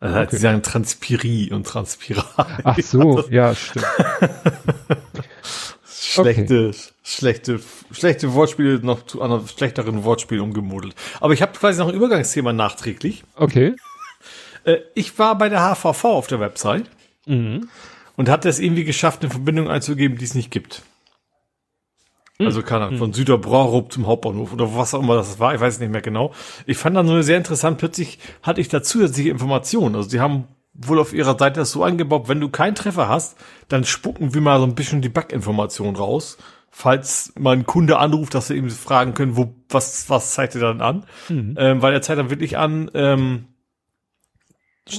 Also 0.00 0.18
okay. 0.18 0.28
sie 0.30 0.36
sagen 0.38 0.62
Transpirie 0.62 1.52
und 1.52 1.66
Transpira. 1.66 2.24
Ach 2.64 2.78
so, 2.80 3.22
ja, 3.30 3.54
stimmt. 3.54 3.86
schlechte, 5.84 6.68
okay. 6.68 6.78
schlechte, 7.04 7.60
schlechte 7.92 8.34
Wortspiele 8.34 8.80
noch 8.80 9.06
zu 9.06 9.22
anderen 9.22 9.46
schlechteren 9.46 10.02
Wortspielen 10.02 10.42
umgemodelt. 10.42 10.96
Aber 11.20 11.34
ich 11.34 11.42
habe 11.42 11.52
quasi 11.52 11.78
noch 11.78 11.88
ein 11.88 11.94
Übergangsthema 11.94 12.52
nachträglich. 12.52 13.22
Okay. 13.36 13.76
Äh, 14.64 14.78
ich 14.94 15.18
war 15.20 15.38
bei 15.38 15.48
der 15.48 15.60
HVV 15.60 16.04
auf 16.04 16.26
der 16.26 16.40
Website. 16.40 16.90
Mhm 17.26 17.68
und 18.16 18.28
hat 18.28 18.44
es 18.44 18.58
irgendwie 18.58 18.84
geschafft, 18.84 19.22
eine 19.22 19.30
Verbindung 19.30 19.68
einzugeben, 19.68 20.18
die 20.18 20.24
es 20.24 20.34
nicht 20.34 20.50
gibt. 20.50 20.82
Hm. 22.38 22.46
Also 22.46 22.62
keine 22.62 22.84
Ahnung, 22.84 22.92
hm. 22.92 22.98
von 22.98 23.12
Süderbraurup 23.12 23.92
zum 23.92 24.06
Hauptbahnhof 24.06 24.52
oder 24.52 24.74
was 24.74 24.94
auch 24.94 25.02
immer 25.02 25.16
das 25.16 25.38
war, 25.38 25.54
ich 25.54 25.60
weiß 25.60 25.80
nicht 25.80 25.92
mehr 25.92 26.02
genau. 26.02 26.32
Ich 26.66 26.76
fand 26.76 26.96
dann 26.96 27.06
nur 27.06 27.22
sehr 27.22 27.38
interessant, 27.38 27.78
plötzlich 27.78 28.18
hatte 28.42 28.60
ich 28.60 28.68
da 28.68 28.82
zusätzliche 28.82 29.30
Informationen. 29.30 29.96
Also 29.96 30.08
sie 30.08 30.20
haben 30.20 30.48
wohl 30.74 30.98
auf 30.98 31.12
ihrer 31.12 31.38
Seite 31.38 31.60
das 31.60 31.72
so 31.72 31.82
eingebaut, 31.82 32.28
wenn 32.28 32.40
du 32.40 32.48
keinen 32.48 32.74
Treffer 32.74 33.08
hast, 33.08 33.36
dann 33.68 33.84
spucken 33.84 34.34
wir 34.34 34.40
mal 34.40 34.58
so 34.58 34.64
ein 34.64 34.74
bisschen 34.74 35.02
die 35.02 35.08
Bug-Information 35.08 35.96
raus. 35.96 36.38
Falls 36.74 37.34
mal 37.38 37.54
ein 37.54 37.66
Kunde 37.66 37.98
anruft, 37.98 38.34
dass 38.34 38.46
sie 38.46 38.56
eben 38.56 38.70
fragen 38.70 39.12
können, 39.12 39.36
wo, 39.36 39.54
was, 39.68 40.08
was 40.08 40.32
zeigt 40.32 40.54
ihr 40.54 40.62
dann 40.62 40.80
an? 40.80 41.04
Mhm. 41.28 41.54
Ähm, 41.58 41.82
weil 41.82 41.92
er 41.92 42.00
zeigt 42.00 42.18
dann 42.18 42.30
wirklich 42.30 42.56
an, 42.56 42.90
ähm, 42.94 43.44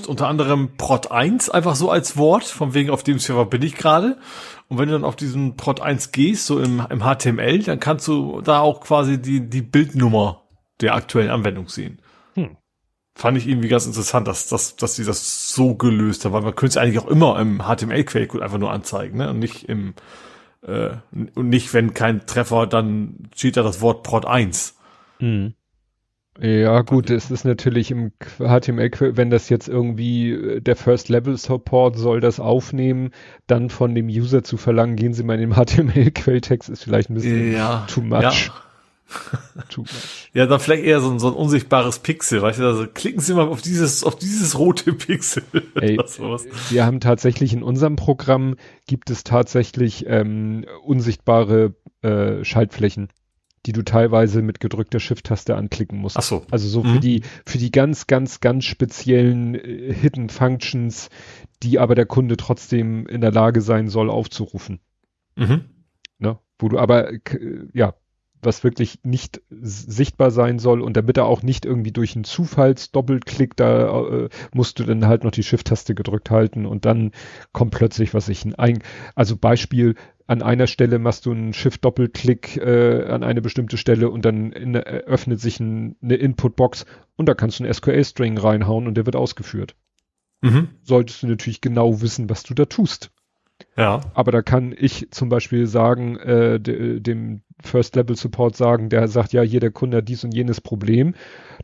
unter 0.07 0.27
anderem 0.27 0.77
Prot 0.77 1.11
1 1.11 1.49
einfach 1.49 1.75
so 1.75 1.89
als 1.89 2.17
Wort, 2.17 2.45
von 2.45 2.73
wegen 2.73 2.89
auf 2.89 3.03
dem 3.03 3.19
Server 3.19 3.45
bin 3.45 3.61
ich 3.61 3.75
gerade. 3.75 4.17
Und 4.69 4.77
wenn 4.77 4.87
du 4.87 4.93
dann 4.93 5.03
auf 5.03 5.15
diesen 5.15 5.57
Prot 5.57 5.81
1 5.81 6.11
gehst, 6.11 6.45
so 6.45 6.59
im, 6.59 6.85
im 6.89 7.01
HTML, 7.01 7.59
dann 7.63 7.79
kannst 7.79 8.07
du 8.07 8.41
da 8.41 8.59
auch 8.59 8.81
quasi 8.81 9.21
die, 9.21 9.49
die 9.49 9.61
Bildnummer 9.61 10.43
der 10.81 10.95
aktuellen 10.95 11.29
Anwendung 11.29 11.67
sehen. 11.67 12.01
Hm. 12.35 12.57
Fand 13.15 13.37
ich 13.37 13.47
irgendwie 13.47 13.67
ganz 13.67 13.85
interessant, 13.85 14.27
dass, 14.27 14.47
dass, 14.47 14.75
dass 14.75 14.95
sie 14.95 15.05
das 15.05 15.53
so 15.53 15.75
gelöst 15.75 16.25
haben, 16.25 16.33
weil 16.33 16.41
man 16.41 16.55
könnte 16.55 16.71
es 16.71 16.77
eigentlich 16.77 16.99
auch 16.99 17.07
immer 17.07 17.39
im 17.39 17.59
HTML-Quellcode 17.59 18.41
einfach 18.41 18.57
nur 18.57 18.71
anzeigen, 18.71 19.17
ne? 19.17 19.29
Und 19.29 19.39
nicht 19.39 19.69
im, 19.69 19.93
äh, 20.61 20.91
und 21.11 21.49
nicht, 21.49 21.73
wenn 21.73 21.93
kein 21.93 22.25
Treffer, 22.25 22.65
dann 22.65 23.29
steht 23.35 23.57
da 23.57 23.63
das 23.63 23.81
Wort 23.81 24.03
Prot 24.03 24.25
1. 24.25 24.77
Hm. 25.19 25.53
Ja, 26.41 26.81
gut, 26.81 27.11
es 27.11 27.29
ist 27.29 27.45
natürlich 27.45 27.91
im 27.91 28.11
HTML, 28.39 28.89
wenn 29.15 29.29
das 29.29 29.49
jetzt 29.49 29.67
irgendwie 29.67 30.31
äh, 30.31 30.61
der 30.61 30.75
First 30.75 31.09
Level 31.09 31.37
Support 31.37 31.95
soll 31.95 32.21
das 32.21 32.39
aufnehmen, 32.39 33.11
dann 33.45 33.69
von 33.69 33.93
dem 33.93 34.07
User 34.07 34.43
zu 34.43 34.57
verlangen, 34.57 34.95
gehen 34.95 35.13
Sie 35.13 35.23
mal 35.23 35.39
in 35.39 35.51
den 35.51 35.53
HTML-Quelltext, 35.55 36.69
ist 36.69 36.83
vielleicht 36.83 37.09
ein 37.09 37.13
bisschen 37.13 37.53
ja, 37.53 37.85
too 37.87 38.01
much. 38.01 38.21
Ja. 38.21 38.53
Too 39.69 39.81
much. 39.81 40.29
Ja, 40.33 40.45
dann 40.47 40.59
vielleicht 40.59 40.83
eher 40.83 40.99
so 41.01 41.11
ein, 41.11 41.19
so 41.19 41.27
ein 41.27 41.33
unsichtbares 41.33 41.99
Pixel, 41.99 42.41
weißt 42.41 42.59
du, 42.59 42.65
also 42.65 42.87
klicken 42.91 43.21
Sie 43.21 43.33
mal 43.33 43.47
auf 43.47 43.61
dieses, 43.61 44.03
auf 44.03 44.15
dieses 44.15 44.57
rote 44.57 44.93
Pixel. 44.93 45.43
Ey, 45.75 45.97
wir 46.69 46.85
haben 46.85 46.99
tatsächlich 46.99 47.53
in 47.53 47.61
unserem 47.63 47.95
Programm 47.95 48.55
gibt 48.87 49.09
es 49.09 49.23
tatsächlich 49.23 50.05
ähm, 50.07 50.65
unsichtbare 50.83 51.75
äh, 52.01 52.43
Schaltflächen, 52.43 53.09
die 53.65 53.71
du 53.71 53.81
teilweise 53.81 54.41
mit 54.41 54.59
gedrückter 54.59 54.99
Shift-Taste 54.99 55.55
anklicken 55.55 55.97
musst. 55.97 56.17
Ach 56.17 56.23
so. 56.23 56.45
Also 56.51 56.67
so 56.67 56.83
mhm. 56.83 56.93
für 56.93 56.99
die, 56.99 57.21
für 57.45 57.57
die 57.57 57.71
ganz, 57.71 58.07
ganz, 58.07 58.41
ganz 58.41 58.65
speziellen 58.65 59.55
äh, 59.55 59.93
Hidden 59.93 60.29
Functions, 60.29 61.09
die 61.61 61.79
aber 61.79 61.95
der 61.95 62.05
Kunde 62.05 62.37
trotzdem 62.37 63.07
in 63.07 63.21
der 63.21 63.31
Lage 63.31 63.61
sein 63.61 63.87
soll 63.87 64.09
aufzurufen. 64.09 64.79
Mhm. 65.35 65.65
Ne? 66.19 66.39
Wo 66.59 66.69
du 66.69 66.77
aber, 66.77 67.11
ja, 67.73 67.95
was 68.45 68.63
wirklich 68.63 68.99
nicht 69.03 69.41
sichtbar 69.49 70.31
sein 70.31 70.59
soll 70.59 70.81
und 70.81 70.97
damit 70.97 71.17
er 71.17 71.25
auch 71.25 71.43
nicht 71.43 71.65
irgendwie 71.65 71.91
durch 71.91 72.15
einen 72.15 72.23
Zufallsdoppelklick 72.23 73.55
da 73.55 74.01
äh, 74.07 74.29
musst 74.53 74.79
du 74.79 74.83
dann 74.83 75.07
halt 75.07 75.23
noch 75.23 75.31
die 75.31 75.43
Shift-Taste 75.43 75.95
gedrückt 75.95 76.31
halten 76.31 76.65
und 76.65 76.85
dann 76.85 77.11
kommt 77.51 77.71
plötzlich 77.71 78.13
was 78.13 78.29
ich 78.29 78.45
ein 78.57 78.79
also 79.15 79.37
Beispiel 79.37 79.95
an 80.25 80.41
einer 80.41 80.67
Stelle 80.67 80.99
machst 80.99 81.25
du 81.25 81.31
einen 81.31 81.53
Shift-Doppelklick 81.53 82.57
äh, 82.57 83.05
an 83.05 83.23
eine 83.23 83.41
bestimmte 83.41 83.77
Stelle 83.77 84.09
und 84.09 84.23
dann 84.25 84.51
in, 84.51 84.75
äh, 84.75 84.79
öffnet 84.79 85.39
sich 85.39 85.59
ein, 85.59 85.95
eine 86.01 86.15
Input-Box 86.15 86.85
und 87.15 87.27
da 87.27 87.33
kannst 87.33 87.59
du 87.59 87.63
einen 87.63 87.73
SQL-String 87.73 88.37
reinhauen 88.37 88.87
und 88.87 88.95
der 88.95 89.05
wird 89.05 89.15
ausgeführt. 89.15 89.75
Mhm. 90.41 90.69
Solltest 90.81 91.23
du 91.23 91.27
natürlich 91.27 91.61
genau 91.61 92.01
wissen, 92.01 92.29
was 92.29 92.43
du 92.43 92.53
da 92.53 92.65
tust. 92.65 93.11
Ja. 93.77 94.01
Aber 94.13 94.31
da 94.31 94.41
kann 94.41 94.73
ich 94.77 95.07
zum 95.11 95.29
Beispiel 95.29 95.67
sagen, 95.67 96.17
äh, 96.17 96.59
de, 96.59 96.99
dem 96.99 97.41
First 97.61 97.95
Level 97.95 98.15
Support 98.15 98.55
sagen, 98.55 98.89
der 98.89 99.07
sagt, 99.07 99.33
ja, 99.33 99.43
jeder 99.43 99.71
Kunde 99.71 99.97
hat 99.97 100.09
dies 100.09 100.23
und 100.23 100.33
jenes 100.33 100.61
Problem. 100.61 101.15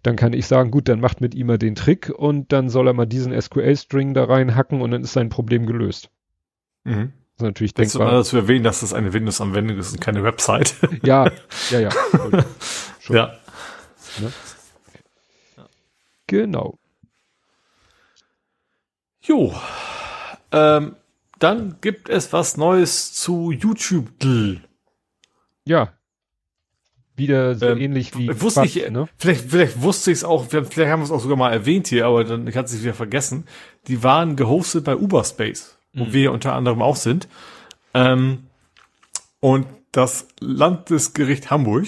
Dann 0.03 0.15
kann 0.15 0.33
ich 0.33 0.47
sagen, 0.47 0.71
gut, 0.71 0.87
dann 0.87 0.99
macht 0.99 1.21
mit 1.21 1.35
ihm 1.35 1.47
mal 1.47 1.57
den 1.57 1.75
Trick 1.75 2.09
und 2.09 2.51
dann 2.51 2.69
soll 2.69 2.87
er 2.87 2.93
mal 2.93 3.05
diesen 3.05 3.39
SQL-String 3.39 4.13
da 4.13 4.25
reinhacken 4.25 4.81
und 4.81 4.91
dann 4.91 5.03
ist 5.03 5.13
sein 5.13 5.29
Problem 5.29 5.65
gelöst. 5.65 6.09
Mhm. 6.83 7.13
Das 7.37 7.45
ist 7.45 7.49
natürlich 7.49 7.73
das 7.73 7.93
denkbar. 7.93 8.11
Das 8.11 8.29
zu 8.29 8.37
erwähnen, 8.37 8.63
dass 8.63 8.81
das 8.81 8.93
eine 8.93 9.13
Windows-Anwendung 9.13 9.77
ist 9.77 9.93
und 9.93 10.01
keine 10.01 10.23
Website. 10.23 10.75
Ja, 11.03 11.31
ja, 11.69 11.79
ja. 11.79 11.89
Schon. 12.99 13.15
Ja. 13.15 13.33
Ne? 14.19 14.31
Genau. 16.27 16.77
Jo. 19.21 19.53
Ähm, 20.51 20.95
dann 21.39 21.77
gibt 21.81 22.09
es 22.09 22.31
was 22.33 22.57
Neues 22.57 23.13
zu 23.13 23.51
YouTube. 23.51 24.07
Ja. 25.65 25.93
Wieder 27.15 27.55
so 27.55 27.67
ähm, 27.67 27.77
ähnlich 27.79 28.17
wie. 28.17 28.29
Wusste 28.41 28.61
Quatsch, 28.61 28.75
ich, 28.77 28.89
ne? 28.91 29.09
vielleicht, 29.17 29.49
vielleicht 29.49 29.81
wusste 29.81 30.11
ich 30.11 30.19
es 30.19 30.23
auch, 30.23 30.45
vielleicht 30.47 30.77
haben 30.77 31.01
wir 31.01 31.05
es 31.05 31.11
auch 31.11 31.19
sogar 31.19 31.37
mal 31.37 31.51
erwähnt 31.51 31.87
hier, 31.87 32.05
aber 32.05 32.23
dann 32.23 32.47
ich 32.47 32.55
hatte 32.55 32.73
es 32.73 32.81
wieder 32.81 32.93
vergessen. 32.93 33.45
Die 33.87 34.03
waren 34.03 34.35
gehostet 34.35 34.85
bei 34.85 34.95
Uberspace, 34.95 35.77
wo 35.93 36.05
mhm. 36.05 36.13
wir 36.13 36.31
unter 36.31 36.53
anderem 36.53 36.81
auch 36.81 36.95
sind. 36.95 37.27
Ähm, 37.93 38.45
und 39.39 39.67
das 39.91 40.27
Landesgericht 40.39 41.49
Hamburg, 41.49 41.87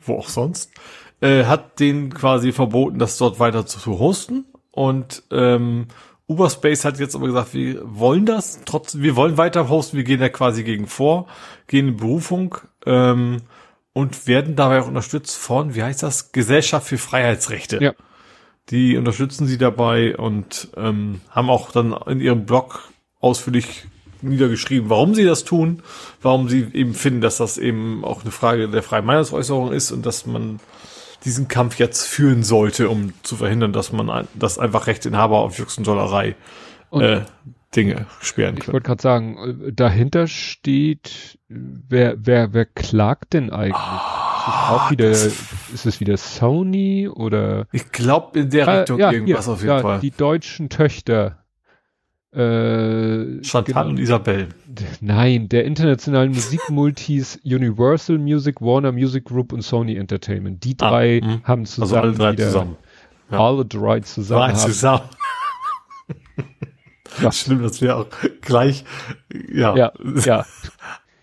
wo 0.00 0.14
auch 0.16 0.28
sonst, 0.28 0.72
äh, 1.20 1.44
hat 1.44 1.80
denen 1.80 2.12
quasi 2.12 2.52
verboten, 2.52 2.98
das 2.98 3.18
dort 3.18 3.38
weiter 3.38 3.66
zu 3.66 3.98
hosten. 3.98 4.44
Und 4.70 5.24
ähm, 5.30 5.88
Uberspace 6.30 6.84
hat 6.84 7.00
jetzt 7.00 7.16
aber 7.16 7.26
gesagt, 7.26 7.54
wir 7.54 7.80
wollen 7.82 8.24
das, 8.24 8.60
trotzdem, 8.64 9.02
wir 9.02 9.16
wollen 9.16 9.36
weiter 9.36 9.68
hosten, 9.68 9.96
wir 9.96 10.04
gehen 10.04 10.20
da 10.20 10.28
quasi 10.28 10.62
gegen 10.62 10.86
vor, 10.86 11.26
gehen 11.66 11.88
in 11.88 11.96
Berufung 11.96 12.56
ähm, 12.86 13.38
und 13.92 14.28
werden 14.28 14.54
dabei 14.54 14.80
auch 14.80 14.86
unterstützt 14.86 15.36
von, 15.36 15.74
wie 15.74 15.82
heißt 15.82 16.04
das, 16.04 16.30
Gesellschaft 16.30 16.86
für 16.86 16.98
Freiheitsrechte. 16.98 17.82
Ja. 17.82 17.94
Die 18.68 18.96
unterstützen 18.96 19.48
sie 19.48 19.58
dabei 19.58 20.16
und 20.16 20.68
ähm, 20.76 21.20
haben 21.30 21.50
auch 21.50 21.72
dann 21.72 21.96
in 22.06 22.20
ihrem 22.20 22.46
Blog 22.46 22.88
ausführlich 23.18 23.86
niedergeschrieben, 24.22 24.88
warum 24.88 25.16
sie 25.16 25.24
das 25.24 25.42
tun, 25.42 25.82
warum 26.22 26.48
sie 26.48 26.68
eben 26.72 26.94
finden, 26.94 27.22
dass 27.22 27.38
das 27.38 27.58
eben 27.58 28.04
auch 28.04 28.22
eine 28.22 28.30
Frage 28.30 28.68
der 28.68 28.84
freien 28.84 29.04
Meinungsäußerung 29.04 29.72
ist 29.72 29.90
und 29.90 30.06
dass 30.06 30.26
man 30.26 30.60
diesen 31.24 31.48
Kampf 31.48 31.78
jetzt 31.78 32.06
führen 32.06 32.42
sollte, 32.42 32.88
um 32.88 33.12
zu 33.22 33.36
verhindern, 33.36 33.72
dass 33.72 33.92
man 33.92 34.26
dass 34.34 34.58
einfach 34.58 34.86
Rechteinhaber 34.86 35.38
auf 35.38 35.58
Jux 35.58 35.78
und 35.78 35.86
Dollerei 35.86 36.34
äh, 36.92 37.20
Dinge 37.74 38.06
sperren 38.20 38.56
können. 38.56 38.62
Ich 38.68 38.72
wollte 38.72 38.86
gerade 38.86 39.02
sagen, 39.02 39.66
äh, 39.66 39.72
dahinter 39.72 40.26
steht, 40.26 41.38
wer, 41.48 42.14
wer, 42.18 42.52
wer 42.52 42.64
klagt 42.64 43.34
denn 43.34 43.50
eigentlich? 43.50 43.76
Oh, 43.76 44.50
ist, 44.50 44.70
auch 44.70 44.90
wieder, 44.90 45.10
ist 45.10 45.86
es 45.86 46.00
wieder 46.00 46.16
Sony 46.16 47.08
oder? 47.08 47.66
Ich 47.72 47.92
glaube 47.92 48.40
in 48.40 48.50
der 48.50 48.66
ah, 48.66 48.78
Richtung 48.78 48.98
ja, 48.98 49.12
irgendwas 49.12 49.44
hier, 49.44 49.52
auf 49.52 49.60
jeden 49.60 49.74
ja, 49.74 49.80
Fall. 49.80 50.00
Die 50.00 50.10
deutschen 50.10 50.68
Töchter. 50.68 51.44
Äh, 52.32 53.42
Chantal 53.42 53.62
genau, 53.64 53.88
und 53.88 53.98
Isabel. 53.98 54.48
Nein, 55.00 55.48
der 55.48 55.64
internationalen 55.64 56.30
Musikmultis 56.30 57.40
Universal 57.44 58.18
Music, 58.18 58.60
Warner 58.60 58.92
Music 58.92 59.24
Group 59.24 59.52
und 59.52 59.62
Sony 59.62 59.96
Entertainment. 59.96 60.62
Die 60.62 60.76
ah, 60.78 60.90
drei 60.90 61.20
ah, 61.24 61.40
haben 61.42 61.66
zusammen. 61.66 61.82
Also 61.82 61.96
alle 61.96 62.12
drei 62.12 62.32
wieder, 62.32 62.46
zusammen. 62.46 62.76
Ja. 63.32 63.40
Alle 63.40 63.64
drei 63.64 64.00
zusammen. 64.00 64.48
Drei 64.48 64.52
zusammen. 64.52 65.08
ja. 67.20 67.32
Schlimm, 67.32 67.62
dass 67.62 67.80
wir 67.80 67.96
auch 67.96 68.06
gleich, 68.42 68.84
ja. 69.52 69.76
Ja, 69.76 69.92
ja. 70.24 70.46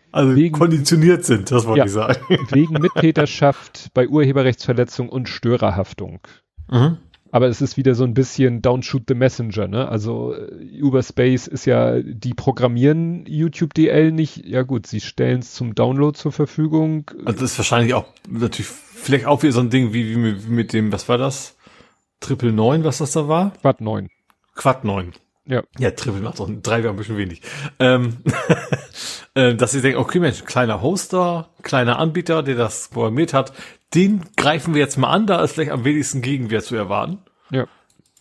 Also 0.09 0.35
wegen, 0.35 0.57
konditioniert 0.57 1.25
sind, 1.25 1.51
das 1.51 1.67
wollte 1.67 1.79
ja, 1.79 1.85
ich 1.85 1.91
sagen. 1.91 2.17
Wegen 2.49 2.73
Mittäterschaft 2.81 3.89
bei 3.93 4.07
Urheberrechtsverletzung 4.07 5.09
und 5.09 5.29
Störerhaftung. 5.29 6.21
Mhm. 6.71 6.97
Aber 7.31 7.47
es 7.47 7.61
ist 7.61 7.77
wieder 7.77 7.95
so 7.95 8.03
ein 8.03 8.13
bisschen 8.13 8.61
Don't 8.61 8.83
Shoot 8.83 9.03
the 9.07 9.15
Messenger, 9.15 9.67
ne? 9.67 9.87
Also 9.87 10.33
äh, 10.33 10.81
Uberspace 10.81 11.47
ist 11.47 11.65
ja, 11.65 11.99
die 12.01 12.33
programmieren 12.33 13.25
YouTube 13.25 13.73
DL 13.73 14.11
nicht. 14.11 14.45
Ja 14.45 14.63
gut, 14.63 14.87
sie 14.87 15.01
stellen 15.01 15.39
es 15.39 15.53
zum 15.53 15.75
Download 15.75 16.17
zur 16.17 16.31
Verfügung. 16.31 17.11
Also 17.25 17.41
das 17.41 17.51
ist 17.51 17.57
wahrscheinlich 17.57 17.93
auch 17.93 18.05
natürlich 18.29 18.67
vielleicht 18.67 19.25
auch 19.25 19.43
wieder 19.43 19.53
so 19.53 19.61
ein 19.61 19.69
Ding 19.69 19.93
wie, 19.93 20.09
wie 20.11 20.49
mit, 20.49 20.73
dem, 20.73 20.91
was 20.91 21.07
war 21.09 21.17
das? 21.17 21.55
Triple 22.19 22.51
9, 22.51 22.83
was 22.83 22.97
das 22.97 23.11
da 23.11 23.27
war? 23.27 23.53
Quad 23.61 23.81
9. 23.81 24.09
Quad 24.55 24.83
9. 24.83 25.13
Ja. 25.45 25.63
Ja, 25.79 25.91
Triple 25.91 26.21
macht 26.21 26.39
doch 26.39 26.49
drei 26.61 26.83
wäre 26.83 26.93
ein 26.93 26.97
bisschen 26.97 27.17
wenig. 27.17 27.41
Ähm, 27.79 28.17
äh, 29.33 29.55
dass 29.55 29.71
sie 29.71 29.81
denken, 29.81 29.99
okay 29.99 30.19
Mensch, 30.19 30.43
kleiner 30.43 30.81
Hoster, 30.81 31.49
kleiner 31.61 31.99
Anbieter, 31.99 32.43
der 32.43 32.55
das 32.55 32.89
programmiert 32.89 33.33
hat, 33.33 33.53
den 33.93 34.25
greifen 34.35 34.73
wir 34.73 34.81
jetzt 34.81 34.97
mal 34.97 35.09
an, 35.09 35.27
da 35.27 35.43
ist 35.43 35.53
vielleicht 35.53 35.71
am 35.71 35.85
wenigsten 35.85 36.21
Gegenwehr 36.21 36.61
zu 36.61 36.75
erwarten. 36.75 37.19
Ja. 37.51 37.67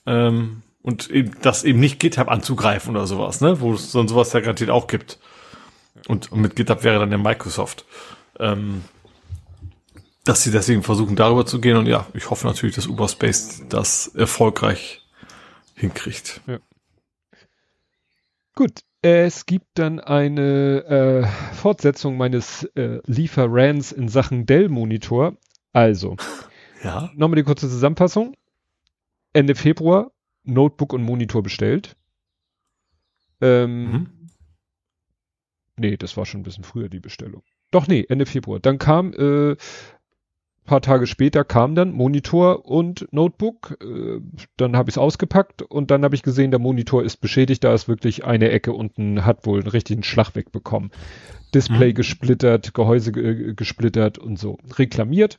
Ähm, 0.06 0.62
und 0.82 1.10
eben, 1.10 1.32
das 1.42 1.64
eben 1.64 1.80
nicht 1.80 1.98
GitHub 1.98 2.28
anzugreifen 2.28 2.94
oder 2.94 3.06
sowas, 3.06 3.40
ne? 3.40 3.60
Wo 3.60 3.74
es 3.74 3.90
dann 3.90 4.06
sowas 4.06 4.32
ja 4.32 4.40
garantiert 4.40 4.70
auch 4.70 4.86
gibt. 4.86 5.18
Und, 6.06 6.30
und 6.30 6.40
mit 6.40 6.54
GitHub 6.54 6.84
wäre 6.84 7.00
dann 7.00 7.10
der 7.10 7.18
Microsoft. 7.18 7.84
Ähm, 8.38 8.84
dass 10.26 10.42
sie 10.42 10.50
deswegen 10.50 10.82
versuchen, 10.82 11.16
darüber 11.16 11.46
zu 11.46 11.60
gehen. 11.60 11.76
Und 11.76 11.86
ja, 11.86 12.06
ich 12.14 12.30
hoffe 12.30 12.46
natürlich, 12.46 12.74
dass 12.74 12.86
Uberspace 12.86 13.64
das 13.68 14.08
erfolgreich 14.08 15.02
hinkriegt. 15.74 16.40
Ja. 16.46 16.58
Gut, 18.54 18.80
es 19.02 19.46
gibt 19.46 19.66
dann 19.74 20.00
eine 20.00 20.84
äh, 20.84 21.54
Fortsetzung 21.54 22.16
meines 22.16 22.64
äh, 22.74 23.00
Lieferrans 23.06 23.92
in 23.92 24.08
Sachen 24.08 24.46
Dell-Monitor. 24.46 25.36
Also, 25.76 26.16
ja. 26.82 27.10
nochmal 27.14 27.36
die 27.36 27.42
kurze 27.42 27.68
Zusammenfassung. 27.68 28.34
Ende 29.34 29.54
Februar 29.54 30.10
Notebook 30.42 30.94
und 30.94 31.02
Monitor 31.02 31.42
bestellt. 31.42 31.96
Ähm, 33.42 33.92
mhm. 33.92 34.10
Nee, 35.76 35.98
das 35.98 36.16
war 36.16 36.24
schon 36.24 36.40
ein 36.40 36.44
bisschen 36.44 36.64
früher 36.64 36.88
die 36.88 37.00
Bestellung. 37.00 37.42
Doch, 37.72 37.88
nee, 37.88 38.06
Ende 38.08 38.24
Februar. 38.24 38.58
Dann 38.58 38.78
kam, 38.78 39.12
äh, 39.12 39.56
paar 40.66 40.82
Tage 40.82 41.06
später 41.06 41.44
kam 41.44 41.74
dann 41.74 41.92
Monitor 41.92 42.66
und 42.66 43.08
Notebook. 43.12 43.78
Äh, 43.80 44.20
dann 44.56 44.76
habe 44.76 44.90
ich 44.90 44.94
es 44.94 44.98
ausgepackt 44.98 45.62
und 45.62 45.90
dann 45.90 46.04
habe 46.04 46.14
ich 46.14 46.22
gesehen, 46.22 46.50
der 46.50 46.60
Monitor 46.60 47.02
ist 47.02 47.18
beschädigt. 47.18 47.64
Da 47.64 47.72
ist 47.72 47.88
wirklich 47.88 48.24
eine 48.24 48.50
Ecke 48.50 48.72
unten, 48.72 49.24
hat 49.24 49.46
wohl 49.46 49.60
einen 49.60 49.68
richtigen 49.68 50.02
Schlag 50.02 50.34
wegbekommen. 50.34 50.90
Display 51.54 51.90
mhm. 51.90 51.94
gesplittert, 51.94 52.74
Gehäuse 52.74 53.12
äh, 53.12 53.54
gesplittert 53.54 54.18
und 54.18 54.38
so. 54.38 54.58
Reklamiert. 54.76 55.38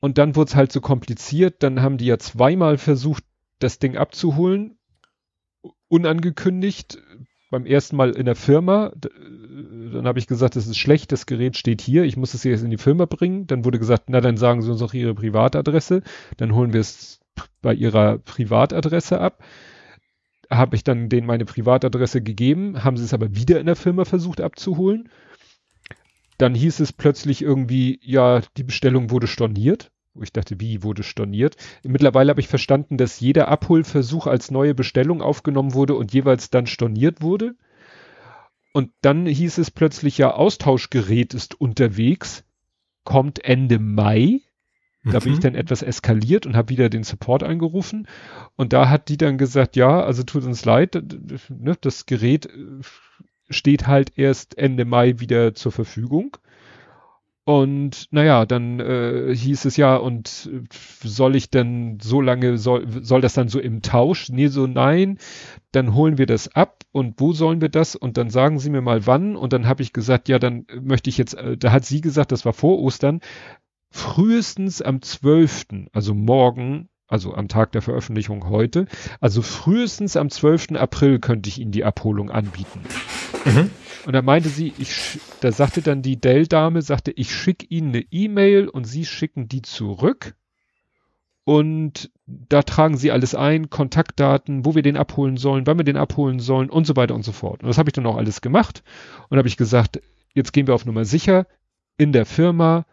Und 0.00 0.18
dann 0.18 0.36
wurde 0.36 0.48
es 0.50 0.56
halt 0.56 0.72
so 0.72 0.80
kompliziert. 0.80 1.62
Dann 1.62 1.80
haben 1.80 1.96
die 1.96 2.06
ja 2.06 2.18
zweimal 2.18 2.78
versucht, 2.78 3.24
das 3.58 3.78
Ding 3.78 3.96
abzuholen. 3.96 4.78
Unangekündigt. 5.88 7.02
Beim 7.50 7.66
ersten 7.66 7.96
Mal 7.96 8.10
in 8.10 8.26
der 8.26 8.36
Firma. 8.36 8.92
Dann 8.94 10.06
habe 10.06 10.18
ich 10.18 10.26
gesagt, 10.26 10.56
das 10.56 10.66
ist 10.66 10.78
schlecht, 10.78 11.12
das 11.12 11.26
Gerät 11.26 11.56
steht 11.56 11.80
hier. 11.80 12.04
Ich 12.04 12.16
muss 12.16 12.34
es 12.34 12.44
jetzt 12.44 12.62
in 12.62 12.70
die 12.70 12.78
Firma 12.78 13.06
bringen. 13.06 13.46
Dann 13.46 13.64
wurde 13.64 13.78
gesagt, 13.78 14.04
na 14.08 14.20
dann 14.20 14.36
sagen 14.36 14.62
Sie 14.62 14.70
uns 14.70 14.82
auch 14.82 14.94
Ihre 14.94 15.14
Privatadresse. 15.14 16.02
Dann 16.36 16.54
holen 16.54 16.72
wir 16.72 16.80
es 16.80 17.20
bei 17.60 17.74
Ihrer 17.74 18.18
Privatadresse 18.18 19.20
ab. 19.20 19.42
Habe 20.48 20.76
ich 20.76 20.84
dann 20.84 21.08
denen 21.08 21.26
meine 21.26 21.44
Privatadresse 21.44 22.22
gegeben, 22.22 22.82
haben 22.82 22.96
sie 22.96 23.04
es 23.04 23.14
aber 23.14 23.36
wieder 23.36 23.60
in 23.60 23.66
der 23.66 23.76
Firma 23.76 24.04
versucht 24.04 24.40
abzuholen 24.40 25.08
dann 26.40 26.54
hieß 26.54 26.80
es 26.80 26.92
plötzlich 26.92 27.42
irgendwie, 27.42 28.00
ja, 28.02 28.40
die 28.56 28.62
Bestellung 28.62 29.10
wurde 29.10 29.26
storniert. 29.26 29.90
Wo 30.14 30.22
ich 30.22 30.32
dachte, 30.32 30.60
wie 30.60 30.82
wurde 30.82 31.02
storniert? 31.02 31.56
Mittlerweile 31.84 32.30
habe 32.30 32.40
ich 32.40 32.48
verstanden, 32.48 32.96
dass 32.96 33.20
jeder 33.20 33.48
Abholversuch 33.48 34.26
als 34.26 34.50
neue 34.50 34.74
Bestellung 34.74 35.22
aufgenommen 35.22 35.74
wurde 35.74 35.94
und 35.94 36.12
jeweils 36.12 36.50
dann 36.50 36.66
storniert 36.66 37.22
wurde. 37.22 37.54
Und 38.72 38.92
dann 39.02 39.26
hieß 39.26 39.58
es 39.58 39.70
plötzlich, 39.70 40.18
ja, 40.18 40.32
Austauschgerät 40.32 41.34
ist 41.34 41.60
unterwegs, 41.60 42.44
kommt 43.04 43.44
Ende 43.44 43.78
Mai. 43.78 44.40
Da 45.04 45.18
bin 45.20 45.32
ich 45.32 45.38
Mhm. 45.38 45.42
dann 45.42 45.54
etwas 45.54 45.82
eskaliert 45.82 46.46
und 46.46 46.56
habe 46.56 46.68
wieder 46.70 46.88
den 46.90 47.04
Support 47.04 47.42
angerufen. 47.42 48.06
Und 48.56 48.72
da 48.72 48.88
hat 48.90 49.08
die 49.08 49.16
dann 49.16 49.38
gesagt, 49.38 49.76
ja, 49.76 50.02
also 50.04 50.22
tut 50.24 50.44
uns 50.44 50.64
leid, 50.64 50.94
ne, 51.48 51.76
das 51.80 52.06
Gerät 52.06 52.46
äh, 52.46 52.80
steht 53.48 53.86
halt 53.86 54.12
erst 54.18 54.58
Ende 54.58 54.84
Mai 54.84 55.18
wieder 55.20 55.54
zur 55.54 55.72
Verfügung. 55.72 56.36
Und 57.44 58.06
naja, 58.10 58.44
dann 58.44 58.80
äh, 58.80 59.34
hieß 59.34 59.64
es 59.64 59.76
ja, 59.76 59.96
und 59.96 60.48
äh, 60.52 60.62
soll 61.02 61.34
ich 61.36 61.50
denn 61.50 61.98
so 62.00 62.20
lange, 62.20 62.58
soll, 62.58 62.86
soll 63.02 63.20
das 63.22 63.34
dann 63.34 63.48
so 63.48 63.58
im 63.58 63.82
Tausch? 63.82 64.28
Nee, 64.28 64.48
so 64.48 64.66
nein, 64.66 65.18
dann 65.72 65.94
holen 65.94 66.18
wir 66.18 66.26
das 66.26 66.54
ab 66.54 66.84
und 66.92 67.18
wo 67.18 67.32
sollen 67.32 67.60
wir 67.60 67.70
das? 67.70 67.96
Und 67.96 68.18
dann 68.18 68.30
sagen 68.30 68.58
sie 68.58 68.70
mir 68.70 68.82
mal 68.82 69.06
wann. 69.06 69.36
Und 69.36 69.52
dann 69.52 69.66
habe 69.66 69.82
ich 69.82 69.92
gesagt, 69.92 70.28
ja, 70.28 70.38
dann 70.38 70.66
möchte 70.80 71.10
ich 71.10 71.18
jetzt, 71.18 71.34
äh, 71.34 71.56
da 71.56 71.72
hat 71.72 71.84
sie 71.84 72.00
gesagt, 72.00 72.30
das 72.30 72.44
war 72.44 72.52
vor 72.52 72.78
Ostern, 72.78 73.20
frühestens 73.90 74.82
am 74.82 75.02
12., 75.02 75.66
also 75.92 76.14
morgen, 76.14 76.88
also 77.08 77.34
am 77.34 77.48
Tag 77.48 77.72
der 77.72 77.82
Veröffentlichung 77.82 78.48
heute, 78.48 78.86
also 79.20 79.42
frühestens 79.42 80.16
am 80.16 80.30
12. 80.30 80.72
April 80.76 81.18
könnte 81.18 81.48
ich 81.48 81.58
Ihnen 81.58 81.72
die 81.72 81.84
Abholung 81.84 82.30
anbieten. 82.30 82.80
Mhm. 83.44 83.70
Und 84.06 84.12
da 84.12 84.22
meinte 84.22 84.48
sie, 84.48 84.72
ich, 84.78 85.20
da 85.40 85.52
sagte 85.52 85.82
dann 85.82 86.02
die 86.02 86.20
Dell-Dame, 86.20 86.82
sagte, 86.82 87.10
ich 87.12 87.34
schicke 87.34 87.66
Ihnen 87.66 87.88
eine 87.88 88.04
E-Mail 88.10 88.68
und 88.68 88.84
Sie 88.84 89.04
schicken 89.04 89.48
die 89.48 89.62
zurück. 89.62 90.34
Und 91.44 92.10
da 92.26 92.62
tragen 92.62 92.96
Sie 92.96 93.10
alles 93.10 93.34
ein, 93.34 93.70
Kontaktdaten, 93.70 94.64
wo 94.64 94.74
wir 94.74 94.82
den 94.82 94.96
abholen 94.96 95.36
sollen, 95.36 95.66
wann 95.66 95.78
wir 95.78 95.84
den 95.84 95.96
abholen 95.96 96.38
sollen 96.38 96.70
und 96.70 96.86
so 96.86 96.96
weiter 96.96 97.14
und 97.14 97.24
so 97.24 97.32
fort. 97.32 97.62
Und 97.62 97.68
das 97.68 97.78
habe 97.78 97.88
ich 97.88 97.94
dann 97.94 98.06
auch 98.06 98.16
alles 98.16 98.40
gemacht. 98.40 98.82
Und 99.28 99.38
habe 99.38 99.48
ich 99.48 99.56
gesagt, 99.56 100.00
jetzt 100.34 100.52
gehen 100.52 100.66
wir 100.66 100.74
auf 100.74 100.86
Nummer 100.86 101.04
sicher. 101.04 101.46
In 101.96 102.12
der 102.12 102.26
Firma, 102.26 102.86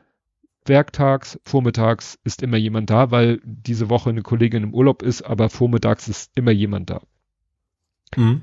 werktags, 0.66 1.40
vormittags 1.46 2.20
ist 2.24 2.42
immer 2.42 2.58
jemand 2.58 2.90
da, 2.90 3.12
weil 3.12 3.40
diese 3.44 3.90
Woche 3.90 4.10
eine 4.10 4.22
Kollegin 4.22 4.64
im 4.64 4.74
Urlaub 4.74 5.02
ist, 5.02 5.22
aber 5.22 5.50
vormittags 5.50 6.08
ist 6.08 6.32
immer 6.36 6.52
jemand 6.52 6.90
da 6.90 7.02
Mhm. 8.16 8.42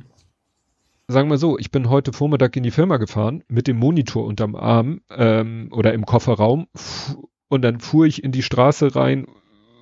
Sagen 1.08 1.30
wir 1.30 1.38
so, 1.38 1.58
ich 1.58 1.70
bin 1.70 1.90
heute 1.90 2.12
Vormittag 2.12 2.56
in 2.56 2.62
die 2.62 2.70
Firma 2.70 2.96
gefahren 2.96 3.44
mit 3.48 3.68
dem 3.68 3.76
Monitor 3.78 4.24
unterm 4.24 4.54
Arm 4.56 5.00
ähm, 5.10 5.68
oder 5.70 5.92
im 5.92 6.06
Kofferraum 6.06 6.66
und 7.48 7.62
dann 7.62 7.80
fuhr 7.80 8.06
ich 8.06 8.24
in 8.24 8.32
die 8.32 8.42
Straße 8.42 8.96
rein, 8.96 9.26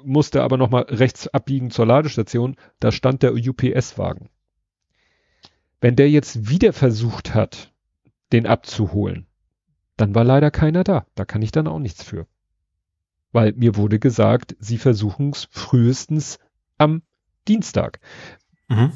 musste 0.04 0.42
aber 0.42 0.56
nochmal 0.56 0.82
rechts 0.88 1.28
abbiegen 1.28 1.70
zur 1.70 1.86
Ladestation, 1.86 2.56
da 2.80 2.92
stand 2.92 3.22
der 3.22 3.34
UPS-Wagen. 3.34 4.28
Wenn 5.80 5.96
der 5.96 6.10
jetzt 6.10 6.48
wieder 6.48 6.72
versucht 6.72 7.34
hat, 7.34 7.72
den 8.32 8.46
abzuholen, 8.46 9.26
dann 9.96 10.14
war 10.14 10.24
leider 10.24 10.50
keiner 10.50 10.84
da. 10.84 11.06
Da 11.14 11.24
kann 11.24 11.42
ich 11.42 11.52
dann 11.52 11.66
auch 11.66 11.78
nichts 11.78 12.02
für. 12.02 12.26
Weil 13.32 13.52
mir 13.52 13.76
wurde 13.76 13.98
gesagt, 13.98 14.56
sie 14.58 14.78
versuchen 14.78 15.30
es 15.30 15.48
frühestens 15.50 16.38
am 16.78 17.02
Dienstag. 17.48 18.00
Mhm. 18.68 18.92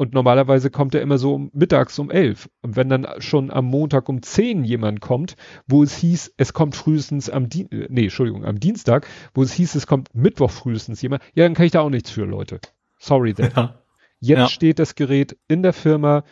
Und 0.00 0.14
normalerweise 0.14 0.70
kommt 0.70 0.94
er 0.94 1.02
immer 1.02 1.18
so 1.18 1.34
um, 1.34 1.50
mittags 1.52 1.98
um 1.98 2.10
elf. 2.10 2.48
Und 2.62 2.74
wenn 2.74 2.88
dann 2.88 3.06
schon 3.18 3.50
am 3.50 3.66
Montag 3.66 4.08
um 4.08 4.22
zehn 4.22 4.64
jemand 4.64 5.02
kommt, 5.02 5.36
wo 5.66 5.82
es 5.82 5.94
hieß, 5.98 6.32
es 6.38 6.54
kommt 6.54 6.74
frühestens 6.74 7.28
am 7.28 7.50
Di 7.50 7.66
äh, 7.70 7.86
nee, 7.90 8.04
Entschuldigung, 8.04 8.46
am 8.46 8.58
Dienstag, 8.58 9.06
wo 9.34 9.42
es 9.42 9.52
hieß, 9.52 9.74
es 9.74 9.86
kommt 9.86 10.08
Mittwoch 10.14 10.52
frühestens 10.52 11.02
jemand, 11.02 11.22
ja, 11.34 11.44
dann 11.44 11.52
kann 11.52 11.66
ich 11.66 11.72
da 11.72 11.82
auch 11.82 11.90
nichts 11.90 12.08
für, 12.08 12.24
Leute. 12.24 12.60
Sorry 12.96 13.34
then. 13.34 13.50
Ja. 13.54 13.74
Jetzt 14.20 14.38
Ja. 14.38 14.48
steht 14.48 14.78
das 14.78 14.94
Gerät 14.94 15.36
in 15.48 15.62
der 15.62 15.74
Firma. 15.74 16.24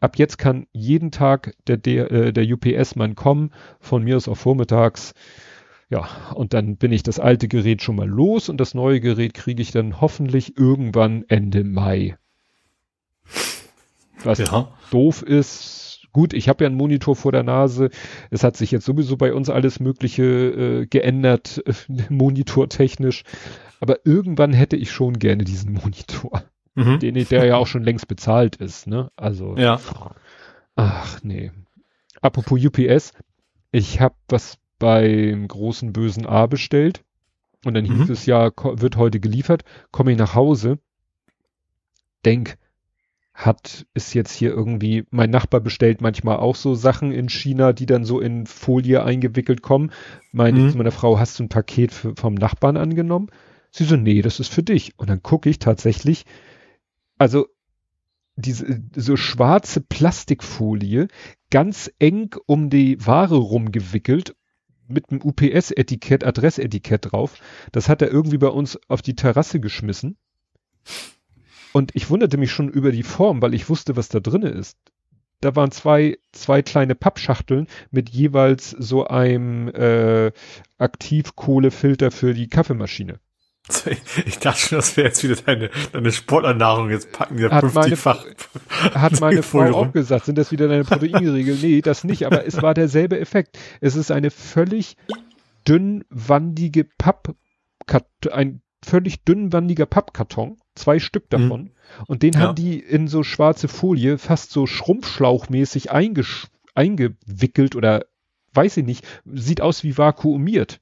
Ab 0.00 0.16
jetzt 0.16 0.38
kann 0.38 0.66
jeden 0.72 1.10
Tag 1.10 1.54
der, 1.66 1.76
der, 1.76 2.10
äh, 2.10 2.32
der 2.32 2.44
UPS-Mann 2.50 3.14
kommen, 3.14 3.50
von 3.78 4.04
mir 4.04 4.16
aus 4.16 4.26
auch 4.26 4.38
vormittags. 4.38 5.12
Ja, 5.90 6.08
und 6.34 6.54
dann 6.54 6.78
bin 6.78 6.92
ich 6.92 7.02
das 7.02 7.20
alte 7.20 7.46
Gerät 7.46 7.82
schon 7.82 7.96
mal 7.96 8.08
los 8.08 8.48
und 8.48 8.56
das 8.58 8.72
neue 8.72 9.00
Gerät 9.00 9.34
kriege 9.34 9.60
ich 9.60 9.70
dann 9.70 10.00
hoffentlich 10.00 10.56
irgendwann 10.56 11.26
Ende 11.28 11.62
Mai. 11.62 12.16
Was 14.24 14.38
Ja. 14.38 14.72
doof 14.90 15.22
ist. 15.22 16.00
Gut, 16.12 16.34
ich 16.34 16.48
habe 16.48 16.64
ja 16.64 16.68
einen 16.68 16.76
Monitor 16.76 17.16
vor 17.16 17.32
der 17.32 17.42
Nase. 17.42 17.88
Es 18.30 18.44
hat 18.44 18.56
sich 18.56 18.70
jetzt 18.70 18.84
sowieso 18.84 19.16
bei 19.16 19.32
uns 19.32 19.48
alles 19.48 19.80
Mögliche 19.80 20.22
äh, 20.82 20.86
geändert, 20.86 21.62
äh, 21.66 21.72
monitortechnisch. 22.10 23.24
Aber 23.80 24.04
irgendwann 24.04 24.52
hätte 24.52 24.76
ich 24.76 24.90
schon 24.92 25.18
gerne 25.18 25.44
diesen 25.44 25.72
Monitor, 25.72 26.42
Mhm. 26.74 27.00
den 27.00 27.14
der 27.14 27.44
ja 27.46 27.56
auch 27.56 27.66
schon 27.66 27.82
längst 27.82 28.08
bezahlt 28.08 28.56
ist. 28.56 28.86
Ne? 28.86 29.10
Also, 29.16 29.56
Ja. 29.56 29.80
ach 30.76 31.20
nee. 31.22 31.50
Apropos 32.20 32.62
UPS, 32.64 33.12
ich 33.72 34.00
habe 34.00 34.14
was 34.28 34.58
beim 34.78 35.48
großen 35.48 35.92
bösen 35.92 36.26
A 36.26 36.46
bestellt 36.46 37.02
und 37.64 37.74
dann 37.74 37.84
hieß 37.84 38.06
Mhm. 38.06 38.12
es 38.12 38.26
ja, 38.26 38.50
wird 38.54 38.96
heute 38.96 39.18
geliefert. 39.18 39.64
Komme 39.90 40.12
ich 40.12 40.18
nach 40.18 40.34
Hause, 40.34 40.78
denk, 42.24 42.56
hat 43.44 43.86
ist 43.94 44.14
jetzt 44.14 44.32
hier 44.32 44.50
irgendwie, 44.50 45.04
mein 45.10 45.30
Nachbar 45.30 45.60
bestellt 45.60 46.00
manchmal 46.00 46.36
auch 46.36 46.56
so 46.56 46.74
Sachen 46.74 47.12
in 47.12 47.28
China, 47.28 47.72
die 47.72 47.86
dann 47.86 48.04
so 48.04 48.20
in 48.20 48.46
Folie 48.46 49.04
eingewickelt 49.04 49.62
kommen. 49.62 49.92
Meine 50.32 50.60
Mhm. 50.60 50.70
zu 50.70 50.76
meiner 50.76 50.92
Frau, 50.92 51.18
hast 51.18 51.38
du 51.38 51.44
ein 51.44 51.48
Paket 51.48 51.92
für, 51.92 52.14
vom 52.16 52.34
Nachbarn 52.34 52.76
angenommen? 52.76 53.28
Sie 53.70 53.84
so, 53.84 53.96
nee, 53.96 54.22
das 54.22 54.40
ist 54.40 54.52
für 54.52 54.62
dich. 54.62 54.98
Und 54.98 55.08
dann 55.10 55.22
gucke 55.22 55.48
ich 55.48 55.58
tatsächlich, 55.58 56.24
also 57.18 57.46
diese 58.36 58.82
so 58.94 59.16
schwarze 59.16 59.80
Plastikfolie, 59.80 61.08
ganz 61.50 61.90
eng 61.98 62.34
um 62.46 62.70
die 62.70 63.04
Ware 63.04 63.36
rumgewickelt, 63.36 64.34
mit 64.88 65.10
einem 65.10 65.22
UPS-Etikett, 65.22 66.24
Adressetikett 66.24 67.12
drauf. 67.12 67.34
Das 67.72 67.88
hat 67.88 68.02
er 68.02 68.10
irgendwie 68.10 68.38
bei 68.38 68.48
uns 68.48 68.78
auf 68.88 69.02
die 69.02 69.14
Terrasse 69.16 69.60
geschmissen. 69.60 70.16
Und 71.72 71.94
ich 71.94 72.10
wunderte 72.10 72.36
mich 72.36 72.52
schon 72.52 72.68
über 72.68 72.92
die 72.92 73.02
Form, 73.02 73.40
weil 73.42 73.54
ich 73.54 73.68
wusste, 73.68 73.96
was 73.96 74.08
da 74.08 74.20
drinne 74.20 74.48
ist. 74.50 74.76
Da 75.40 75.56
waren 75.56 75.72
zwei, 75.72 76.18
zwei 76.30 76.62
kleine 76.62 76.94
Pappschachteln 76.94 77.66
mit 77.90 78.10
jeweils 78.10 78.70
so 78.70 79.06
einem 79.06 79.68
äh, 79.68 80.30
Aktivkohlefilter 80.78 82.10
für 82.10 82.34
die 82.34 82.48
Kaffeemaschine. 82.48 83.18
Ich 84.26 84.38
dachte 84.38 84.60
schon, 84.60 84.78
das 84.78 84.96
wäre 84.96 85.08
jetzt 85.08 85.22
wieder 85.22 85.36
deine, 85.36 85.70
deine 85.92 86.12
Sportlernahrung. 86.12 86.90
Jetzt 86.90 87.12
packen 87.12 87.38
wir 87.38 87.50
Hat 87.50 87.62
meine- 87.74 87.94
50-fach. 87.94 88.24
Hat 88.94 89.20
meine 89.20 89.42
Frau 89.42 89.62
auch 89.72 89.92
gesagt, 89.92 90.26
sind 90.26 90.36
das 90.36 90.50
wieder 90.52 90.68
deine 90.68 90.84
Proteinriegel? 90.84 91.56
Nee, 91.60 91.80
das 91.80 92.04
nicht, 92.04 92.26
aber 92.26 92.44
es 92.46 92.60
war 92.60 92.74
derselbe 92.74 93.18
Effekt. 93.18 93.58
Es 93.80 93.94
ist 93.96 94.10
eine 94.10 94.30
völlig 94.30 94.96
dünnwandige 95.68 96.84
Papp, 96.98 97.34
ein 98.30 98.62
völlig 98.84 99.24
dünnwandiger 99.24 99.86
Pappkarton, 99.86 100.56
zwei 100.74 100.98
Stück 100.98 101.28
davon. 101.30 101.70
Und 102.06 102.22
den 102.22 102.34
Ja. 102.34 102.40
haben 102.40 102.54
die 102.54 102.78
in 102.78 103.08
so 103.08 103.22
schwarze 103.22 103.68
Folie, 103.68 104.18
fast 104.18 104.50
so 104.50 104.66
schrumpfschlauchmäßig 104.66 105.90
eingewickelt 106.74 107.76
oder 107.76 108.04
weiß 108.54 108.76
ich 108.78 108.84
nicht, 108.84 109.06
sieht 109.24 109.60
aus 109.60 109.82
wie 109.84 109.96
vakuumiert. 109.96 110.80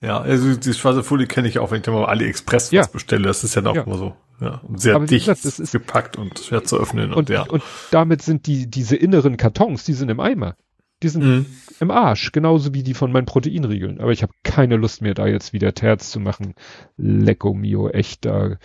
Ja, 0.00 0.20
also 0.20 0.54
die 0.56 0.74
schwarze 0.74 1.02
Folie 1.02 1.26
kenne 1.26 1.48
ich 1.48 1.58
auch, 1.58 1.70
wenn 1.70 1.78
ich 1.78 1.82
dann 1.84 1.94
mal 1.94 2.04
AliExpress 2.06 2.70
Ja. 2.72 2.82
was 2.82 2.92
bestelle. 2.92 3.24
Das 3.26 3.42
ist 3.42 3.54
ja 3.54 3.64
auch 3.64 3.74
Ja. 3.74 3.82
immer 3.82 3.96
so. 3.96 4.14
Ja, 4.40 4.56
und 4.64 4.80
sehr 4.80 4.96
Aber 4.96 5.06
dicht 5.06 5.26
gesagt, 5.26 5.44
das 5.44 5.58
ist- 5.60 5.72
gepackt 5.72 6.18
und 6.18 6.38
schwer 6.40 6.64
zu 6.64 6.76
öffnen. 6.78 7.10
Und, 7.12 7.16
Und, 7.16 7.28
ja. 7.30 7.42
und 7.42 7.62
damit 7.92 8.20
sind 8.22 8.46
die, 8.46 8.68
diese 8.68 8.96
inneren 8.96 9.36
Kartons, 9.36 9.84
die 9.84 9.92
sind 9.92 10.08
im 10.10 10.20
Eimer. 10.20 10.56
Die 11.02 11.08
sind 11.08 11.24
Mhm. 11.24 11.46
im 11.80 11.90
Arsch, 11.90 12.32
genauso 12.32 12.74
wie 12.74 12.82
die 12.82 12.94
von 12.94 13.12
meinen 13.12 13.26
Proteinriegeln. 13.26 14.00
Aber 14.00 14.10
ich 14.12 14.22
habe 14.22 14.32
keine 14.42 14.76
Lust 14.76 15.02
mehr, 15.02 15.14
da 15.14 15.26
jetzt 15.26 15.52
wieder 15.52 15.72
Terz 15.74 16.10
zu 16.10 16.18
machen. 16.20 16.54
Lecco 16.96 17.54
mio, 17.54 17.88
echt, 17.88 18.24
da 18.24 18.56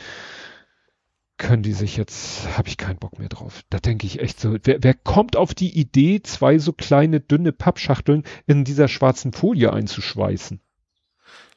können 1.40 1.64
die 1.64 1.74
sich 1.74 1.98
jetzt, 1.98 2.56
habe 2.56 2.68
ich 2.68 2.78
keinen 2.78 3.00
Bock 3.00 3.18
mehr 3.18 3.30
drauf. 3.30 3.64
Da 3.72 3.80
denke 3.80 4.06
ich 4.06 4.20
echt 4.20 4.40
so, 4.40 4.56
wer, 4.64 4.84
wer 4.84 4.94
kommt 4.94 5.36
auf 5.36 5.56
die 5.56 5.76
Idee, 5.76 6.22
zwei 6.22 6.60
so 6.60 6.74
kleine, 6.74 7.22
dünne 7.22 7.52
Pappschachteln 7.52 8.24
in 8.46 8.66
dieser 8.66 8.88
schwarzen 8.88 9.34
Folie 9.34 9.74
einzuschweißen? 9.74 10.60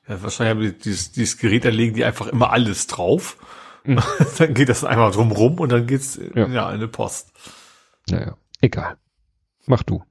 Ja, 0.09 0.23
wahrscheinlich 0.23 0.51
haben 0.51 0.61
die 0.61 0.78
dieses, 0.78 1.12
dieses 1.12 1.36
Gerät, 1.36 1.65
da 1.65 1.69
legen 1.69 1.94
die 1.94 2.05
einfach 2.05 2.28
immer 2.28 2.51
alles 2.51 2.86
drauf. 2.86 3.36
Mhm. 3.85 4.01
dann 4.39 4.55
geht 4.55 4.69
das 4.70 4.85
einmal 4.85 5.11
drum 5.11 5.33
rum 5.33 5.59
und 5.59 5.70
dann 5.70 5.86
geht's 5.86 6.19
Ja. 6.35 6.47
ja. 6.47 6.69
in 6.70 6.77
eine 6.77 6.89
Post. 6.89 7.33
Naja, 8.09 8.36
egal. 8.61 8.97
Mach 9.67 9.83
du. 9.83 10.02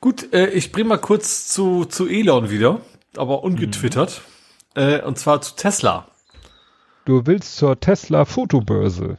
Gut, 0.00 0.32
äh, 0.32 0.48
ich 0.50 0.72
bring 0.72 0.86
mal 0.86 0.98
kurz 0.98 1.48
zu, 1.48 1.84
zu 1.84 2.06
Elon 2.06 2.50
wieder, 2.50 2.80
aber 3.16 3.42
ungetwittert. 3.44 4.22
Äh, 4.74 5.00
und 5.02 5.18
zwar 5.18 5.40
zu 5.40 5.54
Tesla. 5.56 6.08
Du 7.04 7.26
willst 7.26 7.56
zur 7.56 7.80
Tesla 7.80 8.24
Fotobörse. 8.24 9.18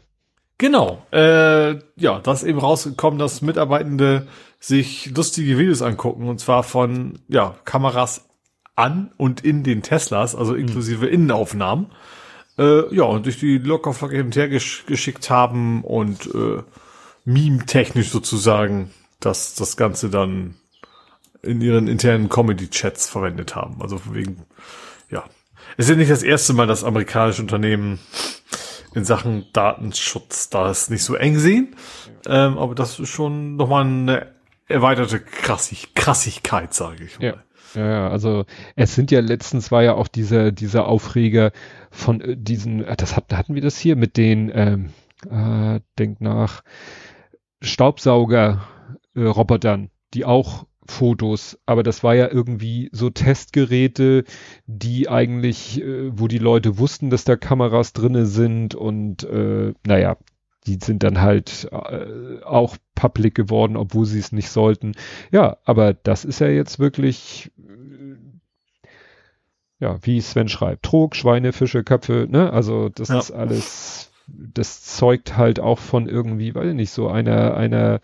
Genau. 0.58 1.06
Äh, 1.12 1.80
ja, 1.98 2.20
das 2.20 2.44
ist 2.44 2.50
eben 2.50 2.60
rausgekommen, 2.60 3.20
dass 3.20 3.42
Mitarbeitende 3.42 4.28
sich 4.60 5.12
lustige 5.16 5.58
Videos 5.58 5.82
angucken 5.82 6.30
und 6.30 6.40
zwar 6.40 6.64
von 6.64 7.20
ja, 7.28 7.56
Kameras 7.66 8.30
an 8.76 9.12
und 9.18 9.42
in 9.44 9.64
den 9.64 9.82
Teslas, 9.82 10.36
also 10.36 10.56
inklusive 10.56 11.06
mhm. 11.06 11.14
Innenaufnahmen. 11.14 11.88
Äh, 12.58 12.94
ja, 12.96 13.04
und 13.04 13.26
durch 13.26 13.40
die 13.40 13.58
Lockerflock 13.58 14.12
hin 14.12 14.28
und 14.28 14.36
her 14.36 14.48
gesch 14.48 14.86
geschickt 14.86 15.30
haben 15.30 15.84
und 15.84 16.28
äh, 16.34 16.62
meme-technisch 17.26 18.10
sozusagen 18.10 18.92
das, 19.20 19.56
das 19.56 19.76
Ganze 19.76 20.10
dann 20.10 20.56
in 21.42 21.62
ihren 21.62 21.88
internen 21.88 22.30
Comedy-Chats 22.30 23.10
verwendet 23.10 23.56
haben. 23.56 23.82
Also 23.82 24.00
wegen, 24.12 24.46
ja. 25.10 25.26
Es 25.78 25.86
ist 25.86 25.92
ja 25.92 25.96
nicht 25.96 26.12
das 26.12 26.24
erste 26.24 26.54
Mal, 26.54 26.68
dass 26.68 26.84
amerikanische 26.84 27.42
Unternehmen 27.42 28.00
in 28.94 29.06
Sachen 29.06 29.46
Datenschutz 29.54 30.50
da 30.50 30.70
es 30.70 30.90
nicht 30.90 31.04
so 31.04 31.16
eng 31.16 31.40
sehen. 31.40 31.76
Ähm, 32.28 32.58
aber 32.58 32.76
das 32.76 33.00
ist 33.00 33.10
schon 33.10 33.56
nochmal 33.56 33.86
eine 33.86 34.34
erweiterte 34.68 35.20
Krassig 35.20 35.96
Krassigkeit, 35.96 36.74
sage 36.74 37.06
ich 37.06 37.20
mal. 37.20 37.26
Ja. 37.26 37.36
Ja, 37.76 38.10
also 38.10 38.46
es 38.76 38.94
sind 38.94 39.10
ja 39.10 39.20
letztens 39.20 39.72
war 39.72 39.82
ja 39.82 39.96
auch 39.96 40.08
dieser 40.08 40.52
dieser 40.52 40.86
Aufreger 40.86 41.52
von 41.90 42.22
äh, 42.22 42.38
diesen, 42.38 42.84
äh, 42.84 42.96
das 42.96 43.16
hat, 43.16 43.34
hatten 43.34 43.56
wir 43.56 43.64
das 43.64 43.80
hier 43.80 43.96
mit 43.96 44.16
den, 44.16 44.52
ähm, 44.54 44.92
äh, 45.28 45.80
denk 45.98 46.22
nach 46.22 46.62
Staubsauger-Robotern, 47.62 49.86
äh, 49.86 49.90
die 50.14 50.26
auch 50.26 50.68
Fotos, 50.88 51.58
aber 51.66 51.84
das 51.84 52.04
war 52.04 52.16
ja 52.16 52.30
irgendwie 52.30 52.90
so 52.92 53.10
Testgeräte, 53.10 54.24
die 54.66 55.10
eigentlich, 55.10 55.82
äh, 55.82 56.18
wo 56.18 56.28
die 56.28 56.40
Leute 56.40 56.78
wussten, 56.78 57.10
dass 57.10 57.24
da 57.24 57.36
Kameras 57.36 57.94
drinne 57.94 58.26
sind 58.26 58.76
und 58.76 59.24
äh, 59.24 59.74
naja, 59.86 60.18
die 60.66 60.80
sind 60.82 61.04
dann 61.04 61.22
halt 61.22 61.68
äh, 61.72 62.44
auch 62.44 62.78
public 62.96 63.36
geworden, 63.36 63.76
obwohl 63.76 64.06
sie 64.06 64.20
es 64.20 64.32
nicht 64.32 64.50
sollten. 64.50 64.94
Ja, 65.32 65.58
aber 65.66 65.94
das 65.94 66.26
ist 66.26 66.40
ja 66.40 66.48
jetzt 66.48 66.80
wirklich, 66.80 67.52
äh, 67.58 68.16
ja, 69.80 69.98
wie 70.02 70.22
Sven 70.22 70.48
schreibt, 70.48 70.84
Trog, 70.84 71.16
Schweine, 71.16 71.54
Fische, 71.54 71.84
Köpfe, 71.84 72.28
ne? 72.30 72.52
Also 72.54 72.90
das 72.90 73.10
ja. 73.10 73.20
ist 73.20 73.32
alles, 73.32 74.12
das 74.28 74.84
zeugt 74.84 75.38
halt 75.38 75.60
auch 75.60 75.80
von 75.80 76.08
irgendwie, 76.08 76.56
weiß 76.56 76.70
ich 76.70 76.76
nicht, 76.76 76.92
so 76.92 77.10
einer, 77.10 77.56
einer, 77.56 78.00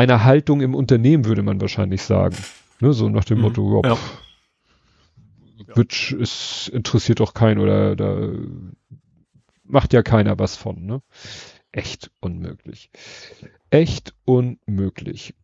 einer 0.00 0.24
Haltung 0.24 0.62
im 0.62 0.74
Unternehmen, 0.74 1.26
würde 1.26 1.42
man 1.42 1.60
wahrscheinlich 1.60 2.02
sagen. 2.02 2.36
Ne? 2.80 2.94
So 2.94 3.10
nach 3.10 3.24
dem 3.24 3.38
mhm. 3.38 3.44
Motto, 3.44 3.82
ja, 3.84 3.90
ja. 3.92 5.76
Witch 5.76 6.12
ist, 6.12 6.70
interessiert 6.72 7.20
doch 7.20 7.34
keinen 7.34 7.58
oder 7.58 7.94
da 7.96 8.30
macht 9.64 9.92
ja 9.92 10.02
keiner 10.02 10.38
was 10.38 10.56
von, 10.56 10.86
ne? 10.86 11.02
Echt 11.70 12.10
unmöglich. 12.20 12.90
Echt 13.68 14.14
unmöglich. 14.24 15.34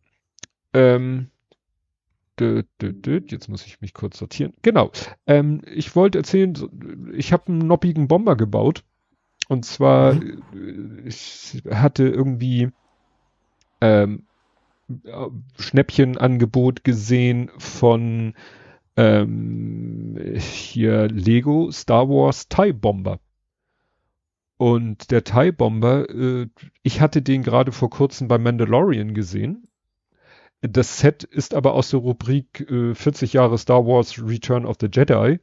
Ähm, 0.73 1.29
jetzt 2.39 3.47
muss 3.47 3.65
ich 3.65 3.79
mich 3.79 3.93
kurz 3.93 4.17
sortieren. 4.17 4.53
Genau. 4.63 4.91
Ähm, 5.27 5.61
ich 5.71 5.95
wollte 5.95 6.17
erzählen, 6.17 6.53
ich 7.13 7.31
habe 7.31 7.47
einen 7.47 7.59
noppigen 7.59 8.07
Bomber 8.07 8.35
gebaut. 8.35 8.83
Und 9.47 9.65
zwar, 9.65 10.15
mhm. 10.15 11.03
ich 11.05 11.63
hatte 11.69 12.07
irgendwie 12.07 12.69
ähm, 13.79 14.27
Schnäppchenangebot 15.57 16.83
gesehen 16.83 17.51
von 17.57 18.33
ähm, 18.95 20.17
hier 20.37 21.07
Lego 21.07 21.71
Star 21.71 22.09
Wars 22.09 22.47
TIE 22.47 22.73
Bomber. 22.73 23.19
Und 24.57 25.11
der 25.11 25.23
TIE 25.23 25.51
Bomber, 25.51 26.09
äh, 26.09 26.47
ich 26.81 27.01
hatte 27.01 27.21
den 27.21 27.43
gerade 27.43 27.71
vor 27.71 27.89
kurzem 27.89 28.27
bei 28.27 28.37
Mandalorian 28.37 29.13
gesehen. 29.13 29.67
Das 30.61 30.99
Set 30.99 31.23
ist 31.23 31.53
aber 31.53 31.75
aus 31.75 31.91
der 31.91 31.99
Rubrik 31.99 32.61
äh, 32.71 32.95
40 32.95 33.33
Jahre 33.33 33.59
Star 33.59 33.85
Wars 33.85 34.19
Return 34.19 34.65
of 34.65 34.77
the 34.81 34.89
Jedi. 34.91 35.39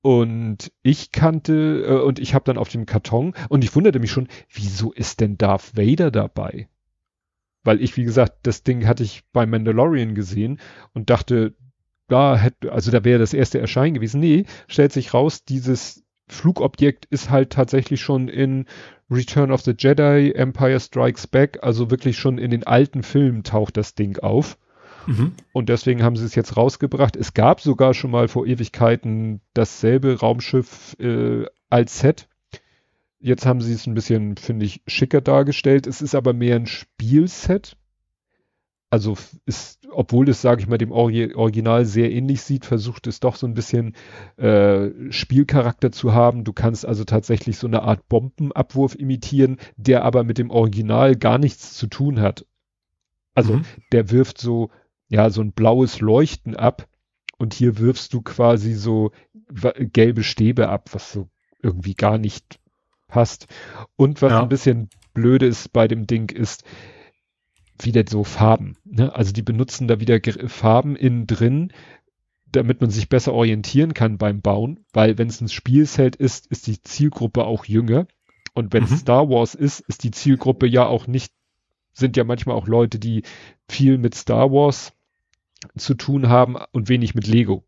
Und 0.00 0.72
ich 0.82 1.12
kannte, 1.12 1.84
äh, 1.86 2.02
und 2.02 2.18
ich 2.18 2.34
habe 2.34 2.44
dann 2.44 2.58
auf 2.58 2.68
dem 2.68 2.86
Karton, 2.86 3.34
und 3.50 3.64
ich 3.64 3.74
wunderte 3.74 3.98
mich 3.98 4.10
schon, 4.10 4.28
wieso 4.50 4.92
ist 4.92 5.20
denn 5.20 5.36
Darth 5.36 5.76
Vader 5.76 6.10
dabei? 6.10 6.68
Weil 7.64 7.82
ich, 7.82 7.96
wie 7.96 8.04
gesagt, 8.04 8.38
das 8.42 8.62
Ding 8.62 8.86
hatte 8.86 9.02
ich 9.02 9.22
bei 9.32 9.46
Mandalorian 9.46 10.14
gesehen 10.14 10.60
und 10.92 11.10
dachte, 11.10 11.54
da 12.08 12.36
hätte, 12.36 12.70
also 12.70 12.90
da 12.90 13.04
wäre 13.04 13.18
das 13.18 13.34
erste 13.34 13.58
Erscheinen 13.58 13.94
gewesen. 13.94 14.20
Nee, 14.20 14.44
stellt 14.68 14.92
sich 14.92 15.14
raus, 15.14 15.44
dieses 15.44 16.04
Flugobjekt 16.28 17.06
ist 17.06 17.30
halt 17.30 17.50
tatsächlich 17.50 18.00
schon 18.00 18.28
in 18.28 18.66
Return 19.10 19.50
of 19.50 19.62
the 19.62 19.74
Jedi, 19.76 20.32
Empire 20.32 20.80
Strikes 20.80 21.26
Back, 21.26 21.58
also 21.62 21.90
wirklich 21.90 22.18
schon 22.18 22.38
in 22.38 22.50
den 22.50 22.66
alten 22.66 23.02
Filmen 23.02 23.42
taucht 23.42 23.76
das 23.76 23.94
Ding 23.94 24.18
auf. 24.18 24.58
Mhm. 25.06 25.32
Und 25.52 25.68
deswegen 25.68 26.02
haben 26.02 26.16
sie 26.16 26.24
es 26.24 26.34
jetzt 26.34 26.56
rausgebracht. 26.56 27.16
Es 27.16 27.34
gab 27.34 27.60
sogar 27.60 27.92
schon 27.92 28.10
mal 28.10 28.28
vor 28.28 28.46
Ewigkeiten 28.46 29.40
dasselbe 29.52 30.18
Raumschiff 30.18 30.96
äh, 30.98 31.44
als 31.68 31.98
Set. 31.98 32.28
Jetzt 33.24 33.46
haben 33.46 33.60
sie 33.60 33.72
es 33.72 33.86
ein 33.86 33.94
bisschen, 33.94 34.36
finde 34.36 34.66
ich, 34.66 34.82
schicker 34.86 35.20
dargestellt. 35.20 35.86
Es 35.86 36.02
ist 36.02 36.14
aber 36.14 36.32
mehr 36.32 36.56
ein 36.56 36.66
Spielset 36.66 37.76
also 38.94 39.16
ist, 39.44 39.88
obwohl 39.90 40.28
es, 40.28 40.40
sage 40.40 40.60
ich 40.60 40.68
mal, 40.68 40.78
dem 40.78 40.92
Original 40.92 41.84
sehr 41.84 42.12
ähnlich 42.12 42.42
sieht, 42.42 42.64
versucht 42.64 43.08
es 43.08 43.18
doch 43.18 43.34
so 43.34 43.44
ein 43.44 43.54
bisschen 43.54 43.96
äh, 44.36 44.90
Spielcharakter 45.10 45.90
zu 45.90 46.14
haben. 46.14 46.44
Du 46.44 46.52
kannst 46.52 46.86
also 46.86 47.02
tatsächlich 47.02 47.58
so 47.58 47.66
eine 47.66 47.82
Art 47.82 48.08
Bombenabwurf 48.08 48.94
imitieren, 48.94 49.56
der 49.76 50.04
aber 50.04 50.22
mit 50.22 50.38
dem 50.38 50.50
Original 50.50 51.16
gar 51.16 51.38
nichts 51.38 51.74
zu 51.74 51.88
tun 51.88 52.20
hat. 52.20 52.46
Also 53.34 53.54
mhm. 53.54 53.64
der 53.90 54.12
wirft 54.12 54.38
so, 54.38 54.70
ja, 55.08 55.28
so 55.28 55.40
ein 55.40 55.50
blaues 55.50 55.98
Leuchten 55.98 56.54
ab 56.54 56.86
und 57.36 57.52
hier 57.52 57.78
wirfst 57.78 58.14
du 58.14 58.22
quasi 58.22 58.74
so 58.74 59.10
gelbe 59.48 60.22
Stäbe 60.22 60.68
ab, 60.68 60.90
was 60.92 61.10
so 61.10 61.28
irgendwie 61.60 61.94
gar 61.94 62.16
nicht 62.16 62.60
passt. 63.06 63.46
Und 63.96 64.22
was 64.22 64.32
ja. 64.32 64.42
ein 64.42 64.48
bisschen 64.48 64.88
blöde 65.14 65.46
ist 65.46 65.72
bei 65.72 65.88
dem 65.88 66.06
Ding 66.06 66.30
ist, 66.30 66.64
wieder 67.80 68.04
so 68.06 68.24
Farben. 68.24 68.76
Ne? 68.84 69.14
Also 69.14 69.32
die 69.32 69.42
benutzen 69.42 69.88
da 69.88 70.00
wieder 70.00 70.20
Farben 70.48 70.96
innen 70.96 71.26
drin, 71.26 71.72
damit 72.46 72.80
man 72.80 72.90
sich 72.90 73.08
besser 73.08 73.32
orientieren 73.32 73.94
kann 73.94 74.16
beim 74.16 74.40
Bauen, 74.40 74.84
weil 74.92 75.18
wenn 75.18 75.28
es 75.28 75.40
ein 75.40 75.48
Spielfeld 75.48 76.14
ist, 76.14 76.46
ist 76.46 76.66
die 76.66 76.80
Zielgruppe 76.80 77.44
auch 77.44 77.64
jünger. 77.64 78.06
Und 78.54 78.72
wenn 78.72 78.84
mhm. 78.84 78.96
Star 78.96 79.28
Wars 79.28 79.56
ist, 79.56 79.80
ist 79.80 80.04
die 80.04 80.12
Zielgruppe 80.12 80.66
ja 80.66 80.86
auch 80.86 81.08
nicht, 81.08 81.32
sind 81.92 82.16
ja 82.16 82.22
manchmal 82.22 82.56
auch 82.56 82.68
Leute, 82.68 83.00
die 83.00 83.24
viel 83.68 83.98
mit 83.98 84.14
Star 84.14 84.52
Wars 84.52 84.92
zu 85.76 85.94
tun 85.94 86.28
haben 86.28 86.56
und 86.70 86.88
wenig 86.88 87.16
mit 87.16 87.26
Lego. 87.26 87.64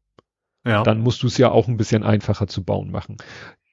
Ja. 0.64 0.84
Dann 0.84 1.00
musst 1.00 1.22
du 1.22 1.26
es 1.26 1.38
ja 1.38 1.50
auch 1.50 1.66
ein 1.66 1.76
bisschen 1.76 2.04
einfacher 2.04 2.46
zu 2.46 2.62
bauen 2.62 2.90
machen 2.90 3.16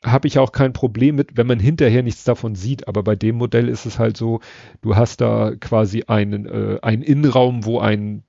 habe 0.03 0.27
ich 0.27 0.37
auch 0.37 0.51
kein 0.51 0.73
Problem 0.73 1.15
mit, 1.15 1.37
wenn 1.37 1.47
man 1.47 1.59
hinterher 1.59 2.03
nichts 2.03 2.23
davon 2.23 2.55
sieht. 2.55 2.87
Aber 2.87 3.03
bei 3.03 3.15
dem 3.15 3.37
Modell 3.37 3.69
ist 3.69 3.85
es 3.85 3.99
halt 3.99 4.17
so, 4.17 4.41
du 4.81 4.95
hast 4.95 5.21
da 5.21 5.53
quasi 5.59 6.03
einen, 6.07 6.45
äh, 6.45 6.79
einen 6.81 7.01
Innenraum, 7.01 7.65
wo 7.65 7.79
ein 7.79 8.23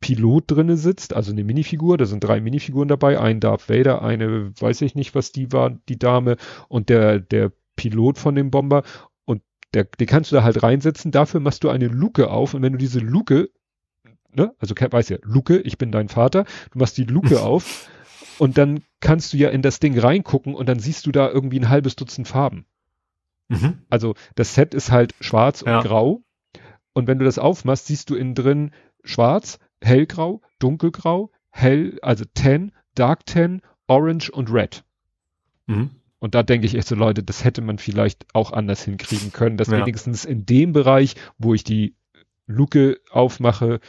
Pilot 0.00 0.44
drinne 0.46 0.76
sitzt, 0.76 1.14
also 1.14 1.32
eine 1.32 1.44
Minifigur, 1.44 1.98
da 1.98 2.06
sind 2.06 2.24
drei 2.24 2.40
Minifiguren 2.40 2.88
dabei, 2.88 3.20
ein 3.20 3.40
Darth 3.40 3.68
Vader, 3.68 4.02
eine, 4.02 4.52
weiß 4.58 4.80
ich 4.82 4.94
nicht, 4.94 5.14
was 5.14 5.32
die 5.32 5.52
war, 5.52 5.78
die 5.88 5.98
Dame 5.98 6.36
und 6.68 6.88
der, 6.88 7.18
der 7.18 7.52
Pilot 7.76 8.18
von 8.18 8.34
dem 8.34 8.50
Bomber. 8.50 8.82
Und 9.26 9.42
der, 9.74 9.84
den 9.84 10.06
kannst 10.06 10.32
du 10.32 10.36
da 10.36 10.44
halt 10.44 10.62
reinsetzen, 10.62 11.10
dafür 11.10 11.40
machst 11.40 11.64
du 11.64 11.68
eine 11.68 11.88
Luke 11.88 12.30
auf. 12.30 12.54
Und 12.54 12.62
wenn 12.62 12.72
du 12.72 12.78
diese 12.78 13.00
Luke, 13.00 13.50
ne, 14.32 14.54
also 14.58 14.74
weiß 14.78 15.10
ja, 15.10 15.18
Luke, 15.22 15.58
ich 15.58 15.76
bin 15.76 15.92
dein 15.92 16.08
Vater, 16.08 16.44
du 16.72 16.78
machst 16.78 16.96
die 16.96 17.04
Luke 17.04 17.40
auf 17.42 17.90
und 18.38 18.58
dann 18.58 18.82
kannst 19.00 19.32
du 19.32 19.36
ja 19.36 19.50
in 19.50 19.62
das 19.62 19.80
Ding 19.80 19.98
reingucken 19.98 20.54
und 20.54 20.68
dann 20.68 20.78
siehst 20.78 21.06
du 21.06 21.12
da 21.12 21.28
irgendwie 21.28 21.60
ein 21.60 21.68
halbes 21.68 21.96
Dutzend 21.96 22.28
Farben. 22.28 22.66
Mhm. 23.48 23.82
Also 23.90 24.14
das 24.34 24.54
Set 24.54 24.74
ist 24.74 24.90
halt 24.90 25.14
schwarz 25.20 25.62
ja. 25.66 25.78
und 25.78 25.84
grau. 25.84 26.22
Und 26.92 27.06
wenn 27.06 27.18
du 27.18 27.24
das 27.24 27.38
aufmachst, 27.38 27.86
siehst 27.86 28.10
du 28.10 28.14
innen 28.14 28.34
drin 28.34 28.72
schwarz, 29.04 29.58
hellgrau, 29.82 30.40
dunkelgrau, 30.58 31.30
hell, 31.50 31.98
also 32.02 32.24
tan, 32.34 32.72
dark 32.94 33.26
tan, 33.26 33.62
orange 33.86 34.30
und 34.30 34.52
red. 34.52 34.84
Mhm. 35.66 35.90
Und 36.18 36.34
da 36.34 36.42
denke 36.42 36.66
ich 36.66 36.74
echt 36.74 36.86
so, 36.86 36.94
Leute, 36.94 37.22
das 37.22 37.44
hätte 37.44 37.62
man 37.62 37.78
vielleicht 37.78 38.26
auch 38.34 38.52
anders 38.52 38.84
hinkriegen 38.84 39.32
können, 39.32 39.56
dass 39.56 39.68
ja. 39.68 39.78
wenigstens 39.78 40.24
in 40.24 40.44
dem 40.44 40.72
Bereich, 40.72 41.14
wo 41.38 41.54
ich 41.54 41.64
die 41.64 41.96
Luke 42.46 43.00
aufmache, 43.10 43.80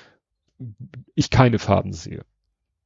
ich 1.14 1.30
keine 1.30 1.60
Farben 1.60 1.92
sehe. 1.92 2.24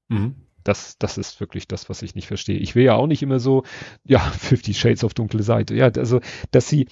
Mhm. 0.08 0.36
Das, 0.66 0.98
das 0.98 1.18
ist 1.18 1.40
wirklich 1.40 1.68
das, 1.68 1.90
was 1.90 2.02
ich 2.02 2.16
nicht 2.16 2.28
verstehe. 2.28 2.58
Ich 2.58 2.76
will 2.76 2.84
ja 2.84 2.96
auch 2.96 3.08
nicht 3.08 3.24
immer 3.24 3.40
so, 3.40 3.64
ja, 4.04 4.20
50 4.40 4.78
Shades 4.78 5.04
auf 5.06 5.14
dunkle 5.14 5.44
Seite. 5.44 5.76
Ja, 5.76 5.86
also, 5.86 6.20
dass 6.52 6.68
sie, 6.68 6.88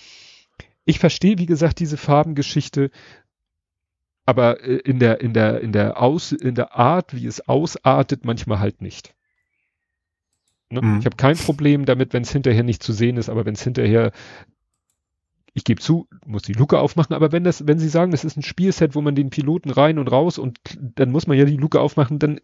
ich 0.85 0.99
verstehe, 0.99 1.37
wie 1.37 1.45
gesagt, 1.45 1.79
diese 1.79 1.97
Farbengeschichte, 1.97 2.91
aber 4.25 4.63
äh, 4.63 4.77
in 4.77 4.99
der, 4.99 5.19
in 5.19 5.33
der, 5.33 5.59
in 5.59 5.73
der 5.73 6.01
Aus, 6.01 6.31
in 6.31 6.55
der 6.55 6.75
Art, 6.75 7.13
wie 7.13 7.25
es 7.25 7.47
ausartet, 7.47 8.23
manchmal 8.23 8.59
halt 8.59 8.81
nicht. 8.81 9.13
Ne? 10.69 10.81
Mhm. 10.81 10.99
Ich 10.99 11.05
habe 11.05 11.17
kein 11.17 11.35
Problem 11.35 11.85
damit, 11.85 12.13
wenn 12.13 12.23
es 12.23 12.31
hinterher 12.31 12.63
nicht 12.63 12.83
zu 12.83 12.93
sehen 12.93 13.17
ist, 13.17 13.29
aber 13.29 13.45
wenn 13.45 13.55
es 13.55 13.63
hinterher 13.63 14.11
ich 15.53 15.63
gebe 15.63 15.79
zu, 15.79 16.07
muss 16.25 16.41
die 16.41 16.53
Luke 16.53 16.79
aufmachen, 16.79 17.15
aber 17.15 17.31
wenn 17.31 17.43
das, 17.43 17.67
wenn 17.67 17.77
Sie 17.77 17.89
sagen, 17.89 18.11
das 18.11 18.23
ist 18.23 18.37
ein 18.37 18.41
Spielset, 18.41 18.95
wo 18.95 19.01
man 19.01 19.15
den 19.15 19.29
Piloten 19.29 19.69
rein 19.69 19.99
und 19.99 20.11
raus 20.11 20.39
und 20.39 20.59
dann 20.95 21.11
muss 21.11 21.27
man 21.27 21.37
ja 21.37 21.45
die 21.45 21.57
Luke 21.57 21.79
aufmachen, 21.79 22.17
dann 22.17 22.41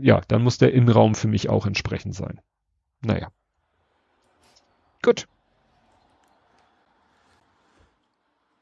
ja, 0.00 0.20
dann 0.28 0.42
muss 0.42 0.58
der 0.58 0.72
Innenraum 0.72 1.14
für 1.14 1.28
mich 1.28 1.48
auch 1.48 1.66
entsprechend 1.66 2.14
sein. 2.14 2.40
Naja. 3.00 3.28
Gut. 5.02 5.28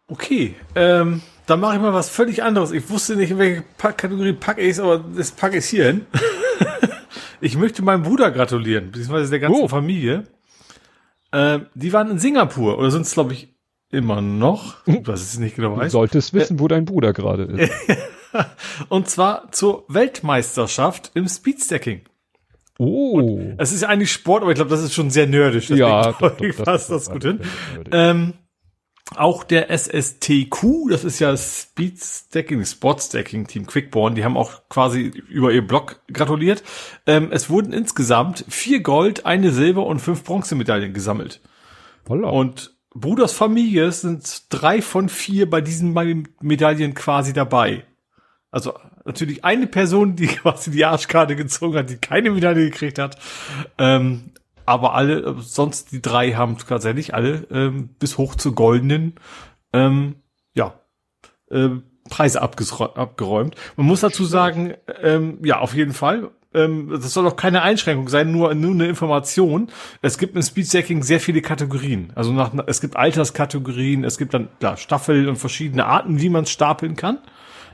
Okay, 0.08 0.54
ähm, 0.76 1.22
dann 1.46 1.60
mache 1.60 1.76
ich 1.76 1.82
mal 1.82 1.92
was 1.92 2.08
völlig 2.08 2.42
anderes. 2.42 2.70
Ich 2.70 2.88
wusste 2.90 3.16
nicht, 3.16 3.32
in 3.32 3.38
welche 3.38 3.64
Kategorie 3.78 4.34
packe 4.34 4.60
ich 4.60 4.70
es, 4.70 4.80
aber 4.80 4.98
das 4.98 5.32
packe 5.32 5.58
ich 5.58 5.66
hier 5.66 5.86
hin. 5.86 6.06
ich 7.40 7.56
möchte 7.56 7.82
meinem 7.82 8.02
Bruder 8.02 8.30
gratulieren, 8.30 8.92
beziehungsweise 8.92 9.30
der 9.30 9.40
ganzen 9.40 9.62
oh. 9.62 9.68
Familie. 9.68 10.24
Äh, 11.32 11.60
die 11.74 11.92
waren 11.92 12.10
in 12.10 12.18
Singapur 12.18 12.78
oder 12.78 12.90
sind 12.92 13.02
es, 13.02 13.14
glaube 13.14 13.32
ich, 13.32 13.56
immer 13.90 14.20
noch. 14.20 14.76
Was 14.86 15.34
ich 15.34 15.40
nicht 15.40 15.56
genau 15.56 15.76
weiß. 15.76 15.90
Du 15.90 15.98
solltest 15.98 16.34
wissen, 16.34 16.56
äh, 16.58 16.60
wo 16.60 16.68
dein 16.68 16.84
Bruder 16.84 17.12
gerade 17.12 17.44
ist. 17.44 17.72
Und 18.88 19.08
zwar 19.08 19.50
zur 19.52 19.84
Weltmeisterschaft 19.88 21.10
im 21.14 21.28
Speedstacking. 21.28 22.02
Oh. 22.78 23.18
Und 23.18 23.54
es 23.58 23.72
ist 23.72 23.82
ja 23.82 23.88
eigentlich 23.88 24.12
Sport, 24.12 24.42
aber 24.42 24.52
ich 24.52 24.56
glaube, 24.56 24.70
das 24.70 24.82
ist 24.82 24.94
schon 24.94 25.10
sehr 25.10 25.26
nerdisch. 25.26 25.70
Ja, 25.70 26.12
doch, 26.12 26.18
doch, 26.18 26.36
das 26.36 26.56
passt 26.56 26.90
das, 26.90 27.10
gut 27.10 27.24
hin. 27.24 27.40
Ähm, 27.90 28.34
auch 29.14 29.44
der 29.44 29.70
SSTQ, 29.70 30.90
das 30.90 31.04
ist 31.04 31.20
ja 31.20 31.36
Speed 31.36 32.02
Stacking, 32.02 32.64
Sport 32.64 33.02
Stacking 33.02 33.46
Team 33.46 33.66
Quickborn, 33.66 34.16
die 34.16 34.24
haben 34.24 34.36
auch 34.36 34.68
quasi 34.68 35.12
über 35.28 35.52
ihr 35.52 35.64
Blog 35.64 36.00
gratuliert. 36.12 36.64
Ähm, 37.06 37.28
es 37.30 37.48
wurden 37.48 37.72
insgesamt 37.72 38.44
vier 38.48 38.80
Gold, 38.80 39.24
eine 39.24 39.52
Silber 39.52 39.86
und 39.86 40.00
fünf 40.00 40.24
Bronzemedaillen 40.24 40.92
gesammelt. 40.92 41.40
Voller. 42.04 42.32
Und 42.32 42.74
Bruders 42.94 43.32
Familie 43.32 43.92
sind 43.92 44.44
drei 44.48 44.82
von 44.82 45.08
vier 45.08 45.48
bei 45.48 45.60
diesen 45.60 45.92
Medaillen 46.40 46.94
quasi 46.94 47.32
dabei. 47.32 47.84
Also 48.56 48.72
natürlich 49.04 49.44
eine 49.44 49.66
Person, 49.66 50.16
die 50.16 50.26
quasi 50.28 50.70
die 50.70 50.86
Arschkarte 50.86 51.36
gezogen 51.36 51.76
hat, 51.76 51.90
die 51.90 51.98
keine 51.98 52.30
Medaille 52.30 52.70
gekriegt 52.70 52.98
hat. 52.98 53.18
Ähm, 53.76 54.30
aber 54.64 54.94
alle, 54.94 55.36
sonst 55.40 55.92
die 55.92 56.00
drei 56.00 56.32
haben 56.32 56.56
tatsächlich 56.56 57.12
alle 57.12 57.46
ähm, 57.50 57.90
bis 57.98 58.16
hoch 58.16 58.34
zu 58.34 58.54
goldenen, 58.54 59.16
ähm, 59.74 60.16
ja, 60.54 60.72
äh, 61.50 61.68
Preise 62.08 62.40
abgeräumt. 62.40 63.56
Man 63.76 63.86
muss 63.86 64.00
dazu 64.00 64.24
sagen, 64.24 64.72
ähm, 65.02 65.38
ja, 65.44 65.58
auf 65.58 65.74
jeden 65.74 65.92
Fall. 65.92 66.30
Ähm, 66.54 66.88
das 66.90 67.12
soll 67.12 67.26
auch 67.26 67.36
keine 67.36 67.60
Einschränkung 67.60 68.08
sein, 68.08 68.32
nur, 68.32 68.54
nur 68.54 68.72
eine 68.72 68.86
Information. 68.86 69.68
Es 70.00 70.16
gibt 70.16 70.34
im 70.34 70.40
Speedstacking 70.40 71.02
sehr 71.02 71.20
viele 71.20 71.42
Kategorien. 71.42 72.10
Also 72.14 72.32
nach, 72.32 72.52
es 72.66 72.80
gibt 72.80 72.96
Alterskategorien, 72.96 74.02
es 74.02 74.16
gibt 74.16 74.32
dann 74.32 74.48
klar, 74.60 74.78
Staffel 74.78 75.28
und 75.28 75.36
verschiedene 75.36 75.84
Arten, 75.84 76.22
wie 76.22 76.30
man 76.30 76.46
stapeln 76.46 76.96
kann. 76.96 77.18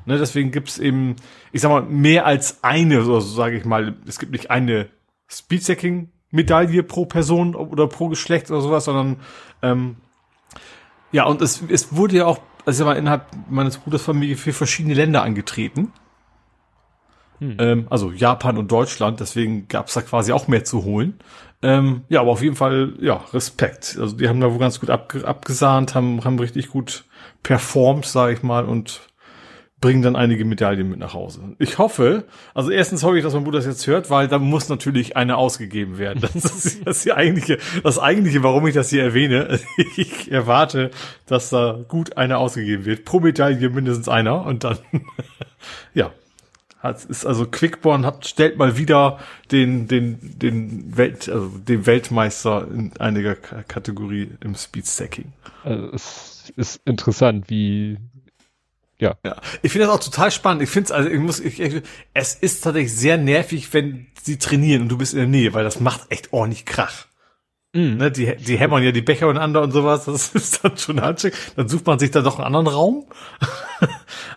Ne, 0.05 0.18
deswegen 0.18 0.50
gibt's 0.50 0.78
eben, 0.78 1.16
ich 1.52 1.60
sag 1.60 1.70
mal, 1.70 1.82
mehr 1.82 2.26
als 2.26 2.64
eine, 2.64 3.02
so 3.02 3.20
sage 3.20 3.56
ich 3.56 3.64
mal, 3.64 3.94
es 4.06 4.18
gibt 4.18 4.32
nicht 4.32 4.50
eine 4.50 4.89
Speedstacking 5.28 6.10
Medaille 6.31 6.82
pro 6.82 7.06
Person 7.06 7.55
oder 7.55 7.86
pro 7.86 8.08
Geschlecht 8.08 8.50
oder 8.50 8.60
sowas, 8.60 8.86
sondern 8.86 9.16
ähm, 9.62 9.97
ja, 11.12 11.24
und 11.24 11.42
es, 11.42 11.62
es 11.68 11.94
wurde 11.94 12.16
ja 12.16 12.26
auch, 12.26 12.40
also 12.64 12.86
war 12.86 12.97
innerhalb 12.97 13.26
meines 13.48 13.76
Bruders 13.76 14.02
Familie 14.02 14.36
für 14.36 14.52
verschiedene 14.52 14.94
Länder 14.94 15.22
angetreten. 15.22 15.92
Hm. 17.39 17.56
Ähm, 17.58 17.86
also 17.90 18.10
Japan 18.10 18.56
und 18.56 18.72
Deutschland, 18.72 19.20
deswegen 19.20 19.68
gab's 19.68 19.94
da 19.94 20.00
quasi 20.00 20.32
auch 20.32 20.48
mehr 20.48 20.64
zu 20.64 20.84
holen. 20.84 21.18
Ähm, 21.60 22.05
ja, 22.08 22.20
aber 22.20 22.31
auf 22.31 22.42
jeden 22.42 22.56
Fall, 22.56 22.94
ja, 23.00 23.22
Respekt. 23.32 23.97
Also 24.00 24.16
die 24.16 24.28
haben 24.28 24.40
da 24.40 24.50
wohl 24.50 24.58
ganz 24.58 24.81
gut 24.81 24.90
abge 24.90 25.26
abgesahnt, 25.26 25.94
haben, 25.94 26.24
haben 26.24 26.39
richtig 26.39 26.70
gut 26.70 27.05
performt, 27.42 28.06
sage 28.06 28.32
ich 28.32 28.42
mal, 28.42 28.64
und 28.64 29.11
bringen 29.83 30.01
dann 30.01 30.17
einige 30.17 30.47
Medaillen 30.47 30.89
mit 30.89 31.01
nach 31.01 31.12
Hause. 31.12 31.41
Ich 31.59 31.77
hoffe, 31.77 32.25
also 32.55 32.70
erstens 32.70 33.02
hoffe 33.02 33.19
ich, 33.19 33.25
dass 33.25 33.35
mein 33.35 33.44
Bruder 33.44 33.59
das 33.59 33.67
jetzt 33.67 33.86
hört, 33.86 34.09
weil 34.09 34.28
da 34.28 34.39
muss 34.39 34.70
natürlich 34.70 35.17
eine 35.19 35.36
ausgegeben 35.36 35.99
werden. 35.99 36.20
Das 36.23 36.35
ist 36.36 36.86
das, 36.86 37.02
die 37.02 37.12
eigentliche, 37.12 37.59
das 37.83 37.99
eigentliche, 37.99 38.43
warum 38.43 38.67
ich 38.67 38.75
das 38.75 38.89
hier 38.89 39.02
erwähne. 39.02 39.61
Ich 39.97 40.31
erwarte, 40.31 40.91
dass 41.27 41.51
da 41.51 41.81
gut 41.89 42.17
eine 42.17 42.39
ausgegeben 42.39 42.85
wird. 42.85 43.05
Pro 43.05 43.20
Medaille 43.20 43.69
mindestens 43.69 44.09
einer 44.09 44.47
und 44.47 44.65
dann, 44.65 44.78
ja. 45.94 46.12
Hat, 46.78 47.05
ist 47.05 47.25
also 47.25 47.47
Quickborn 47.47 48.05
hat, 48.05 48.27
stellt 48.27 48.59
mal 48.59 48.77
wieder 48.77 49.20
den, 49.52 49.86
den, 49.86 50.36
den 50.39 50.97
Welt, 50.97 51.28
also 51.28 51.49
den 51.59 51.86
Weltmeister 51.86 52.67
in 52.69 52.93
einiger 52.99 53.36
Kategorie 53.36 54.31
im 54.41 54.57
Speedstacking. 54.57 55.33
Also 55.62 55.86
es 55.93 56.52
ist 56.57 56.81
interessant, 56.85 57.49
wie, 57.51 57.99
ja. 59.02 59.16
ja. 59.24 59.36
Ich 59.62 59.72
finde 59.72 59.89
das 59.89 59.97
auch 59.97 60.02
total 60.02 60.31
spannend. 60.31 60.62
Ich 60.62 60.70
finde 60.70 60.86
es, 60.86 60.92
also 60.92 61.08
ich 61.08 61.18
muss, 61.18 61.40
ich, 61.40 61.60
ich, 61.60 61.82
es 62.14 62.34
ist 62.36 62.62
tatsächlich 62.62 62.94
sehr 62.94 63.18
nervig, 63.18 63.72
wenn 63.74 64.06
sie 64.22 64.39
trainieren 64.39 64.82
und 64.82 64.89
du 64.89 64.97
bist 64.97 65.12
in 65.12 65.18
der 65.18 65.28
Nähe, 65.28 65.52
weil 65.52 65.64
das 65.64 65.81
macht 65.81 66.02
echt 66.10 66.32
ordentlich 66.32 66.64
Krach. 66.64 67.06
Mm. 67.72 67.97
Ne, 67.97 68.12
die, 68.12 68.36
die 68.36 68.58
hämmern 68.58 68.82
ja 68.84 68.92
die 68.92 69.02
Becher 69.02 69.28
und 69.28 69.39
und 69.39 69.72
sowas, 69.72 70.05
das 70.05 70.28
ist 70.34 70.64
dann 70.64 70.76
schon 70.76 71.00
anstrengend. 71.00 71.36
Dann 71.56 71.68
sucht 71.68 71.84
man 71.84 71.98
sich 71.98 72.12
da 72.12 72.20
doch 72.20 72.39
einen 72.39 72.47
anderen 72.47 72.68
Raum. 72.68 73.06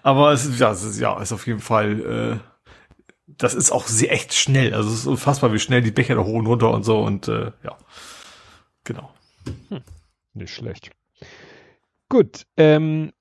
Aber 0.04 0.32
es 0.32 0.46
ist, 0.46 0.60
ja, 0.60 0.72
es 0.72 0.84
ist, 0.84 1.00
ja, 1.00 1.22
ist 1.22 1.32
auf 1.32 1.46
jeden 1.46 1.60
Fall, 1.60 2.40
äh, 2.42 3.06
das 3.28 3.54
ist 3.54 3.72
auch 3.72 3.86
sehr 3.86 4.12
echt 4.12 4.34
schnell. 4.34 4.74
Also 4.74 4.90
es 4.90 5.02
ist 5.02 5.08
unfassbar, 5.08 5.54
wie 5.54 5.60
schnell 5.60 5.84
die 5.84 5.92
Becher 5.92 6.16
da 6.16 6.24
hoch 6.24 6.40
und 6.40 6.48
runter 6.48 6.72
und 6.72 6.84
so 6.84 7.00
und 7.02 7.28
äh, 7.28 7.52
ja. 7.64 7.78
Genau. 8.84 9.14
Hm. 9.70 9.82
Nicht 10.34 10.54
schlecht. 10.54 10.90
Gut, 12.10 12.46
ähm, 12.58 13.12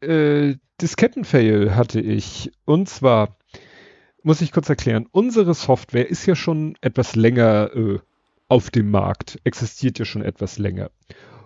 äh, 0.00 0.56
Diskettenfail 0.80 1.74
hatte 1.74 2.00
ich. 2.00 2.52
Und 2.64 2.88
zwar, 2.88 3.36
muss 4.22 4.40
ich 4.40 4.52
kurz 4.52 4.68
erklären, 4.68 5.06
unsere 5.10 5.54
Software 5.54 6.08
ist 6.08 6.26
ja 6.26 6.34
schon 6.34 6.76
etwas 6.80 7.16
länger 7.16 7.70
äh, 7.74 7.98
auf 8.48 8.70
dem 8.70 8.90
Markt, 8.90 9.40
existiert 9.44 9.98
ja 9.98 10.04
schon 10.04 10.22
etwas 10.22 10.58
länger. 10.58 10.90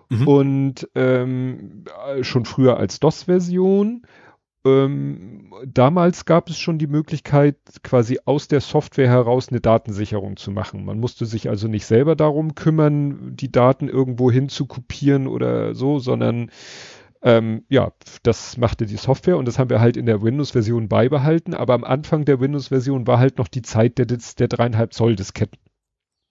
Mhm. 0.08 0.28
Und 0.28 0.88
ähm, 0.94 1.84
schon 2.22 2.44
früher 2.44 2.76
als 2.76 3.00
DOS-Version. 3.00 4.02
Ähm, 4.62 5.54
damals 5.64 6.26
gab 6.26 6.50
es 6.50 6.58
schon 6.58 6.78
die 6.78 6.86
Möglichkeit, 6.86 7.56
quasi 7.82 8.18
aus 8.26 8.46
der 8.46 8.60
Software 8.60 9.08
heraus 9.08 9.48
eine 9.48 9.60
Datensicherung 9.60 10.36
zu 10.36 10.50
machen. 10.50 10.84
Man 10.84 11.00
musste 11.00 11.24
sich 11.24 11.48
also 11.48 11.66
nicht 11.66 11.86
selber 11.86 12.14
darum 12.14 12.54
kümmern, 12.54 13.36
die 13.36 13.50
Daten 13.50 13.88
irgendwo 13.88 14.30
hin 14.30 14.50
zu 14.50 14.66
kopieren 14.66 15.26
oder 15.26 15.74
so, 15.74 15.98
sondern 15.98 16.50
ähm, 17.22 17.64
ja, 17.68 17.92
das 18.22 18.56
machte 18.56 18.86
die 18.86 18.96
Software 18.96 19.36
und 19.36 19.46
das 19.46 19.58
haben 19.58 19.70
wir 19.70 19.80
halt 19.80 19.96
in 19.96 20.06
der 20.06 20.22
Windows-Version 20.22 20.88
beibehalten, 20.88 21.54
aber 21.54 21.74
am 21.74 21.84
Anfang 21.84 22.24
der 22.24 22.40
Windows-Version 22.40 23.06
war 23.06 23.18
halt 23.18 23.38
noch 23.38 23.48
die 23.48 23.62
Zeit 23.62 23.98
der, 23.98 24.06
der 24.06 24.48
dreieinhalb 24.48 24.94
Zoll 24.94 25.16
Disketten. 25.16 25.58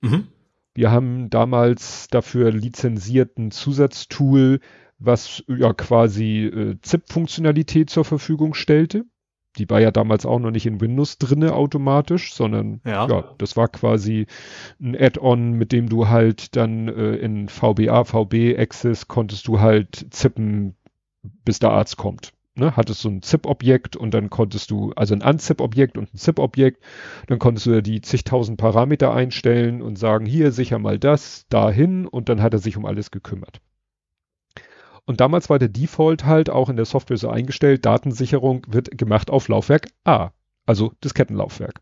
Mhm. 0.02 0.28
Wir 0.74 0.92
haben 0.92 1.30
damals 1.30 2.08
dafür 2.08 2.52
lizenzierten 2.52 3.52
Zusatztool, 3.52 4.60
was 4.98 5.44
ja 5.48 5.74
quasi 5.74 6.46
äh, 6.46 6.78
ZIP-Funktionalität 6.82 7.90
zur 7.90 8.06
Verfügung 8.06 8.54
stellte. 8.54 9.06
Die 9.58 9.70
war 9.70 9.82
ja 9.82 9.92
damals 9.92 10.26
auch 10.26 10.40
noch 10.40 10.52
nicht 10.52 10.66
in 10.66 10.80
Windows 10.80 11.18
drinne 11.18 11.54
automatisch, 11.54 12.34
sondern 12.34 12.82
ja, 12.86 13.08
ja 13.08 13.36
das 13.38 13.58
war 13.58 13.68
quasi 13.68 14.28
ein 14.80 14.96
Add-on, 14.96 15.54
mit 15.54 15.72
dem 15.72 15.90
du 15.90 16.08
halt 16.08 16.56
dann 16.56 16.88
äh, 16.88 17.16
in 17.16 17.50
VBA, 17.50 18.04
VB, 18.04 18.58
Access 18.58 19.08
konntest 19.08 19.48
du 19.48 19.60
halt 19.60 20.08
zippen, 20.12 20.76
bis 21.22 21.60
der 21.60 21.72
Arzt 21.72 21.98
kommt. 21.98 22.34
Ne, 22.56 22.76
hattest 22.76 23.06
du 23.06 23.10
ein 23.10 23.22
ZIP-Objekt 23.22 23.96
und 23.96 24.14
dann 24.14 24.30
konntest 24.30 24.70
du, 24.70 24.92
also 24.96 25.14
ein 25.14 25.22
Unzip-Objekt 25.22 25.98
und 25.98 26.14
ein 26.14 26.18
ZIP-Objekt, 26.18 26.84
dann 27.28 27.40
konntest 27.40 27.68
du 27.68 27.72
ja 27.72 27.82
die 27.82 28.02
zigtausend 28.02 28.58
Parameter 28.58 29.14
einstellen 29.14 29.82
und 29.82 29.98
sagen, 29.98 30.26
hier 30.26 30.52
sicher 30.52 30.78
mal 30.78 31.00
das, 31.00 31.46
dahin 31.48 32.06
und 32.06 32.28
dann 32.28 32.42
hat 32.42 32.54
er 32.54 32.60
sich 32.60 32.76
um 32.76 32.86
alles 32.86 33.12
gekümmert. 33.12 33.62
Und 35.06 35.22
damals 35.22 35.50
war 35.50 35.58
der 35.58 35.70
Default 35.70 36.26
halt 36.26 36.50
auch 36.50 36.70
in 36.70 36.76
der 36.76 36.86
Software 36.86 37.18
so 37.18 37.30
eingestellt, 37.30 37.86
Datensicherung 37.86 38.66
wird 38.68 38.98
gemacht 38.98 39.30
auf 39.30 39.48
Laufwerk 39.48 39.88
A, 40.04 40.32
also 40.66 40.92
Diskettenlaufwerk. 41.04 41.80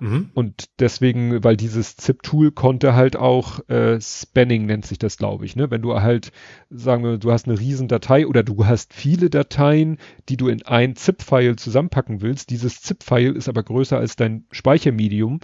Mhm. 0.00 0.30
Und 0.34 0.66
deswegen, 0.78 1.42
weil 1.44 1.56
dieses 1.56 1.96
ZIP-Tool 1.96 2.52
konnte 2.52 2.94
halt 2.94 3.16
auch 3.16 3.66
äh, 3.68 4.00
Spanning 4.00 4.66
nennt 4.66 4.86
sich 4.86 4.98
das, 4.98 5.16
glaube 5.16 5.44
ich. 5.44 5.56
Ne? 5.56 5.70
Wenn 5.70 5.82
du 5.82 5.94
halt, 5.94 6.32
sagen 6.68 7.04
wir, 7.04 7.18
du 7.18 7.30
hast 7.30 7.46
eine 7.46 7.58
riesen 7.58 7.88
Datei 7.88 8.26
oder 8.26 8.42
du 8.42 8.66
hast 8.66 8.92
viele 8.92 9.30
Dateien, 9.30 9.98
die 10.28 10.36
du 10.36 10.48
in 10.48 10.62
ein 10.62 10.96
ZIP-File 10.96 11.56
zusammenpacken 11.56 12.20
willst. 12.20 12.50
Dieses 12.50 12.82
ZIP-File 12.82 13.36
ist 13.36 13.48
aber 13.48 13.62
größer 13.62 13.98
als 13.98 14.16
dein 14.16 14.44
Speichermedium. 14.50 15.40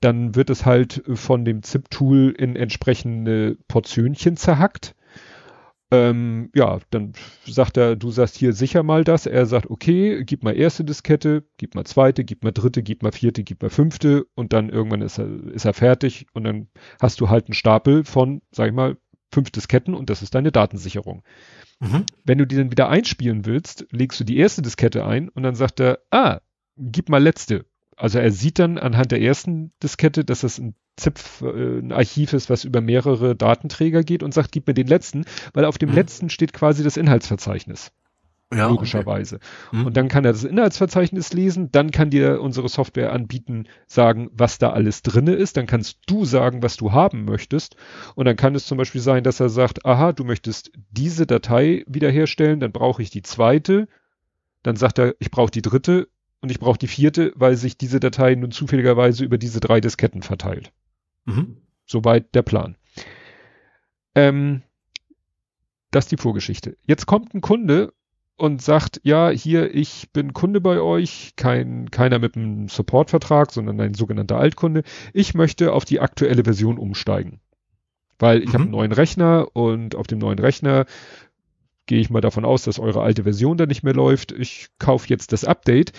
Dann 0.00 0.34
wird 0.34 0.50
es 0.50 0.66
halt 0.66 1.02
von 1.14 1.44
dem 1.44 1.62
ZIP-Tool 1.62 2.34
in 2.36 2.56
entsprechende 2.56 3.56
Portionchen 3.68 4.36
zerhackt 4.36 4.95
ähm, 5.92 6.50
ja, 6.54 6.80
dann 6.90 7.12
sagt 7.46 7.76
er, 7.76 7.94
du 7.94 8.10
sagst 8.10 8.36
hier 8.36 8.52
sicher 8.52 8.82
mal 8.82 9.04
das. 9.04 9.26
Er 9.26 9.46
sagt, 9.46 9.70
okay, 9.70 10.24
gib 10.24 10.42
mal 10.42 10.56
erste 10.56 10.84
Diskette, 10.84 11.44
gib 11.58 11.74
mal 11.74 11.84
zweite, 11.84 12.24
gib 12.24 12.42
mal 12.42 12.52
dritte, 12.52 12.82
gib 12.82 13.02
mal 13.02 13.12
vierte, 13.12 13.44
gib 13.44 13.62
mal 13.62 13.70
fünfte 13.70 14.26
und 14.34 14.52
dann 14.52 14.68
irgendwann 14.68 15.02
ist 15.02 15.18
er, 15.18 15.28
ist 15.52 15.64
er 15.64 15.74
fertig 15.74 16.26
und 16.32 16.44
dann 16.44 16.68
hast 17.00 17.20
du 17.20 17.28
halt 17.28 17.46
einen 17.46 17.54
Stapel 17.54 18.04
von, 18.04 18.42
sag 18.50 18.68
ich 18.68 18.74
mal, 18.74 18.96
fünf 19.32 19.50
Disketten 19.50 19.94
und 19.94 20.10
das 20.10 20.22
ist 20.22 20.34
deine 20.34 20.50
Datensicherung. 20.50 21.22
Mhm. 21.80 22.04
Wenn 22.24 22.38
du 22.38 22.46
die 22.46 22.56
dann 22.56 22.70
wieder 22.70 22.88
einspielen 22.88 23.44
willst, 23.44 23.86
legst 23.90 24.18
du 24.18 24.24
die 24.24 24.38
erste 24.38 24.62
Diskette 24.62 25.04
ein 25.04 25.28
und 25.28 25.42
dann 25.42 25.54
sagt 25.54 25.80
er, 25.80 26.00
ah, 26.10 26.40
gib 26.76 27.08
mal 27.08 27.22
letzte. 27.22 27.66
Also 27.96 28.18
er 28.18 28.32
sieht 28.32 28.58
dann 28.58 28.78
anhand 28.78 29.12
der 29.12 29.20
ersten 29.20 29.72
Diskette, 29.82 30.24
dass 30.24 30.40
das 30.40 30.58
ein 30.58 30.74
ZIP, 30.98 31.18
äh, 31.42 31.78
ein 31.78 31.92
Archiv 31.92 32.32
ist, 32.32 32.50
was 32.50 32.64
über 32.64 32.80
mehrere 32.80 33.36
Datenträger 33.36 34.02
geht 34.02 34.22
und 34.22 34.32
sagt, 34.32 34.52
gib 34.52 34.66
mir 34.66 34.74
den 34.74 34.86
letzten, 34.86 35.24
weil 35.52 35.64
auf 35.64 35.78
dem 35.78 35.90
mhm. 35.90 35.96
letzten 35.96 36.30
steht 36.30 36.52
quasi 36.52 36.82
das 36.82 36.96
Inhaltsverzeichnis. 36.96 37.92
Ja, 38.54 38.68
logischerweise. 38.68 39.36
Okay. 39.36 39.76
Mhm. 39.76 39.86
Und 39.86 39.96
dann 39.96 40.08
kann 40.08 40.24
er 40.24 40.32
das 40.32 40.44
Inhaltsverzeichnis 40.44 41.32
lesen, 41.32 41.72
dann 41.72 41.90
kann 41.90 42.10
dir 42.10 42.40
unsere 42.40 42.68
Software 42.68 43.12
anbieten, 43.12 43.64
sagen, 43.88 44.30
was 44.32 44.58
da 44.58 44.70
alles 44.70 45.02
drinne 45.02 45.34
ist, 45.34 45.56
dann 45.56 45.66
kannst 45.66 45.98
du 46.06 46.24
sagen, 46.24 46.62
was 46.62 46.76
du 46.76 46.92
haben 46.92 47.24
möchtest 47.24 47.74
und 48.14 48.24
dann 48.24 48.36
kann 48.36 48.54
es 48.54 48.66
zum 48.66 48.78
Beispiel 48.78 49.00
sein, 49.00 49.24
dass 49.24 49.40
er 49.40 49.48
sagt, 49.48 49.84
aha, 49.84 50.12
du 50.12 50.22
möchtest 50.22 50.70
diese 50.92 51.26
Datei 51.26 51.84
wiederherstellen, 51.88 52.60
dann 52.60 52.70
brauche 52.70 53.02
ich 53.02 53.10
die 53.10 53.22
zweite, 53.22 53.88
dann 54.62 54.76
sagt 54.76 55.00
er, 55.00 55.16
ich 55.18 55.32
brauche 55.32 55.50
die 55.50 55.62
dritte 55.62 56.08
und 56.40 56.50
ich 56.50 56.60
brauche 56.60 56.78
die 56.78 56.86
vierte, 56.86 57.32
weil 57.34 57.56
sich 57.56 57.76
diese 57.76 57.98
Datei 57.98 58.36
nun 58.36 58.52
zufälligerweise 58.52 59.24
über 59.24 59.38
diese 59.38 59.58
drei 59.58 59.80
Disketten 59.80 60.22
verteilt. 60.22 60.70
Mhm. 61.26 61.58
Soweit 61.84 62.34
der 62.34 62.42
Plan. 62.42 62.76
Ähm, 64.14 64.62
das 65.90 66.06
ist 66.06 66.12
die 66.12 66.16
Vorgeschichte. 66.16 66.76
Jetzt 66.86 67.06
kommt 67.06 67.34
ein 67.34 67.40
Kunde 67.40 67.92
und 68.36 68.60
sagt, 68.60 69.00
ja, 69.02 69.30
hier, 69.30 69.74
ich 69.74 70.10
bin 70.12 70.32
Kunde 70.32 70.60
bei 70.60 70.80
euch, 70.80 71.34
kein, 71.36 71.90
keiner 71.90 72.18
mit 72.18 72.36
einem 72.36 72.68
Supportvertrag, 72.68 73.50
sondern 73.50 73.80
ein 73.80 73.94
sogenannter 73.94 74.38
Altkunde. 74.38 74.82
Ich 75.12 75.34
möchte 75.34 75.72
auf 75.72 75.84
die 75.84 76.00
aktuelle 76.00 76.44
Version 76.44 76.78
umsteigen. 76.78 77.40
Weil 78.18 78.42
ich 78.42 78.48
mhm. 78.48 78.52
habe 78.52 78.62
einen 78.64 78.72
neuen 78.72 78.92
Rechner 78.92 79.48
und 79.54 79.94
auf 79.94 80.06
dem 80.06 80.18
neuen 80.18 80.38
Rechner 80.38 80.86
gehe 81.86 82.00
ich 82.00 82.10
mal 82.10 82.20
davon 82.20 82.44
aus, 82.44 82.64
dass 82.64 82.78
eure 82.78 83.02
alte 83.02 83.22
Version 83.22 83.56
da 83.56 83.66
nicht 83.66 83.82
mehr 83.82 83.94
läuft. 83.94 84.32
Ich 84.32 84.68
kaufe 84.78 85.08
jetzt 85.08 85.32
das 85.32 85.44
Update. 85.44 85.92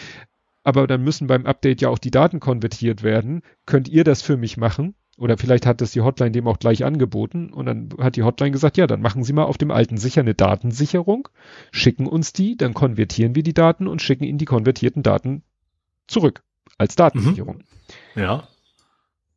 Aber 0.64 0.86
dann 0.86 1.04
müssen 1.04 1.28
beim 1.28 1.46
Update 1.46 1.82
ja 1.82 1.90
auch 1.90 1.98
die 1.98 2.12
Daten 2.12 2.40
konvertiert 2.40 3.02
werden. 3.02 3.42
Könnt 3.66 3.88
ihr 3.88 4.04
das 4.04 4.22
für 4.22 4.36
mich 4.36 4.58
machen? 4.58 4.96
Oder 5.18 5.38
vielleicht 5.38 5.66
hat 5.66 5.82
das 5.82 5.92
die 5.92 6.02
Hotline 6.02 6.32
dem 6.32 6.48
auch 6.48 6.60
gleich 6.60 6.86
angeboten 6.86 7.52
und 7.52 7.66
dann 7.66 7.90
hat 8.00 8.16
die 8.16 8.24
Hotline 8.24 8.52
gesagt, 8.52 8.78
ja, 8.78 8.86
dann 8.86 9.02
machen 9.02 9.24
Sie 9.24 9.34
mal 9.34 9.46
auf 9.46 9.58
dem 9.58 9.72
alten 9.72 9.98
sicher 9.98 10.22
eine 10.22 10.36
Datensicherung, 10.36 11.28
schicken 11.72 12.06
uns 12.08 12.34
die, 12.34 12.56
dann 12.56 12.76
konvertieren 12.76 13.34
wir 13.34 13.42
die 13.42 13.56
Daten 13.56 13.88
und 13.88 14.02
schicken 14.02 14.26
Ihnen 14.26 14.38
die 14.38 14.46
konvertierten 14.46 15.02
Daten 15.02 15.42
zurück 16.06 16.44
als 16.78 16.96
Datensicherung. 16.96 17.64
Mhm. 18.16 18.22
Ja. 18.22 18.48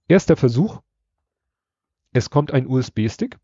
Erster 0.07 0.36
Versuch. 0.36 0.81
Es 2.12 2.28
kommt 2.28 2.52
ein 2.52 2.67
USB-Stick 2.67 3.39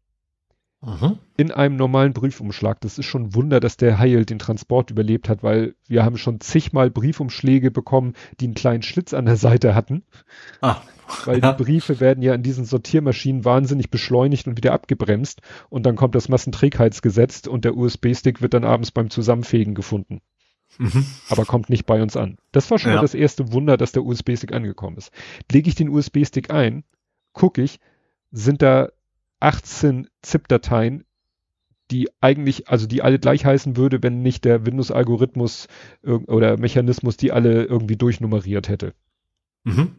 mhm. 0.87 1.19
in 1.37 1.51
einem 1.51 1.77
normalen 1.77 2.13
Briefumschlag. 2.13 2.81
Das 2.81 2.99
ist 2.99 3.07
schon 3.07 3.25
ein 3.25 3.35
Wunder, 3.35 3.61
dass 3.61 3.77
der 3.77 3.99
Heil 3.99 4.25
den 4.25 4.39
Transport 4.39 4.91
überlebt 4.91 5.29
hat, 5.29 5.43
weil 5.43 5.75
wir 5.87 6.05
haben 6.05 6.17
schon 6.17 6.41
zigmal 6.41 6.91
Briefumschläge 6.91 7.71
bekommen, 7.71 8.15
die 8.41 8.47
einen 8.47 8.55
kleinen 8.55 8.83
Schlitz 8.83 9.13
an 9.13 9.27
der 9.27 9.37
Seite 9.37 9.75
hatten. 9.75 10.05
Ah. 10.61 10.77
Weil 11.25 11.41
ja. 11.41 11.53
die 11.53 11.63
Briefe 11.63 12.01
werden 12.01 12.23
ja 12.23 12.35
in 12.35 12.43
diesen 12.43 12.65
Sortiermaschinen 12.65 13.45
wahnsinnig 13.45 13.91
beschleunigt 13.91 14.49
und 14.49 14.57
wieder 14.57 14.73
abgebremst 14.73 15.41
und 15.69 15.87
dann 15.87 15.97
kommt 15.97 16.15
das 16.15 16.29
Massenträgheitsgesetz 16.29 17.47
und 17.47 17.65
der 17.65 17.77
USB-Stick 17.77 18.43
wird 18.43 18.55
dann 18.55 18.65
abends 18.65 18.91
beim 18.91 19.11
Zusammenfegen 19.11 19.75
gefunden. 19.75 20.21
Mhm. 20.79 21.07
Aber 21.29 21.45
kommt 21.45 21.71
nicht 21.71 21.87
bei 21.87 22.03
uns 22.03 22.17
an. 22.17 22.39
Das 22.51 22.71
war 22.71 22.79
schon 22.79 22.91
ja. 22.91 22.97
mal 22.97 23.03
das 23.03 23.15
erste 23.15 23.53
Wunder, 23.53 23.77
dass 23.77 23.93
der 23.93 24.05
USB-Stick 24.05 24.53
angekommen 24.53 24.97
ist. 24.97 25.13
Lege 25.51 25.69
ich 25.69 25.77
den 25.77 25.89
USB-Stick 25.89 26.51
ein, 26.51 26.83
gucke 27.33 27.63
ich, 27.63 27.79
sind 28.33 28.63
da 28.63 28.89
18 29.41 30.09
ZIP-Dateien, 30.23 31.05
die 31.91 32.09
eigentlich, 32.21 32.69
also 32.69 32.87
die 32.87 33.03
alle 33.03 33.19
gleich 33.19 33.45
heißen 33.45 33.77
würde, 33.77 34.03
wenn 34.03 34.23
nicht 34.23 34.45
der 34.45 34.67
Windows-Algorithmus 34.67 35.69
oder 36.03 36.59
Mechanismus 36.59 37.17
die 37.17 37.33
alle 37.33 37.65
irgendwie 37.65 37.97
durchnummeriert 37.97 38.69
hätte. 38.69 38.95
Mhm. 39.65 39.97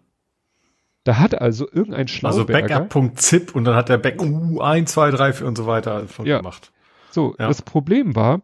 Da 1.03 1.19
hat 1.19 1.40
also 1.40 1.66
irgendein 1.72 2.09
Schlauberger... 2.09 2.53
Also 2.53 2.88
Backup.zip 2.90 3.56
und 3.56 3.64
dann 3.64 3.75
hat 3.75 3.88
der 3.88 3.98
Back 3.98 4.22
uh, 4.22 4.59
1, 4.59 4.91
2, 4.91 5.11
3, 5.11 5.33
4 5.33 5.48
und 5.48 5.57
so 5.57 5.66
weiter 5.66 6.06
ja. 6.25 6.38
gemacht. 6.38 6.74
So, 7.11 7.33
ja. 7.40 7.48
das 7.48 7.61
Problem 7.61 8.16
war, 8.16 8.41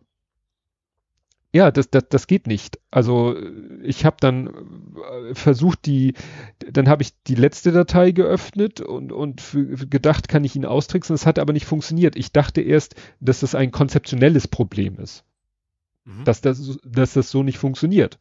ja, 1.53 1.69
das, 1.69 1.90
das, 1.90 2.06
das 2.09 2.27
geht 2.27 2.48
nicht. 2.48 2.80
Also 2.90 3.35
ich 3.83 4.06
habe 4.06 4.17
dann 4.19 4.48
äh, 4.48 5.35
versucht, 5.35 5.85
die, 5.85 6.14
dann 6.59 6.90
habe 6.90 7.03
ich 7.03 7.14
die 7.27 7.35
letzte 7.35 7.72
Datei 7.72 8.11
geöffnet 8.11 8.82
und, 8.82 9.11
und 9.11 9.43
gedacht, 9.90 10.27
kann 10.27 10.43
ich 10.43 10.56
ihn 10.56 10.65
austricksen. 10.65 11.14
Das 11.14 11.27
hat 11.27 11.38
aber 11.38 11.53
nicht 11.53 11.65
funktioniert. 11.65 12.15
Ich 12.15 12.32
dachte 12.32 12.61
erst, 12.61 12.95
dass 13.19 13.41
das 13.41 13.53
ein 13.53 13.72
konzeptionelles 13.72 14.48
Problem 14.48 14.98
ist. 14.98 15.25
Mhm. 16.06 16.23
Dass, 16.25 16.41
das, 16.41 16.80
dass 16.83 17.14
das 17.14 17.30
so 17.30 17.43
nicht 17.43 17.59
funktioniert 17.59 18.19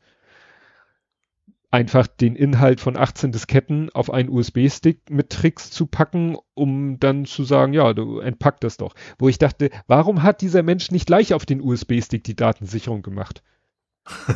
einfach 1.72 2.06
den 2.06 2.36
Inhalt 2.36 2.80
von 2.80 2.96
18 2.96 3.32
Disketten 3.32 3.90
auf 3.90 4.12
einen 4.12 4.28
USB-Stick 4.28 5.10
mit 5.10 5.30
Tricks 5.30 5.70
zu 5.70 5.86
packen, 5.86 6.36
um 6.54 7.00
dann 7.00 7.24
zu 7.24 7.44
sagen, 7.44 7.72
ja, 7.72 7.94
du 7.94 8.18
entpack 8.18 8.60
das 8.60 8.76
doch. 8.76 8.94
Wo 9.18 9.28
ich 9.28 9.38
dachte, 9.38 9.70
warum 9.86 10.22
hat 10.22 10.42
dieser 10.42 10.62
Mensch 10.62 10.90
nicht 10.90 11.06
gleich 11.06 11.32
auf 11.32 11.46
den 11.46 11.62
USB-Stick 11.62 12.22
die 12.22 12.36
Datensicherung 12.36 13.02
gemacht? 13.02 13.42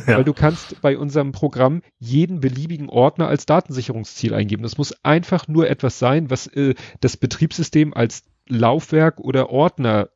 Ja. 0.07 0.15
Weil 0.15 0.23
du 0.23 0.33
kannst 0.33 0.81
bei 0.81 0.97
unserem 0.97 1.33
Programm 1.33 1.81
jeden 1.99 2.39
beliebigen 2.39 2.89
Ordner 2.89 3.27
als 3.27 3.45
Datensicherungsziel 3.45 4.33
eingeben. 4.33 4.63
Das 4.63 4.77
muss 4.77 5.03
einfach 5.03 5.49
nur 5.49 5.69
etwas 5.69 5.99
sein, 5.99 6.29
was 6.29 6.47
äh, 6.47 6.73
das 7.01 7.17
Betriebssystem 7.17 7.93
als 7.93 8.23
Laufwerk 8.47 9.19
oder 9.19 9.49
Ordner 9.49 10.09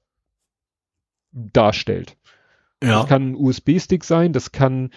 darstellt. 1.34 2.16
Ja. 2.84 3.02
Das 3.02 3.10
kann 3.10 3.32
ein 3.32 3.36
USB-Stick 3.36 4.04
sein, 4.04 4.34
das 4.34 4.52
kann 4.52 4.90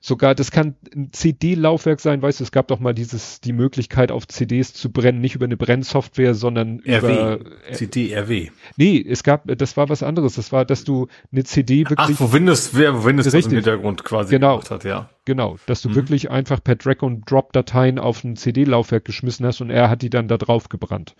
sogar, 0.00 0.34
das 0.34 0.50
kann 0.50 0.76
ein 0.94 1.12
CD-Laufwerk 1.12 2.00
sein, 2.00 2.22
weißt 2.22 2.40
du, 2.40 2.44
es 2.44 2.50
gab 2.50 2.68
doch 2.68 2.80
mal 2.80 2.94
dieses, 2.94 3.42
die 3.42 3.52
Möglichkeit 3.52 4.10
auf 4.10 4.26
CDs 4.26 4.72
zu 4.72 4.90
brennen, 4.90 5.20
nicht 5.20 5.34
über 5.34 5.44
eine 5.44 5.58
Brennsoftware, 5.58 6.34
sondern 6.34 6.80
RW. 6.86 6.96
über 6.96 7.38
CD, 7.72 8.14
RW. 8.14 8.50
Nee, 8.78 9.04
es 9.06 9.22
gab, 9.22 9.42
das 9.46 9.76
war 9.76 9.90
was 9.90 10.02
anderes, 10.02 10.36
das 10.36 10.50
war, 10.50 10.64
dass 10.64 10.84
du 10.84 11.08
eine 11.30 11.44
CD 11.44 11.80
wirklich. 11.90 11.98
Ach, 11.98 12.20
wo 12.20 12.32
Windows, 12.32 12.70
wer 12.72 13.04
Windows 13.04 13.26
richtig, 13.26 13.52
im 13.52 13.58
Hintergrund 13.58 14.02
quasi 14.02 14.30
genau, 14.30 14.52
gemacht 14.52 14.70
hat, 14.70 14.84
ja. 14.84 15.10
Genau, 15.26 15.58
dass 15.66 15.82
du 15.82 15.90
mhm. 15.90 15.94
wirklich 15.96 16.30
einfach 16.30 16.64
per 16.64 16.76
Drag 16.76 17.02
und 17.02 17.30
Drop 17.30 17.52
Dateien 17.52 17.98
auf 17.98 18.24
ein 18.24 18.36
CD-Laufwerk 18.36 19.04
geschmissen 19.04 19.44
hast 19.44 19.60
und 19.60 19.68
er 19.68 19.90
hat 19.90 20.00
die 20.00 20.10
dann 20.10 20.28
da 20.28 20.38
drauf 20.38 20.70
gebrannt. 20.70 21.16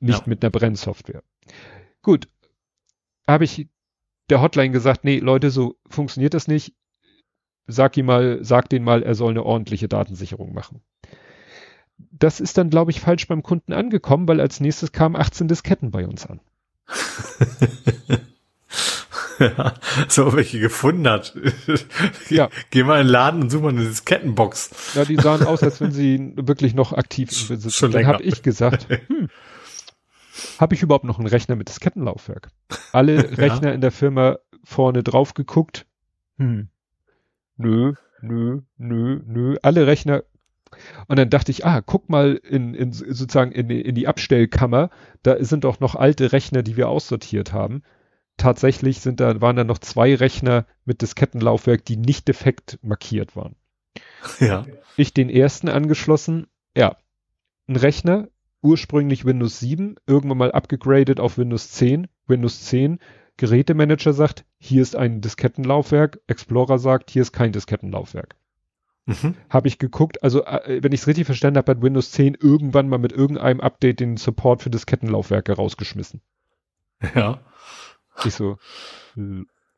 Nicht 0.00 0.20
ja. 0.20 0.24
mit 0.26 0.42
einer 0.42 0.50
Brennsoftware. 0.50 1.22
Gut. 2.02 2.28
Habe 3.24 3.44
ich 3.44 3.68
der 4.32 4.40
Hotline 4.40 4.70
gesagt, 4.70 5.04
nee, 5.04 5.18
Leute, 5.18 5.50
so 5.50 5.76
funktioniert 5.88 6.32
das 6.34 6.48
nicht. 6.48 6.74
Sag 7.66 7.96
ihm 7.96 8.06
mal, 8.06 8.38
sag 8.42 8.68
denen 8.70 8.84
mal, 8.84 9.02
er 9.02 9.14
soll 9.14 9.30
eine 9.30 9.44
ordentliche 9.44 9.88
Datensicherung 9.88 10.54
machen. 10.54 10.80
Das 12.10 12.40
ist 12.40 12.56
dann, 12.58 12.70
glaube 12.70 12.90
ich, 12.90 13.00
falsch 13.00 13.28
beim 13.28 13.42
Kunden 13.42 13.72
angekommen, 13.72 14.26
weil 14.26 14.40
als 14.40 14.58
nächstes 14.58 14.90
kamen 14.90 15.16
18 15.16 15.48
Disketten 15.48 15.90
bei 15.90 16.06
uns 16.06 16.26
an. 16.26 16.40
ja, 19.38 19.74
so 20.08 20.32
welche 20.32 20.58
gefunden 20.58 21.06
hat. 21.08 21.36
ja. 22.30 22.48
Geh 22.70 22.82
mal 22.82 23.00
in 23.00 23.06
den 23.06 23.12
Laden 23.12 23.42
und 23.42 23.50
such 23.50 23.60
mal 23.60 23.68
eine 23.68 23.84
Diskettenbox. 23.84 24.94
Ja, 24.94 25.04
die 25.04 25.16
sahen 25.16 25.46
aus, 25.46 25.62
als 25.62 25.80
wenn 25.80 25.92
sie 25.92 26.32
wirklich 26.36 26.74
noch 26.74 26.92
aktiv 26.94 27.30
sind. 27.30 27.94
Dann 27.94 28.06
habe 28.06 28.22
ich 28.22 28.42
gesagt, 28.42 28.88
hm, 29.08 29.28
habe 30.62 30.76
ich 30.76 30.82
überhaupt 30.82 31.04
noch 31.04 31.18
einen 31.18 31.26
Rechner 31.26 31.56
mit 31.56 31.68
Diskettenlaufwerk? 31.68 32.52
Alle 32.92 33.16
Rechner 33.36 33.70
ja. 33.70 33.74
in 33.74 33.80
der 33.80 33.90
Firma 33.90 34.38
vorne 34.62 35.02
drauf 35.02 35.34
geguckt. 35.34 35.86
Hm. 36.38 36.68
Nö, 37.56 37.94
nö, 38.20 38.60
nö, 38.78 39.20
nö. 39.26 39.56
Alle 39.62 39.88
Rechner. 39.88 40.22
Und 41.08 41.18
dann 41.18 41.30
dachte 41.30 41.50
ich, 41.50 41.66
ah, 41.66 41.80
guck 41.80 42.08
mal 42.08 42.36
in, 42.36 42.74
in 42.74 42.92
sozusagen 42.92 43.50
in, 43.50 43.70
in 43.70 43.96
die 43.96 44.06
Abstellkammer. 44.06 44.90
Da 45.24 45.42
sind 45.44 45.64
doch 45.64 45.80
noch 45.80 45.96
alte 45.96 46.32
Rechner, 46.32 46.62
die 46.62 46.76
wir 46.76 46.88
aussortiert 46.88 47.52
haben. 47.52 47.82
Tatsächlich 48.36 49.00
sind 49.00 49.18
da, 49.18 49.40
waren 49.40 49.56
da 49.56 49.64
noch 49.64 49.78
zwei 49.78 50.14
Rechner 50.14 50.66
mit 50.84 51.02
Diskettenlaufwerk, 51.02 51.84
die 51.84 51.96
nicht 51.96 52.28
defekt 52.28 52.78
markiert 52.82 53.34
waren. 53.34 53.56
Ja. 54.38 54.64
Ich 54.96 55.12
den 55.12 55.28
ersten 55.28 55.68
angeschlossen. 55.68 56.46
Ja. 56.76 56.98
Ein 57.66 57.74
Rechner 57.76 58.28
ursprünglich 58.62 59.24
Windows 59.24 59.60
7, 59.60 59.96
irgendwann 60.06 60.38
mal 60.38 60.52
abgegradet 60.52 61.20
auf 61.20 61.38
Windows 61.38 61.70
10, 61.72 62.08
Windows 62.26 62.64
10, 62.64 62.98
Gerätemanager 63.36 64.12
sagt, 64.12 64.44
hier 64.58 64.82
ist 64.82 64.94
ein 64.96 65.20
Diskettenlaufwerk, 65.20 66.20
Explorer 66.26 66.78
sagt, 66.78 67.10
hier 67.10 67.22
ist 67.22 67.32
kein 67.32 67.52
Diskettenlaufwerk. 67.52 68.36
Mhm. 69.06 69.34
Habe 69.50 69.68
ich 69.68 69.78
geguckt, 69.78 70.22
also 70.22 70.44
äh, 70.44 70.82
wenn 70.82 70.92
ich 70.92 71.00
es 71.00 71.06
richtig 71.08 71.26
verstanden 71.26 71.58
habe, 71.58 71.72
hat 71.72 71.82
Windows 71.82 72.12
10 72.12 72.36
irgendwann 72.40 72.88
mal 72.88 72.98
mit 72.98 73.12
irgendeinem 73.12 73.60
Update 73.60 74.00
den 74.00 74.16
Support 74.16 74.62
für 74.62 74.70
Diskettenlaufwerke 74.70 75.52
rausgeschmissen. 75.52 76.20
Ja. 77.14 77.40
Ich 78.24 78.34
so, 78.34 78.58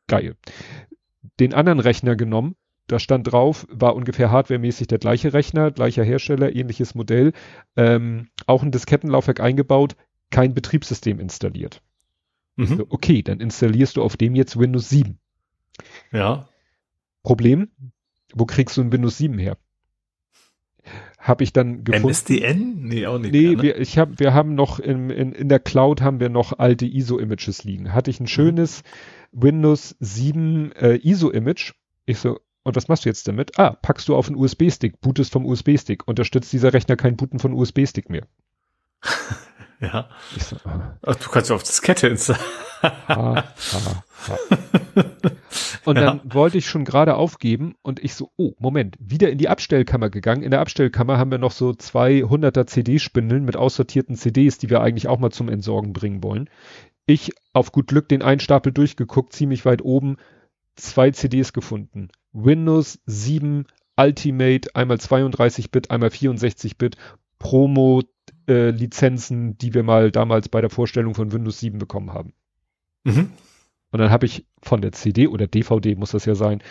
geil. 0.07 0.35
Den 1.39 1.53
anderen 1.53 1.79
Rechner 1.79 2.15
genommen, 2.15 2.55
da 2.87 2.99
stand 2.99 3.31
drauf, 3.31 3.65
war 3.69 3.95
ungefähr 3.95 4.31
hardwaremäßig 4.31 4.87
der 4.87 4.99
gleiche 4.99 5.33
Rechner, 5.33 5.71
gleicher 5.71 6.03
Hersteller, 6.03 6.55
ähnliches 6.55 6.95
Modell, 6.95 7.33
ähm, 7.75 8.29
auch 8.45 8.63
ein 8.63 8.71
Diskettenlaufwerk 8.71 9.39
eingebaut, 9.39 9.95
kein 10.29 10.53
Betriebssystem 10.53 11.19
installiert. 11.19 11.81
Mhm. 12.55 12.77
So, 12.77 12.85
okay, 12.89 13.21
dann 13.21 13.39
installierst 13.39 13.97
du 13.97 14.03
auf 14.03 14.17
dem 14.17 14.35
jetzt 14.35 14.57
Windows 14.57 14.89
7. 14.89 15.17
Ja. 16.11 16.47
Problem, 17.23 17.69
wo 18.33 18.45
kriegst 18.45 18.77
du 18.77 18.81
ein 18.81 18.91
Windows 18.91 19.17
7 19.17 19.37
her? 19.37 19.57
Habe 21.17 21.43
ich 21.43 21.53
dann 21.53 21.83
gefunden. 21.83 22.09
MSDN? 22.09 22.83
Nee, 22.83 23.07
auch 23.07 23.17
nicht. 23.17 23.31
Nee, 23.31 23.47
mehr, 23.47 23.57
ne? 23.57 23.63
wir, 23.63 23.79
ich 23.79 23.97
hab, 23.97 24.19
wir 24.19 24.35
haben 24.35 24.53
noch 24.53 24.79
in, 24.79 25.09
in, 25.09 25.31
in 25.31 25.49
der 25.49 25.59
Cloud 25.59 26.01
haben 26.01 26.19
wir 26.19 26.29
noch 26.29 26.59
alte 26.59 26.85
ISO-Images 26.85 27.63
liegen. 27.63 27.93
Hatte 27.93 28.11
ich 28.11 28.19
ein 28.19 28.27
schönes 28.27 28.83
mhm. 29.31 29.43
Windows 29.43 29.95
7 29.99 30.71
äh, 30.73 30.95
ISO-Image. 30.97 31.73
Ich 32.05 32.19
so, 32.19 32.39
und 32.65 32.75
was 32.75 32.87
machst 32.87 33.05
du 33.05 33.09
jetzt 33.09 33.27
damit? 33.27 33.59
Ah, 33.59 33.77
packst 33.79 34.07
du 34.07 34.15
auf 34.15 34.27
einen 34.27 34.37
USB-Stick, 34.37 34.99
bootest 34.99 35.31
vom 35.31 35.45
USB-Stick. 35.45 36.07
Unterstützt 36.07 36.51
dieser 36.51 36.73
Rechner 36.73 36.95
kein 36.95 37.15
Booten 37.15 37.37
von 37.37 37.53
USB-Stick 37.53 38.09
mehr. 38.09 38.25
ja. 39.79 40.09
So, 40.35 40.57
ah. 40.65 40.97
Ach, 41.03 41.15
du 41.15 41.29
kannst 41.29 41.51
auf 41.51 41.61
Diskette 41.61 42.07
installieren. 42.07 42.43
ha, 42.81 43.43
ha. 43.45 44.03
Und 45.85 45.95
dann 45.95 46.21
ja. 46.25 46.33
wollte 46.33 46.57
ich 46.57 46.65
schon 46.65 46.83
gerade 46.85 47.15
aufgeben 47.15 47.75
und 47.83 48.03
ich 48.03 48.15
so, 48.15 48.31
oh, 48.37 48.53
Moment, 48.57 48.97
wieder 48.99 49.29
in 49.29 49.37
die 49.37 49.49
Abstellkammer 49.49 50.09
gegangen. 50.09 50.41
In 50.41 50.49
der 50.49 50.61
Abstellkammer 50.61 51.19
haben 51.19 51.29
wir 51.29 51.37
noch 51.37 51.51
so 51.51 51.73
zwei 51.73 52.21
hunderter 52.21 52.65
CD-Spindeln 52.65 53.45
mit 53.45 53.55
aussortierten 53.55 54.15
CDs, 54.15 54.57
die 54.57 54.71
wir 54.71 54.81
eigentlich 54.81 55.07
auch 55.07 55.19
mal 55.19 55.29
zum 55.29 55.47
Entsorgen 55.47 55.93
bringen 55.93 56.23
wollen. 56.23 56.49
Ich 57.05 57.33
auf 57.53 57.71
gut 57.71 57.87
Glück 57.87 58.09
den 58.09 58.23
einen 58.23 58.39
Stapel 58.39 58.71
durchgeguckt, 58.71 59.33
ziemlich 59.33 59.63
weit 59.65 59.83
oben, 59.83 60.17
zwei 60.75 61.11
CDs 61.11 61.53
gefunden. 61.53 62.09
Windows 62.35 62.99
7 63.05 63.65
Ultimate, 63.97 64.75
einmal 64.75 64.97
32-Bit, 64.97 65.89
einmal 65.89 66.09
64-Bit, 66.09 66.97
Promo 67.39 68.03
äh, 68.47 68.69
Lizenzen, 68.69 69.57
die 69.57 69.73
wir 69.73 69.83
mal 69.83 70.11
damals 70.11 70.49
bei 70.49 70.61
der 70.61 70.69
Vorstellung 70.69 71.15
von 71.15 71.31
Windows 71.31 71.59
7 71.59 71.79
bekommen 71.79 72.13
haben. 72.13 72.33
Mhm. 73.05 73.31
Und 73.91 73.99
dann 73.99 74.11
habe 74.11 74.25
ich 74.25 74.45
von 74.61 74.81
der 74.81 74.91
CD 74.91 75.27
oder 75.27 75.47
DVD 75.47 75.95
muss 75.95 76.11
das 76.11 76.25
ja 76.25 76.35
sein, 76.35 76.61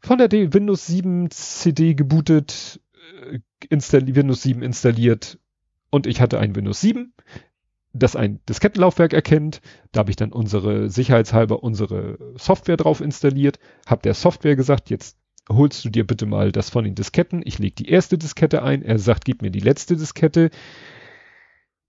von 0.00 0.18
der 0.18 0.28
D 0.28 0.52
Windows 0.52 0.86
7 0.86 1.30
CD 1.30 1.94
gebootet, 1.94 2.80
äh, 3.30 3.40
Windows 3.70 4.42
7 4.42 4.62
installiert 4.62 5.38
und 5.90 6.06
ich 6.06 6.20
hatte 6.20 6.38
ein 6.38 6.54
Windows 6.54 6.80
7, 6.80 7.12
das 7.94 8.16
ein 8.16 8.40
Diskettenlaufwerk 8.48 9.12
erkennt. 9.12 9.60
Da 9.92 10.00
habe 10.00 10.10
ich 10.10 10.16
dann 10.16 10.32
unsere 10.32 10.90
sicherheitshalber 10.90 11.62
unsere 11.62 12.18
Software 12.36 12.76
drauf 12.76 13.00
installiert, 13.00 13.58
habe 13.86 14.02
der 14.02 14.14
Software 14.14 14.56
gesagt, 14.56 14.90
jetzt 14.90 15.16
holst 15.48 15.84
du 15.84 15.90
dir 15.90 16.06
bitte 16.06 16.26
mal 16.26 16.52
das 16.52 16.70
von 16.70 16.84
den 16.84 16.94
Disketten. 16.94 17.42
Ich 17.44 17.58
lege 17.58 17.76
die 17.76 17.88
erste 17.88 18.18
Diskette 18.18 18.62
ein. 18.62 18.82
Er 18.82 18.98
sagt, 18.98 19.24
gib 19.24 19.42
mir 19.42 19.50
die 19.50 19.60
letzte 19.60 19.96
Diskette. 19.96 20.50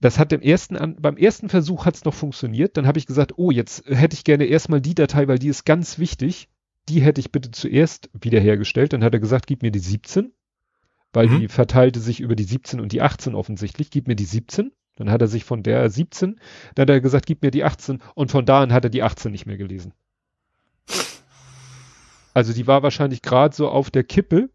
Das 0.01 0.19
hat 0.19 0.33
im 0.33 0.41
ersten, 0.41 0.97
beim 0.99 1.17
ersten 1.17 1.49
Versuch 1.49 1.85
hat 1.85 1.95
es 1.95 2.05
noch 2.05 2.13
funktioniert. 2.13 2.77
Dann 2.77 2.85
habe 2.85 2.99
ich 2.99 3.07
gesagt, 3.07 3.33
oh, 3.37 3.49
jetzt 3.51 3.85
hätte 3.87 4.13
ich 4.13 4.23
gerne 4.23 4.45
erstmal 4.45 4.81
die 4.81 4.93
Datei, 4.93 5.27
weil 5.27 5.39
die 5.39 5.47
ist 5.47 5.65
ganz 5.65 5.97
wichtig. 5.97 6.49
Die 6.89 7.01
hätte 7.01 7.21
ich 7.21 7.31
bitte 7.31 7.49
zuerst 7.49 8.09
wiederhergestellt. 8.13 8.93
Dann 8.93 9.03
hat 9.03 9.13
er 9.13 9.19
gesagt, 9.19 9.47
gib 9.47 9.63
mir 9.63 9.71
die 9.71 9.79
17, 9.79 10.33
weil 11.13 11.27
mhm. 11.27 11.39
die 11.39 11.47
verteilte 11.47 11.99
sich 11.99 12.19
über 12.19 12.35
die 12.35 12.43
17 12.43 12.79
und 12.79 12.91
die 12.91 13.01
18 13.01 13.33
offensichtlich. 13.33 13.89
Gib 13.89 14.07
mir 14.07 14.15
die 14.15 14.25
17. 14.25 14.71
Dann 14.95 15.11
hat 15.11 15.21
er 15.21 15.27
sich 15.27 15.43
von 15.43 15.61
der 15.61 15.89
17, 15.89 16.39
dann 16.75 16.83
hat 16.83 16.89
er 16.89 17.01
gesagt, 17.01 17.25
gib 17.25 17.41
mir 17.41 17.51
die 17.51 17.63
18 17.63 18.01
und 18.13 18.31
von 18.31 18.45
da 18.45 18.61
an 18.61 18.73
hat 18.73 18.85
er 18.85 18.89
die 18.89 19.03
18 19.03 19.31
nicht 19.31 19.45
mehr 19.45 19.57
gelesen. 19.57 19.93
Also 22.33 22.53
die 22.53 22.67
war 22.67 22.83
wahrscheinlich 22.83 23.21
gerade 23.21 23.55
so 23.55 23.69
auf 23.69 23.91
der 23.91 24.03
Kippe, 24.03 24.49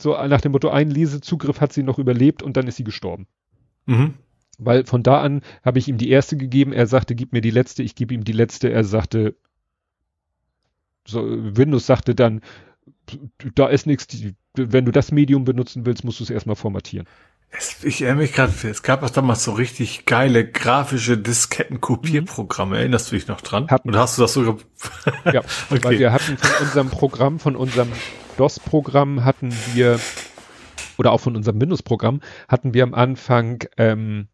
so 0.00 0.12
nach 0.26 0.40
dem 0.40 0.52
Motto, 0.52 0.68
ein 0.70 0.90
Lesezugriff 0.90 1.60
hat 1.60 1.72
sie 1.72 1.82
noch 1.82 1.98
überlebt 1.98 2.42
und 2.42 2.56
dann 2.56 2.66
ist 2.66 2.76
sie 2.76 2.84
gestorben. 2.84 3.26
Mhm. 3.86 4.14
Weil 4.58 4.84
von 4.84 5.02
da 5.02 5.20
an 5.20 5.42
habe 5.64 5.78
ich 5.78 5.88
ihm 5.88 5.98
die 5.98 6.10
erste 6.10 6.36
gegeben, 6.36 6.72
er 6.72 6.86
sagte, 6.86 7.14
gib 7.14 7.32
mir 7.32 7.40
die 7.40 7.50
letzte, 7.50 7.82
ich 7.82 7.94
gebe 7.94 8.14
ihm 8.14 8.24
die 8.24 8.32
letzte, 8.32 8.70
er 8.70 8.84
sagte, 8.84 9.34
so, 11.06 11.22
Windows 11.26 11.86
sagte 11.86 12.14
dann, 12.14 12.40
da 13.54 13.68
ist 13.68 13.86
nichts, 13.86 14.06
wenn 14.54 14.84
du 14.84 14.92
das 14.92 15.12
Medium 15.12 15.44
benutzen 15.44 15.86
willst, 15.86 16.04
musst 16.04 16.20
du 16.20 16.24
es 16.24 16.30
erstmal 16.30 16.56
formatieren. 16.56 17.08
Es, 17.52 17.82
ich 17.82 18.02
erinnere 18.02 18.22
mich 18.22 18.32
gerade, 18.32 18.52
es 18.68 18.82
gab 18.82 19.02
auch 19.02 19.10
damals 19.10 19.42
so 19.42 19.52
richtig 19.52 20.06
geile 20.06 20.48
grafische 20.48 21.18
Diskettenkopierprogramme. 21.18 22.76
Mhm. 22.76 22.80
Erinnerst 22.80 23.10
du 23.10 23.16
dich 23.16 23.26
noch 23.26 23.40
dran? 23.40 23.68
Hatten. 23.68 23.88
Und 23.88 23.96
hast 23.96 24.18
du 24.18 24.22
das 24.22 24.34
sogar? 24.34 24.56
ja, 25.24 25.40
okay. 25.70 25.82
weil 25.82 25.98
wir 25.98 26.12
hatten 26.12 26.36
von 26.38 26.66
unserem 26.66 26.90
Programm, 26.90 27.40
von 27.40 27.56
unserem 27.56 27.88
DOS-Programm 28.36 29.24
hatten 29.24 29.52
wir, 29.74 29.98
oder 30.96 31.10
auch 31.10 31.20
von 31.20 31.34
unserem 31.34 31.60
Windows-Programm, 31.60 32.20
hatten 32.48 32.72
wir 32.72 32.84
am 32.84 32.94
Anfang, 32.94 33.64
ähm, 33.76 34.28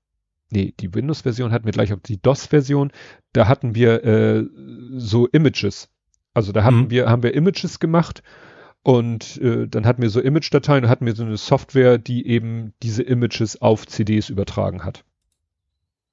nee, 0.50 0.74
die 0.78 0.94
Windows-Version 0.94 1.52
hatten 1.52 1.64
wir 1.64 1.72
gleich 1.72 1.94
auf 1.94 2.00
die 2.00 2.20
DOS-Version, 2.20 2.92
da 3.32 3.48
hatten 3.48 3.74
wir 3.74 4.04
äh, 4.04 4.44
so 4.96 5.26
Images. 5.26 5.88
Also 6.34 6.52
da 6.52 6.64
hatten 6.64 6.82
mhm. 6.82 6.90
wir, 6.90 7.08
haben 7.08 7.22
wir 7.22 7.32
Images 7.32 7.80
gemacht 7.80 8.22
und 8.86 9.38
äh, 9.38 9.66
dann 9.66 9.84
hatten 9.84 10.00
wir 10.00 10.10
so 10.10 10.20
Image-Dateien 10.20 10.84
und 10.84 10.90
hatten 10.90 11.06
wir 11.06 11.16
so 11.16 11.24
eine 11.24 11.36
Software, 11.36 11.98
die 11.98 12.24
eben 12.24 12.72
diese 12.84 13.02
Images 13.02 13.60
auf 13.60 13.84
CDs 13.84 14.28
übertragen 14.28 14.84
hat. 14.84 15.02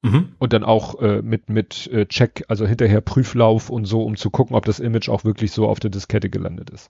Mhm. 0.02 0.30
Und 0.40 0.54
dann 0.54 0.64
auch 0.64 1.00
äh, 1.00 1.22
mit, 1.22 1.50
mit 1.50 1.86
äh, 1.94 2.08
Check, 2.08 2.46
also 2.48 2.66
hinterher 2.66 3.02
Prüflauf 3.02 3.70
und 3.70 3.86
so, 3.86 4.02
um 4.02 4.18
zu 4.18 4.32
gucken, 4.32 4.56
ob 4.56 4.66
das 4.66 4.80
Image 4.80 5.08
auch 5.08 5.24
wirklich 5.24 5.52
so 5.52 5.68
auf 5.68 5.80
der 5.80 5.92
Diskette 5.92 6.32
gelandet 6.32 6.72
ist. 6.72 6.90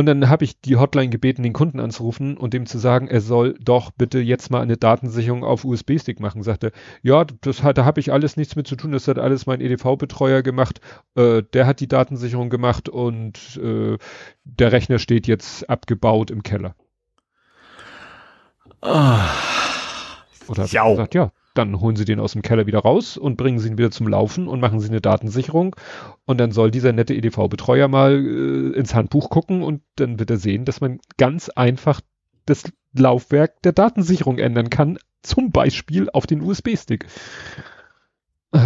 Und 0.00 0.06
dann 0.06 0.30
habe 0.30 0.44
ich 0.44 0.58
die 0.62 0.76
Hotline 0.76 1.10
gebeten, 1.10 1.42
den 1.42 1.52
Kunden 1.52 1.78
anzurufen 1.78 2.38
und 2.38 2.54
dem 2.54 2.64
zu 2.64 2.78
sagen, 2.78 3.06
er 3.06 3.20
soll 3.20 3.54
doch 3.60 3.90
bitte 3.90 4.18
jetzt 4.18 4.50
mal 4.50 4.62
eine 4.62 4.78
Datensicherung 4.78 5.44
auf 5.44 5.66
USB-Stick 5.66 6.20
machen. 6.20 6.42
Sagte, 6.42 6.72
ja, 7.02 7.26
das 7.42 7.62
hat, 7.62 7.76
da 7.76 7.84
habe 7.84 8.00
ich 8.00 8.10
alles 8.10 8.38
nichts 8.38 8.56
mit 8.56 8.66
zu 8.66 8.76
tun, 8.76 8.92
das 8.92 9.06
hat 9.08 9.18
alles 9.18 9.44
mein 9.44 9.60
EDV-Betreuer 9.60 10.40
gemacht. 10.40 10.80
Äh, 11.16 11.42
der 11.52 11.66
hat 11.66 11.80
die 11.80 11.86
Datensicherung 11.86 12.48
gemacht 12.48 12.88
und 12.88 13.60
äh, 13.62 13.98
der 14.44 14.72
Rechner 14.72 14.98
steht 14.98 15.26
jetzt 15.26 15.68
abgebaut 15.68 16.30
im 16.30 16.42
Keller. 16.42 16.74
Ah. 18.80 19.28
Oder 20.48 20.64
ja. 20.64 20.88
gesagt, 20.88 21.14
ja, 21.14 21.30
dann 21.60 21.80
holen 21.80 21.96
sie 21.96 22.04
den 22.04 22.20
aus 22.20 22.32
dem 22.32 22.42
Keller 22.42 22.66
wieder 22.66 22.80
raus 22.80 23.16
und 23.16 23.36
bringen 23.36 23.58
sie 23.58 23.68
ihn 23.68 23.78
wieder 23.78 23.90
zum 23.90 24.08
Laufen 24.08 24.48
und 24.48 24.60
machen 24.60 24.80
sie 24.80 24.88
eine 24.88 25.00
Datensicherung. 25.00 25.76
Und 26.24 26.38
dann 26.38 26.52
soll 26.52 26.70
dieser 26.70 26.92
nette 26.92 27.14
EDV-Betreuer 27.14 27.88
mal 27.88 28.12
äh, 28.14 28.76
ins 28.76 28.94
Handbuch 28.94 29.30
gucken 29.30 29.62
und 29.62 29.82
dann 29.96 30.18
wird 30.18 30.30
er 30.30 30.38
sehen, 30.38 30.64
dass 30.64 30.80
man 30.80 31.00
ganz 31.16 31.48
einfach 31.50 32.00
das 32.46 32.64
Laufwerk 32.92 33.62
der 33.62 33.72
Datensicherung 33.72 34.38
ändern 34.38 34.70
kann, 34.70 34.98
zum 35.22 35.50
Beispiel 35.50 36.08
auf 36.10 36.26
den 36.26 36.40
USB-Stick. 36.40 37.06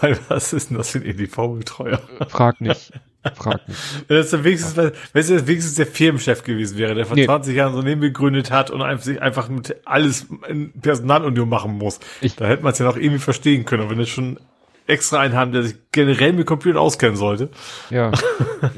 Weil 0.00 0.18
was 0.28 0.52
ist 0.52 0.70
denn 0.70 0.78
das 0.78 0.90
für 0.90 0.98
ein 0.98 1.04
EDV-Betreuer? 1.04 2.00
Frag 2.28 2.60
nicht. 2.60 2.92
Frag 3.34 3.68
mich. 3.68 3.76
Wenn 4.08 4.16
es 4.18 4.32
wenigstens, 4.32 4.76
wenn 4.76 4.92
es 5.14 5.46
wenigstens 5.46 5.74
der 5.74 5.86
Firmenchef 5.86 6.42
gewesen 6.42 6.76
wäre, 6.78 6.94
der 6.94 7.06
vor 7.06 7.16
nee. 7.16 7.24
20 7.24 7.54
Jahren 7.54 7.72
so 7.72 7.78
Unternehmen 7.78 8.02
gegründet 8.02 8.50
hat 8.50 8.70
und 8.70 9.02
sich 9.02 9.20
einfach 9.22 9.48
mit 9.48 9.76
alles 9.84 10.26
in 10.48 10.72
Personalunion 10.72 11.48
machen 11.48 11.78
muss. 11.78 12.00
Ich, 12.20 12.34
da 12.36 12.46
hätte 12.46 12.64
man 12.64 12.72
es 12.72 12.78
ja 12.78 12.86
noch 12.86 12.96
irgendwie 12.96 13.18
verstehen 13.18 13.64
können. 13.64 13.84
Und 13.84 13.90
wenn 13.90 14.00
es 14.00 14.08
schon 14.08 14.38
extra 14.86 15.20
einen 15.20 15.34
haben, 15.34 15.52
der 15.52 15.62
sich 15.62 15.76
generell 15.92 16.32
mit 16.32 16.46
Computern 16.46 16.78
auskennen 16.78 17.16
sollte. 17.16 17.50
Ja, 17.90 18.12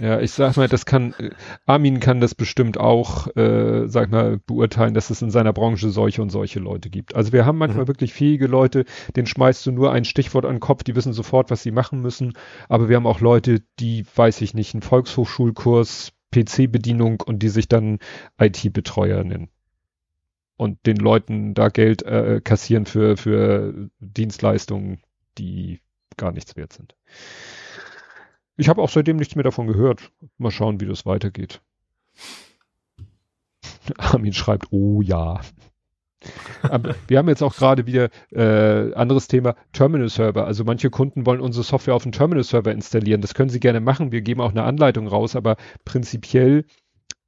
ja, 0.01 0.21
ich 0.21 0.33
sag 0.33 0.57
mal, 0.57 0.69
das 0.69 0.87
kann, 0.87 1.15
Armin 1.67 2.01
kann 2.01 2.21
das 2.21 2.35
bestimmt 2.35 2.79
auch, 2.79 3.35
äh, 3.37 3.87
sag 3.87 4.11
mal, 4.11 4.39
beurteilen, 4.47 4.95
dass 4.95 5.11
es 5.11 5.23
in 5.23 5.31
seiner 5.31 5.53
Branche 5.53 5.91
solche 5.91 6.23
und 6.23 6.31
solche 6.31 6.61
Leute 6.61 6.91
gibt. 6.91 7.15
Also 7.15 7.33
wir 7.33 7.47
haben 7.47 7.59
manchmal 7.59 7.85
mhm. 7.85 7.89
wirklich 7.89 8.13
fähige 8.13 8.47
Leute, 8.47 8.85
denen 9.17 9.27
schmeißt 9.27 9.65
du 9.67 9.73
nur 9.73 9.93
ein 9.93 10.05
Stichwort 10.05 10.45
an 10.45 10.57
den 10.57 10.61
Kopf, 10.61 10.83
die 10.83 10.97
wissen 10.97 11.13
sofort, 11.13 11.51
was 11.51 11.63
sie 11.63 11.73
machen 11.73 12.01
müssen. 12.01 12.35
Aber 12.69 12.89
wir 12.89 12.97
haben 12.97 13.07
auch 13.07 13.21
Leute, 13.21 13.63
die, 13.79 14.05
weiß 14.15 14.41
ich 14.41 14.55
nicht, 14.55 14.75
einen 14.75 14.83
Volkshochschulkurs, 14.83 16.13
PC-Bedienung 16.35 17.21
und 17.21 17.43
die 17.43 17.49
sich 17.49 17.69
dann 17.69 17.99
IT-Betreuer 18.39 19.23
nennen 19.23 19.49
und 20.57 20.87
den 20.87 20.97
Leuten 20.97 21.55
da 21.55 21.69
Geld 21.69 22.03
äh, 22.03 22.41
kassieren 22.43 22.87
für, 22.87 23.17
für 23.17 23.89
Dienstleistungen, 24.01 25.01
die 25.39 25.81
gar 26.17 26.33
nichts 26.33 26.57
wert 26.57 26.73
sind. 26.73 26.95
Ich 28.57 28.69
habe 28.69 28.81
auch 28.83 28.89
seitdem 28.89 29.17
nichts 29.17 29.35
mehr 29.35 29.43
davon 29.43 29.67
gehört. 29.67 30.13
Mal 30.39 30.51
schauen, 30.51 30.81
wie 30.81 30.87
das 30.87 31.07
weitergeht. 31.07 31.61
Armin 33.99 34.33
schreibt, 34.33 34.69
oh 34.71 35.03
ja. 35.03 35.41
Aber 36.63 36.95
wir 37.07 37.19
haben 37.19 37.29
jetzt 37.29 37.43
auch 37.43 37.55
gerade 37.55 37.87
wieder 37.87 38.09
äh, 38.31 38.95
anderes 38.95 39.29
Thema 39.29 39.57
Terminal 39.73 40.09
Server. 40.09 40.47
Also 40.47 40.65
manche 40.65 40.89
Kunden 40.89 41.27
wollen 41.27 41.41
unsere 41.41 41.65
Software 41.65 41.95
auf 41.95 42.05
dem 42.05 42.13
Terminal 42.13 42.45
Server 42.45 42.73
installieren. 42.73 43.21
Das 43.21 43.35
können 43.35 43.51
sie 43.51 43.61
gerne 43.61 43.81
machen. 43.81 44.13
Wir 44.13 44.23
geben 44.23 44.41
auch 44.41 44.51
eine 44.51 44.63
Anleitung 44.63 45.07
raus, 45.07 45.37
aber 45.37 45.57
prinzipiell 45.85 46.65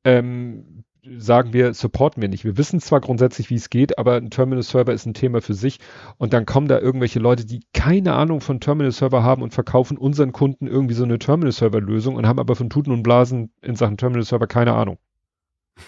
ähm, 0.04 0.84
sagen 1.18 1.52
wir, 1.52 1.74
supporten 1.74 2.20
wir 2.20 2.28
nicht. 2.28 2.44
Wir 2.44 2.56
wissen 2.56 2.80
zwar 2.80 3.00
grundsätzlich, 3.00 3.50
wie 3.50 3.54
es 3.54 3.70
geht, 3.70 3.98
aber 3.98 4.16
ein 4.16 4.30
Terminal-Server 4.30 4.92
ist 4.92 5.06
ein 5.06 5.14
Thema 5.14 5.40
für 5.40 5.54
sich. 5.54 5.78
Und 6.18 6.32
dann 6.32 6.46
kommen 6.46 6.68
da 6.68 6.78
irgendwelche 6.78 7.18
Leute, 7.18 7.44
die 7.44 7.62
keine 7.72 8.14
Ahnung 8.14 8.40
von 8.40 8.60
Terminal-Server 8.60 9.22
haben 9.22 9.42
und 9.42 9.54
verkaufen 9.54 9.96
unseren 9.96 10.32
Kunden 10.32 10.66
irgendwie 10.66 10.94
so 10.94 11.04
eine 11.04 11.18
Terminal-Server-Lösung 11.18 12.16
und 12.16 12.26
haben 12.26 12.38
aber 12.38 12.56
von 12.56 12.70
Tuten 12.70 12.92
und 12.92 13.02
Blasen 13.02 13.52
in 13.62 13.76
Sachen 13.76 13.96
Terminal-Server 13.96 14.46
keine 14.46 14.74
Ahnung. 14.74 14.98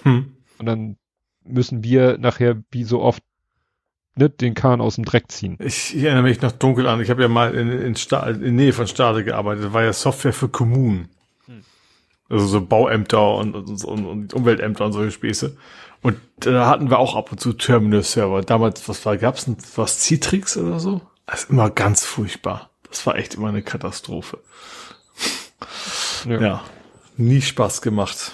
Hm. 0.03 0.37
Und 0.59 0.67
dann 0.67 0.97
müssen 1.45 1.83
wir 1.85 2.19
nachher, 2.19 2.63
wie 2.71 2.85
so 2.85 3.01
oft, 3.01 3.23
ne, 4.17 4.31
den 4.31 4.55
Kahn 4.55 4.81
aus 4.81 4.97
dem 4.97 5.05
Dreck 5.05 5.31
ziehen. 5.31 5.57
Ich, 5.61 5.97
ich 5.97 6.03
erinnere 6.03 6.25
mich 6.25 6.43
noch 6.43 6.53
dunkel 6.53 6.87
an. 6.87 7.01
Ich 7.01 7.11
habe 7.11 7.23
ja 7.23 7.29
mal 7.29 7.55
in, 7.55 7.71
in, 7.71 7.97
Sta 7.97 8.29
in 8.29 8.57
Nähe 8.57 8.73
von 8.73 8.87
Stade 8.87 9.25
gearbeitet. 9.25 9.65
Das 9.65 9.73
war 9.73 9.85
ja 9.85 9.93
Software 9.93 10.33
für 10.33 10.49
Kommunen. 10.49 11.09
Also 12.29 12.47
so 12.47 12.61
Bauämter 12.61 13.37
und, 13.37 13.55
und, 13.55 13.85
und, 13.85 14.07
und 14.07 14.35
Umweltämter 14.35 14.85
und 14.85 14.93
solche 14.93 15.13
Späße. 15.13 15.57
Und 16.03 16.17
da 16.41 16.67
hatten 16.67 16.91
wir 16.91 16.99
auch 16.99 17.17
ab 17.17 17.33
und 17.33 17.41
zu 17.41 17.53
Terminal-Server. 17.53 18.43
Damals, 18.43 18.89
was 18.89 19.05
war, 19.05 19.17
gab's 19.17 19.47
denn 19.47 19.57
was 19.77 20.01
Citrix 20.01 20.57
oder 20.57 20.79
so? 20.79 21.01
Das 21.27 21.45
ist 21.45 21.51
immer 21.51 21.71
ganz 21.71 22.05
furchtbar. 22.05 22.71
Das 22.89 23.07
war 23.07 23.17
echt 23.17 23.35
immer 23.35 23.49
eine 23.49 23.63
Katastrophe. 23.63 24.39
Ja. 26.27 26.41
ja. 26.41 26.65
Nie 27.17 27.43
Spaß 27.43 27.83
gemacht. 27.83 28.33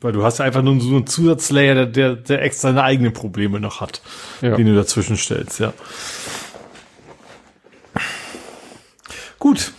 Weil 0.00 0.12
du 0.12 0.24
hast 0.24 0.40
einfach 0.40 0.60
nur 0.60 0.80
so 0.80 0.96
einen 0.96 1.06
Zusatzlayer, 1.06 1.74
der, 1.74 1.86
der, 1.86 2.16
der 2.16 2.42
extra 2.42 2.68
seine 2.68 2.82
eigenen 2.82 3.12
Probleme 3.12 3.60
noch 3.60 3.80
hat, 3.80 4.02
ja. 4.42 4.56
den 4.56 4.66
du 4.66 4.74
dazwischen 4.74 5.16
stellst, 5.16 5.60
ja. 5.60 5.72
Gut. 9.38 9.72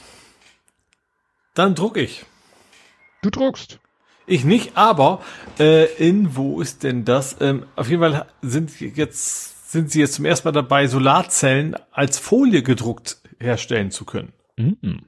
Dann 1.53 1.75
druck 1.75 1.97
ich. 1.97 2.25
Du 3.25 3.31
druckst. 3.31 3.79
Ich 4.27 4.45
nicht, 4.45 4.77
aber 4.77 5.19
äh, 5.59 5.85
in 5.95 6.35
wo 6.35 6.61
ist 6.61 6.83
denn 6.83 7.05
das? 7.05 7.37
Ähm, 7.39 7.65
auf 7.75 7.89
jeden 7.89 8.01
Fall 8.01 8.27
sind 8.43 8.79
jetzt 8.79 9.71
sind 9.71 9.89
sie 9.89 9.99
jetzt 9.99 10.13
zum 10.13 10.25
ersten 10.25 10.47
Mal 10.47 10.51
dabei, 10.51 10.85
Solarzellen 10.85 11.75
als 11.91 12.19
Folie 12.19 12.61
gedruckt 12.61 13.17
herstellen 13.39 13.89
zu 13.89 14.05
können. 14.05 14.31
Mhm. 14.57 14.99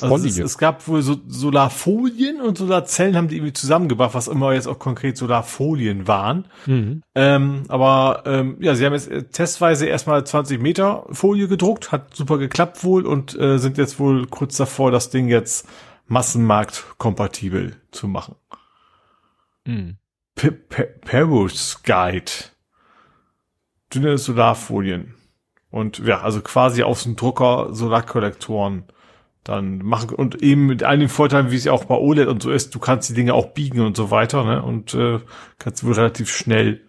Also 0.00 0.16
es, 0.26 0.38
es, 0.38 0.56
gab 0.56 0.88
wohl 0.88 1.02
so 1.02 1.16
Solarfolien 1.28 2.40
und 2.40 2.56
Solarzellen 2.56 3.14
haben 3.14 3.28
die 3.28 3.36
irgendwie 3.36 3.52
zusammengebracht, 3.52 4.14
was 4.14 4.26
immer 4.26 4.54
jetzt 4.54 4.66
auch 4.66 4.78
konkret 4.78 5.18
Solarfolien 5.18 6.08
waren. 6.08 6.46
Mhm. 6.64 7.02
Ähm, 7.14 7.64
aber 7.68 8.22
ähm, 8.24 8.56
ja, 8.60 8.74
sie 8.74 8.86
haben 8.86 8.94
jetzt 8.94 9.10
testweise 9.32 9.84
erstmal 9.84 10.24
20 10.24 10.62
Meter 10.62 11.04
Folie 11.10 11.46
gedruckt, 11.46 11.92
hat 11.92 12.16
super 12.16 12.38
geklappt 12.38 12.82
wohl 12.84 13.04
und 13.06 13.38
äh, 13.38 13.58
sind 13.58 13.76
jetzt 13.76 14.00
wohl 14.00 14.26
kurz 14.26 14.56
davor, 14.56 14.90
das 14.90 15.10
Ding 15.10 15.28
jetzt 15.28 15.68
massenmarktkompatibel 16.06 17.76
zu 17.90 18.08
machen. 18.08 18.36
Mhm. 19.64 19.96
Perovskite. 20.34 22.50
Dünne 23.92 24.18
Solarfolien. 24.18 25.14
Und 25.70 25.98
ja, 25.98 26.20
also 26.20 26.40
quasi 26.40 26.82
aus 26.82 27.04
dem 27.04 27.16
Drucker 27.16 27.68
Solarkollektoren 27.72 28.84
dann 29.44 29.78
machen 29.78 30.10
und 30.10 30.42
eben 30.42 30.66
mit 30.66 30.82
einigen 30.82 31.10
Vorteilen, 31.10 31.50
wie 31.50 31.56
es 31.56 31.64
ja 31.64 31.72
auch 31.72 31.84
bei 31.84 31.96
OLED 31.96 32.28
und 32.28 32.42
so 32.42 32.50
ist, 32.50 32.74
du 32.74 32.78
kannst 32.78 33.10
die 33.10 33.14
Dinge 33.14 33.34
auch 33.34 33.52
biegen 33.52 33.80
und 33.80 33.96
so 33.96 34.10
weiter, 34.10 34.44
ne? 34.44 34.62
Und 34.62 34.94
äh, 34.94 35.20
kannst 35.58 35.84
wohl 35.84 35.92
relativ 35.92 36.30
schnell 36.30 36.80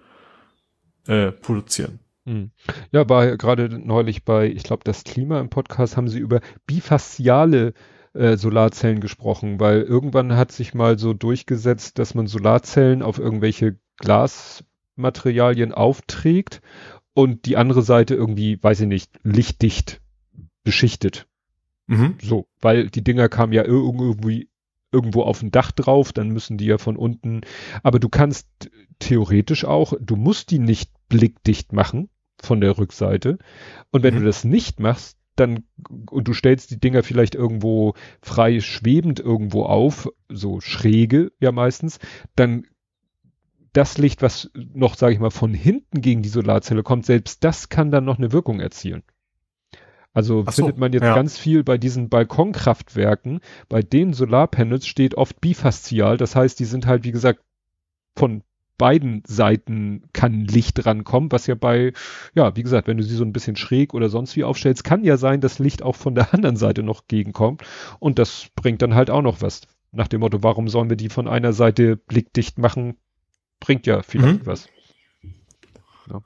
äh, 1.08 1.32
produzieren. 1.32 2.00
Hm. 2.26 2.52
Ja, 2.92 3.04
bei 3.04 3.36
gerade 3.36 3.70
neulich 3.78 4.24
bei, 4.24 4.48
ich 4.48 4.64
glaube, 4.64 4.84
das 4.84 5.04
Klima 5.04 5.40
im 5.40 5.50
Podcast 5.50 5.98
haben 5.98 6.08
sie 6.08 6.20
über 6.20 6.40
bifasziale 6.66 7.74
äh, 8.16 8.38
Solarzellen 8.38 9.02
gesprochen, 9.02 9.60
weil 9.60 9.82
irgendwann 9.82 10.36
hat 10.36 10.52
sich 10.52 10.74
mal 10.74 10.98
so 10.98 11.14
durchgesetzt, 11.14 12.00
dass 12.00 12.16
man 12.16 12.28
Solarzellen 12.28 13.02
auf 13.02 13.20
irgendwelche 13.20 13.78
Glasmaterialien 13.98 15.74
aufträgt 15.74 16.62
und 17.14 17.46
die 17.46 17.58
andere 17.58 17.82
Seite 17.82 18.16
irgendwie, 18.16 18.62
weiß 18.62 18.82
ich 18.82 18.88
nicht, 18.88 19.12
lichtdicht 19.24 20.02
beschichtet. 20.64 21.28
Mhm. 21.88 22.16
So, 22.22 22.48
weil 22.62 22.90
die 22.90 23.04
Dinger 23.04 23.30
kamen 23.30 23.54
ja 23.54 23.64
irgendwie 23.64 24.50
irgendwo 24.92 25.24
auf 25.24 25.40
dem 25.40 25.52
Dach 25.52 25.72
drauf, 25.72 26.14
dann 26.14 26.30
müssen 26.30 26.58
die 26.58 26.66
ja 26.66 26.78
von 26.78 26.96
unten, 26.96 27.42
aber 27.84 28.00
du 28.00 28.08
kannst 28.08 28.48
theoretisch 29.00 29.66
auch, 29.66 29.94
du 30.00 30.16
musst 30.16 30.52
die 30.52 30.60
nicht 30.60 30.90
blickdicht 31.10 31.74
machen 31.74 32.10
von 32.42 32.62
der 32.62 32.78
Rückseite. 32.78 33.38
Und 33.92 34.04
wenn 34.04 34.16
mhm. 34.16 34.20
du 34.20 34.26
das 34.26 34.46
nicht 34.46 34.80
machst, 34.80 35.18
dann, 35.36 35.64
und 36.10 36.28
du 36.28 36.34
stellst 36.34 36.72
die 36.72 36.80
Dinger 36.80 37.04
vielleicht 37.04 37.36
irgendwo 37.36 37.94
frei 38.22 38.60
schwebend 38.60 39.20
irgendwo 39.20 39.64
auf, 39.64 40.10
so 40.30 40.62
schräge 40.62 41.32
ja 41.40 41.52
meistens, 41.52 42.00
dann 42.36 42.66
das 43.74 43.98
Licht, 43.98 44.22
was 44.22 44.50
noch, 44.54 44.96
sage 44.96 45.14
ich 45.14 45.20
mal, 45.20 45.32
von 45.32 45.54
hinten 45.54 46.02
gegen 46.02 46.22
die 46.22 46.30
Solarzelle 46.30 46.84
kommt, 46.84 47.06
selbst 47.06 47.44
das 47.44 47.68
kann 47.70 47.92
dann 47.92 48.06
noch 48.06 48.18
eine 48.18 48.32
Wirkung 48.32 48.62
erzielen. 48.62 49.04
Also 50.14 50.46
so, 50.46 50.52
findet 50.52 50.78
man 50.78 50.94
jetzt 50.94 51.04
ja. 51.04 51.14
ganz 51.14 51.38
viel 51.38 51.66
bei 51.66 51.78
diesen 51.78 52.08
Balkonkraftwerken. 52.08 53.42
Bei 53.68 53.82
den 53.82 54.14
Solarpanels 54.14 54.88
steht 54.88 55.16
oft 55.16 55.42
bifaszial. 55.42 56.16
Das 56.16 56.38
heißt, 56.38 56.58
die 56.58 56.66
sind 56.66 56.86
halt, 56.86 57.04
wie 57.04 57.12
gesagt, 57.12 57.42
von 58.16 58.42
beiden 58.78 59.24
Seiten 59.26 60.04
kann 60.14 60.46
Licht 60.46 60.86
rankommen, 60.86 61.32
was 61.32 61.48
ja 61.48 61.56
bei, 61.56 61.94
ja, 62.34 62.56
wie 62.56 62.64
gesagt, 62.64 62.88
wenn 62.88 62.98
du 62.98 63.04
sie 63.04 63.16
so 63.16 63.24
ein 63.24 63.34
bisschen 63.34 63.56
schräg 63.56 63.94
oder 63.94 64.10
sonst 64.10 64.36
wie 64.36 64.44
aufstellst, 64.44 64.84
kann 64.84 65.04
ja 65.04 65.18
sein, 65.18 65.42
dass 65.42 65.60
Licht 65.60 65.84
auch 65.84 65.96
von 65.96 66.16
der 66.16 66.34
anderen 66.34 66.58
Seite 66.58 66.84
noch 66.84 67.08
gegenkommt. 67.08 67.64
Und 68.00 68.20
das 68.20 68.48
bringt 68.56 68.82
dann 68.82 68.96
halt 68.96 69.10
auch 69.10 69.22
noch 69.22 69.42
was. 69.42 69.62
Nach 69.92 70.08
dem 70.08 70.20
Motto, 70.20 70.44
warum 70.44 70.68
sollen 70.68 70.90
wir 70.90 70.98
die 70.98 71.10
von 71.10 71.28
einer 71.28 71.54
Seite 71.54 71.96
blickdicht 71.96 72.58
machen? 72.58 72.98
Bringt 73.60 73.88
ja 73.88 74.02
vielleicht 74.02 74.42
mhm. 74.42 74.46
was. 74.46 74.68
Ja. 76.10 76.22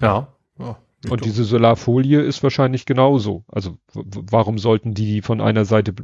ja. 0.00 0.28
ja. 0.58 0.76
Und 1.10 1.24
diese 1.24 1.44
Solarfolie 1.44 2.20
ist 2.20 2.42
wahrscheinlich 2.42 2.86
genauso. 2.86 3.44
Also 3.48 3.78
warum 3.92 4.58
sollten 4.58 4.94
die 4.94 5.22
von 5.22 5.40
einer 5.40 5.64
Seite 5.64 5.94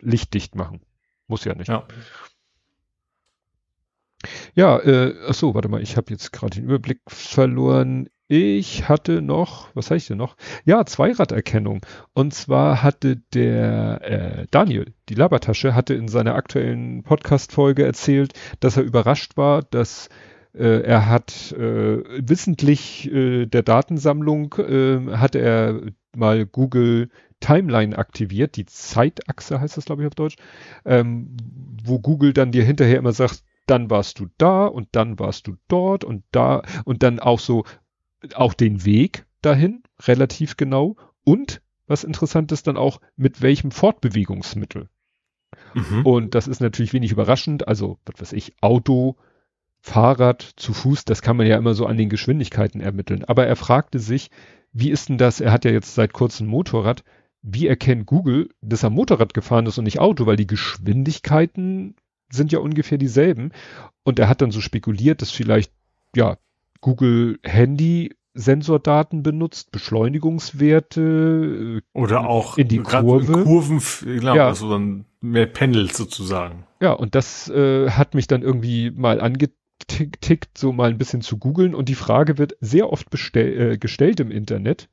lichtdicht 0.00 0.54
machen? 0.54 0.80
Muss 1.26 1.44
ja 1.44 1.54
nicht. 1.54 1.68
Ja. 1.68 1.86
Ja, 4.54 4.78
äh, 4.78 5.14
ach 5.28 5.34
so, 5.34 5.54
warte 5.54 5.68
mal, 5.68 5.82
ich 5.82 5.96
habe 5.96 6.10
jetzt 6.10 6.32
gerade 6.32 6.56
den 6.56 6.64
Überblick 6.64 7.00
verloren. 7.08 8.08
Ich 8.26 8.88
hatte 8.88 9.20
noch, 9.20 9.68
was 9.74 9.90
habe 9.90 9.98
ich 9.98 10.06
denn 10.06 10.16
noch? 10.16 10.36
Ja, 10.64 10.86
Zweiraderkennung. 10.86 11.84
Und 12.14 12.32
zwar 12.32 12.82
hatte 12.82 13.16
der 13.34 14.00
äh, 14.02 14.46
Daniel, 14.50 14.94
die 15.08 15.14
Labertasche, 15.14 15.74
hatte 15.74 15.94
in 15.94 16.08
seiner 16.08 16.34
aktuellen 16.34 17.02
Podcast-Folge 17.02 17.84
erzählt, 17.84 18.32
dass 18.60 18.78
er 18.78 18.82
überrascht 18.82 19.36
war, 19.36 19.62
dass 19.62 20.08
äh, 20.54 20.82
er 20.82 21.08
hat 21.08 21.52
äh, 21.52 22.02
wissentlich 22.26 23.12
äh, 23.12 23.46
der 23.46 23.62
Datensammlung 23.62 24.54
äh, 24.54 25.16
hatte 25.16 25.40
er 25.40 25.80
mal 26.16 26.46
Google 26.46 27.10
Timeline 27.40 27.98
aktiviert, 27.98 28.56
die 28.56 28.64
Zeitachse 28.64 29.60
heißt 29.60 29.76
das, 29.76 29.84
glaube 29.84 30.02
ich, 30.02 30.06
auf 30.06 30.14
Deutsch, 30.14 30.36
ähm, 30.86 31.36
wo 31.84 31.98
Google 31.98 32.32
dann 32.32 32.52
dir 32.52 32.64
hinterher 32.64 32.98
immer 32.98 33.12
sagt, 33.12 33.44
dann 33.66 33.90
warst 33.90 34.18
du 34.18 34.26
da 34.38 34.66
und 34.66 34.88
dann 34.92 35.18
warst 35.18 35.46
du 35.46 35.56
dort 35.68 36.04
und 36.04 36.24
da 36.32 36.62
und 36.84 37.02
dann 37.02 37.18
auch 37.20 37.40
so 37.40 37.64
auch 38.34 38.54
den 38.54 38.84
Weg 38.84 39.26
dahin 39.42 39.82
relativ 40.02 40.56
genau 40.56 40.96
und 41.24 41.60
was 41.86 42.04
interessant 42.04 42.52
ist 42.52 42.66
dann 42.66 42.76
auch 42.76 43.00
mit 43.16 43.42
welchem 43.42 43.70
Fortbewegungsmittel. 43.70 44.88
Mhm. 45.74 46.06
Und 46.06 46.34
das 46.34 46.48
ist 46.48 46.60
natürlich 46.60 46.92
wenig 46.92 47.12
überraschend, 47.12 47.68
also 47.68 47.98
was 48.06 48.20
weiß 48.20 48.32
ich, 48.32 48.54
Auto, 48.60 49.16
Fahrrad, 49.80 50.42
zu 50.56 50.72
Fuß, 50.72 51.04
das 51.04 51.20
kann 51.20 51.36
man 51.36 51.46
ja 51.46 51.58
immer 51.58 51.74
so 51.74 51.86
an 51.86 51.98
den 51.98 52.08
Geschwindigkeiten 52.08 52.80
ermitteln. 52.80 53.24
Aber 53.24 53.46
er 53.46 53.56
fragte 53.56 53.98
sich, 53.98 54.30
wie 54.72 54.90
ist 54.90 55.08
denn 55.08 55.18
das, 55.18 55.40
er 55.40 55.52
hat 55.52 55.64
ja 55.64 55.70
jetzt 55.70 55.94
seit 55.94 56.12
kurzem 56.12 56.46
Motorrad, 56.46 57.04
wie 57.42 57.66
erkennt 57.66 58.06
Google, 58.06 58.48
dass 58.62 58.82
er 58.82 58.90
Motorrad 58.90 59.34
gefahren 59.34 59.66
ist 59.66 59.76
und 59.76 59.84
nicht 59.84 60.00
Auto, 60.00 60.24
weil 60.24 60.36
die 60.36 60.46
Geschwindigkeiten 60.46 61.96
sind 62.30 62.52
ja 62.52 62.58
ungefähr 62.58 62.98
dieselben. 62.98 63.52
Und 64.02 64.18
er 64.18 64.28
hat 64.28 64.42
dann 64.42 64.50
so 64.50 64.60
spekuliert, 64.60 65.22
dass 65.22 65.30
vielleicht, 65.30 65.72
ja, 66.14 66.36
Google 66.80 67.38
Handy 67.42 68.14
Sensordaten 68.34 69.22
benutzt, 69.22 69.70
Beschleunigungswerte 69.70 71.78
äh, 71.78 71.98
oder 71.98 72.28
auch 72.28 72.58
in 72.58 72.66
die 72.66 72.80
Kurve. 72.80 73.44
Kurven, 73.44 73.80
genau, 74.02 74.34
ja. 74.34 74.48
also 74.48 74.68
dann 74.68 75.04
mehr 75.20 75.46
Pendels 75.46 75.96
sozusagen. 75.96 76.64
Ja, 76.80 76.92
und 76.92 77.14
das 77.14 77.48
äh, 77.48 77.90
hat 77.90 78.14
mich 78.14 78.26
dann 78.26 78.42
irgendwie 78.42 78.90
mal 78.90 79.20
angetan 79.20 79.56
tickt, 79.86 80.56
so 80.56 80.72
mal 80.72 80.90
ein 80.90 80.98
bisschen 80.98 81.20
zu 81.20 81.36
googeln 81.36 81.74
und 81.74 81.88
die 81.88 81.94
Frage 81.94 82.38
wird 82.38 82.56
sehr 82.60 82.90
oft 82.90 83.08
äh, 83.36 83.76
gestellt 83.76 84.20
im 84.20 84.30
Internet. 84.30 84.88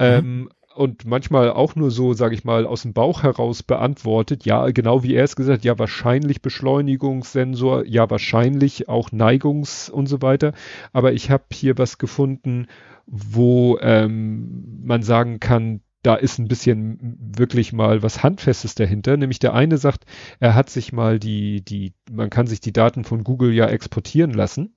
Mhm. 0.00 0.48
Und 0.74 1.04
manchmal 1.04 1.50
auch 1.50 1.76
nur 1.76 1.90
so, 1.90 2.14
sage 2.14 2.34
ich 2.34 2.44
mal, 2.44 2.66
aus 2.66 2.82
dem 2.82 2.92
Bauch 2.92 3.22
heraus 3.22 3.62
beantwortet. 3.62 4.44
Ja, 4.44 4.68
genau 4.70 5.02
wie 5.02 5.14
er 5.14 5.24
es 5.24 5.36
gesagt, 5.36 5.64
ja, 5.64 5.78
wahrscheinlich 5.78 6.42
Beschleunigungssensor, 6.42 7.86
ja, 7.86 8.10
wahrscheinlich 8.10 8.88
auch 8.88 9.12
Neigungs 9.12 9.88
und 9.88 10.06
so 10.06 10.20
weiter. 10.20 10.52
Aber 10.92 11.12
ich 11.12 11.30
habe 11.30 11.44
hier 11.52 11.78
was 11.78 11.98
gefunden, 11.98 12.66
wo 13.06 13.78
ähm, 13.80 14.82
man 14.82 15.02
sagen 15.02 15.38
kann, 15.38 15.80
da 16.02 16.16
ist 16.16 16.38
ein 16.38 16.48
bisschen 16.48 17.16
wirklich 17.34 17.72
mal 17.72 18.02
was 18.02 18.22
Handfestes 18.22 18.74
dahinter. 18.74 19.16
Nämlich 19.16 19.38
der 19.38 19.54
eine 19.54 19.78
sagt, 19.78 20.04
er 20.38 20.54
hat 20.54 20.70
sich 20.70 20.92
mal 20.92 21.18
die, 21.18 21.64
die, 21.64 21.94
man 22.10 22.30
kann 22.30 22.46
sich 22.46 22.60
die 22.60 22.72
Daten 22.72 23.04
von 23.04 23.24
Google 23.24 23.52
ja 23.52 23.66
exportieren 23.66 24.32
lassen. 24.32 24.76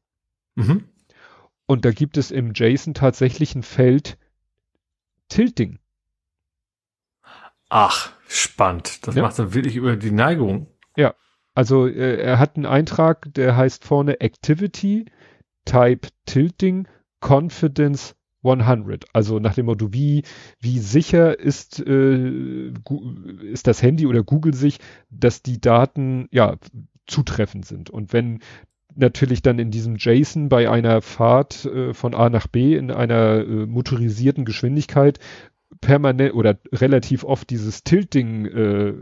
Mhm. 0.56 0.85
Und 1.66 1.84
da 1.84 1.92
gibt 1.92 2.17
es 2.17 2.32
im 2.32 2.53
JSON 2.53 2.93
tatsächlich 2.93 3.56
ein 3.56 3.64
Feld 3.64 4.17
Tilting. 5.27 5.80
Ach, 7.69 8.11
spannend. 8.27 9.05
Das 9.07 9.15
ja. 9.15 9.21
macht 9.21 9.37
er 9.39 9.53
wirklich 9.53 9.75
über 9.75 9.95
die 9.95 10.11
Neigung. 10.11 10.67
Ja. 10.95 11.15
Also 11.53 11.87
äh, 11.87 12.21
er 12.21 12.39
hat 12.39 12.55
einen 12.55 12.65
Eintrag, 12.65 13.33
der 13.33 13.57
heißt 13.57 13.83
vorne 13.83 14.21
Activity 14.21 15.05
Type 15.65 16.07
Tilting 16.25 16.87
Confidence 17.19 18.15
100. 18.43 19.05
Also 19.13 19.39
nach 19.39 19.55
dem 19.55 19.65
Motto, 19.65 19.91
wie, 19.91 20.23
wie 20.59 20.79
sicher 20.79 21.39
ist, 21.39 21.79
äh, 21.85 22.71
ist 23.41 23.67
das 23.67 23.81
Handy 23.81 24.05
oder 24.07 24.23
Google 24.23 24.53
sich, 24.53 24.79
dass 25.09 25.41
die 25.41 25.59
Daten 25.59 26.27
ja 26.31 26.57
zutreffend 27.07 27.65
sind. 27.65 27.89
Und 27.89 28.13
wenn 28.13 28.39
natürlich 28.95 29.41
dann 29.41 29.59
in 29.59 29.71
diesem 29.71 29.95
JSON 29.97 30.49
bei 30.49 30.69
einer 30.69 31.01
Fahrt 31.01 31.65
äh, 31.65 31.93
von 31.93 32.13
A 32.15 32.29
nach 32.29 32.47
B 32.47 32.75
in 32.75 32.91
einer 32.91 33.39
äh, 33.39 33.65
motorisierten 33.65 34.45
Geschwindigkeit 34.45 35.19
permanent 35.81 36.33
oder 36.33 36.59
relativ 36.72 37.23
oft 37.23 37.49
dieses 37.49 37.83
Tilting 37.83 38.45
äh, 38.45 38.93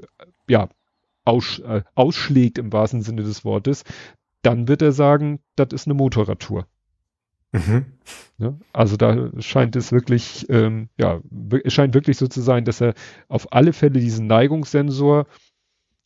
ja 0.47 0.69
aus, 1.25 1.59
äh, 1.59 1.81
ausschlägt 1.95 2.57
im 2.57 2.71
wahrsten 2.71 3.01
Sinne 3.01 3.23
des 3.23 3.43
Wortes, 3.43 3.83
dann 4.41 4.67
wird 4.67 4.81
er 4.81 4.91
sagen, 4.91 5.39
das 5.55 5.69
ist 5.71 5.87
eine 5.87 5.95
Motorradtour. 5.95 6.67
Mhm. 7.51 7.85
Ja, 8.37 8.57
also 8.73 8.97
da 8.97 9.31
scheint 9.39 9.75
es 9.75 9.91
wirklich, 9.91 10.45
ähm, 10.49 10.89
ja, 10.97 11.21
es 11.63 11.73
scheint 11.73 11.93
wirklich 11.93 12.17
so 12.17 12.27
zu 12.27 12.41
sein, 12.41 12.65
dass 12.65 12.81
er 12.81 12.93
auf 13.27 13.53
alle 13.53 13.73
Fälle 13.73 13.99
diesen 13.99 14.27
Neigungssensor, 14.27 15.25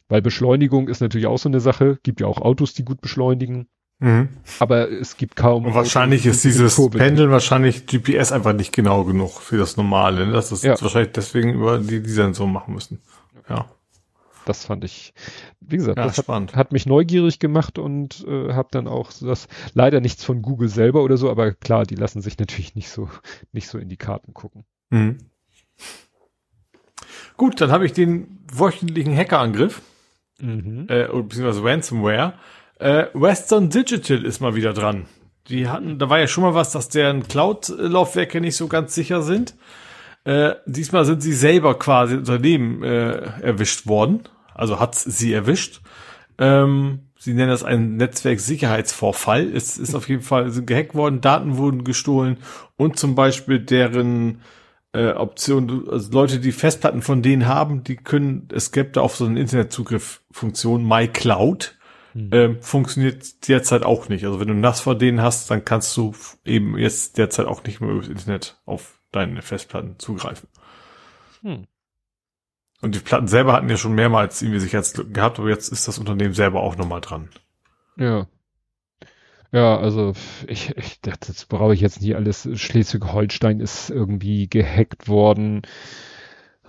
weil 0.07 0.21
Beschleunigung 0.21 0.87
ist 0.87 1.01
natürlich 1.01 1.27
auch 1.27 1.39
so 1.39 1.49
eine 1.49 1.59
Sache, 1.59 1.99
gibt 2.03 2.21
ja 2.21 2.27
auch 2.27 2.39
Autos, 2.39 2.73
die 2.73 2.85
gut 2.85 3.01
beschleunigen. 3.01 3.67
Mhm. 3.99 4.29
Aber 4.59 4.89
es 4.89 5.17
gibt 5.17 5.35
kaum. 5.35 5.65
Und 5.65 5.73
wahrscheinlich 5.73 6.25
ist 6.25 6.43
dieses 6.43 6.75
Pendeln 6.89 7.31
wahrscheinlich 7.31 7.85
GPS 7.85 8.31
einfach 8.31 8.53
nicht 8.53 8.73
genau 8.73 9.03
genug 9.03 9.41
für 9.41 9.57
das 9.57 9.75
Normale. 9.75 10.25
Ne? 10.25 10.33
Das 10.33 10.51
ist 10.51 10.63
ja. 10.63 10.79
wahrscheinlich 10.81 11.11
deswegen 11.11 11.53
über 11.53 11.79
die, 11.79 12.01
die 12.01 12.09
Sensoren 12.09 12.53
machen 12.53 12.73
müssen. 12.73 12.99
Ja 13.49 13.65
das 14.49 14.65
fand 14.65 14.83
ich, 14.83 15.13
wie 15.61 15.77
gesagt, 15.77 15.99
ja, 15.99 16.05
das 16.05 16.17
hat, 16.17 16.55
hat, 16.55 16.71
mich 16.71 16.87
neugierig 16.87 17.37
gemacht 17.37 17.77
und 17.77 18.25
äh, 18.27 18.53
habe 18.53 18.69
dann 18.71 18.87
auch 18.87 19.11
das 19.21 19.47
leider 19.75 20.01
nichts 20.01 20.23
von 20.23 20.41
Google 20.41 20.69
selber 20.69 21.03
oder 21.03 21.17
so, 21.17 21.29
aber 21.29 21.53
klar, 21.53 21.85
die 21.85 21.95
lassen 21.95 22.21
sich 22.21 22.37
natürlich 22.39 22.73
nicht 22.73 22.89
so 22.89 23.09
nicht 23.51 23.67
so 23.67 23.77
in 23.77 23.89
die 23.89 23.97
Karten 23.97 24.33
gucken. 24.33 24.65
Mhm. 24.89 25.17
Gut, 27.37 27.61
dann 27.61 27.71
habe 27.71 27.85
ich 27.85 27.93
den 27.93 28.39
wöchentlichen 28.51 29.15
Hackerangriff, 29.15 29.83
mhm. 30.39 30.87
äh, 30.89 31.05
beziehungsweise 31.05 31.63
Ransomware. 31.63 32.33
Äh, 32.79 33.07
Western 33.13 33.69
Digital 33.69 34.25
ist 34.25 34.39
mal 34.39 34.55
wieder 34.55 34.73
dran. 34.73 35.05
Die 35.49 35.67
hatten, 35.67 35.99
da 35.99 36.09
war 36.09 36.19
ja 36.19 36.27
schon 36.27 36.43
mal 36.43 36.53
was, 36.53 36.71
dass 36.71 36.89
deren 36.89 37.27
Cloud-Laufwerke 37.27 38.39
nicht 38.39 38.55
so 38.55 38.67
ganz 38.67 38.95
sicher 38.95 39.21
sind. 39.21 39.55
Äh, 40.23 40.55
diesmal 40.65 41.05
sind 41.05 41.21
sie 41.21 41.33
selber 41.33 41.77
quasi 41.77 42.15
Unternehmen 42.15 42.83
äh, 42.83 43.41
erwischt 43.41 43.87
worden. 43.87 44.23
Also 44.53 44.79
hat 44.79 44.95
sie 44.95 45.33
erwischt. 45.33 45.81
Ähm, 46.37 47.09
sie 47.17 47.33
nennen 47.33 47.49
das 47.49 47.63
einen 47.63 47.97
Netzwerksicherheitsvorfall. 47.97 49.49
Es 49.53 49.77
ist 49.77 49.95
auf 49.95 50.07
jeden 50.07 50.21
Fall 50.21 50.49
sind 50.51 50.67
gehackt 50.67 50.95
worden, 50.95 51.21
Daten 51.21 51.57
wurden 51.57 51.83
gestohlen 51.83 52.37
und 52.77 52.97
zum 52.97 53.15
Beispiel 53.15 53.59
deren 53.59 54.41
äh, 54.93 55.11
Option, 55.11 55.87
also 55.89 56.11
Leute, 56.11 56.39
die 56.39 56.51
Festplatten 56.51 57.01
von 57.01 57.21
denen 57.21 57.47
haben, 57.47 57.83
die 57.83 57.97
können, 57.97 58.47
es 58.53 58.71
gibt 58.71 58.97
da 58.97 59.01
auf 59.01 59.15
so 59.15 59.25
eine 59.25 59.39
Internetzugriff-Funktion 59.39 60.87
MyCloud. 60.87 61.78
Hm. 62.13 62.29
Ähm, 62.31 62.61
funktioniert 62.61 63.47
derzeit 63.47 63.83
auch 63.83 64.09
nicht. 64.09 64.25
Also 64.25 64.39
wenn 64.39 64.47
du 64.47 64.53
NAS 64.53 64.81
von 64.81 64.97
denen 64.97 65.21
hast, 65.21 65.49
dann 65.51 65.65
kannst 65.65 65.95
du 65.95 66.13
eben 66.45 66.77
jetzt 66.77 67.17
derzeit 67.17 67.45
auch 67.45 67.63
nicht 67.63 67.81
mehr 67.81 67.91
über 67.91 68.01
das 68.01 68.09
Internet 68.09 68.57
auf 68.65 68.99
deine 69.11 69.41
Festplatten 69.41 69.99
zugreifen. 69.99 70.49
Hm. 71.41 71.67
Und 72.81 72.95
die 72.95 72.99
Platten 72.99 73.27
selber 73.27 73.53
hatten 73.53 73.69
ja 73.69 73.77
schon 73.77 73.93
mehrmals 73.93 74.41
irgendwie 74.41 74.59
Sicherheitslücken 74.59 75.13
gehabt, 75.13 75.39
aber 75.39 75.49
jetzt 75.49 75.71
ist 75.71 75.87
das 75.87 75.99
Unternehmen 75.99 76.33
selber 76.33 76.61
auch 76.61 76.77
nochmal 76.77 77.01
dran. 77.01 77.29
Ja. 77.97 78.27
Ja, 79.51 79.77
also 79.77 80.13
ich, 80.47 80.77
ich 80.77 81.01
dachte, 81.01 81.33
das 81.33 81.45
brauche 81.45 81.73
ich 81.73 81.81
jetzt 81.81 82.01
nicht 82.01 82.15
alles. 82.15 82.47
Schleswig-Holstein 82.53 83.59
ist 83.59 83.89
irgendwie 83.89 84.47
gehackt 84.47 85.07
worden. 85.07 85.63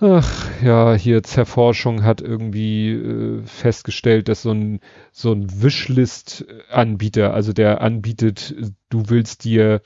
Ach 0.03 0.49
ja, 0.63 0.95
hier 0.95 1.21
Zerforschung 1.21 2.03
hat 2.03 2.21
irgendwie 2.21 2.89
äh, 2.91 3.43
festgestellt, 3.45 4.29
dass 4.29 4.41
so 4.41 4.51
ein 4.51 4.79
so 5.11 5.31
ein 5.31 5.61
Wishlist-Anbieter, 5.61 7.33
also 7.35 7.53
der 7.53 7.81
anbietet, 7.81 8.55
du 8.89 9.09
willst 9.09 9.43
dir 9.43 9.81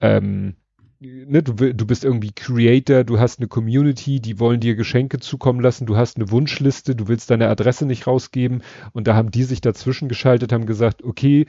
ähm, 0.00 0.54
ne, 1.00 1.42
du, 1.42 1.54
du 1.74 1.86
bist 1.86 2.04
irgendwie 2.04 2.32
Creator, 2.32 3.04
du 3.04 3.18
hast 3.18 3.40
eine 3.40 3.48
Community, 3.48 4.20
die 4.20 4.38
wollen 4.38 4.60
dir 4.60 4.76
Geschenke 4.76 5.18
zukommen 5.20 5.60
lassen, 5.60 5.86
du 5.86 5.96
hast 5.96 6.16
eine 6.16 6.30
Wunschliste, 6.30 6.94
du 6.96 7.08
willst 7.08 7.30
deine 7.30 7.48
Adresse 7.48 7.86
nicht 7.86 8.06
rausgeben. 8.06 8.62
Und 8.92 9.08
da 9.08 9.16
haben 9.16 9.32
die 9.32 9.44
sich 9.44 9.60
dazwischen 9.60 10.08
geschaltet, 10.08 10.52
haben 10.52 10.66
gesagt, 10.66 11.02
okay, 11.04 11.46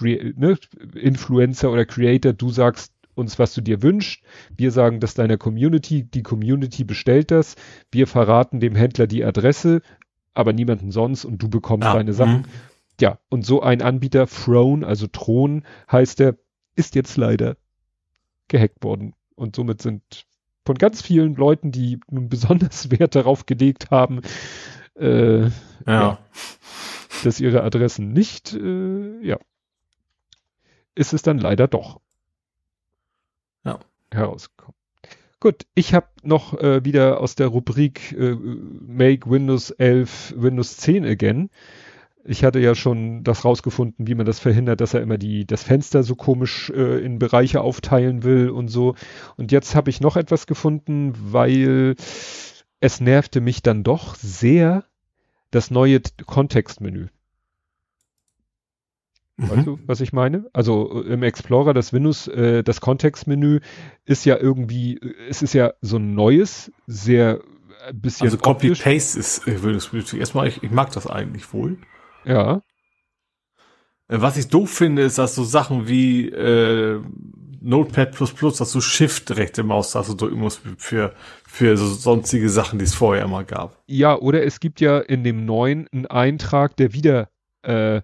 ne, 0.00 0.58
Influencer 0.94 1.70
oder 1.72 1.84
Creator, 1.84 2.32
du 2.32 2.50
sagst 2.50 2.94
uns, 3.18 3.38
was 3.38 3.52
du 3.54 3.60
dir 3.60 3.82
wünschst, 3.82 4.22
wir 4.56 4.70
sagen 4.70 5.00
das 5.00 5.14
deiner 5.14 5.36
Community, 5.36 6.04
die 6.04 6.22
Community 6.22 6.84
bestellt 6.84 7.30
das, 7.30 7.56
wir 7.90 8.06
verraten 8.06 8.60
dem 8.60 8.74
Händler 8.74 9.06
die 9.06 9.24
Adresse, 9.24 9.82
aber 10.34 10.52
niemanden 10.52 10.92
sonst 10.92 11.24
und 11.24 11.42
du 11.42 11.48
bekommst 11.48 11.88
ah, 11.88 11.94
deine 11.94 12.12
Sachen. 12.12 12.42
Mh. 12.42 12.48
Ja, 13.00 13.18
und 13.28 13.44
so 13.44 13.62
ein 13.62 13.82
Anbieter, 13.82 14.26
Throne, 14.26 14.86
also 14.86 15.06
Thron 15.06 15.64
heißt 15.90 16.20
er, 16.20 16.36
ist 16.74 16.94
jetzt 16.94 17.16
leider 17.16 17.56
gehackt 18.48 18.82
worden. 18.82 19.14
Und 19.34 19.56
somit 19.56 19.82
sind 19.82 20.26
von 20.64 20.76
ganz 20.76 21.02
vielen 21.02 21.34
Leuten, 21.34 21.70
die 21.70 22.00
nun 22.10 22.28
besonders 22.28 22.90
Wert 22.98 23.14
darauf 23.14 23.46
gelegt 23.46 23.90
haben, 23.90 24.20
äh, 24.96 25.42
ja. 25.42 25.50
ja. 25.86 26.18
dass 27.24 27.40
ihre 27.40 27.62
Adressen 27.62 28.12
nicht, 28.12 28.52
äh, 28.54 29.20
ja, 29.24 29.38
ist 30.94 31.12
es 31.12 31.22
dann 31.22 31.38
leider 31.38 31.68
doch 31.68 32.00
ja. 33.64 33.78
herausgekommen. 34.12 34.74
Gut, 35.40 35.66
ich 35.74 35.94
habe 35.94 36.08
noch 36.22 36.58
äh, 36.58 36.84
wieder 36.84 37.20
aus 37.20 37.36
der 37.36 37.46
Rubrik 37.46 38.12
äh, 38.12 38.34
Make 38.34 39.30
Windows 39.30 39.70
11 39.70 40.34
Windows 40.36 40.76
10 40.78 41.04
again 41.04 41.50
ich 42.28 42.44
hatte 42.44 42.60
ja 42.60 42.74
schon 42.74 43.24
das 43.24 43.44
rausgefunden, 43.44 44.06
wie 44.06 44.14
man 44.14 44.26
das 44.26 44.38
verhindert, 44.38 44.82
dass 44.82 44.92
er 44.92 45.00
immer 45.00 45.16
die, 45.16 45.46
das 45.46 45.62
Fenster 45.62 46.02
so 46.02 46.14
komisch 46.14 46.70
äh, 46.70 47.02
in 47.02 47.18
Bereiche 47.18 47.62
aufteilen 47.62 48.22
will 48.22 48.50
und 48.50 48.68
so. 48.68 48.94
Und 49.36 49.50
jetzt 49.50 49.74
habe 49.74 49.88
ich 49.88 50.02
noch 50.02 50.16
etwas 50.16 50.46
gefunden, 50.46 51.14
weil 51.16 51.94
es 52.80 53.00
nervte 53.00 53.40
mich 53.40 53.62
dann 53.62 53.82
doch 53.82 54.14
sehr 54.14 54.84
das 55.50 55.70
neue 55.70 56.00
Kontextmenü. 56.26 57.06
Mhm. 59.38 59.50
Weißt 59.50 59.66
du, 59.66 59.78
was 59.86 60.00
ich 60.00 60.12
meine? 60.12 60.50
Also 60.52 61.02
äh, 61.04 61.12
im 61.12 61.22
Explorer, 61.22 61.72
das 61.72 61.92
Windows, 61.92 62.26
äh, 62.26 62.64
das 62.64 62.80
Kontextmenü 62.80 63.60
ist 64.04 64.24
ja 64.24 64.36
irgendwie, 64.36 64.96
äh, 64.96 65.14
es 65.30 65.42
ist 65.42 65.54
ja 65.54 65.72
so 65.80 65.96
ein 65.96 66.14
neues, 66.14 66.72
sehr 66.88 67.40
äh, 67.86 67.92
bisschen. 67.94 68.26
Also 68.26 68.36
Copy-Paste 68.38 69.18
ist, 69.18 69.46
ich 69.46 69.62
würde 69.62 69.78
erstmal, 70.18 70.48
ich, 70.48 70.62
ich 70.62 70.70
mag 70.72 70.92
das 70.92 71.06
eigentlich 71.06 71.52
wohl. 71.52 71.78
Ja. 72.24 72.62
Äh, 74.08 74.20
was 74.20 74.36
ich 74.36 74.48
doof 74.48 74.70
finde, 74.70 75.02
ist, 75.02 75.18
dass 75.18 75.36
so 75.36 75.44
Sachen 75.44 75.86
wie 75.86 76.28
äh, 76.30 77.00
Notepad 77.60 78.18
dass 78.18 78.72
du 78.72 78.80
Shift 78.80 79.36
rechte 79.36 79.62
Maustaste 79.62 80.16
drücken 80.16 80.40
musst 80.40 80.62
für, 80.78 81.12
für 81.46 81.76
so 81.76 81.86
sonstige 81.86 82.48
Sachen, 82.48 82.80
die 82.80 82.84
es 82.84 82.94
vorher 82.94 83.24
immer 83.24 83.44
gab. 83.44 83.80
Ja, 83.86 84.16
oder 84.18 84.44
es 84.44 84.58
gibt 84.58 84.80
ja 84.80 84.98
in 84.98 85.22
dem 85.22 85.44
neuen 85.44 85.86
einen 85.92 86.06
Eintrag, 86.06 86.76
der 86.76 86.92
wieder 86.92 87.28
äh, 87.62 88.02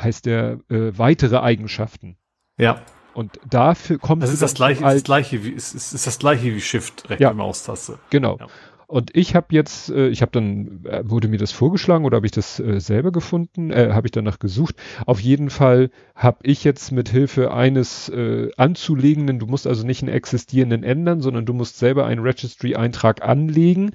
heißt 0.00 0.26
der 0.26 0.60
äh, 0.68 0.96
weitere 0.96 1.38
Eigenschaften. 1.38 2.16
Ja. 2.58 2.82
Und 3.14 3.40
dafür 3.48 3.98
kommt 3.98 4.22
das 4.22 4.32
ist 4.32 4.42
das 4.42 4.54
gleiche, 4.54 4.84
ist 4.84 4.94
das 4.94 5.02
gleiche 5.02 5.44
wie 5.44 5.50
ist, 5.50 5.74
ist, 5.74 5.92
ist 5.92 6.06
das 6.06 6.18
gleiche 6.18 6.54
wie 6.54 6.60
Shift 6.60 7.10
rechte 7.10 7.24
ja, 7.24 7.32
Maustaste. 7.32 7.98
Genau. 8.10 8.38
Ja. 8.38 8.46
Und 8.88 9.14
ich 9.14 9.34
habe 9.34 9.48
jetzt, 9.50 9.90
äh, 9.90 10.08
ich 10.08 10.22
habe 10.22 10.32
dann, 10.32 10.86
äh, 10.86 11.02
wurde 11.04 11.28
mir 11.28 11.36
das 11.36 11.52
vorgeschlagen 11.52 12.06
oder 12.06 12.16
habe 12.16 12.26
ich 12.26 12.32
das 12.32 12.58
äh, 12.58 12.80
selber 12.80 13.12
gefunden, 13.12 13.70
äh, 13.70 13.90
habe 13.92 14.06
ich 14.06 14.12
danach 14.12 14.38
gesucht. 14.38 14.76
Auf 15.04 15.20
jeden 15.20 15.50
Fall 15.50 15.90
habe 16.14 16.38
ich 16.44 16.64
jetzt 16.64 16.90
mit 16.90 17.10
Hilfe 17.10 17.52
eines 17.52 18.08
äh, 18.08 18.50
anzulegenden, 18.56 19.40
du 19.40 19.46
musst 19.46 19.66
also 19.66 19.86
nicht 19.86 20.02
einen 20.02 20.14
existierenden 20.14 20.84
ändern, 20.84 21.20
sondern 21.20 21.44
du 21.44 21.52
musst 21.52 21.78
selber 21.78 22.06
einen 22.06 22.22
Registry-Eintrag 22.22 23.22
anlegen. 23.22 23.90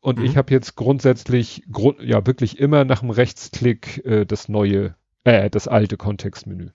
Und 0.00 0.18
mhm. 0.18 0.24
ich 0.24 0.38
habe 0.38 0.54
jetzt 0.54 0.74
grundsätzlich, 0.74 1.64
grund, 1.70 2.00
ja 2.00 2.26
wirklich 2.26 2.58
immer 2.58 2.86
nach 2.86 3.00
dem 3.00 3.10
Rechtsklick 3.10 4.06
äh, 4.06 4.24
das 4.24 4.48
neue, 4.48 4.94
äh, 5.24 5.50
das 5.50 5.68
alte 5.68 5.96
Kontextmenü. 5.96 6.70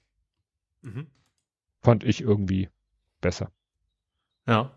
Mhm. 0.81 1.07
Fand 1.81 2.03
ich 2.03 2.21
irgendwie 2.21 2.69
besser. 3.21 3.51
Ja. 4.47 4.71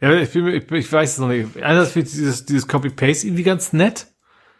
Ja, 0.00 0.12
ich, 0.14 0.32
bin, 0.32 0.46
ich, 0.48 0.70
ich 0.70 0.92
weiß 0.92 1.12
es 1.12 1.18
noch 1.18 1.28
nicht. 1.28 1.56
Einerseits 1.56 1.92
finde 1.92 2.08
ich 2.08 2.14
dieses, 2.14 2.46
dieses 2.46 2.68
Copy-Paste 2.68 3.26
irgendwie 3.26 3.42
ganz 3.42 3.72
nett, 3.72 4.06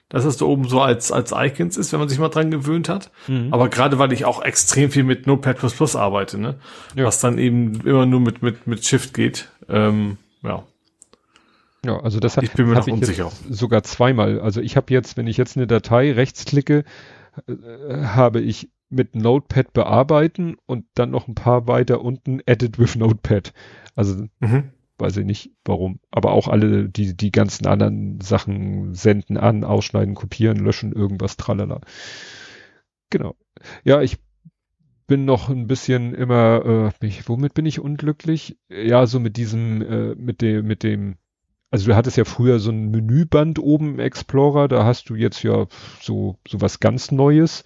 dass 0.09 0.25
es 0.25 0.37
da 0.37 0.47
oben 0.47 0.69
so 0.69 0.81
als, 0.81 1.13
als 1.13 1.33
Icons 1.33 1.77
ist, 1.77 1.93
wenn 1.93 2.01
man 2.01 2.09
sich 2.09 2.19
mal 2.19 2.29
dran 2.29 2.51
gewöhnt 2.51 2.89
hat. 2.89 3.13
Mhm. 3.29 3.53
Aber 3.53 3.69
gerade 3.69 3.99
weil 3.99 4.13
ich 4.13 4.25
auch 4.25 4.43
extrem 4.43 4.91
viel 4.91 5.05
mit 5.05 5.27
Notepad 5.27 5.97
arbeite, 5.97 6.39
ne? 6.39 6.59
Ja. 6.97 7.05
Was 7.05 7.21
dann 7.21 7.39
eben 7.39 7.81
immer 7.83 8.07
nur 8.07 8.21
mit, 8.21 8.43
mit, 8.43 8.67
mit 8.67 8.85
Shift 8.85 9.15
geht. 9.15 9.49
Ähm, 9.69 10.19
ja. 10.43 10.65
Ja, 11.85 12.01
also 12.01 12.19
das 12.19 12.37
hat, 12.37 12.43
ich 12.43 12.53
bin 12.53 12.67
mir 12.67 12.75
noch 12.75 12.89
unsicher. 12.89 13.31
sogar 13.49 13.85
zweimal. 13.85 14.41
Also 14.41 14.61
ich 14.61 14.77
habe 14.77 14.93
jetzt, 14.93 15.17
wenn 15.17 15.29
ich 15.29 15.37
jetzt 15.37 15.57
eine 15.57 15.69
Datei 15.69 16.13
rechtsklicke, 16.13 16.85
äh, 17.47 18.05
habe 18.05 18.41
ich 18.41 18.71
mit 18.91 19.15
Notepad 19.15 19.73
bearbeiten 19.73 20.57
und 20.67 20.87
dann 20.95 21.11
noch 21.11 21.29
ein 21.29 21.35
paar 21.35 21.67
weiter 21.67 22.01
unten 22.03 22.41
Edit 22.47 22.79
with 22.79 22.97
Notepad. 22.97 23.53
Also 23.95 24.25
mhm. 24.41 24.73
weiß 24.99 25.19
ich 25.19 25.27
nicht 25.27 25.53
warum. 25.65 26.01
Aber 26.11 26.33
auch 26.33 26.49
alle 26.49 26.89
die, 26.89 27.17
die 27.17 27.31
ganzen 27.31 27.67
anderen 27.67 28.21
Sachen 28.21 28.95
senden 28.95 29.37
an, 29.37 29.65
ausschneiden, 29.65 30.15
kopieren, 30.15 30.59
löschen, 30.59 30.93
irgendwas, 30.93 31.37
tralala. 31.37 31.81
Genau. 33.11 33.37
Ja, 33.85 34.01
ich 34.01 34.19
bin 35.07 35.25
noch 35.25 35.49
ein 35.49 35.67
bisschen 35.67 36.15
immer, 36.15 36.93
äh, 37.01 37.05
mich, 37.05 37.29
womit 37.29 37.55
bin 37.55 37.67
ich 37.67 37.81
unglücklich? 37.81 38.59
Ja, 38.69 39.07
so 39.07 39.19
mit 39.19 39.37
diesem, 39.37 39.83
äh, 39.83 40.15
mit 40.15 40.43
dem, 40.43 40.67
mit 40.67 40.83
dem, 40.83 41.17
also 41.71 41.87
du 41.87 41.97
hattest 41.97 42.17
ja 42.17 42.25
früher 42.25 42.59
so 42.59 42.71
ein 42.71 42.91
Menüband 42.91 43.59
oben 43.59 43.95
im 43.95 44.01
Explorer, 44.01 44.69
da 44.69 44.85
hast 44.85 45.11
du 45.11 45.15
jetzt 45.15 45.43
ja 45.43 45.67
so, 46.01 46.39
so 46.47 46.61
was 46.61 46.81
ganz 46.81 47.11
Neues. 47.13 47.65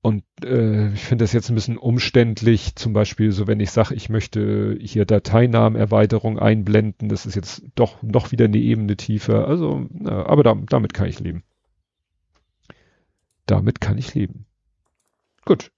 Und 0.00 0.24
äh, 0.42 0.92
ich 0.92 1.04
finde 1.04 1.22
das 1.22 1.32
jetzt 1.32 1.48
ein 1.48 1.54
bisschen 1.54 1.78
umständlich, 1.78 2.74
zum 2.74 2.92
Beispiel 2.92 3.30
so, 3.30 3.46
wenn 3.46 3.60
ich 3.60 3.70
sage, 3.70 3.94
ich 3.94 4.08
möchte 4.08 4.76
hier 4.80 5.04
Dateinamenerweiterung 5.04 6.40
einblenden, 6.40 7.08
das 7.08 7.24
ist 7.24 7.36
jetzt 7.36 7.62
doch 7.76 8.02
noch 8.02 8.32
wieder 8.32 8.46
eine 8.46 8.58
Ebene 8.58 8.96
tiefer. 8.96 9.46
Also, 9.46 9.86
na, 9.90 10.26
aber 10.26 10.42
da, 10.42 10.56
damit 10.68 10.92
kann 10.92 11.06
ich 11.06 11.20
leben. 11.20 11.44
Damit 13.46 13.80
kann 13.80 13.96
ich 13.96 14.12
leben. 14.14 14.46
Gut. 15.44 15.70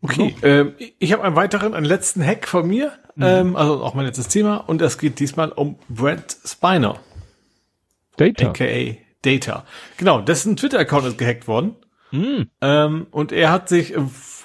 Okay, 0.00 0.34
ähm, 0.42 0.74
ich 0.98 1.12
habe 1.12 1.24
einen 1.24 1.36
weiteren, 1.36 1.74
einen 1.74 1.86
letzten 1.86 2.24
Hack 2.24 2.48
von 2.48 2.66
mir, 2.66 2.92
mhm. 3.16 3.24
ähm, 3.24 3.56
also 3.56 3.82
auch 3.82 3.94
mein 3.94 4.06
letztes 4.06 4.28
Thema, 4.28 4.56
und 4.56 4.80
es 4.82 4.98
geht 4.98 5.18
diesmal 5.18 5.50
um 5.50 5.76
Brent 5.88 6.36
Spiner. 6.44 7.00
Data. 8.16 8.48
AKA 8.48 8.96
Data. 9.22 9.64
Genau, 9.96 10.20
dessen 10.20 10.56
Twitter-Account 10.56 11.06
ist 11.06 11.18
gehackt 11.18 11.48
worden. 11.48 11.76
Mhm. 12.12 12.48
Ähm, 12.60 13.06
und 13.10 13.32
er 13.32 13.50
hat 13.50 13.68
sich, 13.68 13.94
äh, 13.94 14.00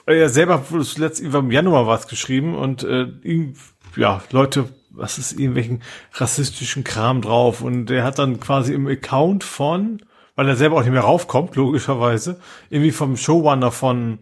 er 0.06 0.30
selber 0.30 0.64
zuletzt 0.84 1.22
im 1.22 1.52
Januar 1.52 1.88
was 1.88 2.08
geschrieben 2.08 2.56
und 2.56 2.84
äh, 2.84 3.08
ihm, 3.24 3.54
ja, 3.96 4.22
Leute, 4.32 4.70
was 4.90 5.18
ist 5.18 5.34
irgendwelchen 5.34 5.82
rassistischen 6.14 6.84
Kram 6.84 7.22
drauf 7.22 7.62
und 7.62 7.90
er 7.92 8.04
hat 8.04 8.20
dann 8.20 8.40
quasi 8.40 8.74
im 8.74 8.88
Account 8.88 9.44
von, 9.44 10.02
weil 10.36 10.50
er 10.50 10.56
selber 10.56 10.78
auch 10.78 10.82
nicht 10.82 10.92
mehr 10.92 11.02
raufkommt, 11.02 11.56
logischerweise, 11.56 12.40
irgendwie 12.70 12.92
vom 12.92 13.16
Showrunner 13.16 13.72
von 13.72 14.20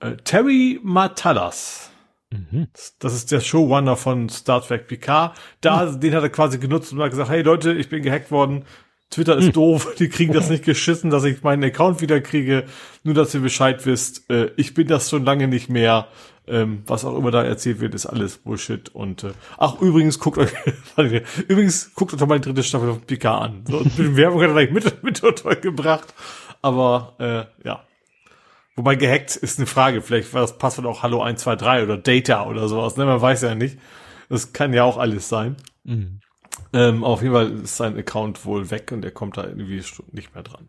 äh, 0.00 0.12
Terry 0.16 0.78
Matalas. 0.82 1.90
Mhm. 2.30 2.68
Das 2.98 3.14
ist 3.14 3.30
der 3.30 3.40
Showrunner 3.40 3.96
von 3.96 4.28
Star 4.28 4.62
Trek 4.62 4.88
Picard. 4.88 5.36
Da, 5.60 5.86
mhm. 5.86 6.00
den 6.00 6.14
hat 6.14 6.22
er 6.22 6.30
quasi 6.30 6.58
genutzt 6.58 6.92
und 6.92 7.00
hat 7.00 7.10
gesagt, 7.10 7.30
hey 7.30 7.42
Leute, 7.42 7.72
ich 7.72 7.88
bin 7.88 8.02
gehackt 8.02 8.30
worden. 8.30 8.64
Twitter 9.10 9.36
ist 9.36 9.46
mhm. 9.46 9.52
doof, 9.52 9.94
die 9.98 10.08
kriegen 10.08 10.32
das 10.32 10.50
nicht 10.50 10.64
geschissen, 10.64 11.10
dass 11.10 11.24
ich 11.24 11.42
meinen 11.42 11.64
Account 11.64 12.00
wieder 12.00 12.20
kriege. 12.20 12.64
Nur, 13.04 13.14
dass 13.14 13.34
ihr 13.34 13.40
Bescheid 13.40 13.86
wisst, 13.86 14.28
äh, 14.30 14.50
ich 14.56 14.74
bin 14.74 14.88
das 14.88 15.10
schon 15.10 15.24
lange 15.24 15.48
nicht 15.48 15.68
mehr. 15.68 16.08
Ähm, 16.48 16.84
was 16.86 17.04
auch 17.04 17.18
immer 17.18 17.32
da 17.32 17.42
erzählt 17.42 17.80
wird, 17.80 17.92
ist 17.92 18.06
alles 18.06 18.38
Bullshit. 18.38 18.88
Und 18.94 19.24
äh, 19.24 19.32
ach, 19.58 19.80
übrigens 19.80 20.20
guckt 20.20 20.38
euch, 20.38 20.52
übrigens 21.48 21.92
guckt 21.94 22.12
euch 22.14 22.20
doch 22.20 22.28
mal 22.28 22.38
die 22.38 22.44
dritte 22.44 22.62
Staffel 22.62 22.92
von 22.92 23.00
Picard 23.00 23.42
an. 23.42 23.64
So, 23.68 23.78
ein 23.78 24.16
Werbung 24.16 24.40
hat 24.42 24.50
er 24.50 24.52
gleich 24.52 24.70
mit, 24.70 25.02
mit 25.02 25.22
gebracht. 25.62 26.14
Aber 26.62 27.14
äh, 27.18 27.66
ja. 27.66 27.82
Wobei 28.76 28.94
gehackt 28.94 29.36
ist 29.36 29.58
eine 29.58 29.66
Frage. 29.66 30.02
Vielleicht 30.02 30.34
war 30.34 30.42
das 30.42 30.58
Passwort 30.58 30.86
auch 30.86 31.02
Hallo 31.02 31.22
123 31.22 31.82
oder 31.82 31.96
Data 31.96 32.46
oder 32.46 32.68
sowas. 32.68 32.96
Ne? 32.96 33.06
Man 33.06 33.20
weiß 33.20 33.42
ja 33.42 33.54
nicht. 33.54 33.78
Das 34.28 34.52
kann 34.52 34.74
ja 34.74 34.84
auch 34.84 34.98
alles 34.98 35.28
sein. 35.28 35.56
Mhm. 35.84 36.20
Ähm, 36.72 37.02
auf 37.04 37.22
jeden 37.22 37.34
Fall 37.34 37.52
ist 37.52 37.76
sein 37.76 37.96
Account 37.96 38.44
wohl 38.44 38.70
weg 38.70 38.92
und 38.92 39.04
er 39.04 39.12
kommt 39.12 39.38
da 39.38 39.44
irgendwie 39.44 39.82
nicht 40.12 40.34
mehr 40.34 40.42
dran. 40.42 40.68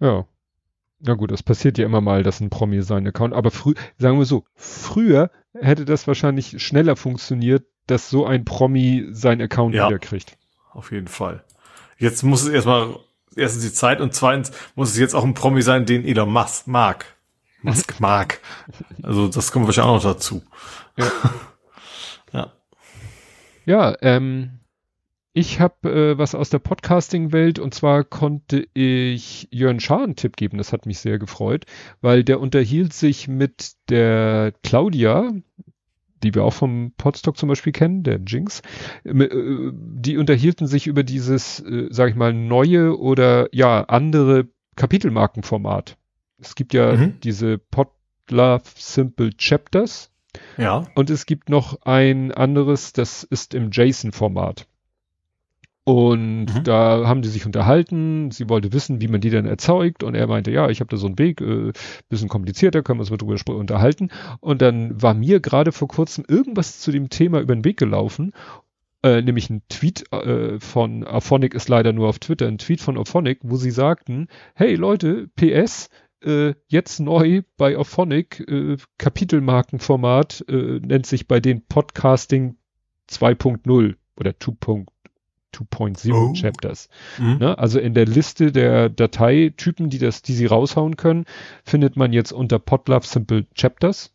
Ja. 0.00 0.26
Ja 1.04 1.14
gut, 1.14 1.32
das 1.32 1.42
passiert 1.42 1.78
ja 1.78 1.84
immer 1.84 2.00
mal, 2.00 2.22
dass 2.22 2.40
ein 2.40 2.50
Promi 2.50 2.80
seinen 2.82 3.08
Account, 3.08 3.34
aber 3.34 3.50
früh, 3.50 3.74
sagen 3.98 4.18
wir 4.18 4.24
so, 4.24 4.44
früher 4.54 5.32
hätte 5.52 5.84
das 5.84 6.06
wahrscheinlich 6.06 6.62
schneller 6.62 6.94
funktioniert, 6.94 7.66
dass 7.88 8.08
so 8.08 8.24
ein 8.24 8.44
Promi 8.44 9.08
seinen 9.10 9.42
Account 9.42 9.74
ja, 9.74 9.88
wiederkriegt. 9.88 10.38
Auf 10.70 10.92
jeden 10.92 11.08
Fall. 11.08 11.44
Jetzt 11.98 12.22
muss 12.22 12.42
es 12.42 12.48
erstmal 12.48 12.96
erstens 13.36 13.62
die 13.62 13.72
Zeit 13.72 14.00
und 14.00 14.14
zweitens 14.14 14.52
muss 14.74 14.90
es 14.90 14.98
jetzt 14.98 15.14
auch 15.14 15.24
ein 15.24 15.34
Promi 15.34 15.62
sein, 15.62 15.86
den 15.86 16.04
Elon 16.04 16.30
Musk 16.32 16.66
mag. 16.66 17.06
Musk 17.62 18.00
mag. 18.00 18.40
Also 19.02 19.28
das 19.28 19.52
kommt 19.52 19.66
wahrscheinlich 19.66 19.90
auch 19.90 20.04
noch 20.04 20.12
dazu. 20.14 20.42
Ja. 20.96 21.12
ja. 22.32 22.52
Ja, 23.64 23.96
ähm, 24.00 24.58
ich 25.34 25.60
habe 25.60 25.88
äh, 25.90 26.18
was 26.18 26.34
aus 26.34 26.50
der 26.50 26.58
Podcasting-Welt 26.58 27.58
und 27.58 27.72
zwar 27.72 28.04
konnte 28.04 28.66
ich 28.74 29.48
Jörn 29.50 29.80
Schaar 29.80 30.02
einen 30.02 30.16
Tipp 30.16 30.36
geben, 30.36 30.58
das 30.58 30.72
hat 30.72 30.84
mich 30.84 30.98
sehr 30.98 31.18
gefreut, 31.18 31.64
weil 32.02 32.22
der 32.22 32.40
unterhielt 32.40 32.92
sich 32.92 33.28
mit 33.28 33.72
der 33.88 34.52
Claudia, 34.62 35.32
die 36.22 36.34
wir 36.34 36.44
auch 36.44 36.52
vom 36.52 36.92
Podstock 36.96 37.36
zum 37.36 37.48
Beispiel 37.48 37.72
kennen, 37.72 38.02
der 38.02 38.20
Jinx, 38.26 38.62
äh, 39.04 39.28
die 39.72 40.16
unterhielten 40.16 40.66
sich 40.66 40.86
über 40.86 41.02
dieses, 41.02 41.60
äh, 41.60 41.88
sag 41.90 42.10
ich 42.10 42.16
mal, 42.16 42.32
neue 42.32 42.98
oder 42.98 43.48
ja, 43.52 43.82
andere 43.84 44.48
Kapitelmarkenformat. 44.76 45.96
Es 46.38 46.54
gibt 46.54 46.74
ja 46.74 46.92
mhm. 46.92 47.20
diese 47.20 47.58
Podlove 47.58 48.62
Simple 48.76 49.30
Chapters. 49.36 50.10
Ja. 50.56 50.86
Und 50.94 51.10
es 51.10 51.26
gibt 51.26 51.50
noch 51.50 51.82
ein 51.82 52.32
anderes, 52.32 52.92
das 52.92 53.22
ist 53.22 53.54
im 53.54 53.70
JSON-Format. 53.70 54.66
Und 55.84 56.44
mhm. 56.44 56.64
da 56.64 57.08
haben 57.08 57.22
die 57.22 57.28
sich 57.28 57.44
unterhalten, 57.44 58.30
sie 58.30 58.48
wollte 58.48 58.72
wissen, 58.72 59.00
wie 59.00 59.08
man 59.08 59.20
die 59.20 59.30
denn 59.30 59.46
erzeugt 59.46 60.04
und 60.04 60.14
er 60.14 60.28
meinte, 60.28 60.52
ja, 60.52 60.70
ich 60.70 60.78
habe 60.78 60.90
da 60.90 60.96
so 60.96 61.08
einen 61.08 61.18
Weg, 61.18 61.40
äh, 61.40 61.72
bisschen 62.08 62.28
komplizierter, 62.28 62.82
können 62.82 63.00
wir 63.00 63.02
uns 63.02 63.10
mal 63.10 63.16
drüber 63.16 63.56
unterhalten. 63.56 64.10
Und 64.40 64.62
dann 64.62 65.02
war 65.02 65.12
mir 65.14 65.40
gerade 65.40 65.72
vor 65.72 65.88
kurzem 65.88 66.24
irgendwas 66.28 66.78
zu 66.78 66.92
dem 66.92 67.10
Thema 67.10 67.40
über 67.40 67.54
den 67.54 67.64
Weg 67.64 67.78
gelaufen, 67.78 68.32
äh, 69.02 69.22
nämlich 69.22 69.50
ein 69.50 69.62
Tweet 69.68 70.12
äh, 70.12 70.60
von 70.60 71.04
Aphonic 71.04 71.54
ist 71.54 71.68
leider 71.68 71.92
nur 71.92 72.08
auf 72.08 72.20
Twitter, 72.20 72.46
ein 72.46 72.58
Tweet 72.58 72.80
von 72.80 72.96
Aphonic, 72.96 73.40
wo 73.42 73.56
sie 73.56 73.72
sagten, 73.72 74.28
hey 74.54 74.76
Leute, 74.76 75.28
PS, 75.34 75.88
äh, 76.24 76.54
jetzt 76.68 77.00
neu 77.00 77.42
bei 77.56 77.76
Aphonic, 77.76 78.38
äh, 78.48 78.76
Kapitelmarkenformat, 78.98 80.44
äh, 80.48 80.78
nennt 80.78 81.06
sich 81.06 81.26
bei 81.26 81.40
den 81.40 81.66
Podcasting 81.66 82.56
2.0 83.08 83.96
oder 84.16 84.30
2.0 84.30 84.86
2.0 85.52 86.12
oh. 86.12 86.32
Chapters. 86.34 86.88
Mhm. 87.18 87.38
Ne? 87.38 87.58
Also 87.58 87.78
in 87.78 87.94
der 87.94 88.06
Liste 88.06 88.52
der 88.52 88.88
Dateitypen, 88.88 89.90
die 89.90 89.98
das, 89.98 90.22
die 90.22 90.34
sie 90.34 90.46
raushauen 90.46 90.96
können, 90.96 91.24
findet 91.64 91.96
man 91.96 92.12
jetzt 92.12 92.32
unter 92.32 92.58
Podlove 92.58 93.06
Simple 93.06 93.46
Chapters, 93.54 94.12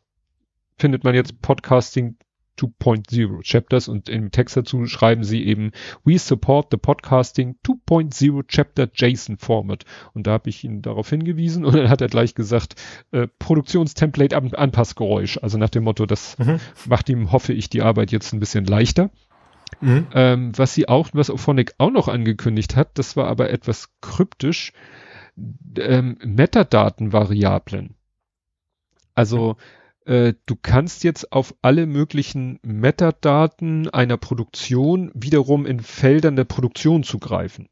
findet 0.78 1.04
man 1.04 1.16
jetzt 1.16 1.42
Podcasting 1.42 2.16
2.0 2.58 3.42
Chapters 3.44 3.88
und 3.88 4.10
im 4.10 4.32
Text 4.32 4.58
dazu 4.58 4.86
schreiben 4.86 5.24
sie 5.24 5.46
eben 5.46 5.72
We 6.04 6.18
support 6.18 6.68
the 6.72 6.78
podcasting 6.78 7.56
2.0 7.66 8.44
Chapter 8.48 8.90
JSON 8.94 9.38
Format 9.38 9.86
und 10.14 10.28
da 10.28 10.32
habe 10.32 10.50
ich 10.50 10.64
ihn 10.64 10.82
darauf 10.82 11.10
hingewiesen 11.10 11.66
und 11.66 11.76
dann 11.76 11.90
hat 11.90 12.02
er 12.02 12.08
gleich 12.08 12.36
gesagt 12.36 12.76
äh, 13.12 13.28
Produktionstemplate 13.40 14.36
Anpassgeräusch, 14.36 15.38
also 15.42 15.58
nach 15.58 15.70
dem 15.70 15.84
Motto, 15.84 16.06
das 16.06 16.38
mhm. 16.40 16.60
macht 16.88 17.10
ihm 17.10 17.32
hoffe 17.32 17.54
ich 17.54 17.70
die 17.70 17.82
Arbeit 17.82 18.12
jetzt 18.12 18.34
ein 18.34 18.40
bisschen 18.40 18.66
leichter. 18.66 19.12
Mhm. 19.82 20.08
Ähm, 20.14 20.52
was 20.58 20.74
sie 20.74 20.88
auch, 20.88 21.10
was 21.14 21.30
Ophonic 21.30 21.74
auch 21.78 21.92
noch 21.92 22.08
angekündigt 22.08 22.76
hat, 22.76 22.98
das 22.98 23.16
war 23.16 23.28
aber 23.28 23.50
etwas 23.50 23.90
kryptisch, 24.02 24.74
ähm, 25.78 26.18
Metadatenvariablen. 26.24 27.96
Also 29.14 29.58
äh, 30.06 30.34
du 30.46 30.56
kannst 30.62 31.04
jetzt 31.04 31.32
auf 31.32 31.54
alle 31.62 31.86
möglichen 31.86 32.60
Metadaten 32.64 33.90
einer 33.90 34.18
Produktion 34.18 35.12
wiederum 35.14 35.66
in 35.66 35.80
Feldern 35.80 36.36
der 36.36 36.46
Produktion 36.46 37.04
zugreifen 37.04 37.70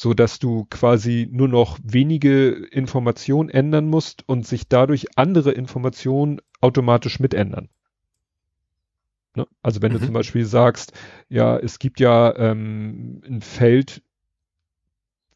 so 0.00 0.14
dass 0.14 0.38
du 0.38 0.66
quasi 0.70 1.28
nur 1.30 1.48
noch 1.48 1.78
wenige 1.82 2.52
Informationen 2.52 3.50
ändern 3.50 3.86
musst 3.86 4.26
und 4.26 4.46
sich 4.46 4.66
dadurch 4.66 5.18
andere 5.18 5.52
Informationen 5.52 6.40
automatisch 6.62 7.20
mitändern. 7.20 7.68
Ne? 9.40 9.46
Also 9.62 9.82
wenn 9.82 9.92
mhm. 9.92 9.98
du 9.98 10.04
zum 10.06 10.14
Beispiel 10.14 10.44
sagst, 10.44 10.92
ja, 11.28 11.56
es 11.56 11.78
gibt 11.78 12.00
ja 12.00 12.34
ähm, 12.36 13.22
ein 13.26 13.40
Feld, 13.40 14.02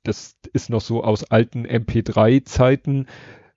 das 0.03 0.37
ist 0.53 0.71
noch 0.71 0.83
so 0.83 1.03
aus 1.03 1.25
alten 1.25 1.67
MP3-Zeiten, 1.67 3.07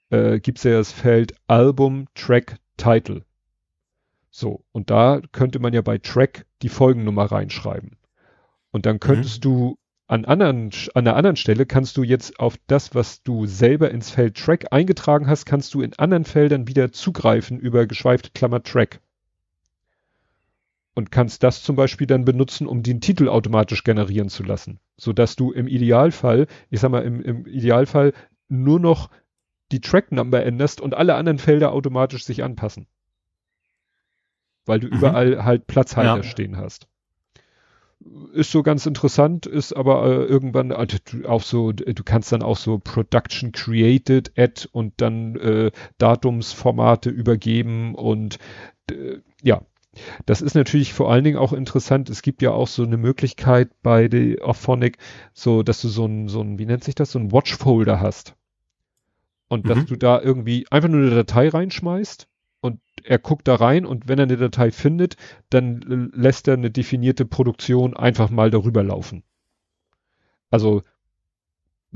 äh, 0.09 0.40
gibt 0.40 0.59
es 0.59 0.64
ja 0.64 0.72
das 0.72 0.92
Feld 0.92 1.35
Album, 1.48 2.08
Track, 2.16 2.58
Title. 2.77 3.24
So, 4.30 4.64
und 4.72 4.90
da 4.90 5.22
könnte 5.32 5.59
man 5.59 5.74
ja 5.74 5.82
bei 5.82 5.98
Track 5.98 6.45
die 6.61 6.69
Folgennummer 6.69 7.26
reinschreiben. 7.26 7.98
Und 8.72 8.85
dann 8.85 9.00
könntest 9.00 9.40
mhm. 9.40 9.50
du 9.50 9.77
an 10.08 10.24
anderen, 10.24 10.72
an 10.93 11.06
einer 11.06 11.17
anderen 11.17 11.35
Stelle 11.35 11.66
kannst 11.66 11.98
du 11.98 12.03
jetzt 12.03 12.40
auf 12.40 12.56
das, 12.67 12.95
was 12.95 13.24
du 13.24 13.45
selber 13.45 13.92
ins 13.92 14.09
Feld 14.11 14.38
Track 14.38 14.67
eingetragen 14.72 15.27
hast, 15.27 15.45
kannst 15.45 15.74
du 15.74 15.82
in 15.82 15.93
anderen 15.95 16.24
Feldern 16.24 16.69
wieder 16.69 16.93
zugreifen 16.93 17.59
über 17.59 17.88
geschweifte 17.88 18.30
Klammer 18.34 18.64
Track 18.64 19.01
und 20.98 21.11
kannst 21.11 21.43
das 21.43 21.61
zum 21.61 21.76
Beispiel 21.76 22.08
dann 22.08 22.26
benutzen, 22.26 22.66
um 22.66 22.82
den 22.82 23.01
Titel 23.01 23.30
automatisch 23.30 23.84
generieren 23.84 24.30
zu 24.30 24.42
lassen, 24.42 24.80
so 24.98 25.14
dass 25.14 25.35
du 25.35 25.51
im 25.51 25.67
Idealfall, 25.67 26.48
ich 26.72 26.80
sag 26.80 26.90
mal 26.90 27.03
im, 27.03 27.22
im 27.22 27.45
Idealfall 27.45 28.14
nur 28.50 28.80
noch 28.80 29.11
die 29.72 29.80
Track 29.80 30.11
Number 30.11 30.43
änderst 30.43 30.82
und 30.82 30.95
alle 30.95 31.14
anderen 31.14 31.38
Felder 31.38 31.72
automatisch 31.72 32.26
sich 32.26 32.43
anpassen. 32.43 32.88
Weil 34.66 34.80
du 34.80 34.88
mhm. 34.88 34.93
überall 34.93 35.45
halt 35.45 35.67
Platzhalter 35.67 36.17
ja. 36.17 36.24
stehen 36.24 36.58
hast. 36.58 36.88
Ist 38.34 38.51
so 38.51 38.64
ganz 38.64 38.88
interessant, 38.88 39.45
ist 39.45 39.74
aber 39.74 40.03
äh, 40.03 40.26
irgendwann 40.26 40.72
also, 40.72 40.98
auch 41.27 41.43
so, 41.43 41.74
du 41.74 42.03
kannst 42.06 42.32
dann 42.32 42.42
auch 42.42 42.58
so 42.58 42.80
Production 42.80 43.51
Created 43.51 44.32
Add 44.35 44.67
und 44.72 44.95
dann 44.98 45.35
äh, 45.35 45.72
Datumsformate 46.00 47.11
übergeben 47.11 47.93
und 47.93 48.40
äh, 48.90 49.19
ja, 49.43 49.61
das 50.26 50.42
ist 50.42 50.56
natürlich 50.56 50.93
vor 50.93 51.11
allen 51.11 51.24
Dingen 51.24 51.38
auch 51.38 51.53
interessant. 51.53 52.09
Es 52.09 52.22
gibt 52.22 52.42
ja 52.42 52.51
auch 52.51 52.67
so 52.67 52.84
eine 52.84 52.98
Möglichkeit 52.98 53.69
bei 53.82 54.08
der 54.08 54.45
Auphonic, 54.45 54.98
so 55.34 55.64
dass 55.64 55.82
du 55.82 55.88
so 55.88 56.06
ein, 56.06 56.27
so 56.27 56.42
ein, 56.42 56.59
wie 56.59 56.66
nennt 56.66 56.84
sich 56.84 56.95
das, 56.95 57.11
so 57.11 57.19
ein 57.19 57.32
Watchfolder 57.32 58.00
hast. 58.00 58.35
Und 59.48 59.66
mhm. 59.66 59.69
dass 59.69 59.85
du 59.85 59.95
da 59.95 60.22
irgendwie 60.22 60.66
einfach 60.69 60.90
nur 60.90 61.01
eine 61.01 61.16
Datei 61.16 61.50
reinschmeißt 61.50 62.27
und 62.59 62.80
er 63.03 63.19
guckt 63.19 63.48
da 63.48 63.56
rein 63.56 63.85
und 63.85 64.08
wenn 64.08 64.19
er 64.19 64.24
eine 64.24 64.38
Datei 64.38 64.72
findet, 64.72 65.16
dann 65.50 66.11
lässt 66.14 66.48
er 66.48 66.56
eine 66.56 66.72
definierte 66.72 67.26
Produktion 67.26 67.95
einfach 67.95 68.30
mal 68.30 68.51
darüber 68.51 68.84
laufen. 68.84 69.24
Also 70.50 70.84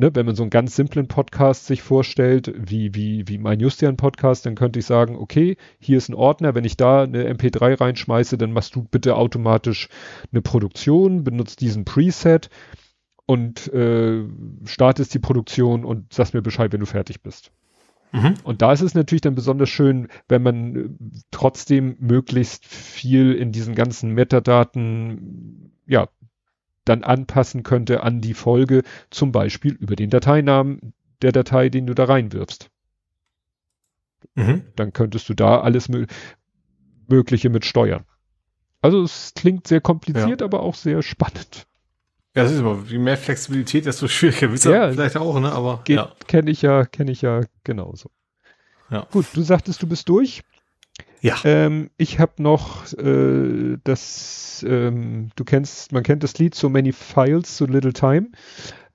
ne, 0.01 0.13
wenn 0.13 0.25
man 0.25 0.35
so 0.35 0.43
einen 0.43 0.49
ganz 0.49 0.75
simplen 0.75 1.07
Podcast 1.07 1.67
sich 1.67 1.81
vorstellt, 1.81 2.53
wie, 2.57 2.93
wie, 2.95 3.27
wie 3.27 3.37
mein 3.37 3.59
Justian-Podcast, 3.59 4.45
dann 4.45 4.55
könnte 4.55 4.79
ich 4.79 4.85
sagen, 4.85 5.15
okay, 5.15 5.55
hier 5.79 5.97
ist 5.97 6.09
ein 6.09 6.15
Ordner, 6.15 6.55
wenn 6.55 6.65
ich 6.65 6.75
da 6.75 7.03
eine 7.03 7.31
MP3 7.31 7.79
reinschmeiße, 7.79 8.37
dann 8.37 8.51
machst 8.51 8.75
du 8.75 8.83
bitte 8.83 9.15
automatisch 9.15 9.87
eine 10.31 10.41
Produktion, 10.41 11.23
benutzt 11.23 11.61
diesen 11.61 11.85
Preset 11.85 12.49
und 13.25 13.71
äh, 13.73 14.23
startest 14.65 15.13
die 15.13 15.19
Produktion 15.19 15.85
und 15.85 16.11
sagst 16.11 16.33
mir 16.33 16.41
Bescheid, 16.41 16.73
wenn 16.73 16.79
du 16.79 16.87
fertig 16.87 17.21
bist. 17.21 17.51
Mhm. 18.11 18.33
Und 18.43 18.61
da 18.61 18.73
ist 18.73 18.81
es 18.81 18.95
natürlich 18.95 19.21
dann 19.21 19.35
besonders 19.35 19.69
schön, 19.69 20.07
wenn 20.27 20.43
man 20.43 20.75
äh, 20.75 20.89
trotzdem 21.29 21.95
möglichst 21.99 22.65
viel 22.65 23.33
in 23.33 23.51
diesen 23.51 23.75
ganzen 23.75 24.13
Metadaten, 24.13 25.71
ja, 25.85 26.09
dann 26.85 27.03
anpassen 27.03 27.63
könnte 27.63 28.03
an 28.03 28.21
die 28.21 28.33
Folge, 28.33 28.83
zum 29.09 29.31
Beispiel 29.31 29.73
über 29.73 29.95
den 29.95 30.09
Dateinamen 30.09 30.93
der 31.21 31.31
Datei, 31.31 31.69
den 31.69 31.87
du 31.87 31.93
da 31.93 32.05
reinwirfst. 32.05 32.69
Mhm. 34.35 34.63
Dann 34.75 34.93
könntest 34.93 35.29
du 35.29 35.33
da 35.33 35.61
alles 35.61 35.89
mö 35.89 36.05
Mögliche 37.07 37.49
mit 37.49 37.65
steuern. 37.65 38.05
Also 38.81 39.03
es 39.03 39.33
klingt 39.35 39.67
sehr 39.67 39.81
kompliziert, 39.81 40.39
ja. 40.39 40.45
aber 40.45 40.61
auch 40.61 40.75
sehr 40.75 41.01
spannend. 41.01 41.67
Ja, 42.33 42.43
das 42.43 42.53
ist 42.53 42.59
immer, 42.59 42.89
wie 42.89 42.97
mehr 42.97 43.17
Flexibilität, 43.17 43.85
desto 43.85 44.07
schwieriger 44.07 44.49
wird 44.49 44.59
es 44.59 44.63
ja, 44.63 44.89
vielleicht 44.89 45.17
auch, 45.17 45.37
ne? 45.41 45.51
Aber 45.51 45.83
ja. 45.89 46.13
kenne 46.27 46.49
ich 46.49 46.61
ja, 46.61 46.85
kenne 46.85 47.11
ich 47.11 47.21
ja 47.21 47.41
genauso. 47.65 48.09
Ja. 48.89 49.05
Gut, 49.11 49.25
du 49.33 49.41
sagtest, 49.41 49.83
du 49.83 49.87
bist 49.87 50.07
durch. 50.07 50.41
Ja. 51.21 51.39
Ähm, 51.43 51.91
ich 51.97 52.19
habe 52.19 52.41
noch 52.41 52.91
äh, 52.93 53.77
das, 53.83 54.65
ähm, 54.67 55.29
du 55.35 55.43
kennst, 55.43 55.91
man 55.91 56.03
kennt 56.03 56.23
das 56.23 56.37
Lied 56.39 56.55
So 56.55 56.67
Many 56.67 56.91
Files, 56.91 57.57
So 57.57 57.65
Little 57.65 57.93
Time. 57.93 58.31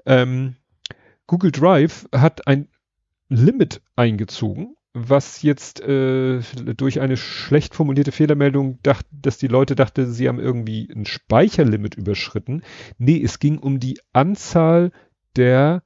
Ähm, 0.05 0.57
Google 1.29 1.53
Drive 1.53 2.09
hat 2.13 2.47
ein 2.49 2.69
Limit 3.29 3.81
eingezogen, 3.95 4.77
was 4.93 5.43
jetzt 5.43 5.81
äh, 5.81 6.41
durch 6.77 7.01
eine 7.01 7.17
schlecht 7.17 7.75
formulierte 7.75 8.13
Fehlermeldung 8.13 8.81
dachte, 8.83 9.09
dass 9.13 9.39
die 9.39 9.49
Leute 9.49 9.77
dachten, 9.77 10.13
sie 10.13 10.29
haben 10.29 10.41
irgendwie 10.41 10.89
ein 10.93 11.07
Speicherlimit 11.07 11.95
überschritten. 11.95 12.63
Nee, 12.99 13.23
es 13.23 13.39
ging 13.39 13.59
um 13.59 13.79
die 13.79 14.01
Anzahl 14.13 14.91
der 15.37 15.83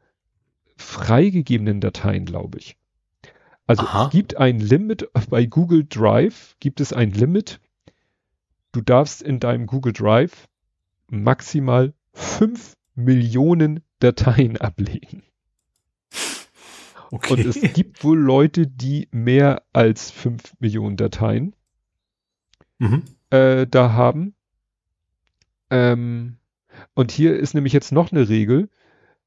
freigegebenen 0.76 1.80
Dateien, 1.80 2.24
glaube 2.24 2.58
ich. 2.58 2.79
Also 3.70 3.84
Aha. 3.84 4.06
es 4.06 4.10
gibt 4.10 4.36
ein 4.36 4.58
Limit 4.58 5.08
bei 5.28 5.46
Google 5.46 5.84
Drive, 5.88 6.56
gibt 6.58 6.80
es 6.80 6.92
ein 6.92 7.12
Limit. 7.12 7.60
Du 8.72 8.80
darfst 8.80 9.22
in 9.22 9.38
deinem 9.38 9.68
Google 9.68 9.92
Drive 9.92 10.48
maximal 11.06 11.94
fünf 12.12 12.76
Millionen 12.96 13.84
Dateien 14.00 14.56
ablegen. 14.60 15.22
Okay. 17.12 17.32
Und 17.32 17.46
es 17.46 17.60
gibt 17.72 18.02
wohl 18.02 18.18
Leute, 18.18 18.66
die 18.66 19.06
mehr 19.12 19.62
als 19.72 20.10
fünf 20.10 20.52
Millionen 20.58 20.96
Dateien 20.96 21.54
mhm. 22.78 23.04
äh, 23.30 23.68
da 23.68 23.92
haben. 23.92 24.34
Ähm, 25.70 26.38
und 26.94 27.12
hier 27.12 27.38
ist 27.38 27.54
nämlich 27.54 27.72
jetzt 27.72 27.92
noch 27.92 28.10
eine 28.10 28.28
Regel. 28.28 28.68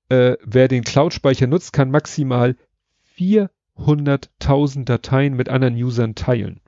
Äh, 0.10 0.36
wer 0.44 0.68
den 0.68 0.84
Cloud-Speicher 0.84 1.48
nutzt, 1.48 1.72
kann 1.72 1.90
maximal 1.92 2.58
vier 3.04 3.50
100.000 3.78 4.86
Dateien 4.86 5.36
mit 5.36 5.50
anderen 5.50 5.76
Usern 5.76 6.16
teilen. 6.16 6.62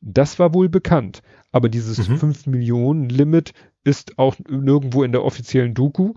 Das 0.00 0.38
war 0.38 0.54
wohl 0.54 0.68
bekannt, 0.68 1.22
aber 1.52 1.68
dieses 1.68 2.08
mhm. 2.08 2.18
5 2.18 2.46
Millionen 2.46 3.08
Limit 3.08 3.52
ist 3.84 4.18
auch 4.18 4.36
nirgendwo 4.48 5.02
in 5.02 5.12
der 5.12 5.24
offiziellen 5.24 5.74
Doku. 5.74 6.14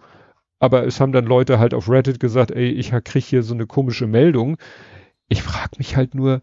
Aber 0.60 0.86
es 0.86 1.02
haben 1.02 1.12
dann 1.12 1.26
Leute 1.26 1.60
halt 1.60 1.74
auf 1.74 1.90
Reddit 1.90 2.20
gesagt, 2.20 2.52
ey, 2.52 2.70
ich 2.70 2.92
krieg 3.04 3.26
hier 3.26 3.44
so 3.44 3.54
eine 3.54 3.68
komische 3.68 4.08
Meldung. 4.08 4.58
Ich 5.28 5.44
frage 5.44 5.78
mich 5.78 5.98
halt 5.98 6.16
nur, 6.16 6.42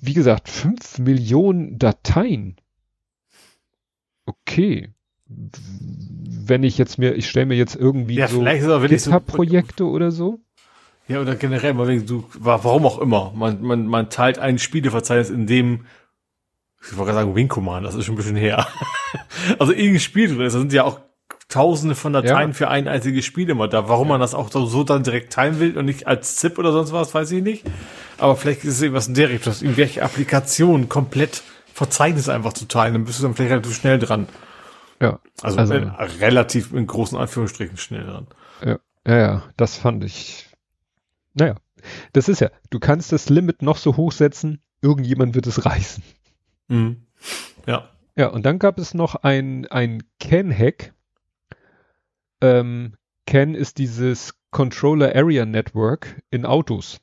wie 0.00 0.14
gesagt, 0.14 0.48
5 0.48 0.98
Millionen 1.00 1.78
Dateien. 1.78 2.56
Okay. 4.24 4.94
Wenn 5.26 6.62
ich 6.62 6.78
jetzt 6.78 6.98
mir, 6.98 7.14
ich 7.14 7.28
stelle 7.28 7.46
mir 7.46 7.56
jetzt 7.56 7.76
irgendwie 7.76 8.14
ja, 8.14 8.28
so 8.28 8.40
GitHub-Projekte 8.42 9.84
so 9.84 9.90
oder 9.90 10.10
so. 10.10 10.40
Ja, 11.10 11.20
oder 11.20 11.34
generell, 11.34 11.74
mal 11.74 12.00
du, 12.02 12.24
warum 12.38 12.86
auch 12.86 13.00
immer. 13.00 13.32
Man, 13.34 13.60
man, 13.62 13.86
man 13.88 14.10
teilt 14.10 14.38
ein 14.38 14.60
Spieleverzeichnis, 14.60 15.28
in 15.28 15.48
dem, 15.48 15.86
ich 16.80 16.96
wollte 16.96 17.10
gerade 17.10 17.24
sagen, 17.24 17.34
Wing 17.34 17.48
Command, 17.48 17.84
das 17.84 17.96
ist 17.96 18.04
schon 18.04 18.14
ein 18.14 18.16
bisschen 18.16 18.36
her. 18.36 18.68
also 19.58 19.72
irgendein 19.72 19.98
Spiel 19.98 20.28
drin 20.28 20.42
ist, 20.42 20.54
da 20.54 20.60
sind 20.60 20.72
ja 20.72 20.84
auch 20.84 21.00
tausende 21.48 21.96
von 21.96 22.12
Dateien 22.12 22.50
ja. 22.50 22.54
für 22.54 22.68
ein 22.68 22.86
einziges 22.86 23.24
Spiel 23.24 23.50
immer 23.50 23.66
da. 23.66 23.88
Warum 23.88 24.06
man 24.06 24.20
das 24.20 24.34
auch 24.34 24.52
so 24.52 24.84
dann 24.84 25.02
direkt 25.02 25.32
teilen 25.32 25.58
will 25.58 25.76
und 25.76 25.86
nicht 25.86 26.06
als 26.06 26.36
ZIP 26.36 26.60
oder 26.60 26.70
sonst 26.70 26.92
was, 26.92 27.12
weiß 27.12 27.32
ich 27.32 27.42
nicht. 27.42 27.66
Aber 28.18 28.36
vielleicht 28.36 28.62
ist 28.62 28.74
es 28.74 28.82
irgendwas 28.82 29.08
in 29.08 29.14
der 29.14 29.30
Richtung, 29.30 29.52
dass 29.52 29.62
irgendwelche 29.62 30.04
Applikationen 30.04 30.88
komplett 30.88 31.42
Verzeichnis 31.74 32.28
einfach 32.28 32.52
zu 32.52 32.68
teilen, 32.68 32.92
dann 32.92 33.04
bist 33.04 33.18
du 33.18 33.24
dann 33.24 33.34
vielleicht 33.34 33.50
relativ 33.50 33.74
schnell 33.74 33.98
dran. 33.98 34.28
Ja. 35.02 35.18
Also, 35.42 35.58
also 35.58 35.74
in, 35.74 35.88
relativ 36.20 36.72
in 36.72 36.86
großen 36.86 37.18
Anführungsstrichen 37.18 37.78
schnell 37.78 38.04
dran. 38.04 38.28
Ja, 38.64 38.78
ja, 39.08 39.18
ja 39.18 39.42
das 39.56 39.76
fand 39.76 40.04
ich 40.04 40.49
naja, 41.34 41.56
das 42.12 42.28
ist 42.28 42.40
ja, 42.40 42.50
du 42.70 42.78
kannst 42.78 43.12
das 43.12 43.28
Limit 43.28 43.62
noch 43.62 43.76
so 43.76 43.96
hoch 43.96 44.12
setzen, 44.12 44.62
irgendjemand 44.82 45.34
wird 45.34 45.46
es 45.46 45.64
reißen. 45.66 46.02
Mhm. 46.68 47.06
Ja. 47.66 47.90
Ja, 48.16 48.28
und 48.28 48.44
dann 48.44 48.58
gab 48.58 48.78
es 48.78 48.92
noch 48.92 49.14
ein, 49.16 49.66
ein 49.66 50.02
CAN-Hack. 50.18 50.92
Ähm, 52.40 52.94
CAN 53.26 53.54
ist 53.54 53.78
dieses 53.78 54.34
Controller 54.50 55.14
Area 55.14 55.46
Network 55.46 56.20
in 56.30 56.44
Autos. 56.44 57.00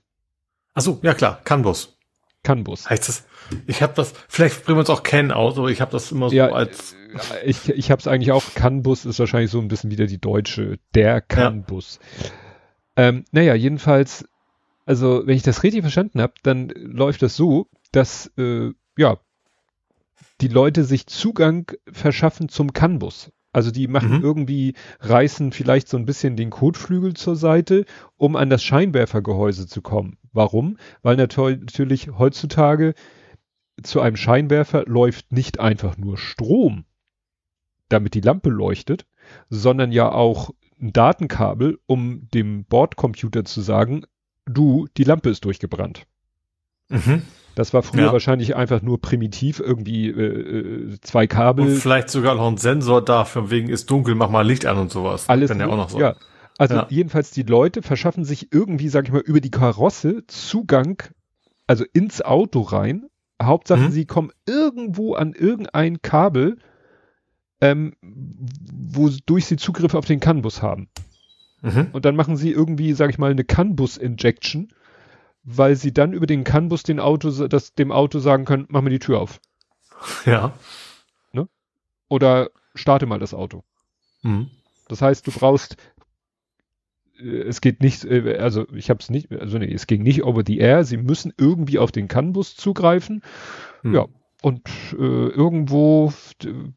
Achso, 0.74 1.00
ja 1.02 1.14
klar, 1.14 1.42
CAN-Bus. 1.44 1.98
CAN-Bus. 2.44 2.90
Heißt 2.90 3.08
das, 3.08 3.26
ich 3.66 3.82
habe 3.82 3.94
das, 3.96 4.14
vielleicht 4.28 4.64
bringen 4.64 4.78
wir 4.78 4.82
uns 4.82 4.90
auch 4.90 5.04
CAN 5.04 5.32
aus, 5.32 5.58
aber 5.58 5.70
ich 5.70 5.82
habe 5.82 5.92
das 5.92 6.12
immer 6.12 6.30
so 6.30 6.36
ja, 6.36 6.50
als... 6.50 6.96
Äh, 7.34 7.46
ich, 7.46 7.70
ich 7.70 7.90
habe 7.90 8.00
es 8.00 8.08
eigentlich 8.08 8.32
auch, 8.32 8.44
CAN-Bus 8.54 9.06
ist 9.06 9.20
wahrscheinlich 9.20 9.50
so 9.50 9.60
ein 9.60 9.70
bisschen 9.70 9.90
wieder 9.92 10.06
die 10.06 10.20
deutsche, 10.20 10.78
der 10.94 11.22
CAN-Bus. 11.22 12.00
Ja. 12.22 12.30
Ähm, 12.98 13.24
naja, 13.32 13.54
jedenfalls, 13.54 14.28
also 14.86 15.26
wenn 15.26 15.38
ich 15.38 15.44
das 15.44 15.64
richtig 15.64 15.82
verstanden 15.82 16.22
habe, 16.22 16.34
dann 16.44 16.70
läuft 16.70 17.22
das 17.22 17.38
so, 17.38 17.68
dass 17.92 18.32
äh, 18.38 18.72
ja 18.98 19.18
die 20.42 20.48
Leute 20.48 20.84
sich 20.84 21.08
Zugang 21.08 21.72
verschaffen 21.92 22.50
zum 22.50 22.74
CAN-Bus. 22.74 23.32
Also 23.54 23.72
die 23.72 23.88
machen 23.88 24.18
mhm. 24.18 24.24
irgendwie, 24.24 24.74
reißen 25.00 25.52
vielleicht 25.52 25.88
so 25.88 25.98
ein 25.98 26.06
bisschen 26.06 26.36
den 26.36 26.50
Kotflügel 26.50 27.14
zur 27.16 27.36
Seite, 27.36 27.86
um 28.16 28.36
an 28.36 28.50
das 28.50 28.64
Scheinwerfergehäuse 28.64 29.68
zu 29.68 29.82
kommen. 29.82 30.18
Warum? 30.32 30.78
Weil 31.02 31.16
natürlich 31.16 32.10
heutzutage 32.18 32.94
zu 33.82 34.02
einem 34.02 34.16
Scheinwerfer 34.16 34.84
läuft 34.86 35.32
nicht 35.32 35.60
einfach 35.60 35.98
nur 35.98 36.18
Strom, 36.18 36.86
damit 37.90 38.14
die 38.14 38.22
Lampe 38.22 38.50
leuchtet, 38.50 39.08
sondern 39.50 39.92
ja 39.92 40.12
auch 40.12 40.52
ein 40.82 40.94
Datenkabel, 40.94 41.80
um 41.86 42.30
dem 42.34 42.66
Bordcomputer 42.66 43.46
zu 43.46 43.62
sagen, 43.62 44.06
du, 44.46 44.88
die 44.98 45.04
Lampe 45.04 45.30
ist 45.30 45.46
durchgebrannt. 45.46 46.06
Mhm. 46.90 47.24
Das 47.56 47.74
war 47.74 47.82
früher 47.82 48.06
ja. 48.06 48.14
wahrscheinlich 48.14 48.56
einfach 48.56 48.84
nur 48.84 49.02
primitiv, 49.02 49.60
irgendwie 49.60 50.10
äh, 50.10 50.94
äh, 50.94 51.02
zwei 51.02 51.26
Kabel. 51.26 51.66
Und 51.66 51.76
vielleicht 51.78 52.10
sogar 52.10 52.36
noch 52.36 52.48
ein 52.48 52.58
Sensor 52.58 53.04
da, 53.04 53.26
von 53.26 53.50
wegen 53.50 53.70
ist 53.70 53.90
dunkel, 53.90 54.14
mach 54.14 54.30
mal 54.30 54.46
Licht 54.46 54.68
an 54.68 54.78
und 54.78 54.92
sowas. 54.92 55.28
Alles 55.28 55.50
Kann 55.50 55.60
ja 55.60 55.68
auch 55.68 55.76
noch 55.76 55.90
so. 55.90 56.00
Ja. 56.00 56.16
Also 56.60 56.76
ja. 56.76 56.88
jedenfalls 56.90 57.32
die 57.32 57.44
Leute 57.44 57.82
verschaffen 57.82 58.26
sich 58.26 58.54
irgendwie, 58.54 58.90
sag 58.90 59.06
ich 59.06 59.12
mal, 59.12 59.22
über 59.22 59.42
die 59.42 59.52
Karosse 59.52 60.26
Zugang, 60.28 61.02
also 61.66 61.84
ins 61.94 62.22
Auto 62.22 62.62
rein. 62.62 63.08
Hauptsache, 63.42 63.82
mhm. 63.82 63.92
sie 63.92 64.06
kommen 64.06 64.32
irgendwo 64.46 65.16
an 65.16 65.34
irgendein 65.34 66.02
Kabel 66.02 66.58
ähm, 67.62 67.94
wodurch 68.02 69.46
sie 69.46 69.58
Zugriff 69.58 69.94
auf 69.94 70.06
den 70.06 70.20
CAN-Bus 70.20 70.62
haben. 70.62 70.90
Mhm. 71.62 71.90
Und 71.92 72.06
dann 72.06 72.16
machen 72.16 72.38
sie 72.38 72.52
irgendwie, 72.52 72.94
sag 72.94 73.10
ich 73.10 73.18
mal, 73.18 73.32
eine 73.32 73.44
CAN-Bus-Injection, 73.44 74.74
weil 75.44 75.76
sie 75.76 75.94
dann 75.94 76.14
über 76.14 76.28
den 76.28 76.44
CAN-Bus 76.44 76.84
den 76.84 77.00
Auto, 77.00 77.48
das, 77.48 77.74
dem 77.74 77.92
Auto 77.92 78.20
sagen 78.20 78.46
können, 78.46 78.66
mach 78.70 78.82
mir 78.82 78.90
die 78.90 79.00
Tür 79.00 79.20
auf. 79.20 79.40
Ja. 80.26 80.54
Ne? 81.32 81.48
Oder 82.10 82.50
starte 82.76 83.06
mal 83.06 83.20
das 83.20 83.34
Auto. 83.34 83.64
Mhm. 84.22 84.52
Das 84.88 85.02
heißt, 85.02 85.26
du 85.26 85.32
brauchst 85.32 85.78
äh, 87.20 87.42
es 87.42 87.62
geht 87.62 87.82
nicht, 87.82 88.06
äh, 88.06 88.38
also 88.38 88.68
ich 88.74 88.90
habe 88.90 89.00
es 89.00 89.10
nicht, 89.10 89.32
also 89.32 89.58
nee, 89.58 89.72
es 89.74 89.88
ging 89.88 90.04
nicht 90.04 90.24
over 90.24 90.44
the 90.46 90.58
air. 90.58 90.84
Sie 90.84 90.98
müssen 90.98 91.34
irgendwie 91.38 91.80
auf 91.80 91.92
den 91.92 92.08
CAN-Bus 92.08 92.56
zugreifen. 92.56 93.24
Hm. 93.82 93.94
Ja, 93.94 94.06
und 94.42 94.62
äh, 94.94 94.96
irgendwo 94.96 96.14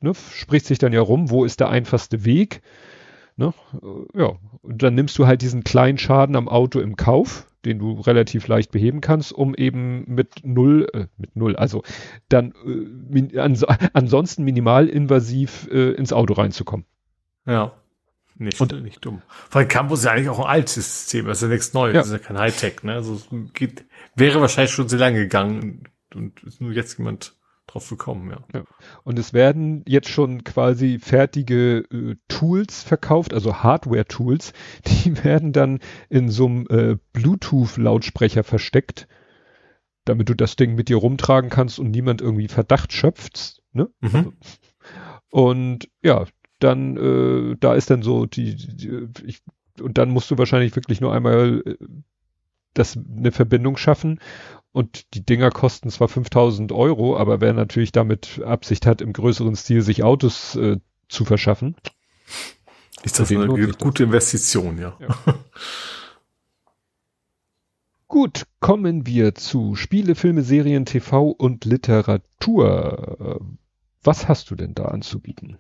ne, 0.01 0.13
spricht 0.15 0.67
sich 0.67 0.79
dann 0.79 0.93
ja 0.93 1.01
rum, 1.01 1.31
wo 1.31 1.45
ist 1.45 1.61
der 1.61 1.69
einfachste 1.69 2.25
Weg. 2.25 2.63
Ne? 3.37 3.55
Ja, 4.15 4.33
und 4.63 4.83
dann 4.83 4.95
nimmst 4.95 5.19
du 5.19 5.27
halt 5.27 5.43
diesen 5.43 5.65
kleinen 5.65 5.99
Schaden 5.99 6.37
am 6.37 6.49
Auto 6.49 6.81
im 6.81 6.97
Kauf, 6.97 7.47
den 7.65 7.79
du 7.79 8.01
relativ 8.01 8.49
leicht 8.49 8.71
beheben 8.71 9.01
kannst, 9.01 9.33
um 9.33 9.55
eben 9.55 10.05
mit 10.07 10.43
null, 10.43 10.89
äh, 10.93 11.07
mit 11.17 11.37
null, 11.37 11.57
also 11.57 11.83
dann 12.29 12.53
äh, 12.65 12.69
min 12.69 13.39
ans 13.39 13.65
ansonsten 13.65 14.45
minimalinvasiv 14.45 15.69
äh, 15.71 15.93
ins 15.93 16.13
Auto 16.13 16.35
reinzukommen. 16.35 16.87
Ja. 17.47 17.73
Nicht, 18.37 18.59
und, 18.59 18.83
nicht 18.83 19.05
dumm. 19.05 19.21
Weil 19.51 19.69
Campus 19.69 19.99
ist 19.99 20.05
ja 20.07 20.13
eigentlich 20.13 20.31
auch 20.31 20.39
ein 20.39 20.47
altes 20.47 20.75
System, 20.75 21.27
das 21.27 21.39
ist 21.39 21.43
ja 21.43 21.49
nichts 21.49 21.75
Neues, 21.75 21.95
ja. 21.95 22.01
das 22.01 22.07
ist 22.09 22.13
ja 22.15 22.19
kein 22.19 22.39
Hightech, 22.39 22.83
ne? 22.83 22.95
Also 22.95 23.15
es 23.15 23.29
geht, 23.53 23.85
wäre 24.15 24.41
wahrscheinlich 24.41 24.73
schon 24.73 24.89
sehr 24.89 24.99
lange 24.99 25.19
gegangen 25.19 25.85
und 26.15 26.43
ist 26.45 26.59
nur 26.59 26.73
jetzt 26.73 26.97
jemand 26.97 27.35
drauf 27.71 27.89
gekommen, 27.89 28.31
ja. 28.31 28.39
ja. 28.53 28.65
Und 29.05 29.19
es 29.19 29.33
werden 29.33 29.85
jetzt 29.87 30.09
schon 30.09 30.45
quasi 30.45 30.99
fertige 30.99 31.79
äh, 31.93 32.17
Tools 32.29 32.83
verkauft, 32.83 33.33
also 33.33 33.63
Hardware-Tools, 33.63 34.53
die 34.87 35.25
werden 35.25 35.53
dann 35.53 35.81
in 36.09 36.29
so 36.29 36.47
einem 36.47 36.67
äh, 36.69 36.97
Bluetooth-Lautsprecher 37.13 38.45
versteckt, 38.45 39.09
damit 40.05 40.29
du 40.29 40.35
das 40.35 40.57
Ding 40.57 40.75
mit 40.75 40.89
dir 40.89 40.97
rumtragen 40.97 41.51
kannst 41.51 41.79
und 41.79 41.91
niemand 41.91 42.21
irgendwie 42.21 42.49
Verdacht 42.49 42.93
schöpft, 42.93 43.63
ne? 43.73 43.89
Mhm. 44.01 44.15
Also, 44.15 44.33
und 45.31 45.89
ja, 46.03 46.27
dann, 46.59 46.97
äh, 46.97 47.57
da 47.59 47.75
ist 47.75 47.91
dann 47.91 48.03
so 48.03 48.27
die, 48.27 48.57
die 48.57 49.09
ich, 49.25 49.43
und 49.81 49.97
dann 49.97 50.11
musst 50.11 50.31
du 50.31 50.39
wahrscheinlich 50.39 50.75
wirklich 50.75 51.01
nur 51.01 51.15
einmal 51.15 51.63
äh, 51.65 51.77
das 52.75 52.97
eine 52.97 53.33
Verbindung 53.33 53.77
schaffen 53.77 54.21
und 54.73 55.15
die 55.15 55.25
Dinger 55.25 55.51
kosten 55.51 55.91
zwar 55.91 56.09
5000 56.09 56.73
Euro, 56.73 57.17
aber 57.17 57.41
wer 57.41 57.53
natürlich 57.53 57.93
damit 57.93 58.41
Absicht 58.45 58.87
hat, 58.87 59.01
im 59.01 59.13
größeren 59.13 59.57
Stil 59.57 59.83
sich 59.83 60.03
Autos 60.03 60.57
äh, 60.57 60.79
zu 61.09 61.25
verschaffen. 61.25 61.77
Ist 63.03 63.19
das 63.19 63.31
eine 63.31 63.47
gute 63.47 64.05
Investition, 64.05 64.79
ja. 64.79 64.97
ja. 65.01 65.09
Gut, 68.09 68.45
kommen 68.59 69.07
wir 69.07 69.35
zu 69.37 69.77
Spiele, 69.77 70.15
Filme, 70.17 70.43
Serien, 70.43 70.85
TV 70.85 71.31
und 71.31 71.65
Literatur. 71.65 73.41
Was 74.03 74.29
hast 74.29 74.51
du 74.51 74.57
denn 74.57 74.75
da 74.75 74.87
anzubieten? 74.87 75.59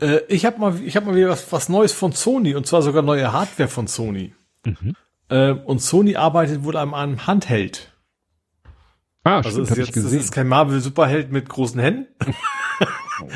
Äh, 0.00 0.20
ich 0.28 0.44
habe 0.44 0.58
mal, 0.58 0.80
ich 0.82 0.96
habe 0.96 1.06
mal 1.06 1.14
wieder 1.14 1.28
was, 1.28 1.50
was 1.52 1.68
Neues 1.68 1.92
von 1.92 2.12
Sony 2.12 2.54
und 2.54 2.66
zwar 2.66 2.82
sogar 2.82 3.02
neue 3.02 3.32
Hardware 3.32 3.68
von 3.68 3.86
Sony. 3.86 4.34
Mhm. 4.64 4.94
Äh, 5.28 5.52
und 5.52 5.80
Sony 5.80 6.16
arbeitet 6.16 6.64
wohl 6.64 6.76
an 6.76 6.94
einem 6.94 7.26
Handheld. 7.26 7.92
Ah, 9.26 9.38
also 9.38 9.64
stimmt, 9.64 9.70
ist 9.70 9.76
jetzt, 9.76 9.96
das 9.96 10.12
ist 10.12 10.30
kein 10.30 10.46
Marvel 10.46 10.80
Superheld 10.80 11.32
mit 11.32 11.48
großen 11.48 11.80
Händen. 11.80 12.06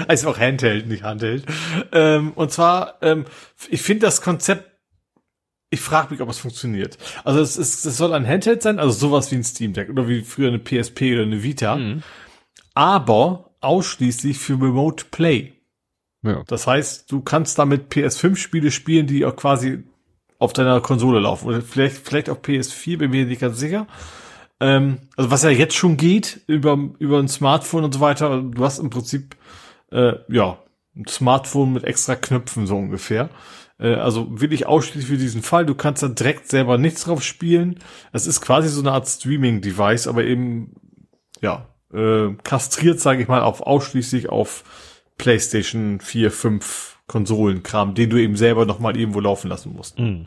heißt 0.08 0.24
auch 0.26 0.38
Handheld, 0.38 0.86
nicht 0.86 1.02
Handheld. 1.02 1.44
Ähm, 1.90 2.30
und 2.36 2.52
zwar, 2.52 2.98
ähm, 3.02 3.24
ich 3.68 3.82
finde 3.82 4.06
das 4.06 4.22
Konzept, 4.22 4.70
ich 5.68 5.80
frage 5.80 6.12
mich, 6.12 6.20
ob 6.20 6.28
es 6.28 6.38
funktioniert. 6.38 6.96
Also 7.24 7.40
es, 7.40 7.56
ist, 7.56 7.84
es 7.84 7.96
soll 7.96 8.14
ein 8.14 8.24
Handheld 8.24 8.62
sein, 8.62 8.78
also 8.78 8.92
sowas 8.92 9.32
wie 9.32 9.36
ein 9.36 9.42
Steam 9.42 9.72
Deck 9.72 9.90
oder 9.90 10.06
wie 10.06 10.22
früher 10.22 10.46
eine 10.46 10.60
PSP 10.60 11.14
oder 11.14 11.22
eine 11.22 11.42
Vita, 11.42 11.74
mhm. 11.74 12.04
aber 12.74 13.50
ausschließlich 13.60 14.38
für 14.38 14.52
Remote 14.52 15.06
Play. 15.10 15.54
Ja. 16.22 16.44
Das 16.46 16.68
heißt, 16.68 17.10
du 17.10 17.20
kannst 17.20 17.58
damit 17.58 17.92
PS5-Spiele 17.92 18.70
spielen, 18.70 19.08
die 19.08 19.24
auch 19.24 19.34
quasi 19.34 19.82
auf 20.38 20.52
deiner 20.52 20.80
Konsole 20.80 21.18
laufen. 21.18 21.48
Oder 21.48 21.62
vielleicht, 21.62 21.96
vielleicht 21.96 22.30
auf 22.30 22.42
PS4, 22.42 22.98
bin 22.98 23.10
mir 23.10 23.26
nicht 23.26 23.40
ganz 23.40 23.58
sicher. 23.58 23.88
Ähm, 24.60 24.98
also 25.16 25.30
was 25.30 25.42
ja 25.42 25.50
jetzt 25.50 25.74
schon 25.74 25.96
geht 25.96 26.40
über, 26.46 26.78
über 26.98 27.18
ein 27.18 27.28
Smartphone 27.28 27.84
und 27.84 27.94
so 27.94 28.00
weiter. 28.00 28.42
Du 28.42 28.64
hast 28.64 28.78
im 28.78 28.90
Prinzip, 28.90 29.36
äh, 29.90 30.14
ja, 30.28 30.58
ein 30.94 31.06
Smartphone 31.06 31.72
mit 31.72 31.84
extra 31.84 32.14
Knöpfen 32.14 32.66
so 32.66 32.76
ungefähr. 32.76 33.30
Äh, 33.78 33.94
also 33.94 34.40
will 34.40 34.52
ich 34.52 34.66
ausschließlich 34.66 35.06
für 35.06 35.16
diesen 35.16 35.42
Fall. 35.42 35.64
Du 35.64 35.74
kannst 35.74 36.02
da 36.02 36.08
direkt 36.08 36.48
selber 36.48 36.78
nichts 36.78 37.04
drauf 37.04 37.22
spielen. 37.22 37.78
Es 38.12 38.26
ist 38.26 38.40
quasi 38.40 38.68
so 38.68 38.80
eine 38.80 38.92
Art 38.92 39.08
Streaming-Device, 39.08 40.06
aber 40.06 40.24
eben, 40.24 40.74
ja, 41.40 41.66
äh, 41.92 42.34
kastriert, 42.44 43.00
sage 43.00 43.22
ich 43.22 43.28
mal, 43.28 43.42
auf 43.42 43.62
ausschließlich 43.62 44.28
auf 44.28 44.64
PlayStation 45.16 46.00
4, 46.00 46.30
5 46.30 46.98
Konsolenkram, 47.06 47.94
den 47.94 48.10
du 48.10 48.18
eben 48.18 48.36
selber 48.36 48.66
noch 48.66 48.78
mal 48.78 48.96
irgendwo 48.96 49.20
laufen 49.20 49.48
lassen 49.48 49.72
musst. 49.72 49.98
Mhm. 49.98 50.26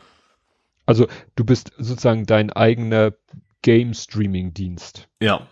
Also 0.86 1.06
du 1.34 1.44
bist 1.44 1.72
sozusagen 1.78 2.26
dein 2.26 2.52
eigener 2.52 3.14
Game 3.64 3.94
Streaming 3.94 4.52
Dienst. 4.52 5.08
Ja. 5.20 5.48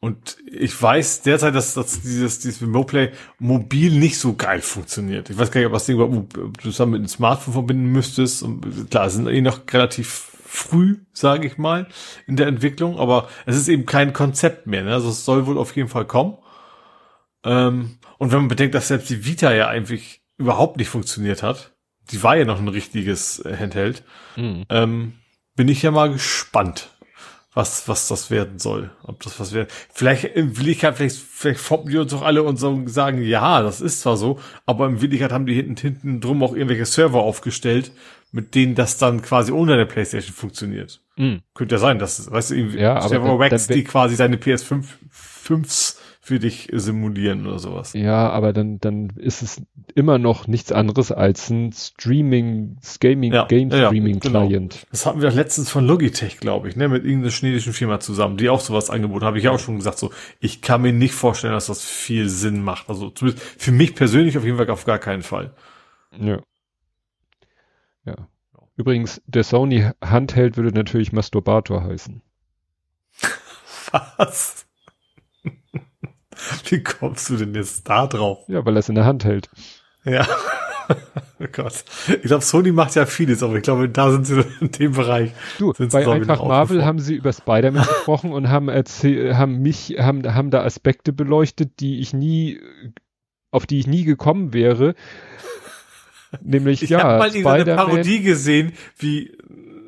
Und 0.00 0.36
ich 0.50 0.82
weiß 0.82 1.22
derzeit, 1.22 1.54
dass, 1.54 1.74
dass 1.74 2.02
dieses, 2.02 2.40
dieses 2.40 2.60
Remote 2.60 2.86
Play 2.86 3.12
mobil 3.38 3.92
nicht 3.92 4.18
so 4.18 4.34
geil 4.34 4.60
funktioniert. 4.60 5.30
Ich 5.30 5.38
weiß 5.38 5.52
gar 5.52 5.60
nicht, 5.60 5.68
ob 5.68 5.72
das 5.72 5.86
Ding 5.86 5.94
überhaupt 5.94 6.60
zusammen 6.60 6.92
mit 6.92 6.98
einem 6.98 7.08
Smartphone 7.08 7.54
verbinden 7.54 7.86
müsstest. 7.86 8.42
Und 8.42 8.90
klar, 8.90 9.08
sind 9.08 9.28
eh 9.28 9.40
noch 9.40 9.60
relativ 9.72 10.32
früh, 10.44 10.98
sage 11.12 11.46
ich 11.46 11.56
mal, 11.56 11.86
in 12.26 12.34
der 12.34 12.48
Entwicklung, 12.48 12.98
aber 12.98 13.28
es 13.46 13.56
ist 13.56 13.68
eben 13.68 13.86
kein 13.86 14.12
Konzept 14.12 14.66
mehr. 14.66 14.82
Ne? 14.82 14.92
Also 14.92 15.08
es 15.08 15.24
soll 15.24 15.46
wohl 15.46 15.56
auf 15.56 15.74
jeden 15.76 15.88
Fall 15.88 16.04
kommen. 16.04 16.36
Ähm, 17.44 17.98
und 18.18 18.32
wenn 18.32 18.40
man 18.40 18.48
bedenkt, 18.48 18.74
dass 18.74 18.88
selbst 18.88 19.08
die 19.08 19.24
Vita 19.24 19.52
ja 19.54 19.68
eigentlich 19.68 20.24
überhaupt 20.36 20.78
nicht 20.78 20.88
funktioniert 20.88 21.44
hat, 21.44 21.76
die 22.10 22.24
war 22.24 22.36
ja 22.36 22.44
noch 22.44 22.58
ein 22.58 22.68
richtiges 22.68 23.42
Handheld, 23.44 24.02
mhm. 24.36 24.64
ähm, 24.68 25.12
bin 25.54 25.68
ich 25.68 25.82
ja 25.82 25.92
mal 25.92 26.12
gespannt, 26.12 26.91
was, 27.54 27.86
was 27.86 28.08
das 28.08 28.30
werden 28.30 28.58
soll. 28.58 28.90
Ob 29.02 29.22
das 29.22 29.38
was 29.38 29.52
wird. 29.52 29.70
Vielleicht 29.92 30.24
in 30.24 30.56
Willigkeit, 30.56 30.96
vielleicht, 30.96 31.16
vielleicht 31.16 31.60
foppen 31.60 31.90
die 31.90 31.98
uns 31.98 32.12
doch 32.12 32.22
alle 32.22 32.42
und 32.42 32.56
sagen, 32.56 33.22
ja, 33.22 33.62
das 33.62 33.80
ist 33.80 34.00
zwar 34.00 34.16
so, 34.16 34.38
aber 34.64 34.86
in 34.86 35.00
Willigkeit 35.02 35.32
haben 35.32 35.46
die 35.46 35.54
hinten, 35.54 35.76
hinten 35.76 36.20
drum 36.20 36.42
auch 36.42 36.54
irgendwelche 36.54 36.86
Server 36.86 37.20
aufgestellt, 37.20 37.92
mit 38.30 38.54
denen 38.54 38.74
das 38.74 38.96
dann 38.96 39.20
quasi 39.20 39.52
ohne 39.52 39.76
der 39.76 39.84
Playstation 39.84 40.34
funktioniert. 40.34 41.00
Mhm. 41.16 41.42
Könnte 41.54 41.74
ja 41.74 41.78
sein, 41.78 41.98
dass, 41.98 42.30
weißt 42.30 42.52
du, 42.52 42.54
ja, 42.54 43.00
Server 43.06 43.38
Wax, 43.38 43.66
die 43.66 43.84
quasi 43.84 44.16
seine 44.16 44.36
PS5, 44.36 44.84
5s 45.46 45.96
für 46.24 46.38
dich 46.38 46.68
simulieren 46.70 47.48
oder 47.48 47.58
sowas. 47.58 47.94
Ja, 47.94 48.30
aber 48.30 48.52
dann, 48.52 48.78
dann 48.78 49.10
ist 49.16 49.42
es 49.42 49.60
immer 49.96 50.18
noch 50.18 50.46
nichts 50.46 50.70
anderes 50.70 51.10
als 51.10 51.50
ein 51.50 51.72
Streaming, 51.72 52.78
Gaming, 53.00 53.32
ja, 53.32 53.44
Game 53.46 53.72
Streaming 53.72 54.14
ja, 54.14 54.20
genau. 54.20 54.46
Client. 54.46 54.86
Das 54.92 55.04
hatten 55.04 55.20
wir 55.20 55.32
letztens 55.32 55.68
von 55.68 55.84
Logitech, 55.84 56.38
glaube 56.38 56.68
ich, 56.68 56.76
ne, 56.76 56.88
mit 56.88 57.04
irgendeiner 57.04 57.32
chinesischen 57.32 57.72
Firma 57.72 57.98
zusammen, 57.98 58.36
die 58.36 58.48
auch 58.50 58.60
sowas 58.60 58.88
angeboten 58.88 59.24
habe 59.24 59.38
ich 59.38 59.44
ja 59.44 59.50
auch 59.50 59.58
schon 59.58 59.78
gesagt, 59.78 59.98
so, 59.98 60.12
ich 60.38 60.62
kann 60.62 60.82
mir 60.82 60.92
nicht 60.92 61.12
vorstellen, 61.12 61.54
dass 61.54 61.66
das 61.66 61.82
viel 61.84 62.28
Sinn 62.28 62.62
macht. 62.62 62.88
Also 62.88 63.10
zumindest 63.10 63.44
für 63.58 63.72
mich 63.72 63.96
persönlich 63.96 64.38
auf 64.38 64.44
jeden 64.44 64.58
Fall 64.58 64.70
auf 64.70 64.84
gar 64.84 65.00
keinen 65.00 65.24
Fall. 65.24 65.52
Ja. 66.20 66.40
Ja. 68.04 68.14
Übrigens, 68.76 69.20
der 69.26 69.42
Sony 69.42 69.90
Handheld 70.00 70.56
würde 70.56 70.70
natürlich 70.70 71.12
Masturbator 71.12 71.82
heißen. 71.82 72.22
Was? 74.16 74.66
Wie 76.68 76.82
kommst 76.82 77.30
du 77.30 77.36
denn 77.36 77.54
jetzt 77.54 77.88
da 77.88 78.06
drauf? 78.06 78.38
Ja, 78.48 78.64
weil 78.64 78.76
er 78.76 78.80
es 78.80 78.88
in 78.88 78.94
der 78.94 79.04
Hand 79.04 79.24
hält. 79.24 79.48
Ja. 80.04 80.26
oh 81.40 81.46
Gott. 81.52 81.84
Ich 82.08 82.22
glaube, 82.22 82.42
Sony 82.42 82.72
macht 82.72 82.94
ja 82.94 83.06
vieles, 83.06 83.42
aber 83.42 83.56
ich 83.56 83.62
glaube, 83.62 83.88
da 83.88 84.10
sind 84.10 84.26
sie 84.26 84.44
in 84.60 84.70
dem 84.72 84.92
Bereich. 84.92 85.32
Du, 85.58 85.72
bei 85.72 86.06
einfach 86.06 86.44
Marvel 86.44 86.84
haben 86.84 86.98
sie 86.98 87.14
über 87.14 87.32
Spider-Man 87.32 87.82
gesprochen 87.86 88.32
und 88.32 88.48
haben 88.48 88.68
erzählt, 88.68 89.36
haben 89.36 89.58
mich, 89.58 89.96
haben, 89.98 90.34
haben 90.34 90.50
da 90.50 90.64
Aspekte 90.64 91.12
beleuchtet, 91.12 91.80
die 91.80 92.00
ich 92.00 92.12
nie, 92.12 92.60
auf 93.50 93.66
die 93.66 93.78
ich 93.78 93.86
nie 93.86 94.04
gekommen 94.04 94.52
wäre. 94.52 94.94
Nämlich, 96.40 96.82
ich 96.82 96.90
ja, 96.90 97.02
habe 97.02 97.42
mal 97.42 97.60
eine 97.60 97.76
Parodie 97.76 98.22
gesehen, 98.22 98.72
wie 98.98 99.36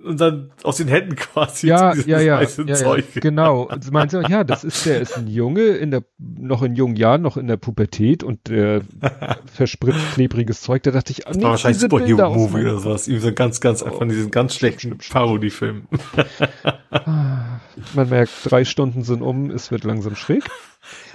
und 0.04 0.20
dann 0.20 0.50
aus 0.62 0.76
den 0.76 0.88
Händen 0.88 1.16
quasi 1.16 1.68
ja, 1.68 1.94
ja, 1.94 2.20
ja, 2.20 2.42
ja, 2.42 2.66
ja, 2.66 2.96
genau. 3.14 3.64
Also 3.64 3.90
meinen 3.90 4.08
sie, 4.08 4.22
ja, 4.28 4.44
das 4.44 4.64
ist 4.64 4.86
der 4.86 5.00
ist 5.00 5.16
ein 5.16 5.26
Junge 5.26 5.62
in 5.62 5.90
der 5.90 6.04
noch 6.18 6.62
in 6.62 6.74
jungen 6.74 6.96
Jahren, 6.96 7.22
noch 7.22 7.36
in 7.36 7.46
der 7.46 7.56
Pubertät 7.56 8.22
und 8.22 8.48
der 8.48 8.82
verspritzt 9.52 10.14
klebriges 10.14 10.60
Zeug. 10.62 10.82
Da 10.82 10.90
dachte 10.90 11.12
ich, 11.12 11.26
ah, 11.26 11.32
nee, 11.34 11.42
war 11.42 11.50
wahrscheinlich 11.50 11.80
Superhero 11.80 12.30
Movie 12.34 12.62
oder 12.62 12.78
sowas. 12.78 13.08
Irgendwie 13.08 13.28
so 13.28 13.34
ganz, 13.34 13.60
ganz 13.60 13.82
oh. 13.82 13.90
von 13.90 14.08
diesen 14.08 14.30
ganz 14.30 14.54
schlechten 14.54 14.98
Parodiefilmen. 14.98 15.88
Man 17.94 18.08
merkt, 18.08 18.32
drei 18.44 18.64
Stunden 18.64 19.02
sind 19.02 19.22
um, 19.22 19.50
es 19.50 19.70
wird 19.70 19.84
langsam 19.84 20.14
schräg. 20.16 20.44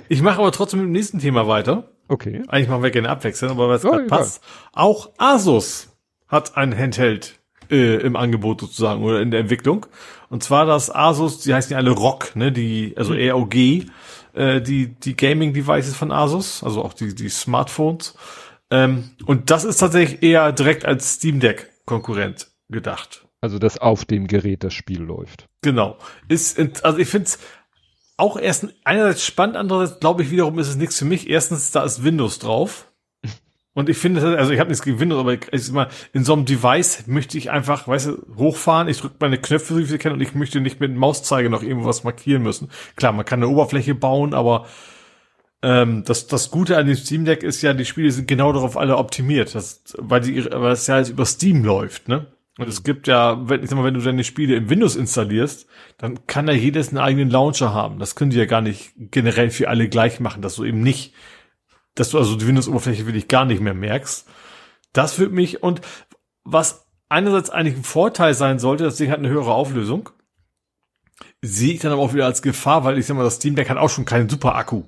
Ich 0.08 0.22
mache 0.22 0.40
aber 0.40 0.52
trotzdem 0.52 0.80
mit 0.80 0.88
dem 0.88 0.94
nächsten 0.94 1.20
Thema 1.20 1.48
weiter. 1.48 1.92
Okay. 2.08 2.42
Eigentlich 2.48 2.70
machen 2.70 2.84
wir 2.84 2.92
gerne 2.92 3.10
abwechseln, 3.10 3.52
aber 3.52 3.70
was 3.70 3.86
oh, 3.86 3.98
passt. 4.08 4.44
Auch 4.74 5.12
Asus 5.18 5.90
hat 6.28 6.58
ein 6.58 6.76
Handheld 6.76 7.39
äh, 7.70 7.96
im 7.98 8.16
Angebot 8.16 8.62
sozusagen 8.62 9.04
oder 9.04 9.22
in 9.22 9.32
der 9.32 9.42
Entwicklung. 9.42 9.86
Und 10.30 10.44
zwar 10.44 10.66
das 10.66 10.94
Asus, 10.94 11.40
die 11.42 11.54
heißen 11.54 11.72
ja 11.72 11.78
alle 11.78 11.92
ROG, 11.92 12.36
ne, 12.36 12.52
die, 12.52 12.94
also 12.98 13.14
Mhm. 13.14 13.30
ROG, 13.32 13.56
äh, 13.56 14.62
die, 14.62 14.88
die 14.88 15.16
Gaming-Devices 15.16 15.96
von 15.96 16.12
Asus, 16.12 16.64
also 16.64 16.84
auch 16.84 16.94
die, 16.94 17.16
die 17.16 17.30
Smartphones. 17.30 18.16
Ähm, 18.72 19.12
und 19.26 19.50
das 19.50 19.64
ist 19.64 19.78
tatsächlich 19.78 20.22
eher 20.24 20.52
direkt 20.52 20.86
als 20.86 21.14
Steam 21.14 21.40
Deck 21.40 21.70
Konkurrent 21.86 22.48
gedacht. 22.70 23.26
Also, 23.42 23.58
dass 23.58 23.78
auf 23.78 24.06
dem 24.06 24.28
Gerät 24.28 24.64
das 24.64 24.74
Spiel 24.74 25.02
läuft. 25.02 25.48
Genau. 25.62 25.98
Ist, 26.28 26.60
also 26.84 26.98
ich 27.00 27.08
finde 27.08 27.26
es 27.26 27.40
auch 28.18 28.38
erst 28.38 28.68
einerseits 28.84 29.26
spannend, 29.26 29.56
andererseits 29.56 30.00
glaube 30.00 30.24
ich 30.24 30.30
wiederum 30.30 30.60
ist 30.60 30.68
es 30.68 30.76
nichts 30.76 31.00
für 31.00 31.06
mich. 31.06 31.30
Erstens, 31.30 31.72
da 31.72 31.84
ist 31.84 32.04
Windows 32.04 32.40
drauf. 32.40 32.89
Und 33.80 33.88
ich 33.88 33.98
finde, 33.98 34.38
also 34.38 34.52
ich 34.52 34.60
habe 34.60 34.70
nichts 34.70 34.86
Windows, 34.86 35.22
aber 35.22 35.38
ich, 35.54 35.72
mal, 35.72 35.88
in 36.12 36.26
so 36.26 36.34
einem 36.34 36.44
Device 36.44 37.08
möchte 37.08 37.38
ich 37.38 37.50
einfach, 37.50 37.88
weißt 37.88 38.08
du, 38.08 38.36
hochfahren, 38.36 38.90
ich 38.90 39.00
drücke 39.00 39.16
meine 39.22 39.38
Knöpfe, 39.38 39.74
so 39.74 39.80
wie 39.80 39.96
ich 39.96 40.02
kenne, 40.02 40.16
und 40.16 40.22
ich 40.22 40.36
möchte 40.36 40.60
nicht 40.60 40.82
mit 40.82 40.92
dem 40.92 40.98
Mauszeiger 40.98 41.48
noch 41.48 41.64
irgendwo 41.64 41.88
was 41.88 42.04
markieren 42.04 42.44
müssen. 42.44 42.68
Klar, 42.98 43.14
man 43.14 43.24
kann 43.24 43.40
eine 43.40 43.48
Oberfläche 43.48 43.96
bauen, 43.96 44.34
aber 44.34 44.68
ähm, 45.62 46.04
das, 46.04 46.28
das 46.28 46.52
Gute 46.52 46.76
an 46.76 46.88
dem 46.88 46.98
Steam 46.98 47.24
Deck 47.24 47.42
ist 47.42 47.62
ja, 47.62 47.74
die 47.74 47.86
Spiele 47.86 48.12
sind 48.12 48.28
genau 48.28 48.52
darauf 48.52 48.76
alle 48.76 48.98
optimiert, 48.98 49.56
das, 49.56 49.82
weil, 49.98 50.20
die, 50.20 50.44
weil 50.44 50.74
es 50.74 50.86
ja 50.88 50.96
alles 50.96 51.10
über 51.10 51.26
Steam 51.26 51.64
läuft, 51.64 52.10
ne? 52.10 52.28
Und 52.58 52.68
es 52.68 52.84
gibt 52.84 53.08
ja, 53.08 53.48
wenn, 53.48 53.64
ich 53.64 53.70
sag 53.70 53.78
mal, 53.78 53.86
wenn 53.86 53.94
du 53.94 54.02
deine 54.02 54.26
Spiele 54.26 54.58
im 54.58 54.70
Windows 54.70 54.98
installierst, 54.98 55.68
dann 55.98 56.28
kann 56.28 56.50
ja 56.50 56.54
jedes 56.54 56.90
einen 56.90 56.98
eigenen 56.98 57.30
Launcher 57.30 57.74
haben. 57.74 58.00
Das 58.00 58.16
können 58.16 58.32
die 58.32 58.38
ja 58.38 58.44
gar 58.44 58.60
nicht 58.60 58.92
generell 58.98 59.52
für 59.52 59.70
alle 59.70 59.88
gleich 59.88 60.20
machen, 60.20 60.42
dass 60.42 60.56
du 60.56 60.66
eben 60.66 60.82
nicht, 60.82 61.14
dass 61.96 62.10
du 62.10 62.18
also 62.18 62.36
die 62.36 62.48
Windows-Oberfläche 62.48 63.06
wirklich 63.06 63.28
gar 63.28 63.46
nicht 63.46 63.62
mehr 63.62 63.74
merkst. 63.74 64.28
Das 64.94 65.20
wird 65.20 65.32
mich, 65.32 65.62
und 65.64 65.82
was 66.44 66.86
einerseits 67.10 67.50
eigentlich 67.50 67.76
ein 67.78 67.84
Vorteil 67.84 68.34
sein 68.34 68.60
sollte, 68.60 68.84
das 68.84 68.96
Ding 68.98 69.12
hat 69.12 69.20
eine 69.20 69.30
höhere 69.30 69.54
Auflösung, 69.54 70.10
sehe 71.42 71.74
ich 71.74 71.80
dann 71.80 71.92
aber 71.92 72.02
auch 72.02 72.14
wieder 72.14 72.26
als 72.26 72.42
Gefahr, 72.42 72.84
weil 72.84 72.98
ich 72.98 73.06
sag 73.06 73.16
mal, 73.18 73.24
das 73.24 73.36
Steam 73.36 73.56
Deck 73.56 73.70
hat 73.70 73.78
auch 73.78 73.90
schon 73.90 74.06
keinen 74.06 74.30
super 74.30 74.56
Akku. 74.56 74.84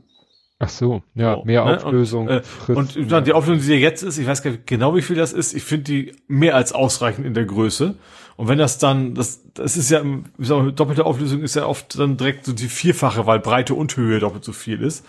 Ach 0.59 0.69
so, 0.69 1.01
ja, 1.15 1.35
So, 1.35 1.43
mehr 1.45 1.65
ne? 1.65 1.83
Auflösung. 1.83 2.27
Und, 2.27 2.95
äh, 2.95 2.99
und 2.99 3.11
dann 3.11 3.23
die 3.23 3.33
Auflösung, 3.33 3.65
die 3.65 3.73
jetzt 3.73 4.03
ist, 4.03 4.19
ich 4.19 4.27
weiß 4.27 4.43
gar 4.43 4.51
nicht 4.51 4.67
genau, 4.67 4.95
wie 4.95 5.01
viel 5.01 5.15
das 5.15 5.33
ist. 5.33 5.53
Ich 5.53 5.63
finde 5.63 5.85
die 5.85 6.15
mehr 6.27 6.55
als 6.55 6.71
ausreichend 6.71 7.25
in 7.25 7.33
der 7.33 7.45
Größe. 7.45 7.95
Und 8.37 8.47
wenn 8.47 8.59
das 8.59 8.77
dann, 8.77 9.15
das, 9.15 9.41
das 9.53 9.75
ist 9.75 9.89
ja, 9.89 9.99
im- 9.99 10.25
ich 10.37 10.47
sag 10.47 10.57
mal, 10.59 10.71
doppelte 10.71 11.05
Auflösung 11.05 11.41
ist 11.41 11.55
ja 11.55 11.65
oft 11.65 11.97
dann 11.97 12.17
direkt 12.17 12.45
so 12.45 12.53
die 12.53 12.67
vierfache, 12.69 13.25
weil 13.25 13.39
Breite 13.39 13.73
und 13.73 13.95
Höhe 13.97 14.19
doppelt 14.19 14.43
so 14.43 14.53
viel 14.53 14.81
ist. 14.83 15.03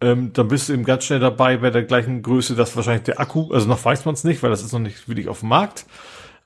Ähm, 0.00 0.32
dann 0.32 0.48
bist 0.48 0.68
du 0.68 0.74
eben 0.74 0.84
ganz 0.84 1.04
schnell 1.04 1.18
dabei 1.18 1.56
bei 1.56 1.70
der 1.70 1.82
gleichen 1.82 2.22
Größe, 2.22 2.54
dass 2.54 2.76
wahrscheinlich 2.76 3.04
der 3.04 3.20
Akku, 3.20 3.52
also 3.52 3.66
noch 3.66 3.84
weiß 3.84 4.04
man 4.04 4.14
es 4.14 4.24
nicht, 4.24 4.42
weil 4.42 4.50
das 4.50 4.62
ist 4.62 4.72
noch 4.72 4.78
nicht 4.78 5.08
wirklich 5.08 5.28
auf 5.28 5.40
dem 5.40 5.48
Markt. 5.48 5.86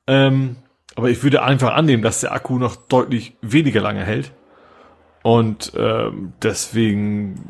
Ähm, 0.06 0.56
aber 0.94 1.10
ich 1.10 1.22
würde 1.22 1.42
einfach 1.42 1.74
annehmen, 1.74 2.02
dass 2.02 2.20
der 2.20 2.32
Akku 2.32 2.58
noch 2.58 2.76
deutlich 2.76 3.36
weniger 3.42 3.80
lange 3.80 4.04
hält. 4.04 4.32
Und 5.22 5.72
ähm, 5.76 6.32
deswegen 6.42 7.44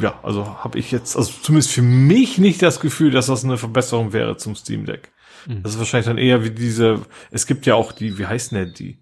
ja, 0.00 0.18
also 0.22 0.62
habe 0.62 0.78
ich 0.78 0.90
jetzt, 0.90 1.16
also 1.16 1.32
zumindest 1.42 1.72
für 1.72 1.82
mich 1.82 2.38
nicht 2.38 2.62
das 2.62 2.80
Gefühl, 2.80 3.10
dass 3.10 3.26
das 3.26 3.44
eine 3.44 3.56
Verbesserung 3.56 4.12
wäre 4.12 4.36
zum 4.36 4.54
Steam 4.54 4.84
Deck. 4.84 5.10
Mhm. 5.46 5.62
Das 5.62 5.72
ist 5.72 5.78
wahrscheinlich 5.78 6.06
dann 6.06 6.18
eher 6.18 6.44
wie 6.44 6.50
diese, 6.50 7.02
es 7.30 7.46
gibt 7.46 7.66
ja 7.66 7.74
auch 7.74 7.92
die, 7.92 8.18
wie 8.18 8.26
heißen 8.26 8.56
denn 8.56 8.74
die? 8.74 8.98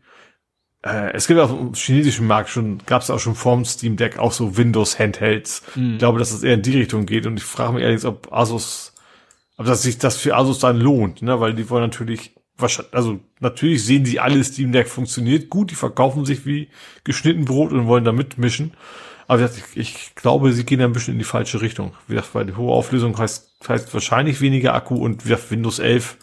Äh, 0.87 1.13
es 1.15 1.27
gibt 1.27 1.41
auf 1.41 1.51
dem 1.51 1.75
chinesischen 1.75 2.27
Markt 2.27 2.49
schon, 2.49 2.79
gab 2.87 3.03
es 3.03 3.11
auch 3.11 3.19
schon 3.19 3.35
vorm 3.35 3.65
Steam 3.65 3.97
Deck 3.97 4.19
auch 4.19 4.33
so 4.33 4.57
Windows 4.57 4.99
Handhelds. 4.99 5.63
Mhm. 5.75 5.95
Ich 5.95 5.99
glaube, 5.99 6.19
dass 6.19 6.31
das 6.31 6.43
eher 6.43 6.55
in 6.55 6.63
die 6.63 6.79
Richtung 6.79 7.07
geht 7.07 7.27
und 7.27 7.37
ich 7.37 7.45
frage 7.45 7.75
mich 7.75 7.83
ehrlich, 7.83 8.05
ob 8.05 8.33
Asus, 8.33 8.95
ob 9.57 9.67
das 9.67 9.83
sich 9.83 9.99
das 9.99 10.17
für 10.17 10.37
Asus 10.37 10.61
dann 10.61 10.79
lohnt, 10.79 11.23
ne, 11.23 11.41
weil 11.41 11.55
die 11.55 11.69
wollen 11.71 11.83
natürlich 11.83 12.33
wahrscheinlich, 12.57 12.95
also 12.95 13.19
natürlich 13.41 13.85
sehen 13.85 14.05
die 14.05 14.21
alle 14.21 14.43
Steam 14.45 14.71
Deck 14.71 14.89
funktioniert 14.89 15.51
gut, 15.51 15.73
die 15.73 15.75
verkaufen 15.75 16.25
sich 16.25 16.47
wie 16.47 16.69
geschnitten 17.03 17.45
Brot 17.45 17.73
und 17.73 17.87
wollen 17.87 18.05
da 18.05 18.13
mitmischen. 18.13 18.75
Aber 19.29 19.45
ich, 19.45 19.77
ich 19.77 20.15
glaube, 20.15 20.53
sie 20.53 20.65
gehen 20.65 20.81
ein 20.81 20.93
bisschen 20.93 21.15
in 21.15 21.19
die 21.19 21.25
falsche 21.25 21.61
Richtung. 21.61 21.95
Wie 22.07 22.15
gesagt, 22.15 22.33
weil 22.37 22.47
die 22.47 22.55
hohe 22.55 22.73
Auflösung 22.73 23.19
heißt, 23.19 23.57
heißt 23.69 23.93
wahrscheinlich 23.93 24.41
weniger 24.41 24.73
Akku 24.75 24.95
und 24.95 25.25
wie 25.25 25.31
gesagt, 25.31 25.51
Windows 25.51 25.81
11. 25.81 26.17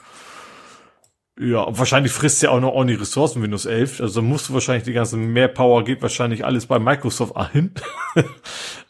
Ja, 1.40 1.66
wahrscheinlich 1.78 2.12
frisst 2.12 2.44
ja 2.44 2.52
auch 2.52 2.60
noch 2.60 2.74
ordentlich 2.74 3.02
Ressourcen 3.02 3.42
Windows 3.42 3.66
11. 3.66 4.02
Also 4.02 4.22
musst 4.22 4.50
du 4.50 4.53
wahrscheinlich 4.53 4.84
die 4.84 4.94
ganze 4.94 5.18
mehr 5.18 5.48
Power 5.48 5.84
geht 5.84 6.02
wahrscheinlich 6.02 6.45
alles 6.45 6.68
bei 6.68 6.78
Microsoft 6.78 7.36
ein. 7.38 7.74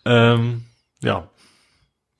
ähm, 0.05 0.65
ja. 1.01 1.29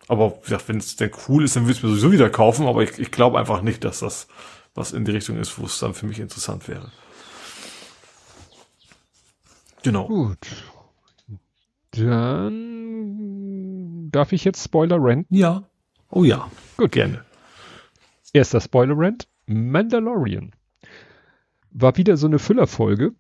Aber 0.08 0.38
wie 0.38 0.42
gesagt, 0.44 0.70
wenn 0.70 0.78
es 0.78 0.96
denn 0.96 1.12
cool 1.28 1.44
ist, 1.44 1.56
dann 1.56 1.64
würde 1.64 1.74
ich 1.74 1.84
mir 1.84 1.90
sowieso 1.90 2.12
wieder 2.12 2.30
kaufen. 2.30 2.68
Aber 2.68 2.84
ich, 2.84 2.98
ich 3.00 3.12
glaube 3.12 3.38
einfach 3.40 3.62
nicht, 3.62 3.84
dass 3.84 4.00
das 4.00 4.28
was 4.76 4.92
in 4.92 5.06
die 5.06 5.12
Richtung 5.12 5.38
ist, 5.38 5.60
wo 5.60 5.66
es 5.66 5.80
dann 5.80 5.94
für 5.94 6.06
mich 6.08 6.20
interessant 6.20 6.68
wäre. 6.68 6.92
Genau. 9.84 10.08
Gut. 10.08 10.38
Dann 11.92 12.64
darf 14.10 14.32
ich 14.32 14.46
jetzt 14.46 14.64
Spoiler 14.64 14.98
Rant. 15.00 15.28
Ja. 15.30 15.64
Oh 16.10 16.24
ja. 16.24 16.50
Gut. 16.78 16.94
Gerne. 16.94 17.24
Erster 18.32 18.62
Spoiler 18.62 18.96
Rant. 18.98 19.28
Mandalorian. 19.46 20.52
War 21.72 21.98
wieder 21.98 22.18
so 22.18 22.28
eine 22.28 22.40
Füllerfolge 22.40 23.14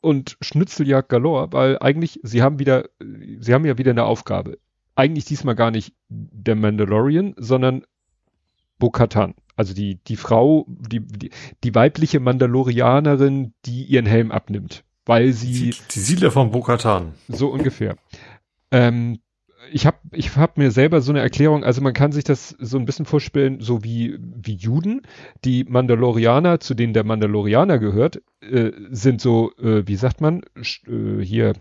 und 0.00 0.36
Schnitzeljagd 0.40 1.08
galore, 1.08 1.52
weil 1.52 1.78
eigentlich, 1.78 2.20
sie 2.22 2.42
haben 2.42 2.58
wieder, 2.58 2.88
sie 3.38 3.54
haben 3.54 3.64
ja 3.64 3.78
wieder 3.78 3.92
eine 3.92 4.04
Aufgabe. 4.04 4.58
Eigentlich 4.94 5.24
diesmal 5.24 5.54
gar 5.54 5.70
nicht 5.70 5.94
der 6.08 6.56
Mandalorian, 6.56 7.34
sondern 7.36 7.84
Bo-Katan. 8.78 9.34
Also 9.56 9.72
die, 9.72 9.96
die 10.06 10.16
Frau, 10.16 10.66
die, 10.68 11.00
die, 11.00 11.30
die 11.64 11.74
weibliche 11.74 12.20
Mandalorianerin, 12.20 13.54
die 13.64 13.84
ihren 13.84 14.06
Helm 14.06 14.30
abnimmt. 14.30 14.84
Weil 15.06 15.32
sie, 15.32 15.70
Die, 15.70 15.76
die 15.92 16.00
Siedler 16.00 16.30
von 16.30 16.50
Bokatan. 16.50 17.14
so 17.28 17.48
ungefähr. 17.48 17.96
Ähm, 18.72 19.20
ich 19.72 19.86
habe 19.86 19.98
ich 20.12 20.36
hab 20.36 20.58
mir 20.58 20.70
selber 20.70 21.00
so 21.00 21.12
eine 21.12 21.20
Erklärung, 21.20 21.64
also 21.64 21.80
man 21.80 21.92
kann 21.92 22.12
sich 22.12 22.24
das 22.24 22.50
so 22.58 22.78
ein 22.78 22.84
bisschen 22.84 23.06
vorstellen, 23.06 23.60
so 23.60 23.84
wie, 23.84 24.18
wie 24.20 24.54
Juden. 24.54 25.02
Die 25.44 25.64
Mandalorianer, 25.64 26.60
zu 26.60 26.74
denen 26.74 26.92
der 26.92 27.04
Mandalorianer 27.04 27.78
gehört, 27.78 28.22
äh, 28.40 28.72
sind 28.90 29.20
so, 29.20 29.52
äh, 29.58 29.86
wie 29.86 29.96
sagt 29.96 30.20
man, 30.20 30.42
äh, 30.56 31.22
hier 31.22 31.54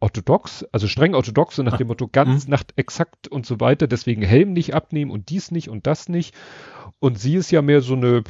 orthodox, 0.00 0.64
also 0.72 0.86
streng 0.86 1.14
orthodox, 1.14 1.56
so 1.56 1.62
nach 1.62 1.76
dem 1.76 1.88
Motto 1.88 2.08
ganz 2.08 2.46
nach 2.46 2.62
exakt 2.76 3.28
und 3.28 3.46
so 3.46 3.60
weiter, 3.60 3.86
deswegen 3.86 4.22
Helm 4.22 4.52
nicht 4.52 4.74
abnehmen 4.74 5.10
und 5.10 5.30
dies 5.30 5.50
nicht 5.50 5.68
und 5.68 5.86
das 5.86 6.08
nicht. 6.08 6.34
Und 7.00 7.18
sie 7.18 7.34
ist 7.34 7.50
ja 7.50 7.62
mehr 7.62 7.80
so 7.80 7.94
eine 7.94 8.22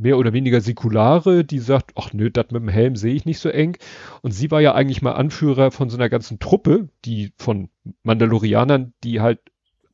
mehr 0.00 0.18
oder 0.18 0.32
weniger 0.32 0.60
säkulare, 0.60 1.44
die 1.44 1.58
sagt, 1.58 1.92
ach 1.94 2.12
nö, 2.12 2.30
das 2.30 2.46
mit 2.50 2.62
dem 2.62 2.68
Helm 2.68 2.96
sehe 2.96 3.14
ich 3.14 3.26
nicht 3.26 3.38
so 3.38 3.48
eng. 3.48 3.76
Und 4.22 4.32
sie 4.32 4.50
war 4.50 4.60
ja 4.60 4.74
eigentlich 4.74 5.02
mal 5.02 5.12
Anführer 5.12 5.70
von 5.70 5.90
so 5.90 5.96
einer 5.96 6.08
ganzen 6.08 6.38
Truppe, 6.38 6.88
die 7.04 7.32
von 7.36 7.68
Mandalorianern, 8.02 8.94
die 9.04 9.20
halt 9.20 9.40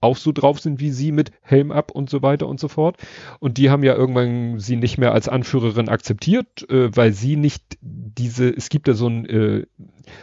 auch 0.01 0.17
so 0.17 0.31
drauf 0.31 0.61
sind 0.61 0.79
wie 0.79 0.91
sie 0.91 1.11
mit 1.11 1.33
Helm 1.41 1.73
ab 1.73 1.91
und 1.91 2.09
so 2.11 2.23
weiter 2.23 2.47
und 2.47 2.61
so 2.61 2.69
fort. 2.69 2.97
Und 3.41 3.59
die 3.59 3.71
haben 3.71 3.83
ja 3.83 3.95
irgendwann 3.95 4.61
sie 4.61 4.77
nicht 4.77 4.99
mehr 4.99 5.13
als 5.13 5.29
Anführerin 5.29 5.89
akzeptiert, 5.89 6.69
äh, 6.71 6.95
weil 6.95 7.13
sie 7.13 7.37
nicht 7.37 7.79
diese, 7.81 8.49
es 8.49 8.69
gibt 8.69 8.89
ja 8.89 8.95
so 8.95 9.09
ein, 9.09 9.27
äh, 9.27 9.67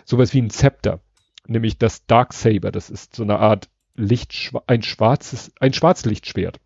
sowas 0.06 0.34
wie 0.34 0.42
ein 0.42 0.50
Zepter, 0.50 1.02
nämlich 1.48 1.78
das 1.78 2.06
Darksaber, 2.06 2.72
das 2.72 2.90
ist 2.90 3.16
so 3.16 3.24
eine 3.24 3.40
Art 3.40 3.70
Licht, 3.96 4.54
ein 4.68 4.82
schwarzes, 4.82 5.52
ein 5.60 5.74
Schwarzlichtschwert. 5.74 6.60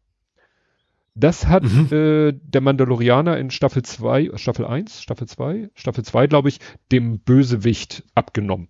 Das 1.20 1.48
hat 1.48 1.64
Mhm. 1.64 1.88
äh, 1.92 2.34
der 2.34 2.62
Mandalorianer 2.62 3.38
in 3.40 3.50
Staffel 3.50 3.82
2, 3.82 4.32
Staffel 4.36 4.66
1, 4.66 5.02
Staffel 5.02 5.28
2, 5.28 5.70
Staffel 5.74 6.04
2, 6.06 6.28
glaube 6.28 6.50
ich, 6.50 6.60
dem 6.92 7.20
Bösewicht 7.20 8.04
abgenommen. 8.14 8.70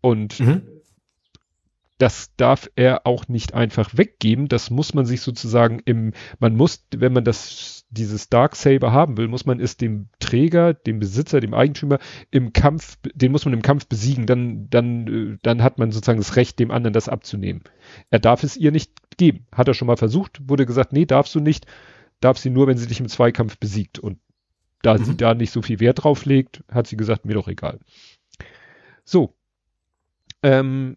Und 0.00 0.40
Mhm. 0.40 0.62
das 1.98 2.34
darf 2.36 2.68
er 2.74 3.06
auch 3.06 3.28
nicht 3.28 3.54
einfach 3.54 3.96
weggeben. 3.96 4.48
Das 4.48 4.70
muss 4.70 4.94
man 4.94 5.06
sich 5.06 5.20
sozusagen 5.20 5.80
im, 5.84 6.12
man 6.40 6.56
muss, 6.56 6.84
wenn 6.94 7.12
man 7.12 7.24
das, 7.24 7.84
dieses 7.90 8.28
Darksaber 8.28 8.90
haben 8.92 9.16
will, 9.16 9.28
muss 9.28 9.46
man 9.46 9.60
es 9.60 9.76
dem 9.76 10.08
Träger, 10.18 10.74
dem 10.74 10.98
Besitzer, 10.98 11.38
dem 11.40 11.54
Eigentümer 11.54 11.98
im 12.32 12.52
Kampf, 12.52 12.98
den 13.14 13.30
muss 13.30 13.44
man 13.44 13.54
im 13.54 13.62
Kampf 13.62 13.86
besiegen. 13.86 14.26
Dann, 14.26 14.68
dann, 14.70 15.06
äh, 15.34 15.38
dann 15.42 15.62
hat 15.62 15.78
man 15.78 15.92
sozusagen 15.92 16.18
das 16.18 16.34
Recht, 16.36 16.58
dem 16.58 16.70
anderen 16.72 16.94
das 16.94 17.08
abzunehmen. 17.08 17.62
Er 18.10 18.18
darf 18.18 18.42
es 18.42 18.56
ihr 18.56 18.72
nicht 18.72 18.90
geben. 19.16 19.46
Hat 19.52 19.68
er 19.68 19.74
schon 19.74 19.86
mal 19.86 19.96
versucht, 19.96 20.40
wurde 20.48 20.66
gesagt, 20.66 20.92
nee, 20.92 21.04
darfst 21.06 21.34
du 21.34 21.40
nicht. 21.40 21.66
Darf 22.20 22.38
sie 22.38 22.50
nur, 22.50 22.66
wenn 22.66 22.78
sie 22.78 22.86
dich 22.86 23.00
im 23.00 23.08
Zweikampf 23.08 23.58
besiegt. 23.58 23.98
Und 23.98 24.18
da 24.82 24.94
Mhm. 24.98 25.04
sie 25.04 25.16
da 25.16 25.34
nicht 25.34 25.50
so 25.50 25.62
viel 25.62 25.80
Wert 25.80 26.04
drauf 26.04 26.24
legt, 26.24 26.62
hat 26.70 26.86
sie 26.86 26.96
gesagt, 26.96 27.24
mir 27.24 27.34
doch 27.34 27.48
egal. 27.48 27.78
So. 29.04 29.34
Ähm, 30.42 30.96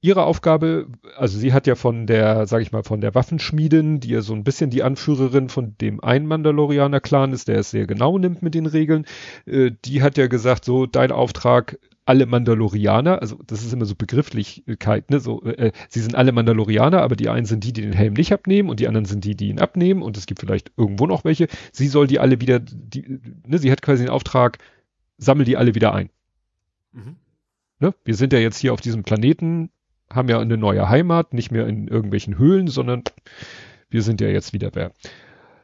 ihre 0.00 0.24
Aufgabe, 0.24 0.86
also 1.16 1.38
sie 1.38 1.52
hat 1.52 1.66
ja 1.66 1.74
von 1.74 2.06
der, 2.06 2.46
sag 2.46 2.62
ich 2.62 2.72
mal, 2.72 2.82
von 2.84 3.00
der 3.00 3.14
Waffenschmiedin, 3.14 4.00
die 4.00 4.10
ja 4.10 4.22
so 4.22 4.32
ein 4.34 4.44
bisschen 4.44 4.70
die 4.70 4.82
Anführerin 4.82 5.48
von 5.48 5.76
dem 5.78 6.02
einen 6.02 6.26
Mandalorianer-Clan 6.26 7.32
ist, 7.32 7.48
der 7.48 7.58
es 7.58 7.70
sehr 7.70 7.86
genau 7.86 8.18
nimmt 8.18 8.42
mit 8.42 8.54
den 8.54 8.66
Regeln, 8.66 9.06
äh, 9.46 9.72
die 9.84 10.02
hat 10.02 10.16
ja 10.16 10.26
gesagt, 10.28 10.64
so, 10.64 10.86
dein 10.86 11.10
Auftrag, 11.12 11.78
alle 12.08 12.24
Mandalorianer, 12.24 13.20
also 13.20 13.38
das 13.46 13.62
ist 13.62 13.72
immer 13.74 13.84
so 13.84 13.94
Begrifflichkeit, 13.94 15.10
ne, 15.10 15.20
so, 15.20 15.42
äh, 15.44 15.72
sie 15.90 16.00
sind 16.00 16.14
alle 16.14 16.32
Mandalorianer, 16.32 17.02
aber 17.02 17.16
die 17.16 17.28
einen 17.28 17.44
sind 17.44 17.64
die, 17.64 17.74
die 17.74 17.82
den 17.82 17.92
Helm 17.92 18.14
nicht 18.14 18.32
abnehmen 18.32 18.70
und 18.70 18.80
die 18.80 18.88
anderen 18.88 19.04
sind 19.04 19.24
die, 19.24 19.36
die 19.36 19.48
ihn 19.48 19.60
abnehmen 19.60 20.00
und 20.00 20.16
es 20.16 20.24
gibt 20.24 20.40
vielleicht 20.40 20.72
irgendwo 20.78 21.06
noch 21.06 21.24
welche. 21.24 21.48
Sie 21.70 21.86
soll 21.86 22.06
die 22.06 22.18
alle 22.18 22.40
wieder, 22.40 22.60
die, 22.60 23.20
ne, 23.46 23.58
sie 23.58 23.70
hat 23.70 23.82
quasi 23.82 24.04
den 24.04 24.10
Auftrag, 24.10 24.56
sammel 25.18 25.44
die 25.44 25.58
alle 25.58 25.74
wieder 25.74 25.92
ein. 25.92 26.08
Mhm. 26.92 27.16
Ne? 27.78 27.94
Wir 28.04 28.14
sind 28.14 28.32
ja 28.32 28.38
jetzt 28.38 28.58
hier 28.58 28.72
auf 28.72 28.80
diesem 28.80 29.02
Planeten, 29.02 29.68
haben 30.10 30.30
ja 30.30 30.40
eine 30.40 30.56
neue 30.56 30.88
Heimat, 30.88 31.34
nicht 31.34 31.50
mehr 31.50 31.66
in 31.66 31.88
irgendwelchen 31.88 32.38
Höhlen, 32.38 32.68
sondern 32.68 33.02
wir 33.90 34.00
sind 34.00 34.22
ja 34.22 34.28
jetzt 34.28 34.54
wieder 34.54 34.70
wer. 34.72 34.92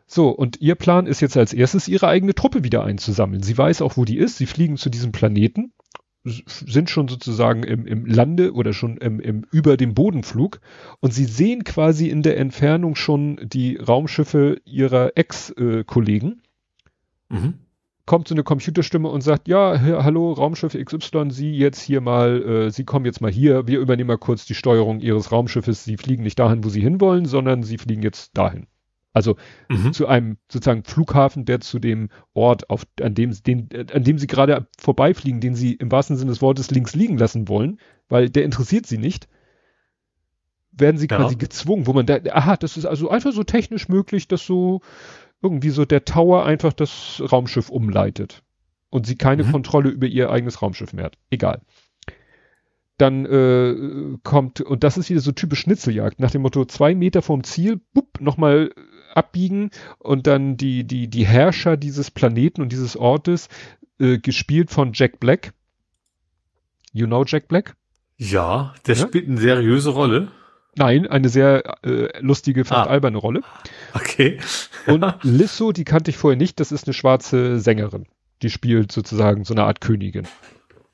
So, 0.07 0.29
und 0.29 0.61
ihr 0.61 0.75
Plan 0.75 1.07
ist 1.07 1.23
jetzt 1.23 1.39
als 1.39 1.55
erstes, 1.55 1.89
ihre 1.89 2.09
eigene 2.09 2.35
Truppe 2.35 2.65
wieder 2.65 2.85
einzusammeln. 2.85 3.43
Sie 3.43 3.57
weiß 3.57 3.81
auch, 3.81 3.97
wo 3.97 4.05
die 4.05 4.19
ist. 4.19 4.37
Sie 4.37 4.45
fliegen 4.45 4.77
zu 4.77 4.91
diesem 4.91 5.13
Planeten, 5.13 5.73
sind 6.25 6.89
schon 6.89 7.09
sozusagen 7.09 7.63
im, 7.65 7.87
im 7.87 8.07
Lande 8.07 8.55
oder 8.55 8.73
schon 8.73 8.97
im, 8.97 9.21
im, 9.21 9.45
über 9.53 9.77
dem 9.77 9.93
Bodenflug 9.93 10.61
und 11.01 11.13
sie 11.13 11.27
sehen 11.27 11.65
quasi 11.65 12.09
in 12.09 12.23
der 12.23 12.39
Entfernung 12.39 12.95
schon 12.95 13.39
die 13.43 13.77
Raumschiffe 13.77 14.61
ihrer 14.65 15.13
Ex-Kollegen. 15.17 16.41
Mhm. 17.29 17.55
Kommt 18.07 18.29
so 18.29 18.35
eine 18.35 18.43
Computerstimme 18.43 19.09
und 19.09 19.23
sagt, 19.23 19.49
ja, 19.49 19.81
hallo, 19.81 20.33
Raumschiff 20.33 20.75
XY, 20.75 21.31
Sie 21.31 21.53
jetzt 21.53 21.81
hier 21.81 22.01
mal, 22.01 22.43
äh, 22.43 22.71
Sie 22.71 22.85
kommen 22.85 23.07
jetzt 23.07 23.21
mal 23.21 23.31
hier, 23.31 23.67
wir 23.67 23.79
übernehmen 23.81 24.09
mal 24.09 24.19
kurz 24.19 24.45
die 24.45 24.55
Steuerung 24.55 25.01
Ihres 25.01 25.33
Raumschiffes. 25.33 25.85
Sie 25.85 25.97
fliegen 25.97 26.23
nicht 26.23 26.39
dahin, 26.39 26.65
wo 26.65 26.69
Sie 26.69 26.83
hinwollen, 26.83 27.25
sondern 27.25 27.63
Sie 27.63 27.79
fliegen 27.79 28.03
jetzt 28.03 28.37
dahin. 28.37 28.67
Also 29.15 29.37
mhm. 29.69 29.93
zu 29.93 30.09
einem 30.09 30.39
sozusagen 30.51 30.83
Flughafen, 30.83 31.45
der 31.45 31.61
zu 31.61 31.79
dem 31.79 32.11
Ort, 32.35 32.69
auf, 32.69 32.85
an 33.01 33.15
dem, 33.15 33.31
den, 33.45 33.69
an 33.93 34.03
dem 34.03 34.19
sie 34.19 34.27
gerade 34.27 34.67
vorbeifliegen, 34.77 35.41
den 35.41 35.55
sie 35.55 35.75
im 35.75 35.91
wahrsten 35.93 36.17
Sinne 36.17 36.33
des 36.33 36.43
Wortes 36.43 36.73
links 36.73 36.97
liegen 36.97 37.17
lassen 37.17 37.49
wollen, 37.49 37.79
weil 38.09 38.29
der 38.29 38.45
interessiert 38.45 38.87
sie 38.87 38.99
nicht, 38.99 39.29
werden 40.73 40.99
sie 40.99 41.07
ja. 41.09 41.17
quasi 41.17 41.37
gezwungen, 41.37 41.87
wo 41.87 41.93
man 41.93 42.07
da, 42.07 42.19
aha, 42.33 42.57
das 42.57 42.77
ist 42.77 42.87
also 42.87 43.09
einfach 43.09 43.33
so 43.33 43.45
technisch 43.45 43.89
möglich, 43.89 44.27
dass 44.27 44.45
so 44.45 44.81
irgendwie 45.41 45.71
so 45.71 45.85
der 45.85 46.05
Tower 46.05 46.45
einfach 46.45 46.73
das 46.73 47.23
Raumschiff 47.31 47.71
umleitet 47.71 48.43
und 48.91 49.07
sie 49.07 49.17
keine 49.17 49.45
mhm. 49.45 49.53
Kontrolle 49.53 49.91
über 49.91 50.09
ihr 50.09 50.31
eigenes 50.31 50.61
Raumschiff 50.61 50.93
mehr 50.93 51.05
hat. 51.05 51.19
Egal 51.31 51.61
dann 52.97 53.27
äh, 53.27 54.19
kommt, 54.23 54.61
und 54.61 54.85
das 54.85 54.97
ist 54.97 55.11
wieder 55.11 55.21
so 55.21 55.33
typisch 55.33 55.61
Schnitzeljagd, 55.61 56.21
nach 56.21 56.31
dem 56.31 56.43
Motto 56.43 56.65
zwei 56.65 56.95
Meter 56.95 57.23
vom 57.23 57.43
Ziel, 57.43 57.81
bupp, 57.93 58.21
nochmal 58.21 58.71
abbiegen 59.17 59.71
und 59.99 60.27
dann 60.27 60.57
die, 60.57 60.85
die, 60.85 61.09
die 61.09 61.27
Herrscher 61.27 61.77
dieses 61.77 62.11
Planeten 62.11 62.63
und 62.63 62.71
dieses 62.71 62.97
Ortes, 62.97 63.49
äh, 63.99 64.19
gespielt 64.19 64.71
von 64.71 64.93
Jack 64.93 65.21
Black. 65.21 65.53
You 66.93 67.07
know 67.07 67.25
Jack 67.27 67.49
Black? 67.49 67.75
Ja, 68.17 68.75
der 68.87 68.97
ja? 68.97 69.07
spielt 69.07 69.29
eine 69.29 69.39
seriöse 69.39 69.91
Rolle. 69.91 70.29
Nein, 70.77 71.07
eine 71.07 71.29
sehr 71.29 71.63
äh, 71.85 72.21
lustige, 72.21 72.65
fast 72.65 72.89
ah. 72.89 72.91
alberne 72.91 73.19
Rolle. 73.19 73.43
Okay. 73.93 74.39
und 74.87 75.05
Lisso, 75.23 75.73
die 75.73 75.85
kannte 75.85 76.11
ich 76.11 76.17
vorher 76.17 76.37
nicht, 76.37 76.59
das 76.59 76.73
ist 76.73 76.87
eine 76.87 76.95
schwarze 76.95 77.61
Sängerin. 77.61 78.07
Die 78.43 78.51
spielt 78.51 78.91
sozusagen 78.91 79.45
so 79.45 79.55
eine 79.55 79.65
Art 79.65 79.81
Königin. 79.81 80.27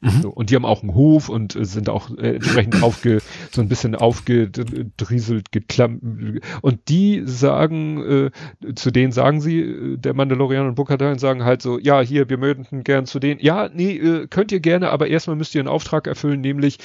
Mhm. 0.01 0.23
So, 0.23 0.31
und 0.31 0.51
die 0.51 0.57
haben 0.57 0.65
auch 0.65 0.83
einen 0.83 0.95
Hof 0.95 1.29
und 1.29 1.55
äh, 1.57 1.65
sind 1.65 1.89
auch 1.91 2.11
äh, 2.17 2.37
entsprechend 2.37 2.83
aufge, 2.83 3.21
so 3.51 3.61
ein 3.61 3.69
bisschen 3.69 3.95
aufgedrieselt, 3.95 5.53
geklammt. 5.53 6.41
Und 6.63 6.89
die 6.89 7.23
sagen, 7.27 8.31
äh, 8.63 8.75
zu 8.75 8.91
denen 8.91 9.13
sagen 9.13 9.41
sie, 9.41 9.61
äh, 9.61 9.97
der 9.99 10.15
Mandalorian 10.15 10.67
und 10.69 10.75
Bukatan 10.75 11.19
sagen 11.19 11.45
halt 11.45 11.61
so, 11.61 11.79
ja, 11.79 12.01
hier, 12.01 12.31
wir 12.31 12.39
möchten 12.39 12.83
gern 12.83 13.05
zu 13.07 13.19
denen. 13.19 13.41
Ja, 13.41 13.69
nee, 13.73 14.27
könnt 14.31 14.53
ihr 14.53 14.61
gerne, 14.61 14.91
aber 14.91 15.09
erstmal 15.09 15.37
müsst 15.37 15.55
ihr 15.55 15.61
einen 15.61 15.69
Auftrag 15.69 16.07
erfüllen, 16.07 16.41
nämlich 16.41 16.79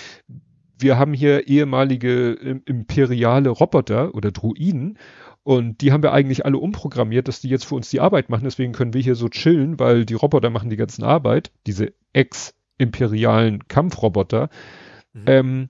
wir 0.77 0.98
haben 0.98 1.14
hier 1.14 1.48
ehemalige 1.48 2.34
imperiale 2.66 3.50
Roboter 3.50 4.14
oder 4.14 4.32
Druiden 4.32 4.98
und 5.44 5.80
die 5.82 5.92
haben 5.94 6.03
wir 6.03 6.11
eigentlich 6.11 6.44
alle 6.45 6.58
umprogrammiert, 6.58 7.27
dass 7.27 7.40
die 7.40 7.50
jetzt 7.50 7.66
für 7.66 7.76
uns 7.76 7.90
die 7.90 8.00
Arbeit 8.00 8.30
machen. 8.30 8.44
Deswegen 8.44 8.74
können 8.74 8.94
wir 8.94 9.02
hier 9.02 9.16
so 9.16 9.30
chillen, 9.30 9.80
weil 9.80 10.06
die 10.06 10.16
Roboter 10.16 10.50
machen 10.50 10.69
die 10.69 10.76
ganzen 10.76 11.03
Arbeit, 11.03 11.52
diese 11.66 11.94
Ex- 12.14 12.55
imperialen 12.78 13.68
Kampfroboter. 13.68 14.50
Mhm. 15.14 15.24
Ähm, 15.28 15.70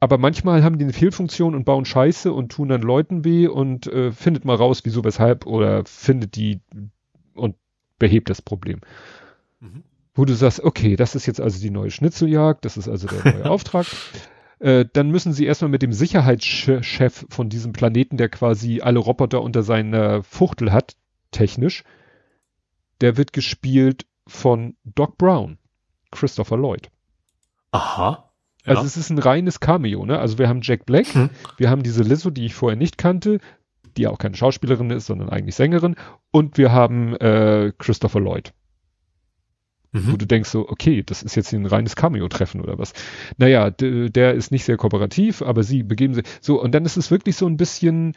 aber 0.00 0.18
manchmal 0.18 0.62
haben 0.62 0.76
die 0.76 0.84
eine 0.84 0.92
Fehlfunktion 0.92 1.54
und 1.54 1.64
bauen 1.64 1.86
Scheiße 1.86 2.32
und 2.32 2.52
tun 2.52 2.68
dann 2.68 2.82
Leuten 2.82 3.24
weh 3.24 3.46
und 3.46 3.86
äh, 3.86 4.12
findet 4.12 4.44
mal 4.44 4.56
raus, 4.56 4.80
wieso, 4.84 5.02
weshalb 5.02 5.46
oder 5.46 5.84
findet 5.86 6.36
die 6.36 6.60
und 7.34 7.56
behebt 7.98 8.28
das 8.28 8.42
Problem. 8.42 8.80
Mhm. 9.60 9.82
Wo 10.14 10.24
du 10.26 10.34
sagst, 10.34 10.60
okay, 10.60 10.96
das 10.96 11.14
ist 11.14 11.26
jetzt 11.26 11.40
also 11.40 11.58
die 11.58 11.70
neue 11.70 11.90
Schnitzeljagd, 11.90 12.64
das 12.64 12.76
ist 12.76 12.88
also 12.88 13.06
der 13.06 13.32
neue 13.32 13.44
Auftrag. 13.50 13.86
Äh, 14.58 14.84
dann 14.92 15.10
müssen 15.10 15.32
sie 15.32 15.46
erstmal 15.46 15.70
mit 15.70 15.82
dem 15.82 15.92
Sicherheitschef 15.92 17.24
von 17.28 17.48
diesem 17.48 17.72
Planeten, 17.72 18.16
der 18.16 18.28
quasi 18.28 18.80
alle 18.82 18.98
Roboter 18.98 19.42
unter 19.42 19.62
seiner 19.62 20.22
Fuchtel 20.22 20.72
hat, 20.72 20.96
technisch, 21.30 21.82
der 23.00 23.16
wird 23.16 23.32
gespielt 23.32 24.06
von 24.26 24.76
Doc 24.84 25.18
Brown. 25.18 25.58
Christopher 26.14 26.56
Lloyd. 26.56 26.90
Aha. 27.72 28.30
Ja. 28.64 28.72
Also 28.72 28.84
es 28.84 28.96
ist 28.96 29.10
ein 29.10 29.18
reines 29.18 29.60
Cameo, 29.60 30.06
ne? 30.06 30.18
Also 30.18 30.38
wir 30.38 30.48
haben 30.48 30.60
Jack 30.62 30.86
Black, 30.86 31.06
hm. 31.08 31.30
wir 31.58 31.68
haben 31.68 31.82
diese 31.82 32.02
Lizzo, 32.02 32.30
die 32.30 32.46
ich 32.46 32.54
vorher 32.54 32.78
nicht 32.78 32.96
kannte, 32.96 33.38
die 33.96 34.02
ja 34.02 34.10
auch 34.10 34.18
keine 34.18 34.36
Schauspielerin 34.36 34.90
ist, 34.90 35.06
sondern 35.06 35.28
eigentlich 35.28 35.54
Sängerin, 35.54 35.96
und 36.30 36.56
wir 36.56 36.72
haben 36.72 37.14
äh, 37.16 37.72
Christopher 37.78 38.20
Lloyd. 38.20 38.52
Mhm. 39.92 40.12
Wo 40.12 40.16
du 40.16 40.26
denkst 40.26 40.50
so, 40.50 40.68
okay, 40.68 41.04
das 41.04 41.22
ist 41.22 41.36
jetzt 41.36 41.52
ein 41.52 41.66
reines 41.66 41.94
Cameo-Treffen 41.94 42.60
oder 42.60 42.78
was. 42.78 42.94
Naja, 43.36 43.70
der 43.70 44.34
ist 44.34 44.50
nicht 44.50 44.64
sehr 44.64 44.76
kooperativ, 44.76 45.40
aber 45.40 45.62
sie 45.62 45.84
begeben 45.84 46.14
sich. 46.14 46.24
So, 46.40 46.60
und 46.60 46.74
dann 46.74 46.84
ist 46.84 46.96
es 46.96 47.12
wirklich 47.12 47.36
so 47.36 47.46
ein 47.46 47.56
bisschen 47.56 48.14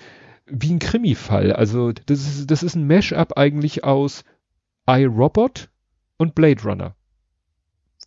wie 0.48 0.72
ein 0.72 0.80
Krimi-Fall. 0.80 1.54
Also 1.54 1.92
das 1.92 2.22
ist, 2.22 2.50
das 2.50 2.64
ist 2.64 2.76
ein 2.76 2.88
Mash-up 2.88 3.38
eigentlich 3.38 3.84
aus 3.84 4.24
iRobot 4.88 5.70
und 6.18 6.34
Blade 6.34 6.64
Runner 6.64 6.97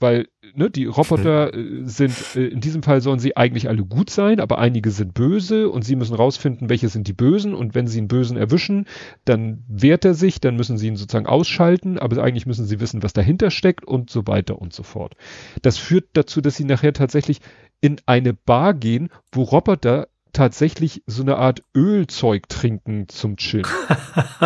weil 0.00 0.26
ne, 0.54 0.70
die 0.70 0.86
Roboter 0.86 1.54
äh, 1.54 1.84
sind, 1.84 2.14
äh, 2.34 2.46
in 2.46 2.60
diesem 2.60 2.82
Fall 2.82 3.00
sollen 3.00 3.18
sie 3.18 3.36
eigentlich 3.36 3.68
alle 3.68 3.84
gut 3.84 4.10
sein, 4.10 4.40
aber 4.40 4.58
einige 4.58 4.90
sind 4.90 5.14
böse 5.14 5.68
und 5.68 5.82
sie 5.84 5.96
müssen 5.96 6.14
rausfinden, 6.14 6.68
welche 6.68 6.88
sind 6.88 7.06
die 7.06 7.12
Bösen 7.12 7.54
und 7.54 7.74
wenn 7.74 7.86
sie 7.86 7.98
einen 7.98 8.08
Bösen 8.08 8.36
erwischen, 8.36 8.86
dann 9.24 9.62
wehrt 9.68 10.04
er 10.04 10.14
sich, 10.14 10.40
dann 10.40 10.56
müssen 10.56 10.78
sie 10.78 10.88
ihn 10.88 10.96
sozusagen 10.96 11.26
ausschalten, 11.26 11.98
aber 11.98 12.22
eigentlich 12.22 12.46
müssen 12.46 12.64
sie 12.66 12.80
wissen, 12.80 13.02
was 13.02 13.12
dahinter 13.12 13.50
steckt 13.50 13.84
und 13.84 14.10
so 14.10 14.26
weiter 14.26 14.60
und 14.60 14.72
so 14.72 14.82
fort. 14.82 15.14
Das 15.62 15.78
führt 15.78 16.08
dazu, 16.14 16.40
dass 16.40 16.56
sie 16.56 16.64
nachher 16.64 16.92
tatsächlich 16.92 17.40
in 17.80 17.96
eine 18.06 18.34
Bar 18.34 18.74
gehen, 18.74 19.10
wo 19.32 19.42
Roboter 19.42 20.08
tatsächlich 20.32 21.02
so 21.06 21.22
eine 21.22 21.36
Art 21.36 21.62
Ölzeug 21.74 22.48
trinken 22.48 23.08
zum 23.08 23.36
Chillen. 23.36 23.64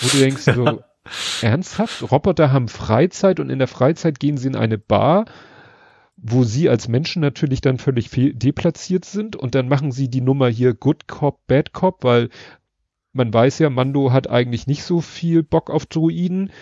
wo 0.00 0.08
du 0.08 0.18
denkst 0.18 0.42
so, 0.42 0.80
Ernsthaft? 1.42 2.10
Roboter 2.10 2.52
haben 2.52 2.68
Freizeit 2.68 3.40
und 3.40 3.50
in 3.50 3.58
der 3.58 3.68
Freizeit 3.68 4.20
gehen 4.20 4.36
sie 4.36 4.48
in 4.48 4.56
eine 4.56 4.78
Bar, 4.78 5.24
wo 6.16 6.44
sie 6.44 6.68
als 6.68 6.88
Menschen 6.88 7.22
natürlich 7.22 7.60
dann 7.60 7.78
völlig 7.78 8.10
deplatziert 8.10 9.04
sind 9.04 9.36
und 9.36 9.54
dann 9.54 9.68
machen 9.68 9.92
sie 9.92 10.08
die 10.08 10.20
Nummer 10.20 10.48
hier 10.48 10.74
Good 10.74 11.08
Cop, 11.08 11.46
Bad 11.46 11.72
Cop, 11.72 12.04
weil 12.04 12.28
man 13.12 13.32
weiß 13.32 13.58
ja, 13.58 13.70
Mando 13.70 14.12
hat 14.12 14.28
eigentlich 14.28 14.66
nicht 14.66 14.84
so 14.84 15.00
viel 15.00 15.42
Bock 15.42 15.70
auf 15.70 15.86
Druiden 15.86 16.52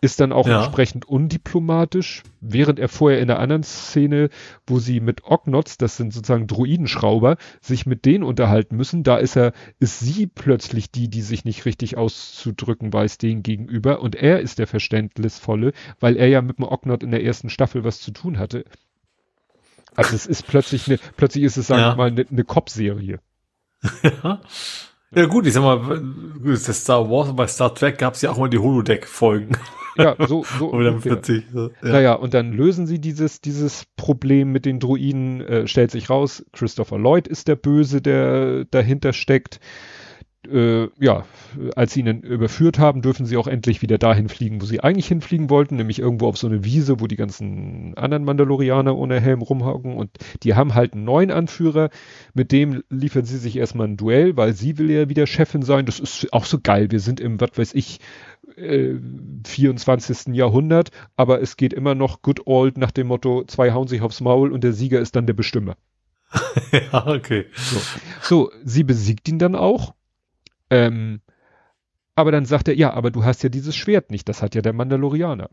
ist 0.00 0.20
dann 0.20 0.32
auch 0.32 0.46
ja. 0.46 0.62
entsprechend 0.62 1.06
undiplomatisch, 1.06 2.22
während 2.40 2.78
er 2.78 2.88
vorher 2.88 3.20
in 3.20 3.28
der 3.28 3.38
anderen 3.38 3.62
Szene, 3.62 4.28
wo 4.66 4.78
sie 4.78 5.00
mit 5.00 5.24
Ognots, 5.24 5.78
das 5.78 5.96
sind 5.96 6.12
sozusagen 6.12 6.46
Druidenschrauber, 6.46 7.36
sich 7.60 7.86
mit 7.86 8.04
denen 8.04 8.22
unterhalten 8.22 8.76
müssen, 8.76 9.02
da 9.02 9.16
ist 9.16 9.36
er, 9.36 9.52
ist 9.78 10.00
sie 10.00 10.26
plötzlich 10.26 10.90
die, 10.90 11.08
die 11.08 11.22
sich 11.22 11.44
nicht 11.44 11.64
richtig 11.64 11.96
auszudrücken 11.96 12.92
weiß 12.92 13.18
denen 13.18 13.42
gegenüber 13.42 14.00
und 14.00 14.14
er 14.14 14.40
ist 14.40 14.58
der 14.58 14.66
Verständnisvolle, 14.66 15.72
weil 15.98 16.16
er 16.16 16.28
ja 16.28 16.42
mit 16.42 16.58
dem 16.58 16.64
Ognot 16.64 17.02
in 17.02 17.10
der 17.10 17.24
ersten 17.24 17.48
Staffel 17.48 17.84
was 17.84 18.00
zu 18.00 18.10
tun 18.10 18.38
hatte. 18.38 18.64
Also 19.94 20.14
es 20.14 20.26
ist 20.26 20.46
plötzlich 20.46 20.88
eine, 20.88 20.98
plötzlich 21.16 21.44
ist 21.44 21.56
es, 21.56 21.68
sagen 21.68 21.82
wir 21.82 21.96
mal, 21.96 22.08
eine, 22.08 22.26
eine 22.30 22.44
Cop-Serie. 22.44 23.20
Ja. 24.02 24.40
Ja 25.14 25.26
gut, 25.26 25.46
ich 25.46 25.54
sag 25.54 25.62
mal, 25.62 26.02
das 26.44 26.66
Star 26.66 27.08
Wars, 27.08 27.34
bei 27.34 27.46
Star 27.46 27.74
Trek 27.74 27.96
gab 27.96 28.14
es 28.14 28.22
ja 28.22 28.30
auch 28.30 28.38
mal 28.38 28.50
die 28.50 28.58
Holodeck-Folgen. 28.58 29.56
Ja, 29.96 30.16
so, 30.26 30.44
so. 30.58 30.72
Oder 30.72 30.92
plötzlich, 30.92 31.44
so 31.52 31.70
ja. 31.82 31.88
Naja, 31.88 32.12
und 32.14 32.34
dann 32.34 32.52
lösen 32.52 32.86
sie 32.86 32.98
dieses, 32.98 33.40
dieses 33.40 33.86
Problem 33.96 34.52
mit 34.52 34.64
den 34.64 34.80
Druiden, 34.80 35.40
äh, 35.40 35.66
stellt 35.66 35.90
sich 35.90 36.10
raus, 36.10 36.44
Christopher 36.52 36.98
Lloyd 36.98 37.26
ist 37.28 37.48
der 37.48 37.56
Böse, 37.56 38.02
der 38.02 38.64
dahinter 38.66 39.12
steckt. 39.12 39.60
Äh, 40.50 40.88
ja, 41.00 41.24
als 41.74 41.92
sie 41.92 42.00
ihn 42.00 42.20
überführt 42.20 42.78
haben, 42.78 43.02
dürfen 43.02 43.26
sie 43.26 43.36
auch 43.36 43.48
endlich 43.48 43.82
wieder 43.82 43.98
dahin 43.98 44.28
fliegen, 44.28 44.62
wo 44.62 44.66
sie 44.66 44.80
eigentlich 44.80 45.08
hinfliegen 45.08 45.50
wollten, 45.50 45.76
nämlich 45.76 45.98
irgendwo 45.98 46.28
auf 46.28 46.36
so 46.36 46.46
eine 46.46 46.64
Wiese, 46.64 47.00
wo 47.00 47.08
die 47.08 47.16
ganzen 47.16 47.96
anderen 47.96 48.24
Mandalorianer 48.24 48.96
ohne 48.96 49.20
Helm 49.20 49.42
rumhocken. 49.42 49.96
Und 49.96 50.10
die 50.42 50.54
haben 50.54 50.74
halt 50.74 50.94
einen 50.94 51.04
neuen 51.04 51.32
Anführer, 51.32 51.90
mit 52.32 52.52
dem 52.52 52.84
liefern 52.90 53.24
sie 53.24 53.38
sich 53.38 53.56
erstmal 53.56 53.88
ein 53.88 53.96
Duell, 53.96 54.36
weil 54.36 54.52
sie 54.52 54.78
will 54.78 54.90
ja 54.90 55.08
wieder 55.08 55.26
Chefin 55.26 55.62
sein, 55.62 55.86
das 55.86 55.98
ist 55.98 56.32
auch 56.32 56.44
so 56.44 56.58
geil, 56.62 56.90
wir 56.90 57.00
sind 57.00 57.18
im, 57.18 57.40
was 57.40 57.50
weiß 57.56 57.74
ich, 57.74 57.98
äh, 58.56 58.94
24. 59.46 60.34
Jahrhundert, 60.34 60.90
aber 61.16 61.40
es 61.40 61.56
geht 61.56 61.72
immer 61.72 61.94
noch 61.94 62.22
good 62.22 62.46
old 62.46 62.78
nach 62.78 62.90
dem 62.90 63.08
Motto, 63.08 63.44
zwei 63.46 63.72
hauen 63.72 63.88
sich 63.88 64.02
aufs 64.02 64.20
Maul 64.20 64.52
und 64.52 64.64
der 64.64 64.72
Sieger 64.72 65.00
ist 65.00 65.16
dann 65.16 65.26
der 65.26 65.34
Bestimmer. 65.34 65.76
ja, 66.72 67.06
okay. 67.06 67.46
So. 67.54 67.80
so, 68.22 68.50
sie 68.64 68.84
besiegt 68.84 69.28
ihn 69.28 69.38
dann 69.38 69.54
auch. 69.54 69.94
Ähm, 70.70 71.20
aber 72.14 72.32
dann 72.32 72.46
sagt 72.46 72.68
er, 72.68 72.74
ja, 72.74 72.92
aber 72.92 73.10
du 73.10 73.24
hast 73.24 73.42
ja 73.42 73.48
dieses 73.48 73.76
Schwert 73.76 74.10
nicht, 74.10 74.28
das 74.28 74.42
hat 74.42 74.54
ja 74.54 74.62
der 74.62 74.72
Mandalorianer. 74.72 75.50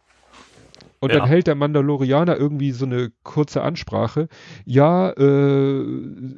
Und 1.04 1.12
ja. 1.12 1.20
dann 1.20 1.28
hält 1.28 1.48
der 1.48 1.56
Mandalorianer 1.56 2.38
irgendwie 2.38 2.72
so 2.72 2.86
eine 2.86 3.12
kurze 3.24 3.62
Ansprache. 3.62 4.30
Ja, 4.64 5.12
äh, 5.12 5.86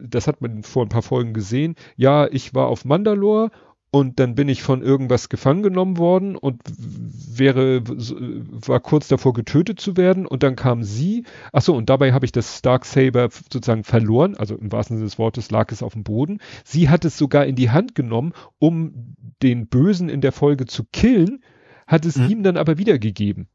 das 0.08 0.26
hat 0.26 0.42
man 0.42 0.64
vor 0.64 0.84
ein 0.84 0.90
paar 0.90 1.03
Folgen 1.03 1.35
gesehen. 1.35 1.76
Ja, 1.95 2.26
ich 2.26 2.56
war 2.56 2.66
auf 2.66 2.84
Mandalore 2.84 3.52
und 3.95 4.19
dann 4.19 4.35
bin 4.35 4.49
ich 4.49 4.61
von 4.61 4.82
irgendwas 4.82 5.30
gefangen 5.30 5.64
genommen 5.64 5.98
worden 5.98 6.35
und 6.35 6.61
wäre 6.67 7.82
war 7.88 8.82
kurz 8.82 9.07
davor 9.07 9.32
getötet 9.32 9.80
zu 9.80 9.95
werden 9.95 10.25
und 10.25 10.43
dann 10.43 10.57
kam 10.57 10.83
sie. 10.83 11.24
Ach 11.53 11.61
so 11.61 11.74
und 11.74 11.90
dabei 11.90 12.11
habe 12.11 12.25
ich 12.25 12.33
das 12.33 12.57
Stark 12.57 12.83
Saber 12.83 13.30
sozusagen 13.32 13.85
verloren, 13.85 14.35
also 14.35 14.57
im 14.57 14.69
wahrsten 14.69 14.98
Sinne 14.98 15.06
des 15.06 15.17
Wortes 15.17 15.49
lag 15.49 15.72
es 15.72 15.82
auf 15.82 15.93
dem 15.93 16.03
Boden. 16.03 16.40
Sie 16.65 16.90
hat 16.90 17.06
es 17.06 17.17
sogar 17.17 17.45
in 17.45 17.56
die 17.56 17.69
Hand 17.69 17.95
genommen, 17.95 18.33
um 18.59 19.15
den 19.41 19.67
Bösen 19.67 20.09
in 20.09 20.19
der 20.19 20.33
Folge 20.33 20.65
zu 20.65 20.83
killen, 20.91 21.41
hat 21.88 22.03
es 22.03 22.17
mhm. 22.17 22.30
ihm 22.30 22.43
dann 22.43 22.57
aber 22.57 22.77
wiedergegeben. 22.77 23.48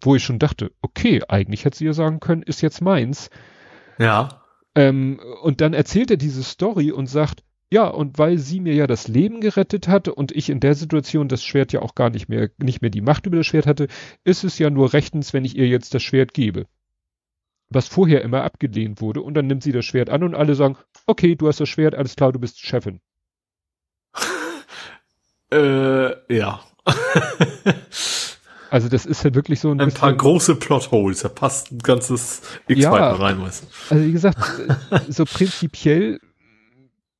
Wo 0.00 0.14
ich 0.14 0.24
schon 0.24 0.38
dachte, 0.38 0.72
okay, 0.80 1.20
eigentlich 1.28 1.66
hätte 1.66 1.76
sie 1.76 1.84
ja 1.84 1.92
sagen 1.92 2.20
können, 2.20 2.42
ist 2.42 2.62
jetzt 2.62 2.80
meins. 2.80 3.28
Ja. 3.98 4.44
Ähm, 4.74 5.20
und 5.42 5.60
dann 5.60 5.74
erzählt 5.74 6.10
er 6.10 6.16
diese 6.16 6.42
Story 6.42 6.90
und 6.90 7.06
sagt, 7.06 7.44
ja, 7.74 7.88
und 7.88 8.18
weil 8.18 8.38
sie 8.38 8.60
mir 8.60 8.72
ja 8.72 8.86
das 8.86 9.08
Leben 9.08 9.40
gerettet 9.40 9.88
hatte 9.88 10.14
und 10.14 10.30
ich 10.30 10.48
in 10.48 10.60
der 10.60 10.76
Situation 10.76 11.26
das 11.26 11.42
Schwert 11.42 11.72
ja 11.72 11.82
auch 11.82 11.96
gar 11.96 12.08
nicht 12.08 12.28
mehr, 12.28 12.50
nicht 12.56 12.82
mehr 12.82 12.90
die 12.92 13.00
Macht 13.00 13.26
über 13.26 13.36
das 13.36 13.46
Schwert 13.46 13.66
hatte, 13.66 13.88
ist 14.22 14.44
es 14.44 14.60
ja 14.60 14.70
nur 14.70 14.92
rechtens, 14.92 15.32
wenn 15.32 15.44
ich 15.44 15.56
ihr 15.56 15.66
jetzt 15.66 15.92
das 15.92 16.00
Schwert 16.04 16.34
gebe. 16.34 16.66
Was 17.70 17.88
vorher 17.88 18.22
immer 18.22 18.44
abgelehnt 18.44 19.00
wurde. 19.00 19.22
Und 19.22 19.34
dann 19.34 19.48
nimmt 19.48 19.64
sie 19.64 19.72
das 19.72 19.84
Schwert 19.84 20.08
an 20.08 20.22
und 20.22 20.36
alle 20.36 20.54
sagen, 20.54 20.76
okay, 21.06 21.34
du 21.34 21.48
hast 21.48 21.58
das 21.58 21.68
Schwert, 21.68 21.96
alles 21.96 22.14
klar, 22.14 22.30
du 22.30 22.38
bist 22.38 22.60
Chefin. 22.60 23.00
äh, 25.52 26.32
ja. 26.32 26.60
also 28.70 28.88
das 28.88 29.04
ist 29.04 29.24
ja 29.24 29.34
wirklich 29.34 29.58
so 29.58 29.72
ein, 29.72 29.80
ein 29.80 29.92
paar 29.92 30.12
große 30.12 30.54
Plotholes, 30.54 31.22
da 31.22 31.28
passt 31.28 31.72
ein 31.72 31.78
ganzes 31.78 32.42
X 32.68 32.82
ja, 32.82 32.92
rein, 32.92 33.42
weißt 33.42 33.64
du. 33.64 33.94
Also 33.96 34.06
wie 34.06 34.12
gesagt, 34.12 34.38
so 35.08 35.24
prinzipiell 35.24 36.20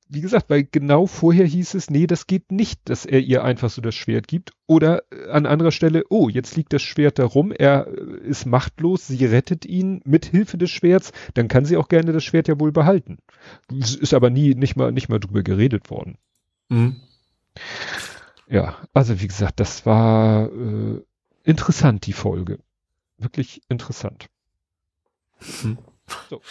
wie 0.07 0.21
gesagt, 0.21 0.49
weil 0.49 0.63
genau 0.63 1.07
vorher 1.07 1.45
hieß 1.45 1.73
es, 1.73 1.89
nee, 1.89 2.05
das 2.05 2.27
geht 2.27 2.51
nicht, 2.51 2.79
dass 2.85 3.05
er 3.05 3.19
ihr 3.19 3.43
einfach 3.43 3.69
so 3.69 3.81
das 3.81 3.95
Schwert 3.95 4.27
gibt. 4.27 4.51
Oder 4.67 5.03
äh, 5.11 5.29
an 5.29 5.45
anderer 5.45 5.71
Stelle, 5.71 6.03
oh, 6.09 6.29
jetzt 6.29 6.55
liegt 6.55 6.73
das 6.73 6.83
Schwert 6.83 7.17
da 7.17 7.25
rum, 7.25 7.51
er 7.51 7.87
äh, 7.87 8.27
ist 8.27 8.45
machtlos, 8.45 9.07
sie 9.07 9.25
rettet 9.25 9.65
ihn 9.65 10.01
mit 10.05 10.25
Hilfe 10.25 10.57
des 10.57 10.69
Schwerts, 10.69 11.11
dann 11.33 11.47
kann 11.47 11.65
sie 11.65 11.77
auch 11.77 11.87
gerne 11.87 12.13
das 12.13 12.23
Schwert 12.23 12.47
ja 12.47 12.59
wohl 12.59 12.71
behalten. 12.71 13.17
Ist 13.71 14.13
aber 14.13 14.29
nie, 14.29 14.53
nicht 14.53 14.75
mal, 14.75 14.91
nicht 14.91 15.09
mal 15.09 15.19
drüber 15.19 15.43
geredet 15.43 15.89
worden. 15.89 16.17
Mhm. 16.69 16.97
Ja, 18.47 18.77
also 18.93 19.19
wie 19.21 19.27
gesagt, 19.27 19.59
das 19.59 19.85
war 19.85 20.51
äh, 20.51 21.01
interessant, 21.43 22.05
die 22.05 22.13
Folge. 22.13 22.59
Wirklich 23.17 23.61
interessant. 23.69 24.27
Mhm. 25.63 25.79
So. 26.29 26.41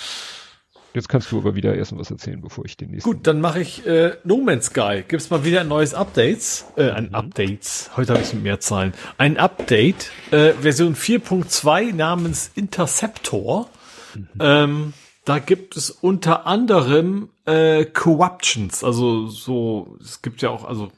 Jetzt 0.94 1.08
kannst 1.08 1.32
du 1.32 1.38
aber 1.38 1.56
wieder 1.56 1.74
erst 1.74 1.96
was 1.98 2.12
erzählen, 2.12 2.40
bevor 2.40 2.64
ich 2.64 2.76
den 2.76 2.92
nächsten. 2.92 3.10
Gut, 3.10 3.26
dann 3.26 3.40
mache 3.40 3.60
ich 3.60 3.84
äh, 3.84 4.12
No 4.22 4.36
Man's 4.36 4.66
Sky. 4.66 5.02
Gibt's 5.06 5.28
mal 5.28 5.44
wieder 5.44 5.62
ein 5.62 5.68
neues 5.68 5.92
Updates? 5.92 6.66
Äh, 6.76 6.90
ein 6.90 7.08
mhm. 7.08 7.14
Updates. 7.16 7.90
Heute 7.96 8.12
habe 8.12 8.22
ich 8.22 8.32
mit 8.32 8.44
mehr 8.44 8.60
Zahlen. 8.60 8.94
Ein 9.18 9.36
Update, 9.36 10.12
äh, 10.30 10.52
Version 10.52 10.94
4.2 10.94 11.92
namens 11.92 12.52
Interceptor. 12.54 13.68
Mhm. 14.14 14.28
Ähm, 14.38 14.92
da 15.24 15.40
gibt 15.40 15.76
es 15.76 15.90
unter 15.90 16.46
anderem 16.46 17.30
äh, 17.44 17.86
Corruptions. 17.86 18.84
Also 18.84 19.26
so, 19.26 19.98
es 20.00 20.22
gibt 20.22 20.42
ja 20.42 20.50
auch, 20.50 20.64
also 20.64 20.92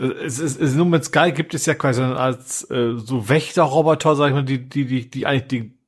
äh, 0.00 0.06
es 0.24 0.40
ist, 0.40 0.60
es, 0.60 0.74
No 0.74 0.84
Man's 0.84 1.06
Sky 1.06 1.30
gibt 1.30 1.54
es 1.54 1.64
ja 1.64 1.74
quasi 1.74 2.02
als 2.02 2.68
äh, 2.72 2.96
so 2.96 3.28
Wächterroboter, 3.28 4.16
sag 4.16 4.28
ich 4.28 4.34
mal, 4.34 4.44
die, 4.44 4.68
die, 4.68 4.84
die, 4.84 5.08
die 5.08 5.26
eigentlich 5.26 5.46
die, 5.46 5.78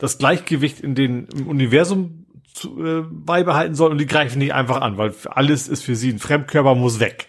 das 0.00 0.18
Gleichgewicht 0.18 0.80
in 0.80 0.96
den 0.96 1.28
im 1.28 1.46
Universum 1.46 2.21
zu, 2.54 2.84
äh, 2.84 3.02
beibehalten 3.08 3.74
sollen 3.74 3.92
und 3.92 3.98
die 3.98 4.06
greifen 4.06 4.38
nicht 4.38 4.54
einfach 4.54 4.80
an, 4.80 4.98
weil 4.98 5.14
alles 5.26 5.68
ist 5.68 5.84
für 5.84 5.96
sie 5.96 6.10
ein 6.10 6.18
Fremdkörper 6.18 6.74
muss 6.74 7.00
weg. 7.00 7.28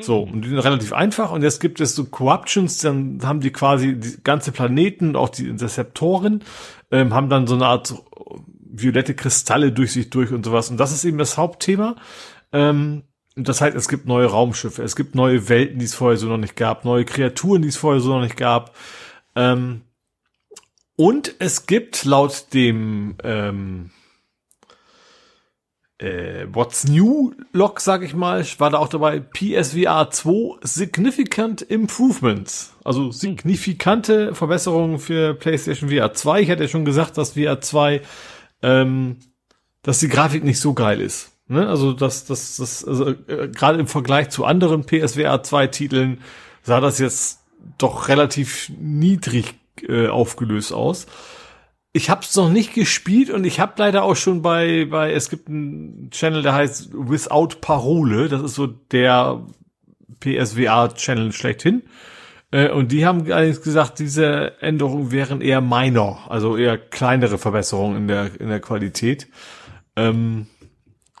So, 0.00 0.20
und 0.20 0.42
die 0.42 0.48
sind 0.48 0.58
relativ 0.58 0.92
einfach. 0.92 1.32
Und 1.32 1.42
jetzt 1.42 1.60
gibt 1.60 1.80
es 1.80 1.94
so 1.94 2.04
Corruptions, 2.04 2.78
dann 2.78 3.20
haben 3.22 3.40
die 3.40 3.50
quasi 3.50 3.98
die 3.98 4.22
ganze 4.22 4.52
Planeten, 4.52 5.16
auch 5.16 5.28
die 5.28 5.48
Interceptoren, 5.48 6.44
ähm, 6.90 7.14
haben 7.14 7.28
dann 7.28 7.46
so 7.46 7.54
eine 7.54 7.66
Art 7.66 7.94
violette 8.70 9.14
Kristalle 9.14 9.72
durch 9.72 9.92
sich 9.92 10.10
durch 10.10 10.30
und 10.30 10.44
sowas. 10.44 10.70
Und 10.70 10.78
das 10.78 10.92
ist 10.92 11.04
eben 11.04 11.18
das 11.18 11.36
Hauptthema. 11.36 11.96
Ähm, 12.52 13.04
das 13.34 13.60
heißt, 13.60 13.76
es 13.76 13.88
gibt 13.88 14.06
neue 14.06 14.26
Raumschiffe, 14.26 14.82
es 14.82 14.96
gibt 14.96 15.14
neue 15.14 15.48
Welten, 15.48 15.78
die 15.78 15.84
es 15.84 15.94
vorher 15.94 16.18
so 16.18 16.26
noch 16.26 16.38
nicht 16.38 16.56
gab, 16.56 16.84
neue 16.84 17.04
Kreaturen, 17.04 17.62
die 17.62 17.68
es 17.68 17.76
vorher 17.76 18.00
so 18.00 18.10
noch 18.10 18.22
nicht 18.22 18.36
gab. 18.36 18.74
Ähm, 19.36 19.82
und 20.96 21.36
es 21.38 21.66
gibt 21.66 22.04
laut 22.04 22.52
dem 22.52 23.16
ähm, 23.22 23.90
äh, 25.98 26.46
What's 26.52 26.86
New 26.86 27.32
Log, 27.52 27.80
sag 27.80 28.02
ich 28.02 28.14
mal, 28.14 28.44
war 28.58 28.70
da 28.70 28.78
auch 28.78 28.88
dabei 28.88 29.20
PSVR 29.20 30.10
2 30.10 30.58
Significant 30.62 31.62
Improvements. 31.62 32.74
Also 32.84 33.10
signifikante 33.10 34.34
Verbesserungen 34.34 34.98
für 34.98 35.34
PlayStation 35.34 35.90
VR 35.90 36.14
2. 36.14 36.42
Ich 36.42 36.50
hatte 36.50 36.62
ja 36.62 36.68
schon 36.68 36.84
gesagt, 36.84 37.18
dass 37.18 37.32
VR 37.32 37.60
2, 37.60 38.00
ähm, 38.62 39.16
dass 39.82 39.98
die 39.98 40.08
Grafik 40.08 40.44
nicht 40.44 40.60
so 40.60 40.72
geil 40.72 41.00
ist. 41.00 41.32
Ne? 41.48 41.66
Also, 41.66 41.92
dass 41.92 42.26
das, 42.26 42.56
das, 42.56 42.84
also, 42.84 43.10
äh, 43.10 43.48
gerade 43.48 43.80
im 43.80 43.88
Vergleich 43.88 44.28
zu 44.30 44.44
anderen 44.44 44.84
PSVR 44.84 45.42
2 45.42 45.66
Titeln 45.68 46.20
sah 46.62 46.80
das 46.80 46.98
jetzt 46.98 47.40
doch 47.78 48.08
relativ 48.08 48.70
niedrig 48.78 49.54
äh, 49.88 50.08
aufgelöst 50.08 50.72
aus. 50.72 51.06
Ich 51.92 52.10
habe 52.10 52.20
es 52.20 52.36
noch 52.36 52.50
nicht 52.50 52.74
gespielt 52.74 53.30
und 53.30 53.44
ich 53.44 53.60
habe 53.60 53.72
leider 53.76 54.02
auch 54.04 54.16
schon 54.16 54.42
bei 54.42 54.84
bei 54.84 55.12
es 55.12 55.30
gibt 55.30 55.48
einen 55.48 56.10
Channel, 56.10 56.42
der 56.42 56.54
heißt 56.54 56.90
Without 56.92 57.60
Parole. 57.60 58.28
Das 58.28 58.42
ist 58.42 58.54
so 58.54 58.66
der 58.66 59.46
PSVR 60.20 60.94
Channel 60.94 61.32
schlechthin. 61.32 61.82
Äh, 62.50 62.70
und 62.70 62.92
die 62.92 63.06
haben 63.06 63.30
allerdings 63.30 63.62
gesagt, 63.62 63.98
diese 63.98 64.60
Änderungen 64.60 65.10
wären 65.10 65.40
eher 65.40 65.60
minor, 65.60 66.26
also 66.28 66.56
eher 66.56 66.78
kleinere 66.78 67.38
Verbesserungen 67.38 67.96
in 67.96 68.08
der 68.08 68.40
in 68.40 68.48
der 68.48 68.60
Qualität. 68.60 69.28
Ähm, 69.96 70.46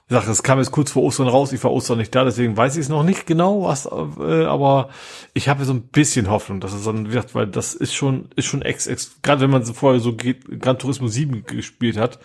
ich 0.08 0.14
sag, 0.14 0.26
es 0.26 0.42
kam 0.42 0.58
jetzt 0.58 0.70
kurz 0.70 0.90
vor 0.90 1.02
Ostern 1.02 1.28
raus, 1.28 1.52
ich 1.52 1.62
war 1.62 1.70
Ostern 1.70 1.98
nicht 1.98 2.14
da, 2.14 2.24
deswegen 2.24 2.56
weiß 2.56 2.76
ich 2.76 2.82
es 2.82 2.88
noch 2.88 3.02
nicht 3.02 3.26
genau, 3.26 3.64
was, 3.64 3.84
äh, 3.86 4.44
aber 4.44 4.88
ich 5.34 5.50
habe 5.50 5.66
so 5.66 5.74
ein 5.74 5.82
bisschen 5.82 6.30
Hoffnung, 6.30 6.60
dass 6.60 6.72
es 6.72 6.84
dann 6.84 7.12
wird, 7.12 7.34
weil 7.34 7.46
das 7.46 7.74
ist 7.74 7.94
schon, 7.94 8.30
ist 8.34 8.46
schon 8.46 8.62
ex, 8.62 8.86
ex 8.86 9.20
gerade 9.22 9.42
wenn 9.42 9.50
man 9.50 9.64
so 9.64 9.74
vorher 9.74 10.00
so 10.00 10.14
geht, 10.14 10.60
Gran 10.60 10.78
Turismo 10.78 11.08
7 11.08 11.44
gespielt 11.44 11.98
hat 11.98 12.20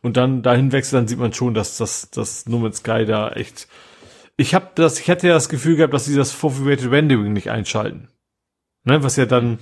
und 0.00 0.16
dann 0.16 0.42
dahin 0.42 0.70
wechselt, 0.70 1.00
dann 1.00 1.08
sieht 1.08 1.18
man 1.18 1.32
schon, 1.32 1.54
dass 1.54 1.76
das, 1.76 2.08
das 2.10 2.46
No 2.46 2.58
Man's 2.58 2.78
Sky 2.78 3.04
da 3.04 3.30
echt, 3.30 3.66
ich 4.36 4.54
habe 4.54 4.68
das, 4.76 5.00
ich 5.00 5.10
hatte 5.10 5.26
ja 5.26 5.34
das 5.34 5.48
Gefühl 5.48 5.74
gehabt, 5.74 5.94
dass 5.94 6.04
sie 6.04 6.16
das 6.16 6.30
Foveated 6.30 6.90
Rendering 6.90 7.32
nicht 7.32 7.50
einschalten. 7.50 8.08
Ne, 8.84 9.02
was 9.02 9.16
ja 9.16 9.26
dann, 9.26 9.58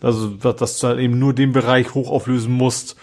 also, 0.00 0.28
dass 0.28 0.78
du 0.78 0.86
dann 0.86 0.98
eben 0.98 1.18
nur 1.18 1.34
den 1.34 1.52
Bereich 1.52 1.94
hochauflösen 1.94 2.52
musst, 2.52 2.96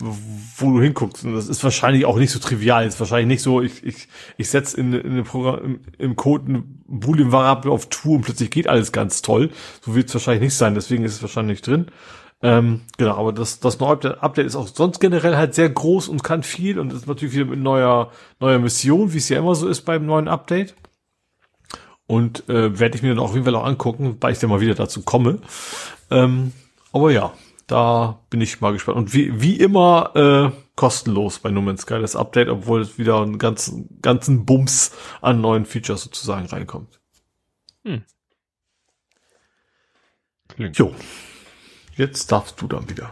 wo 0.00 0.72
du 0.72 0.80
hinguckst. 0.80 1.24
Und 1.24 1.34
das 1.34 1.48
ist 1.48 1.64
wahrscheinlich 1.64 2.04
auch 2.04 2.16
nicht 2.16 2.30
so 2.30 2.38
trivial. 2.38 2.84
Das 2.84 2.94
ist 2.94 3.00
wahrscheinlich 3.00 3.26
nicht 3.26 3.42
so, 3.42 3.60
ich, 3.60 3.84
ich, 3.84 4.08
ich 4.36 4.48
setze 4.48 4.78
in, 4.80 4.92
in 4.92 5.24
Programm, 5.24 5.64
im, 5.64 5.80
im 5.98 6.16
Code 6.16 6.46
eine 6.48 6.62
Boolean-Variable 6.86 7.70
auf 7.70 7.88
Tour 7.88 8.16
und 8.16 8.22
plötzlich 8.22 8.50
geht 8.50 8.68
alles 8.68 8.92
ganz 8.92 9.22
toll. 9.22 9.50
So 9.80 9.94
wird 9.94 10.08
es 10.08 10.14
wahrscheinlich 10.14 10.42
nicht 10.42 10.54
sein, 10.54 10.74
deswegen 10.74 11.04
ist 11.04 11.14
es 11.14 11.22
wahrscheinlich 11.22 11.62
drin. 11.62 11.86
Ähm, 12.40 12.82
genau, 12.96 13.16
aber 13.16 13.32
das, 13.32 13.58
das 13.58 13.80
neue 13.80 14.22
Update 14.22 14.46
ist 14.46 14.54
auch 14.54 14.68
sonst 14.68 15.00
generell 15.00 15.36
halt 15.36 15.54
sehr 15.54 15.68
groß 15.68 16.08
und 16.08 16.22
kann 16.22 16.44
viel 16.44 16.78
und 16.78 16.92
ist 16.92 17.08
natürlich 17.08 17.34
wieder 17.34 17.46
mit 17.46 17.58
neuer, 17.58 18.12
neuer 18.38 18.60
Mission, 18.60 19.12
wie 19.12 19.18
es 19.18 19.28
ja 19.28 19.38
immer 19.38 19.56
so 19.56 19.66
ist 19.66 19.80
beim 19.80 20.06
neuen 20.06 20.28
Update. 20.28 20.76
Und 22.06 22.48
äh, 22.48 22.78
werde 22.78 22.96
ich 22.96 23.02
mir 23.02 23.08
dann 23.08 23.18
auf 23.18 23.34
jeden 23.34 23.44
Fall 23.44 23.56
auch 23.56 23.66
angucken, 23.66 24.16
weil 24.20 24.32
ich 24.32 24.38
dann 24.38 24.48
mal 24.48 24.60
wieder 24.60 24.76
dazu 24.76 25.02
komme. 25.02 25.40
Ähm, 26.10 26.52
aber 26.92 27.10
ja, 27.10 27.32
da 27.68 28.24
bin 28.30 28.40
ich 28.40 28.60
mal 28.60 28.72
gespannt. 28.72 28.98
Und 28.98 29.14
wie, 29.14 29.40
wie 29.40 29.56
immer 29.56 30.12
äh, 30.16 30.56
kostenlos 30.74 31.38
bei 31.38 31.50
No 31.50 31.60
Man's 31.60 31.82
Sky 31.82 32.00
das 32.00 32.16
Update, 32.16 32.48
obwohl 32.48 32.80
es 32.80 32.98
wieder 32.98 33.20
einen 33.20 33.38
ganzen, 33.38 34.00
ganzen 34.02 34.44
Bums 34.44 34.92
an 35.20 35.40
neuen 35.40 35.64
Features 35.64 36.02
sozusagen 36.02 36.46
reinkommt. 36.46 36.98
Hm. 37.84 38.02
Klingt. 40.48 40.78
Jo. 40.78 40.94
Jetzt 41.94 42.32
darfst 42.32 42.60
du 42.60 42.66
dann 42.66 42.88
wieder. 42.88 43.10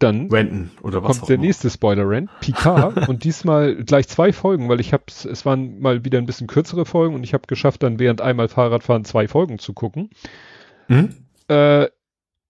Dann 0.00 0.28
Renten 0.28 0.72
oder 0.82 1.04
was 1.04 1.18
kommt 1.18 1.28
der 1.28 1.36
immer. 1.36 1.44
nächste 1.44 1.70
Spoiler-Rant, 1.70 2.28
Picard 2.40 3.08
und 3.08 3.22
diesmal 3.22 3.76
gleich 3.76 4.08
zwei 4.08 4.32
Folgen, 4.32 4.68
weil 4.68 4.80
ich 4.80 4.92
hab's, 4.92 5.24
es 5.24 5.46
waren 5.46 5.78
mal 5.78 6.04
wieder 6.04 6.18
ein 6.18 6.26
bisschen 6.26 6.48
kürzere 6.48 6.84
Folgen 6.84 7.14
und 7.14 7.22
ich 7.22 7.32
habe 7.32 7.46
geschafft, 7.46 7.84
dann 7.84 8.00
während 8.00 8.20
einmal 8.20 8.48
Fahrradfahren 8.48 9.04
zwei 9.04 9.28
Folgen 9.28 9.60
zu 9.60 9.72
gucken. 9.72 10.10
Mhm. 10.88 11.14
Äh, 11.46 11.86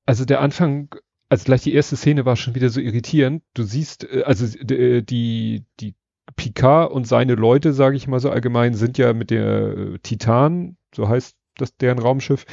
also 0.07 0.25
der 0.25 0.41
Anfang, 0.41 0.89
also 1.35 1.47
gleich 1.47 1.63
die 1.63 1.75
erste 1.75 1.97
Szene 1.97 2.25
war 2.25 2.37
schon 2.37 2.55
wieder 2.55 2.69
so 2.69 2.81
irritierend. 2.81 3.43
Du 3.55 3.65
siehst, 3.65 4.05
äh, 4.05 4.23
also 4.23 4.47
äh, 4.57 5.03
die, 5.03 5.65
die 5.81 5.97
Picard 6.37 6.93
und 6.93 7.09
seine 7.09 7.35
Leute, 7.35 7.73
sage 7.73 7.97
ich 7.97 8.07
mal 8.07 8.21
so 8.21 8.31
allgemein, 8.31 8.75
sind 8.75 8.99
ja 8.99 9.13
mit 9.13 9.31
der 9.31 9.77
äh, 9.77 9.99
Titan, 9.99 10.77
so 10.95 11.09
heißt 11.09 11.37
das 11.57 11.77
deren 11.77 11.99
Raumschiff, 11.99 12.47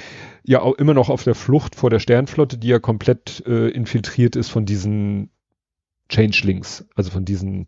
ja 0.43 0.63
auch 0.63 0.73
immer 0.79 0.95
noch 0.95 1.09
auf 1.09 1.23
der 1.23 1.35
Flucht 1.35 1.75
vor 1.75 1.91
der 1.91 1.99
Sternflotte, 1.99 2.57
die 2.57 2.69
ja 2.69 2.79
komplett 2.79 3.43
äh, 3.45 3.69
infiltriert 3.69 4.35
ist 4.35 4.49
von 4.49 4.65
diesen 4.65 5.29
Changelings, 6.09 6.87
also 6.95 7.11
von 7.11 7.23
diesen 7.23 7.67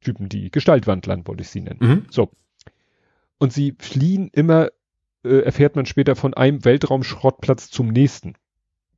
Typen, 0.00 0.30
die 0.30 0.50
Gestaltwandlern, 0.50 1.26
wollte 1.26 1.42
ich 1.42 1.50
sie 1.50 1.60
nennen. 1.60 1.80
Mhm. 1.80 2.06
So. 2.10 2.30
Und 3.36 3.52
sie 3.52 3.74
fliehen 3.78 4.30
immer, 4.32 4.70
äh, 5.22 5.40
erfährt 5.40 5.76
man 5.76 5.84
später, 5.84 6.16
von 6.16 6.32
einem 6.32 6.64
Weltraumschrottplatz 6.64 7.68
zum 7.68 7.88
nächsten. 7.88 8.36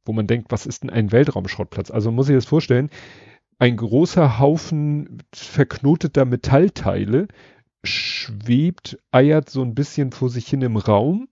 Wo 0.06 0.12
man 0.12 0.26
denkt, 0.26 0.50
was 0.50 0.66
ist 0.66 0.82
denn 0.82 0.90
ein 0.90 1.12
Weltraumschrottplatz? 1.12 1.90
Also 1.90 2.10
muss 2.10 2.26
sich 2.26 2.36
das 2.36 2.46
vorstellen, 2.46 2.90
ein 3.58 3.76
großer 3.76 4.38
Haufen 4.38 5.22
verknoteter 5.34 6.24
Metallteile 6.24 7.28
schwebt, 7.84 8.98
eiert 9.10 9.50
so 9.50 9.62
ein 9.62 9.74
bisschen 9.74 10.12
vor 10.12 10.30
sich 10.30 10.48
hin 10.48 10.62
im 10.62 10.76
Raum 10.76 11.28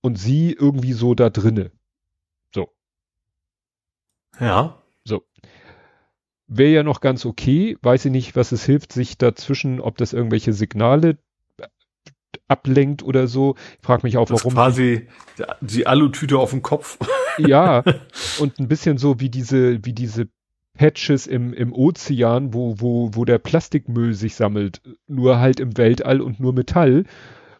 und 0.00 0.18
sie 0.18 0.52
irgendwie 0.52 0.92
so 0.92 1.14
da 1.14 1.30
drinne. 1.30 1.72
So. 2.54 2.68
Ja. 4.40 4.82
So 5.04 5.24
wäre 6.48 6.70
ja 6.70 6.82
noch 6.82 7.00
ganz 7.00 7.24
okay. 7.24 7.76
Weiß 7.82 8.06
ich 8.06 8.10
nicht, 8.10 8.34
was 8.34 8.52
es 8.52 8.64
hilft, 8.64 8.92
sich 8.92 9.18
dazwischen, 9.18 9.80
ob 9.80 9.98
das 9.98 10.12
irgendwelche 10.12 10.52
Signale 10.52 11.18
ablenkt 12.48 13.02
oder 13.02 13.26
so. 13.28 13.54
Ich 13.78 13.86
frage 13.86 14.02
mich 14.02 14.16
auch, 14.16 14.26
das 14.26 14.40
warum. 14.40 14.54
Quasi 14.54 15.08
die 15.60 15.86
Alutüte 15.86 16.38
auf 16.38 16.50
dem 16.50 16.62
Kopf. 16.62 16.98
Ja, 17.38 17.84
und 18.40 18.58
ein 18.58 18.68
bisschen 18.68 18.98
so 18.98 19.20
wie 19.20 19.30
diese, 19.30 19.84
wie 19.84 19.92
diese 19.92 20.28
Patches 20.74 21.26
im, 21.26 21.52
im 21.52 21.72
Ozean, 21.72 22.54
wo, 22.54 22.76
wo, 22.78 23.10
wo 23.12 23.24
der 23.24 23.38
Plastikmüll 23.38 24.14
sich 24.14 24.34
sammelt. 24.34 24.80
Nur 25.06 25.40
halt 25.40 25.60
im 25.60 25.76
Weltall 25.76 26.20
und 26.20 26.40
nur 26.40 26.52
Metall 26.52 27.04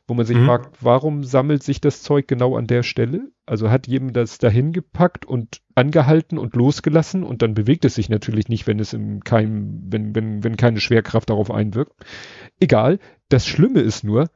wo 0.09 0.15
man 0.15 0.25
sich 0.25 0.39
mhm. 0.39 0.47
fragt, 0.47 0.79
warum 0.81 1.23
sammelt 1.23 1.63
sich 1.63 1.83
das 1.83 2.03
Zeug 2.03 2.27
genau 2.27 2.57
an 2.57 2.67
der 2.67 2.83
Stelle? 2.83 3.31
Also 3.45 3.71
hat 3.71 3.87
jemand 3.87 4.17
das 4.17 4.39
dahin 4.39 4.73
gepackt 4.73 5.27
und 5.27 5.61
angehalten 5.75 6.39
und 6.39 6.57
losgelassen 6.57 7.23
und 7.23 7.43
dann 7.43 7.53
bewegt 7.53 7.85
es 7.85 7.95
sich 7.95 8.09
natürlich 8.09 8.49
nicht, 8.49 8.67
wenn 8.67 8.81
es 8.81 8.95
im 8.95 9.23
kein, 9.23 9.83
wenn, 9.85 10.15
wenn, 10.15 10.43
wenn 10.43 10.57
keine 10.57 10.81
Schwerkraft 10.81 11.29
darauf 11.29 11.51
einwirkt. 11.51 11.93
Egal. 12.59 12.99
Das 13.29 13.47
Schlimme 13.47 13.81
ist 13.81 14.03
nur, 14.03 14.31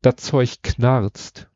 das 0.00 0.16
Zeug 0.16 0.62
knarzt. 0.62 1.50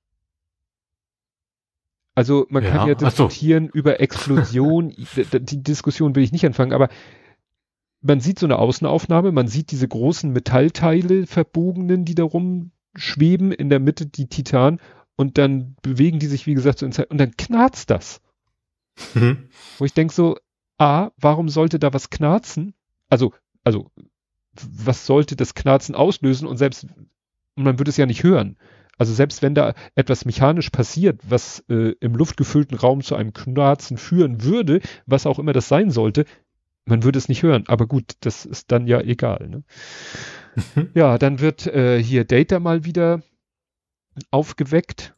Also 2.16 2.46
man 2.48 2.64
ja, 2.64 2.70
kann 2.70 2.88
ja 2.88 2.94
diskutieren 2.94 3.66
so. 3.66 3.78
über 3.78 4.00
Explosion. 4.00 4.92
die 5.32 5.62
Diskussion 5.62 6.16
will 6.16 6.24
ich 6.24 6.32
nicht 6.32 6.46
anfangen, 6.46 6.72
aber 6.72 6.88
man 8.00 8.20
sieht 8.20 8.38
so 8.38 8.46
eine 8.46 8.58
Außenaufnahme, 8.58 9.32
man 9.32 9.48
sieht 9.48 9.70
diese 9.70 9.86
großen 9.86 10.32
Metallteile 10.32 11.26
verbogenen, 11.26 12.04
die 12.04 12.14
da 12.14 12.24
rum 12.24 12.72
schweben 12.94 13.52
in 13.52 13.68
der 13.68 13.80
Mitte 13.80 14.06
die 14.06 14.28
Titan 14.28 14.80
und 15.16 15.36
dann 15.36 15.76
bewegen 15.82 16.18
die 16.18 16.26
sich, 16.26 16.46
wie 16.46 16.54
gesagt, 16.54 16.78
so 16.78 16.86
in 16.86 16.92
Zeit 16.92 17.10
und 17.10 17.18
dann 17.18 17.36
knarzt 17.36 17.90
das. 17.90 18.22
Mhm. 19.14 19.50
Wo 19.76 19.84
ich 19.84 19.92
denke 19.92 20.14
so, 20.14 20.38
A, 20.78 21.10
warum 21.18 21.50
sollte 21.50 21.78
da 21.78 21.92
was 21.92 22.08
knarzen? 22.08 22.72
Also, 23.10 23.34
also, 23.62 23.90
was 24.54 25.04
sollte 25.04 25.36
das 25.36 25.54
Knarzen 25.54 25.94
auslösen 25.94 26.48
und 26.48 26.56
selbst, 26.56 26.86
und 27.56 27.64
man 27.64 27.78
würde 27.78 27.90
es 27.90 27.98
ja 27.98 28.06
nicht 28.06 28.22
hören. 28.22 28.56
Also 28.98 29.12
selbst 29.12 29.42
wenn 29.42 29.54
da 29.54 29.74
etwas 29.94 30.24
mechanisch 30.24 30.70
passiert, 30.70 31.20
was 31.28 31.64
äh, 31.68 31.94
im 32.00 32.14
luftgefüllten 32.14 32.76
Raum 32.78 33.02
zu 33.02 33.14
einem 33.14 33.32
Knarzen 33.32 33.98
führen 33.98 34.42
würde, 34.42 34.80
was 35.06 35.26
auch 35.26 35.38
immer 35.38 35.52
das 35.52 35.68
sein 35.68 35.90
sollte, 35.90 36.24
man 36.86 37.02
würde 37.02 37.18
es 37.18 37.28
nicht 37.28 37.42
hören. 37.42 37.64
Aber 37.66 37.86
gut, 37.86 38.14
das 38.20 38.46
ist 38.46 38.72
dann 38.72 38.86
ja 38.86 39.00
egal. 39.00 39.48
Ne? 39.48 39.62
ja, 40.94 41.18
dann 41.18 41.40
wird 41.40 41.66
äh, 41.66 42.02
hier 42.02 42.24
Data 42.24 42.60
mal 42.60 42.84
wieder 42.84 43.22
aufgeweckt, 44.30 45.14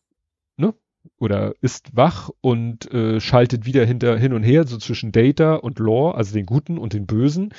ne? 0.57 0.75
Oder 1.19 1.55
ist 1.61 1.97
wach 1.97 2.31
und 2.41 2.93
äh, 2.93 3.21
schaltet 3.21 3.65
wieder 3.65 3.85
hinter 3.85 4.19
hin 4.19 4.33
und 4.33 4.43
her, 4.43 4.67
so 4.67 4.79
zwischen 4.79 5.13
Data 5.13 5.55
und 5.55 5.79
Lore, 5.79 6.17
also 6.17 6.35
den 6.35 6.47
Guten 6.47 6.79
und 6.79 6.93
den 6.93 7.07
Bösen. 7.07 7.55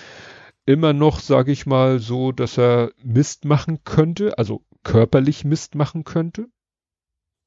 Immer 0.66 0.94
noch, 0.94 1.20
sage 1.20 1.52
ich 1.52 1.66
mal, 1.66 2.00
so, 2.00 2.32
dass 2.32 2.58
er 2.58 2.92
Mist 3.04 3.46
machen 3.46 3.80
könnte, 3.86 4.38
also 4.38 4.64
körperlich 4.84 5.46
Mist 5.46 5.76
machen 5.76 6.04
könnte, 6.04 6.48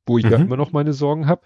wo 0.07 0.19
ich 0.19 0.25
mhm. 0.25 0.31
ja 0.31 0.36
immer 0.39 0.57
noch 0.57 0.73
meine 0.73 0.93
Sorgen 0.93 1.27
habe. 1.27 1.43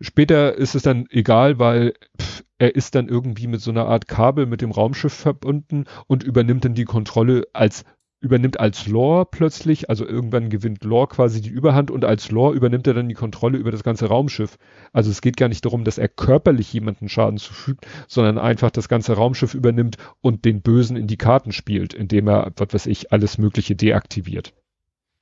Später 0.00 0.54
ist 0.54 0.74
es 0.74 0.82
dann 0.82 1.06
egal, 1.10 1.58
weil 1.58 1.94
pff, 2.20 2.44
er 2.58 2.74
ist 2.74 2.94
dann 2.94 3.08
irgendwie 3.08 3.46
mit 3.46 3.60
so 3.60 3.70
einer 3.70 3.86
Art 3.86 4.08
Kabel 4.08 4.46
mit 4.46 4.60
dem 4.60 4.70
Raumschiff 4.70 5.12
verbunden 5.12 5.84
und 6.06 6.22
übernimmt 6.22 6.64
dann 6.64 6.74
die 6.74 6.84
Kontrolle 6.84 7.46
als 7.52 7.84
übernimmt 8.20 8.58
als 8.58 8.86
Lore 8.88 9.26
plötzlich, 9.30 9.90
also 9.90 10.04
irgendwann 10.04 10.50
gewinnt 10.50 10.82
Lore 10.82 11.08
quasi 11.08 11.40
die 11.40 11.50
Überhand 11.50 11.90
und 11.90 12.04
als 12.04 12.30
Lore 12.30 12.54
übernimmt 12.54 12.86
er 12.86 12.94
dann 12.94 13.08
die 13.08 13.14
Kontrolle 13.14 13.58
über 13.58 13.70
das 13.70 13.84
ganze 13.84 14.06
Raumschiff. 14.06 14.58
Also 14.92 15.10
es 15.10 15.20
geht 15.20 15.36
gar 15.36 15.48
nicht 15.48 15.64
darum, 15.64 15.84
dass 15.84 15.98
er 15.98 16.08
körperlich 16.08 16.72
jemanden 16.72 17.08
Schaden 17.08 17.38
zufügt, 17.38 17.86
sondern 18.08 18.38
einfach 18.38 18.70
das 18.70 18.88
ganze 18.88 19.14
Raumschiff 19.14 19.54
übernimmt 19.54 19.96
und 20.20 20.44
den 20.44 20.62
Bösen 20.62 20.96
in 20.96 21.06
die 21.06 21.16
Karten 21.16 21.52
spielt, 21.52 21.94
indem 21.94 22.28
er, 22.28 22.52
was 22.56 22.74
weiß 22.74 22.86
ich, 22.86 23.12
alles 23.12 23.38
Mögliche 23.38 23.76
deaktiviert. 23.76 24.52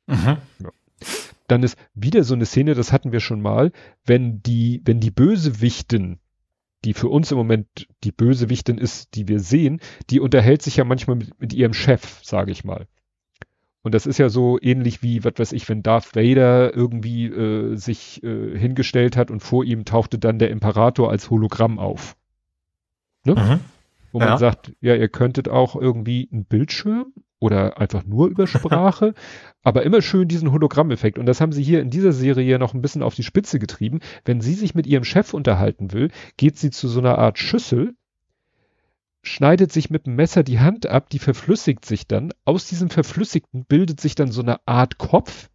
Mhm. 0.06 0.38
Ja. 0.60 0.70
Dann 1.48 1.62
ist 1.62 1.78
wieder 1.94 2.24
so 2.24 2.34
eine 2.34 2.46
Szene, 2.46 2.74
das 2.74 2.92
hatten 2.92 3.12
wir 3.12 3.20
schon 3.20 3.40
mal, 3.40 3.72
wenn 4.04 4.42
die, 4.42 4.82
wenn 4.84 5.00
die 5.00 5.12
Bösewichten 5.12 6.18
die 6.86 6.94
für 6.94 7.08
uns 7.08 7.32
im 7.32 7.38
Moment 7.38 7.88
die 8.04 8.12
Bösewichtin 8.12 8.78
ist, 8.78 9.14
die 9.16 9.28
wir 9.28 9.40
sehen, 9.40 9.80
die 10.08 10.20
unterhält 10.20 10.62
sich 10.62 10.76
ja 10.76 10.84
manchmal 10.84 11.16
mit, 11.16 11.40
mit 11.40 11.52
ihrem 11.52 11.74
Chef, 11.74 12.20
sage 12.22 12.52
ich 12.52 12.64
mal. 12.64 12.86
Und 13.82 13.94
das 13.94 14.06
ist 14.06 14.18
ja 14.18 14.28
so 14.28 14.58
ähnlich 14.60 15.02
wie, 15.02 15.24
was 15.24 15.34
weiß 15.36 15.52
ich, 15.52 15.68
wenn 15.68 15.82
Darth 15.82 16.14
Vader 16.14 16.74
irgendwie 16.74 17.26
äh, 17.26 17.76
sich 17.76 18.22
äh, 18.22 18.56
hingestellt 18.56 19.16
hat 19.16 19.30
und 19.30 19.40
vor 19.40 19.64
ihm 19.64 19.84
tauchte 19.84 20.18
dann 20.18 20.38
der 20.38 20.50
Imperator 20.50 21.10
als 21.10 21.30
Hologramm 21.30 21.78
auf. 21.78 22.16
Ne? 23.24 23.34
Mhm. 23.34 23.60
Wo 24.12 24.20
ja. 24.20 24.30
man 24.30 24.38
sagt, 24.38 24.72
ja, 24.80 24.94
ihr 24.94 25.08
könntet 25.08 25.48
auch 25.48 25.76
irgendwie 25.76 26.28
einen 26.32 26.44
Bildschirm 26.44 27.12
oder 27.38 27.78
einfach 27.78 28.04
nur 28.04 28.28
über 28.28 28.46
Sprache, 28.46 29.14
aber 29.62 29.82
immer 29.82 30.02
schön 30.02 30.28
diesen 30.28 30.52
Hologrammeffekt. 30.52 31.18
Und 31.18 31.26
das 31.26 31.40
haben 31.40 31.52
sie 31.52 31.62
hier 31.62 31.80
in 31.80 31.90
dieser 31.90 32.12
Serie 32.12 32.58
noch 32.58 32.74
ein 32.74 32.82
bisschen 32.82 33.02
auf 33.02 33.14
die 33.14 33.22
Spitze 33.22 33.58
getrieben. 33.58 34.00
Wenn 34.24 34.40
sie 34.40 34.54
sich 34.54 34.74
mit 34.74 34.86
ihrem 34.86 35.04
Chef 35.04 35.34
unterhalten 35.34 35.92
will, 35.92 36.10
geht 36.36 36.58
sie 36.58 36.70
zu 36.70 36.88
so 36.88 37.00
einer 37.00 37.18
Art 37.18 37.38
Schüssel, 37.38 37.94
schneidet 39.22 39.72
sich 39.72 39.90
mit 39.90 40.06
dem 40.06 40.14
Messer 40.14 40.44
die 40.44 40.60
Hand 40.60 40.86
ab, 40.86 41.10
die 41.10 41.18
verflüssigt 41.18 41.84
sich 41.84 42.06
dann. 42.06 42.32
Aus 42.44 42.66
diesem 42.66 42.90
Verflüssigten 42.90 43.64
bildet 43.64 44.00
sich 44.00 44.14
dann 44.14 44.30
so 44.30 44.40
eine 44.40 44.66
Art 44.66 44.98
Kopf 44.98 45.50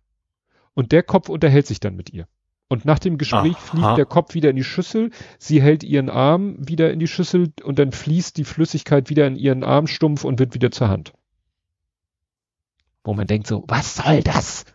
und 0.73 0.91
der 0.91 1.03
Kopf 1.03 1.29
unterhält 1.29 1.67
sich 1.67 1.79
dann 1.79 1.95
mit 1.95 2.11
ihr. 2.11 2.27
Und 2.67 2.85
nach 2.85 2.99
dem 2.99 3.17
Gespräch 3.17 3.55
Aha. 3.55 3.65
fliegt 3.65 3.97
der 3.97 4.05
Kopf 4.05 4.33
wieder 4.33 4.49
in 4.49 4.55
die 4.55 4.63
Schüssel, 4.63 5.11
sie 5.39 5.61
hält 5.61 5.83
ihren 5.83 6.09
Arm 6.09 6.55
wieder 6.57 6.91
in 6.91 6.99
die 6.99 7.07
Schüssel 7.07 7.51
und 7.63 7.79
dann 7.79 7.91
fließt 7.91 8.37
die 8.37 8.45
Flüssigkeit 8.45 9.09
wieder 9.09 9.27
in 9.27 9.35
ihren 9.35 9.63
Armstumpf 9.63 10.23
und 10.23 10.39
wird 10.39 10.53
wieder 10.53 10.71
zur 10.71 10.87
Hand 10.87 11.13
wo 13.03 13.13
man 13.13 13.27
denkt 13.27 13.47
so, 13.47 13.63
was 13.67 13.95
soll 13.95 14.21
das? 14.21 14.65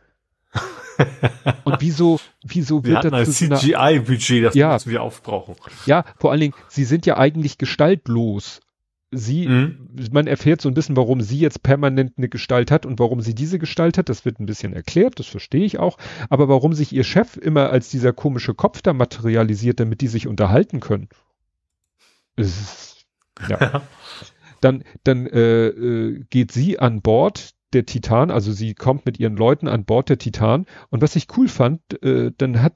und 1.65 1.77
wieso, 1.81 2.21
wieso 2.45 2.85
wird 2.85 3.05
wir 3.05 3.11
das 3.11 3.43
ein 3.43 3.57
CGI-Budget, 3.57 4.45
das 4.45 4.55
ja, 4.55 4.79
wir 4.87 5.03
aufbrauchen? 5.03 5.55
Ja, 5.87 6.05
vor 6.19 6.31
allen 6.31 6.41
Dingen, 6.41 6.55
sie 6.69 6.85
sind 6.85 7.07
ja 7.07 7.19
eigentlich 7.19 7.59
gestaltlos. 7.59 8.61
Sie, 9.13 9.47
mhm. 9.47 9.89
man 10.11 10.27
erfährt 10.27 10.61
so 10.61 10.69
ein 10.69 10.75
bisschen, 10.75 10.97
warum 10.97 11.21
sie 11.21 11.39
jetzt 11.39 11.63
permanent 11.63 12.15
eine 12.17 12.29
Gestalt 12.29 12.71
hat 12.71 12.85
und 12.85 12.99
warum 12.99 13.21
sie 13.21 13.35
diese 13.35 13.59
Gestalt 13.59 13.99
hat. 13.99 14.09
Das 14.09 14.25
wird 14.25 14.41
ein 14.41 14.47
bisschen 14.47 14.73
erklärt, 14.73 15.19
das 15.21 15.27
verstehe 15.27 15.65
ich 15.65 15.79
auch. 15.79 15.97
Aber 16.29 16.49
warum 16.49 16.73
sich 16.73 16.93
ihr 16.93 17.05
Chef 17.05 17.37
immer 17.37 17.71
als 17.71 17.89
dieser 17.89 18.13
komische 18.13 18.55
Kopf 18.55 18.83
da 18.83 18.93
materialisiert, 18.93 19.79
damit 19.79 20.01
die 20.01 20.09
sich 20.09 20.27
unterhalten 20.27 20.81
können. 20.81 21.09
Ist, 22.35 23.07
ja. 23.49 23.83
dann, 24.61 24.83
dann 25.05 25.27
äh, 25.27 25.69
äh, 25.69 26.25
geht 26.29 26.51
sie 26.51 26.81
an 26.81 27.01
Bord 27.01 27.56
der 27.73 27.87
Titan, 27.87 28.31
also 28.31 28.53
sie 28.53 28.75
kommt 28.75 29.07
mit 29.07 29.19
ihren 29.19 29.37
Leuten 29.37 29.69
an 29.69 29.85
Bord 29.85 30.09
der 30.09 30.19
Titan 30.19 30.67
und 30.91 31.03
was 31.03 31.17
ich 31.17 31.27
cool 31.37 31.49
fand, 31.49 31.81
äh, 32.03 32.33
dann 32.37 32.63
hat, 32.63 32.75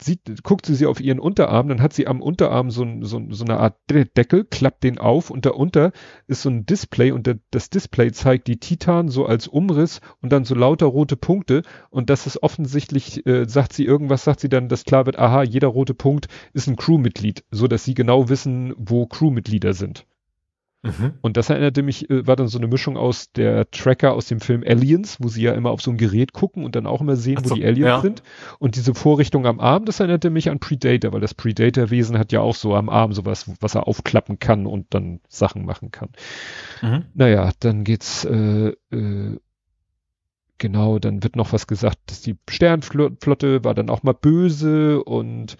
sieht, 0.00 0.42
guckt 0.42 0.66
sie 0.66 0.74
sie 0.74 0.86
auf 0.86 1.00
ihren 1.00 1.20
Unterarm, 1.20 1.68
dann 1.68 1.80
hat 1.80 1.92
sie 1.92 2.06
am 2.06 2.20
Unterarm 2.20 2.70
so, 2.70 2.86
so, 3.00 3.22
so 3.30 3.44
eine 3.44 3.58
Art 3.58 3.76
Deckel, 3.88 4.44
klappt 4.44 4.84
den 4.84 4.98
auf 4.98 5.30
und 5.30 5.46
darunter 5.46 5.92
ist 6.26 6.42
so 6.42 6.50
ein 6.50 6.66
Display 6.66 7.12
und 7.12 7.26
der, 7.26 7.38
das 7.50 7.70
Display 7.70 8.10
zeigt 8.12 8.48
die 8.48 8.58
Titan 8.58 9.08
so 9.08 9.26
als 9.26 9.46
Umriss 9.46 10.00
und 10.20 10.32
dann 10.32 10.44
so 10.44 10.54
lauter 10.54 10.86
rote 10.86 11.16
Punkte 11.16 11.62
und 11.90 12.10
das 12.10 12.26
ist 12.26 12.42
offensichtlich, 12.42 13.26
äh, 13.26 13.48
sagt 13.48 13.72
sie 13.72 13.84
irgendwas, 13.84 14.24
sagt 14.24 14.40
sie 14.40 14.48
dann, 14.48 14.68
dass 14.68 14.84
klar 14.84 15.06
wird, 15.06 15.18
aha, 15.18 15.42
jeder 15.42 15.68
rote 15.68 15.94
Punkt 15.94 16.28
ist 16.52 16.66
ein 16.66 16.76
Crewmitglied, 16.76 17.44
so 17.50 17.68
dass 17.68 17.84
sie 17.84 17.94
genau 17.94 18.28
wissen, 18.28 18.74
wo 18.76 19.06
Crewmitglieder 19.06 19.74
sind. 19.74 20.06
Mhm. 20.84 21.14
Und 21.22 21.38
das 21.38 21.48
erinnerte 21.48 21.82
mich, 21.82 22.10
äh, 22.10 22.26
war 22.26 22.36
dann 22.36 22.48
so 22.48 22.58
eine 22.58 22.66
Mischung 22.66 22.98
aus 22.98 23.32
der 23.32 23.70
Tracker 23.70 24.12
aus 24.12 24.26
dem 24.26 24.40
Film 24.40 24.62
Aliens, 24.66 25.16
wo 25.18 25.28
sie 25.28 25.42
ja 25.42 25.52
immer 25.52 25.70
auf 25.70 25.80
so 25.80 25.90
ein 25.90 25.96
Gerät 25.96 26.34
gucken 26.34 26.64
und 26.64 26.76
dann 26.76 26.86
auch 26.86 27.00
immer 27.00 27.16
sehen, 27.16 27.42
so, 27.42 27.50
wo 27.50 27.54
die 27.54 27.64
Aliens 27.64 27.86
ja. 27.86 28.00
sind. 28.00 28.22
Und 28.58 28.76
diese 28.76 28.94
Vorrichtung 28.94 29.46
am 29.46 29.60
Arm, 29.60 29.86
das 29.86 30.00
erinnerte 30.00 30.28
mich 30.28 30.50
an 30.50 30.58
Predator, 30.58 31.12
weil 31.12 31.20
das 31.20 31.34
Predator-Wesen 31.34 32.18
hat 32.18 32.32
ja 32.32 32.40
auch 32.40 32.54
so 32.54 32.74
am 32.74 32.90
Arm 32.90 33.12
sowas, 33.12 33.50
was 33.60 33.74
er 33.74 33.88
aufklappen 33.88 34.38
kann 34.38 34.66
und 34.66 34.86
dann 34.90 35.20
Sachen 35.28 35.64
machen 35.64 35.90
kann. 35.90 36.10
Mhm. 36.82 37.04
Naja, 37.14 37.50
dann 37.60 37.84
geht's, 37.84 38.26
äh, 38.26 38.74
äh, 38.90 39.38
genau, 40.58 40.98
dann 40.98 41.22
wird 41.22 41.36
noch 41.36 41.54
was 41.54 41.66
gesagt, 41.66 41.98
dass 42.06 42.20
die 42.20 42.36
Sternflotte 42.48 43.64
war 43.64 43.74
dann 43.74 43.88
auch 43.88 44.02
mal 44.02 44.12
böse 44.12 45.02
und 45.02 45.56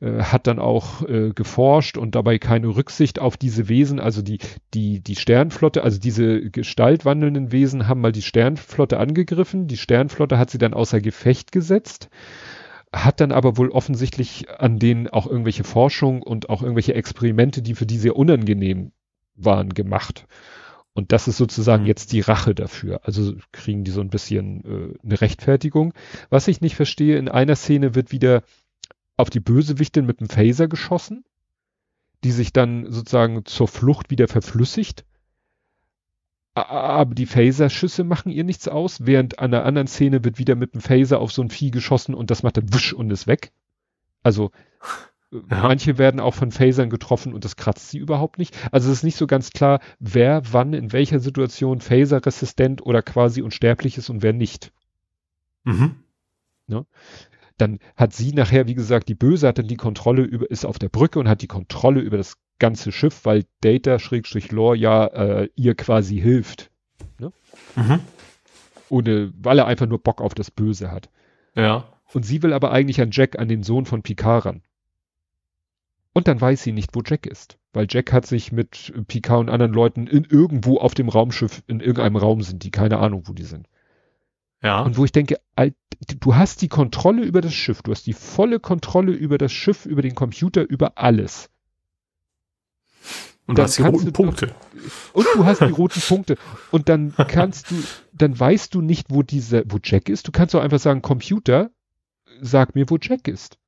äh, 0.00 0.22
hat 0.22 0.46
dann 0.46 0.58
auch 0.58 1.06
äh, 1.08 1.30
geforscht 1.34 1.98
und 1.98 2.14
dabei 2.14 2.38
keine 2.38 2.68
Rücksicht 2.68 3.18
auf 3.18 3.36
diese 3.36 3.68
Wesen, 3.68 4.00
also 4.00 4.22
die, 4.22 4.38
die, 4.72 5.00
die 5.00 5.16
Sternflotte, 5.16 5.82
also 5.82 5.98
diese 5.98 6.50
gestaltwandelnden 6.50 7.52
Wesen 7.52 7.86
haben 7.88 8.00
mal 8.00 8.12
die 8.12 8.22
Sternflotte 8.22 8.98
angegriffen, 8.98 9.66
die 9.66 9.76
Sternflotte 9.76 10.38
hat 10.38 10.50
sie 10.50 10.58
dann 10.58 10.74
außer 10.74 11.00
Gefecht 11.00 11.52
gesetzt, 11.52 12.08
hat 12.92 13.20
dann 13.20 13.32
aber 13.32 13.56
wohl 13.56 13.70
offensichtlich 13.70 14.48
an 14.50 14.78
denen 14.78 15.08
auch 15.08 15.26
irgendwelche 15.26 15.64
Forschung 15.64 16.22
und 16.22 16.48
auch 16.48 16.62
irgendwelche 16.62 16.94
Experimente, 16.94 17.60
die 17.60 17.74
für 17.74 17.86
die 17.86 17.98
sehr 17.98 18.16
unangenehm 18.16 18.92
waren, 19.36 19.70
gemacht. 19.70 20.26
Und 20.94 21.10
das 21.10 21.26
ist 21.26 21.36
sozusagen 21.36 21.82
mhm. 21.82 21.88
jetzt 21.88 22.12
die 22.12 22.20
Rache 22.20 22.54
dafür. 22.54 23.00
Also 23.02 23.34
kriegen 23.50 23.82
die 23.82 23.90
so 23.90 24.00
ein 24.00 24.10
bisschen 24.10 24.64
äh, 24.64 24.98
eine 25.04 25.20
Rechtfertigung. 25.20 25.92
Was 26.30 26.46
ich 26.46 26.60
nicht 26.60 26.76
verstehe, 26.76 27.18
in 27.18 27.28
einer 27.28 27.56
Szene 27.56 27.96
wird 27.96 28.12
wieder 28.12 28.44
auf 29.16 29.30
die 29.30 29.40
Bösewichtin 29.40 30.06
mit 30.06 30.20
dem 30.20 30.28
Phaser 30.28 30.68
geschossen, 30.68 31.24
die 32.24 32.32
sich 32.32 32.52
dann 32.52 32.90
sozusagen 32.90 33.44
zur 33.44 33.68
Flucht 33.68 34.10
wieder 34.10 34.28
verflüssigt. 34.28 35.04
Aber 36.54 37.14
die 37.14 37.26
Phaser-Schüsse 37.26 38.04
machen 38.04 38.30
ihr 38.30 38.44
nichts 38.44 38.68
aus, 38.68 39.06
während 39.06 39.40
an 39.40 39.52
einer 39.52 39.64
anderen 39.64 39.88
Szene 39.88 40.24
wird 40.24 40.38
wieder 40.38 40.54
mit 40.54 40.74
dem 40.74 40.80
Phaser 40.80 41.18
auf 41.18 41.32
so 41.32 41.42
ein 41.42 41.50
Vieh 41.50 41.72
geschossen 41.72 42.14
und 42.14 42.30
das 42.30 42.44
macht 42.44 42.56
dann 42.56 42.72
wusch 42.72 42.92
und 42.92 43.10
ist 43.10 43.26
weg. 43.26 43.52
Also 44.22 44.52
ja. 45.32 45.40
manche 45.48 45.98
werden 45.98 46.20
auch 46.20 46.34
von 46.34 46.52
Phasern 46.52 46.90
getroffen 46.90 47.34
und 47.34 47.44
das 47.44 47.56
kratzt 47.56 47.90
sie 47.90 47.98
überhaupt 47.98 48.38
nicht. 48.38 48.56
Also 48.70 48.90
es 48.90 48.98
ist 48.98 49.02
nicht 49.02 49.16
so 49.16 49.26
ganz 49.26 49.50
klar, 49.50 49.80
wer 49.98 50.42
wann 50.52 50.74
in 50.74 50.92
welcher 50.92 51.18
Situation 51.18 51.80
Phaser-resistent 51.80 52.86
oder 52.86 53.02
quasi 53.02 53.42
unsterblich 53.42 53.98
ist 53.98 54.08
und 54.08 54.22
wer 54.22 54.32
nicht. 54.32 54.72
Mhm. 55.64 55.96
Ne? 56.68 56.86
Dann 57.56 57.78
hat 57.96 58.12
sie 58.12 58.32
nachher, 58.32 58.66
wie 58.66 58.74
gesagt, 58.74 59.08
die 59.08 59.14
Böse 59.14 59.48
hat 59.48 59.58
dann 59.58 59.68
die 59.68 59.76
Kontrolle 59.76 60.22
über, 60.22 60.50
ist 60.50 60.64
auf 60.64 60.78
der 60.78 60.88
Brücke 60.88 61.18
und 61.18 61.28
hat 61.28 61.42
die 61.42 61.46
Kontrolle 61.46 62.00
über 62.00 62.16
das 62.16 62.36
ganze 62.58 62.92
Schiff, 62.92 63.24
weil 63.24 63.44
Data 63.60 63.98
Schrägstrich 63.98 64.50
Lore 64.50 64.76
ja 64.76 65.06
äh, 65.06 65.48
ihr 65.54 65.74
quasi 65.74 66.18
hilft. 66.20 66.70
Ne? 67.18 67.32
Mhm. 67.76 68.00
Ohne, 68.88 69.32
weil 69.40 69.58
er 69.58 69.66
einfach 69.66 69.86
nur 69.86 70.02
Bock 70.02 70.20
auf 70.20 70.34
das 70.34 70.50
Böse 70.50 70.90
hat. 70.90 71.10
Ja. 71.54 71.88
Und 72.12 72.24
sie 72.24 72.42
will 72.42 72.52
aber 72.52 72.72
eigentlich 72.72 73.00
an 73.00 73.10
Jack, 73.12 73.38
an 73.38 73.48
den 73.48 73.62
Sohn 73.62 73.86
von 73.86 74.02
Picard 74.02 74.46
ran. 74.46 74.62
Und 76.12 76.28
dann 76.28 76.40
weiß 76.40 76.62
sie 76.62 76.72
nicht, 76.72 76.94
wo 76.94 77.02
Jack 77.04 77.26
ist. 77.26 77.58
Weil 77.72 77.88
Jack 77.90 78.12
hat 78.12 78.24
sich 78.24 78.52
mit 78.52 78.92
Picard 79.08 79.40
und 79.40 79.50
anderen 79.50 79.72
Leuten 79.72 80.06
in 80.06 80.24
irgendwo 80.24 80.78
auf 80.78 80.94
dem 80.94 81.08
Raumschiff, 81.08 81.62
in 81.66 81.80
irgendeinem 81.80 82.16
Raum 82.16 82.40
sind 82.42 82.62
die, 82.62 82.70
keine 82.70 82.98
Ahnung, 82.98 83.24
wo 83.26 83.32
die 83.32 83.42
sind. 83.42 83.68
Ja. 84.64 84.80
Und 84.80 84.96
wo 84.96 85.04
ich 85.04 85.12
denke, 85.12 85.38
du 86.20 86.34
hast 86.34 86.62
die 86.62 86.68
Kontrolle 86.68 87.22
über 87.22 87.42
das 87.42 87.52
Schiff, 87.52 87.82
du 87.82 87.92
hast 87.92 88.06
die 88.06 88.14
volle 88.14 88.58
Kontrolle 88.58 89.12
über 89.12 89.36
das 89.36 89.52
Schiff, 89.52 89.84
über 89.84 90.00
den 90.00 90.14
Computer, 90.14 90.68
über 90.68 90.96
alles. 90.96 91.50
Und 93.46 93.58
du 93.58 93.62
hast 93.62 93.76
die 93.76 93.82
roten 93.82 94.12
Punkte. 94.14 94.46
Doch, 94.46 94.54
und 95.12 95.26
du 95.34 95.44
hast 95.44 95.60
die 95.60 95.64
roten 95.70 96.00
Punkte. 96.00 96.38
Und 96.70 96.88
dann 96.88 97.14
kannst 97.14 97.70
du, 97.70 97.74
dann 98.14 98.40
weißt 98.40 98.74
du 98.74 98.80
nicht, 98.80 99.10
wo 99.10 99.22
diese, 99.22 99.64
wo 99.66 99.78
Jack 99.82 100.08
ist. 100.08 100.26
Du 100.26 100.32
kannst 100.32 100.54
doch 100.54 100.62
einfach 100.62 100.78
sagen, 100.78 101.02
Computer, 101.02 101.70
sag 102.40 102.74
mir, 102.74 102.88
wo 102.88 102.96
Jack 102.98 103.28
ist. 103.28 103.58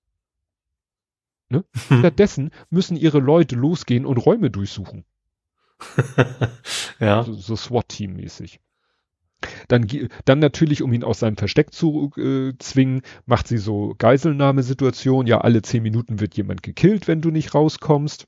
Ne? 1.51 1.63
Stattdessen 1.75 2.53
müssen 2.71 2.97
ihre 2.97 3.21
Leute 3.21 3.55
losgehen 3.55 4.07
und 4.07 4.17
Räume 4.17 4.51
durchsuchen. 4.51 5.05
ja. 7.01 7.23
So, 7.23 7.35
so 7.35 7.55
SWAT-Team-mäßig. 7.55 8.61
Dann, 9.69 9.87
dann 10.25 10.39
natürlich, 10.39 10.83
um 10.83 10.93
ihn 10.93 11.05
aus 11.05 11.21
seinem 11.21 11.37
Versteck 11.37 11.73
zu 11.73 12.11
äh, 12.17 12.53
zwingen, 12.59 13.03
macht 13.27 13.49
sie 13.49 13.59
so 13.59 13.95
Geiselnahmesituation. 13.99 15.27
Ja, 15.27 15.39
alle 15.39 15.63
zehn 15.63 15.83
Minuten 15.83 16.21
wird 16.21 16.37
jemand 16.37 16.63
gekillt, 16.63 17.09
wenn 17.09 17.21
du 17.21 17.31
nicht 17.31 17.55
rauskommst. 17.55 18.27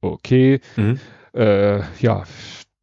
Okay. 0.00 0.60
Mhm. 0.76 1.00
Äh, 1.34 1.82
ja, 2.00 2.24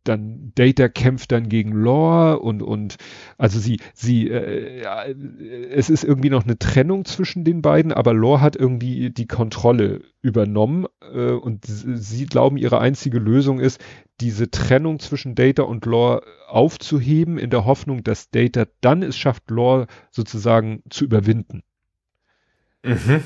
dann 0.04 0.52
Data 0.56 0.90
kämpft 0.90 1.32
dann 1.32 1.50
gegen 1.50 1.72
Lore 1.72 2.40
und 2.40 2.62
und 2.62 2.98
also 3.38 3.60
sie 3.60 3.80
sie 3.94 4.28
äh, 4.30 4.82
ja, 4.82 5.06
es 5.06 5.90
ist 5.90 6.04
irgendwie 6.04 6.30
noch 6.30 6.44
eine 6.44 6.60
Trennung 6.60 7.06
zwischen 7.06 7.46
den 7.46 7.62
beiden, 7.62 7.94
aber 7.94 8.14
Lore 8.14 8.42
hat 8.42 8.56
irgendwie 8.56 9.12
die 9.12 9.28
Kontrolle 9.28 10.02
übernommen 10.22 10.88
äh, 11.14 11.32
und 11.32 11.66
sie 11.66 12.26
glauben 12.26 12.58
ihre 12.58 12.80
einzige 12.80 13.20
Lösung 13.20 13.60
ist 13.60 13.82
diese 14.24 14.50
Trennung 14.50 15.00
zwischen 15.00 15.36
Data 15.36 15.64
und 15.64 15.86
Lore 15.86 16.24
aufzuheben 16.48 17.38
in 17.38 17.50
der 17.50 17.66
Hoffnung, 17.66 18.04
dass 18.04 18.30
Data 18.30 18.66
dann 18.82 19.04
es 19.04 19.18
schafft 19.18 19.50
Lore 19.50 19.88
sozusagen 20.12 20.82
zu 20.90 21.04
überwinden. 21.04 21.64
Mhm. 22.84 23.24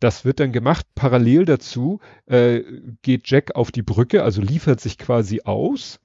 Das 0.00 0.24
wird 0.24 0.40
dann 0.40 0.52
gemacht. 0.52 0.86
Parallel 0.94 1.44
dazu 1.44 2.00
äh, 2.26 2.62
geht 3.02 3.28
Jack 3.28 3.56
auf 3.56 3.72
die 3.72 3.82
Brücke, 3.82 4.22
also 4.22 4.40
liefert 4.40 4.80
sich 4.80 4.96
quasi 4.96 5.40
aus, 5.44 5.98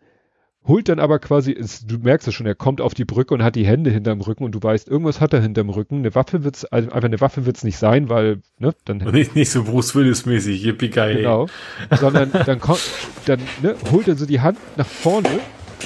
holt 0.66 0.90
dann 0.90 1.00
aber 1.00 1.19
quasi, 1.19 1.51
ist, 1.51 1.92
du 1.92 1.98
merkst 1.98 2.27
es 2.27 2.33
schon, 2.33 2.45
er 2.45 2.56
kommt 2.56 2.82
auf 2.82 2.93
die 2.93 3.06
Brücke 3.06 3.33
und 3.33 3.43
hat 3.43 3.56
die 3.56 3.66
Hände 3.66 3.90
hinterm 3.90 4.22
Rücken 4.22 4.43
und 4.43 4.53
du 4.53 4.61
weißt, 4.61 4.88
irgendwas 4.88 5.19
hat 5.19 5.33
er 5.33 5.42
hinterm 5.42 5.69
Rücken. 5.69 6.00
Eine 6.00 6.16
Waffe 6.16 6.43
wird's, 6.43 6.66
also 6.66 6.90
einfach 6.90 7.08
eine 7.08 7.22
Waffe 7.22 7.45
wird's 7.45 7.64
nicht 7.64 7.77
sein, 7.77 8.09
weil, 8.09 8.42
ne, 8.59 8.74
dann. 8.85 8.98
Nicht, 9.14 9.35
nicht 9.35 9.51
so 9.51 9.64
Bruce 9.64 9.95
Willis-mäßig, 9.95 10.64
yippie 10.64 10.90
geil. 10.90 11.17
Genau. 11.17 11.48
Sondern 12.00 12.32
dann 12.32 12.59
kommt, 12.59 12.82
dann, 13.25 13.40
ne, 13.61 13.75
holt 13.92 14.08
er 14.08 14.16
so 14.16 14.25
die 14.25 14.42
Hand 14.42 14.58
nach 14.77 14.88
vorne 14.88 15.30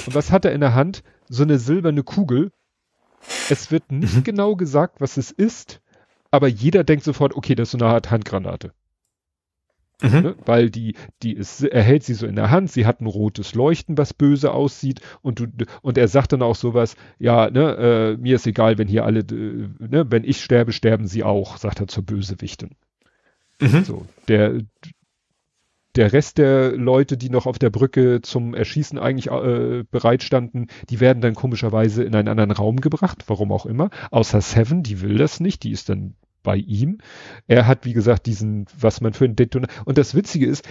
und 0.06 0.14
was 0.14 0.30
hat 0.30 0.44
er 0.44 0.52
in 0.52 0.60
der 0.60 0.74
Hand? 0.74 1.02
So 1.28 1.42
eine 1.42 1.58
silberne 1.58 2.02
Kugel. 2.02 2.50
Es 3.50 3.70
wird 3.70 3.92
nicht 3.92 4.16
mhm. 4.16 4.24
genau 4.24 4.56
gesagt, 4.56 5.00
was 5.00 5.16
es 5.16 5.30
ist 5.30 5.80
aber 6.30 6.48
jeder 6.48 6.84
denkt 6.84 7.04
sofort, 7.04 7.34
okay, 7.34 7.54
das 7.54 7.68
ist 7.68 7.72
so 7.72 7.78
eine 7.78 7.92
Art 7.92 8.10
Handgranate. 8.10 8.72
Mhm. 10.02 10.20
Ne? 10.20 10.34
Weil 10.44 10.70
die, 10.70 10.94
die 11.22 11.32
ist, 11.32 11.62
er 11.62 11.82
hält 11.82 12.04
sie 12.04 12.14
so 12.14 12.26
in 12.26 12.36
der 12.36 12.50
Hand, 12.50 12.70
sie 12.70 12.86
hat 12.86 13.00
ein 13.00 13.06
rotes 13.06 13.54
Leuchten, 13.54 13.98
was 13.98 14.14
böse 14.14 14.52
aussieht 14.52 15.00
und 15.22 15.40
du, 15.40 15.46
und 15.82 15.98
er 15.98 16.06
sagt 16.06 16.32
dann 16.32 16.42
auch 16.42 16.54
sowas, 16.54 16.94
ja, 17.18 17.50
ne, 17.50 17.76
äh, 17.76 18.16
mir 18.16 18.36
ist 18.36 18.46
egal, 18.46 18.78
wenn 18.78 18.86
hier 18.86 19.04
alle, 19.04 19.20
äh, 19.20 19.68
ne, 19.78 20.06
wenn 20.08 20.22
ich 20.22 20.42
sterbe, 20.42 20.72
sterben 20.72 21.08
sie 21.08 21.24
auch, 21.24 21.56
sagt 21.56 21.80
er 21.80 21.88
zur 21.88 22.04
Bösewichtin. 22.04 22.70
Mhm. 23.60 23.82
So, 23.82 24.06
der, 24.28 24.60
der 25.96 26.12
Rest 26.12 26.38
der 26.38 26.76
Leute, 26.76 27.16
die 27.16 27.28
noch 27.28 27.46
auf 27.46 27.58
der 27.58 27.70
Brücke 27.70 28.20
zum 28.22 28.54
Erschießen 28.54 29.00
eigentlich 29.00 29.32
äh, 29.32 29.82
bereit 29.90 30.22
standen, 30.22 30.68
die 30.90 31.00
werden 31.00 31.20
dann 31.20 31.34
komischerweise 31.34 32.04
in 32.04 32.14
einen 32.14 32.28
anderen 32.28 32.52
Raum 32.52 32.76
gebracht, 32.80 33.24
warum 33.26 33.50
auch 33.50 33.66
immer. 33.66 33.90
Außer 34.12 34.40
Seven, 34.40 34.84
die 34.84 35.00
will 35.00 35.18
das 35.18 35.40
nicht, 35.40 35.64
die 35.64 35.72
ist 35.72 35.88
dann 35.88 36.14
bei 36.42 36.56
ihm. 36.56 36.98
Er 37.46 37.66
hat, 37.66 37.84
wie 37.84 37.92
gesagt, 37.92 38.26
diesen, 38.26 38.66
was 38.78 39.00
man 39.00 39.12
für 39.12 39.24
ein 39.24 39.36
Detonator. 39.36 39.86
Und 39.86 39.98
das 39.98 40.14
Witzige 40.14 40.46
ist, 40.46 40.66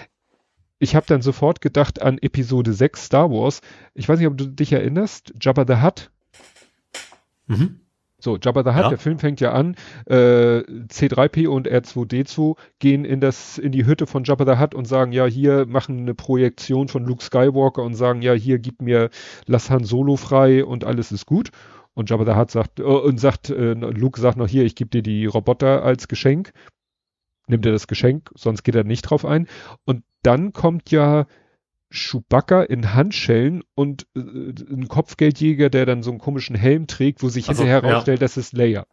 ich 0.79 0.95
habe 0.95 1.05
dann 1.07 1.21
sofort 1.21 1.61
gedacht 1.61 2.01
an 2.01 2.17
Episode 2.19 2.73
6 2.73 3.05
Star 3.05 3.31
Wars. 3.31 3.61
Ich 3.93 4.07
weiß 4.07 4.19
nicht, 4.19 4.27
ob 4.27 4.37
du 4.37 4.45
dich 4.45 4.71
erinnerst, 4.71 5.33
Jabba 5.41 5.65
the 5.67 5.81
Hutt. 5.81 6.11
Mhm. 7.47 7.79
So, 8.19 8.37
Jabba 8.37 8.63
the 8.63 8.71
Hutt, 8.71 8.83
ja. 8.83 8.89
der 8.89 8.97
Film 8.97 9.19
fängt 9.19 9.39
ja 9.41 9.53
an, 9.53 9.75
äh, 10.05 10.61
C3P 10.89 11.47
und 11.47 11.69
R2D2 11.69 12.55
gehen 12.79 13.05
in 13.05 13.21
das, 13.21 13.59
in 13.59 13.71
die 13.71 13.85
Hütte 13.85 14.07
von 14.07 14.23
Jabba 14.23 14.45
the 14.45 14.59
Hutt 14.59 14.73
und 14.73 14.85
sagen, 14.85 15.11
ja, 15.11 15.25
hier 15.25 15.67
machen 15.67 15.99
eine 15.99 16.15
Projektion 16.15 16.87
von 16.87 17.05
Luke 17.05 17.23
Skywalker 17.23 17.83
und 17.83 17.93
sagen, 17.93 18.23
ja, 18.23 18.33
hier 18.33 18.57
gib 18.57 18.81
mir, 18.81 19.09
lass 19.45 19.69
Han 19.69 19.83
Solo 19.83 20.15
frei 20.15 20.65
und 20.65 20.83
alles 20.83 21.11
ist 21.11 21.27
gut. 21.27 21.51
Und 21.97 22.11
Jabba 22.11 22.31
the 22.31 22.39
Hutt 22.39 22.51
sagt, 22.51 22.79
äh, 22.79 22.83
und 22.83 23.19
sagt, 23.19 23.49
äh, 23.49 23.73
Luke 23.73 24.21
sagt 24.21 24.37
noch 24.37 24.47
hier, 24.47 24.63
ich 24.65 24.75
gebe 24.75 24.91
dir 24.91 25.01
die 25.01 25.25
Roboter 25.25 25.81
als 25.81 26.07
Geschenk. 26.07 26.53
Nimmt 27.47 27.65
er 27.65 27.71
das 27.71 27.87
Geschenk, 27.87 28.29
sonst 28.35 28.61
geht 28.61 28.75
er 28.75 28.83
nicht 28.83 29.01
drauf 29.01 29.25
ein. 29.25 29.47
Und 29.83 30.03
dann 30.21 30.53
kommt 30.53 30.91
ja 30.91 31.25
Chewbacca 31.89 32.61
in 32.61 32.93
Handschellen 32.93 33.63
und 33.73 34.05
äh, 34.15 34.19
ein 34.19 34.87
Kopfgeldjäger, 34.87 35.71
der 35.71 35.87
dann 35.87 36.03
so 36.03 36.11
einen 36.11 36.19
komischen 36.19 36.55
Helm 36.55 36.85
trägt, 36.85 37.23
wo 37.23 37.29
sich 37.29 37.49
also, 37.49 37.63
hinterher 37.63 37.81
herausstellt, 37.81 38.19
ja. 38.19 38.25
das 38.25 38.37
ist 38.37 38.53
Leia. 38.53 38.85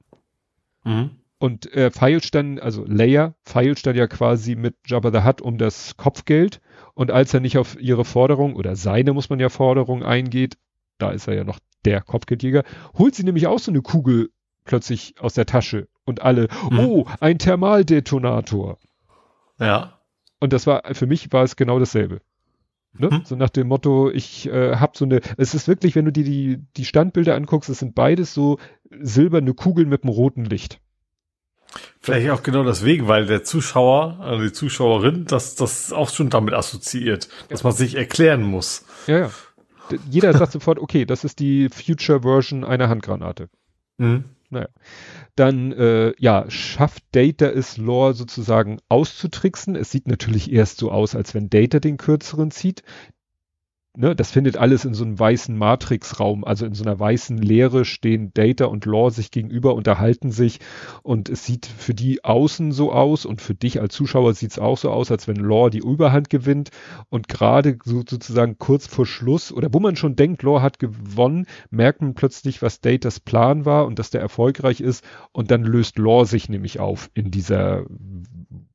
Mhm. 0.84 1.10
Und 1.36 1.66
er 1.66 1.91
feilscht 1.91 2.34
dann, 2.34 2.58
also 2.58 2.86
Leia 2.86 3.34
feilscht 3.42 3.86
dann 3.86 3.97
ja 3.97 4.07
quasi 4.07 4.57
mit 4.57 4.76
Jabba 4.86 5.12
the 5.12 5.28
Hutt 5.28 5.42
um 5.42 5.58
das 5.58 5.99
Kopfgeld. 5.99 6.62
Und 6.94 7.10
als 7.10 7.34
er 7.34 7.41
nicht 7.41 7.58
auf 7.58 7.78
ihre 7.78 8.07
Forderung 8.07 8.57
oder 8.57 8.76
seine, 8.76 9.12
muss 9.12 9.28
man 9.28 9.41
ja 9.41 9.50
Forderung 9.50 10.02
eingeht, 10.02 10.57
da 10.97 11.10
ist 11.10 11.28
er 11.28 11.34
ja 11.34 11.44
noch 11.44 11.58
der 11.84 12.00
Kopfgeldjäger, 12.00 12.64
holt 12.98 13.14
sie 13.14 13.24
nämlich 13.24 13.46
auch 13.46 13.58
so 13.58 13.70
eine 13.70 13.82
Kugel 13.82 14.30
plötzlich 14.64 15.14
aus 15.20 15.34
der 15.34 15.46
Tasche 15.46 15.88
und 16.04 16.22
alle, 16.22 16.48
mhm. 16.70 16.78
oh, 16.80 17.06
ein 17.20 17.38
Thermaldetonator. 17.38 18.78
Ja. 19.58 20.00
Und 20.40 20.52
das 20.52 20.66
war, 20.66 20.82
für 20.92 21.06
mich 21.06 21.32
war 21.32 21.44
es 21.44 21.56
genau 21.56 21.78
dasselbe. 21.78 22.20
Ne? 22.96 23.10
Mhm. 23.10 23.22
So 23.24 23.36
nach 23.36 23.50
dem 23.50 23.68
Motto, 23.68 24.10
ich 24.10 24.46
äh, 24.46 24.76
hab 24.76 24.96
so 24.96 25.04
eine, 25.04 25.20
es 25.36 25.54
ist 25.54 25.68
wirklich, 25.68 25.94
wenn 25.96 26.04
du 26.04 26.12
dir 26.12 26.24
die, 26.24 26.60
die 26.76 26.84
Standbilder 26.84 27.34
anguckst, 27.34 27.68
es 27.68 27.80
sind 27.80 27.94
beides 27.94 28.34
so 28.34 28.58
silberne 29.00 29.54
Kugeln 29.54 29.88
mit 29.88 30.04
einem 30.04 30.12
roten 30.12 30.44
Licht. 30.44 30.80
Vielleicht 32.00 32.30
auch 32.30 32.44
genau 32.44 32.62
deswegen, 32.62 33.08
weil 33.08 33.26
der 33.26 33.42
Zuschauer, 33.42 34.18
also 34.20 34.44
die 34.44 34.52
Zuschauerin, 34.52 35.24
das, 35.24 35.56
das 35.56 35.92
auch 35.92 36.08
schon 36.08 36.30
damit 36.30 36.54
assoziiert, 36.54 37.28
dass 37.48 37.64
man 37.64 37.72
sich 37.72 37.96
erklären 37.96 38.42
muss. 38.42 38.84
Ja, 39.08 39.18
ja. 39.18 39.30
Jeder 40.10 40.32
sagt 40.32 40.52
sofort, 40.52 40.78
okay, 40.78 41.04
das 41.04 41.24
ist 41.24 41.38
die 41.38 41.68
Future 41.68 42.22
Version 42.22 42.64
einer 42.64 42.88
Handgranate. 42.88 43.48
Mhm. 43.98 44.24
Dann, 45.36 45.72
äh, 45.72 46.12
ja, 46.18 46.48
schafft 46.48 47.02
Data 47.12 47.46
es, 47.46 47.76
Lore 47.76 48.14
sozusagen 48.14 48.78
auszutricksen. 48.88 49.74
Es 49.74 49.90
sieht 49.90 50.06
natürlich 50.06 50.52
erst 50.52 50.78
so 50.78 50.92
aus, 50.92 51.14
als 51.14 51.34
wenn 51.34 51.50
Data 51.50 51.80
den 51.80 51.96
kürzeren 51.96 52.50
zieht. 52.50 52.82
Ne, 53.97 54.16
das 54.16 54.32
findet 54.32 54.56
alles 54.56 54.84
in 54.84 54.92
so 54.92 55.05
einem 55.05 55.16
weißen 55.16 55.56
Matrixraum, 55.56 56.44
also 56.44 56.66
in 56.66 56.74
so 56.74 56.82
einer 56.82 56.98
weißen 56.98 57.39
Leere 57.39 57.84
stehen 57.84 58.32
Data 58.34 58.64
und 58.64 58.86
Lore 58.86 59.12
sich 59.12 59.31
gegenüber, 59.31 59.76
unterhalten 59.76 60.32
sich 60.32 60.58
und 61.05 61.28
es 61.28 61.44
sieht 61.44 61.66
für 61.66 61.94
die 61.94 62.24
außen 62.24 62.73
so 62.73 62.90
aus 62.90 63.24
und 63.24 63.40
für 63.40 63.55
dich 63.55 63.81
als 63.81 63.94
Zuschauer 63.94 64.34
sieht 64.34 64.50
es 64.50 64.58
auch 64.58 64.78
so 64.78 64.90
aus, 64.90 65.12
als 65.12 65.28
wenn 65.28 65.36
Lore 65.36 65.70
die 65.70 65.78
Überhand 65.78 66.28
gewinnt 66.28 66.70
und 67.08 67.28
gerade 67.28 67.78
so, 67.84 68.02
sozusagen 68.08 68.58
kurz 68.58 68.89
vor 68.89 69.06
Schluss 69.06 69.52
oder 69.52 69.73
wo 69.73 69.78
man 69.78 69.94
schon 69.94 70.16
denkt, 70.16 70.42
Lore 70.42 70.62
hat 70.62 70.81
gewonnen, 70.81 71.47
merkt 71.70 72.02
man 72.02 72.14
plötzlich, 72.14 72.62
was 72.62 72.81
Datas 72.81 73.20
Plan 73.20 73.64
war 73.64 73.86
und 73.86 74.00
dass 74.00 74.10
der 74.10 74.20
erfolgreich 74.20 74.81
ist 74.81 75.05
und 75.31 75.52
dann 75.52 75.62
löst 75.62 75.98
Lore 75.98 76.26
sich 76.26 76.48
nämlich 76.48 76.81
auf 76.81 77.10
in 77.14 77.31
dieser 77.31 77.84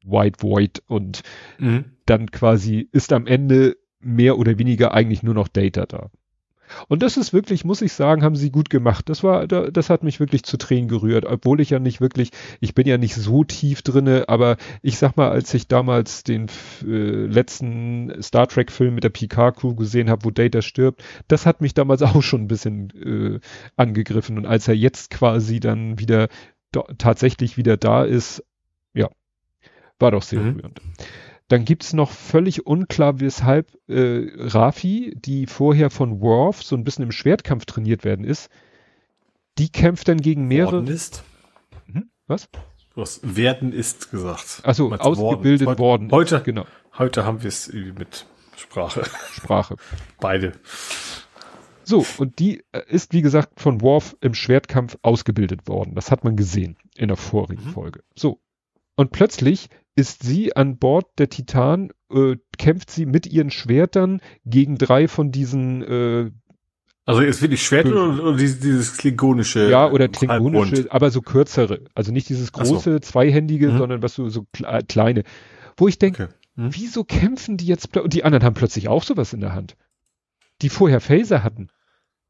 White 0.06 0.42
Void 0.42 0.82
und 0.88 1.24
Mhm. 1.58 1.84
dann 2.06 2.32
quasi 2.32 2.88
ist 2.94 3.12
am 3.12 3.28
Ende 3.28 3.76
mehr 4.02 4.38
oder 4.38 4.58
weniger 4.58 4.94
eigentlich 4.94 5.24
nur 5.24 5.34
noch 5.34 5.48
Data 5.48 5.86
da. 5.86 6.10
Und 6.88 7.02
das 7.02 7.18
ist 7.18 7.34
wirklich, 7.34 7.66
muss 7.66 7.82
ich 7.82 7.94
sagen, 7.94 8.22
haben 8.24 8.36
sie 8.36 8.52
gut 8.52 8.70
gemacht. 8.70 9.10
Das 9.10 9.24
war, 9.24 9.48
da- 9.48 9.72
das 9.72 9.90
hat 9.90 10.04
mich 10.04 10.20
wirklich 10.20 10.44
zu 10.44 10.56
Tränen 10.56 10.88
gerührt, 10.88 11.26
obwohl 11.26 11.62
ich 11.62 11.72
ja 11.72 11.80
nicht 11.80 12.00
wirklich, 12.00 12.30
ich 12.60 12.76
bin 12.76 12.88
ja 12.88 13.00
nicht 13.00 13.16
so 13.16 13.44
tief 13.44 13.82
drinne, 13.82 14.26
aber 14.30 14.56
ich 14.84 15.00
sag 15.00 15.18
mal, 15.18 15.30
als 15.32 15.52
ich 15.56 15.68
damals 15.68 16.22
den 16.22 16.46
äh, 16.86 17.26
letzten 17.26 18.22
Star 18.22 18.48
Trek 18.48 18.72
Film 18.72 18.94
mit 18.94 19.04
der 19.04 19.10
Picard 19.10 19.58
Crew 19.58 19.74
gesehen 19.74 20.12
habe, 20.12 20.26
wo 20.26 20.30
Data 20.30 20.62
stirbt, 20.62 21.04
das 21.28 21.48
hat 21.48 21.60
mich 21.60 21.74
damals 21.74 22.02
auch 22.04 22.22
schon 22.22 22.44
ein 22.44 22.48
bisschen 22.48 22.92
äh, 22.92 23.40
angegriffen. 23.76 24.38
Und 24.38 24.46
als 24.46 24.68
er 24.68 24.76
jetzt 24.76 25.10
quasi 25.10 25.60
dann 25.60 25.98
wieder 25.98 26.28
tatsächlich 27.00 27.58
wieder 27.58 27.78
da 27.78 28.04
ist, 28.04 28.44
ja, 28.94 29.10
war 29.98 30.12
doch 30.12 30.22
sehr 30.22 30.42
Mhm. 30.42 30.56
rührend. 30.60 30.82
Dann 31.50 31.66
gibt's 31.66 31.94
noch 31.94 32.12
völlig 32.12 32.66
unklar, 32.66 33.20
weshalb 33.20 33.74
äh, 33.90 34.28
Rafi, 34.38 35.14
die 35.18 35.46
vorher 35.48 35.90
von 35.90 36.22
Worf 36.22 36.64
so 36.64 36.76
ein 36.76 36.84
bisschen 36.84 37.04
im 37.04 37.12
Schwertkampf 37.12 37.66
trainiert 37.66 38.04
werden 38.06 38.24
ist, 38.24 38.50
die 39.58 39.70
kämpft 39.70 40.08
dann 40.08 40.22
gegen 40.22 40.48
mehrere. 40.48 40.74
Worden 40.74 40.88
ist. 40.88 41.24
Was? 42.28 42.48
Du 42.94 43.02
hast 43.02 43.36
werden 43.36 43.74
ist 43.74 44.12
gesagt. 44.12 44.62
Achso, 44.64 44.90
Meinst 44.90 45.04
ausgebildet 45.04 45.68
Heute, 45.68 45.80
worden. 45.80 46.12
Heute, 46.12 46.42
Genau, 46.44 46.66
heute 47.00 47.26
haben 47.26 47.42
wir 47.42 47.48
es 47.48 47.74
mit 47.74 48.28
Sprache. 48.56 49.04
Sprache. 49.32 49.76
Beide. 50.20 50.52
So, 51.84 52.06
und 52.20 52.38
die 52.38 52.64
äh, 52.72 52.84
ist, 52.88 53.14
wie 53.14 53.24
gesagt, 53.24 53.60
von 53.60 53.82
Worf 53.82 54.16
im 54.22 54.36
Schwertkampf 54.36 54.98
ausgebildet 55.02 55.68
worden. 55.68 55.96
Das 55.96 56.12
hat 56.12 56.24
man 56.24 56.36
gesehen 56.36 56.78
in 56.96 57.08
der 57.08 57.18
vorigen 57.18 57.66
Mhm. 57.66 57.70
Folge. 57.72 58.04
So. 58.16 58.40
Und 58.96 59.12
plötzlich 59.12 59.70
ist 60.00 60.24
sie 60.24 60.56
an 60.56 60.78
Bord 60.78 61.08
der 61.20 61.30
Titan, 61.30 61.92
äh, 62.12 62.38
kämpft 62.58 62.90
sie 62.92 63.06
mit 63.06 63.28
ihren 63.28 63.52
Schwertern 63.52 64.22
gegen 64.46 64.78
drei 64.78 65.08
von 65.08 65.32
diesen 65.32 65.84
äh, 65.84 66.32
Also 67.06 67.22
ist 67.22 67.42
wirklich 67.42 67.64
Schwert 67.64 67.86
oder, 67.88 68.24
oder 68.24 68.38
dieses, 68.38 68.60
dieses 68.60 68.98
klingonische? 68.98 69.70
Ja, 69.70 69.90
oder 69.92 70.06
äh, 70.06 70.10
klingonische, 70.10 70.76
Halbrund? 70.76 70.92
aber 70.92 71.12
so 71.12 71.22
kürzere. 71.22 71.86
Also 71.94 72.12
nicht 72.12 72.30
dieses 72.30 72.52
Ach 72.54 72.66
so. 72.66 72.74
große, 72.74 73.02
zweihändige, 73.02 73.70
Mhm. 73.72 73.78
sondern 73.78 74.02
was 74.04 74.14
so, 74.16 74.30
so 74.30 74.46
kle 74.54 74.82
kleine. 74.88 75.24
Wo 75.78 75.88
ich 75.88 76.00
denke, 76.00 76.24
Okay. 76.24 76.34
Hm? 76.56 76.70
wieso 76.74 77.04
kämpfen 77.04 77.58
die 77.58 77.68
jetzt? 77.68 77.96
Und 77.96 78.14
die 78.14 78.24
anderen 78.24 78.44
haben 78.44 78.54
plötzlich 78.56 78.88
auch 78.90 79.04
sowas 79.04 79.34
in 79.34 79.40
der 79.42 79.54
Hand. 79.54 79.76
Die 80.62 80.70
vorher 80.70 81.00
Phaser 81.02 81.44
hatten. 81.44 81.70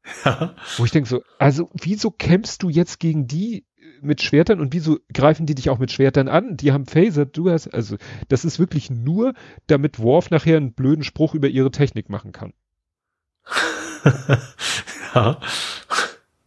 Ja. 0.24 0.54
Wo 0.78 0.84
ich 0.86 0.92
denke 0.92 1.08
so, 1.10 1.22
also 1.38 1.68
wieso 1.74 2.10
kämpfst 2.10 2.62
du 2.62 2.70
jetzt 2.70 3.00
gegen 3.00 3.26
die 3.26 3.66
mit 4.00 4.22
Schwertern 4.22 4.60
und 4.60 4.72
wieso 4.72 4.98
greifen 5.12 5.46
die 5.46 5.54
dich 5.54 5.70
auch 5.70 5.78
mit 5.78 5.92
Schwertern 5.92 6.28
an? 6.28 6.56
Die 6.56 6.72
haben 6.72 6.86
Phaser, 6.86 7.26
du 7.26 7.50
hast, 7.50 7.68
also 7.68 7.96
das 8.28 8.44
ist 8.44 8.58
wirklich 8.58 8.90
nur, 8.90 9.34
damit 9.66 9.98
Worf 9.98 10.30
nachher 10.30 10.56
einen 10.56 10.72
blöden 10.72 11.04
Spruch 11.04 11.34
über 11.34 11.48
ihre 11.48 11.70
Technik 11.70 12.08
machen 12.08 12.32
kann. 12.32 12.52
ja. 15.14 15.40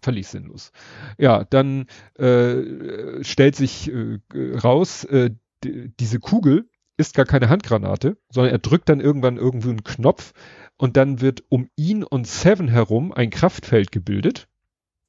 völlig 0.02 0.28
sinnlos. 0.28 0.72
Ja, 1.18 1.44
dann 1.44 1.86
äh, 2.18 3.24
stellt 3.24 3.56
sich 3.56 3.92
äh, 3.92 4.20
raus, 4.34 5.04
äh, 5.06 5.32
diese 5.64 6.20
Kugel 6.20 6.70
ist 6.98 7.16
gar 7.16 7.26
keine 7.26 7.50
Handgranate, 7.50 8.18
sondern 8.30 8.52
er 8.52 8.60
drückt 8.60 8.90
dann 8.90 9.00
irgendwann 9.00 9.38
irgendwo 9.38 9.70
einen 9.70 9.84
Knopf 9.84 10.34
und 10.78 10.98
dann 10.98 11.22
wird 11.22 11.44
um 11.50 11.70
ihn 11.76 12.04
und 12.04 12.28
Seven 12.28 12.68
herum 12.68 13.12
ein 13.12 13.30
Kraftfeld 13.30 13.92
gebildet. 13.92 14.48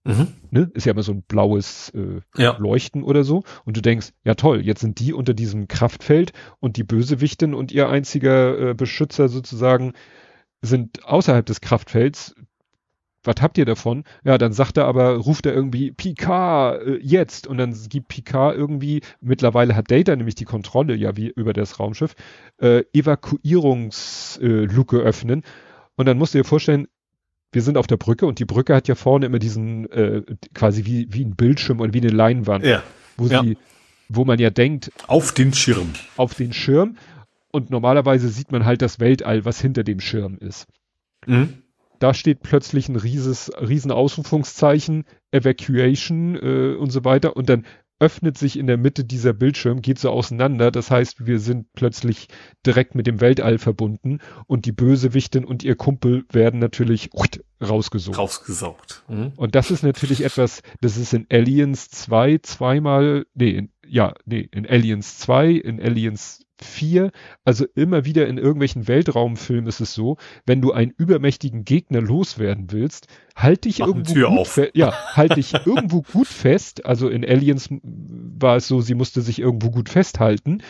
Mhm. 0.05 0.29
Ne? 0.51 0.71
Ist 0.75 0.85
ja 0.85 0.93
immer 0.93 1.03
so 1.03 1.13
ein 1.13 1.23
blaues 1.23 1.91
äh, 1.91 2.21
Ja. 2.37 2.57
Leuchten 2.59 3.03
oder 3.03 3.25
so. 3.25 3.43
Und 3.65 3.77
du 3.77 3.81
denkst, 3.81 4.13
ja 4.23 4.35
toll, 4.35 4.61
jetzt 4.61 4.81
sind 4.81 5.01
die 5.01 5.15
unter 5.15 5.35
diesem 5.35 5.67
Kraftfeld 5.67 6.33
und 6.61 6.77
die 6.77 6.85
Bösewichtin 6.85 7.55
und 7.55 7.73
ihr 7.73 7.89
einziger 7.89 8.71
äh, 8.71 8.75
Beschützer 8.75 9.29
sozusagen 9.29 9.95
sind 10.61 11.07
außerhalb 11.07 11.47
des 11.47 11.61
Kraftfelds. 11.61 12.35
Was 13.23 13.37
habt 13.41 13.57
ihr 13.57 13.65
davon? 13.65 14.05
Ja, 14.23 14.37
dann 14.37 14.53
sagt 14.53 14.77
er 14.77 14.85
aber, 14.85 15.17
ruft 15.17 15.47
er 15.47 15.55
irgendwie 15.55 15.93
Picard 15.93 16.87
äh, 16.87 16.99
jetzt 17.01 17.47
und 17.47 17.57
dann 17.57 17.75
gibt 17.89 18.09
Picard 18.09 18.55
irgendwie, 18.55 19.01
mittlerweile 19.23 19.75
hat 19.75 19.91
Data 19.91 20.15
nämlich 20.15 20.35
die 20.35 20.45
Kontrolle 20.45 20.95
ja 20.95 21.17
wie 21.17 21.33
über 21.35 21.55
das 21.55 21.81
Raumschiff, 21.81 22.15
äh, 22.59 22.83
Evakuierungsluke 22.93 24.99
äh, 24.99 25.03
öffnen 25.03 25.43
und 25.97 26.07
dann 26.07 26.19
musst 26.19 26.35
du 26.35 26.39
dir 26.39 26.45
vorstellen, 26.45 26.89
wir 27.55 27.63
sind 27.63 27.77
auf 27.79 27.87
der 27.87 27.97
Brücke 27.97 28.27
und 28.27 28.39
die 28.39 28.45
Brücke 28.45 28.75
hat 28.75 28.89
ja 28.89 28.95
vorne 28.95 29.27
immer 29.27 29.39
diesen 29.39 29.91
äh, 29.91 30.23
quasi 30.55 30.85
wie 30.85 31.07
wie 31.11 31.25
ein 31.25 31.37
Bildschirm 31.37 31.81
oder 31.81 31.93
wie 31.95 32.01
eine 32.01 32.11
Leinwand, 32.11 32.65
Ja. 32.65 32.83
wo 33.17 33.27
ja. 33.27 33.43
sie, 33.43 33.57
wo 34.09 34.25
man 34.25 34.39
ja 34.39 34.51
denkt, 34.51 34.91
Auf 35.07 35.33
den 35.33 35.55
Schirm. 35.55 35.91
auf 36.17 36.35
den 36.35 36.53
Schirm 36.53 36.97
und 37.53 37.71
normalerweise 37.71 38.29
sieht 38.29 38.51
man 38.53 38.65
halt 38.65 38.83
das 38.83 39.01
Weltall, 39.01 39.45
was 39.45 39.61
hinter 39.61 39.85
dem 39.85 40.01
Schirm 40.01 40.37
ist. 40.39 40.67
Mhm. 41.27 41.55
Da 42.01 42.13
steht 42.13 42.43
plötzlich 42.43 42.89
ein 42.89 42.97
rieses, 42.97 43.51
riesen 43.61 43.93
Ausrufungszeichen, 43.93 45.05
Evacuation 45.31 46.37
äh, 46.37 46.75
und 46.75 46.91
so 46.91 47.05
weiter 47.05 47.37
und 47.37 47.49
dann 47.49 47.65
öffnet 48.05 48.37
sich 48.37 48.59
in 48.59 48.67
der 48.67 48.77
Mitte 48.77 49.03
dieser 49.03 49.33
Bildschirm, 49.33 49.81
geht 49.81 49.99
so 49.99 50.11
auseinander. 50.11 50.71
Das 50.71 50.91
heißt, 50.91 51.25
wir 51.25 51.41
sind 51.41 51.73
plötzlich 51.73 52.29
direkt 52.67 52.95
mit 52.95 53.07
dem 53.07 53.23
Weltall 53.23 53.57
verbunden 53.57 54.19
und 54.47 54.67
die 54.67 54.73
Bösewichtin 54.73 55.47
und 55.47 55.65
ihr 55.65 55.75
Kumpel 55.75 56.27
werden 56.31 56.61
natürlich 56.61 57.09
rausgesucht. 57.63 58.19
Rausgesaugt. 58.19 59.05
Mhm. 59.09 59.33
Und 59.37 59.55
das 59.55 59.71
ist 59.71 59.83
natürlich 59.83 60.23
etwas, 60.23 60.61
das 60.83 60.99
ist 60.99 61.15
in 61.15 61.27
Aliens 61.31 61.89
2 61.89 62.41
zweimal, 62.43 63.25
nee, 63.33 63.53
in, 63.53 63.71
ja, 63.87 64.13
nee, 64.27 64.47
in 64.53 64.67
Aliens 64.67 65.17
2, 65.21 65.53
in 65.53 65.81
Aliens 65.81 66.44
4, 66.63 67.11
also 67.45 67.67
immer 67.75 68.05
wieder 68.05 68.27
in 68.27 68.39
irgendwelchen 68.39 68.87
Weltraumfilmen 68.87 69.67
ist 69.67 69.81
es 69.81 69.95
so, 69.95 70.17
wenn 70.47 70.61
du 70.61 70.73
einen 70.73 70.93
übermächtigen 70.97 71.65
Gegner 71.65 72.01
loswerden 72.01 72.71
willst, 72.71 73.09
halt 73.35 73.65
dich 73.65 73.81
Mach 73.81 73.89
irgendwo 73.89 74.13
Tür 74.13 74.29
gut 74.29 74.39
auf. 74.39 74.61
ja, 74.75 74.93
halt 75.15 75.37
dich 75.37 75.55
irgendwo 75.67 76.03
gut 76.03 76.29
fest, 76.29 76.87
also 76.87 77.09
in 77.09 77.25
Aliens 77.25 77.69
war 77.83 78.57
es 78.57 78.69
so, 78.69 78.81
sie 78.81 78.95
musste 78.95 79.21
sich 79.21 79.41
irgendwo 79.41 79.71
gut 79.71 79.89
festhalten, 79.89 80.63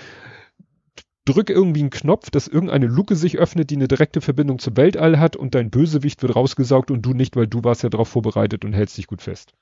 drück 1.25 1.51
irgendwie 1.51 1.81
einen 1.81 1.91
Knopf, 1.91 2.31
dass 2.31 2.49
irgendeine 2.49 2.87
Luke 2.87 3.17
sich 3.17 3.39
öffnet, 3.39 3.71
die 3.71 3.77
eine 3.77 3.89
direkte 3.89 4.21
Verbindung 4.21 4.59
zum 4.59 4.77
Weltall 4.77 5.19
hat 5.19 5.37
und 5.37 5.55
dein 5.55 5.71
Bösewicht 5.71 6.23
wird 6.23 6.37
rausgesaugt 6.37 6.91
und 6.91 7.03
du 7.03 7.15
nicht, 7.15 7.37
weil 7.37 7.47
du 7.47 7.65
warst 7.65 7.83
ja 7.83 7.89
darauf 7.89 8.09
vorbereitet 8.09 8.65
und 8.65 8.73
hältst 8.73 8.99
dich 8.99 9.07
gut 9.07 9.23
fest. 9.23 9.53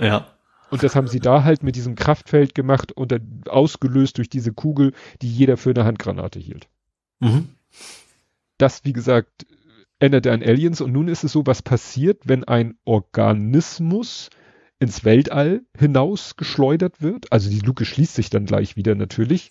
Ja. 0.00 0.37
Und 0.70 0.82
das 0.82 0.94
haben 0.94 1.08
sie 1.08 1.20
da 1.20 1.44
halt 1.44 1.62
mit 1.62 1.76
diesem 1.76 1.94
Kraftfeld 1.94 2.54
gemacht 2.54 2.92
und 2.92 3.12
dann 3.12 3.42
ausgelöst 3.48 4.18
durch 4.18 4.28
diese 4.28 4.52
Kugel, 4.52 4.92
die 5.22 5.30
jeder 5.30 5.56
für 5.56 5.70
eine 5.70 5.84
Handgranate 5.84 6.38
hielt. 6.38 6.68
Mhm. 7.20 7.48
Das, 8.58 8.84
wie 8.84 8.92
gesagt, 8.92 9.46
änderte 9.98 10.32
an 10.32 10.42
Aliens 10.42 10.80
und 10.80 10.92
nun 10.92 11.08
ist 11.08 11.24
es 11.24 11.32
so, 11.32 11.46
was 11.46 11.62
passiert, 11.62 12.22
wenn 12.24 12.44
ein 12.44 12.76
Organismus 12.84 14.30
ins 14.78 15.04
Weltall 15.04 15.62
hinaus 15.76 16.36
geschleudert 16.36 17.02
wird. 17.02 17.32
Also 17.32 17.50
die 17.50 17.60
Luke 17.60 17.84
schließt 17.84 18.14
sich 18.14 18.30
dann 18.30 18.46
gleich 18.46 18.76
wieder 18.76 18.94
natürlich. 18.94 19.50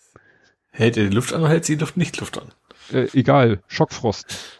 Hält 0.72 0.98
er 0.98 1.10
die 1.10 1.16
Luft 1.16 1.34
an 1.34 1.42
oder 1.42 1.50
hält 1.50 1.66
sie 1.66 1.76
die 1.76 1.82
Luft 1.82 1.98
nicht 1.98 2.20
Luft 2.20 2.38
an? 2.38 2.50
Äh, 2.92 3.08
egal, 3.14 3.62
Schockfrost. 3.68 4.60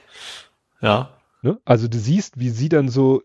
Ja. 0.82 1.18
Ne? 1.42 1.60
Also 1.64 1.88
du 1.88 1.98
siehst, 1.98 2.40
wie 2.40 2.50
sie 2.50 2.70
dann 2.70 2.90
so 2.90 3.24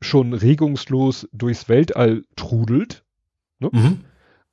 schon 0.00 0.34
regungslos 0.34 1.28
durchs 1.32 1.68
Weltall 1.68 2.24
trudelt. 2.36 3.04
Mhm. 3.58 4.00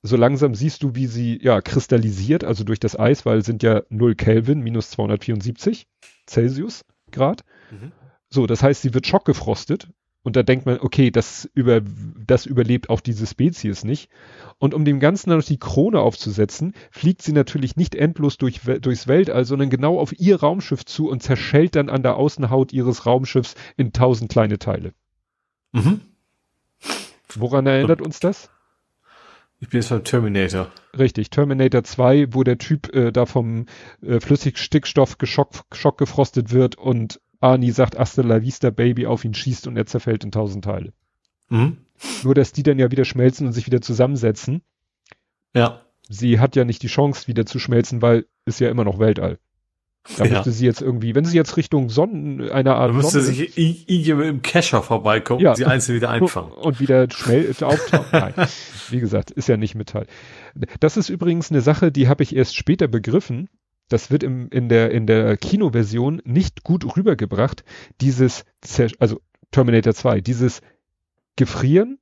So 0.02 0.18
langsam 0.18 0.54
siehst 0.54 0.84
du, 0.84 0.96
wie 0.96 1.08
sie 1.08 1.40
ja 1.42 1.62
kristallisiert, 1.62 2.44
also 2.44 2.64
durch 2.64 2.80
das 2.80 3.00
Eis, 3.00 3.26
weil 3.26 3.40
es 3.40 3.46
sind 3.46 3.64
ja 3.64 3.84
0 3.90 4.16
Kelvin, 4.16 4.62
minus 4.62 4.90
274 4.92 5.88
Celsius. 6.28 6.84
Grad. 7.12 7.44
Mhm. 7.72 7.92
So, 8.30 8.48
das 8.48 8.64
heißt, 8.64 8.82
sie 8.82 8.94
wird 8.94 9.08
schockgefrostet. 9.08 9.88
Und 10.24 10.38
da 10.38 10.44
denkt 10.44 10.66
man, 10.66 10.80
okay, 10.80 11.12
das, 11.12 11.50
über, 11.54 11.82
das 11.82 12.46
überlebt 12.46 12.90
auch 12.90 13.02
diese 13.02 13.28
Spezies 13.28 13.84
nicht. 13.84 14.10
Und 14.58 14.74
um 14.74 14.86
dem 14.86 15.02
Ganzen 15.02 15.30
dann 15.30 15.40
noch 15.40 15.46
die 15.46 15.60
Krone 15.60 16.00
aufzusetzen, 16.00 16.74
fliegt 16.92 17.22
sie 17.22 17.34
natürlich 17.34 17.76
nicht 17.76 17.94
endlos 17.94 18.38
durch, 18.38 18.62
durchs 18.62 19.08
Weltall, 19.08 19.44
sondern 19.44 19.70
genau 19.70 20.00
auf 20.00 20.18
ihr 20.18 20.40
Raumschiff 20.40 20.86
zu 20.86 21.10
und 21.10 21.22
zerschellt 21.22 21.76
dann 21.76 21.90
an 21.90 22.04
der 22.04 22.16
Außenhaut 22.16 22.72
ihres 22.72 23.06
Raumschiffs 23.06 23.56
in 23.76 23.92
tausend 23.92 24.32
kleine 24.32 24.60
Teile. 24.60 24.94
Mhm. 25.74 26.02
Woran 27.36 27.68
erinnert 27.68 28.02
uns 28.02 28.20
das? 28.20 28.50
Ich 29.60 29.70
bin 29.70 29.80
jetzt 29.80 29.90
beim 29.90 30.04
Terminator. 30.04 30.72
Richtig, 30.98 31.30
Terminator 31.30 31.84
2, 31.84 32.34
wo 32.34 32.44
der 32.44 32.58
Typ 32.58 32.94
äh, 32.94 33.12
da 33.12 33.26
vom 33.26 33.66
äh, 34.02 34.20
Flüssigstickstoff 34.20 35.18
geschock, 35.18 35.98
gefrostet 35.98 36.52
wird 36.52 36.78
und 36.78 37.22
Arnie 37.40 37.72
sagt 37.72 37.98
Hasta 37.98 38.22
la 38.22 38.42
vista 38.42 38.70
Baby 38.70 39.06
auf 39.06 39.26
ihn 39.26 39.34
schießt 39.34 39.68
und 39.68 39.78
er 39.78 39.86
zerfällt 39.86 40.24
in 40.24 40.32
tausend 40.32 40.66
Teile. 40.66 40.94
Mhm. 41.50 41.78
Nur, 42.24 42.36
dass 42.36 42.52
die 42.52 42.64
dann 42.64 42.80
ja 42.80 42.92
wieder 42.92 43.06
schmelzen 43.06 43.48
und 43.48 43.54
sich 43.54 43.66
wieder 43.66 43.82
zusammensetzen. 43.82 44.62
Ja. 45.56 45.82
Sie 46.10 46.40
hat 46.40 46.56
ja 46.56 46.66
nicht 46.66 46.84
die 46.84 46.88
Chance 46.88 47.28
wieder 47.28 47.46
zu 47.46 47.60
schmelzen, 47.60 48.02
weil 48.02 48.26
ist 48.46 48.60
ja 48.60 48.70
immer 48.70 48.84
noch 48.84 49.00
Weltall. 49.00 49.40
Da 50.18 50.26
ja. 50.26 50.32
müsste 50.32 50.52
sie 50.52 50.66
jetzt 50.66 50.82
irgendwie, 50.82 51.16
wenn 51.16 51.24
sie 51.24 51.38
jetzt 51.38 51.56
Richtung 51.56 51.90
Sonnen, 51.90 52.50
einer 52.52 52.76
Art. 52.76 52.90
Da 52.90 52.94
müsste 52.94 53.22
Sonne, 53.22 53.36
sich 53.36 53.58
irgendjemand 53.58 54.28
im 54.28 54.42
Kescher 54.42 54.84
vorbeikommen 54.84 55.40
ja. 55.40 55.52
und 55.52 55.56
sie 55.56 55.66
einzeln 55.66 55.96
wieder 55.96 56.10
einfangen. 56.10 56.52
Und 56.52 56.82
wieder 56.82 57.10
schnell 57.10 57.50
auftauchen. 57.62 58.08
Nein. 58.12 58.34
Wie 58.90 59.00
gesagt, 59.00 59.32
ist 59.32 59.48
ja 59.48 59.56
nicht 59.56 59.76
Metall. 59.76 60.06
Das 60.82 60.98
ist 60.98 61.08
übrigens 61.08 61.52
eine 61.52 61.62
Sache, 61.62 61.92
die 61.92 62.10
habe 62.10 62.24
ich 62.24 62.36
erst 62.36 62.58
später 62.58 62.90
begriffen. 62.90 63.50
Das 63.88 64.12
wird 64.12 64.24
im, 64.24 64.50
in 64.50 64.68
der, 64.68 64.92
in 64.92 65.08
der 65.08 65.38
Kinoversion 65.38 66.22
nicht 66.26 66.64
gut 66.64 66.98
rübergebracht. 66.98 67.64
Dieses, 68.02 68.44
also 69.00 69.22
Terminator 69.52 69.94
2, 69.94 70.20
dieses 70.20 70.62
Gefrieren, 71.38 72.00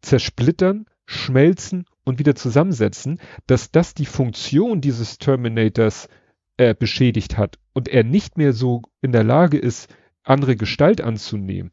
Zersplittern, 0.00 0.86
Schmelzen 1.04 1.84
und 2.04 2.18
wieder 2.18 2.34
zusammensetzen, 2.34 3.20
dass 3.46 3.70
das 3.70 3.92
die 3.92 4.06
Funktion 4.06 4.80
dieses 4.80 5.18
Terminators 5.18 6.08
äh, 6.56 6.74
beschädigt 6.74 7.36
hat 7.36 7.58
und 7.72 7.88
er 7.88 8.04
nicht 8.04 8.36
mehr 8.36 8.52
so 8.52 8.82
in 9.00 9.12
der 9.12 9.24
Lage 9.24 9.58
ist, 9.58 9.94
andere 10.22 10.56
Gestalt 10.56 11.00
anzunehmen. 11.00 11.72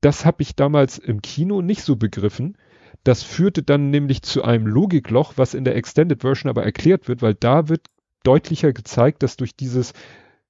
Das 0.00 0.24
habe 0.24 0.42
ich 0.42 0.56
damals 0.56 0.98
im 0.98 1.22
Kino 1.22 1.60
nicht 1.60 1.82
so 1.82 1.96
begriffen. 1.96 2.56
Das 3.04 3.22
führte 3.22 3.62
dann 3.62 3.90
nämlich 3.90 4.22
zu 4.22 4.44
einem 4.44 4.66
Logikloch, 4.66 5.34
was 5.36 5.54
in 5.54 5.64
der 5.64 5.76
Extended 5.76 6.20
Version 6.20 6.50
aber 6.50 6.64
erklärt 6.64 7.08
wird, 7.08 7.20
weil 7.20 7.34
da 7.34 7.68
wird 7.68 7.86
deutlicher 8.22 8.72
gezeigt, 8.72 9.22
dass 9.22 9.36
durch 9.36 9.56
dieses 9.56 9.92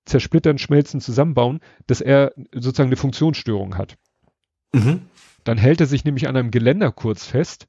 Zersplittern, 0.04 0.58
Schmelzen, 0.58 1.00
Zusammenbauen, 1.00 1.60
dass 1.86 2.00
er 2.00 2.32
sozusagen 2.52 2.88
eine 2.88 2.96
Funktionsstörung 2.96 3.78
hat. 3.78 3.96
Mhm. 4.72 5.02
Dann 5.44 5.58
hält 5.58 5.80
er 5.80 5.86
sich 5.86 6.04
nämlich 6.04 6.28
an 6.28 6.36
einem 6.36 6.50
Geländer 6.50 6.92
kurz 6.92 7.26
fest, 7.26 7.68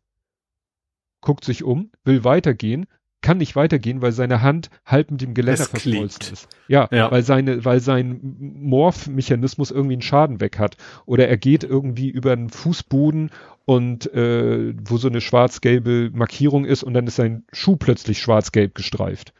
guckt 1.22 1.46
sich 1.46 1.64
um, 1.64 1.92
will 2.04 2.24
weitergehen, 2.24 2.86
kann 3.24 3.40
nicht 3.40 3.56
weitergehen, 3.56 4.04
weil 4.04 4.12
seine 4.12 4.44
Hand 4.44 4.70
halb 4.86 5.10
mit 5.10 5.22
dem 5.22 5.34
Geländer 5.34 5.66
verschmolzen 5.66 6.34
ist. 6.34 6.48
Ja, 6.68 6.88
ja, 6.92 7.10
weil 7.10 7.24
seine, 7.24 7.66
weil 7.66 7.80
sein 7.80 8.20
Morph-Mechanismus 8.60 9.72
irgendwie 9.72 9.94
einen 9.94 10.04
Schaden 10.04 10.40
weg 10.40 10.60
hat. 10.60 10.78
Oder 11.08 11.28
er 11.28 11.38
geht 11.38 11.64
irgendwie 11.64 12.10
über 12.10 12.34
einen 12.34 12.50
Fußboden 12.50 13.32
und 13.66 14.14
äh, 14.14 14.76
wo 14.86 14.98
so 14.98 15.08
eine 15.08 15.22
schwarz-gelbe 15.22 16.12
Markierung 16.14 16.66
ist 16.66 16.84
und 16.84 16.94
dann 16.94 17.08
ist 17.08 17.16
sein 17.16 17.46
Schuh 17.52 17.78
plötzlich 17.78 18.20
schwarz-gelb 18.20 18.76
gestreift. 18.76 19.34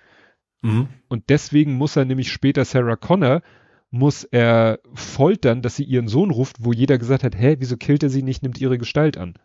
Mhm. 0.62 0.88
Und 1.10 1.30
deswegen 1.30 1.74
muss 1.74 1.96
er 1.96 2.06
nämlich 2.06 2.32
später 2.32 2.66
Sarah 2.66 2.96
Connor 2.96 3.42
muss 3.92 4.24
er 4.24 4.80
foltern, 4.96 5.62
dass 5.62 5.76
sie 5.76 5.84
ihren 5.84 6.08
Sohn 6.08 6.32
ruft, 6.32 6.56
wo 6.62 6.74
jeder 6.74 6.98
gesagt 6.98 7.24
hat, 7.24 7.38
hä, 7.38 7.58
wieso 7.60 7.78
killt 7.78 8.02
er 8.02 8.10
sie 8.10 8.24
nicht, 8.24 8.42
nimmt 8.42 8.60
ihre 8.60 8.80
Gestalt 8.80 9.18
an. 9.18 9.36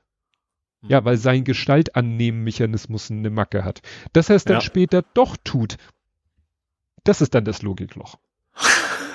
Ja, 0.82 1.05
weil 1.05 1.16
sein 1.16 1.44
Gestaltannehmen-Mechanismus 1.44 3.10
eine 3.10 3.31
Macke 3.31 3.65
hat. 3.65 3.81
Dass 4.12 4.31
er 4.31 4.36
es 4.36 4.44
dann 4.44 4.57
ja. 4.57 4.60
später 4.60 5.02
doch 5.15 5.36
tut, 5.42 5.76
das 7.05 7.20
ist 7.20 7.34
dann 7.34 7.44
das 7.44 7.62
Logikloch. 7.62 8.18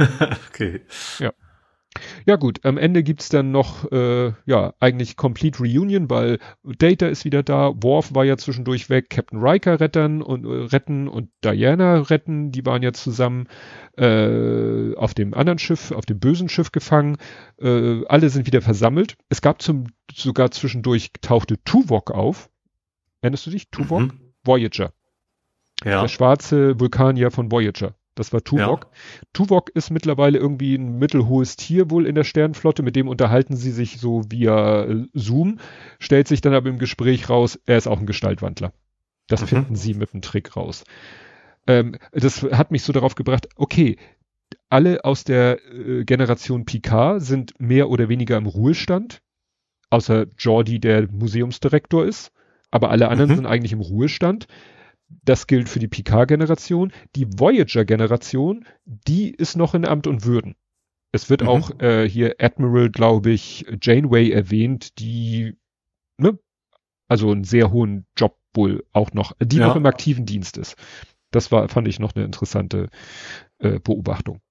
okay. 0.49 0.81
Ja. 1.19 1.31
Ja 2.25 2.37
gut, 2.37 2.65
am 2.65 2.77
Ende 2.77 3.03
gibt's 3.03 3.29
dann 3.29 3.51
noch, 3.51 3.91
äh, 3.91 4.33
ja, 4.45 4.73
eigentlich 4.79 5.15
Complete 5.15 5.59
Reunion, 5.59 6.09
weil 6.09 6.39
Data 6.63 7.07
ist 7.07 7.25
wieder 7.25 7.43
da, 7.43 7.71
Worf 7.81 8.15
war 8.15 8.25
ja 8.25 8.37
zwischendurch 8.37 8.89
weg, 8.89 9.09
Captain 9.09 9.39
Riker 9.39 9.79
retten 9.79 10.21
und, 10.21 10.45
äh, 10.45 10.65
retten 10.73 11.07
und 11.07 11.29
Diana 11.43 12.01
retten, 12.01 12.51
die 12.51 12.65
waren 12.65 12.81
ja 12.81 12.93
zusammen 12.93 13.47
äh, 13.97 14.95
auf 14.95 15.13
dem 15.13 15.33
anderen 15.33 15.59
Schiff, 15.59 15.91
auf 15.91 16.05
dem 16.05 16.19
bösen 16.19 16.49
Schiff 16.49 16.71
gefangen. 16.71 17.17
Äh, 17.59 18.05
alle 18.07 18.29
sind 18.29 18.47
wieder 18.47 18.61
versammelt. 18.61 19.15
Es 19.29 19.41
gab 19.41 19.61
zum 19.61 19.87
sogar 20.11 20.51
zwischendurch 20.51 21.11
tauchte 21.21 21.63
Tuvok 21.63 22.11
auf. 22.11 22.49
Erinnerst 23.21 23.45
du 23.45 23.51
dich? 23.51 23.69
Tuvok? 23.69 24.01
Mhm. 24.01 24.19
Voyager. 24.43 24.93
Ja. 25.83 26.01
Der 26.01 26.07
schwarze 26.07 26.79
Vulkanier 26.79 27.31
von 27.31 27.51
Voyager. 27.51 27.95
Das 28.15 28.31
war 28.31 28.43
Tuvok. 28.43 28.83
Ja. 28.83 28.89
Tuvok 29.33 29.69
ist 29.73 29.89
mittlerweile 29.89 30.37
irgendwie 30.37 30.75
ein 30.75 30.99
mittelhohes 30.99 31.55
Tier 31.55 31.89
wohl 31.89 32.05
in 32.05 32.15
der 32.15 32.23
Sternenflotte. 32.23 32.83
Mit 32.83 32.95
dem 32.95 33.07
unterhalten 33.07 33.55
sie 33.55 33.71
sich 33.71 33.99
so 33.99 34.23
via 34.29 34.83
äh, 34.83 35.07
Zoom. 35.13 35.59
Stellt 35.99 36.27
sich 36.27 36.41
dann 36.41 36.53
aber 36.53 36.69
im 36.69 36.77
Gespräch 36.77 37.29
raus, 37.29 37.59
er 37.65 37.77
ist 37.77 37.87
auch 37.87 37.99
ein 37.99 38.05
Gestaltwandler. 38.05 38.71
Das 39.27 39.41
mhm. 39.41 39.47
finden 39.47 39.75
sie 39.75 39.93
mit 39.95 40.13
dem 40.13 40.21
Trick 40.21 40.55
raus. 40.55 40.83
Ähm, 41.65 41.95
das 42.11 42.43
hat 42.43 42.71
mich 42.71 42.83
so 42.83 42.93
darauf 42.93 43.15
gebracht, 43.15 43.47
okay, 43.55 43.97
alle 44.69 45.03
aus 45.05 45.23
der 45.23 45.59
äh, 45.71 46.03
Generation 46.03 46.65
Picard 46.65 47.21
sind 47.21 47.59
mehr 47.59 47.89
oder 47.89 48.09
weniger 48.09 48.37
im 48.37 48.45
Ruhestand. 48.45 49.21
Außer 49.89 50.25
Jordi, 50.37 50.79
der 50.79 51.07
Museumsdirektor 51.11 52.05
ist. 52.05 52.31
Aber 52.71 52.89
alle 52.89 53.07
anderen 53.07 53.31
mhm. 53.31 53.35
sind 53.35 53.45
eigentlich 53.45 53.73
im 53.73 53.81
Ruhestand. 53.81 54.47
Das 55.23 55.47
gilt 55.47 55.69
für 55.69 55.79
die 55.79 55.87
Picard-Generation. 55.87 56.91
Die 57.15 57.27
Voyager-Generation, 57.27 58.65
die 58.85 59.31
ist 59.31 59.55
noch 59.55 59.73
in 59.73 59.85
Amt 59.85 60.07
und 60.07 60.25
Würden. 60.25 60.55
Es 61.11 61.29
wird 61.29 61.43
mhm. 61.43 61.47
auch 61.47 61.79
äh, 61.79 62.09
hier 62.09 62.35
Admiral, 62.39 62.89
glaube 62.89 63.29
ich, 63.29 63.65
Janeway 63.81 64.31
erwähnt, 64.31 64.99
die, 64.99 65.55
ne, 66.17 66.39
also 67.07 67.31
einen 67.31 67.43
sehr 67.43 67.71
hohen 67.71 68.05
Job 68.17 68.37
wohl 68.53 68.83
auch 68.91 69.13
noch, 69.13 69.33
die 69.41 69.57
ja. 69.57 69.67
noch 69.67 69.75
im 69.75 69.85
aktiven 69.85 70.25
Dienst 70.25 70.57
ist. 70.57 70.75
Das 71.31 71.51
war, 71.51 71.67
fand 71.69 71.87
ich 71.87 71.99
noch 71.99 72.15
eine 72.15 72.25
interessante 72.25 72.89
äh, 73.59 73.79
Beobachtung. 73.79 74.41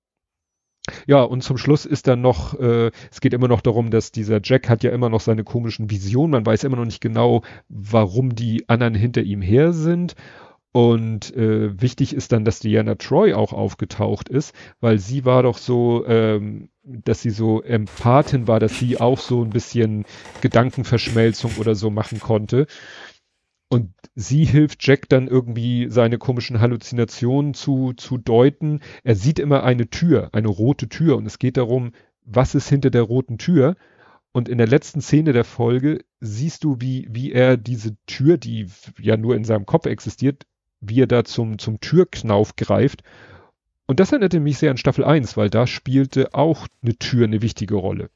Ja, 1.06 1.22
und 1.22 1.42
zum 1.42 1.58
Schluss 1.58 1.84
ist 1.84 2.08
dann 2.08 2.20
noch, 2.20 2.58
äh, 2.58 2.90
es 3.10 3.20
geht 3.20 3.34
immer 3.34 3.46
noch 3.46 3.60
darum, 3.60 3.90
dass 3.90 4.10
dieser 4.10 4.40
Jack 4.42 4.68
hat 4.68 4.82
ja 4.82 4.90
immer 4.90 5.08
noch 5.08 5.20
seine 5.20 5.44
komischen 5.44 5.90
Visionen. 5.90 6.32
Man 6.32 6.44
weiß 6.44 6.64
immer 6.64 6.76
noch 6.76 6.84
nicht 6.84 7.00
genau, 7.00 7.42
warum 7.68 8.34
die 8.34 8.68
anderen 8.68 8.94
hinter 8.94 9.22
ihm 9.22 9.42
her 9.42 9.72
sind. 9.72 10.16
Und 10.72 11.36
äh, 11.36 11.80
wichtig 11.80 12.14
ist 12.14 12.32
dann, 12.32 12.46
dass 12.46 12.60
Diana 12.60 12.94
Troy 12.94 13.34
auch 13.34 13.52
aufgetaucht 13.52 14.30
ist, 14.30 14.54
weil 14.80 14.98
sie 14.98 15.26
war 15.26 15.42
doch 15.42 15.58
so, 15.58 16.06
ähm, 16.06 16.70
dass 16.82 17.20
sie 17.20 17.30
so 17.30 17.62
Empathin 17.62 18.48
war, 18.48 18.58
dass 18.58 18.78
sie 18.78 18.98
auch 18.98 19.18
so 19.18 19.44
ein 19.44 19.50
bisschen 19.50 20.06
Gedankenverschmelzung 20.40 21.52
oder 21.58 21.74
so 21.74 21.90
machen 21.90 22.20
konnte. 22.20 22.66
Und 23.68 23.92
sie 24.14 24.44
hilft 24.44 24.86
Jack 24.86 25.08
dann 25.10 25.28
irgendwie 25.28 25.88
seine 25.90 26.18
komischen 26.18 26.60
Halluzinationen 26.60 27.54
zu, 27.54 27.92
zu 27.94 28.18
deuten. 28.18 28.80
Er 29.02 29.14
sieht 29.14 29.38
immer 29.38 29.64
eine 29.64 29.88
Tür, 29.88 30.30
eine 30.32 30.48
rote 30.48 30.88
Tür. 30.88 31.16
Und 31.16 31.26
es 31.26 31.38
geht 31.38 31.58
darum, 31.58 31.92
was 32.24 32.54
ist 32.54 32.68
hinter 32.68 32.90
der 32.90 33.02
roten 33.02 33.38
Tür? 33.38 33.76
Und 34.32 34.48
in 34.48 34.58
der 34.58 34.66
letzten 34.66 35.02
Szene 35.02 35.34
der 35.34 35.44
Folge 35.44 36.04
siehst 36.20 36.64
du, 36.64 36.80
wie, 36.80 37.08
wie 37.10 37.32
er 37.32 37.58
diese 37.58 37.96
Tür, 38.06 38.38
die 38.38 38.66
ja 38.98 39.18
nur 39.18 39.36
in 39.36 39.44
seinem 39.44 39.66
Kopf 39.66 39.86
existiert, 39.86 40.46
wie 40.82 41.00
er 41.00 41.06
da 41.06 41.24
zum, 41.24 41.58
zum 41.58 41.80
Türknauf 41.80 42.56
greift. 42.56 43.02
Und 43.86 44.00
das 44.00 44.10
erinnerte 44.12 44.40
mich 44.40 44.58
sehr 44.58 44.70
an 44.70 44.76
Staffel 44.76 45.04
1, 45.04 45.36
weil 45.36 45.48
da 45.48 45.66
spielte 45.66 46.34
auch 46.34 46.66
eine 46.82 46.96
Tür 46.96 47.24
eine 47.24 47.40
wichtige 47.40 47.76
Rolle. 47.76 48.10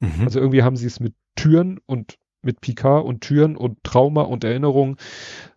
Mhm. 0.00 0.22
Also 0.24 0.38
irgendwie 0.38 0.62
haben 0.62 0.76
sie 0.76 0.86
es 0.86 1.00
mit 1.00 1.14
Türen 1.34 1.80
und 1.86 2.18
mit 2.42 2.60
Picard 2.60 3.04
und 3.04 3.22
Türen 3.22 3.56
und 3.56 3.82
Trauma 3.84 4.22
und 4.22 4.44
Erinnerung. 4.44 4.98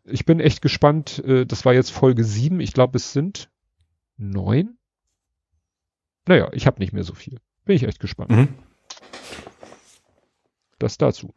Ich 0.06 0.26
bin 0.26 0.40
echt 0.40 0.62
gespannt. 0.62 1.20
Äh, 1.26 1.46
das 1.46 1.66
war 1.66 1.74
jetzt 1.74 1.92
Folge 1.92 2.24
7. 2.24 2.60
Ich 2.62 2.74
glaube, 2.74 2.98
es 2.98 3.12
sind 3.12 3.50
neun. 4.18 4.78
Naja, 6.28 6.50
ich 6.54 6.66
habe 6.66 6.80
nicht 6.80 6.94
mehr 6.94 7.04
so 7.04 7.14
viel. 7.14 7.40
Bin 7.66 7.76
ich 7.76 7.84
echt 7.84 8.00
gespannt. 8.00 8.32
Mhm. 8.32 8.48
Das 10.80 10.98
dazu. 10.98 11.34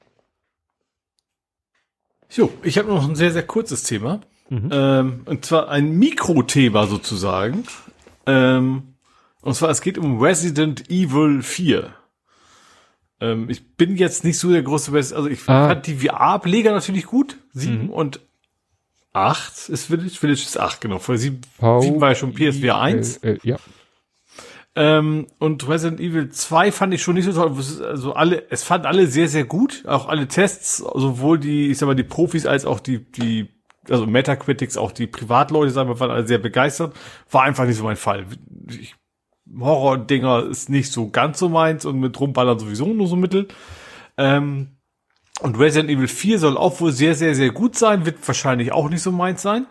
So, 2.29 2.53
ich 2.63 2.79
habe 2.79 2.89
noch 2.89 3.09
ein 3.09 3.17
sehr, 3.17 3.33
sehr 3.33 3.47
kurzes 3.47 3.83
Thema. 3.83 4.21
Mhm. 4.51 4.69
Ähm, 4.73 5.21
und 5.25 5.45
zwar 5.45 5.69
ein 5.69 5.93
Mikrothema 5.93 6.87
sozusagen. 6.87 7.65
Ähm, 8.27 8.95
und 9.41 9.55
zwar, 9.55 9.71
es 9.71 9.81
geht 9.81 9.97
um 9.97 10.21
Resident 10.21 10.91
Evil 10.91 11.43
4. 11.43 11.95
Ähm, 13.21 13.49
ich 13.49 13.77
bin 13.77 13.97
jetzt 13.97 14.25
nicht 14.25 14.39
so 14.39 14.51
der 14.51 14.63
große, 14.63 14.93
also 14.93 15.27
ich 15.29 15.41
ah. 15.49 15.69
fand 15.69 15.87
die 15.87 15.97
VR-Ableger 15.97 16.73
natürlich 16.73 17.07
gut. 17.07 17.37
Sieben 17.53 17.85
mhm. 17.85 17.91
und 17.91 18.21
acht 19.13 19.69
ist 19.69 19.87
Village. 19.87 20.11
Village 20.11 20.43
ist 20.43 20.59
acht, 20.59 20.81
genau. 20.81 20.99
Vor 20.99 21.17
sieben, 21.17 21.41
sieben 21.81 22.01
war 22.01 22.11
ja 22.11 22.15
schon 22.15 22.35
PSVR 22.35 22.81
1. 22.81 23.19
Äh, 23.19 23.33
äh, 23.33 23.39
ja. 23.43 23.57
Ähm, 24.77 25.27
und 25.39 25.69
Resident 25.69 26.01
Evil 26.01 26.31
2 26.31 26.73
fand 26.73 26.95
ich 26.95 27.03
schon 27.03 27.15
nicht 27.15 27.25
so 27.25 27.33
toll. 27.33 27.57
Also 27.85 28.15
alle, 28.15 28.51
es 28.51 28.63
fanden 28.63 28.87
alle 28.87 29.07
sehr, 29.07 29.29
sehr 29.29 29.45
gut. 29.45 29.85
Auch 29.87 30.09
alle 30.09 30.29
Tests, 30.29 30.79
sowohl 30.79 31.39
die, 31.39 31.71
ich 31.71 31.79
sag 31.79 31.87
mal, 31.87 31.95
die 31.95 32.05
Profis 32.05 32.47
als 32.47 32.65
auch 32.65 32.81
die, 32.81 32.99
die, 32.99 33.49
also 33.89 34.07
Metacritics, 34.07 34.77
auch 34.77 34.93
die 34.93 35.07
Privatleute, 35.07 35.71
sagen 35.71 35.89
wir, 35.89 36.01
waren 36.01 36.11
alle 36.11 36.27
sehr 36.27 36.39
begeistert. 36.39 36.95
War 37.31 37.43
einfach 37.43 37.65
nicht 37.67 37.77
so 37.77 37.85
mein 37.85 37.97
Fall. 37.97 38.27
Ich, 38.69 38.95
Horror-Dinger 39.59 40.45
ist 40.45 40.69
nicht 40.69 40.93
so 40.93 41.11
ganz 41.11 41.39
so 41.39 41.49
meins 41.49 41.85
und 41.85 41.99
mit 41.99 42.19
Rumballern 42.21 42.59
sowieso 42.59 42.87
nur 42.87 43.09
so 43.09 43.17
mittel. 43.17 43.49
Ähm, 44.17 44.77
und 45.41 45.59
Resident 45.59 45.91
Evil 45.91 46.09
4 46.09 46.39
soll 46.39 46.57
auch 46.57 46.81
wohl 46.81 46.93
sehr, 46.93 47.15
sehr, 47.15 47.35
sehr 47.35 47.51
gut 47.51 47.77
sein, 47.77 48.05
wird 48.05 48.27
wahrscheinlich 48.29 48.73
auch 48.73 48.91
nicht 48.91 49.03
so 49.03 49.11
meins 49.11 49.43
sein. 49.43 49.67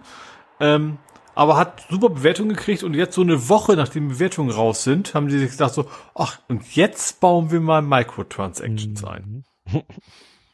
Ähm, 0.59 0.97
aber 1.35 1.55
hat 1.55 1.85
super 1.89 2.09
Bewertungen 2.09 2.49
gekriegt 2.49 2.83
und 2.83 2.95
jetzt 2.95 3.15
so 3.15 3.21
eine 3.21 3.47
Woche, 3.47 3.75
nachdem 3.75 4.09
Bewertungen 4.09 4.49
raus 4.49 4.83
sind, 4.83 5.13
haben 5.13 5.29
die 5.29 5.37
sich 5.37 5.51
gedacht 5.51 5.73
so, 5.73 5.85
ach, 6.15 6.39
und 6.49 6.75
jetzt 6.75 7.21
bauen 7.21 7.51
wir 7.51 7.61
mal 7.61 7.81
Microtransactions 7.81 9.03
mhm. 9.03 9.07
ein. 9.07 9.43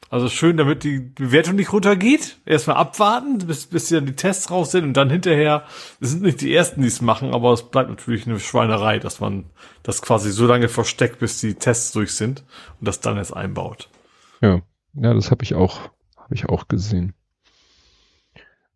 Also 0.09 0.29
schön, 0.29 0.55
damit 0.57 0.83
die 0.83 0.99
Bewertung 0.99 1.55
nicht 1.55 1.73
runtergeht. 1.73 2.37
Erstmal 2.45 2.77
abwarten, 2.77 3.39
bis, 3.39 3.65
bis 3.65 3.89
dann 3.89 4.05
die 4.05 4.15
Tests 4.15 4.51
raus 4.51 4.71
sind 4.71 4.83
und 4.83 4.93
dann 4.93 5.09
hinterher, 5.09 5.65
es 5.99 6.11
sind 6.11 6.21
nicht 6.21 6.41
die 6.41 6.53
ersten, 6.53 6.81
die 6.81 6.87
es 6.87 7.01
machen, 7.01 7.33
aber 7.33 7.51
es 7.53 7.63
bleibt 7.63 7.89
natürlich 7.89 8.27
eine 8.27 8.39
Schweinerei, 8.39 8.99
dass 8.99 9.19
man 9.19 9.45
das 9.83 10.01
quasi 10.01 10.31
so 10.31 10.45
lange 10.45 10.69
versteckt, 10.69 11.19
bis 11.19 11.41
die 11.41 11.55
Tests 11.55 11.91
durch 11.91 12.13
sind 12.13 12.43
und 12.79 12.87
das 12.87 13.01
dann 13.01 13.17
erst 13.17 13.35
einbaut. 13.35 13.89
Ja, 14.41 14.61
ja, 14.93 15.13
das 15.13 15.31
habe 15.31 15.43
ich 15.43 15.55
auch, 15.55 15.79
habe 16.17 16.35
ich 16.35 16.47
auch 16.47 16.67
gesehen. 16.67 17.13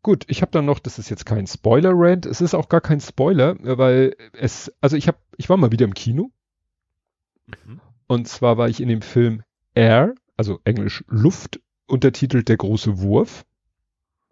Gut, 0.01 0.23
ich 0.27 0.41
habe 0.41 0.51
dann 0.51 0.65
noch, 0.65 0.79
das 0.79 0.97
ist 0.97 1.09
jetzt 1.09 1.25
kein 1.25 1.45
Spoiler-Rant, 1.45 2.25
es 2.25 2.41
ist 2.41 2.55
auch 2.55 2.69
gar 2.69 2.81
kein 2.81 3.01
Spoiler, 3.01 3.55
weil 3.59 4.15
es, 4.33 4.73
also 4.81 4.95
ich 4.95 5.07
habe, 5.07 5.17
ich 5.37 5.49
war 5.49 5.57
mal 5.57 5.71
wieder 5.71 5.85
im 5.85 5.93
Kino. 5.93 6.31
Mhm. 7.65 7.81
Und 8.07 8.27
zwar 8.27 8.57
war 8.57 8.69
ich 8.69 8.81
in 8.81 8.87
dem 8.87 9.01
Film 9.01 9.43
Air, 9.75 10.15
also 10.39 10.61
Englisch 10.63 11.03
Luft, 11.09 11.59
untertitelt 11.85 12.47
Der 12.47 12.55
große 12.55 13.01
Wurf. 13.01 13.45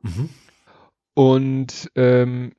Mhm. 0.02 0.30
Und 1.14 1.92
ähm, 1.96 2.54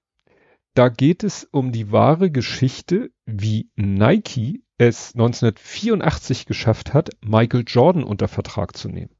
da 0.74 0.90
geht 0.90 1.24
es 1.24 1.44
um 1.50 1.72
die 1.72 1.90
wahre 1.90 2.30
Geschichte, 2.30 3.10
wie 3.24 3.70
Nike 3.74 4.62
es 4.76 5.14
1984 5.14 6.44
geschafft 6.44 6.92
hat, 6.92 7.08
Michael 7.24 7.64
Jordan 7.66 8.04
unter 8.04 8.28
Vertrag 8.28 8.76
zu 8.76 8.90
nehmen. 8.90 9.16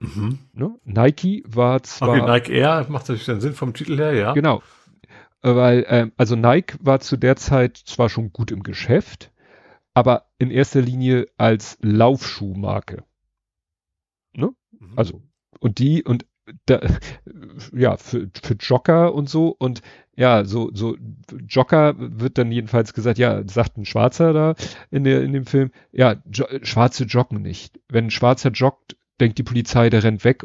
Mhm. 0.00 0.40
Ne? 0.52 0.74
Nike 0.82 1.44
war 1.46 1.80
zwar. 1.84 2.08
Okay, 2.08 2.26
Nike 2.26 2.52
Air 2.54 2.86
macht 2.88 3.08
natürlich 3.08 3.26
den 3.26 3.40
Sinn 3.40 3.54
vom 3.54 3.72
Titel 3.72 3.96
her, 3.98 4.14
ja. 4.14 4.32
Genau. 4.32 4.64
Weil, 5.42 5.86
ähm, 5.88 6.12
also 6.16 6.34
Nike 6.34 6.76
war 6.80 6.98
zu 6.98 7.16
der 7.16 7.36
Zeit 7.36 7.76
zwar 7.76 8.08
schon 8.08 8.32
gut 8.32 8.50
im 8.50 8.64
Geschäft, 8.64 9.30
aber 9.94 10.26
in 10.38 10.50
erster 10.50 10.82
Linie 10.82 11.26
als 11.36 11.78
Laufschuhmarke. 11.80 13.04
Ne? 14.34 14.50
Mhm. 14.72 14.92
Also, 14.96 15.22
und 15.60 15.78
die, 15.78 16.02
und 16.02 16.26
da, 16.66 16.80
ja, 17.72 17.96
für, 17.96 18.28
für 18.42 18.54
Jogger 18.54 19.14
und 19.14 19.28
so 19.28 19.48
und 19.48 19.80
ja, 20.16 20.44
so, 20.44 20.70
so 20.72 20.96
Jogger 21.48 21.94
wird 21.96 22.38
dann 22.38 22.52
jedenfalls 22.52 22.92
gesagt, 22.92 23.18
ja, 23.18 23.42
sagt 23.48 23.76
ein 23.76 23.86
Schwarzer 23.86 24.32
da 24.32 24.54
in 24.90 25.04
der, 25.04 25.22
in 25.22 25.32
dem 25.32 25.46
Film, 25.46 25.70
ja, 25.90 26.16
jo 26.30 26.46
Schwarze 26.62 27.04
joggen 27.04 27.42
nicht. 27.42 27.80
Wenn 27.88 28.06
ein 28.06 28.10
Schwarzer 28.10 28.50
joggt, 28.50 28.96
denkt 29.20 29.38
die 29.38 29.42
Polizei, 29.42 29.90
der 29.90 30.04
rennt 30.04 30.24
weg, 30.24 30.44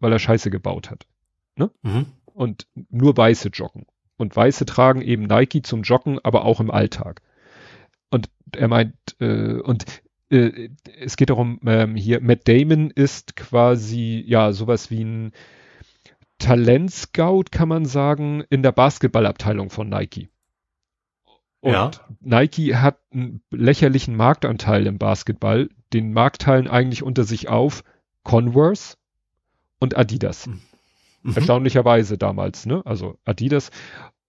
weil 0.00 0.12
er 0.12 0.18
Scheiße 0.18 0.50
gebaut 0.50 0.90
hat. 0.90 1.06
Ne? 1.56 1.70
Mhm. 1.82 2.06
Und 2.24 2.66
nur 2.90 3.16
Weiße 3.16 3.48
joggen. 3.48 3.86
Und 4.16 4.36
Weiße 4.36 4.66
tragen 4.66 5.00
eben 5.00 5.24
Nike 5.24 5.62
zum 5.62 5.82
Joggen, 5.82 6.18
aber 6.22 6.44
auch 6.44 6.60
im 6.60 6.70
Alltag. 6.70 7.22
Und 8.10 8.28
er 8.56 8.68
meint, 8.68 8.94
äh, 9.20 9.54
und 9.54 9.84
äh, 10.30 10.70
es 10.98 11.16
geht 11.16 11.30
darum, 11.30 11.60
ähm, 11.66 11.96
hier, 11.96 12.20
Matt 12.20 12.48
Damon 12.48 12.90
ist 12.90 13.36
quasi, 13.36 14.22
ja, 14.26 14.52
sowas 14.52 14.90
wie 14.90 15.04
ein 15.04 15.32
Talentscout, 16.38 17.44
kann 17.50 17.68
man 17.68 17.84
sagen, 17.84 18.42
in 18.50 18.62
der 18.62 18.72
Basketballabteilung 18.72 19.70
von 19.70 19.88
Nike. 19.88 20.28
Und 21.60 21.72
ja. 21.72 21.90
Nike 22.20 22.76
hat 22.76 22.98
einen 23.12 23.42
lächerlichen 23.50 24.16
Marktanteil 24.16 24.86
im 24.86 24.98
Basketball. 24.98 25.68
Den 25.92 26.12
Markt 26.12 26.42
teilen 26.42 26.68
eigentlich 26.68 27.02
unter 27.02 27.24
sich 27.24 27.48
auf 27.48 27.84
Converse 28.22 28.96
und 29.78 29.96
Adidas. 29.96 30.46
Mhm. 30.46 31.34
Erstaunlicherweise 31.34 32.16
damals, 32.16 32.64
ne? 32.64 32.82
Also 32.86 33.18
Adidas. 33.24 33.70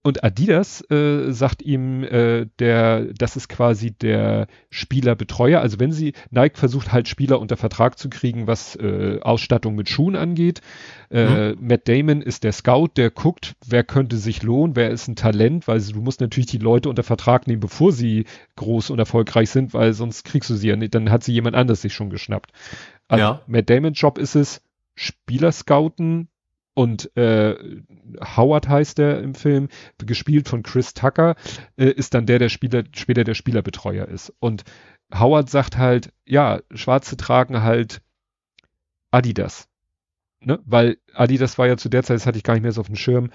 Und 0.04 0.24
Adidas 0.24 0.84
äh, 0.90 1.30
sagt 1.30 1.62
ihm, 1.62 2.02
äh, 2.02 2.46
der, 2.58 3.12
das 3.16 3.36
ist 3.36 3.48
quasi 3.48 3.92
der 3.92 4.48
Spielerbetreuer. 4.68 5.60
Also 5.60 5.78
wenn 5.78 5.92
sie, 5.92 6.14
Nike 6.30 6.58
versucht 6.58 6.90
halt 6.90 7.06
Spieler 7.06 7.38
unter 7.38 7.56
Vertrag 7.56 7.96
zu 8.00 8.10
kriegen, 8.10 8.48
was 8.48 8.74
äh, 8.74 9.20
Ausstattung 9.22 9.76
mit 9.76 9.88
Schuhen 9.88 10.16
angeht. 10.16 10.60
Äh, 11.08 11.52
mhm. 11.52 11.68
Matt 11.68 11.86
Damon 11.86 12.20
ist 12.20 12.42
der 12.42 12.50
Scout, 12.50 12.88
der 12.96 13.10
guckt, 13.10 13.54
wer 13.64 13.84
könnte 13.84 14.16
sich 14.16 14.42
lohnen, 14.42 14.74
wer 14.74 14.90
ist 14.90 15.06
ein 15.06 15.14
Talent, 15.14 15.68
weil 15.68 15.80
du 15.80 16.02
musst 16.02 16.20
natürlich 16.20 16.50
die 16.50 16.58
Leute 16.58 16.88
unter 16.88 17.04
Vertrag 17.04 17.46
nehmen, 17.46 17.60
bevor 17.60 17.92
sie 17.92 18.24
groß 18.56 18.90
und 18.90 18.98
erfolgreich 18.98 19.50
sind, 19.50 19.72
weil 19.72 19.92
sonst 19.92 20.24
kriegst 20.24 20.50
du 20.50 20.54
sie 20.54 20.68
ja 20.68 20.76
nicht, 20.76 20.96
dann 20.96 21.12
hat 21.12 21.22
sie 21.22 21.32
jemand 21.32 21.54
anders 21.54 21.80
sich 21.80 21.94
schon 21.94 22.10
geschnappt. 22.10 22.50
Also 23.06 23.24
ja. 23.24 23.42
Matt 23.46 23.70
Damon 23.70 23.92
Job 23.92 24.18
ist 24.18 24.34
es, 24.34 24.62
Spieler 24.96 25.52
scouten, 25.52 26.28
und 26.74 27.14
äh, 27.16 27.56
Howard 28.36 28.68
heißt 28.68 28.98
er 28.98 29.20
im 29.20 29.34
Film, 29.34 29.68
gespielt 29.98 30.48
von 30.48 30.62
Chris 30.62 30.94
Tucker, 30.94 31.36
äh, 31.76 31.90
ist 31.90 32.14
dann 32.14 32.26
der, 32.26 32.38
der 32.38 32.48
Spieler, 32.48 32.84
später 32.94 33.24
der 33.24 33.34
Spielerbetreuer 33.34 34.08
ist. 34.08 34.32
Und 34.38 34.64
Howard 35.14 35.50
sagt 35.50 35.76
halt, 35.76 36.12
ja, 36.24 36.60
Schwarze 36.74 37.16
tragen 37.16 37.62
halt 37.62 38.00
Adidas. 39.10 39.68
Ne? 40.40 40.60
Weil 40.64 40.96
Adidas 41.14 41.58
war 41.58 41.66
ja 41.66 41.76
zu 41.76 41.88
der 41.88 42.02
Zeit, 42.02 42.16
das 42.16 42.26
hatte 42.26 42.38
ich 42.38 42.44
gar 42.44 42.54
nicht 42.54 42.62
mehr 42.62 42.72
so 42.72 42.80
auf 42.80 42.86
dem 42.86 42.96
Schirm, 42.96 43.30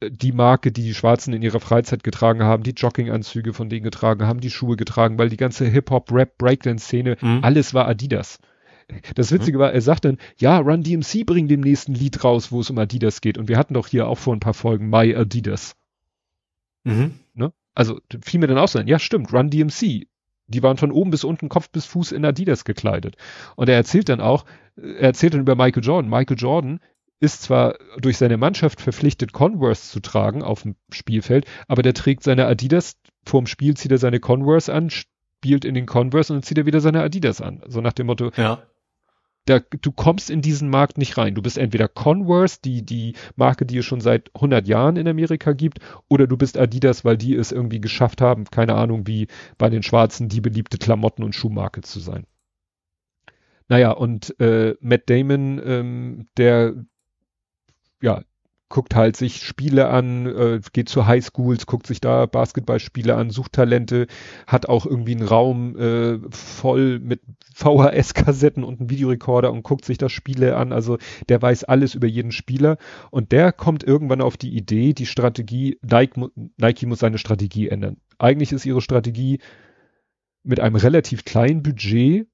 äh, 0.00 0.10
die 0.10 0.32
Marke, 0.32 0.72
die 0.72 0.82
die 0.82 0.94
Schwarzen 0.94 1.34
in 1.34 1.42
ihrer 1.42 1.60
Freizeit 1.60 2.02
getragen 2.02 2.42
haben, 2.42 2.62
die 2.62 2.70
Jogginganzüge 2.70 3.52
von 3.52 3.68
denen 3.68 3.84
getragen 3.84 4.26
haben, 4.26 4.40
die 4.40 4.50
Schuhe 4.50 4.76
getragen, 4.76 5.18
weil 5.18 5.28
die 5.28 5.36
ganze 5.36 5.66
Hip-Hop, 5.66 6.10
Rap, 6.10 6.38
Breakdance-Szene, 6.38 7.18
mhm. 7.20 7.40
alles 7.42 7.74
war 7.74 7.86
Adidas. 7.86 8.38
Das 9.14 9.32
Witzige 9.32 9.58
mhm. 9.58 9.62
war, 9.62 9.72
er 9.72 9.80
sagt 9.80 10.04
dann, 10.04 10.18
ja, 10.38 10.58
Run 10.58 10.82
DMC 10.82 11.24
bringt 11.26 11.50
dem 11.50 11.60
nächsten 11.60 11.94
Lied 11.94 12.24
raus, 12.24 12.50
wo 12.52 12.60
es 12.60 12.70
um 12.70 12.78
Adidas 12.78 13.20
geht. 13.20 13.38
Und 13.38 13.48
wir 13.48 13.58
hatten 13.58 13.74
doch 13.74 13.86
hier 13.86 14.08
auch 14.08 14.18
vor 14.18 14.34
ein 14.34 14.40
paar 14.40 14.54
Folgen 14.54 14.88
My 14.88 15.14
Adidas. 15.14 15.76
Mhm. 16.84 17.18
Ne? 17.34 17.52
Also 17.74 18.00
fiel 18.22 18.40
mir 18.40 18.46
dann 18.46 18.58
auch 18.58 18.68
so 18.68 18.78
ein, 18.78 18.86
ja 18.86 18.98
stimmt, 18.98 19.32
Run 19.32 19.50
DMC. 19.50 20.06
Die 20.50 20.62
waren 20.62 20.78
von 20.78 20.90
oben 20.90 21.10
bis 21.10 21.24
unten, 21.24 21.50
Kopf 21.50 21.68
bis 21.70 21.84
Fuß 21.84 22.12
in 22.12 22.24
Adidas 22.24 22.64
gekleidet. 22.64 23.16
Und 23.56 23.68
er 23.68 23.76
erzählt 23.76 24.08
dann 24.08 24.20
auch, 24.20 24.46
er 24.76 25.00
erzählt 25.00 25.34
dann 25.34 25.42
über 25.42 25.54
Michael 25.54 25.84
Jordan. 25.84 26.10
Michael 26.10 26.38
Jordan 26.38 26.80
ist 27.20 27.42
zwar 27.42 27.74
durch 27.98 28.16
seine 28.16 28.38
Mannschaft 28.38 28.80
verpflichtet, 28.80 29.32
Converse 29.32 29.90
zu 29.90 30.00
tragen 30.00 30.42
auf 30.42 30.62
dem 30.62 30.76
Spielfeld, 30.90 31.46
aber 31.66 31.82
der 31.82 31.92
trägt 31.92 32.22
seine 32.22 32.46
Adidas, 32.46 32.96
vorm 33.26 33.46
Spiel 33.46 33.76
zieht 33.76 33.90
er 33.90 33.98
seine 33.98 34.20
Converse 34.20 34.72
an, 34.72 34.88
spielt 34.88 35.64
in 35.64 35.74
den 35.74 35.84
Converse 35.84 36.32
und 36.32 36.38
dann 36.38 36.42
zieht 36.44 36.58
er 36.58 36.66
wieder 36.66 36.80
seine 36.80 37.02
Adidas 37.02 37.42
an. 37.42 37.60
So 37.66 37.80
nach 37.80 37.92
dem 37.92 38.06
Motto, 38.06 38.30
ja 38.36 38.62
da, 39.48 39.60
du 39.60 39.92
kommst 39.92 40.30
in 40.30 40.42
diesen 40.42 40.68
Markt 40.68 40.98
nicht 40.98 41.16
rein. 41.16 41.34
Du 41.34 41.42
bist 41.42 41.58
entweder 41.58 41.88
Converse, 41.88 42.58
die, 42.64 42.84
die 42.84 43.14
Marke, 43.36 43.64
die 43.64 43.78
es 43.78 43.86
schon 43.86 44.00
seit 44.00 44.30
100 44.34 44.66
Jahren 44.68 44.96
in 44.96 45.08
Amerika 45.08 45.52
gibt, 45.52 45.78
oder 46.08 46.26
du 46.26 46.36
bist 46.36 46.58
Adidas, 46.58 47.04
weil 47.04 47.16
die 47.16 47.34
es 47.34 47.52
irgendwie 47.52 47.80
geschafft 47.80 48.20
haben, 48.20 48.44
keine 48.44 48.74
Ahnung, 48.74 49.06
wie 49.06 49.28
bei 49.56 49.70
den 49.70 49.82
Schwarzen 49.82 50.28
die 50.28 50.40
beliebte 50.40 50.78
Klamotten- 50.78 51.24
und 51.24 51.34
Schuhmarke 51.34 51.80
zu 51.80 52.00
sein. 52.00 52.26
Naja, 53.68 53.92
und 53.92 54.38
äh, 54.40 54.76
Matt 54.80 55.10
Damon, 55.10 55.60
ähm, 55.64 56.28
der 56.36 56.74
ja, 58.00 58.22
guckt 58.68 58.94
halt 58.94 59.16
sich 59.16 59.42
Spiele 59.42 59.88
an, 59.88 60.26
äh, 60.26 60.60
geht 60.72 60.88
zu 60.88 61.06
Highschools, 61.06 61.66
guckt 61.66 61.86
sich 61.86 62.00
da 62.00 62.26
Basketballspiele 62.26 63.14
an, 63.14 63.30
sucht 63.30 63.52
Talente, 63.52 64.06
hat 64.46 64.68
auch 64.68 64.84
irgendwie 64.86 65.16
einen 65.16 65.26
Raum 65.26 65.76
äh, 65.78 66.18
voll 66.30 66.98
mit 66.98 67.20
VHS-Kassetten 67.54 68.64
und 68.64 68.80
einen 68.80 68.90
Videorekorder 68.90 69.52
und 69.52 69.62
guckt 69.62 69.84
sich 69.84 69.98
da 69.98 70.08
Spiele 70.08 70.56
an. 70.56 70.72
Also 70.72 70.98
der 71.28 71.40
weiß 71.40 71.64
alles 71.64 71.94
über 71.94 72.06
jeden 72.06 72.32
Spieler 72.32 72.76
und 73.10 73.32
der 73.32 73.52
kommt 73.52 73.84
irgendwann 73.84 74.20
auf 74.20 74.36
die 74.36 74.54
Idee, 74.54 74.92
die 74.92 75.06
Strategie, 75.06 75.78
Nike, 75.82 76.28
Nike 76.56 76.86
muss 76.86 76.98
seine 76.98 77.18
Strategie 77.18 77.68
ändern. 77.68 77.96
Eigentlich 78.18 78.52
ist 78.52 78.66
ihre 78.66 78.80
Strategie 78.80 79.40
mit 80.42 80.60
einem 80.60 80.76
relativ 80.76 81.24
kleinen 81.24 81.62
Budget 81.62 82.26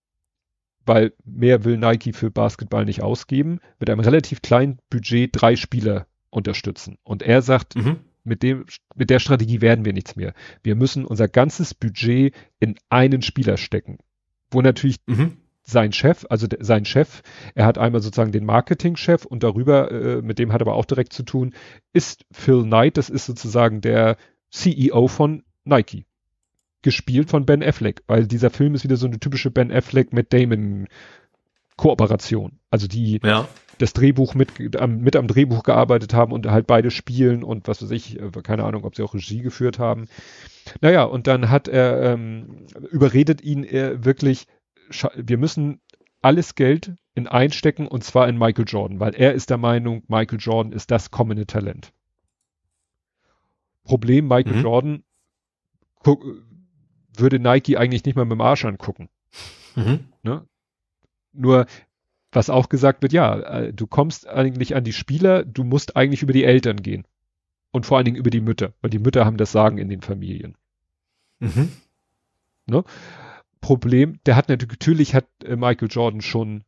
weil 0.86 1.14
mehr 1.24 1.64
will 1.64 1.78
Nike 1.78 2.12
für 2.12 2.30
Basketball 2.30 2.84
nicht 2.84 3.02
ausgeben, 3.02 3.60
mit 3.78 3.88
einem 3.88 4.00
relativ 4.00 4.42
kleinen 4.42 4.78
Budget 4.90 5.30
drei 5.32 5.56
Spieler 5.56 6.06
unterstützen. 6.34 6.98
Und 7.04 7.22
er 7.22 7.42
sagt, 7.42 7.76
mhm. 7.76 7.96
mit 8.24 8.42
dem, 8.42 8.66
mit 8.94 9.10
der 9.10 9.18
Strategie 9.18 9.60
werden 9.60 9.84
wir 9.84 9.92
nichts 9.92 10.16
mehr. 10.16 10.34
Wir 10.62 10.74
müssen 10.74 11.04
unser 11.04 11.28
ganzes 11.28 11.74
Budget 11.74 12.34
in 12.60 12.74
einen 12.88 13.22
Spieler 13.22 13.56
stecken. 13.56 13.98
Wo 14.50 14.60
natürlich 14.60 14.98
mhm. 15.06 15.38
sein 15.62 15.92
Chef, 15.92 16.26
also 16.28 16.46
sein 16.58 16.84
Chef, 16.84 17.22
er 17.54 17.66
hat 17.66 17.78
einmal 17.78 18.02
sozusagen 18.02 18.32
den 18.32 18.44
Marketingchef 18.44 19.24
und 19.24 19.42
darüber, 19.42 19.90
äh, 19.90 20.22
mit 20.22 20.38
dem 20.38 20.52
hat 20.52 20.60
aber 20.60 20.74
auch 20.74 20.84
direkt 20.84 21.12
zu 21.12 21.22
tun, 21.22 21.54
ist 21.92 22.24
Phil 22.32 22.62
Knight, 22.62 22.96
das 22.96 23.10
ist 23.10 23.26
sozusagen 23.26 23.80
der 23.80 24.16
CEO 24.50 25.08
von 25.08 25.44
Nike. 25.64 26.04
Gespielt 26.82 27.30
von 27.30 27.46
Ben 27.46 27.62
Affleck, 27.62 28.02
weil 28.06 28.26
dieser 28.26 28.50
Film 28.50 28.74
ist 28.74 28.84
wieder 28.84 28.96
so 28.96 29.06
eine 29.06 29.18
typische 29.18 29.50
Ben 29.50 29.72
Affleck 29.72 30.12
mit 30.12 30.32
Damon 30.34 30.86
Kooperation. 31.76 32.58
Also 32.70 32.86
die 32.86 33.20
Ja. 33.22 33.48
Das 33.78 33.92
Drehbuch 33.92 34.34
mit, 34.34 34.76
am, 34.76 34.98
mit 34.98 35.16
am 35.16 35.26
Drehbuch 35.26 35.62
gearbeitet 35.62 36.14
haben 36.14 36.32
und 36.32 36.46
halt 36.46 36.66
beide 36.66 36.90
spielen 36.90 37.42
und 37.42 37.68
was 37.68 37.82
weiß 37.82 37.90
ich, 37.90 38.20
äh, 38.20 38.30
keine 38.42 38.64
Ahnung, 38.64 38.84
ob 38.84 38.96
sie 38.96 39.02
auch 39.02 39.14
Regie 39.14 39.40
geführt 39.42 39.78
haben. 39.78 40.06
Naja, 40.80 41.04
und 41.04 41.26
dann 41.26 41.50
hat 41.50 41.68
er, 41.68 42.02
ähm, 42.02 42.66
überredet 42.90 43.42
ihn 43.42 43.64
er 43.64 44.04
wirklich, 44.04 44.46
wir 45.14 45.38
müssen 45.38 45.80
alles 46.22 46.54
Geld 46.54 46.92
in 47.14 47.28
einstecken 47.28 47.86
und 47.86 48.02
zwar 48.02 48.28
in 48.28 48.38
Michael 48.38 48.64
Jordan, 48.66 49.00
weil 49.00 49.14
er 49.14 49.34
ist 49.34 49.50
der 49.50 49.58
Meinung, 49.58 50.02
Michael 50.08 50.38
Jordan 50.40 50.72
ist 50.72 50.90
das 50.90 51.10
kommende 51.10 51.46
Talent. 51.46 51.92
Problem, 53.84 54.28
Michael 54.28 54.56
Mhm. 54.56 54.62
Jordan 54.62 55.04
guck, 56.04 56.24
würde 57.16 57.38
Nike 57.38 57.76
eigentlich 57.76 58.04
nicht 58.04 58.14
mal 58.16 58.24
mit 58.24 58.32
dem 58.32 58.40
Arsch 58.40 58.64
angucken. 58.64 59.08
Mhm. 59.74 60.06
Ne? 60.22 60.46
Nur, 61.32 61.66
was 62.34 62.50
auch 62.50 62.68
gesagt 62.68 63.02
wird, 63.02 63.12
ja, 63.12 63.38
äh, 63.40 63.72
du 63.72 63.86
kommst 63.86 64.28
eigentlich 64.28 64.74
an 64.74 64.84
die 64.84 64.92
Spieler, 64.92 65.44
du 65.44 65.64
musst 65.64 65.96
eigentlich 65.96 66.22
über 66.22 66.32
die 66.32 66.44
Eltern 66.44 66.82
gehen. 66.82 67.04
Und 67.70 67.86
vor 67.86 67.96
allen 67.96 68.04
Dingen 68.04 68.16
über 68.16 68.30
die 68.30 68.40
Mütter, 68.40 68.72
weil 68.80 68.90
die 68.90 68.98
Mütter 69.00 69.24
haben 69.24 69.36
das 69.36 69.50
Sagen 69.50 69.78
in 69.78 69.88
den 69.88 70.00
Familien. 70.00 70.56
Mhm. 71.40 71.70
Problem, 73.60 74.20
der 74.26 74.36
hat 74.36 74.48
natürlich, 74.48 74.72
natürlich 74.78 75.14
hat 75.14 75.26
äh, 75.44 75.56
Michael 75.56 75.88
Jordan 75.90 76.20
schon, 76.20 76.64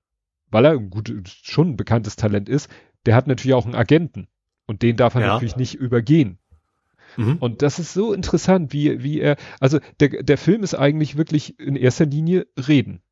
weil 0.51 0.65
er 0.65 0.73
ein 0.73 0.91
gut, 0.91 1.13
schon 1.27 1.71
ein 1.71 1.77
bekanntes 1.77 2.17
Talent 2.17 2.49
ist, 2.49 2.71
der 3.05 3.15
hat 3.15 3.27
natürlich 3.27 3.55
auch 3.55 3.67
einen 3.67 3.75
Agenten. 3.75 4.29
Und 4.67 4.83
den 4.83 4.97
darf 4.97 5.15
er 5.15 5.21
Ja. 5.21 5.27
natürlich 5.35 5.57
nicht 5.57 5.75
übergehen. 5.75 6.39
Mhm. 7.17 7.37
Und 7.37 7.63
das 7.63 7.79
ist 7.79 7.93
so 7.93 8.13
interessant, 8.13 8.73
wie, 8.73 9.03
wie 9.03 9.21
er, 9.21 9.37
also 9.61 9.79
der, 10.01 10.23
der 10.23 10.39
Film 10.39 10.63
ist 10.63 10.75
eigentlich 10.75 11.17
wirklich 11.17 11.59
in 11.61 11.77
erster 11.77 12.07
Linie 12.07 12.47
Reden. 12.57 13.03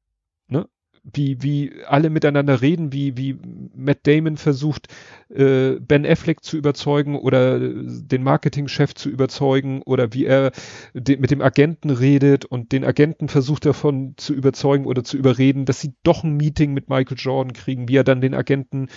Ne? 0.49 0.67
Wie, 1.13 1.43
wie 1.43 1.71
alle 1.87 2.09
miteinander 2.09 2.63
reden, 2.63 2.93
wie, 2.95 3.17
wie 3.19 3.37
Matt 3.77 4.07
Damon 4.07 4.39
versucht, 4.39 4.89
äh, 5.29 5.73
Ben 5.79 6.07
Affleck 6.07 6.43
zu 6.43 6.57
überzeugen 6.57 7.19
oder 7.19 7.61
äh, 7.61 7.73
den 7.85 8.23
Marketingchef 8.23 8.95
zu 8.95 9.11
überzeugen 9.11 9.83
oder 9.83 10.15
wie 10.15 10.25
er 10.25 10.53
de, 10.95 11.19
mit 11.19 11.31
dem 11.31 11.43
Agenten 11.43 11.91
redet 11.91 12.47
und 12.47 12.73
den 12.73 12.85
Agenten 12.85 13.29
versucht 13.29 13.67
davon 13.67 14.15
zu 14.17 14.33
überzeugen 14.33 14.87
oder 14.87 15.05
zu 15.05 15.19
überreden, 15.19 15.67
dass 15.67 15.83
sie 15.83 15.93
doch 16.05 16.25
ein 16.25 16.39
Meeting 16.39 16.73
mit 16.73 16.89
Michael 16.89 17.19
Jordan 17.19 17.53
kriegen, 17.53 17.87
wie 17.87 17.97
er 17.97 18.05
dann 18.05 18.23
den 18.23 18.35
Agenten 18.35 18.89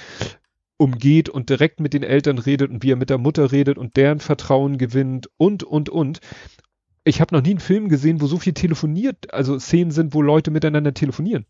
umgeht 0.77 1.27
und 1.27 1.49
direkt 1.49 1.79
mit 1.79 1.93
den 1.93 2.03
Eltern 2.03 2.37
redet 2.37 2.71
und 2.71 2.83
wie 2.83 2.91
er 2.91 2.95
mit 2.95 3.09
der 3.09 3.17
Mutter 3.17 3.51
redet 3.51 3.77
und 3.77 3.97
deren 3.97 4.19
Vertrauen 4.19 4.77
gewinnt 4.77 5.29
und, 5.37 5.63
und, 5.63 5.89
und. 5.89 6.21
Ich 7.03 7.19
habe 7.19 7.35
noch 7.35 7.41
nie 7.41 7.51
einen 7.51 7.59
Film 7.59 7.89
gesehen, 7.89 8.21
wo 8.21 8.27
so 8.27 8.37
viel 8.37 8.53
telefoniert, 8.53 9.33
also 9.33 9.57
Szenen 9.59 9.91
sind, 9.91 10.13
wo 10.13 10.21
Leute 10.21 10.51
miteinander 10.51 10.93
telefonieren. 10.93 11.45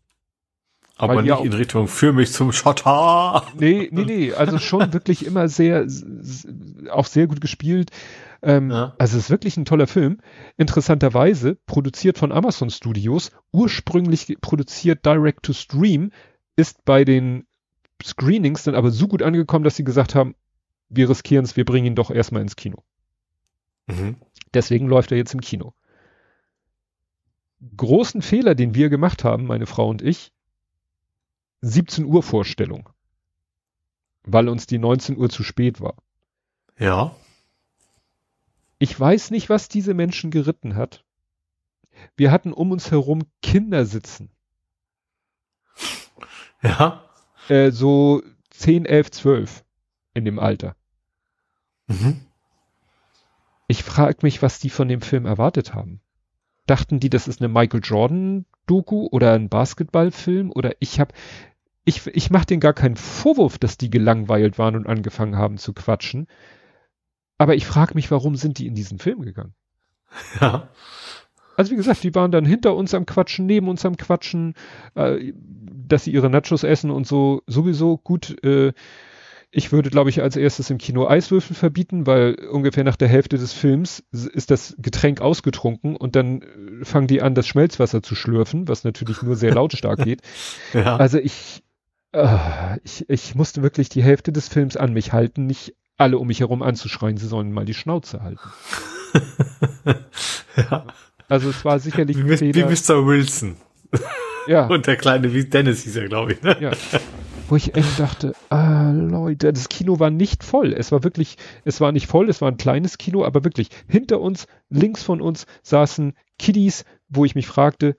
Aber 0.98 1.22
nicht 1.22 1.44
in 1.44 1.52
Richtung 1.52 1.86
für 1.86 2.12
mich 2.12 2.32
zum 2.32 2.52
Schotter. 2.52 3.44
Nee, 3.58 3.88
nee, 3.92 4.04
nee, 4.04 4.32
also 4.32 4.58
schon 4.58 4.92
wirklich 4.92 5.24
immer 5.24 5.48
sehr, 5.48 5.86
auch 6.90 7.06
sehr 7.06 7.28
gut 7.28 7.40
gespielt. 7.40 7.90
Ähm, 8.42 8.70
Ja. 8.70 8.94
Also 8.98 9.16
es 9.16 9.24
ist 9.24 9.30
wirklich 9.30 9.56
ein 9.56 9.64
toller 9.64 9.86
Film. 9.86 10.18
Interessanterweise 10.56 11.56
produziert 11.66 12.18
von 12.18 12.32
Amazon 12.32 12.70
Studios, 12.70 13.30
ursprünglich 13.52 14.36
produziert 14.40 15.06
Direct 15.06 15.44
to 15.44 15.52
Stream, 15.52 16.10
ist 16.56 16.84
bei 16.84 17.04
den 17.04 17.46
Screenings 18.02 18.64
dann 18.64 18.74
aber 18.74 18.90
so 18.90 19.08
gut 19.08 19.22
angekommen, 19.22 19.64
dass 19.64 19.76
sie 19.76 19.84
gesagt 19.84 20.14
haben, 20.14 20.34
wir 20.88 21.08
riskieren 21.08 21.44
es, 21.44 21.56
wir 21.56 21.64
bringen 21.64 21.86
ihn 21.86 21.94
doch 21.94 22.10
erstmal 22.10 22.42
ins 22.42 22.56
Kino. 22.56 22.82
Mhm. 23.86 24.16
Deswegen 24.54 24.88
läuft 24.88 25.12
er 25.12 25.18
jetzt 25.18 25.34
im 25.34 25.40
Kino. 25.40 25.74
Großen 27.76 28.22
Fehler, 28.22 28.54
den 28.54 28.74
wir 28.74 28.88
gemacht 28.88 29.24
haben, 29.24 29.46
meine 29.46 29.66
Frau 29.66 29.88
und 29.88 30.00
ich, 30.00 30.32
17 31.60 32.04
Uhr 32.04 32.22
Vorstellung. 32.22 32.88
Weil 34.24 34.48
uns 34.48 34.66
die 34.66 34.78
19 34.78 35.16
Uhr 35.16 35.30
zu 35.30 35.42
spät 35.42 35.80
war. 35.80 35.96
Ja. 36.78 37.16
Ich 38.78 38.98
weiß 38.98 39.30
nicht, 39.30 39.48
was 39.48 39.68
diese 39.68 39.94
Menschen 39.94 40.30
geritten 40.30 40.76
hat. 40.76 41.04
Wir 42.16 42.30
hatten 42.30 42.52
um 42.52 42.70
uns 42.70 42.90
herum 42.90 43.24
Kinder 43.42 43.84
sitzen. 43.86 44.30
Ja. 46.62 47.04
Äh, 47.48 47.70
so 47.70 48.22
10, 48.50 48.84
11, 48.86 49.10
12 49.10 49.64
in 50.14 50.24
dem 50.24 50.38
Alter. 50.38 50.76
Mhm. 51.86 52.20
Ich 53.66 53.82
frage 53.82 54.18
mich, 54.22 54.42
was 54.42 54.58
die 54.58 54.70
von 54.70 54.88
dem 54.88 55.00
Film 55.00 55.26
erwartet 55.26 55.74
haben. 55.74 56.00
Dachten 56.68 57.00
die, 57.00 57.10
das 57.10 57.26
ist 57.26 57.40
eine 57.40 57.48
Michael 57.48 57.80
Jordan 57.82 58.44
Doku 58.66 59.08
oder 59.10 59.32
ein 59.32 59.48
Basketballfilm 59.48 60.52
oder 60.52 60.72
ich 60.80 61.00
habe 61.00 61.14
ich 61.84 62.06
ich 62.06 62.30
mache 62.30 62.46
denen 62.46 62.60
gar 62.60 62.74
keinen 62.74 62.96
Vorwurf, 62.96 63.58
dass 63.58 63.78
die 63.78 63.90
gelangweilt 63.90 64.58
waren 64.58 64.76
und 64.76 64.86
angefangen 64.86 65.36
haben 65.36 65.56
zu 65.56 65.72
quatschen. 65.72 66.26
Aber 67.38 67.54
ich 67.54 67.66
frage 67.66 67.94
mich, 67.94 68.10
warum 68.10 68.36
sind 68.36 68.58
die 68.58 68.66
in 68.66 68.74
diesen 68.74 68.98
Film 68.98 69.22
gegangen? 69.22 69.54
Ja. 70.40 70.68
Also 71.56 71.72
wie 71.72 71.76
gesagt, 71.76 72.04
die 72.04 72.14
waren 72.14 72.30
dann 72.30 72.44
hinter 72.44 72.76
uns 72.76 72.94
am 72.94 73.04
Quatschen, 73.04 73.46
neben 73.46 73.68
uns 73.68 73.84
am 73.84 73.96
Quatschen, 73.96 74.54
äh, 74.94 75.32
dass 75.34 76.04
sie 76.04 76.12
ihre 76.12 76.30
Nachos 76.30 76.62
essen 76.62 76.90
und 76.90 77.06
so 77.06 77.42
sowieso 77.46 77.96
gut. 77.98 78.36
Äh, 78.44 78.74
ich 79.50 79.72
würde, 79.72 79.88
glaube 79.88 80.10
ich, 80.10 80.20
als 80.22 80.36
erstes 80.36 80.68
im 80.70 80.78
Kino 80.78 81.08
Eiswürfel 81.08 81.56
verbieten, 81.56 82.06
weil 82.06 82.34
ungefähr 82.50 82.84
nach 82.84 82.96
der 82.96 83.08
Hälfte 83.08 83.38
des 83.38 83.52
Films 83.52 84.04
ist 84.10 84.50
das 84.50 84.74
Getränk 84.78 85.20
ausgetrunken 85.20 85.96
und 85.96 86.16
dann 86.16 86.42
äh, 86.42 86.84
fangen 86.84 87.06
die 87.06 87.22
an, 87.22 87.34
das 87.34 87.46
Schmelzwasser 87.46 88.02
zu 88.02 88.14
schlürfen, 88.14 88.68
was 88.68 88.84
natürlich 88.84 89.22
nur 89.22 89.36
sehr 89.36 89.54
lautstark 89.54 90.04
geht. 90.04 90.22
Ja. 90.74 90.96
Also 90.96 91.18
ich, 91.18 91.62
äh, 92.12 92.78
ich, 92.84 93.08
ich 93.08 93.34
musste 93.34 93.62
wirklich 93.62 93.88
die 93.88 94.02
Hälfte 94.02 94.32
des 94.32 94.48
Films 94.48 94.76
an 94.76 94.92
mich 94.92 95.12
halten, 95.12 95.46
nicht 95.46 95.74
alle 95.96 96.18
um 96.18 96.26
mich 96.26 96.40
herum 96.40 96.62
anzuschreien, 96.62 97.16
sie 97.16 97.26
sollen 97.26 97.52
mal 97.52 97.64
die 97.64 97.74
Schnauze 97.74 98.22
halten. 98.22 98.40
ja. 100.56 100.86
Also 101.28 101.48
es 101.50 101.64
war 101.64 101.78
sicherlich 101.78 102.18
Wie, 102.18 102.54
wie. 102.54 102.62
Mr. 102.62 103.06
Wilson. 103.06 103.56
Ja. 104.46 104.66
Und 104.68 104.86
der 104.86 104.96
kleine 104.96 105.32
wie 105.32 105.44
Dennis 105.44 105.84
hieß 105.84 105.96
er, 105.96 106.08
glaube 106.08 106.34
ich. 106.34 106.42
Ne? 106.42 106.56
Ja. 106.60 106.70
Wo 107.48 107.56
ich 107.56 107.74
echt 107.74 107.98
dachte, 107.98 108.34
ah, 108.50 108.90
Leute, 108.90 109.52
das 109.52 109.68
Kino 109.68 109.98
war 109.98 110.10
nicht 110.10 110.44
voll. 110.44 110.74
Es 110.74 110.92
war 110.92 111.02
wirklich, 111.02 111.36
es 111.64 111.80
war 111.80 111.92
nicht 111.92 112.06
voll, 112.06 112.28
es 112.28 112.40
war 112.40 112.50
ein 112.50 112.58
kleines 112.58 112.98
Kino, 112.98 113.24
aber 113.24 113.42
wirklich 113.42 113.68
hinter 113.88 114.20
uns, 114.20 114.46
links 114.68 115.02
von 115.02 115.20
uns 115.22 115.46
saßen 115.62 116.12
Kiddies, 116.38 116.84
wo 117.08 117.24
ich 117.24 117.34
mich 117.34 117.46
fragte, 117.46 117.96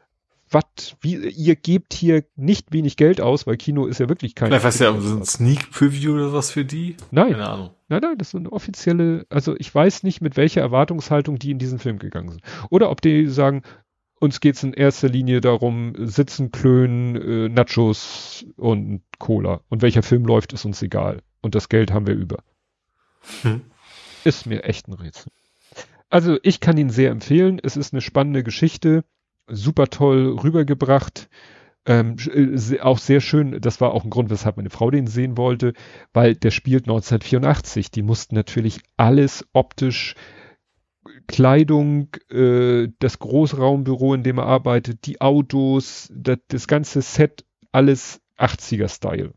was, 0.51 0.63
wie, 1.01 1.15
ihr 1.15 1.55
gebt 1.55 1.93
hier 1.93 2.23
nicht 2.35 2.71
wenig 2.71 2.97
Geld 2.97 3.21
aus, 3.21 3.45
weil 3.45 3.57
Kino 3.57 3.85
ist 3.85 3.99
ja 3.99 4.09
wirklich 4.09 4.35
kein. 4.35 4.47
Vielleicht 4.49 4.63
war 4.63 4.69
es 4.69 4.79
ja 4.79 4.99
so 4.99 5.17
ein 5.17 5.25
Sneak 5.25 5.71
Preview 5.71 6.13
oder 6.13 6.33
was 6.33 6.51
für 6.51 6.65
die. 6.65 6.95
Nein, 7.11 7.33
Keine 7.33 7.47
Ahnung. 7.49 7.69
nein, 7.87 8.01
nein, 8.01 8.17
das 8.17 8.29
ist 8.29 8.35
eine 8.35 8.51
offizielle, 8.51 9.25
also 9.29 9.55
ich 9.57 9.73
weiß 9.73 10.03
nicht, 10.03 10.21
mit 10.21 10.37
welcher 10.37 10.61
Erwartungshaltung 10.61 11.37
die 11.37 11.51
in 11.51 11.59
diesen 11.59 11.79
Film 11.79 11.99
gegangen 11.99 12.29
sind. 12.29 12.41
Oder 12.69 12.89
ob 12.89 13.01
die 13.01 13.27
sagen, 13.27 13.61
uns 14.19 14.39
geht's 14.39 14.63
in 14.63 14.73
erster 14.73 15.09
Linie 15.09 15.41
darum, 15.41 15.93
Sitzen, 15.97 16.51
Klönen, 16.51 17.15
äh, 17.15 17.49
Nachos 17.49 18.45
und 18.57 19.01
Cola. 19.17 19.61
Und 19.69 19.81
welcher 19.81 20.03
Film 20.03 20.25
läuft, 20.25 20.53
ist 20.53 20.65
uns 20.65 20.81
egal. 20.81 21.21
Und 21.41 21.55
das 21.55 21.69
Geld 21.69 21.91
haben 21.91 22.07
wir 22.07 22.15
über. 22.15 22.37
Hm. 23.41 23.61
Ist 24.23 24.45
mir 24.45 24.63
echt 24.63 24.87
ein 24.87 24.93
Rätsel. 24.93 25.31
Also 26.09 26.37
ich 26.43 26.59
kann 26.59 26.77
ihn 26.77 26.89
sehr 26.89 27.11
empfehlen. 27.11 27.59
Es 27.61 27.77
ist 27.77 27.93
eine 27.93 28.01
spannende 28.01 28.43
Geschichte. 28.43 29.03
Super 29.47 29.87
toll 29.87 30.37
rübergebracht. 30.43 31.29
Ähm, 31.85 32.17
äh, 32.33 32.79
auch 32.81 32.99
sehr 32.99 33.21
schön, 33.21 33.61
das 33.61 33.79
war 33.81 33.93
auch 33.93 34.03
ein 34.03 34.09
Grund, 34.09 34.29
weshalb 34.29 34.57
meine 34.57 34.69
Frau 34.69 34.91
den 34.91 35.07
sehen 35.07 35.37
wollte, 35.37 35.73
weil 36.13 36.35
der 36.35 36.51
spielt 36.51 36.83
1984. 36.83 37.89
Die 37.89 38.03
mussten 38.03 38.35
natürlich 38.35 38.81
alles 38.97 39.47
optisch, 39.53 40.15
Kleidung, 41.29 42.09
äh, 42.31 42.89
das 42.99 43.19
Großraumbüro, 43.19 44.13
in 44.15 44.23
dem 44.23 44.39
er 44.39 44.47
arbeitet, 44.47 45.05
die 45.05 45.21
Autos, 45.21 46.09
das, 46.13 46.39
das 46.47 46.67
ganze 46.67 47.01
Set, 47.01 47.45
alles 47.71 48.19
80er-Style. 48.35 49.33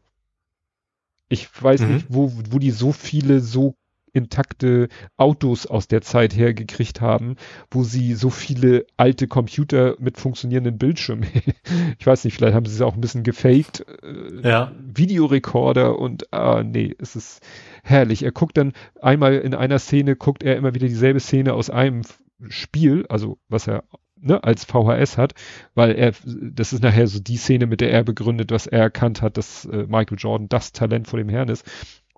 Ich 1.28 1.48
weiß 1.62 1.82
Mhm. 1.82 1.88
nicht, 1.88 2.06
wo, 2.08 2.32
wo 2.50 2.58
die 2.58 2.70
so 2.70 2.92
viele 2.92 3.40
so 3.40 3.76
intakte 4.12 4.88
Autos 5.16 5.66
aus 5.66 5.88
der 5.88 6.02
Zeit 6.02 6.36
hergekriegt 6.36 7.00
haben, 7.00 7.36
wo 7.70 7.82
sie 7.82 8.14
so 8.14 8.30
viele 8.30 8.86
alte 8.96 9.26
Computer 9.28 9.96
mit 9.98 10.18
funktionierenden 10.18 10.78
Bildschirmen, 10.78 11.26
ich 11.98 12.06
weiß 12.06 12.24
nicht, 12.24 12.34
vielleicht 12.34 12.54
haben 12.54 12.66
sie 12.66 12.74
es 12.74 12.82
auch 12.82 12.94
ein 12.94 13.00
bisschen 13.00 13.22
gefaked, 13.22 13.84
äh, 14.02 14.48
Ja. 14.48 14.72
Videorekorder 14.78 15.98
und 15.98 16.32
ah 16.32 16.62
nee, 16.62 16.94
es 16.98 17.16
ist 17.16 17.40
herrlich. 17.82 18.22
Er 18.22 18.32
guckt 18.32 18.56
dann 18.56 18.72
einmal 19.00 19.34
in 19.38 19.54
einer 19.54 19.78
Szene, 19.78 20.16
guckt 20.16 20.42
er 20.42 20.56
immer 20.56 20.74
wieder 20.74 20.88
dieselbe 20.88 21.20
Szene 21.20 21.54
aus 21.54 21.70
einem 21.70 22.02
Spiel, 22.48 23.06
also 23.08 23.38
was 23.48 23.66
er 23.68 23.84
ne, 24.20 24.42
als 24.42 24.64
VHS 24.64 25.18
hat, 25.18 25.34
weil 25.74 25.92
er, 25.92 26.12
das 26.24 26.72
ist 26.72 26.82
nachher 26.82 27.06
so 27.06 27.20
die 27.20 27.36
Szene, 27.36 27.66
mit 27.66 27.80
der 27.80 27.90
er 27.90 28.04
begründet, 28.04 28.50
was 28.50 28.66
er 28.66 28.80
erkannt 28.80 29.22
hat, 29.22 29.36
dass 29.36 29.64
äh, 29.66 29.84
Michael 29.88 30.18
Jordan 30.18 30.48
das 30.48 30.72
Talent 30.72 31.08
vor 31.08 31.18
dem 31.18 31.28
Herrn 31.28 31.48
ist. 31.48 31.64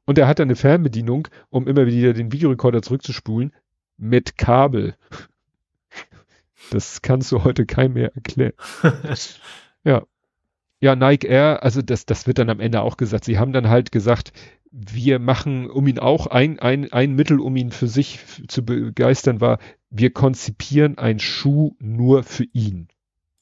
Und 0.07 0.19
er 0.19 0.29
hat 0.29 0.39
dann 0.39 0.49
eine 0.49 0.57
Fernbedienung, 0.57 1.29
um 1.51 1.67
immer 1.67 1.87
wieder 1.87 2.13
den 2.13 2.33
Videorekorder 2.33 2.83
zurückzuspulen, 2.83 3.53
mit 3.97 4.37
Kabel. 4.37 4.97
Das 6.71 7.03
kannst 7.03 7.31
du 7.31 7.45
heute 7.45 7.67
keinem 7.67 7.93
mehr 7.93 8.15
erklären. 8.15 8.55
ja. 9.85 10.03
Ja, 10.81 10.97
Nike 10.97 11.27
Air, 11.27 11.63
also 11.63 11.83
das, 11.83 12.07
das 12.07 12.27
wird 12.27 12.39
dann 12.39 12.49
am 12.49 12.59
Ende 12.59 12.81
auch 12.81 12.97
gesagt. 12.97 13.25
Sie 13.25 13.39
haben 13.39 13.53
dann 13.53 13.69
halt 13.69 13.93
gesagt, 13.93 14.33
wir 14.71 15.19
machen, 15.19 15.71
um 15.71 15.87
ihn 15.87 15.99
auch 15.99 16.27
ein, 16.27 16.59
ein, 16.59 16.93
ein 16.93 17.15
Mittel, 17.15 17.39
um 17.39 17.55
ihn 17.57 17.71
für 17.71 17.87
sich 17.87 18.19
zu 18.49 18.65
begeistern, 18.65 19.43
war, 19.43 19.59
wir 19.91 20.11
konzipieren 20.11 20.99
einen 20.99 21.21
Schuh 21.21 21.77
nur 21.79 22.23
für 22.23 22.45
ihn. 22.53 22.89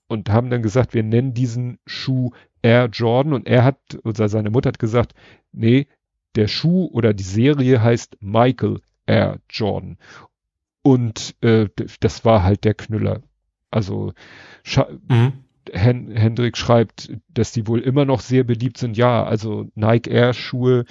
Und 0.09 0.29
haben 0.29 0.51
dann 0.51 0.63
gesagt, 0.63 0.93
wir 0.93 1.03
nennen 1.03 1.33
diesen 1.33 1.79
Schuh 1.87 2.33
Air 2.61 2.91
Jordan. 2.93 3.33
Und 3.33 3.47
er 3.47 3.65
hat, 3.65 3.79
oder 4.05 4.29
seine 4.29 4.51
Mutter 4.51 4.69
hat 4.69 4.79
gesagt, 4.79 5.15
nee, 5.53 5.87
der 6.37 6.49
Schuh 6.49 6.87
oder 6.93 7.15
die 7.15 7.23
Serie 7.23 7.83
heißt 7.83 8.19
Michael 8.21 8.81
Air 9.07 9.39
Jordan. 9.49 9.99
Und 10.83 11.37
äh, 11.43 11.69
das 12.01 12.25
war 12.25 12.43
halt 12.43 12.65
der 12.65 12.75
Knüller. 12.75 13.23
Also 13.71 14.13
mhm. 15.09 15.33
Hen 15.71 16.11
Hendrik 16.11 16.57
schreibt, 16.57 17.13
dass 17.29 17.53
die 17.53 17.67
wohl 17.69 17.81
immer 17.81 18.05
noch 18.05 18.21
sehr 18.21 18.45
beliebt 18.45 18.79
sind. 18.79 18.97
Ja, 18.97 19.25
also 19.25 19.71
Nike 19.75 20.11
Air 20.11 20.35
Schuhe. 20.35 20.85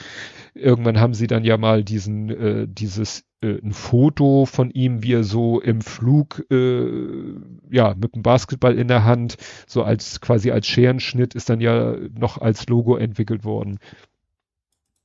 Irgendwann 0.53 0.99
haben 0.99 1.13
sie 1.13 1.27
dann 1.27 1.43
ja 1.43 1.57
mal 1.57 1.83
diesen, 1.83 2.29
äh, 2.29 2.67
dieses 2.69 3.25
äh, 3.41 3.59
ein 3.61 3.73
Foto 3.73 4.45
von 4.45 4.71
ihm, 4.71 5.03
wie 5.03 5.13
er 5.13 5.23
so 5.23 5.59
im 5.59 5.81
Flug, 5.81 6.45
äh, 6.49 7.35
ja, 7.69 7.95
mit 7.95 8.15
dem 8.15 8.23
Basketball 8.23 8.77
in 8.77 8.87
der 8.87 9.03
Hand, 9.03 9.37
so 9.67 9.83
als 9.83 10.21
quasi 10.21 10.51
als 10.51 10.67
Scherenschnitt 10.67 11.35
ist 11.35 11.49
dann 11.49 11.59
ja 11.59 11.95
noch 12.17 12.37
als 12.37 12.67
Logo 12.67 12.95
entwickelt 12.95 13.43
worden. 13.43 13.79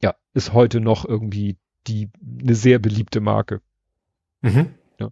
Ja, 0.02 0.14
ist 0.34 0.52
heute 0.52 0.80
noch 0.80 1.04
irgendwie 1.04 1.56
die 1.86 2.10
eine 2.40 2.54
sehr 2.54 2.78
beliebte 2.78 3.20
Marke. 3.20 3.60
Mhm. 4.42 4.74
Ja. 4.98 5.10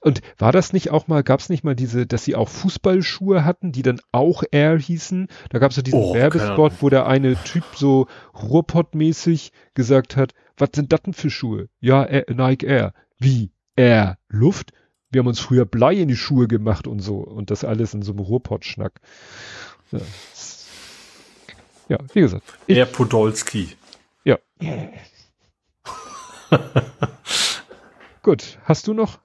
Und 0.00 0.22
war 0.38 0.52
das 0.52 0.72
nicht 0.72 0.90
auch 0.90 1.08
mal, 1.08 1.22
gab 1.22 1.40
es 1.40 1.48
nicht 1.48 1.64
mal 1.64 1.74
diese, 1.74 2.06
dass 2.06 2.24
sie 2.24 2.34
auch 2.34 2.48
Fußballschuhe 2.48 3.44
hatten, 3.44 3.72
die 3.72 3.82
dann 3.82 4.00
auch 4.12 4.42
Air 4.50 4.78
hießen? 4.78 5.28
Da 5.50 5.58
gab 5.58 5.70
es 5.70 5.76
so 5.76 5.82
diesen 5.82 6.00
oh, 6.00 6.14
Werbespot, 6.14 6.74
wo 6.80 6.88
der 6.88 7.06
eine 7.06 7.36
Typ 7.44 7.64
so 7.74 8.06
Ruhrpott-mäßig 8.34 9.52
gesagt 9.74 10.16
hat, 10.16 10.32
was 10.56 10.70
sind 10.74 10.92
das 10.92 11.02
denn 11.02 11.12
für 11.12 11.30
Schuhe? 11.30 11.68
Ja, 11.80 12.04
Air, 12.04 12.24
Nike 12.34 12.66
Air. 12.66 12.94
Wie? 13.18 13.52
Air? 13.76 14.18
Luft? 14.28 14.72
Wir 15.10 15.20
haben 15.20 15.28
uns 15.28 15.40
früher 15.40 15.64
Blei 15.64 15.94
in 15.94 16.08
die 16.08 16.16
Schuhe 16.16 16.48
gemacht 16.48 16.86
und 16.86 17.00
so. 17.00 17.18
Und 17.18 17.50
das 17.50 17.64
alles 17.64 17.94
in 17.94 18.02
so 18.02 18.12
einem 18.12 18.20
Ruhrpott-Schnack. 18.20 19.00
Ja. 19.92 20.00
ja, 21.88 21.98
wie 22.12 22.20
gesagt. 22.20 22.44
Air 22.66 22.86
Podolski. 22.86 23.76
Ja. 24.26 24.38
Gut, 28.22 28.58
hast 28.64 28.86
du 28.88 28.92
noch? 28.92 29.20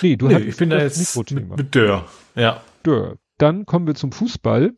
Nee, 0.00 0.16
du 0.16 0.28
nee, 0.28 0.38
ich 0.38 0.56
bin 0.56 0.70
da 0.70 0.78
jetzt 0.78 1.16
mit, 1.16 1.30
mit 1.56 1.74
Dörr. 1.74 2.08
Ja. 2.34 2.62
Dörr. 2.82 3.18
Dann 3.36 3.66
kommen 3.66 3.86
wir 3.86 3.94
zum 3.94 4.10
Fußball. 4.10 4.72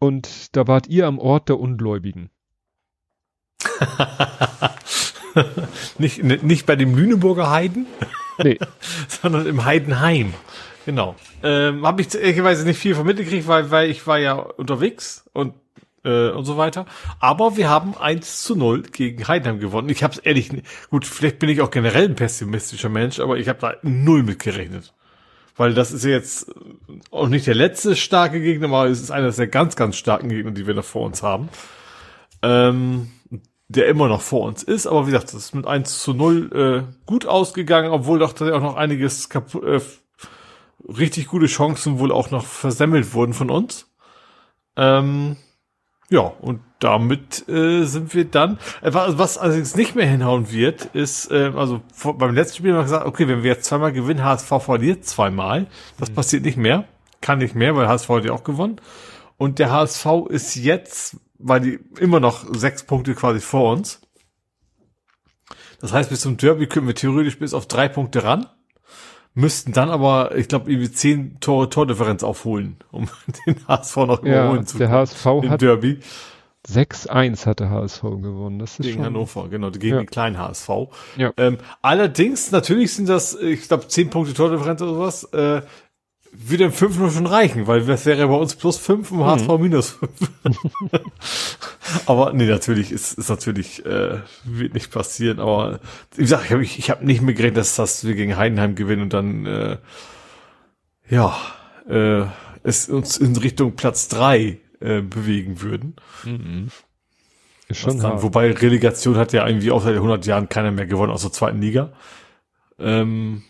Und 0.00 0.56
da 0.56 0.66
wart 0.66 0.88
ihr 0.88 1.06
am 1.06 1.20
Ort 1.20 1.48
der 1.48 1.60
Ungläubigen. 1.60 2.28
nicht, 5.98 6.22
nicht 6.22 6.66
bei 6.66 6.76
dem 6.76 6.94
Lüneburger 6.94 7.50
Heiden, 7.50 7.86
nee. 8.42 8.58
sondern 9.08 9.46
im 9.46 9.64
Heidenheim. 9.64 10.34
Genau. 10.84 11.16
Ähm, 11.42 11.86
Habe 11.86 12.02
ich 12.02 12.14
ehrlicherweise 12.14 12.66
nicht 12.66 12.78
viel 12.78 12.94
von 12.94 13.06
mitgekriegt, 13.06 13.46
weil, 13.46 13.70
weil 13.70 13.88
ich 13.90 14.06
war 14.06 14.18
ja 14.18 14.34
unterwegs 14.34 15.24
und 15.32 15.54
äh, 16.06 16.30
und 16.30 16.44
so 16.44 16.56
weiter. 16.56 16.86
Aber 17.20 17.56
wir 17.56 17.68
haben 17.68 17.96
1 17.96 18.42
zu 18.42 18.56
0 18.56 18.82
gegen 18.82 19.26
Heidenheim 19.28 19.58
gewonnen. 19.58 19.88
Ich 19.88 20.02
habe 20.02 20.14
es 20.14 20.18
ehrlich, 20.18 20.50
gut, 20.88 21.04
vielleicht 21.04 21.38
bin 21.38 21.50
ich 21.50 21.60
auch 21.60 21.70
generell 21.70 22.04
ein 22.04 22.14
pessimistischer 22.14 22.88
Mensch, 22.88 23.20
aber 23.20 23.36
ich 23.36 23.48
habe 23.48 23.58
da 23.58 23.74
null 23.82 24.22
mitgerechnet. 24.22 24.94
Weil 25.56 25.74
das 25.74 25.90
ist 25.90 26.04
jetzt 26.04 26.54
auch 27.10 27.28
nicht 27.28 27.46
der 27.46 27.54
letzte 27.54 27.96
starke 27.96 28.40
Gegner, 28.40 28.68
aber 28.68 28.86
es 28.86 29.00
ist 29.00 29.10
einer 29.10 29.30
der 29.30 29.46
ganz, 29.46 29.74
ganz 29.74 29.96
starken 29.96 30.28
Gegner, 30.28 30.52
die 30.52 30.66
wir 30.66 30.74
noch 30.74 30.84
vor 30.84 31.04
uns 31.06 31.22
haben. 31.22 31.48
Ähm, 32.42 33.10
der 33.68 33.88
immer 33.88 34.06
noch 34.06 34.20
vor 34.20 34.46
uns 34.46 34.62
ist, 34.62 34.86
aber 34.86 35.06
wie 35.06 35.10
gesagt, 35.10 35.34
das 35.34 35.46
ist 35.46 35.54
mit 35.54 35.66
1 35.66 36.00
zu 36.00 36.14
0 36.14 36.86
äh, 36.86 36.94
gut 37.04 37.26
ausgegangen, 37.26 37.90
obwohl 37.90 38.20
doch 38.20 38.32
da 38.32 38.54
auch 38.54 38.60
noch 38.60 38.76
einiges 38.76 39.28
kaputt, 39.28 39.64
äh, 39.64 39.80
richtig 40.86 41.26
gute 41.26 41.46
Chancen 41.46 41.98
wohl 41.98 42.12
auch 42.12 42.30
noch 42.30 42.44
versemmelt 42.44 43.12
wurden 43.12 43.32
von 43.32 43.50
uns. 43.50 43.90
Ähm, 44.76 45.36
ja, 46.08 46.20
und 46.20 46.60
damit 46.78 47.48
äh, 47.48 47.84
sind 47.84 48.14
wir 48.14 48.26
dann. 48.26 48.58
Äh, 48.80 48.92
was 48.92 49.38
allerdings 49.38 49.74
nicht 49.74 49.96
mehr 49.96 50.06
hinhauen 50.06 50.52
wird, 50.52 50.84
ist, 50.86 51.30
äh, 51.32 51.52
also 51.54 51.80
vor, 51.92 52.16
beim 52.16 52.34
letzten 52.34 52.58
Spiel 52.58 52.70
haben 52.70 52.78
wir 52.78 52.84
gesagt, 52.84 53.06
okay, 53.06 53.26
wenn 53.26 53.42
wir 53.42 53.50
jetzt 53.50 53.64
zweimal 53.64 53.92
gewinnen, 53.92 54.22
HSV 54.22 54.52
verliert 54.60 55.04
zweimal. 55.04 55.66
Das 55.98 56.10
mhm. 56.10 56.14
passiert 56.14 56.44
nicht 56.44 56.58
mehr. 56.58 56.84
Kann 57.20 57.38
nicht 57.38 57.54
mehr, 57.54 57.74
weil 57.74 57.88
HSV 57.88 58.08
hat 58.08 58.24
ja 58.24 58.32
auch 58.32 58.44
gewonnen. 58.44 58.76
Und 59.36 59.58
der 59.58 59.72
HSV 59.72 60.06
ist 60.28 60.54
jetzt, 60.54 61.16
weil 61.38 61.60
die 61.60 61.80
immer 61.98 62.20
noch 62.20 62.44
sechs 62.54 62.84
Punkte 62.84 63.14
quasi 63.14 63.40
vor 63.40 63.72
uns. 63.72 64.00
Das 65.80 65.92
heißt, 65.92 66.10
bis 66.10 66.20
zum 66.20 66.36
Derby 66.36 66.68
können 66.68 66.86
wir 66.86 66.94
theoretisch 66.94 67.38
bis 67.38 67.52
auf 67.52 67.66
drei 67.66 67.88
Punkte 67.88 68.22
ran 68.22 68.46
müssten 69.36 69.72
dann 69.72 69.90
aber, 69.90 70.34
ich 70.36 70.48
glaube, 70.48 70.70
irgendwie 70.70 70.90
zehn 70.90 71.38
Tore 71.40 71.68
Tordifferenz 71.68 72.24
aufholen, 72.24 72.78
um 72.90 73.06
den 73.46 73.56
HSV 73.68 73.96
noch 73.98 74.22
überholen 74.22 74.60
ja, 74.62 74.66
zu 74.66 74.78
können. 74.78 74.90
Der 74.90 74.98
HSV 74.98 75.26
hat 75.48 75.62
Derby. 75.62 76.00
6-1 76.66 77.46
hat 77.46 77.60
der 77.60 77.70
HSV 77.70 78.02
gewonnen. 78.02 78.58
Das 78.58 78.72
ist 78.72 78.82
gegen 78.82 78.94
schon... 78.94 79.04
Hannover, 79.04 79.48
genau, 79.48 79.70
gegen 79.70 79.88
ja. 79.88 79.98
den 79.98 80.06
kleinen 80.06 80.38
HSV. 80.38 80.68
Ja. 81.16 81.32
Ähm, 81.36 81.58
allerdings, 81.80 82.50
natürlich 82.50 82.92
sind 82.94 83.08
das, 83.08 83.40
ich 83.40 83.68
glaube, 83.68 83.86
zehn 83.86 84.10
Punkte 84.10 84.34
Tordifferenz 84.34 84.82
oder 84.82 84.94
sowas. 84.94 85.24
Äh, 85.32 85.62
würde 86.38 86.64
im 86.64 86.72
5 86.72 86.98
nur 86.98 87.10
schon 87.10 87.26
reichen, 87.26 87.66
weil 87.66 87.84
das 87.84 88.06
wäre 88.06 88.26
bei 88.28 88.34
uns 88.34 88.56
plus 88.56 88.78
5 88.78 89.10
und 89.12 89.24
HSV 89.24 89.48
mhm. 89.48 89.62
minus 89.62 89.90
5. 89.90 90.10
aber 92.06 92.32
nee, 92.32 92.46
natürlich 92.46 92.92
ist, 92.92 93.18
ist 93.18 93.28
natürlich, 93.28 93.84
äh, 93.86 94.20
wird 94.44 94.74
nicht 94.74 94.90
passieren, 94.90 95.40
aber 95.40 95.80
wie 96.14 96.22
gesagt, 96.22 96.44
ich 96.46 96.52
habe 96.52 96.62
ich 96.62 96.90
hab 96.90 97.02
nicht 97.02 97.22
mehr 97.22 97.34
gerechnet, 97.34 97.58
dass, 97.58 97.76
dass 97.76 98.04
wir 98.04 98.14
gegen 98.14 98.36
Heidenheim 98.36 98.74
gewinnen 98.74 99.02
und 99.02 99.12
dann, 99.12 99.46
äh, 99.46 99.76
ja, 101.08 101.36
äh, 101.88 102.24
es 102.62 102.88
uns 102.88 103.16
in 103.16 103.36
Richtung 103.36 103.76
Platz 103.76 104.08
3 104.08 104.58
äh, 104.80 105.00
bewegen 105.02 105.60
würden. 105.62 105.96
Mhm. 106.24 106.68
Ist 107.68 107.80
schon 107.80 107.98
dann, 107.98 108.22
wobei 108.22 108.52
Relegation 108.52 109.16
hat 109.16 109.32
ja 109.32 109.46
irgendwie 109.46 109.70
auch 109.70 109.82
seit 109.82 109.94
100 109.94 110.24
Jahren 110.26 110.48
keiner 110.48 110.70
mehr 110.70 110.86
gewonnen 110.86 111.12
aus 111.12 111.22
der 111.22 111.32
zweiten 111.32 111.60
Liga. 111.60 111.92
Ähm, 112.78 113.42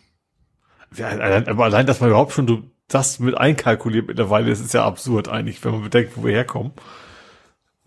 ja, 0.96 1.08
aber 1.46 1.64
allein, 1.64 1.86
dass 1.86 2.00
man 2.00 2.10
überhaupt 2.10 2.32
schon 2.32 2.70
das 2.88 3.18
mit 3.18 3.36
einkalkuliert 3.36 4.06
mittlerweile, 4.06 4.50
das 4.50 4.60
ist 4.60 4.74
ja 4.74 4.84
absurd 4.84 5.28
eigentlich, 5.28 5.64
wenn 5.64 5.72
man 5.72 5.82
bedenkt, 5.82 6.16
wo 6.16 6.24
wir 6.24 6.32
herkommen. 6.32 6.72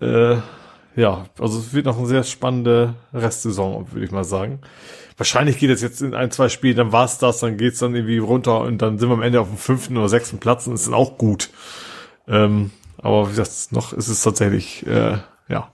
Äh, 0.01 0.37
ja, 0.95 1.25
also 1.39 1.59
es 1.59 1.73
wird 1.73 1.85
noch 1.85 1.97
eine 1.97 2.07
sehr 2.07 2.23
spannende 2.23 2.95
Restsaison, 3.13 3.91
würde 3.91 4.05
ich 4.05 4.11
mal 4.11 4.23
sagen. 4.23 4.59
Wahrscheinlich 5.17 5.57
geht 5.57 5.69
es 5.69 5.81
jetzt 5.81 6.01
in 6.01 6.13
ein, 6.13 6.31
zwei 6.31 6.49
Spielen, 6.49 6.77
dann 6.77 6.91
war's 6.91 7.17
das, 7.17 7.39
dann 7.39 7.57
geht's 7.57 7.79
dann 7.79 7.95
irgendwie 7.95 8.17
runter 8.17 8.61
und 8.61 8.81
dann 8.81 8.97
sind 8.97 9.09
wir 9.09 9.13
am 9.13 9.21
Ende 9.21 9.41
auf 9.41 9.47
dem 9.47 9.57
fünften 9.57 9.97
oder 9.97 10.09
sechsten 10.09 10.39
Platz 10.39 10.67
und 10.67 10.73
ist 10.73 10.87
dann 10.87 10.93
auch 10.93 11.17
gut. 11.17 11.49
Ähm, 12.27 12.71
aber 12.97 13.27
wie 13.27 13.35
gesagt, 13.35 13.71
noch 13.71 13.93
ist 13.93 14.07
es 14.07 14.21
tatsächlich, 14.21 14.85
äh, 14.87 15.17
ja, 15.47 15.73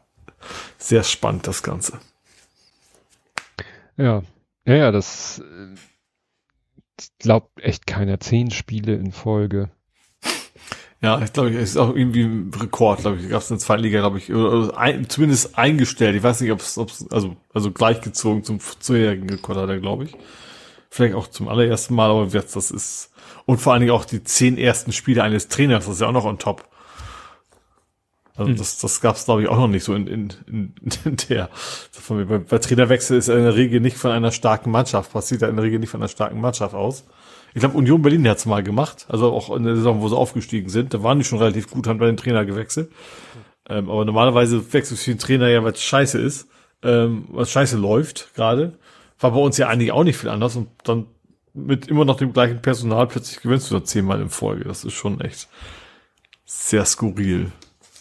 sehr 0.78 1.04
spannend, 1.04 1.48
das 1.48 1.64
Ganze. 1.64 2.00
Ja, 3.98 4.24
ja, 4.66 4.76
ja, 4.76 4.92
das 4.92 5.40
äh, 5.40 5.76
glaubt 7.20 7.62
echt 7.62 7.88
keiner. 7.88 8.20
Zehn 8.20 8.52
Spiele 8.52 8.96
in 8.96 9.12
Folge. 9.12 9.72
Ja, 11.02 11.22
ich 11.22 11.34
glaube, 11.34 11.50
es 11.50 11.72
ist 11.72 11.78
auch 11.78 11.96
irgendwie 11.96 12.24
ein 12.24 12.52
Rekord, 12.60 13.02
glaube 13.02 13.18
ich. 13.18 13.30
Gab 13.30 13.42
es 13.42 13.52
in 13.52 13.58
der 13.58 13.64
zweiten 13.64 13.84
Liga, 13.84 14.00
glaube 14.00 14.18
ich, 14.18 14.34
oder 14.34 14.76
ein, 14.78 15.08
zumindest 15.08 15.58
eingestellt. 15.58 16.16
Ich 16.16 16.24
weiß 16.24 16.42
nicht, 16.42 16.52
ob 16.52 16.62
es, 16.62 16.78
also, 17.12 17.36
also 17.54 17.72
gleichgezogen 17.72 18.44
zum 18.44 18.60
vorherigen 18.60 19.30
Rekord 19.30 19.58
hat 19.58 19.70
er, 19.70 19.80
glaube 19.80 20.06
ich. 20.06 20.16
Vielleicht 20.90 21.16
auch 21.16 21.28
zum 21.28 21.48
allerersten 21.48 21.94
Mal, 21.94 22.10
aber 22.10 22.26
jetzt, 22.26 22.56
das 22.56 22.72
ist, 22.72 23.12
und 23.46 23.60
vor 23.60 23.74
allen 23.74 23.82
Dingen 23.82 23.92
auch 23.92 24.06
die 24.06 24.24
zehn 24.24 24.58
ersten 24.58 24.94
Spiele 24.94 25.22
eines 25.22 25.48
Trainers, 25.48 25.86
das 25.86 25.96
ist 25.96 26.02
ja 26.02 26.08
auch 26.08 26.14
noch 26.14 26.26
on 26.26 26.40
top. 26.40 26.68
Also 28.36 28.50
hm. 28.50 28.58
das, 28.58 28.80
das 28.80 29.00
gab 29.00 29.16
es, 29.16 29.26
glaube 29.26 29.44
ich, 29.44 29.48
auch 29.48 29.58
noch 29.58 29.68
nicht 29.68 29.84
so 29.84 29.94
in, 29.94 30.08
in, 30.08 30.34
in, 30.48 30.74
in 31.06 31.18
der. 31.30 31.50
Bei, 32.10 32.38
bei 32.38 32.58
Trainerwechsel 32.58 33.18
ist 33.18 33.30
er 33.30 33.38
in 33.38 33.44
der 33.44 33.56
Regel 33.56 33.80
nicht 33.80 33.98
von 33.98 34.12
einer 34.12 34.32
starken 34.32 34.72
Mannschaft, 34.72 35.14
passiert 35.14 35.42
er 35.42 35.50
in 35.50 35.56
der 35.56 35.64
Regel 35.64 35.80
nicht 35.80 35.90
von 35.90 36.02
einer 36.02 36.10
starken 36.10 36.42
Mannschaft 36.42 36.76
aus. 36.76 37.06
Ich 37.54 37.62
glaube, 37.62 37.78
Union 37.78 38.02
Berlin 38.02 38.28
hat 38.28 38.38
es 38.38 38.46
mal 38.46 38.64
gemacht, 38.64 39.06
also 39.08 39.32
auch 39.32 39.56
in 39.56 39.64
der 39.64 39.78
Saison, 39.78 40.02
wo 40.02 40.10
sie 40.10 40.18
aufgestiegen 40.18 40.70
sind. 40.70 40.94
Da 40.94 41.02
waren 41.04 41.18
die 41.20 41.24
schon 41.24 41.40
relativ 41.40 41.70
gut, 41.70 41.88
haben 41.88 42.00
bei 42.00 42.06
den 42.08 42.18
Trainer 42.18 42.44
gewechselt. 42.44 42.92
Ähm, 43.70 43.90
aber 43.90 44.04
normalerweise 44.04 44.74
wechselst 44.74 45.08
du 45.08 45.12
den 45.12 45.20
Trainer 45.20 45.48
ja, 45.48 45.64
weil 45.64 45.72
es 45.72 45.82
scheiße 45.82 46.20
ist, 46.20 46.50
ähm, 46.84 47.26
was 47.30 47.50
scheiße 47.52 47.78
läuft 47.78 48.36
gerade. 48.36 48.78
War 49.20 49.32
bei 49.32 49.40
uns 49.40 49.58
ja 49.58 49.70
eigentlich 49.70 49.94
auch 49.94 50.04
nicht 50.04 50.18
viel 50.18 50.30
anders 50.30 50.58
und 50.58 50.68
dann 50.84 51.08
mit 51.54 51.88
immer 51.88 52.04
noch 52.04 52.18
dem 52.18 52.34
gleichen 52.34 52.62
Personal 52.62 53.08
plötzlich 53.08 53.42
gewinnst 53.42 53.72
du 53.72 53.76
da 53.76 53.84
zehnmal 53.86 54.20
in 54.22 54.30
Folge. 54.30 54.66
Das 54.66 54.84
ist 54.84 54.94
schon 54.94 55.22
echt 55.22 55.48
sehr 56.44 56.84
skurril 56.84 57.54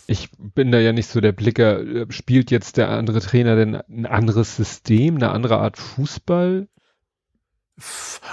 ich 0.07 0.31
bin 0.39 0.73
da 0.73 0.79
ja 0.79 0.93
nicht 0.93 1.09
so 1.09 1.21
der 1.21 1.33
Blicker. 1.33 2.07
Spielt 2.11 2.51
jetzt 2.51 2.77
der 2.77 2.89
andere 2.91 3.21
Trainer 3.21 3.57
denn 3.57 3.77
ein 3.77 4.07
anderes 4.07 4.57
System, 4.57 5.17
eine 5.17 5.31
andere 5.31 5.59
Art 5.59 5.79
Fußball? 5.79 6.69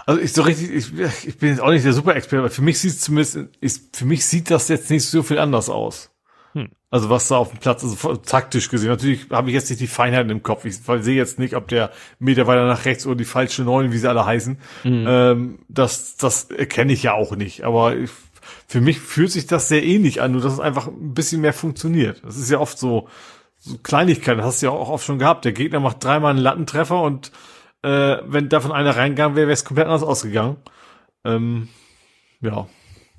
Also 0.06 0.22
ich 0.22 0.34
so 0.34 0.44
richtig, 0.44 0.72
ich, 0.72 1.28
ich 1.28 1.38
bin 1.38 1.50
jetzt 1.50 1.62
auch 1.62 1.72
nicht 1.72 1.86
der 1.86 1.94
Super-Experte, 1.94 2.40
aber 2.40 2.50
für 2.52 2.62
mich 2.62 2.80
sieht 2.80 2.92
es 2.92 3.02
zumindest, 3.02 3.38
ist, 3.60 3.96
für 3.98 4.06
mich 4.06 4.26
sieht 4.26 4.52
das 4.52 4.68
jetzt 4.68 4.92
nicht 4.92 5.06
so 5.06 5.24
viel 5.24 5.40
anders 5.40 5.70
aus. 5.70 6.12
Hm. 6.54 6.70
Also 6.92 7.10
was 7.10 7.28
da 7.28 7.38
auf 7.38 7.50
dem 7.50 7.60
Platz, 7.60 7.84
also 7.84 8.16
taktisch 8.18 8.70
gesehen. 8.70 8.90
Natürlich 8.90 9.30
habe 9.32 9.50
ich 9.50 9.56
jetzt 9.56 9.70
nicht 9.70 9.82
die 9.82 9.88
Feinheiten 9.88 10.30
im 10.30 10.44
Kopf. 10.44 10.66
Ich 10.66 10.78
sehe 10.78 11.16
jetzt 11.16 11.40
nicht, 11.40 11.56
ob 11.56 11.70
der 11.70 11.92
Meter 12.20 12.46
weiter 12.46 12.68
nach 12.68 12.86
rechts 12.86 13.06
oder 13.08 13.16
die 13.16 13.26
falsche 13.26 13.64
Neun, 13.64 13.92
wie 13.92 13.98
sie 13.98 14.10
alle 14.10 14.26
heißen. 14.26 14.58
Mhm. 14.84 15.06
Ähm, 15.08 15.60
das, 15.70 16.18
das 16.18 16.52
erkenne 16.52 16.94
ich 16.94 17.04
ja 17.04 17.14
auch 17.14 17.36
nicht. 17.36 17.64
Aber 17.64 17.96
ich, 17.96 18.12
für 18.72 18.80
mich 18.80 19.02
fühlt 19.02 19.30
sich 19.30 19.48
das 19.48 19.68
sehr 19.68 19.84
ähnlich 19.84 20.22
an, 20.22 20.32
nur 20.32 20.40
dass 20.40 20.54
es 20.54 20.62
einfach 20.62 20.88
ein 20.88 21.14
bisschen 21.14 21.42
mehr 21.42 21.52
funktioniert. 21.52 22.24
Das 22.24 22.38
ist 22.38 22.50
ja 22.50 22.58
oft 22.58 22.80
so, 22.80 23.10
so 23.58 23.78
Kleinigkeiten, 23.80 24.46
hast 24.46 24.62
du 24.62 24.68
ja 24.68 24.72
auch 24.72 24.88
oft 24.88 25.06
schon 25.06 25.20
gehabt. 25.20 25.44
Der 25.44 25.52
Gegner 25.52 25.82
macht 25.82 26.02
dreimal 26.02 26.32
einen 26.32 26.40
Lattentreffer 26.40 27.02
und 27.02 27.34
äh, 27.82 28.20
wenn 28.24 28.48
davon 28.48 28.72
einer 28.72 28.96
reingegangen 28.96 29.36
wäre, 29.36 29.48
wäre 29.48 29.54
es 29.56 29.66
komplett 29.66 29.88
anders 29.88 30.04
ausgegangen. 30.04 30.56
Ähm, 31.26 31.68
ja. 32.40 32.70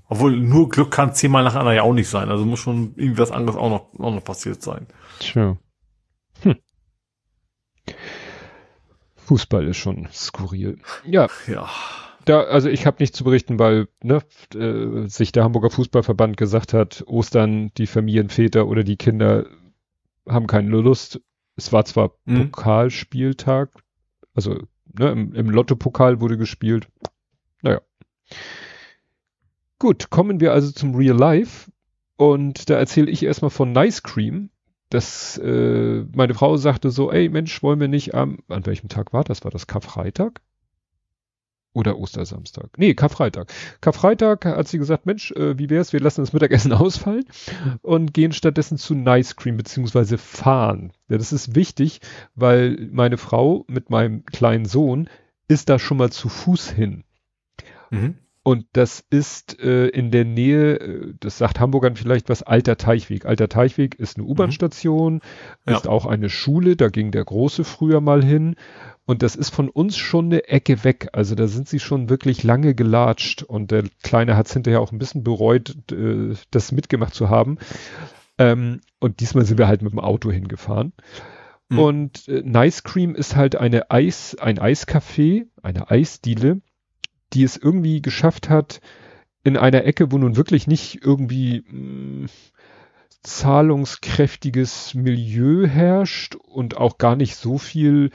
Obwohl 0.09 0.39
nur 0.39 0.71
Glück 0.71 0.91
kann 0.91 1.15
zehnmal 1.15 1.45
nach 1.45 1.55
einer 1.55 1.75
ja 1.75 1.83
auch 1.83 1.93
nicht 1.93 2.09
sein. 2.09 2.31
Also 2.31 2.47
muss 2.47 2.61
schon 2.61 2.95
irgendwas 2.97 3.31
anderes 3.31 3.61
auch 3.61 3.69
noch, 3.69 4.01
auch 4.01 4.15
noch 4.15 4.25
passiert 4.25 4.63
sein. 4.63 4.87
Tja. 5.19 5.59
Hm. 6.41 6.57
Fußball 9.27 9.69
ist 9.69 9.77
schon 9.77 10.09
skurril. 10.11 10.79
Ja. 11.05 11.29
Ja. 11.47 11.69
Da, 12.25 12.43
also 12.43 12.69
ich 12.69 12.87
habe 12.87 12.99
nichts 13.01 13.17
zu 13.17 13.25
berichten, 13.25 13.59
weil 13.59 13.89
ne, 14.03 14.23
äh, 14.55 15.09
sich 15.09 15.33
der 15.33 15.45
Hamburger 15.45 15.71
Fußballverband 15.71 16.37
gesagt 16.37 16.73
hat, 16.73 17.03
Ostern 17.07 17.73
die 17.77 17.87
Familienväter 17.87 18.67
oder 18.67 18.85
die 18.85 18.97
Kinder 18.97 19.47
haben 20.29 20.47
keine 20.47 20.69
Lust. 20.69 21.21
Es 21.57 21.73
war 21.73 21.85
zwar 21.85 22.13
mhm. 22.25 22.51
Pokalspieltag, 22.51 23.71
also 24.35 24.57
ne, 24.99 25.11
im, 25.11 25.35
im 25.35 25.51
Lotto-Pokal 25.51 26.21
wurde 26.21 26.39
gespielt. 26.39 26.89
Naja. 27.63 27.81
Gut, 29.79 30.11
kommen 30.11 30.41
wir 30.41 30.53
also 30.53 30.71
zum 30.71 30.95
Real 30.95 31.17
Life. 31.17 31.71
Und 32.17 32.71
da 32.71 32.79
erzähle 32.79 33.11
ich 33.11 33.25
erstmal 33.25 33.51
von 33.51 33.73
Nice 33.73 34.03
Cream. 34.05 34.51
Das, 34.91 35.39
äh, 35.39 36.05
meine 36.15 36.35
Frau 36.35 36.57
sagte 36.57 36.91
so, 36.91 37.11
ey 37.11 37.29
Mensch, 37.29 37.63
wollen 37.63 37.81
wir 37.81 37.89
nicht 37.89 38.15
am, 38.15 38.39
an 38.49 38.65
welchem 38.67 38.89
Tag 38.89 39.13
war 39.13 39.25
das? 39.25 39.43
War 39.43 39.51
das 39.51 39.67
Karfreitag? 39.67 40.41
Oder 41.75 41.99
Ostersamstag. 41.99 42.71
Nee, 42.77 42.93
Karfreitag. 42.95 43.51
Karfreitag 43.81 44.45
hat 44.45 44.69
sie 44.69 44.79
gesagt, 44.79 45.07
Mensch, 45.07 45.31
äh, 45.33 45.59
wie 45.59 45.71
wär's, 45.71 45.95
wir 45.95 46.01
lassen 46.01 46.21
das 46.21 46.35
Mittagessen 46.35 46.73
ausfallen 46.73 47.25
und 47.81 48.13
gehen 48.13 48.33
stattdessen 48.33 48.77
zu 48.77 48.95
Nice 48.95 49.37
Cream 49.37 49.57
beziehungsweise 49.57 50.19
fahren. 50.19 50.93
Ja, 51.09 51.17
das 51.17 51.33
ist 51.33 51.55
wichtig, 51.55 52.01
weil 52.35 52.89
meine 52.93 53.17
Frau 53.17 53.65
mit 53.69 53.89
meinem 53.89 54.27
kleinen 54.27 54.67
Sohn 54.67 55.09
ist 55.49 55.71
da 55.71 55.79
schon 55.79 55.97
mal 55.97 56.13
zu 56.13 56.29
Fuß 56.29 56.71
hin. 56.71 57.05
Mhm. 57.91 58.17
Und 58.45 58.67
das 58.73 59.05
ist 59.09 59.61
äh, 59.61 59.87
in 59.89 60.11
der 60.11 60.25
Nähe, 60.25 60.75
äh, 60.75 61.15
das 61.21 61.39
sagt 61.39 61.61
Hamburgern 61.61 61.95
vielleicht 61.95 62.29
was, 62.29 62.43
Alter 62.43 62.77
Teichweg. 62.77 63.25
Alter 63.25 63.49
Teichweg 63.49 63.95
ist 63.95 64.17
eine 64.17 64.27
U-Bahn-Station, 64.27 65.21
mhm. 65.65 65.73
ist 65.73 65.87
auch 65.87 66.07
eine 66.07 66.29
Schule, 66.29 66.77
da 66.77 66.89
ging 66.89 67.13
der 67.13 67.25
Große 67.25 67.63
früher 67.63 68.01
mal 68.01 68.25
hin. 68.25 68.57
Und 69.05 69.23
das 69.23 69.35
ist 69.35 69.51
von 69.51 69.69
uns 69.69 69.97
schon 69.97 70.27
eine 70.27 70.49
Ecke 70.49 70.85
weg. 70.85 71.09
Also 71.13 71.35
da 71.35 71.49
sind 71.49 71.69
sie 71.69 71.81
schon 71.81 72.09
wirklich 72.09 72.45
lange 72.45 72.75
gelatscht. 72.75 73.43
Und 73.43 73.71
der 73.71 73.85
Kleine 74.03 74.37
hat 74.37 74.47
es 74.47 74.53
hinterher 74.53 74.81
auch 74.81 74.93
ein 74.93 74.99
bisschen 74.99 75.25
bereut, 75.25 75.75
äh, 75.91 76.35
das 76.51 76.73
mitgemacht 76.73 77.15
zu 77.15 77.29
haben. 77.29 77.59
Ähm, 78.39 78.81
und 79.01 79.21
diesmal 79.21 79.45
sind 79.45 79.59
wir 79.59 79.69
halt 79.69 79.83
mit 79.83 79.93
dem 79.93 79.99
Auto 79.99 80.31
hingefahren. 80.31 80.93
Mhm. 81.69 81.79
Und 81.79 82.29
äh, 82.29 82.43
Nice 82.45 82.85
Cream 82.85 83.15
ist 83.15 83.35
halt 83.35 83.57
eine 83.57 83.91
Eis, 83.91 84.37
ein 84.39 84.59
Eiscafé, 84.59 85.47
eine 85.63 85.91
Eisdiele 85.91 86.61
die 87.33 87.45
es 87.45 87.57
irgendwie 87.57 88.03
geschafft 88.03 88.49
hat, 88.49 88.81
in 89.45 89.57
einer 89.57 89.85
Ecke, 89.85 90.13
wo 90.13 90.19
nun 90.19 90.37
wirklich 90.37 90.67
nicht 90.67 91.05
irgendwie 91.05 91.65
mh, 91.67 91.71
hm, 91.71 92.27
zahlungskräftiges 93.23 94.95
Milieu 94.95 95.67
herrscht 95.67 96.35
und 96.35 96.77
auch 96.77 96.99
gar 96.99 97.17
nicht 97.17 97.37
so 97.37 97.59
viel, 97.59 98.11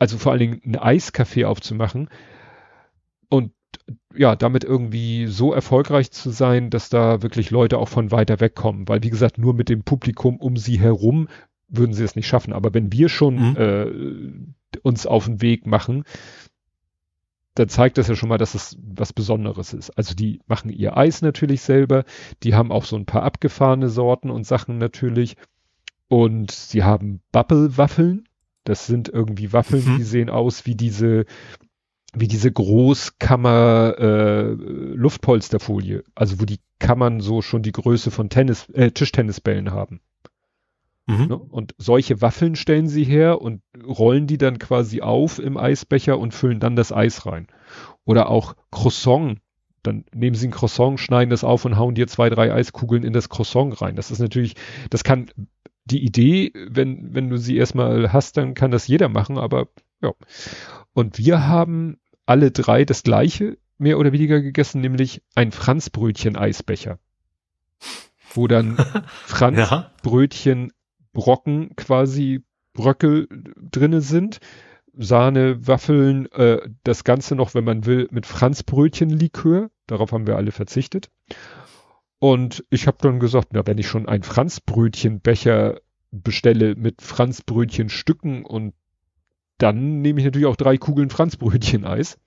also 0.00 0.18
vor 0.18 0.32
allen 0.32 0.40
Dingen 0.40 0.62
ein 0.64 0.76
Eiscafé 0.76 1.46
aufzumachen 1.46 2.08
und 3.28 3.52
ja, 4.14 4.34
damit 4.34 4.64
irgendwie 4.64 5.26
so 5.26 5.52
erfolgreich 5.52 6.10
zu 6.10 6.30
sein, 6.30 6.70
dass 6.70 6.88
da 6.88 7.22
wirklich 7.22 7.50
Leute 7.50 7.78
auch 7.78 7.88
von 7.88 8.10
weiter 8.10 8.40
weg 8.40 8.56
kommen. 8.56 8.88
Weil, 8.88 9.02
wie 9.04 9.10
gesagt, 9.10 9.38
nur 9.38 9.54
mit 9.54 9.68
dem 9.68 9.84
Publikum 9.84 10.36
um 10.38 10.56
sie 10.56 10.80
herum 10.80 11.28
würden 11.68 11.92
sie 11.92 12.02
es 12.02 12.16
nicht 12.16 12.26
schaffen. 12.26 12.52
Aber 12.52 12.74
wenn 12.74 12.92
wir 12.92 13.08
schon 13.08 13.50
mhm. 13.50 13.56
äh, 13.56 14.78
uns 14.82 15.06
auf 15.06 15.26
den 15.26 15.40
Weg 15.42 15.66
machen, 15.66 16.04
dann 17.54 17.68
zeigt 17.68 17.98
das 17.98 18.08
ja 18.08 18.16
schon 18.16 18.28
mal, 18.28 18.38
dass 18.38 18.54
es 18.54 18.76
was 18.82 19.12
Besonderes 19.12 19.74
ist. 19.74 19.90
Also 19.90 20.14
die 20.14 20.40
machen 20.46 20.70
ihr 20.70 20.96
Eis 20.96 21.20
natürlich 21.22 21.60
selber, 21.60 22.04
die 22.42 22.54
haben 22.54 22.72
auch 22.72 22.84
so 22.84 22.96
ein 22.96 23.06
paar 23.06 23.22
abgefahrene 23.22 23.88
Sorten 23.88 24.30
und 24.30 24.46
Sachen 24.46 24.78
natürlich. 24.78 25.36
Und 26.08 26.50
sie 26.50 26.82
haben 26.82 27.20
Bubble-Waffeln. 27.32 28.24
Das 28.64 28.86
sind 28.86 29.08
irgendwie 29.08 29.52
Waffeln, 29.52 29.84
mhm. 29.84 29.96
die 29.98 30.02
sehen 30.04 30.30
aus 30.30 30.66
wie 30.66 30.74
diese, 30.74 31.24
wie 32.12 32.28
diese 32.28 32.52
Großkammer 32.52 33.94
äh, 33.98 34.42
Luftpolsterfolie. 34.52 36.04
Also 36.14 36.40
wo 36.40 36.44
die 36.44 36.60
Kammern 36.78 37.20
so 37.20 37.42
schon 37.42 37.62
die 37.62 37.72
Größe 37.72 38.10
von 38.10 38.28
Tennis, 38.28 38.68
äh, 38.70 38.90
Tischtennisbällen 38.90 39.70
haben. 39.70 40.00
Mhm. 41.06 41.26
Ne? 41.26 41.36
Und 41.36 41.74
solche 41.78 42.20
Waffeln 42.20 42.56
stellen 42.56 42.88
sie 42.88 43.04
her 43.04 43.40
und 43.40 43.62
rollen 43.84 44.26
die 44.26 44.38
dann 44.38 44.58
quasi 44.58 45.00
auf 45.00 45.38
im 45.38 45.56
Eisbecher 45.56 46.18
und 46.18 46.34
füllen 46.34 46.60
dann 46.60 46.76
das 46.76 46.92
Eis 46.92 47.26
rein. 47.26 47.48
Oder 48.04 48.28
auch 48.28 48.54
Croissant. 48.70 49.38
Dann 49.82 50.04
nehmen 50.14 50.36
sie 50.36 50.48
ein 50.48 50.52
Croissant, 50.52 51.00
schneiden 51.00 51.30
das 51.30 51.42
auf 51.42 51.64
und 51.64 51.78
hauen 51.78 51.94
dir 51.94 52.06
zwei, 52.06 52.28
drei 52.28 52.52
Eiskugeln 52.52 53.02
in 53.02 53.14
das 53.14 53.30
Croissant 53.30 53.80
rein. 53.80 53.96
Das 53.96 54.10
ist 54.10 54.18
natürlich, 54.18 54.54
das 54.90 55.04
kann 55.04 55.30
die 55.84 56.04
Idee, 56.04 56.52
wenn, 56.54 57.14
wenn 57.14 57.28
du 57.28 57.36
sie 57.36 57.56
erstmal 57.56 58.12
hast, 58.12 58.36
dann 58.36 58.54
kann 58.54 58.70
das 58.70 58.86
jeder 58.86 59.08
machen, 59.08 59.38
aber 59.38 59.68
ja. 60.02 60.12
Und 60.92 61.18
wir 61.18 61.46
haben 61.46 61.98
alle 62.26 62.50
drei 62.50 62.84
das 62.84 63.02
gleiche 63.02 63.58
mehr 63.78 63.98
oder 63.98 64.12
weniger 64.12 64.40
gegessen, 64.40 64.80
nämlich 64.80 65.22
ein 65.34 65.52
Franzbrötchen-Eisbecher. 65.52 66.98
Wo 68.34 68.46
dann 68.46 68.76
Franzbrötchen. 69.24 70.72
Brocken 71.12 71.74
quasi 71.74 72.44
Bröckel 72.72 73.26
drinne 73.56 74.00
sind. 74.00 74.38
Sahne, 74.96 75.66
Waffeln, 75.66 76.30
äh, 76.32 76.58
das 76.84 77.04
Ganze 77.04 77.34
noch, 77.34 77.54
wenn 77.54 77.64
man 77.64 77.86
will, 77.86 78.08
mit 78.10 78.26
Franzbrötchenlikör. 78.26 79.70
Darauf 79.86 80.12
haben 80.12 80.26
wir 80.26 80.36
alle 80.36 80.52
verzichtet. 80.52 81.10
Und 82.20 82.64
ich 82.70 82.86
habe 82.86 82.98
dann 83.00 83.18
gesagt, 83.18 83.48
na, 83.52 83.66
wenn 83.66 83.78
ich 83.78 83.88
schon 83.88 84.06
ein 84.06 84.22
Franzbrötchenbecher 84.22 85.80
bestelle 86.12 86.76
mit 86.76 87.02
Franzbrötchenstücken 87.02 88.44
und 88.44 88.74
dann 89.58 90.02
nehme 90.02 90.20
ich 90.20 90.26
natürlich 90.26 90.46
auch 90.46 90.56
drei 90.56 90.76
Kugeln 90.76 91.10
Franzbrötchen-Eis. 91.10 92.18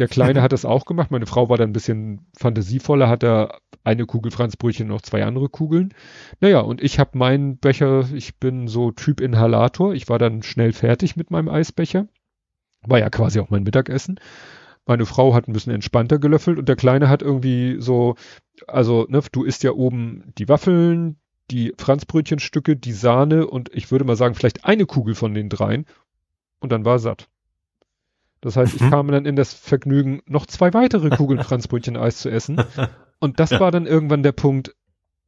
Der 0.00 0.08
Kleine 0.08 0.42
hat 0.42 0.52
das 0.52 0.64
auch 0.64 0.86
gemacht. 0.86 1.12
Meine 1.12 1.26
Frau 1.26 1.48
war 1.48 1.56
dann 1.56 1.70
ein 1.70 1.72
bisschen 1.72 2.26
fantasievoller, 2.36 3.08
hat 3.08 3.22
da 3.22 3.58
eine 3.84 4.06
Kugel 4.06 4.32
Franzbrötchen 4.32 4.88
noch 4.88 5.02
zwei 5.02 5.24
andere 5.24 5.48
Kugeln. 5.48 5.94
Naja, 6.40 6.60
und 6.60 6.82
ich 6.82 6.98
habe 6.98 7.16
meinen 7.16 7.58
Becher, 7.58 8.08
ich 8.12 8.38
bin 8.38 8.66
so 8.66 8.90
Typ 8.90 9.20
Inhalator. 9.20 9.94
Ich 9.94 10.08
war 10.08 10.18
dann 10.18 10.42
schnell 10.42 10.72
fertig 10.72 11.14
mit 11.14 11.30
meinem 11.30 11.48
Eisbecher. 11.48 12.08
War 12.82 12.98
ja 12.98 13.08
quasi 13.08 13.38
auch 13.38 13.50
mein 13.50 13.62
Mittagessen. 13.62 14.18
Meine 14.90 15.06
Frau 15.06 15.34
hat 15.34 15.46
ein 15.46 15.52
bisschen 15.52 15.72
entspannter 15.72 16.18
gelöffelt 16.18 16.58
und 16.58 16.68
der 16.68 16.74
Kleine 16.74 17.08
hat 17.08 17.22
irgendwie 17.22 17.76
so, 17.78 18.16
also, 18.66 19.06
ne, 19.08 19.22
du 19.30 19.44
isst 19.44 19.62
ja 19.62 19.70
oben 19.70 20.32
die 20.36 20.48
Waffeln, 20.48 21.16
die 21.48 21.72
Franzbrötchenstücke, 21.78 22.74
die 22.74 22.92
Sahne 22.92 23.46
und 23.46 23.70
ich 23.72 23.92
würde 23.92 24.04
mal 24.04 24.16
sagen, 24.16 24.34
vielleicht 24.34 24.64
eine 24.64 24.86
Kugel 24.86 25.14
von 25.14 25.32
den 25.32 25.48
dreien. 25.48 25.86
Und 26.58 26.72
dann 26.72 26.84
war 26.84 26.96
er 26.96 26.98
satt. 26.98 27.28
Das 28.40 28.56
heißt, 28.56 28.74
ich 28.74 28.80
mhm. 28.80 28.90
kam 28.90 29.06
dann 29.12 29.26
in 29.26 29.36
das 29.36 29.54
Vergnügen, 29.54 30.22
noch 30.26 30.44
zwei 30.46 30.74
weitere 30.74 31.10
Kugeln 31.10 31.40
Franzbrötchen 31.44 31.96
Eis 31.96 32.18
zu 32.18 32.28
essen. 32.28 32.60
Und 33.20 33.38
das 33.38 33.52
war 33.52 33.70
dann 33.70 33.86
irgendwann 33.86 34.24
der 34.24 34.32
Punkt, 34.32 34.74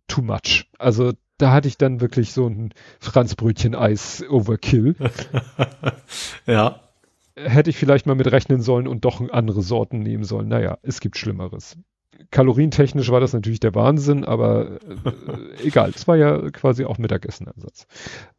too 0.08 0.22
much. 0.22 0.68
Also 0.76 1.12
da 1.38 1.52
hatte 1.52 1.68
ich 1.68 1.78
dann 1.78 2.00
wirklich 2.00 2.32
so 2.32 2.48
ein 2.48 2.74
Franzbrötchen 2.98 3.76
Eis 3.76 4.24
Overkill. 4.28 4.96
ja. 6.46 6.80
Hätte 7.34 7.70
ich 7.70 7.76
vielleicht 7.76 8.06
mal 8.06 8.14
mit 8.14 8.30
rechnen 8.30 8.60
sollen 8.60 8.86
und 8.86 9.04
doch 9.04 9.26
andere 9.30 9.62
Sorten 9.62 10.00
nehmen 10.00 10.24
sollen. 10.24 10.48
Naja, 10.48 10.78
es 10.82 11.00
gibt 11.00 11.16
Schlimmeres 11.16 11.76
kalorientechnisch 12.30 13.10
war 13.10 13.20
das 13.20 13.32
natürlich 13.32 13.60
der 13.60 13.74
Wahnsinn, 13.74 14.24
aber 14.24 14.80
äh, 14.80 15.66
egal. 15.66 15.92
Es 15.94 16.06
war 16.06 16.16
ja 16.16 16.50
quasi 16.50 16.84
auch 16.84 16.98
Mittagessenersatz. 16.98 17.86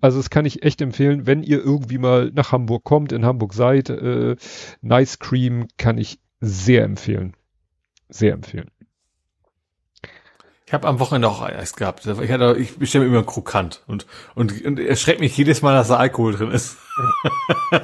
Also 0.02 0.18
das 0.18 0.30
kann 0.30 0.46
ich 0.46 0.64
echt 0.64 0.82
empfehlen, 0.82 1.26
wenn 1.26 1.44
ihr 1.44 1.60
irgendwie 1.60 1.98
mal 1.98 2.32
nach 2.34 2.52
Hamburg 2.52 2.84
kommt, 2.84 3.12
in 3.12 3.26
Hamburg 3.26 3.54
seid. 3.54 3.90
Äh, 3.90 4.36
nice 4.82 5.20
Cream 5.20 5.68
kann 5.78 5.98
ich 5.98 6.20
sehr 6.40 6.84
empfehlen. 6.84 7.36
Sehr 8.10 8.34
empfehlen. 8.34 8.70
Ich 10.66 10.74
habe 10.74 10.88
am 10.88 11.00
Wochenende 11.00 11.28
auch 11.28 11.42
Eis 11.42 11.76
gehabt. 11.76 12.06
Ich, 12.06 12.32
hatte, 12.32 12.56
ich 12.58 12.78
bestelle 12.78 13.06
mir 13.06 13.12
immer 13.12 13.24
krokant 13.24 13.84
und, 13.86 14.08
und, 14.34 14.66
und 14.66 14.80
erschreckt 14.80 15.20
mich 15.20 15.38
jedes 15.38 15.62
Mal, 15.62 15.76
dass 15.76 15.90
da 15.90 15.98
Alkohol 15.98 16.34
drin 16.34 16.52
ist. 16.52 16.78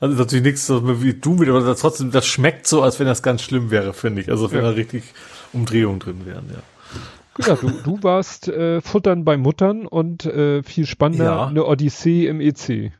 Also 0.00 0.14
ist 0.14 0.18
natürlich 0.18 0.44
nichts 0.44 0.66
so 0.66 1.02
wie 1.02 1.14
du 1.14 1.34
mit, 1.34 1.48
aber 1.48 1.60
das 1.60 1.80
trotzdem, 1.80 2.10
das 2.10 2.26
schmeckt 2.26 2.66
so, 2.66 2.82
als 2.82 2.98
wenn 2.98 3.06
das 3.06 3.22
ganz 3.22 3.42
schlimm 3.42 3.70
wäre, 3.70 3.92
finde 3.92 4.22
ich. 4.22 4.30
Also 4.30 4.50
wenn 4.50 4.62
ja. 4.62 4.70
da 4.70 4.70
richtig 4.70 5.04
Umdrehungen 5.52 6.00
drin 6.00 6.24
wären, 6.24 6.46
ja. 6.50 6.62
Ja, 7.46 7.54
du, 7.54 7.70
du 7.70 8.02
warst 8.02 8.48
äh, 8.48 8.80
Futtern 8.80 9.24
bei 9.24 9.36
Muttern 9.36 9.86
und 9.86 10.24
äh, 10.26 10.62
viel 10.62 10.86
spannender 10.86 11.24
ja. 11.24 11.46
eine 11.46 11.64
Odyssee 11.64 12.26
im 12.26 12.40
EC. 12.40 12.92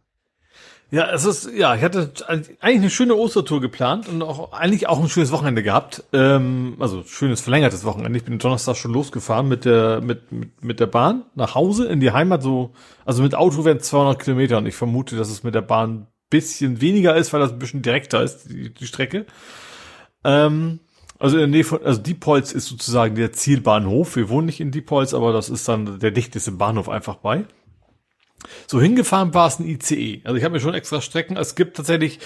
Ja, 0.92 1.08
es 1.12 1.24
ist, 1.24 1.52
ja, 1.54 1.76
ich 1.76 1.82
hatte 1.82 2.12
eigentlich 2.28 2.58
eine 2.60 2.90
schöne 2.90 3.14
Ostertour 3.14 3.60
geplant 3.60 4.08
und 4.08 4.22
auch 4.22 4.52
eigentlich 4.52 4.88
auch 4.88 5.00
ein 5.00 5.08
schönes 5.08 5.30
Wochenende 5.30 5.62
gehabt. 5.62 6.02
Ähm, 6.12 6.76
also 6.80 7.04
schönes 7.04 7.40
verlängertes 7.40 7.84
Wochenende. 7.84 8.18
Ich 8.18 8.24
bin 8.24 8.38
Donnerstag 8.38 8.76
schon 8.76 8.92
losgefahren 8.92 9.46
mit 9.46 9.64
der 9.64 10.00
mit, 10.00 10.32
mit 10.32 10.64
mit 10.64 10.80
der 10.80 10.86
Bahn 10.86 11.22
nach 11.36 11.54
Hause 11.54 11.86
in 11.86 12.00
die 12.00 12.10
Heimat. 12.10 12.42
So, 12.42 12.72
also 13.04 13.22
mit 13.22 13.36
Auto 13.36 13.64
wären 13.64 13.78
200 13.78 14.18
Kilometer 14.20 14.58
und 14.58 14.66
ich 14.66 14.74
vermute, 14.74 15.16
dass 15.16 15.30
es 15.30 15.44
mit 15.44 15.54
der 15.54 15.62
Bahn 15.62 16.08
bisschen 16.30 16.80
weniger 16.80 17.16
ist, 17.16 17.32
weil 17.32 17.40
das 17.40 17.52
ein 17.52 17.58
bisschen 17.58 17.82
direkter 17.82 18.22
ist 18.22 18.44
die, 18.44 18.72
die 18.72 18.86
Strecke. 18.86 19.26
Ähm, 20.24 20.80
also 21.18 21.36
in 21.36 21.40
der 21.40 21.48
Nähe 21.48 21.64
von, 21.64 21.84
also 21.84 22.00
Diepholz 22.00 22.52
ist 22.52 22.66
sozusagen 22.66 23.14
der 23.14 23.32
Zielbahnhof. 23.32 24.16
Wir 24.16 24.30
wohnen 24.30 24.46
nicht 24.46 24.60
in 24.60 24.70
Diepholz, 24.70 25.12
aber 25.12 25.32
das 25.32 25.50
ist 25.50 25.68
dann 25.68 25.98
der 25.98 26.10
dichteste 26.10 26.52
Bahnhof 26.52 26.88
einfach 26.88 27.16
bei. 27.16 27.44
So 28.66 28.80
hingefahren 28.80 29.34
war 29.34 29.46
es 29.46 29.58
ein 29.58 29.66
ICE. 29.66 30.22
Also 30.24 30.36
ich 30.36 30.44
habe 30.44 30.54
mir 30.54 30.60
schon 30.60 30.72
extra 30.72 31.02
Strecken. 31.02 31.36
Es 31.36 31.56
gibt 31.56 31.76
tatsächlich 31.76 32.20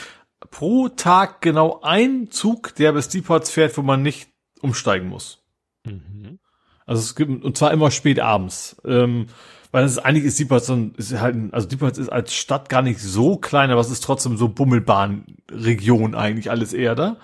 pro 0.51 0.89
Tag 0.89 1.41
genau 1.41 1.81
einen 1.83 2.31
Zug, 2.31 2.77
der 2.77 2.93
bis 2.93 3.09
Diepholz 3.09 3.51
fährt, 3.51 3.77
wo 3.77 3.83
man 3.83 4.03
nicht 4.03 4.29
umsteigen 4.61 5.09
muss. 5.09 5.43
Mhm. 5.85 6.39
Also 6.87 7.03
es 7.03 7.17
gibt, 7.17 7.45
und 7.45 7.57
zwar 7.57 7.73
immer 7.73 7.91
spät 7.91 8.21
abends. 8.21 8.77
Ähm, 8.85 9.27
weil 9.75 9.87
es 9.87 9.93
ist, 9.93 9.99
eigentlich 9.99 10.25
ist 10.25 10.39
Diepholz 10.39 10.67
so 10.67 10.75
ein, 10.75 10.95
ist 10.99 11.19
halt, 11.19 11.35
ein, 11.35 11.53
also 11.53 11.67
Diepholz 11.67 11.99
ist 11.99 12.09
als 12.09 12.33
Stadt 12.33 12.69
gar 12.69 12.81
nicht 12.81 13.01
so 13.01 13.39
klein, 13.39 13.73
aber 13.73 13.81
es 13.81 13.91
ist 13.91 14.05
trotzdem 14.05 14.37
so 14.37 14.47
Bummelbahnregion 14.47 16.15
eigentlich 16.15 16.49
alles 16.49 16.73
eher 16.73 16.95
da. 16.95 17.17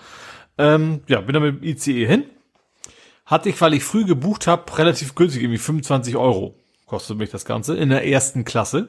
Ähm, 0.58 0.98
ja, 1.06 1.20
bin 1.20 1.34
da 1.34 1.38
mit 1.38 1.62
dem 1.62 1.62
ICE 1.62 2.04
hin. 2.08 2.24
Hatte 3.24 3.50
ich, 3.50 3.60
weil 3.60 3.72
ich 3.74 3.84
früh 3.84 4.04
gebucht 4.04 4.48
habe, 4.48 4.76
relativ 4.76 5.14
günstig, 5.14 5.44
irgendwie 5.44 5.58
25 5.58 6.16
Euro 6.16 6.56
kostet 6.86 7.18
mich 7.18 7.30
das 7.30 7.44
Ganze, 7.44 7.76
in 7.76 7.88
der 7.88 8.04
ersten 8.04 8.44
Klasse. 8.44 8.88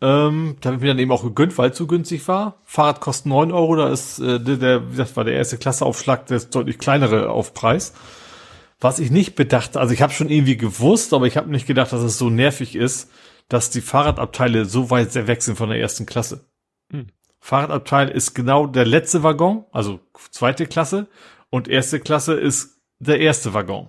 Ähm, 0.00 0.56
da 0.60 0.70
habe 0.70 0.78
ich 0.78 0.82
mir 0.82 0.88
dann 0.88 0.98
eben 0.98 1.12
auch 1.12 1.22
gegönnt, 1.22 1.56
weil 1.58 1.70
es 1.70 1.78
so 1.78 1.86
günstig 1.86 2.26
war. 2.26 2.56
Fahrrad 2.64 3.00
kostet 3.00 3.26
neun 3.26 3.52
Euro, 3.52 3.76
da 3.76 3.90
ist 3.90 4.18
äh, 4.18 4.40
der, 4.40 4.56
der, 4.56 4.80
das 4.80 5.16
war 5.16 5.22
der 5.22 5.34
erste 5.34 5.56
Klasseaufschlag, 5.56 6.26
der 6.26 6.38
ist 6.38 6.52
deutlich 6.52 6.80
kleinere 6.80 7.30
Aufpreis. 7.30 7.92
Was 8.78 8.98
ich 8.98 9.10
nicht 9.10 9.34
bedachte, 9.36 9.80
also 9.80 9.94
ich 9.94 10.02
habe 10.02 10.12
schon 10.12 10.28
irgendwie 10.28 10.56
gewusst, 10.56 11.14
aber 11.14 11.26
ich 11.26 11.36
habe 11.36 11.50
nicht 11.50 11.66
gedacht, 11.66 11.92
dass 11.92 12.02
es 12.02 12.18
so 12.18 12.28
nervig 12.28 12.76
ist, 12.76 13.10
dass 13.48 13.70
die 13.70 13.80
Fahrradabteile 13.80 14.66
so 14.66 14.90
weit 14.90 15.12
sehr 15.12 15.26
weg 15.26 15.42
sind 15.42 15.56
von 15.56 15.70
der 15.70 15.80
ersten 15.80 16.04
Klasse. 16.04 16.46
Hm. 16.90 17.06
Fahrradabteil 17.40 18.08
ist 18.08 18.34
genau 18.34 18.66
der 18.66 18.84
letzte 18.84 19.22
Waggon, 19.22 19.64
also 19.72 20.00
zweite 20.30 20.66
Klasse, 20.66 21.08
und 21.48 21.68
erste 21.68 22.00
Klasse 22.00 22.34
ist 22.34 22.80
der 22.98 23.20
erste 23.20 23.54
Waggon. 23.54 23.88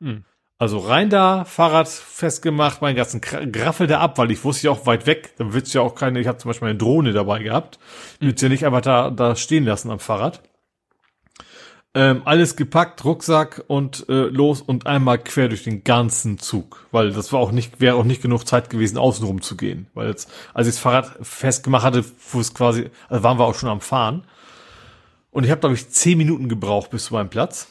Hm. 0.00 0.24
Also 0.58 0.78
rein 0.78 1.10
da, 1.10 1.44
Fahrrad 1.44 1.88
festgemacht, 1.88 2.80
meinen 2.80 2.96
ganzen 2.96 3.20
Graffel 3.20 3.86
da 3.86 4.00
ab, 4.00 4.18
weil 4.18 4.30
ich 4.30 4.44
wusste 4.44 4.68
ja 4.68 4.70
auch 4.72 4.86
weit 4.86 5.06
weg, 5.06 5.34
dann 5.36 5.52
wird's 5.52 5.72
ja 5.72 5.80
auch 5.80 5.94
keine, 5.94 6.20
ich 6.20 6.26
habe 6.26 6.38
zum 6.38 6.48
Beispiel 6.48 6.68
eine 6.68 6.78
Drohne 6.78 7.12
dabei 7.12 7.42
gehabt, 7.42 7.78
mhm. 8.20 8.28
willst 8.28 8.42
ja 8.42 8.48
nicht 8.48 8.64
einfach 8.64 8.80
da, 8.80 9.10
da 9.10 9.36
stehen 9.36 9.64
lassen 9.64 9.90
am 9.90 9.98
Fahrrad. 9.98 10.42
Ähm, 11.96 12.22
alles 12.24 12.56
gepackt, 12.56 13.04
Rucksack 13.04 13.62
und 13.68 14.08
äh, 14.08 14.24
los 14.24 14.60
und 14.60 14.88
einmal 14.88 15.16
quer 15.18 15.48
durch 15.48 15.62
den 15.62 15.84
ganzen 15.84 16.40
Zug, 16.40 16.88
weil 16.90 17.12
das 17.12 17.32
war 17.32 17.38
auch 17.38 17.52
nicht, 17.52 17.80
wäre 17.80 17.94
auch 17.94 18.02
nicht 18.02 18.20
genug 18.20 18.48
Zeit 18.48 18.68
gewesen, 18.68 18.98
außenrum 18.98 19.42
zu 19.42 19.56
gehen, 19.56 19.86
weil 19.94 20.08
jetzt, 20.08 20.28
als 20.54 20.66
ich 20.66 20.74
das 20.74 20.82
Fahrrad 20.82 21.16
festgemacht 21.22 21.84
hatte, 21.84 22.04
wo 22.32 22.40
quasi, 22.40 22.90
also 23.08 23.22
waren 23.22 23.38
wir 23.38 23.44
auch 23.44 23.54
schon 23.54 23.68
am 23.68 23.80
Fahren. 23.80 24.24
Und 25.30 25.44
ich 25.44 25.52
habe 25.52 25.60
glaube 25.60 25.76
ich 25.76 25.88
zehn 25.88 26.18
Minuten 26.18 26.48
gebraucht 26.48 26.90
bis 26.90 27.04
zu 27.04 27.14
meinem 27.14 27.30
Platz. 27.30 27.68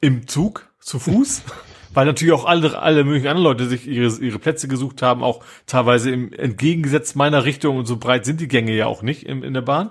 Im 0.00 0.28
Zug 0.28 0.68
zu 0.78 1.00
Fuß, 1.00 1.42
weil 1.94 2.06
natürlich 2.06 2.34
auch 2.34 2.44
alle, 2.44 2.78
alle 2.78 3.02
möglichen 3.02 3.26
anderen 3.26 3.44
Leute 3.44 3.66
sich 3.66 3.88
ihre, 3.88 4.14
ihre 4.24 4.38
Plätze 4.38 4.68
gesucht 4.68 5.02
haben, 5.02 5.24
auch 5.24 5.44
teilweise 5.66 6.12
im 6.12 6.32
entgegengesetzt 6.32 7.16
meiner 7.16 7.44
Richtung. 7.44 7.78
Und 7.78 7.86
so 7.86 7.96
breit 7.96 8.24
sind 8.24 8.40
die 8.40 8.48
Gänge 8.48 8.76
ja 8.76 8.86
auch 8.86 9.02
nicht 9.02 9.24
im, 9.24 9.42
in 9.42 9.54
der 9.54 9.62
Bahn. 9.62 9.90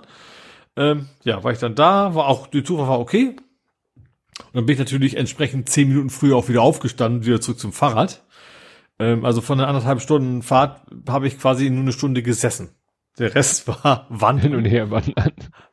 Ähm, 0.76 1.08
ja, 1.24 1.42
war 1.44 1.52
ich 1.52 1.58
dann 1.58 1.74
da, 1.74 2.14
war 2.14 2.28
auch, 2.28 2.46
die 2.46 2.62
Tour 2.62 2.86
war 2.86 2.98
okay. 2.98 3.36
Und 4.38 4.54
dann 4.54 4.66
bin 4.66 4.74
ich 4.74 4.78
natürlich 4.78 5.16
entsprechend 5.16 5.68
zehn 5.68 5.88
Minuten 5.88 6.10
früher 6.10 6.36
auch 6.36 6.48
wieder 6.48 6.62
aufgestanden, 6.62 7.26
wieder 7.26 7.40
zurück 7.40 7.58
zum 7.58 7.72
Fahrrad. 7.72 8.24
Ähm, 8.98 9.24
also 9.24 9.40
von 9.40 9.58
einer 9.58 9.68
anderthalb 9.68 10.00
Stunden 10.00 10.42
Fahrt 10.42 10.82
habe 11.08 11.26
ich 11.26 11.38
quasi 11.38 11.68
nur 11.70 11.82
eine 11.82 11.92
Stunde 11.92 12.22
gesessen. 12.22 12.74
Der 13.18 13.34
Rest 13.34 13.68
war 13.84 14.06
Wand 14.08 14.40
hin 14.40 14.54
und 14.54 14.64
her 14.64 14.90
wandern. 14.90 15.32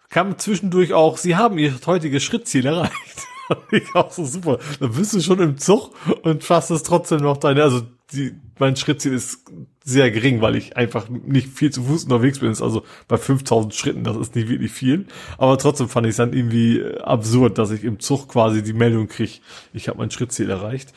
Kam 0.09 0.37
zwischendurch 0.37 0.93
auch, 0.93 1.17
sie 1.17 1.35
haben 1.35 1.57
ihr 1.57 1.73
heutiges 1.85 2.23
Schrittziel 2.23 2.65
erreicht. 2.65 3.28
ich 3.71 3.95
auch 3.95 4.11
so 4.11 4.25
super. 4.25 4.59
Dann 4.79 4.91
bist 4.93 5.13
du 5.13 5.21
schon 5.21 5.39
im 5.39 5.57
Zug 5.57 5.91
und 6.23 6.43
schaffst 6.43 6.71
es 6.71 6.83
trotzdem 6.83 7.21
noch 7.21 7.37
deine, 7.37 7.63
also 7.63 7.81
die, 8.13 8.33
mein 8.57 8.75
Schrittziel 8.75 9.13
ist 9.13 9.45
sehr 9.83 10.11
gering, 10.11 10.41
weil 10.41 10.55
ich 10.55 10.77
einfach 10.77 11.09
nicht 11.09 11.49
viel 11.49 11.71
zu 11.71 11.83
Fuß 11.83 12.05
unterwegs 12.05 12.39
bin. 12.39 12.49
Also 12.49 12.83
bei 13.07 13.17
5000 13.17 13.73
Schritten, 13.73 14.03
das 14.03 14.17
ist 14.17 14.35
nicht 14.35 14.49
wirklich 14.49 14.71
viel. 14.71 15.05
Aber 15.37 15.57
trotzdem 15.57 15.89
fand 15.89 16.05
ich 16.05 16.11
es 16.11 16.17
dann 16.17 16.33
irgendwie 16.33 16.83
absurd, 17.01 17.57
dass 17.57 17.71
ich 17.71 17.83
im 17.83 17.99
Zug 17.99 18.27
quasi 18.29 18.63
die 18.63 18.73
Meldung 18.73 19.07
krieg, 19.07 19.41
ich 19.73 19.87
habe 19.87 19.97
mein 19.97 20.11
Schrittziel 20.11 20.49
erreicht. 20.49 20.93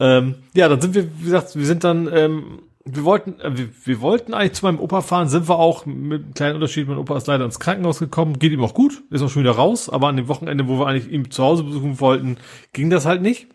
Ähm, 0.00 0.36
ja, 0.54 0.68
dann 0.68 0.80
sind 0.80 0.94
wir, 0.94 1.08
wie 1.18 1.24
gesagt, 1.24 1.54
wir 1.56 1.66
sind 1.66 1.84
dann 1.84 2.08
ähm, 2.12 2.62
wir 2.84 3.04
wollten, 3.04 3.40
äh, 3.40 3.56
wir, 3.56 3.68
wir, 3.84 4.00
wollten 4.00 4.34
eigentlich 4.34 4.54
zu 4.54 4.66
meinem 4.66 4.80
Opa 4.80 5.00
fahren, 5.00 5.28
sind 5.28 5.48
wir 5.48 5.58
auch 5.58 5.86
mit 5.86 6.22
einem 6.22 6.34
kleinen 6.34 6.54
Unterschied. 6.56 6.86
Mein 6.86 6.98
Opa 6.98 7.16
ist 7.16 7.26
leider 7.26 7.44
ins 7.44 7.60
Krankenhaus 7.60 7.98
gekommen, 7.98 8.38
geht 8.38 8.52
ihm 8.52 8.62
auch 8.62 8.74
gut, 8.74 9.02
ist 9.10 9.22
auch 9.22 9.30
schon 9.30 9.42
wieder 9.42 9.52
raus, 9.52 9.88
aber 9.88 10.08
an 10.08 10.16
dem 10.16 10.28
Wochenende, 10.28 10.68
wo 10.68 10.78
wir 10.78 10.86
eigentlich 10.86 11.10
ihn 11.10 11.30
zu 11.30 11.42
Hause 11.42 11.64
besuchen 11.64 12.00
wollten, 12.00 12.36
ging 12.72 12.90
das 12.90 13.06
halt 13.06 13.22
nicht. 13.22 13.48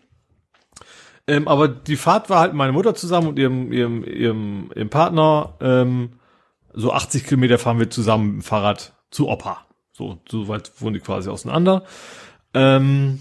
Ähm, 1.26 1.46
aber 1.46 1.68
die 1.68 1.96
Fahrt 1.96 2.28
war 2.28 2.40
halt 2.40 2.54
meine 2.54 2.72
Mutter 2.72 2.94
zusammen 2.94 3.28
und 3.28 3.38
ihrem, 3.38 3.72
ihrem, 3.72 4.04
ihrem, 4.04 4.70
ihrem 4.74 4.90
Partner. 4.90 5.54
Ähm, 5.60 6.14
so 6.72 6.92
80 6.92 7.24
Kilometer 7.24 7.58
fahren 7.58 7.78
wir 7.78 7.90
zusammen 7.90 8.26
mit 8.26 8.34
dem 8.36 8.42
Fahrrad 8.42 8.94
zu 9.10 9.28
Opa. 9.28 9.66
So, 9.92 10.18
so 10.28 10.48
weit 10.48 10.72
wohnen 10.80 10.94
die 10.94 11.00
quasi 11.00 11.30
auseinander. 11.30 11.84
Ähm, 12.54 13.20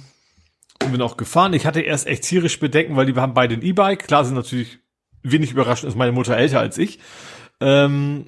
und 0.83 0.91
bin 0.91 1.01
auch 1.01 1.17
gefahren. 1.17 1.53
Ich 1.53 1.65
hatte 1.65 1.81
erst 1.81 2.07
echt 2.07 2.23
tierisch 2.23 2.59
Bedenken, 2.59 2.95
weil 2.95 3.05
die 3.05 3.15
haben 3.15 3.33
beide 3.33 3.55
ein 3.55 3.61
E-Bike. 3.61 4.07
Klar 4.07 4.25
sind 4.25 4.35
natürlich 4.35 4.79
wenig 5.23 5.51
überraschend 5.51 5.89
ist 5.89 5.97
meine 5.97 6.11
Mutter 6.11 6.37
älter 6.37 6.59
als 6.59 6.77
ich. 6.77 6.99
Ähm, 7.61 8.25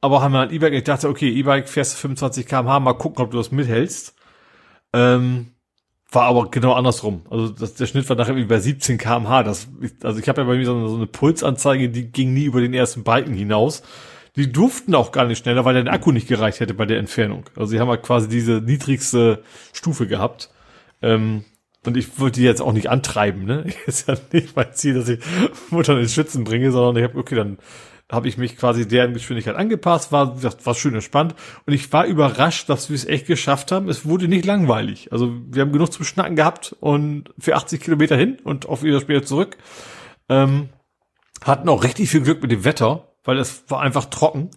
aber 0.00 0.20
haben 0.20 0.32
wir 0.32 0.40
ein 0.40 0.50
E-Bike, 0.52 0.72
ich 0.72 0.84
dachte, 0.84 1.08
okay, 1.08 1.30
E-Bike 1.30 1.68
fährst 1.68 1.96
25 1.96 2.46
km/h, 2.46 2.80
mal 2.80 2.94
gucken, 2.94 3.24
ob 3.24 3.30
du 3.30 3.36
das 3.36 3.52
mithältst. 3.52 4.14
Ähm, 4.92 5.52
war 6.10 6.24
aber 6.24 6.50
genau 6.50 6.74
andersrum. 6.74 7.22
Also 7.30 7.48
das, 7.48 7.74
der 7.74 7.86
Schnitt 7.86 8.08
war 8.08 8.16
nachher 8.16 8.32
irgendwie 8.32 8.48
bei 8.48 8.60
17 8.60 8.98
km/h. 8.98 9.44
Das, 9.44 9.68
also 10.02 10.18
ich 10.18 10.28
habe 10.28 10.42
ja 10.42 10.46
bei 10.46 10.56
mir 10.56 10.66
so 10.66 10.76
eine, 10.76 10.88
so 10.88 10.96
eine 10.96 11.06
Pulsanzeige, 11.06 11.88
die 11.88 12.10
ging 12.10 12.34
nie 12.34 12.44
über 12.44 12.60
den 12.60 12.74
ersten 12.74 13.02
Balken 13.02 13.34
hinaus. 13.34 13.82
Die 14.36 14.50
durften 14.50 14.94
auch 14.94 15.12
gar 15.12 15.26
nicht 15.26 15.38
schneller, 15.38 15.64
weil 15.64 15.82
der 15.82 15.92
Akku 15.92 16.10
nicht 16.10 16.28
gereicht 16.28 16.60
hätte 16.60 16.74
bei 16.74 16.86
der 16.86 16.98
Entfernung. 16.98 17.44
Also 17.54 17.66
sie 17.66 17.80
haben 17.80 17.88
halt 17.88 18.02
quasi 18.02 18.28
diese 18.28 18.60
niedrigste 18.60 19.42
Stufe 19.72 20.06
gehabt. 20.06 20.50
Ähm, 21.00 21.44
und 21.84 21.96
ich 21.96 22.18
wollte 22.18 22.40
die 22.40 22.46
jetzt 22.46 22.62
auch 22.62 22.72
nicht 22.72 22.90
antreiben, 22.90 23.44
ne? 23.44 23.66
Ist 23.86 24.08
ja 24.08 24.14
nicht 24.32 24.54
mein 24.54 24.72
Ziel, 24.72 24.94
dass 24.94 25.08
ich 25.08 25.20
Mutter 25.70 25.98
ins 25.98 26.14
Schwitzen 26.14 26.44
bringe, 26.44 26.70
sondern 26.70 27.02
ich 27.02 27.08
habe, 27.08 27.18
okay, 27.18 27.34
dann 27.34 27.58
habe 28.10 28.28
ich 28.28 28.36
mich 28.36 28.58
quasi 28.58 28.86
deren 28.86 29.14
Geschwindigkeit 29.14 29.56
angepasst, 29.56 30.12
war, 30.12 30.42
war 30.42 30.74
schön 30.74 30.94
entspannt. 30.94 31.34
Und 31.66 31.72
ich 31.72 31.90
war 31.94 32.04
überrascht, 32.04 32.68
dass 32.68 32.90
wir 32.90 32.94
es 32.94 33.06
echt 33.06 33.26
geschafft 33.26 33.72
haben. 33.72 33.88
Es 33.88 34.04
wurde 34.04 34.28
nicht 34.28 34.44
langweilig. 34.44 35.10
Also 35.12 35.32
wir 35.48 35.62
haben 35.62 35.72
genug 35.72 35.92
zum 35.92 36.04
Schnacken 36.04 36.36
gehabt 36.36 36.76
und 36.78 37.32
für 37.38 37.56
80 37.56 37.80
Kilometer 37.80 38.16
hin 38.16 38.36
und 38.44 38.66
auf 38.66 38.82
wieder 38.82 39.00
später 39.00 39.24
zurück. 39.24 39.56
Ähm, 40.28 40.68
hatten 41.42 41.68
auch 41.70 41.82
richtig 41.84 42.10
viel 42.10 42.20
Glück 42.20 42.42
mit 42.42 42.52
dem 42.52 42.64
Wetter, 42.64 43.14
weil 43.24 43.38
es 43.38 43.64
war 43.68 43.80
einfach 43.80 44.04
trocken. 44.04 44.50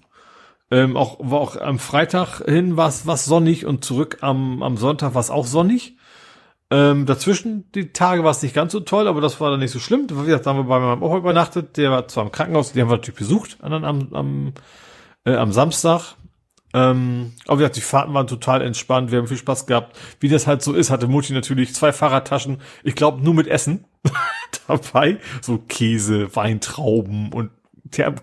Ähm, 0.70 0.98
auch, 0.98 1.18
war 1.22 1.40
auch 1.40 1.56
am 1.56 1.80
Freitag 1.80 2.44
hin 2.46 2.76
war 2.76 2.90
es 2.90 3.26
sonnig 3.26 3.66
und 3.66 3.86
zurück 3.86 4.18
am, 4.22 4.64
am 4.64 4.76
Sonntag 4.76 5.14
war 5.14 5.22
es 5.22 5.30
auch 5.30 5.48
sonnig. 5.48 5.96
Ähm, 6.72 7.06
dazwischen 7.06 7.72
die 7.74 7.94
Tage 7.94 8.24
war 8.24 8.32
es 8.32 8.42
nicht 8.42 8.56
ganz 8.56 8.72
so 8.72 8.80
toll, 8.80 9.08
aber 9.08 9.22
das 9.22 9.40
war 9.40 9.52
dann 9.52 9.60
nicht 9.60 9.72
so 9.72 9.80
schlimm. 9.80 10.08
Wie 10.10 10.26
gesagt, 10.26 10.46
da 10.46 10.52
haben 10.52 10.58
wir 10.58 10.64
bei 10.64 10.80
meinem 10.80 11.04
Opa 11.04 11.18
übernachtet. 11.18 11.78
Der 11.78 11.92
war 11.92 12.08
zwar 12.08 12.26
im 12.26 12.32
Krankenhaus, 12.32 12.72
die 12.72 12.82
haben 12.82 12.90
wir 12.90 12.98
natürlich 12.98 13.20
besucht 13.20 13.58
am, 13.62 14.12
am, 14.14 14.54
äh, 15.26 15.36
am 15.36 15.52
Samstag. 15.52 16.16
Ähm, 16.74 17.34
aber 17.46 17.60
wie 17.60 17.62
gesagt, 17.62 17.78
die 17.78 17.82
Fahrten 17.82 18.14
waren 18.14 18.28
total 18.28 18.62
entspannt. 18.62 19.12
Wir 19.12 19.20
haben 19.20 19.28
viel 19.28 19.38
Spaß 19.38 19.68
gehabt. 19.68 19.98
Wie 20.20 20.28
das 20.28 20.48
halt 20.48 20.62
so 20.62 20.74
ist, 20.74 20.90
hatte 20.90 21.08
Mutti 21.08 21.34
natürlich 21.34 21.74
zwei 21.74 21.94
Fahrradtaschen. 21.94 22.62
Ich 22.84 22.96
glaube 22.96 23.24
nur 23.24 23.34
mit 23.34 23.48
Essen 23.48 23.86
dabei. 24.68 25.20
So 25.42 25.60
Käse, 25.60 26.36
Weintrauben 26.36 27.32
und 27.32 27.52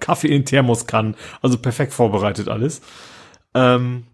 Kaffee 0.00 0.34
in 0.34 0.44
Thermoskannen. 0.44 1.16
Also 1.40 1.56
perfekt 1.58 1.94
vorbereitet 1.94 2.48
alles. 2.48 2.82
Ähm, 3.54 4.04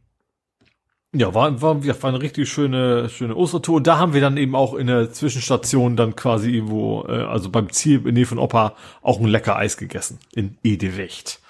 ja, 1.18 1.34
war, 1.34 1.60
war, 1.60 1.84
war 1.84 2.08
eine 2.08 2.20
richtig 2.22 2.48
schöne, 2.48 3.08
schöne 3.08 3.34
Ostertour. 3.34 3.76
Und 3.76 3.86
da 3.86 3.98
haben 3.98 4.14
wir 4.14 4.20
dann 4.20 4.36
eben 4.36 4.54
auch 4.54 4.74
in 4.74 4.86
der 4.86 5.12
Zwischenstation 5.12 5.96
dann 5.96 6.16
quasi 6.16 6.50
irgendwo, 6.50 7.04
äh, 7.08 7.22
also 7.22 7.50
beim 7.50 7.70
Ziel 7.72 8.06
in 8.06 8.14
Nähe 8.14 8.26
von 8.26 8.38
Opa, 8.38 8.74
auch 9.02 9.20
ein 9.20 9.26
lecker 9.26 9.56
Eis 9.56 9.76
gegessen. 9.76 10.18
In 10.34 10.56
Edewecht. 10.62 11.40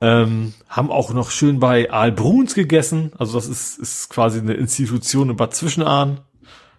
Ähm, 0.00 0.54
haben 0.68 0.90
auch 0.90 1.12
noch 1.12 1.30
schön 1.30 1.60
bei 1.60 1.90
Aalbruns 1.90 2.54
gegessen. 2.54 3.12
Also 3.18 3.34
das 3.34 3.46
ist, 3.46 3.78
ist 3.78 4.10
quasi 4.10 4.40
eine 4.40 4.54
Institution 4.54 5.30
in 5.30 5.36
Bad 5.36 5.54
Zwischenahn. 5.54 6.20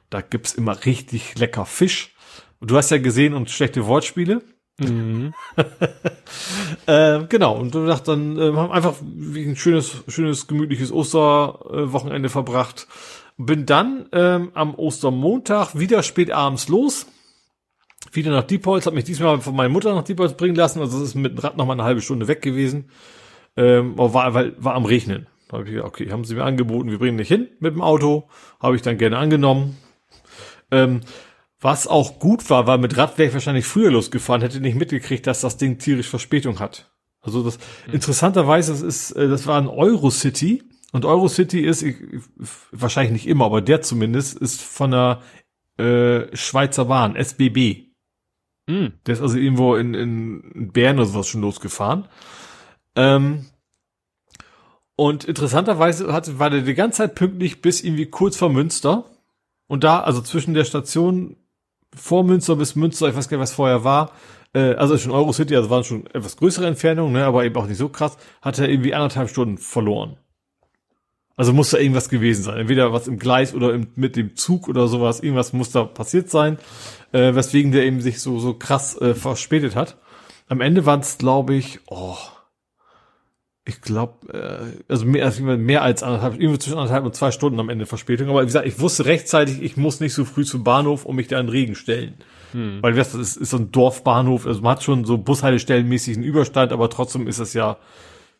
Da 0.09 0.21
gibt's 0.21 0.53
immer 0.53 0.85
richtig 0.85 1.39
lecker 1.39 1.65
Fisch. 1.65 2.13
Und 2.59 2.71
du 2.71 2.77
hast 2.77 2.91
ja 2.91 2.97
gesehen 2.97 3.33
und 3.33 3.49
schlechte 3.49 3.87
Wortspiele. 3.87 4.41
Mhm. 4.79 5.33
äh, 6.87 7.23
genau, 7.29 7.57
und 7.57 7.75
dachte 7.75 8.11
dann, 8.11 8.37
äh, 8.37 8.53
haben 8.55 8.71
einfach 8.71 8.95
wie 9.03 9.45
ein 9.45 9.55
schönes, 9.55 10.03
schönes, 10.07 10.47
gemütliches 10.47 10.91
Osterwochenende 10.91 12.29
verbracht. 12.29 12.87
Bin 13.37 13.65
dann 13.65 14.07
ähm, 14.11 14.51
am 14.53 14.75
Ostermontag 14.75 15.77
wieder 15.77 16.03
spät 16.03 16.31
abends 16.31 16.69
los. 16.69 17.07
Wieder 18.11 18.31
nach 18.31 18.43
Diepholz, 18.43 18.85
hat 18.85 18.93
mich 18.93 19.05
diesmal 19.05 19.41
von 19.41 19.55
meiner 19.55 19.69
Mutter 19.69 19.93
nach 19.95 20.03
Diepholz 20.03 20.33
bringen 20.33 20.55
lassen. 20.55 20.79
Also 20.79 20.97
es 20.97 21.09
ist 21.09 21.15
mit 21.15 21.33
dem 21.33 21.39
Rad 21.39 21.57
noch 21.57 21.65
mal 21.65 21.73
eine 21.73 21.83
halbe 21.83 22.01
Stunde 22.01 22.27
weg 22.27 22.41
gewesen. 22.41 22.89
Ähm, 23.55 23.97
war, 23.97 24.33
weil, 24.33 24.55
war 24.57 24.75
am 24.75 24.85
Regnen. 24.85 25.27
Da 25.47 25.57
habe 25.57 25.67
ich 25.67 25.75
gesagt, 25.75 25.87
okay, 25.87 26.11
haben 26.11 26.23
sie 26.23 26.35
mir 26.35 26.43
angeboten, 26.43 26.89
wir 26.89 26.97
bringen 26.97 27.17
dich 27.17 27.27
hin 27.27 27.47
mit 27.59 27.75
dem 27.75 27.81
Auto. 27.81 28.27
Habe 28.59 28.75
ich 28.75 28.81
dann 28.81 28.97
gerne 28.97 29.17
angenommen. 29.17 29.77
Ähm, 30.71 31.01
was 31.63 31.87
auch 31.87 32.19
gut 32.19 32.49
war, 32.49 32.67
weil 32.67 32.77
mit 32.77 32.97
Rad 32.97 33.17
wäre 33.17 33.29
ich 33.29 33.33
wahrscheinlich 33.33 33.65
früher 33.65 33.91
losgefahren, 33.91 34.41
hätte 34.41 34.59
nicht 34.59 34.77
mitgekriegt, 34.77 35.25
dass 35.25 35.41
das 35.41 35.57
Ding 35.57 35.77
tierisch 35.77 36.09
Verspätung 36.09 36.59
hat. 36.59 36.91
Also 37.21 37.41
das 37.41 37.57
mhm. 37.87 37.93
interessanterweise, 37.93 38.71
das 38.71 38.81
ist, 38.81 39.11
äh, 39.11 39.27
das 39.29 39.47
war 39.47 39.59
ein 39.59 39.67
Eurocity 39.67 40.63
und 40.91 41.05
Eurocity 41.05 41.61
ist 41.61 41.81
ich, 41.81 41.95
wahrscheinlich 42.71 43.13
nicht 43.13 43.27
immer, 43.27 43.45
aber 43.45 43.61
der 43.61 43.81
zumindest 43.81 44.37
ist 44.37 44.61
von 44.61 44.91
der 44.91 45.21
äh, 45.77 46.35
Schweizer 46.35 46.85
Bahn 46.85 47.15
SBB. 47.15 47.87
Mhm. 48.67 48.93
Der 49.05 49.13
ist 49.13 49.21
also 49.21 49.37
irgendwo 49.37 49.75
in, 49.75 49.93
in 49.93 50.71
Bern 50.71 50.97
oder 50.97 51.05
sowas 51.05 51.27
schon 51.27 51.41
losgefahren. 51.41 52.07
Ähm, 52.95 53.45
und 54.95 55.23
interessanterweise 55.23 56.13
hat, 56.13 56.37
war 56.39 56.49
der 56.49 56.61
die 56.61 56.75
ganze 56.75 56.97
Zeit 56.97 57.15
pünktlich 57.15 57.61
bis 57.61 57.81
irgendwie 57.81 58.05
kurz 58.05 58.37
vor 58.37 58.49
Münster. 58.49 59.05
Und 59.67 59.83
da, 59.83 60.01
also 60.01 60.21
zwischen 60.21 60.53
der 60.53 60.65
Station 60.65 61.37
vor 61.95 62.23
Münster 62.23 62.55
bis 62.55 62.75
Münster, 62.75 63.07
ich 63.07 63.15
weiß 63.15 63.29
gar 63.29 63.37
nicht, 63.37 63.43
was 63.43 63.53
vorher 63.53 63.83
war, 63.83 64.11
äh, 64.53 64.73
also 64.75 64.97
schon 64.97 65.11
Eurocity, 65.11 65.55
also 65.55 65.69
waren 65.69 65.83
schon 65.83 66.05
etwas 66.07 66.37
größere 66.37 66.67
Entfernungen, 66.67 67.13
ne, 67.13 67.25
aber 67.25 67.45
eben 67.45 67.55
auch 67.55 67.67
nicht 67.67 67.77
so 67.77 67.89
krass, 67.89 68.17
hat 68.41 68.59
er 68.59 68.69
irgendwie 68.69 68.93
anderthalb 68.93 69.29
Stunden 69.29 69.57
verloren. 69.57 70.17
Also 71.35 71.51
muss 71.51 71.71
da 71.71 71.79
irgendwas 71.79 72.09
gewesen 72.09 72.43
sein. 72.43 72.59
Entweder 72.59 72.93
was 72.93 73.07
im 73.07 73.17
Gleis 73.17 73.55
oder 73.55 73.73
im, 73.73 73.87
mit 73.95 74.15
dem 74.15 74.35
Zug 74.35 74.67
oder 74.67 74.87
sowas. 74.87 75.19
Irgendwas 75.19 75.51
muss 75.51 75.71
da 75.71 75.83
passiert 75.83 76.29
sein, 76.29 76.59
äh, 77.11 77.33
weswegen 77.33 77.71
der 77.71 77.85
eben 77.85 78.01
sich 78.01 78.21
so, 78.21 78.39
so 78.39 78.53
krass 78.53 78.99
äh, 79.01 79.15
verspätet 79.15 79.75
hat. 79.75 79.97
Am 80.47 80.61
Ende 80.61 80.85
waren 80.85 80.99
es, 80.99 81.17
glaube 81.17 81.55
ich, 81.55 81.79
oh, 81.87 82.17
ich 83.65 83.81
glaube, 83.81 84.33
äh, 84.33 84.81
also 84.91 85.05
mehr, 85.05 85.25
also 85.25 85.43
mehr 85.43 85.81
als 85.81 86.03
anderthalb, 86.03 86.39
irgendwie 86.39 86.59
zwischen 86.59 86.77
anderthalb 86.77 87.05
und 87.05 87.15
zwei 87.15 87.31
Stunden 87.31 87.59
am 87.59 87.69
Ende 87.69 87.85
Verspätung. 87.85 88.29
Aber 88.29 88.41
wie 88.41 88.45
gesagt, 88.45 88.67
ich 88.67 88.79
wusste 88.79 89.05
rechtzeitig, 89.05 89.61
ich 89.61 89.77
muss 89.77 89.99
nicht 89.99 90.13
so 90.13 90.25
früh 90.25 90.43
zum 90.43 90.63
Bahnhof 90.63 91.05
und 91.05 91.15
mich 91.15 91.27
da 91.27 91.39
in 91.39 91.49
Regen 91.49 91.75
stellen. 91.75 92.15
Hm. 92.51 92.79
Weil 92.81 92.93
das 92.93 93.15
ist, 93.15 93.37
ist 93.37 93.51
so 93.51 93.57
ein 93.57 93.71
Dorfbahnhof, 93.71 94.45
also 94.45 94.61
man 94.61 94.73
hat 94.73 94.83
schon 94.83 95.05
so 95.05 95.17
Bushaltestellenmäßigen 95.17 96.23
Überstand, 96.23 96.73
aber 96.73 96.89
trotzdem 96.89 97.27
ist 97.27 97.39
es 97.39 97.53
ja 97.53 97.77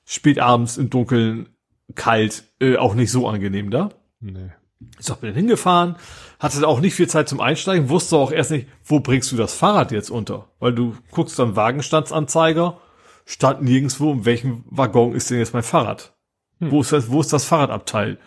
spät 0.06 0.40
abends 0.40 0.78
im 0.78 0.90
Dunkeln 0.90 1.50
kalt, 1.96 2.44
äh, 2.60 2.76
auch 2.76 2.94
nicht 2.94 3.12
so 3.12 3.28
angenehm 3.28 3.72
da. 3.72 3.90
Nee. 4.20 4.52
Ich 5.00 5.08
bin 5.08 5.30
dann 5.30 5.36
hingefahren, 5.36 5.96
hatte 6.40 6.68
auch 6.68 6.82
nicht 6.82 6.96
viel 6.96 7.08
Zeit 7.08 7.30
zum 7.30 7.40
Einsteigen, 7.40 7.88
wusste 7.88 8.18
auch 8.18 8.34
erst 8.34 8.52
nicht, 8.52 8.68
wo 8.84 9.00
bringst 9.00 9.32
du 9.32 9.38
das 9.38 9.54
Fahrrad 9.54 9.94
jetzt 9.94 10.10
unter? 10.10 10.50
Weil 10.60 10.74
du 10.74 10.96
guckst 11.12 11.40
dann 11.40 11.56
Wagenstandsanzeiger 11.56 12.78
stand 13.26 13.62
nirgendwo, 13.62 14.12
in 14.12 14.26
welchem 14.26 14.64
Waggon 14.70 15.14
ist 15.14 15.30
denn 15.30 15.40
jetzt 15.40 15.54
mein 15.54 15.64
Fahrrad? 15.64 16.14
Hm. 16.60 16.72
Wo 16.72 16.82
ist 16.82 16.92
das, 16.92 17.12
wo 17.12 17.22
ist 17.22 17.34
das 17.34 17.46
Fahrradabteil? 17.46 18.18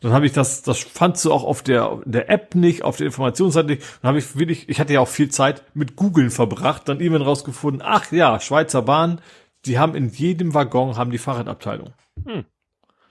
Dann 0.00 0.12
habe 0.12 0.26
ich 0.26 0.32
das, 0.32 0.62
das 0.62 0.78
fandst 0.78 1.24
du 1.24 1.32
auch 1.32 1.44
auf 1.44 1.62
der, 1.62 2.00
der 2.04 2.30
App 2.30 2.54
nicht, 2.54 2.84
auf 2.84 2.96
der 2.96 3.06
Informationsseite 3.06 3.68
nicht. 3.68 3.82
Dann 4.02 4.10
habe 4.10 4.18
ich 4.18 4.36
wirklich, 4.36 4.68
ich 4.68 4.78
hatte 4.78 4.92
ja 4.92 5.00
auch 5.00 5.08
viel 5.08 5.30
Zeit 5.30 5.62
mit 5.74 5.96
Googeln 5.96 6.30
verbracht, 6.30 6.88
dann 6.88 7.00
irgendwann 7.00 7.22
rausgefunden, 7.22 7.82
ach 7.84 8.12
ja, 8.12 8.38
Schweizer 8.38 8.82
Bahn, 8.82 9.20
die 9.64 9.78
haben 9.78 9.94
in 9.94 10.10
jedem 10.10 10.54
Waggon 10.54 10.96
haben 10.96 11.10
die 11.10 11.18
Fahrradabteilung. 11.18 11.92
Hm. 12.24 12.44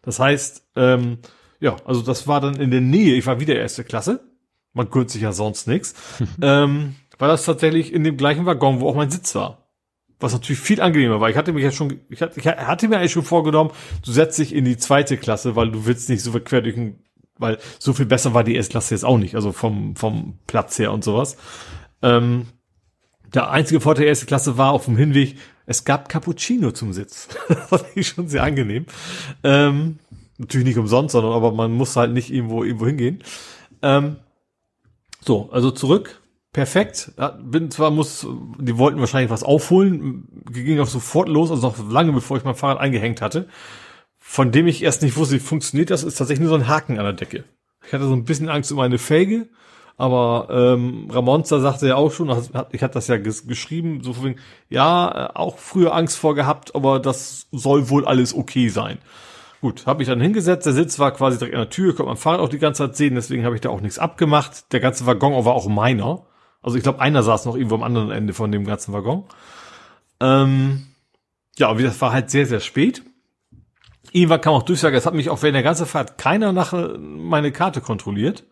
Das 0.03 0.19
heißt, 0.19 0.67
ähm, 0.75 1.17
ja, 1.59 1.75
also 1.85 2.01
das 2.01 2.27
war 2.27 2.39
dann 2.39 2.55
in 2.55 2.71
der 2.71 2.81
Nähe, 2.81 3.15
ich 3.15 3.25
war 3.25 3.39
wieder 3.39 3.55
erste 3.55 3.83
Klasse, 3.83 4.23
man 4.73 4.89
gönnt 4.89 5.09
sich 5.09 5.23
ja 5.23 5.31
sonst 5.31 5.67
nichts, 5.67 5.95
ähm, 6.41 6.95
war 7.17 7.27
das 7.27 7.45
tatsächlich 7.45 7.93
in 7.93 8.03
dem 8.03 8.17
gleichen 8.17 8.45
Waggon, 8.45 8.79
wo 8.79 8.89
auch 8.89 8.95
mein 8.95 9.09
Sitz 9.09 9.33
war. 9.35 9.64
Was 10.19 10.33
natürlich 10.33 10.59
viel 10.59 10.81
angenehmer 10.81 11.19
war. 11.19 11.29
Ich 11.29 11.35
hatte 11.35 11.51
mich 11.51 11.63
ja 11.63 11.71
schon, 11.71 11.99
ich 12.09 12.21
hatte, 12.21 12.39
ich 12.39 12.45
hatte 12.47 12.87
mir 12.87 12.97
eigentlich 12.97 13.11
schon 13.11 13.23
vorgenommen, 13.23 13.71
du 14.03 14.11
setzt 14.11 14.39
dich 14.39 14.55
in 14.55 14.63
die 14.63 14.77
zweite 14.77 15.17
Klasse, 15.17 15.55
weil 15.55 15.71
du 15.71 15.85
willst 15.85 16.09
nicht 16.09 16.23
so 16.23 16.31
quer 16.39 16.61
durch 16.61 16.75
den, 16.75 17.03
weil 17.37 17.57
so 17.79 17.91
viel 17.91 18.05
besser 18.05 18.33
war 18.33 18.43
die 18.43 18.55
erste 18.55 18.71
Klasse 18.71 18.95
jetzt 18.95 19.03
auch 19.03 19.17
nicht, 19.17 19.35
also 19.35 19.51
vom, 19.51 19.95
vom 19.95 20.39
Platz 20.47 20.79
her 20.79 20.93
und 20.93 21.03
sowas. 21.03 21.35
Ähm, 22.01 22.47
der 23.33 23.51
einzige 23.51 23.81
Vorteil 23.81 24.03
der 24.03 24.09
ersten 24.09 24.27
Klasse 24.27 24.57
war 24.57 24.71
auf 24.71 24.85
dem 24.85 24.95
Hinweg, 24.95 25.35
es 25.65 25.83
gab 25.83 26.07
Cappuccino 26.07 26.71
zum 26.71 26.93
Sitz. 26.93 27.27
das 27.49 27.71
war 27.71 27.81
ich 27.95 28.07
schon 28.07 28.29
sehr 28.29 28.43
angenehm. 28.43 28.85
Ähm, 29.43 29.99
natürlich 30.37 30.67
nicht 30.67 30.77
umsonst, 30.77 31.13
sondern 31.13 31.33
aber 31.33 31.51
man 31.51 31.71
muss 31.73 31.95
halt 31.95 32.13
nicht 32.13 32.31
irgendwo, 32.31 32.63
irgendwo 32.63 32.85
hingehen. 32.85 33.23
Ähm, 33.81 34.17
so, 35.25 35.49
also 35.51 35.71
zurück 35.71 36.21
perfekt. 36.55 37.11
Bin 37.43 37.69
zwar 37.69 37.91
muss, 37.91 38.25
die 38.59 38.77
wollten 38.77 39.01
wahrscheinlich 39.01 39.29
was 39.29 39.43
aufholen, 39.43 40.25
ging 40.49 40.79
auch 40.79 40.87
sofort 40.87 41.27
los, 41.27 41.51
also 41.51 41.67
noch 41.67 41.91
lange 41.91 42.13
bevor 42.13 42.37
ich 42.37 42.45
mein 42.45 42.55
Fahrrad 42.55 42.79
eingehängt 42.79 43.21
hatte. 43.21 43.49
Von 44.17 44.53
dem 44.53 44.65
ich 44.65 44.81
erst 44.81 45.01
nicht 45.01 45.17
wusste, 45.17 45.35
wie 45.35 45.39
funktioniert 45.39 45.89
das, 45.89 46.03
ist 46.03 46.15
tatsächlich 46.15 46.47
nur 46.47 46.57
so 46.57 46.63
ein 46.63 46.69
Haken 46.69 46.97
an 46.97 47.03
der 47.03 47.13
Decke. 47.13 47.43
Ich 47.85 47.91
hatte 47.91 48.07
so 48.07 48.13
ein 48.13 48.23
bisschen 48.23 48.47
Angst 48.47 48.71
um 48.71 48.79
eine 48.79 48.97
Felge, 48.97 49.49
aber 49.97 50.47
ähm, 50.49 51.09
Ramonza 51.11 51.59
sagte 51.59 51.89
ja 51.89 51.97
auch 51.97 52.13
schon, 52.13 52.29
ich 52.71 52.81
hatte 52.81 52.93
das 52.93 53.07
ja 53.07 53.17
ges 53.17 53.47
geschrieben, 53.47 54.01
so 54.01 54.13
von 54.13 54.35
ja, 54.69 55.25
äh, 55.25 55.29
auch 55.35 55.57
früher 55.57 55.93
Angst 55.93 56.17
vor 56.17 56.35
gehabt, 56.35 56.73
aber 56.73 57.01
das 57.01 57.47
soll 57.51 57.89
wohl 57.89 58.05
alles 58.05 58.33
okay 58.33 58.69
sein. 58.69 58.99
Gut, 59.59 59.85
habe 59.87 60.03
ich 60.03 60.07
dann 60.07 60.21
hingesetzt, 60.21 60.65
der 60.65 60.73
Sitz 60.73 60.99
war 60.99 61.11
quasi 61.11 61.37
direkt 61.37 61.55
an 61.55 61.63
der 61.63 61.69
Tür, 61.69 61.93
konnte 61.93 62.07
man 62.07 62.17
Fahrrad 62.17 62.39
auch 62.39 62.49
die 62.49 62.59
ganze 62.59 62.85
Zeit 62.85 62.95
sehen, 62.95 63.15
deswegen 63.15 63.43
habe 63.43 63.55
ich 63.55 63.61
da 63.61 63.69
auch 63.69 63.81
nichts 63.81 63.99
abgemacht. 63.99 64.71
Der 64.71 64.79
ganze 64.79 65.05
Waggon 65.05 65.43
war 65.43 65.53
auch 65.53 65.67
meiner. 65.67 66.25
Also 66.65 66.77
ich 66.77 66.83
glaube, 66.83 66.99
einer 66.99 67.21
saß 67.21 67.45
noch 67.45 67.55
irgendwo 67.55 67.75
am 67.75 67.83
anderen 67.83 68.09
Ende 68.09 68.33
von 68.33 68.51
dem 68.51 68.65
ganzen 68.65 68.91
Waggon. 68.91 69.25
Ähm, 70.19 70.87
ja, 71.59 71.77
wie 71.77 71.83
das 71.83 72.01
war 72.01 72.11
halt 72.11 72.31
sehr, 72.31 72.47
sehr 72.47 72.59
spät. 72.59 73.03
Irgendwann 74.11 74.41
kam 74.41 74.55
auch 74.55 74.63
Durchsage, 74.63 74.97
es 74.97 75.05
hat 75.05 75.13
mich 75.13 75.29
auch 75.29 75.43
während 75.43 75.57
der 75.57 75.61
ganzen 75.61 75.85
Fahrt 75.85 76.17
keiner 76.17 76.53
nach 76.53 76.73
äh, 76.73 76.97
meine 76.97 77.51
Karte 77.51 77.81
kontrolliert. 77.81 78.45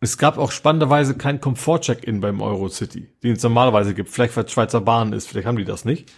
Es 0.00 0.16
gab 0.16 0.38
auch 0.38 0.50
spannenderweise 0.50 1.14
kein 1.14 1.42
Komfort-Check-In 1.42 2.20
beim 2.20 2.40
Eurocity, 2.40 3.10
den 3.22 3.32
es 3.32 3.42
normalerweise 3.42 3.92
gibt. 3.92 4.08
Vielleicht 4.08 4.34
weil 4.38 4.46
es 4.46 4.52
Schweizer 4.52 4.80
Bahn 4.80 5.12
ist, 5.12 5.28
vielleicht 5.28 5.46
haben 5.46 5.58
die 5.58 5.66
das 5.66 5.84
nicht. 5.84 6.10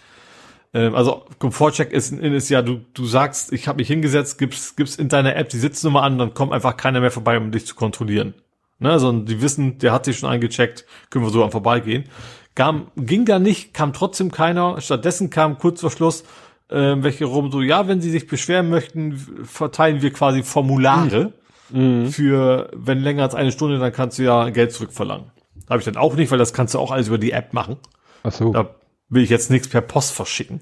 Ähm, 0.73 0.95
also 0.95 1.25
Komfort-Check-In 1.41 2.33
ist 2.33 2.49
ja, 2.49 2.63
du, 2.63 2.83
du 2.95 3.07
sagst, 3.07 3.53
ich 3.53 3.67
habe 3.67 3.79
mich 3.79 3.89
hingesetzt, 3.89 4.39
gibst, 4.39 4.77
gibst 4.77 5.01
in 5.01 5.09
deiner 5.09 5.35
App 5.35 5.49
die 5.49 5.59
Sitznummer 5.59 6.05
an, 6.05 6.17
dann 6.17 6.33
kommt 6.33 6.53
einfach 6.53 6.77
keiner 6.77 7.01
mehr 7.01 7.11
vorbei, 7.11 7.39
um 7.39 7.51
dich 7.51 7.67
zu 7.67 7.75
kontrollieren. 7.75 8.35
Ne, 8.81 8.99
sondern 8.99 9.27
die 9.27 9.43
wissen, 9.43 9.79
der 9.79 9.93
hat 9.93 10.07
sich 10.07 10.19
schon 10.19 10.31
eingecheckt, 10.31 10.87
können 11.11 11.25
wir 11.25 11.31
so 11.31 11.45
am 11.45 11.51
vorbeigehen. 11.51 12.05
Kam, 12.55 12.91
ging 12.97 13.27
da 13.27 13.39
nicht, 13.39 13.75
kam 13.75 13.93
trotzdem 13.93 14.33
keiner. 14.33 14.81
Stattdessen 14.81 15.29
kam 15.29 15.59
kurz 15.59 15.83
vor 15.83 15.91
Schluss 15.91 16.25
äh, 16.71 17.03
welche 17.03 17.25
rum, 17.25 17.51
so, 17.51 17.61
ja, 17.61 17.89
wenn 17.89 18.01
sie 18.01 18.11
sich 18.11 18.27
beschweren 18.27 18.71
möchten, 18.71 19.17
verteilen 19.45 20.03
wir 20.03 20.13
quasi 20.13 20.43
Formulare 20.43 21.33
mhm. 21.71 22.07
für, 22.07 22.71
wenn 22.75 23.01
länger 23.01 23.25
als 23.25 23.35
eine 23.35 23.53
Stunde, 23.53 23.79
dann 23.79 23.93
kannst 23.93 24.19
du 24.19 24.23
ja 24.23 24.49
Geld 24.51 24.73
zurückverlangen. 24.73 25.31
Habe 25.69 25.81
ich 25.81 25.85
dann 25.85 25.97
auch 25.97 26.15
nicht, 26.15 26.31
weil 26.31 26.39
das 26.39 26.53
kannst 26.53 26.75
du 26.75 26.79
auch 26.79 26.91
alles 26.91 27.09
über 27.09 27.19
die 27.19 27.33
App 27.33 27.53
machen. 27.53 27.77
Ach 28.23 28.33
so. 28.33 28.53
Da 28.53 28.75
will 29.09 29.23
ich 29.23 29.31
jetzt 29.31 29.51
nichts 29.51 29.69
per 29.69 29.81
Post 29.81 30.13
verschicken. 30.13 30.61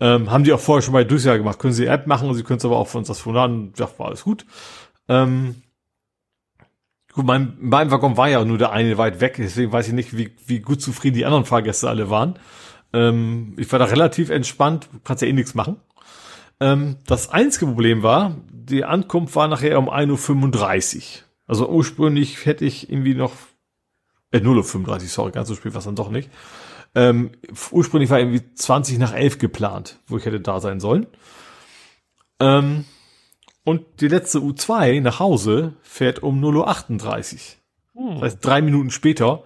Ähm, 0.00 0.30
haben 0.30 0.44
die 0.44 0.52
auch 0.52 0.60
vorher 0.60 0.82
schon 0.82 0.94
bei 0.94 1.04
Durchsage 1.04 1.38
gemacht. 1.38 1.58
Können 1.58 1.72
sie 1.72 1.84
die 1.84 1.88
App 1.88 2.06
machen, 2.06 2.32
sie 2.34 2.42
können 2.42 2.58
es 2.58 2.64
aber 2.64 2.76
auch 2.76 2.88
von 2.88 3.00
uns 3.00 3.08
das 3.08 3.20
Formular, 3.20 3.50
ja, 3.76 3.88
war 3.98 4.08
alles 4.08 4.24
gut. 4.24 4.44
Ähm, 5.08 5.61
Gut, 7.12 7.26
mein, 7.26 7.56
mein 7.60 7.90
Waggon 7.90 8.16
war 8.16 8.28
ja 8.28 8.44
nur 8.44 8.56
der 8.56 8.72
eine 8.72 8.96
weit 8.96 9.20
weg, 9.20 9.34
deswegen 9.38 9.70
weiß 9.70 9.88
ich 9.88 9.94
nicht, 9.94 10.16
wie, 10.16 10.34
wie 10.46 10.60
gut 10.60 10.80
zufrieden 10.80 11.16
die 11.16 11.26
anderen 11.26 11.44
Fahrgäste 11.44 11.88
alle 11.88 12.08
waren. 12.08 12.38
Ähm, 12.94 13.54
ich 13.58 13.70
war 13.70 13.78
da 13.78 13.84
relativ 13.84 14.30
entspannt, 14.30 14.88
kannst 15.04 15.22
ja 15.22 15.28
eh 15.28 15.32
nichts 15.32 15.54
machen. 15.54 15.76
Ähm, 16.60 16.96
das 17.06 17.30
einzige 17.30 17.66
Problem 17.66 18.02
war, 18.02 18.36
die 18.50 18.84
Ankunft 18.84 19.36
war 19.36 19.46
nachher 19.48 19.78
um 19.78 19.90
1.35 19.90 20.96
Uhr. 20.96 21.02
Also 21.46 21.68
ursprünglich 21.68 22.46
hätte 22.46 22.64
ich 22.64 22.88
irgendwie 22.90 23.14
noch, 23.14 23.32
äh, 24.30 24.38
0.35 24.38 24.86
Uhr, 24.88 25.08
sorry, 25.08 25.32
ganz 25.32 25.48
so 25.48 25.54
spät 25.54 25.74
war 25.74 25.80
es 25.80 25.84
dann 25.84 25.96
doch 25.96 26.10
nicht. 26.10 26.30
Ähm, 26.94 27.32
ursprünglich 27.70 28.08
war 28.10 28.20
irgendwie 28.20 28.54
20 28.54 28.98
nach 28.98 29.14
11 29.14 29.38
geplant, 29.38 29.98
wo 30.06 30.16
ich 30.16 30.24
hätte 30.24 30.40
da 30.40 30.60
sein 30.60 30.80
sollen. 30.80 31.06
Ähm, 32.40 32.84
und 33.64 34.00
die 34.00 34.08
letzte 34.08 34.38
U2 34.38 35.00
nach 35.00 35.20
Hause 35.20 35.74
fährt 35.82 36.22
um 36.22 36.42
0.38 36.42 37.56
Uhr. 37.94 38.10
Hm. 38.10 38.14
Das 38.14 38.22
heißt, 38.22 38.44
drei 38.44 38.62
Minuten 38.62 38.90
später. 38.90 39.44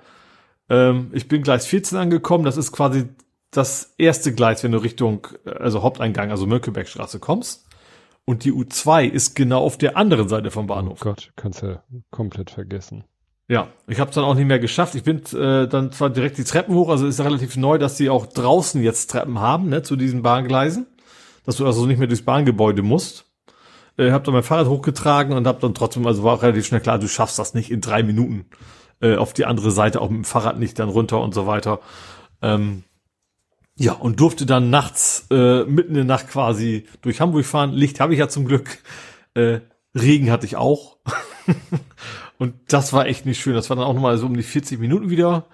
Ähm, 0.69 1.11
ich 1.13 1.29
bin 1.29 1.43
gleich 1.43 1.63
14 1.63 1.99
angekommen. 1.99 2.45
Das 2.45 2.57
ist 2.57 2.73
quasi 2.73 3.09
das 3.51 3.95
erste 3.99 4.35
Gleis, 4.35 4.63
wenn 4.65 4.73
du 4.73 4.79
Richtung, 4.79 5.27
also 5.45 5.83
Haupteingang, 5.83 6.31
also 6.31 6.47
Mönckebergstraße 6.47 7.19
kommst. 7.19 7.67
Und 8.25 8.45
die 8.45 8.53
U2 8.53 9.07
ist 9.09 9.37
genau 9.37 9.63
auf 9.63 9.79
der 9.79 9.97
anderen 9.97 10.29
Seite 10.29 10.51
vom 10.51 10.67
Bahnhof. 10.67 10.99
Oh 11.01 11.05
Gott, 11.05 11.33
kannst 11.37 11.63
ja 11.63 11.83
komplett 12.11 12.51
vergessen. 12.51 13.05
Ja, 13.49 13.69
ich 13.87 14.01
habe 14.01 14.11
es 14.11 14.17
dann 14.17 14.25
auch 14.25 14.35
nicht 14.35 14.47
mehr 14.47 14.59
geschafft. 14.59 14.97
Ich 14.97 15.05
bin 15.05 15.23
äh, 15.33 15.69
dann 15.69 15.93
zwar 15.93 16.11
direkt 16.11 16.37
die 16.37 16.45
Treppen 16.45 16.75
hoch, 16.75 16.89
also 16.89 17.07
ist 17.07 17.21
relativ 17.21 17.57
neu, 17.57 17.79
dass 17.79 17.97
die 17.97 18.11
auch 18.11 18.27
draußen 18.27 18.83
jetzt 18.83 19.11
Treppen 19.11 19.39
haben, 19.39 19.69
ne, 19.69 19.83
zu 19.83 19.95
diesen 19.95 20.23
Bahngleisen, 20.23 20.87
dass 21.45 21.57
du 21.57 21.67
also 21.67 21.87
nicht 21.87 21.99
mehr 21.99 22.09
durchs 22.09 22.25
Bahngebäude 22.25 22.83
musst. 22.83 23.26
Äh, 23.99 24.11
hab 24.11 24.25
dann 24.25 24.35
mein 24.35 24.43
Fahrrad 24.43 24.69
hochgetragen 24.69 25.37
und 25.37 25.47
hab 25.47 25.61
dann 25.61 25.75
trotzdem, 25.75 26.07
also 26.07 26.23
war 26.23 26.35
auch 26.35 26.43
relativ 26.43 26.67
schnell 26.67 26.81
klar, 26.81 26.99
du 26.99 27.09
schaffst 27.09 27.39
das 27.39 27.55
nicht 27.55 27.71
in 27.71 27.81
drei 27.81 28.03
Minuten 28.03 28.47
äh, 29.01 29.17
auf 29.17 29.33
die 29.33 29.45
andere 29.45 29.71
Seite, 29.71 30.01
auch 30.01 30.11
mit 30.11 30.19
dem 30.19 30.25
Fahrrad 30.25 30.59
nicht 30.59 30.79
dann 30.79 30.89
runter 30.89 31.21
und 31.21 31.35
so 31.35 31.47
weiter. 31.47 31.81
Ähm, 32.43 32.85
ja, 33.79 33.93
und 33.93 34.21
durfte 34.21 34.47
dann 34.47 34.71
nachts, 34.71 35.27
äh, 35.31 35.65
mitten 35.65 35.91
in 35.91 35.95
der 35.95 36.05
Nacht 36.05 36.29
quasi 36.29 36.87
durch 37.03 37.21
Hamburg 37.21 37.45
fahren. 37.45 37.73
Licht 37.73 38.01
habe 38.01 38.15
ich 38.15 38.19
ja 38.19 38.29
zum 38.29 38.47
Glück. 38.47 38.79
Äh, 39.35 39.61
Regen 39.95 40.31
hatte 40.31 40.47
ich 40.47 40.57
auch. 40.57 40.97
Und 42.39 42.55
das 42.69 42.93
war 42.93 43.07
echt 43.07 43.25
nicht 43.27 43.41
schön. 43.41 43.55
Das 43.55 43.71
war 43.71 43.77
dann 43.77 43.87
auch 43.87 43.95
nochmal 43.95 44.19
so 44.19 44.27
um 44.27 44.37
die 44.37 44.43
40 44.43 44.79
Minuten 44.79 45.11
wieder. 45.11 45.47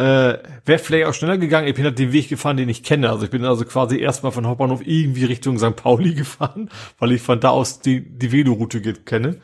Äh, 0.00 0.38
Wäre 0.64 0.78
vielleicht 0.78 1.06
auch 1.06 1.12
schneller 1.12 1.36
gegangen. 1.36 1.68
Ich 1.68 1.74
bin 1.74 1.84
halt 1.84 1.98
den 1.98 2.10
Weg 2.14 2.30
gefahren, 2.30 2.56
den 2.56 2.70
ich 2.70 2.82
kenne. 2.82 3.10
Also 3.10 3.24
ich 3.26 3.30
bin 3.30 3.44
also 3.44 3.66
quasi 3.66 3.98
erstmal 3.98 4.32
von 4.32 4.46
Hauptbahnhof 4.46 4.80
irgendwie 4.82 5.26
Richtung 5.26 5.58
St. 5.58 5.76
Pauli 5.76 6.14
gefahren, 6.14 6.70
weil 6.98 7.12
ich 7.12 7.20
von 7.20 7.38
da 7.38 7.50
aus 7.50 7.80
die, 7.80 8.00
die 8.00 8.32
Veloroute 8.32 8.80
kenne. 8.80 9.40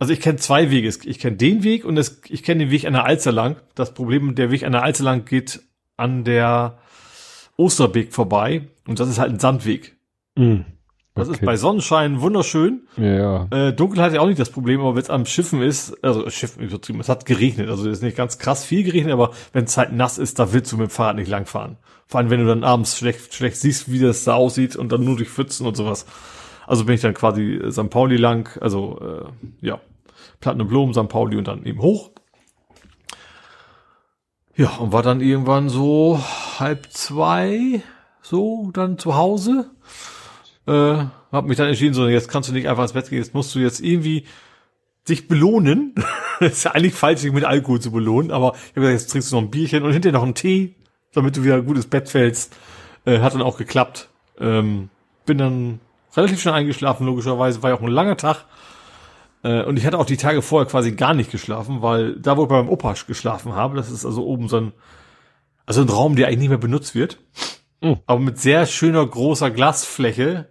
Also 0.00 0.12
ich 0.12 0.20
kenne 0.20 0.38
zwei 0.38 0.72
Wege. 0.72 0.92
Ich 1.04 1.20
kenne 1.20 1.36
den 1.36 1.62
Weg 1.62 1.84
und 1.84 1.94
das, 1.94 2.22
ich 2.28 2.42
kenne 2.42 2.64
den 2.64 2.72
Weg 2.72 2.86
an 2.86 2.94
der 2.94 3.04
Alster 3.04 3.30
lang. 3.30 3.60
Das 3.76 3.94
Problem, 3.94 4.34
der 4.34 4.50
Weg 4.50 4.64
an 4.64 4.72
der 4.72 4.82
Alster 4.82 5.04
lang 5.04 5.26
geht 5.26 5.60
an 5.96 6.24
der 6.24 6.78
Osterbeek 7.56 8.12
vorbei 8.12 8.68
und 8.88 8.98
das 8.98 9.08
ist 9.08 9.20
halt 9.20 9.30
ein 9.30 9.38
Sandweg. 9.38 9.96
Mhm. 10.36 10.64
Das 11.14 11.28
okay. 11.28 11.38
ist 11.38 11.44
bei 11.44 11.56
Sonnenschein 11.56 12.20
wunderschön. 12.20 12.86
Ja. 12.96 13.48
Äh, 13.50 13.72
Dunkelheit 13.72 14.12
ja 14.12 14.20
auch 14.20 14.26
nicht 14.26 14.38
das 14.38 14.50
Problem, 14.50 14.80
aber 14.80 14.94
wenn 14.94 15.02
es 15.02 15.10
am 15.10 15.26
Schiffen 15.26 15.60
ist, 15.60 16.02
also 16.04 16.30
Schiffen 16.30 16.62
übertrieben, 16.62 17.00
es 17.00 17.08
hat 17.08 17.26
geregnet, 17.26 17.68
also 17.68 17.88
es 17.88 17.98
ist 17.98 18.02
nicht 18.02 18.16
ganz 18.16 18.38
krass 18.38 18.64
viel 18.64 18.84
geregnet, 18.84 19.12
aber 19.12 19.32
wenn 19.52 19.64
es 19.64 19.76
halt 19.76 19.92
nass 19.92 20.18
ist, 20.18 20.38
da 20.38 20.52
willst 20.52 20.70
du 20.70 20.76
mit 20.76 20.88
dem 20.88 20.90
Fahrrad 20.90 21.16
nicht 21.16 21.28
langfahren. 21.28 21.78
Vor 22.06 22.20
allem, 22.20 22.30
wenn 22.30 22.40
du 22.40 22.46
dann 22.46 22.64
abends 22.64 22.96
schlecht, 22.96 23.34
schlecht 23.34 23.56
siehst, 23.56 23.90
wie 23.90 23.98
das 23.98 24.24
da 24.24 24.34
aussieht 24.34 24.76
und 24.76 24.92
dann 24.92 25.04
nur 25.04 25.16
durch 25.16 25.28
Pfützen 25.28 25.66
und 25.66 25.76
sowas. 25.76 26.06
Also 26.66 26.84
bin 26.84 26.94
ich 26.94 27.00
dann 27.00 27.14
quasi 27.14 27.60
St. 27.70 27.90
Pauli 27.90 28.16
lang, 28.16 28.56
also 28.60 29.00
äh, 29.00 29.66
ja, 29.66 29.80
Platten 30.40 30.60
und 30.60 30.68
Blumen, 30.68 30.94
St. 30.94 31.08
Pauli 31.08 31.36
und 31.36 31.48
dann 31.48 31.64
eben 31.64 31.82
hoch. 31.82 32.10
Ja, 34.56 34.76
und 34.76 34.92
war 34.92 35.02
dann 35.02 35.20
irgendwann 35.20 35.68
so 35.68 36.20
halb 36.58 36.92
zwei, 36.92 37.82
so 38.22 38.70
dann 38.72 38.98
zu 38.98 39.16
Hause 39.16 39.70
äh, 40.66 41.04
habe 41.32 41.48
mich 41.48 41.56
dann 41.56 41.68
entschieden, 41.68 41.94
so 41.94 42.08
jetzt 42.08 42.28
kannst 42.28 42.48
du 42.48 42.52
nicht 42.52 42.68
einfach 42.68 42.82
ins 42.82 42.92
Bett 42.92 43.08
gehen, 43.08 43.18
jetzt 43.18 43.34
musst 43.34 43.54
du 43.54 43.58
jetzt 43.58 43.80
irgendwie 43.80 44.24
sich 45.04 45.28
belohnen. 45.28 45.94
das 46.40 46.52
ist 46.52 46.64
ja 46.64 46.72
eigentlich 46.72 46.94
falsch, 46.94 47.20
sich 47.20 47.32
mit 47.32 47.44
Alkohol 47.44 47.80
zu 47.80 47.90
belohnen, 47.90 48.30
aber 48.30 48.54
ich 48.54 48.70
habe 48.70 48.82
gesagt, 48.82 49.00
jetzt 49.00 49.10
trinkst 49.10 49.32
du 49.32 49.36
noch 49.36 49.42
ein 49.42 49.50
Bierchen 49.50 49.82
und 49.82 49.92
hinterher 49.92 50.18
noch 50.18 50.24
einen 50.24 50.34
Tee, 50.34 50.74
damit 51.12 51.36
du 51.36 51.44
wieder 51.44 51.62
gut 51.62 51.76
ins 51.76 51.86
Bett 51.86 52.08
fällst. 52.08 52.56
Äh, 53.04 53.20
hat 53.20 53.34
dann 53.34 53.42
auch 53.42 53.56
geklappt. 53.56 54.08
Ähm, 54.38 54.90
bin 55.26 55.38
dann 55.38 55.80
relativ 56.16 56.40
schnell 56.40 56.54
eingeschlafen, 56.54 57.06
logischerweise, 57.06 57.62
war 57.62 57.70
ja 57.70 57.76
auch 57.76 57.82
ein 57.82 57.88
langer 57.88 58.16
Tag. 58.16 58.44
Äh, 59.42 59.62
und 59.64 59.78
ich 59.78 59.86
hatte 59.86 59.98
auch 59.98 60.06
die 60.06 60.16
Tage 60.16 60.42
vorher 60.42 60.68
quasi 60.68 60.92
gar 60.92 61.14
nicht 61.14 61.30
geschlafen, 61.30 61.82
weil 61.82 62.16
da, 62.16 62.36
wo 62.36 62.42
ich 62.42 62.48
beim 62.48 62.68
Opa 62.68 62.94
geschlafen 63.06 63.54
habe, 63.54 63.76
das 63.76 63.90
ist 63.90 64.04
also 64.04 64.24
oben 64.24 64.48
so 64.48 64.58
ein, 64.58 64.72
also 65.66 65.82
ein 65.82 65.88
Raum, 65.88 66.16
der 66.16 66.26
eigentlich 66.26 66.40
nicht 66.40 66.48
mehr 66.50 66.58
benutzt 66.58 66.94
wird. 66.94 67.18
Mhm. 67.80 67.98
Aber 68.06 68.20
mit 68.20 68.38
sehr 68.38 68.66
schöner 68.66 69.06
großer 69.06 69.50
Glasfläche 69.50 70.48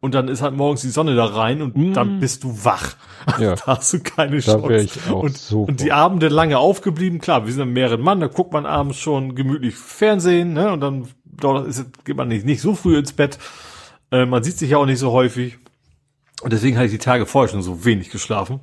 und 0.00 0.14
dann 0.14 0.28
ist 0.28 0.42
halt 0.42 0.54
morgens 0.54 0.82
die 0.82 0.90
Sonne 0.90 1.16
da 1.16 1.24
rein 1.24 1.60
und 1.60 1.76
mm. 1.76 1.92
dann 1.92 2.20
bist 2.20 2.44
du 2.44 2.64
wach. 2.64 2.96
Ja. 3.38 3.56
da 3.56 3.76
hast 3.76 3.92
du 3.92 4.00
keine 4.00 4.38
Chance. 4.38 4.68
Da 4.68 4.76
ich 4.76 5.10
auch 5.10 5.24
und, 5.24 5.36
so 5.36 5.64
und 5.64 5.80
die 5.80 5.92
Abende 5.92 6.28
lange 6.28 6.56
aufgeblieben, 6.56 7.18
klar, 7.18 7.44
wir 7.44 7.52
sind 7.52 7.60
dann 7.60 7.72
mehrere 7.74 7.98
Mann, 7.98 8.20
da 8.20 8.26
guckt 8.26 8.54
man 8.54 8.64
abends 8.64 8.98
schon 8.98 9.34
gemütlich 9.34 9.74
Fernsehen, 9.74 10.54
ne? 10.54 10.72
Und 10.72 10.80
dann 10.80 11.08
ist, 11.66 12.04
geht 12.06 12.16
man 12.16 12.28
nicht, 12.28 12.46
nicht 12.46 12.62
so 12.62 12.74
früh 12.74 12.96
ins 12.96 13.12
Bett. 13.12 13.38
Äh, 14.10 14.24
man 14.24 14.42
sieht 14.42 14.56
sich 14.56 14.70
ja 14.70 14.78
auch 14.78 14.86
nicht 14.86 14.98
so 14.98 15.12
häufig. 15.12 15.58
Und 16.42 16.52
deswegen 16.54 16.76
hatte 16.76 16.86
ich 16.86 16.92
die 16.92 16.98
Tage 16.98 17.26
vorher 17.26 17.50
schon 17.50 17.62
so 17.62 17.84
wenig 17.84 18.08
geschlafen. 18.08 18.60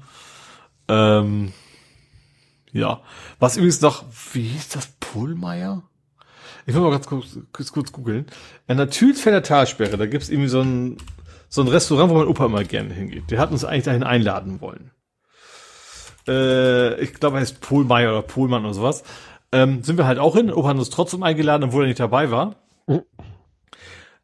Ähm, 0.88 1.54
ja. 2.72 3.02
Was 3.40 3.58
übrigens 3.58 3.82
noch, 3.82 4.06
wie 4.34 4.44
hieß 4.44 4.70
das, 4.70 4.88
Pullmeier? 5.00 5.84
Ich 6.66 6.74
will 6.74 6.82
mal 6.82 6.92
ganz 6.92 7.06
kurz, 7.06 7.38
kurz, 7.54 7.72
kurz 7.72 7.92
googeln. 7.92 8.26
An 8.68 8.78
der 8.78 8.90
Thülsfelder 8.90 9.44
Talsperre, 9.44 9.98
da 9.98 10.06
gibt's 10.08 10.30
irgendwie 10.30 10.50
so 10.50 10.62
ein, 10.62 10.98
so 11.48 11.62
ein 11.62 11.68
Restaurant, 11.68 12.10
wo 12.10 12.16
mein 12.16 12.28
Opa 12.28 12.48
immer 12.48 12.64
gerne 12.64 12.94
hingeht. 12.94 13.30
Der 13.30 13.40
hat 13.40 13.52
uns 13.52 13.64
eigentlich 13.64 13.84
dahin 13.84 14.04
einladen 14.04 14.62
wollen. 14.62 14.92
Äh, 16.28 17.00
ich 17.02 17.14
glaube, 17.14 17.38
er 17.38 17.42
heißt 17.42 17.62
Pohlmeier 17.62 18.12
oder 18.12 18.24
Pohlmann 18.24 18.66
oder 18.66 18.74
sowas. 18.74 19.04
Ähm, 19.52 19.84
sind 19.84 19.98
wir 19.98 20.08
halt 20.08 20.18
auch 20.18 20.36
hin. 20.36 20.52
Opa 20.52 20.70
hat 20.70 20.78
uns 20.78 20.90
trotzdem 20.90 21.22
eingeladen, 21.22 21.66
obwohl 21.66 21.84
er 21.84 21.88
nicht 21.88 22.00
dabei 22.00 22.32
war. 22.32 22.56
Mhm. 22.88 23.04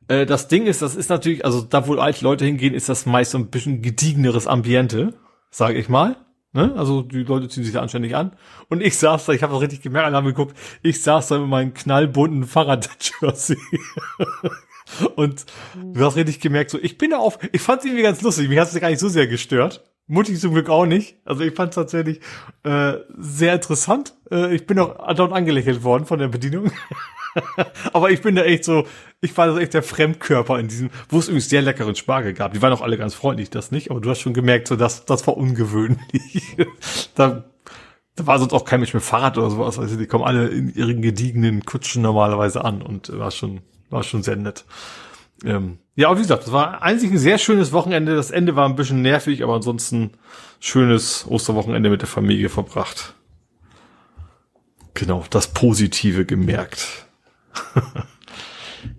Das 0.08 0.50
Ding 0.50 0.66
ist, 0.66 0.82
das 0.82 0.98
ist 0.98 1.10
natürlich, 1.10 1.46
also 1.46 1.62
da, 1.62 1.88
wo 1.88 1.96
alte 1.96 2.26
Leute 2.26 2.44
hingehen, 2.44 2.74
ist 2.74 2.90
das 2.90 3.06
meist 3.06 3.32
so 3.32 3.38
ein 3.38 3.48
bisschen 3.48 3.82
gediegeneres 3.82 4.46
Ambiente, 4.46 5.14
sage 5.52 5.78
ich 5.78 5.88
mal. 5.88 6.18
Ne? 6.54 6.74
Also 6.76 7.02
die 7.02 7.24
Leute 7.24 7.48
ziehen 7.48 7.64
sich 7.64 7.74
da 7.74 7.82
anständig 7.82 8.16
an. 8.16 8.36
Und 8.68 8.82
ich 8.82 8.98
saß 8.98 9.26
da, 9.26 9.34
ich 9.34 9.44
habe 9.44 9.54
das 9.54 9.62
richtig 9.62 9.82
gemerkt, 9.82 10.08
alle 10.08 10.18
haben 10.18 10.26
geguckt, 10.26 10.58
ich 10.82 11.02
saß 11.02 11.30
da 11.30 11.40
mit 11.40 11.48
meinem 11.48 11.74
knallbunten 11.74 12.44
Fahrrad-Jersey. 12.46 13.58
Und 15.16 15.46
du 15.82 16.04
hast 16.04 16.18
richtig 16.18 16.42
gemerkt, 16.42 16.72
so, 16.72 16.78
ich 16.78 16.98
bin 16.98 17.12
da 17.12 17.18
auf, 17.18 17.40
ich 17.54 17.62
fand 17.62 17.80
es 17.80 17.86
irgendwie 17.86 18.04
ganz 18.04 18.22
lustig, 18.22 18.50
mich 18.50 18.60
hat 18.60 18.68
es 18.68 18.80
gar 18.80 18.90
nicht 18.90 19.00
so 19.00 19.08
sehr 19.08 19.28
gestört. 19.28 19.84
Mutti 20.12 20.36
zum 20.36 20.54
Glück 20.54 20.70
auch 20.70 20.86
nicht. 20.86 21.16
Also 21.24 21.42
ich 21.42 21.56
fand 21.56 21.70
es 21.70 21.76
tatsächlich 21.76 22.20
äh, 22.64 22.96
sehr 23.18 23.54
interessant. 23.54 24.14
Äh, 24.30 24.54
ich 24.54 24.68
bin 24.68 24.78
auch 24.78 25.14
dort 25.16 25.32
angelächelt 25.32 25.84
worden 25.84 26.06
von 26.06 26.20
der 26.20 26.28
Bedienung. 26.28 26.72
Aber 27.94 28.12
ich 28.12 28.22
bin 28.22 28.36
da 28.36 28.44
echt 28.44 28.66
so, 28.66 28.86
ich 29.22 29.36
war 29.38 29.48
da 29.48 29.58
echt 29.58 29.74
der 29.74 29.84
Fremdkörper 29.84 30.60
in 30.60 30.68
diesem, 30.68 30.90
wo 31.08 31.20
es 31.20 31.30
übrigens 31.30 31.48
sehr 31.48 31.62
leckeren 31.62 31.96
Spargel 31.96 32.34
gab. 32.34 32.52
Die 32.52 32.62
waren 32.62 32.74
auch 32.74 32.82
alle 32.82 32.98
ganz 32.98 33.14
freundlich, 33.14 33.50
das 33.50 33.72
nicht, 33.72 33.90
aber 33.90 34.02
du 34.02 34.10
hast 34.10 34.20
schon 34.20 34.34
gemerkt, 34.34 34.68
so 34.68 34.76
das, 34.76 35.06
das 35.06 35.26
war 35.28 35.38
ungewöhnlich. 35.38 36.58
da, 37.16 37.46
da 38.16 38.28
war 38.28 38.38
sonst 38.38 38.52
auch 38.52 38.66
kein 38.66 38.82
Mensch 38.82 38.94
mit 38.94 39.04
Fahrrad 39.04 39.38
oder 39.38 39.50
sowas. 39.50 39.80
Also 39.80 39.96
die 39.96 40.08
kommen 40.08 40.26
alle 40.26 40.50
in 40.50 40.74
ihren 40.74 41.02
gediegenen 41.02 41.64
Kutschen 41.64 42.02
normalerweise 42.02 42.66
an 42.66 42.82
und 42.82 43.18
war 43.18 43.32
schon, 43.32 43.62
war 43.90 44.04
schon 44.04 44.24
sehr 44.24 44.36
nett. 44.36 44.66
Ähm, 45.44 45.80
ja, 45.96 46.08
aber 46.08 46.18
wie 46.18 46.24
gesagt, 46.24 46.44
das 46.44 46.52
war 46.52 46.82
einzig 46.82 47.12
ein 47.12 47.18
sehr 47.18 47.38
schönes 47.38 47.72
Wochenende. 47.72 48.16
Das 48.16 48.32
Ende 48.32 48.56
war 48.56 48.68
ein 48.68 48.76
bisschen 48.76 49.02
nervig, 49.02 49.44
aber 49.44 49.56
ansonsten 49.56 50.12
schönes 50.60 51.26
Osterwochenende 51.28 51.90
mit 51.90 52.02
der 52.02 52.08
Familie 52.08 52.50
verbracht. 52.50 53.16
Genau, 54.94 55.26
das 55.30 55.48
Positive 55.48 56.26
gemerkt. 56.26 57.08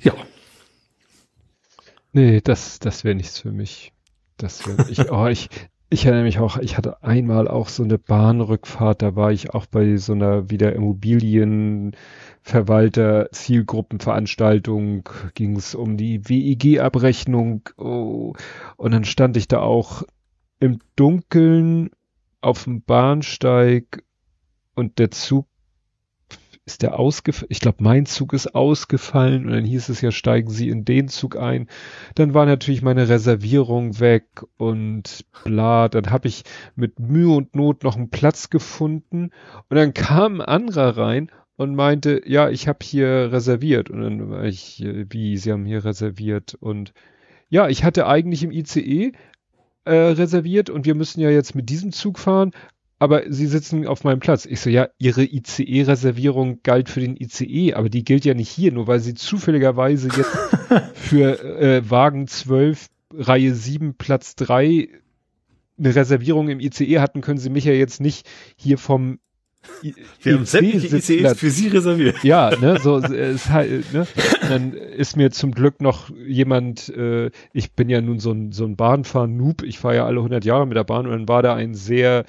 ja. 0.01 0.15
Nee, 2.13 2.41
das, 2.43 2.79
das 2.79 3.05
wäre 3.05 3.15
nichts 3.15 3.39
für 3.39 3.53
mich. 3.53 3.93
Das 4.37 4.67
wäre 4.67 4.91
ich, 4.91 4.99
oh, 5.11 5.27
ich, 5.27 5.49
ich 5.91 6.05
erinnere 6.07 6.25
mich 6.25 6.39
auch, 6.39 6.59
ich 6.59 6.77
hatte 6.77 7.03
einmal 7.03 7.49
auch 7.49 7.69
so 7.69 7.83
eine 7.83 7.99
Bahnrückfahrt, 7.99 9.03
da 9.03 9.15
war 9.15 9.33
ich 9.33 9.51
auch 9.55 9.67
bei 9.67 9.97
so 9.97 10.13
einer 10.13 10.51
wieder 10.51 10.75
Immobilienverwalter 12.43 13.31
Zielgruppenveranstaltung, 13.31 15.09
ging 15.35 15.57
es 15.57 15.75
um 15.75 15.97
die 15.97 16.29
WIG-Abrechnung 16.29 17.69
oh, 17.77 18.35
und 18.77 18.93
dann 18.93 19.05
stand 19.05 19.37
ich 19.37 19.49
da 19.49 19.61
auch 19.61 20.03
im 20.61 20.79
Dunkeln 20.97 21.91
auf 22.41 22.65
dem 22.65 22.83
Bahnsteig 22.83 24.05
und 24.75 24.99
der 24.99 25.11
Zug 25.11 25.47
ist 26.65 26.83
der 26.83 26.99
ausgefallen, 26.99 27.49
ich 27.51 27.59
glaube, 27.59 27.79
mein 27.83 28.07
Zug 28.07 28.33
ist 28.33 28.55
ausgefallen 28.55 29.47
und 29.47 29.53
dann 29.53 29.65
hieß 29.65 29.89
es 29.89 30.01
ja, 30.01 30.13
steigen 30.13 30.51
Sie 30.51 30.69
in 30.69 30.85
den 30.85 31.09
Zug 31.09 31.37
ein. 31.37 31.69
Dann 32.15 32.35
war 32.35 32.47
natürlich 32.47 32.83
meine 32.83 33.09
Reservierung 33.09 33.99
weg 33.99 34.45
und 34.59 35.25
bla, 35.43 35.89
dann 35.89 36.11
habe 36.11 36.29
ich 36.29 36.45
mit 36.77 37.01
Mühe 37.01 37.35
und 37.35 37.57
Not 37.57 37.83
noch 37.83 37.97
einen 37.97 38.11
Platz 38.11 38.49
gefunden 38.49 39.31
und 39.69 39.77
dann 39.77 39.93
kam 39.93 40.41
ein 40.41 40.47
anderer 40.47 40.97
rein 40.97 41.33
und 41.57 41.75
meinte, 41.75 42.23
ja, 42.27 42.51
ich 42.51 42.69
habe 42.69 42.79
hier 42.83 43.31
reserviert 43.33 43.91
und 43.91 44.01
dann 44.01 44.31
war 44.31 44.45
ich, 44.45 44.85
wie, 45.11 45.37
Sie 45.37 45.53
haben 45.53 45.65
hier 45.65 45.85
reserviert 45.85 46.55
und 46.55 46.93
ja, 47.49 47.69
ich 47.69 47.85
hatte 47.85 48.07
eigentlich 48.07 48.43
im 48.43 48.51
ICE 48.51 49.13
äh, 49.85 49.95
reserviert 49.95 50.71
und 50.71 50.87
wir 50.87 50.95
müssen 50.95 51.21
ja 51.21 51.31
jetzt 51.31 51.55
mit 51.55 51.69
diesem 51.69 51.93
Zug 51.93 52.19
fahren, 52.19 52.53
aber 52.99 53.25
Sie 53.29 53.47
sitzen 53.47 53.87
auf 53.87 54.05
meinem 54.05 54.21
Platz. 54.21 54.47
Ich 54.47 54.61
so, 54.61 54.71
ja, 54.71 54.89
Ihre 54.99 55.25
ICE-Reservierung 55.25 56.61
galt 56.63 56.89
für 56.89 57.01
den 57.01 57.17
ICE, 57.17 57.75
aber 57.75 57.91
die 57.91 58.05
gilt 58.05 58.25
ja 58.25 58.33
nicht 58.33 58.49
hier, 58.49 58.73
nur 58.73 58.87
weil 58.87 59.01
Sie 59.01 59.15
zufälligerweise 59.15 60.09
jetzt 60.17 60.37
für 60.95 61.43
äh, 61.43 61.91
Wagen 61.91 62.27
12, 62.29 62.87
Reihe 63.13 63.55
7, 63.55 63.95
Platz 63.95 64.37
3 64.37 64.89
eine 65.79 65.95
Reservierung 65.95 66.49
im 66.49 66.61
ICE 66.61 67.01
hatten, 67.01 67.23
können 67.23 67.39
Sie 67.39 67.51
mich 67.51 67.65
ja 67.65 67.73
jetzt 67.73 68.01
nicht 68.01 68.29
hier 68.57 68.79
vom 68.79 69.19
Wir 70.23 70.35
haben 70.35 70.45
sämtliche 70.45 70.97
ICEs 70.97 71.39
für 71.39 71.51
Sie 71.51 71.69
reserviert. 71.69 72.23
Ja, 72.25 72.51
ne, 72.61 72.79
so 72.81 72.97
ist 72.99 73.51
halt, 73.51 73.93
ne. 73.93 74.07
Dann 74.49 74.73
ist 74.73 75.17
mir 75.17 75.31
zum 75.31 75.53
Glück 75.53 75.81
noch 75.81 76.11
jemand, 76.11 76.89
äh, 76.89 77.31
ich 77.53 77.73
bin 77.73 77.89
ja 77.89 78.01
nun 78.01 78.19
so 78.19 78.33
ein, 78.33 78.53
so 78.53 78.65
ein 78.65 78.77
Bahnfahren-Noob, 78.77 79.63
ich 79.63 79.79
fahre 79.79 79.97
ja 79.97 80.07
alle 80.07 80.19
100 80.19 80.45
Jahre 80.45 80.67
mit 80.67 80.77
der 80.77 80.85
Bahn 80.85 81.07
und 81.07 81.13
dann 81.13 81.29
war 81.29 81.43
da 81.43 81.55
ein 81.55 81.75
sehr, 81.75 82.25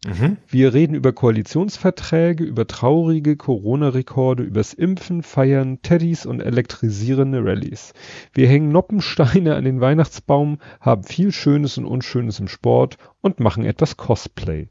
Mhm. 0.06 0.38
Wir 0.48 0.76
reden 0.76 0.94
über 0.94 1.14
Koalitionsverträge, 1.14 2.44
über 2.44 2.68
traurige 2.68 3.38
Corona-Rekorde, 3.38 4.44
übers 4.44 4.76
Impfen, 4.76 5.24
Feiern, 5.24 5.82
Teddys 5.82 6.28
und 6.28 6.42
elektrisierende 6.42 7.44
Rallyes. 7.44 7.94
Wir 8.34 8.48
hängen 8.48 8.70
Noppensteine 8.70 9.56
an 9.56 9.64
den 9.64 9.82
Weihnachtsbaum, 9.82 10.60
haben 10.80 11.06
viel 11.06 11.32
Schönes 11.32 11.80
und 11.80 11.86
Unschönes 11.86 12.40
im 12.40 12.50
Sport 12.50 13.00
und 13.22 13.40
machen 13.40 13.66
etwas 13.66 13.98
Cosplay. 13.98 14.70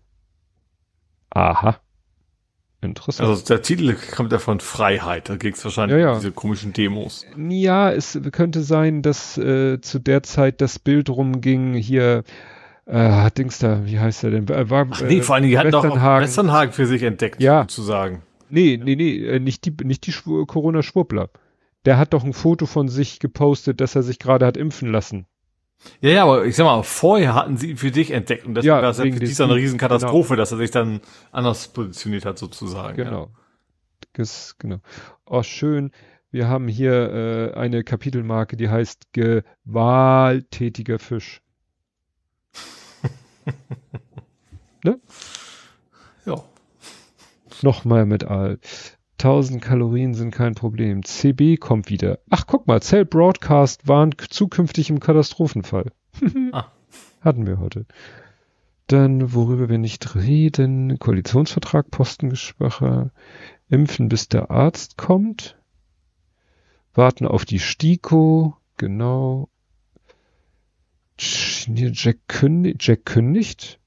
Aha. 1.35 1.77
Interessant. 2.81 3.29
Also 3.29 3.45
der 3.45 3.63
Titel 3.63 3.97
kommt 4.15 4.31
ja 4.33 4.39
von 4.39 4.61
Freiheit, 4.61 5.29
da 5.29 5.37
ging 5.37 5.55
es 5.55 5.65
wahrscheinlich 5.65 5.99
ja, 5.99 6.05
ja. 6.05 6.13
um 6.13 6.19
diese 6.19 6.33
komischen 6.33 6.73
Demos. 6.73 7.25
Ja, 7.37 7.91
es 7.91 8.19
könnte 8.31 8.63
sein, 8.63 9.03
dass 9.03 9.39
äh, 9.39 9.81
zu 9.81 9.99
der 9.99 10.23
Zeit 10.23 10.61
das 10.61 10.79
Bild 10.79 11.09
rumging, 11.09 11.75
hier 11.75 12.25
äh, 12.87 13.31
Dings 13.31 13.59
da, 13.59 13.87
wie 13.87 13.99
heißt 13.99 14.25
der 14.25 14.31
denn? 14.33 14.49
Äh, 14.49 14.69
war, 14.69 14.87
Ach 14.91 15.03
nee, 15.03 15.23
vor 15.23 15.35
allen 15.35 15.45
Dingen, 15.45 15.53
die 15.53 15.59
hatten 15.59 15.71
doch 15.71 15.85
Westernhagen 15.85 16.73
für 16.73 16.87
sich 16.87 17.03
entdeckt, 17.03 17.41
ja. 17.43 17.63
sozusagen. 17.63 18.23
Nee, 18.51 18.79
nee, 18.83 18.97
nee, 18.97 19.17
äh, 19.27 19.41
nicht 19.41 19.65
die, 19.65 19.75
nicht 19.85 20.07
die 20.07 20.13
Corona-Schwurbler. 20.13 21.31
Der 21.87 21.99
hat 21.99 22.13
doch 22.13 22.25
ein 22.25 22.33
Foto 22.33 22.67
von 22.67 22.89
sich 22.89 23.19
gepostet, 23.19 23.81
dass 23.81 23.95
er 23.95 24.03
sich 24.03 24.19
gerade 24.19 24.47
hat 24.47 24.57
impfen 24.57 24.91
lassen. 24.91 25.27
Ja, 26.01 26.11
ja, 26.11 26.23
aber 26.25 26.45
ich 26.47 26.57
sag 26.57 26.65
mal, 26.65 26.83
vorher 26.83 27.35
hatten 27.35 27.57
sie 27.57 27.71
ihn 27.71 27.77
für 27.77 27.91
dich 27.91 28.11
entdeckt 28.11 28.47
und 28.47 28.55
deswegen 28.55 28.75
ja, 28.75 28.83
war 28.83 28.91
es 28.91 28.99
ja 28.99 29.05
für 29.05 29.11
dich 29.11 29.41
eine 29.41 29.55
Riesenkatastrophe, 29.55 30.31
genau. 30.31 30.41
dass 30.41 30.53
er 30.53 30.59
sich 30.59 30.71
dann 30.71 31.01
anders 31.31 31.69
positioniert 31.69 32.25
hat, 32.25 32.39
sozusagen. 32.39 32.97
Genau. 32.97 33.25
Ja. 33.25 33.29
Das, 34.15 34.57
genau. 34.59 34.79
Oh, 35.27 35.43
schön. 35.43 35.91
Wir 36.31 36.49
haben 36.49 36.69
hier 36.69 36.93
äh, 36.93 37.55
eine 37.55 37.85
Kapitelmarke, 37.85 38.57
die 38.57 38.69
heißt 38.69 39.13
Gewalttätiger 39.13 40.99
Fisch. 40.99 41.43
ne? 44.85 44.99
Ja. 46.25 46.43
Nochmal 47.63 48.07
mit 48.07 48.25
Al. 48.25 48.59
1000 49.19 49.63
Kalorien 49.63 50.15
sind 50.15 50.33
kein 50.33 50.55
Problem. 50.55 51.05
CB 51.05 51.57
kommt 51.57 51.89
wieder. 51.89 52.19
Ach, 52.31 52.47
guck 52.47 52.67
mal, 52.67 52.83
Cell 52.83 53.05
Broadcast 53.05 53.87
warnt 53.87 54.21
zukünftig 54.21 54.91
im 54.91 55.01
Katastrophenfall. 55.01 55.93
ah. 56.53 56.71
Hatten 57.21 57.47
wir 57.47 57.59
heute. 57.59 57.87
Dann, 58.87 59.33
worüber 59.33 59.71
wir 59.71 59.79
nicht 59.79 60.15
reden, 60.15 60.99
Koalitionsvertrag, 60.99 61.91
Postengeschwacher, 61.91 63.13
impfen 63.71 64.09
bis 64.11 64.29
der 64.29 64.51
Arzt 64.51 64.99
kommt, 64.99 65.57
warten 66.93 67.27
auf 67.27 67.47
die 67.47 67.61
STIKO, 67.61 68.57
genau. 68.77 69.49
Jack 71.17 72.19
kündigt, 72.29 72.87
Jack 72.87 73.07
kündigt, 73.07 73.81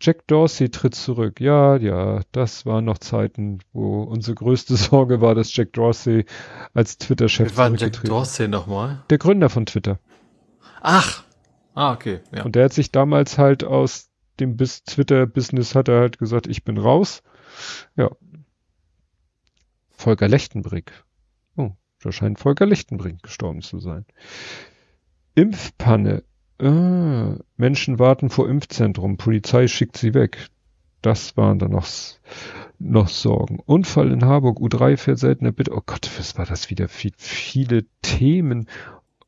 Jack 0.00 0.26
Dorsey 0.28 0.70
tritt 0.70 0.94
zurück. 0.94 1.40
Ja, 1.40 1.76
ja, 1.76 2.20
das 2.32 2.64
waren 2.66 2.84
noch 2.84 2.98
Zeiten, 2.98 3.58
wo 3.72 4.02
unsere 4.02 4.36
größte 4.36 4.76
Sorge 4.76 5.20
war, 5.20 5.34
dass 5.34 5.54
Jack 5.54 5.72
Dorsey 5.72 6.24
als 6.74 6.98
Twitter-Chef 6.98 7.56
war 7.56 7.74
Jack 7.74 8.02
Dorsey 8.04 8.48
nochmal? 8.48 9.02
Der 9.10 9.18
Gründer 9.18 9.48
von 9.48 9.66
Twitter. 9.66 9.98
Ach. 10.80 11.24
Ah, 11.74 11.92
okay. 11.92 12.20
Ja. 12.34 12.44
Und 12.44 12.54
der 12.54 12.64
hat 12.64 12.72
sich 12.72 12.92
damals 12.92 13.38
halt 13.38 13.64
aus 13.64 14.08
dem 14.40 14.56
Twitter-Business 14.56 15.74
hat 15.74 15.88
er 15.88 16.00
halt 16.00 16.18
gesagt, 16.18 16.46
ich 16.46 16.64
bin 16.64 16.78
raus. 16.78 17.22
Ja. 17.96 18.10
Volker 19.90 20.28
Lechtenbrick. 20.28 20.92
Oh, 21.56 21.72
da 22.00 22.12
scheint 22.12 22.38
Volker 22.38 22.66
Lechtenbrick 22.66 23.22
gestorben 23.22 23.62
zu 23.62 23.80
sein. 23.80 24.06
Impfpanne. 25.34 26.22
Ah, 26.60 27.36
Menschen 27.56 27.98
warten 27.98 28.30
vor 28.30 28.48
Impfzentrum, 28.48 29.16
Polizei 29.16 29.68
schickt 29.68 29.96
sie 29.96 30.14
weg. 30.14 30.48
Das 31.02 31.36
waren 31.36 31.60
dann 31.60 31.70
noch, 31.70 31.86
noch 32.80 33.08
Sorgen. 33.08 33.60
Unfall 33.64 34.10
in 34.10 34.24
Harburg, 34.24 34.58
U3 34.58 34.96
fährt 34.96 35.18
seltener 35.18 35.52
bitte. 35.52 35.72
Oh 35.72 35.82
Gott, 35.86 36.10
was 36.18 36.36
war 36.36 36.46
das 36.46 36.70
wieder? 36.70 36.88
Viel, 36.88 37.12
viele 37.16 37.84
Themen. 38.02 38.68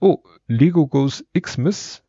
Oh, 0.01 0.19
Lego 0.49 0.89
Goes 0.89 1.25
Xmas. 1.41 2.03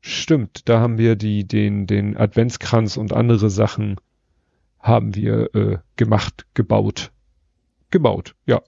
Stimmt, 0.00 0.68
da 0.68 0.80
haben 0.80 0.96
wir 0.96 1.16
die, 1.16 1.46
den, 1.46 1.86
den 1.86 2.16
Adventskranz 2.16 2.96
und 2.96 3.12
andere 3.12 3.50
Sachen 3.50 3.96
haben 4.78 5.14
wir 5.14 5.54
äh, 5.54 5.78
gemacht, 5.96 6.46
gebaut. 6.54 7.12
Gebaut, 7.90 8.34
ja. 8.46 8.62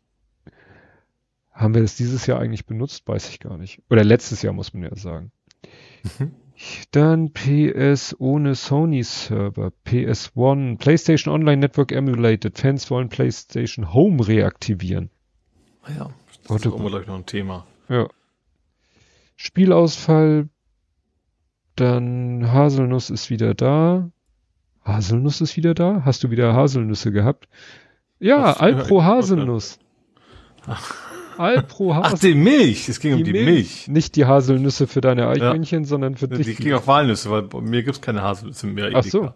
Haben 1.60 1.74
wir 1.74 1.82
das 1.82 1.94
dieses 1.94 2.26
Jahr 2.26 2.40
eigentlich 2.40 2.64
benutzt? 2.64 3.06
Weiß 3.06 3.28
ich 3.28 3.38
gar 3.38 3.58
nicht. 3.58 3.82
Oder 3.90 4.02
letztes 4.02 4.40
Jahr 4.40 4.54
muss 4.54 4.72
man 4.72 4.84
ja 4.84 4.96
sagen. 4.96 5.30
Mhm. 6.18 6.34
Dann 6.90 7.32
PS 7.34 8.16
ohne 8.18 8.54
Sony 8.54 9.02
Server, 9.02 9.70
PS1, 9.86 10.78
PlayStation 10.78 11.34
Online 11.34 11.58
Network 11.58 11.92
Emulated. 11.92 12.58
Fans 12.58 12.90
wollen 12.90 13.10
PlayStation 13.10 13.92
Home 13.92 14.26
reaktivieren. 14.26 15.10
Ah 15.82 15.90
ja, 15.98 16.10
das 16.48 16.64
ist 16.64 16.76
gleich 16.76 17.06
noch 17.06 17.16
ein 17.16 17.26
Thema. 17.26 17.66
Ja. 17.90 18.08
Spielausfall, 19.36 20.48
dann 21.76 22.50
Haselnuss 22.50 23.10
ist 23.10 23.28
wieder 23.28 23.52
da. 23.52 24.10
Haselnuss 24.82 25.42
ist 25.42 25.58
wieder 25.58 25.74
da? 25.74 26.02
Hast 26.06 26.24
du 26.24 26.30
wieder 26.30 26.54
Haselnüsse 26.54 27.12
gehabt? 27.12 27.48
Ja, 28.18 28.54
Alpro 28.54 29.02
Haselnuss. 29.04 29.78
Ach. 30.66 31.09
Alpro 31.40 31.92
Ach, 31.92 32.18
die 32.18 32.34
Milch. 32.34 32.88
Es 32.88 32.98
ging 33.00 33.16
die 33.16 33.22
um 33.22 33.24
die 33.24 33.32
Milch. 33.32 33.46
Milch. 33.46 33.88
Nicht 33.88 34.14
die 34.16 34.26
Haselnüsse 34.26 34.86
für 34.86 35.00
deine 35.00 35.26
Eichhörnchen, 35.28 35.84
ja. 35.84 35.88
sondern 35.88 36.16
für 36.16 36.28
dich. 36.28 36.46
Die 36.46 36.54
kriegen 36.54 36.74
auch 36.74 36.86
Walnüsse, 36.86 37.30
weil 37.30 37.40
bei 37.42 37.60
mir 37.60 37.82
gibt's 37.82 38.02
keine 38.02 38.22
Haselnüsse 38.22 38.66
mehr. 38.66 38.90
Ach 38.94 39.02
so. 39.02 39.32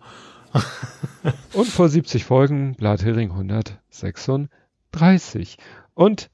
Und 1.53 1.67
vor 1.67 1.89
70 1.89 2.25
Folgen 2.25 2.75
Blathering 2.75 3.31
136. 3.31 5.57
Und 5.95 6.31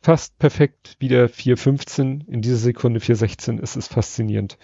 fast 0.00 0.38
perfekt 0.38 0.96
wieder 0.98 1.28
415. 1.28 2.24
In 2.28 2.42
dieser 2.42 2.56
Sekunde 2.56 3.00
416 3.00 3.58
ist 3.58 3.76
es 3.76 3.88
faszinierend, 3.88 4.58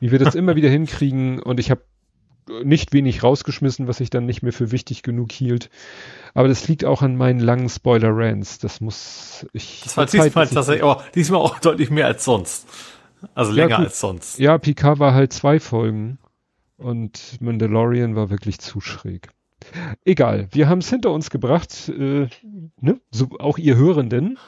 wie 0.00 0.12
wir 0.12 0.18
das 0.18 0.34
immer 0.36 0.56
wieder 0.56 0.70
hinkriegen. 0.70 1.42
Und 1.42 1.60
ich 1.60 1.70
habe 1.70 1.82
nicht 2.64 2.92
wenig 2.92 3.22
rausgeschmissen, 3.22 3.88
was 3.88 4.00
ich 4.00 4.10
dann 4.10 4.26
nicht 4.26 4.42
mehr 4.42 4.52
für 4.52 4.70
wichtig 4.70 5.02
genug 5.02 5.32
hielt. 5.32 5.70
Aber 6.34 6.48
das 6.48 6.68
liegt 6.68 6.84
auch 6.84 7.02
an 7.02 7.16
meinen 7.16 7.40
langen 7.40 7.68
Spoiler-Rants. 7.68 8.58
Das 8.58 8.80
muss 8.80 9.46
ich. 9.52 9.82
Das 9.84 9.96
war 9.96 10.06
diesmal 10.06 10.30
tatsächlich, 10.30 10.82
aber 10.82 11.04
diesmal 11.14 11.40
auch 11.40 11.58
deutlich 11.58 11.90
mehr 11.90 12.06
als 12.06 12.24
sonst. 12.24 12.66
Also 13.34 13.52
länger 13.52 13.70
ja, 13.70 13.78
als 13.78 13.98
sonst. 14.00 14.38
Ja, 14.38 14.58
Picard 14.58 14.98
war 14.98 15.14
halt 15.14 15.32
zwei 15.32 15.58
Folgen 15.58 16.18
und 16.76 17.40
Mandalorian 17.40 18.14
war 18.14 18.30
wirklich 18.30 18.58
zu 18.58 18.80
schräg. 18.80 19.30
Egal, 20.04 20.48
wir 20.52 20.68
haben 20.68 20.78
es 20.78 20.90
hinter 20.90 21.10
uns 21.10 21.30
gebracht, 21.30 21.88
äh, 21.88 22.28
ne? 22.80 23.00
so, 23.10 23.28
auch 23.38 23.58
ihr 23.58 23.76
Hörenden. 23.76 24.38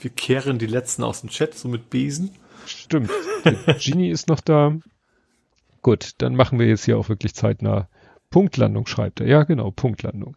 Wir 0.00 0.10
kehren 0.10 0.58
die 0.58 0.66
letzten 0.66 1.04
aus 1.04 1.20
dem 1.20 1.30
Chat, 1.30 1.54
so 1.54 1.68
mit 1.68 1.90
Besen. 1.90 2.30
Stimmt. 2.64 3.10
Genie 3.84 4.10
ist 4.10 4.28
noch 4.28 4.40
da. 4.40 4.74
Gut, 5.86 6.14
dann 6.18 6.34
machen 6.34 6.58
wir 6.58 6.66
jetzt 6.66 6.84
hier 6.84 6.98
auch 6.98 7.08
wirklich 7.08 7.36
zeitnah 7.36 7.88
Punktlandung, 8.30 8.88
schreibt 8.88 9.20
er. 9.20 9.28
Ja, 9.28 9.44
genau, 9.44 9.70
Punktlandung. 9.70 10.34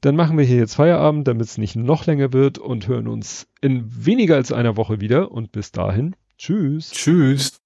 Dann 0.00 0.14
machen 0.14 0.38
wir 0.38 0.44
hier 0.44 0.58
jetzt 0.58 0.76
Feierabend, 0.76 1.26
damit 1.26 1.44
es 1.44 1.58
nicht 1.58 1.74
noch 1.74 2.06
länger 2.06 2.32
wird 2.32 2.58
und 2.58 2.86
hören 2.86 3.08
uns 3.08 3.48
in 3.60 3.84
weniger 4.06 4.36
als 4.36 4.52
einer 4.52 4.76
Woche 4.76 5.00
wieder. 5.00 5.32
Und 5.32 5.50
bis 5.50 5.72
dahin, 5.72 6.14
tschüss. 6.38 6.92
Tschüss. 6.92 7.60